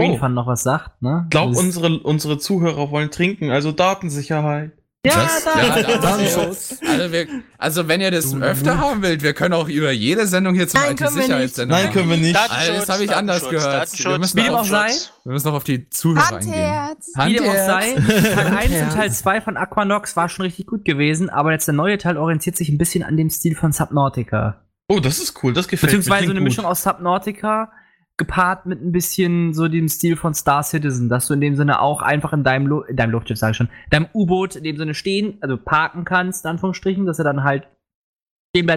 Screen 0.00 0.12
Oh. 0.12 0.16
Fun 0.18 0.32
noch 0.32 0.46
was 0.46 0.62
sagt, 0.62 1.02
ne? 1.02 1.22
Ich 1.24 1.30
glaube, 1.30 1.52
Das- 1.52 1.60
unsere, 1.62 1.98
unsere 2.00 2.38
Zuhörer 2.38 2.90
wollen 2.90 3.10
trinken, 3.10 3.50
also 3.50 3.72
Datensicherheit. 3.72 4.72
Ja, 5.04 5.14
Das- 5.16 5.44
da. 5.44 5.60
ja, 5.60 5.82
da- 5.82 5.98
Datenschutz. 5.98 6.76
Also, 6.88 7.10
wir, 7.12 7.26
also 7.58 7.88
wenn 7.88 8.00
ihr 8.00 8.12
das 8.12 8.32
öfter 8.40 8.78
haben 8.78 9.02
wollt, 9.02 9.20
wir 9.24 9.32
können 9.32 9.52
auch 9.54 9.68
über 9.68 9.90
jede 9.90 10.28
Sendung 10.28 10.54
hier 10.54 10.68
zum 10.68 10.80
Nein, 10.80 10.94
können 10.94 11.14
wir 11.16 11.22
IT-Sicherheitssendung 11.22 11.76
Nein, 11.76 11.92
können 11.92 12.08
wir 12.10 12.16
nicht. 12.18 12.36
Alter, 12.36 12.72
das 12.74 12.88
habe 12.88 13.02
ich 13.02 13.12
anders 13.16 13.48
gehört. 13.48 13.98
Wir 13.98 14.18
müssen, 14.20 14.36
Wie 14.36 14.48
auch 14.48 14.60
auf, 14.60 14.68
sei. 14.68 14.92
wir 15.24 15.32
müssen 15.32 15.48
noch 15.48 15.54
auf 15.54 15.64
die 15.64 15.90
Zuhörer 15.90 16.36
eingehen. 16.36 16.54
Handherz. 16.54 17.08
Wie 17.26 17.34
dem 17.34 17.44
auch 17.48 17.52
sei. 17.52 17.94
Teil 18.34 18.46
1 18.56 18.82
und 18.82 18.92
Teil 18.92 19.10
2 19.10 19.40
von 19.40 19.56
Aquanox 19.56 20.14
war 20.14 20.28
schon 20.28 20.44
richtig 20.44 20.66
gut 20.68 20.84
gewesen, 20.84 21.30
aber 21.30 21.50
jetzt 21.50 21.66
der 21.66 21.74
neue 21.74 21.98
Teil 21.98 22.16
orientiert 22.16 22.56
sich 22.56 22.68
ein 22.68 22.78
bisschen 22.78 23.02
an 23.02 23.16
dem 23.16 23.28
Stil 23.28 23.56
von 23.56 23.72
Subnautica. 23.72 24.62
Oh, 24.88 25.00
das 25.00 25.18
ist 25.18 25.42
cool, 25.42 25.52
das 25.52 25.66
gefällt 25.66 25.90
Beziehungsweise 25.90 26.26
mir. 26.26 26.30
eine 26.30 26.32
klingt 26.34 26.44
Mischung 26.44 26.64
aus 26.64 26.84
Subnautica 26.84 27.72
gepaart 28.18 28.66
mit 28.66 28.82
ein 28.82 28.92
bisschen 28.92 29.54
so 29.54 29.68
dem 29.68 29.88
Stil 29.88 30.16
von 30.16 30.34
Star 30.34 30.62
Citizen, 30.62 31.08
dass 31.08 31.26
du 31.26 31.34
in 31.34 31.40
dem 31.40 31.56
Sinne 31.56 31.80
auch 31.80 32.02
einfach 32.02 32.32
in 32.32 32.44
deinem, 32.44 32.66
Lu 32.66 32.80
in 32.82 32.96
deinem 32.96 33.10
Luftschiff, 33.10 33.38
sag 33.38 33.50
ich 33.50 33.56
schon, 33.56 33.68
deinem 33.90 34.08
U-Boot 34.14 34.56
in 34.56 34.64
dem 34.64 34.76
Sinne 34.76 34.94
stehen, 34.94 35.38
also 35.40 35.56
parken 35.56 36.04
kannst, 36.04 36.44
in 36.44 36.50
Anführungsstrichen, 36.50 37.06
dass 37.06 37.18
er 37.18 37.24
dann 37.24 37.42
halt 37.44 37.68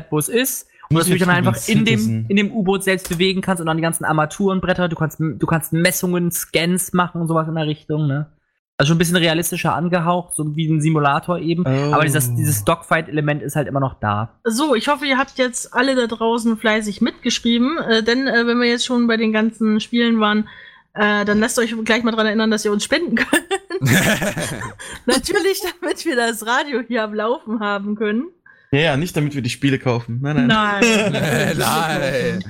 wo 0.10 0.18
es 0.18 0.30
ist. 0.30 0.68
Und 0.90 0.98
dass 0.98 1.08
du 1.08 1.14
dich 1.14 1.22
dann 1.22 1.32
einfach 1.32 1.58
in 1.68 1.84
dem, 1.84 2.28
in 2.30 2.38
dem 2.38 2.52
U-Boot 2.52 2.84
selbst 2.84 3.10
bewegen 3.10 3.42
kannst 3.42 3.60
und 3.60 3.66
dann 3.66 3.78
die 3.78 3.84
ganzen 3.84 4.06
Armaturenbretter, 4.06 4.88
du 4.88 4.96
kannst, 4.96 5.20
du 5.20 5.46
kannst 5.48 5.74
Messungen, 5.74 6.32
Scans 6.32 6.94
machen 6.94 7.22
und 7.22 7.28
sowas 7.28 7.48
in 7.48 7.56
der 7.56 7.66
Richtung, 7.66 8.08
ne? 8.08 8.32
Also 8.78 8.90
schon 8.90 8.96
ein 8.96 9.00
bisschen 9.00 9.16
realistischer 9.16 9.74
angehaucht, 9.74 10.36
so 10.36 10.54
wie 10.58 10.68
ein 10.68 10.82
Simulator 10.82 11.40
eben. 11.40 11.64
Oh. 11.66 11.94
Aber 11.94 12.04
dieses, 12.04 12.36
dieses 12.36 12.66
Dogfight-Element 12.66 13.42
ist 13.42 13.56
halt 13.56 13.70
immer 13.70 13.80
noch 13.80 13.94
da. 14.02 14.38
So, 14.44 14.76
ich 14.76 14.90
hoffe, 14.90 15.06
ihr 15.06 15.18
habt 15.18 15.38
jetzt 15.38 15.74
alle 15.74 15.96
da 15.96 16.08
draußen 16.08 16.58
fleißig 16.58 17.00
mitgeschrieben, 17.00 17.78
äh, 17.78 18.04
denn 18.04 18.28
äh, 18.28 18.46
wenn 18.46 18.60
wir 18.60 18.68
jetzt 18.68 18.86
schon 18.86 19.08
bei 19.08 19.16
den 19.16 19.32
ganzen 19.32 19.80
Spielen 19.80 20.20
waren, 20.20 20.50
äh, 20.94 21.24
dann 21.24 21.40
lasst 21.40 21.58
euch 21.58 21.74
gleich 21.86 22.04
mal 22.04 22.12
dran 22.12 22.26
erinnern, 22.26 22.52
dass 22.52 22.66
ihr 22.66 22.72
uns 22.74 22.84
spenden 22.84 23.16
könnt. 23.16 23.46
Natürlich, 25.06 25.62
damit 25.80 26.04
wir 26.06 26.18
das 26.18 26.46
Radio 26.46 26.82
hier 26.86 27.04
am 27.04 27.14
Laufen 27.14 27.62
haben 27.62 27.96
können. 27.96 28.26
Ja, 28.72 28.80
ja, 28.80 28.98
nicht 28.98 29.16
damit 29.16 29.36
wir 29.36 29.42
die 29.42 29.50
Spiele 29.50 29.80
kaufen. 29.80 30.20
Nein, 30.22 30.48
nein. 30.48 30.82
Nein. 31.12 31.58
Nein. 31.58 32.44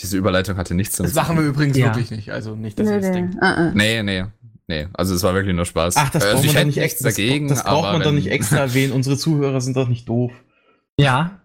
Diese 0.00 0.16
Überleitung 0.16 0.56
hatte 0.56 0.74
nichts 0.74 0.96
Das 0.96 1.12
damit 1.12 1.28
machen 1.28 1.42
wir 1.42 1.48
übrigens 1.48 1.76
Ja. 1.76 1.86
wirklich 1.86 2.10
nicht. 2.12 2.30
Also 2.30 2.54
nicht, 2.54 2.78
dass 2.78 2.86
Nö, 2.86 2.94
ihr 2.94 3.00
das 3.00 3.10
denkt. 3.12 3.36
Ah, 3.40 3.54
ah. 3.54 3.70
Nee, 3.74 4.02
nee, 4.02 4.26
nee. 4.68 4.86
Also 4.94 5.14
es 5.14 5.22
war 5.22 5.34
wirklich 5.34 5.54
nur 5.56 5.64
Spaß. 5.64 5.96
Ach, 5.96 6.10
das 6.10 6.24
also 6.24 6.36
braucht 6.42 6.46
man 6.46 6.54
doch 6.56 6.64
nicht 6.66 6.78
extra. 6.78 7.08
dagegen. 7.08 7.48
das 7.48 7.64
braucht 7.64 7.92
man 7.92 8.02
doch 8.02 8.12
nicht 8.12 8.30
extra 8.30 8.58
erwähnen. 8.58 8.92
Unsere 8.92 9.16
Zuhörer 9.16 9.60
sind 9.60 9.76
doch 9.76 9.88
nicht 9.88 10.08
doof. 10.08 10.32
Ja. 10.98 11.40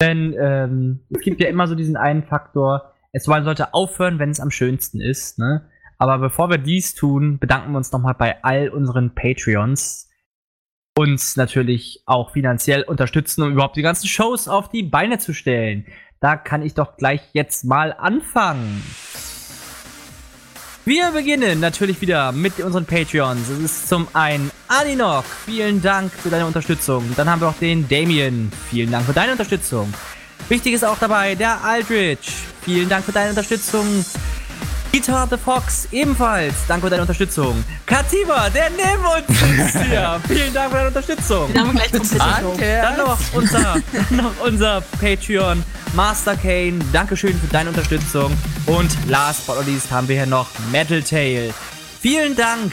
Denn 0.00 0.34
ähm, 0.40 1.00
es 1.10 1.20
gibt 1.22 1.40
ja 1.40 1.48
immer 1.48 1.66
so 1.66 1.74
diesen 1.74 1.96
einen 1.96 2.22
Faktor, 2.22 2.94
Es 3.12 3.24
soll- 3.24 3.44
sollte 3.44 3.74
aufhören, 3.74 4.18
wenn 4.18 4.30
es 4.30 4.40
am 4.40 4.50
schönsten 4.50 5.00
ist, 5.00 5.38
ne? 5.38 5.68
Aber 5.98 6.18
bevor 6.18 6.48
wir 6.48 6.56
dies 6.56 6.94
tun, 6.94 7.38
bedanken 7.38 7.72
wir 7.72 7.76
uns 7.76 7.92
nochmal 7.92 8.14
bei 8.14 8.42
all 8.42 8.70
unseren 8.70 9.14
Patreons. 9.14 10.08
Uns 10.96 11.36
natürlich 11.36 12.02
auch 12.06 12.32
finanziell 12.32 12.82
unterstützen, 12.84 13.42
um 13.42 13.52
überhaupt 13.52 13.76
die 13.76 13.82
ganzen 13.82 14.06
Shows 14.06 14.48
auf 14.48 14.70
die 14.70 14.82
Beine 14.82 15.18
zu 15.18 15.34
stellen. 15.34 15.84
Da 16.20 16.36
kann 16.36 16.62
ich 16.62 16.72
doch 16.74 16.96
gleich 16.96 17.20
jetzt 17.34 17.64
mal 17.64 17.92
anfangen. 17.92 18.82
Wir 20.90 21.12
beginnen 21.12 21.60
natürlich 21.60 22.00
wieder 22.00 22.32
mit 22.32 22.58
unseren 22.58 22.84
Patreons. 22.84 23.48
Es 23.48 23.60
ist 23.60 23.88
zum 23.88 24.08
einen 24.12 24.50
Aninok, 24.66 25.24
vielen 25.46 25.80
Dank 25.80 26.12
für 26.12 26.30
deine 26.30 26.46
Unterstützung. 26.46 27.04
Dann 27.16 27.30
haben 27.30 27.40
wir 27.40 27.46
noch 27.46 27.58
den 27.58 27.88
Damien, 27.88 28.50
vielen 28.68 28.90
Dank 28.90 29.06
für 29.06 29.12
deine 29.12 29.30
Unterstützung. 29.30 29.94
Wichtig 30.48 30.72
ist 30.72 30.84
auch 30.84 30.98
dabei 30.98 31.36
der 31.36 31.62
Aldrich, 31.62 32.18
vielen 32.62 32.88
Dank 32.88 33.04
für 33.04 33.12
deine 33.12 33.30
Unterstützung. 33.30 34.04
Peter 34.92 35.26
the 35.30 35.36
Fox 35.36 35.86
ebenfalls, 35.92 36.54
danke 36.66 36.86
für 36.86 36.90
deine 36.90 37.02
Unterstützung. 37.02 37.64
Katiba, 37.86 38.50
der 38.50 38.70
neben 38.70 39.04
uns 39.04 39.72
sitzt 39.72 39.84
hier, 39.84 40.20
vielen 40.28 40.52
Dank 40.52 40.70
für 40.70 40.76
deine 40.76 40.88
Unterstützung. 40.88 41.54
Wir 41.54 41.62
gleich 41.62 41.92
komplett 41.92 42.20
gekauft. 42.20 42.60
Dann 42.60 42.96
noch 42.96 43.18
unser, 43.32 43.76
noch 44.10 44.32
unser 44.44 44.80
Patreon 45.00 45.62
Master 45.94 46.36
Kane. 46.36 46.80
Dankeschön 46.92 47.38
für 47.38 47.46
deine 47.46 47.70
Unterstützung. 47.70 48.36
Und 48.66 48.90
last 49.08 49.46
but 49.46 49.56
not 49.56 49.66
least 49.66 49.90
haben 49.92 50.08
wir 50.08 50.16
hier 50.16 50.26
noch 50.26 50.48
Metal 50.72 51.02
Tail. 51.02 51.54
Vielen 52.00 52.34
Dank 52.34 52.72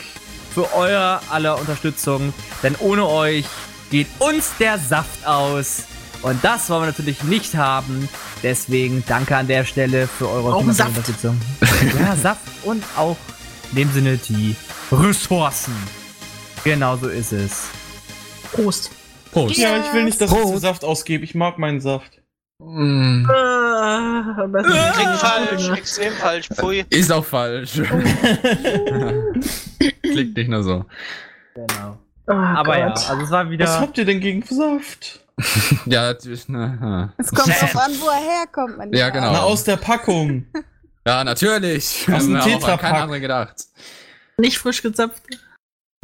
für 0.54 0.74
eure 0.74 1.20
aller 1.30 1.60
Unterstützung, 1.60 2.34
denn 2.64 2.76
ohne 2.80 3.06
euch 3.06 3.46
geht 3.92 4.08
uns 4.20 4.52
der 4.60 4.80
Saft 4.80 5.26
aus. 5.26 5.84
Und 6.24 6.44
das 6.44 6.70
wollen 6.70 6.82
wir 6.84 6.88
natürlich 6.88 7.24
nicht 7.24 7.56
haben. 7.56 8.10
Deswegen 8.44 9.04
danke 9.08 9.36
an 9.38 9.48
der 9.48 9.64
Stelle 9.66 10.08
für 10.08 10.28
eure 10.30 10.54
Auch 10.56 10.64
Saft. 10.72 10.90
Unterstützung. 10.90 11.40
ja, 12.00 12.16
Saft 12.22 12.42
und 12.64 12.84
auch 12.98 13.18
in 13.72 13.78
dem 13.78 13.92
Sinne 13.92 14.18
die 14.18 14.56
Ressourcen. 14.92 15.74
Genau 16.64 16.98
so 16.98 17.08
ist 17.08 17.32
es. 17.34 17.68
Prost. 18.52 18.92
Prost. 19.32 19.58
Ja, 19.58 19.78
ich 19.78 19.94
will 19.94 20.04
nicht, 20.06 20.20
dass 20.20 20.32
ich 20.32 20.38
zu 20.38 20.58
Saft 20.58 20.84
ausgebe. 20.84 21.24
Ich 21.24 21.36
mag 21.36 21.58
meinen 21.60 21.80
Saft. 21.82 22.20
Mm, 22.60 23.22
ist 23.22 23.28
Klingt 24.96 25.16
falsch, 25.18 25.68
gut. 25.68 25.78
extrem 25.78 26.14
falsch. 26.14 26.48
Pfui. 26.52 26.84
ist 26.90 27.12
auch 27.12 27.24
falsch. 27.26 27.74
Klingt 30.02 30.36
nicht 30.36 30.50
nur 30.50 30.64
so. 30.64 30.84
Genau. 31.54 32.00
Oh 32.28 32.32
Aber 32.34 32.78
ja, 32.80 32.88
Gott. 32.90 33.10
also 33.10 33.24
es 33.24 33.30
war 33.32 33.50
wieder. 33.52 33.66
Was 33.66 33.80
habt 33.80 33.98
ihr 34.00 34.06
denn 34.06 34.20
gegen 34.20 34.42
Saft? 34.44 35.24
Ja, 35.86 36.14
das- 36.14 36.48
na, 36.48 37.14
Es 37.18 37.32
kommt 37.32 37.48
drauf 37.50 37.76
an, 37.78 37.92
wo 38.00 38.08
er 38.10 38.40
herkommt, 38.40 38.78
mein 38.78 38.92
Ja, 38.94 39.10
genau. 39.10 39.32
Na, 39.32 39.40
aus 39.42 39.64
der 39.64 39.78
Packung. 39.78 40.46
ja, 41.06 41.24
natürlich. 41.24 42.08
Aus 42.12 42.26
dem 42.26 42.34
Haben 42.34 42.34
wir 42.34 42.40
auch 42.40 42.46
an 42.46 42.52
Tetrapack. 42.60 42.80
keinen 42.82 43.02
anderen 43.04 43.22
gedacht. 43.22 43.56
Nicht 44.38 44.58
frisch 44.58 44.82
gezapft. 44.82 45.22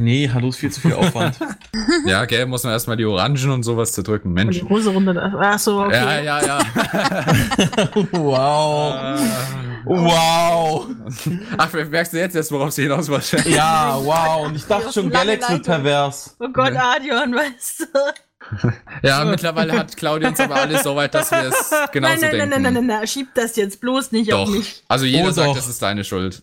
Nee, 0.00 0.28
hallo, 0.32 0.48
ist 0.48 0.56
viel 0.58 0.72
zu 0.72 0.80
viel 0.80 0.92
Aufwand. 0.94 1.36
Ja, 2.06 2.24
gell, 2.24 2.46
muss 2.46 2.62
man 2.64 2.72
erstmal 2.72 2.96
die 2.96 3.04
Orangen 3.04 3.50
und 3.50 3.62
sowas 3.62 3.92
zerdrücken. 3.92 4.28
Und 4.30 4.36
die 4.36 4.44
Mensch. 4.44 4.62
Hose 4.68 4.90
runter. 4.90 5.32
Ach 5.40 5.58
so, 5.58 5.82
okay. 5.84 6.24
Ja, 6.24 6.40
ja, 6.40 6.40
ja. 6.46 6.58
wow. 8.12 9.20
Wow. 9.84 10.86
Ach, 11.58 11.72
merkst 11.72 12.12
du 12.12 12.18
jetzt 12.18 12.34
erst, 12.36 12.50
worauf 12.52 12.72
sie 12.72 12.82
hinaus 12.82 13.08
war? 13.08 13.20
Ja, 13.46 13.98
wow. 14.02 14.46
Und 14.46 14.56
ich 14.56 14.64
dachte 14.66 14.92
schon, 14.92 15.10
Lange 15.10 15.36
Galax 15.38 15.40
wird 15.50 15.66
Leitung. 15.66 15.82
pervers. 15.84 16.36
Oh 16.40 16.48
Gott. 16.52 16.72
Adion, 16.76 17.34
weißt 17.34 17.80
du. 17.80 17.86
Ja, 19.02 19.24
mittlerweile 19.24 19.72
hat 19.72 19.96
Claudia 19.96 20.28
uns 20.28 20.40
aber 20.40 20.56
alles 20.56 20.82
so 20.82 20.94
weit, 20.96 21.14
dass 21.14 21.30
wir 21.30 21.44
es 21.48 21.70
genauso 21.92 22.12
nein, 22.14 22.20
nein, 22.20 22.20
denken. 22.20 22.36
nein, 22.38 22.48
nein, 22.50 22.62
nein, 22.62 22.74
nein, 22.74 22.86
nein, 22.86 23.06
schieb 23.06 23.28
das 23.34 23.56
jetzt 23.56 23.80
bloß 23.80 24.12
nicht 24.12 24.30
Doch. 24.32 24.40
auf 24.42 24.50
mich. 24.50 24.82
Also 24.88 25.04
jeder 25.06 25.28
Oh, 25.28 25.32
sagt, 25.32 25.48
doch. 25.48 25.56
das 25.56 25.68
ist 25.68 25.80
deine 25.82 26.04
Schuld. 26.04 26.42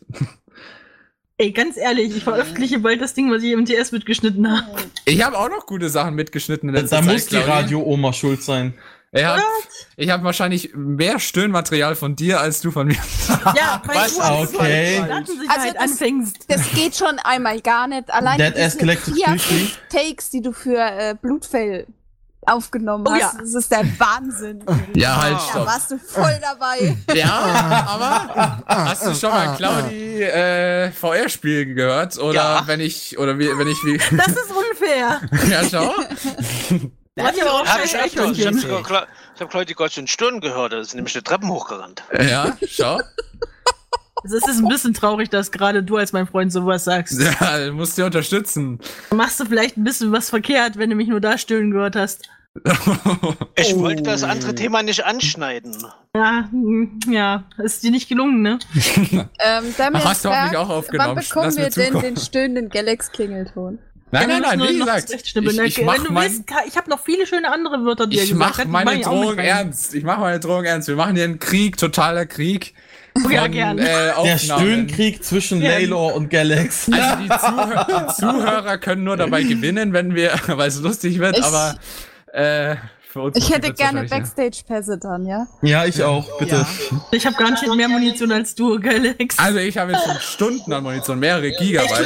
Ey, 1.37 1.51
ganz 1.51 1.75
ehrlich, 1.77 2.15
ich 2.15 2.23
veröffentliche 2.23 2.79
bald 2.79 3.01
das 3.01 3.13
Ding, 3.15 3.31
was 3.31 3.41
ich 3.41 3.51
im 3.51 3.65
TS 3.65 3.91
mitgeschnitten 3.91 4.49
habe. 4.51 4.67
Ich 5.05 5.23
habe 5.23 5.37
auch 5.37 5.49
noch 5.49 5.65
gute 5.65 5.89
Sachen 5.89 6.13
mitgeschnitten 6.13 6.69
in 6.69 6.87
Da, 6.87 7.01
muss 7.01 7.25
die. 7.27 7.37
Radio-Oma 7.37 8.13
schuld 8.13 8.43
sein. 8.43 8.75
Ich 9.13 9.23
habe 9.23 9.41
hab 10.09 10.23
wahrscheinlich 10.23 10.71
mehr 10.73 11.19
Stöhnmaterial 11.19 11.95
von 11.95 12.15
dir 12.15 12.39
als 12.39 12.61
du 12.61 12.71
von 12.71 12.88
mir. 12.88 12.95
Ja, 13.55 13.81
weil 13.85 13.95
Was? 13.97 14.15
du 14.15 14.21
als 14.21 14.53
Okay. 14.55 14.99
Also 15.09 15.33
das- 15.73 15.77
anfängst. 15.81 16.38
Das 16.47 16.61
geht 16.73 16.95
schon 16.95 17.19
einmal 17.23 17.59
gar 17.61 17.88
nicht. 17.88 18.09
Allein 18.11 18.38
diese 18.55 18.69
vier, 18.97 19.38
fünf 19.39 19.77
Takes, 19.89 20.29
die 20.29 20.41
du 20.41 20.53
für 20.53 20.77
äh, 20.79 21.15
Blutfell 21.21 21.88
aufgenommen 22.43 23.05
Oh 23.07 23.11
hast, 23.11 23.19
ja. 23.21 23.33
das 23.39 23.53
ist 23.53 23.71
der 23.71 23.83
Wahnsinn. 23.99 24.63
Ja, 24.95 25.21
halt, 25.21 25.35
Da 25.35 25.39
stopp. 25.39 25.67
warst 25.67 25.91
du 25.91 25.97
voll 25.99 26.39
dabei. 26.41 26.97
Ja, 27.13 27.85
aber 27.88 28.63
hast 28.65 29.05
du 29.05 29.13
schon 29.13 29.29
mal 29.29 29.55
Claudi 29.57 30.23
äh, 30.23 30.91
VR 30.91 31.27
spielen 31.29 31.75
gehört 31.75 32.17
oder 32.17 32.33
Ja. 32.33 32.63
wenn 32.65 32.79
ich 32.79 33.19
oder 33.19 33.38
wie 33.38 33.47
wenn 33.57 33.67
ich 33.67 33.77
wie 33.83 33.97
Das 34.15 34.27
ist 34.27 34.51
unfair. 34.51 35.21
ja 35.49 35.61
schau 35.69 35.93
Da 37.15 37.25
hat 37.25 37.35
ja 37.38 37.45
auch 37.45 37.65
Hab 37.65 37.83
ich 37.83 37.91
scheiß 37.91 38.17
öfters. 38.17 38.38
Ich 38.38 38.45
habe 38.47 38.57
ich 38.57 39.41
hab 39.41 39.49
Claudia 39.49 39.75
Gott 39.75 39.91
schon 39.91 40.07
Stunden 40.07 40.39
gehört. 40.39 40.71
Da 40.73 40.79
ist 40.79 40.95
nämlich 40.95 41.13
eine 41.15 41.23
Treppen 41.23 41.49
hochgerannt. 41.49 42.03
ja 42.19 42.57
schau 42.67 42.99
Es 44.23 44.33
ist 44.33 44.47
ein 44.47 44.67
bisschen 44.67 44.93
traurig, 44.93 45.29
dass 45.31 45.51
gerade 45.51 45.81
du 45.83 45.97
als 45.97 46.13
mein 46.13 46.27
Freund 46.27 46.53
sowas 46.53 46.83
sagst. 46.83 47.19
ja 47.19 47.57
du 47.65 47.73
musst 47.73 47.97
dir 47.97 48.05
unterstützen 48.05 48.79
Machst 49.09 49.39
du 49.39 49.45
vielleicht 49.45 49.77
ein 49.77 49.83
bisschen 49.83 50.11
was 50.11 50.29
verkehrt, 50.29 50.77
wenn 50.77 50.89
du 50.91 50.95
mich 50.95 51.07
nur 51.07 51.19
da 51.19 51.38
stöhnen 51.38 51.71
gehört 51.71 51.95
hast. 51.95 52.29
Ich 53.55 53.73
Oh. 53.75 53.79
wollte 53.81 54.03
das 54.03 54.23
andere 54.23 54.55
Thema 54.55 54.83
nicht 54.83 55.05
anschneiden. 55.05 55.85
Ja, 56.15 56.47
hm, 56.51 56.99
ja, 57.09 57.45
ist 57.57 57.83
dir 57.83 57.91
nicht 57.91 58.09
gelungen, 58.09 58.41
ne? 58.41 58.59
Ähm, 59.39 59.73
Damien 59.77 60.03
Hast 60.03 60.25
du 60.25 60.29
hoffentlich 60.29 60.51
fragt, 60.51 60.55
auch 60.57 60.69
aufgenommen? 60.69 61.15
Wann 61.15 61.23
bekommen 61.23 61.57
wir 61.57 61.69
denn 61.69 61.99
den 62.01 62.17
stöhnenden 62.17 62.69
Galax-Klingelton? 62.69 63.79
Nein 64.11 64.29
Ja, 64.29 64.39
nein 64.39 64.59
nein 64.59 64.69
wie 64.69 64.77
gesagt 64.79 65.09
ich, 65.13 65.35
ich 65.35 65.77
Wenn 65.77 65.85
mach 65.85 66.09
mein 66.09 66.31
willst, 66.31 66.43
ich 66.67 66.77
habe 66.77 66.89
noch 66.89 66.99
viele 67.03 67.25
schöne 67.25 67.51
andere 67.51 67.83
Wörter, 67.85 68.07
die 68.07 68.17
ich 68.19 68.29
gesagt 68.31 68.39
mach 68.39 68.59
die 68.59 68.67
meine 68.67 68.91
ich 68.91 68.97
mit 68.97 69.05
Drohung 69.05 69.38
ernst 69.38 69.93
ich 69.95 70.03
mach 70.03 70.17
meine 70.19 70.39
Drohung 70.39 70.63
ernst 70.65 70.88
wir 70.88 70.95
machen 70.95 71.15
hier 71.15 71.25
einen 71.25 71.39
Krieg 71.39 71.77
totaler 71.77 72.25
Krieg 72.25 72.73
Oh, 73.25 73.29
ja, 73.29 73.41
von, 73.41 73.51
gern. 73.51 73.77
äh, 73.77 74.11
Der. 74.23 74.38
Stöhnkrieg 74.38 75.21
zwischen 75.21 75.61
Ja. 75.61 75.71
Laylor 75.71 76.15
und 76.15 76.29
Galax. 76.29 76.89
Also 76.89 77.17
die, 77.21 77.27
Zuhör 77.45 77.85
die 78.07 78.13
Zuhörer 78.13 78.77
können 78.77 79.03
nur 79.03 79.17
dabei 79.17 79.43
gewinnen, 79.43 79.91
wenn 79.91 80.15
wir, 80.15 80.31
weil 80.47 80.69
es 80.69 80.79
lustig 80.79 81.19
wird, 81.19 81.38
Ich- 81.38 81.43
aber 81.43 81.75
äh, 82.31 82.77
Ich 83.35 83.53
hätte 83.53 83.73
gerne 83.73 84.05
Backstage-Pässe 84.05 84.97
dann, 84.97 85.25
ja? 85.25 85.47
Ja, 85.61 85.85
ich 85.85 86.01
auch, 86.03 86.39
bitte. 86.39 86.65
Ich 87.11 87.25
habe 87.25 87.35
gar 87.35 87.51
nicht 87.51 87.75
mehr 87.75 87.88
Munition 87.89 88.31
als 88.31 88.55
du, 88.55 88.79
Galax. 88.79 89.38
ja. 89.38 89.43
Also 89.43 89.59
ich 89.59 89.77
habe 89.77 89.91
jetzt 89.91 90.05
schon 90.05 90.19
Stunden 90.19 90.73
an 90.73 90.83
Munition, 90.83 91.19
mehrere 91.19 91.51
Gigabyte. 91.51 92.05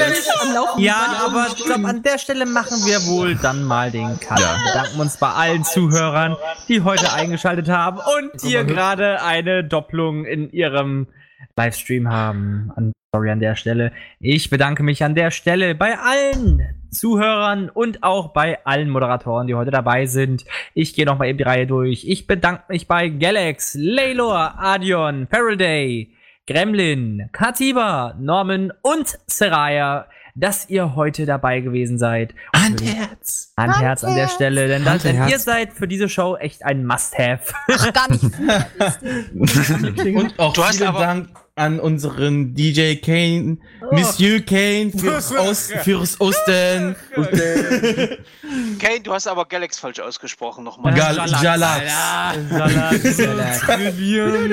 ja. 0.53 0.65
Ja, 0.77 1.25
aber 1.25 1.47
ich 1.55 1.63
glaube, 1.63 1.87
an 1.87 2.01
der 2.03 2.17
Stelle 2.17 2.45
machen 2.45 2.77
wir 2.85 3.05
wohl 3.05 3.35
dann 3.35 3.63
mal 3.63 3.91
den 3.91 4.19
Cut. 4.19 4.39
Ja. 4.39 4.57
Wir 4.57 4.73
bedanken 4.73 4.99
uns 5.01 5.17
bei 5.17 5.29
allen 5.29 5.63
Zuhörern, 5.63 6.35
die 6.67 6.81
heute 6.81 7.13
eingeschaltet 7.13 7.69
haben 7.69 7.97
und 7.97 8.43
die 8.43 8.53
gerade 8.53 9.21
eine 9.21 9.63
Doppelung 9.63 10.25
in 10.25 10.51
ihrem 10.51 11.07
Livestream 11.55 12.09
haben. 12.09 12.93
Sorry 13.13 13.31
an 13.31 13.39
der 13.39 13.55
Stelle. 13.55 13.93
Ich 14.19 14.49
bedanke 14.49 14.83
mich 14.83 15.03
an 15.03 15.15
der 15.15 15.31
Stelle 15.31 15.73
bei 15.73 15.97
allen 15.97 16.74
Zuhörern 16.91 17.69
und 17.69 18.03
auch 18.03 18.33
bei 18.33 18.63
allen 18.65 18.89
Moderatoren, 18.89 19.47
die 19.47 19.55
heute 19.55 19.71
dabei 19.71 20.05
sind. 20.05 20.45
Ich 20.73 20.93
gehe 20.93 21.05
noch 21.05 21.17
mal 21.17 21.27
eben 21.27 21.37
die 21.37 21.43
Reihe 21.43 21.67
durch. 21.67 22.05
Ich 22.07 22.27
bedanke 22.27 22.63
mich 22.69 22.87
bei 22.87 23.09
Galax, 23.09 23.75
Laylor, 23.79 24.55
Adion, 24.57 25.27
Faraday, 25.29 26.11
Gremlin, 26.47 27.29
Katiba, 27.31 28.15
Norman 28.19 28.71
und 28.81 29.17
Seraya, 29.27 30.05
dass 30.35 30.69
ihr 30.69 30.95
heute 30.95 31.25
dabei 31.25 31.61
gewesen 31.61 31.97
seid. 31.97 32.35
Handherz. 32.53 33.53
Handherz 33.57 34.03
an 34.03 34.15
der 34.15 34.23
Handherz. 34.25 34.33
Stelle, 34.35 34.67
denn, 34.67 34.83
das, 34.83 35.03
denn 35.03 35.27
ihr 35.29 35.39
seid 35.39 35.71
für 35.73 35.87
diese 35.87 36.09
Show 36.09 36.35
echt 36.35 36.63
ein 36.65 36.85
Must-Have. 36.85 37.53
Ach, 37.71 37.93
gar 37.93 38.11
nicht. 38.11 38.23
Und 40.15 40.37
auch 40.39 40.53
Du 40.53 40.63
hast 40.63 40.77
vielen 40.77 40.89
aber- 40.89 40.99
Dank 40.99 41.29
an 41.57 41.79
unseren 41.79 42.53
DJ 42.53 42.95
Kane, 42.95 43.57
Monsieur 43.91 44.41
Kane, 44.41 44.91
fürs, 44.91 45.31
Ost, 45.37 45.71
fürs 45.83 46.19
Osten. 46.19 46.97
Kane, 48.79 48.99
du 49.01 49.13
hast 49.13 49.27
aber 49.27 49.45
Galax 49.45 49.79
falsch 49.79 50.01
ausgesprochen 50.01 50.65
nochmal. 50.65 50.93
Gal 50.93 51.15
Jalax. 51.41 51.83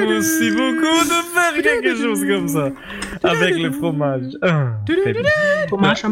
Merci 0.06 0.50
beaucoup 0.52 1.04
de 1.04 1.22
faire 1.34 1.60
quelque 1.62 1.96
chose 1.96 2.24
comme 2.24 2.46
ça. 2.46 2.70
Avec 3.22 3.58
le 3.58 3.72
fromage. 3.72 4.34
Ah. 4.40 4.78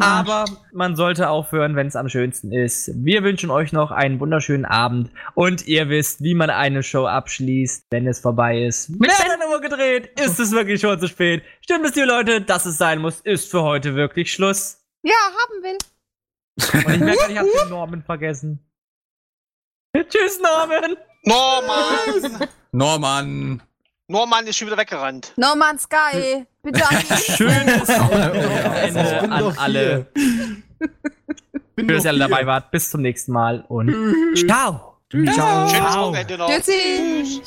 Aber 0.01 0.45
man 0.73 0.97
sollte 0.97 1.29
aufhören, 1.29 1.77
wenn 1.77 1.87
es 1.87 1.95
am 1.97 2.09
schönsten 2.09 2.53
ist. 2.53 2.91
Wir 2.95 3.23
wünschen 3.23 3.51
euch 3.51 3.73
noch 3.73 3.93
einen 3.93 4.19
wunderschönen 4.19 4.65
Abend 4.65 5.11
und 5.35 5.67
ihr 5.67 5.89
wisst, 5.89 6.23
wie 6.23 6.35
man 6.35 6.51
eine 6.51 6.83
Show 6.83 7.07
abschließt, 7.07 7.87
wenn 7.91 8.09
es 8.09 8.19
vorbei 8.21 8.65
ist. 8.65 8.91
Mit 8.91 9.11
einer 9.11 9.49
Uhr 9.51 9.61
gedreht 9.61 10.11
ist 10.21 10.41
es 10.41 10.51
wirklich 10.51 10.80
schon 10.81 10.98
zu 11.01 11.09
spät. 11.09 11.43
Stimmt 11.62 11.86
es 11.86 11.93
dir, 11.93 12.07
Leute, 12.07 12.40
dass 12.40 12.66
es 12.66 12.78
sein 12.78 13.01
muss, 13.01 13.20
ist 13.20 13.51
für 13.51 13.62
heute 13.62 13.94
wirklich 13.94 14.32
Schluss. 14.32 14.78
Ja, 15.02 15.15
haben 15.15 15.62
will. 15.62 15.78
Und 16.85 16.94
ich 16.94 17.01
merke, 17.01 17.32
ich 17.32 17.39
habe 17.39 17.48
den 17.62 17.70
Norman 17.70 18.02
vergessen. 18.02 18.59
Tschüss, 19.97 20.40
Norman! 20.40 20.97
Norman! 21.24 22.48
Norman. 22.73 23.62
Norman 24.09 24.47
ist 24.47 24.57
schon 24.57 24.66
wieder 24.66 24.77
weggerannt. 24.77 25.32
No 25.36 25.55
Man's 25.55 25.82
Sky. 25.82 26.47
Bitte 26.62 26.89
an 26.89 26.97
die 27.09 27.32
Schönes 27.32 27.89
Wochenende 27.89 29.20
an 29.23 29.57
alle. 29.57 30.07
Schön, 31.78 31.89
dass 31.89 32.05
ihr 32.05 32.11
alle 32.11 32.19
dabei 32.19 32.47
wart. 32.47 32.70
Bis 32.70 32.90
zum 32.90 33.02
nächsten 33.02 33.32
Mal 33.32 33.65
und 33.69 33.94
ciao. 34.47 34.98
Schönes 35.11 35.35
Ciao. 35.35 36.09
Wochenende 36.09 36.39
noch. 36.39 36.48
Tschüssi. 36.51 37.43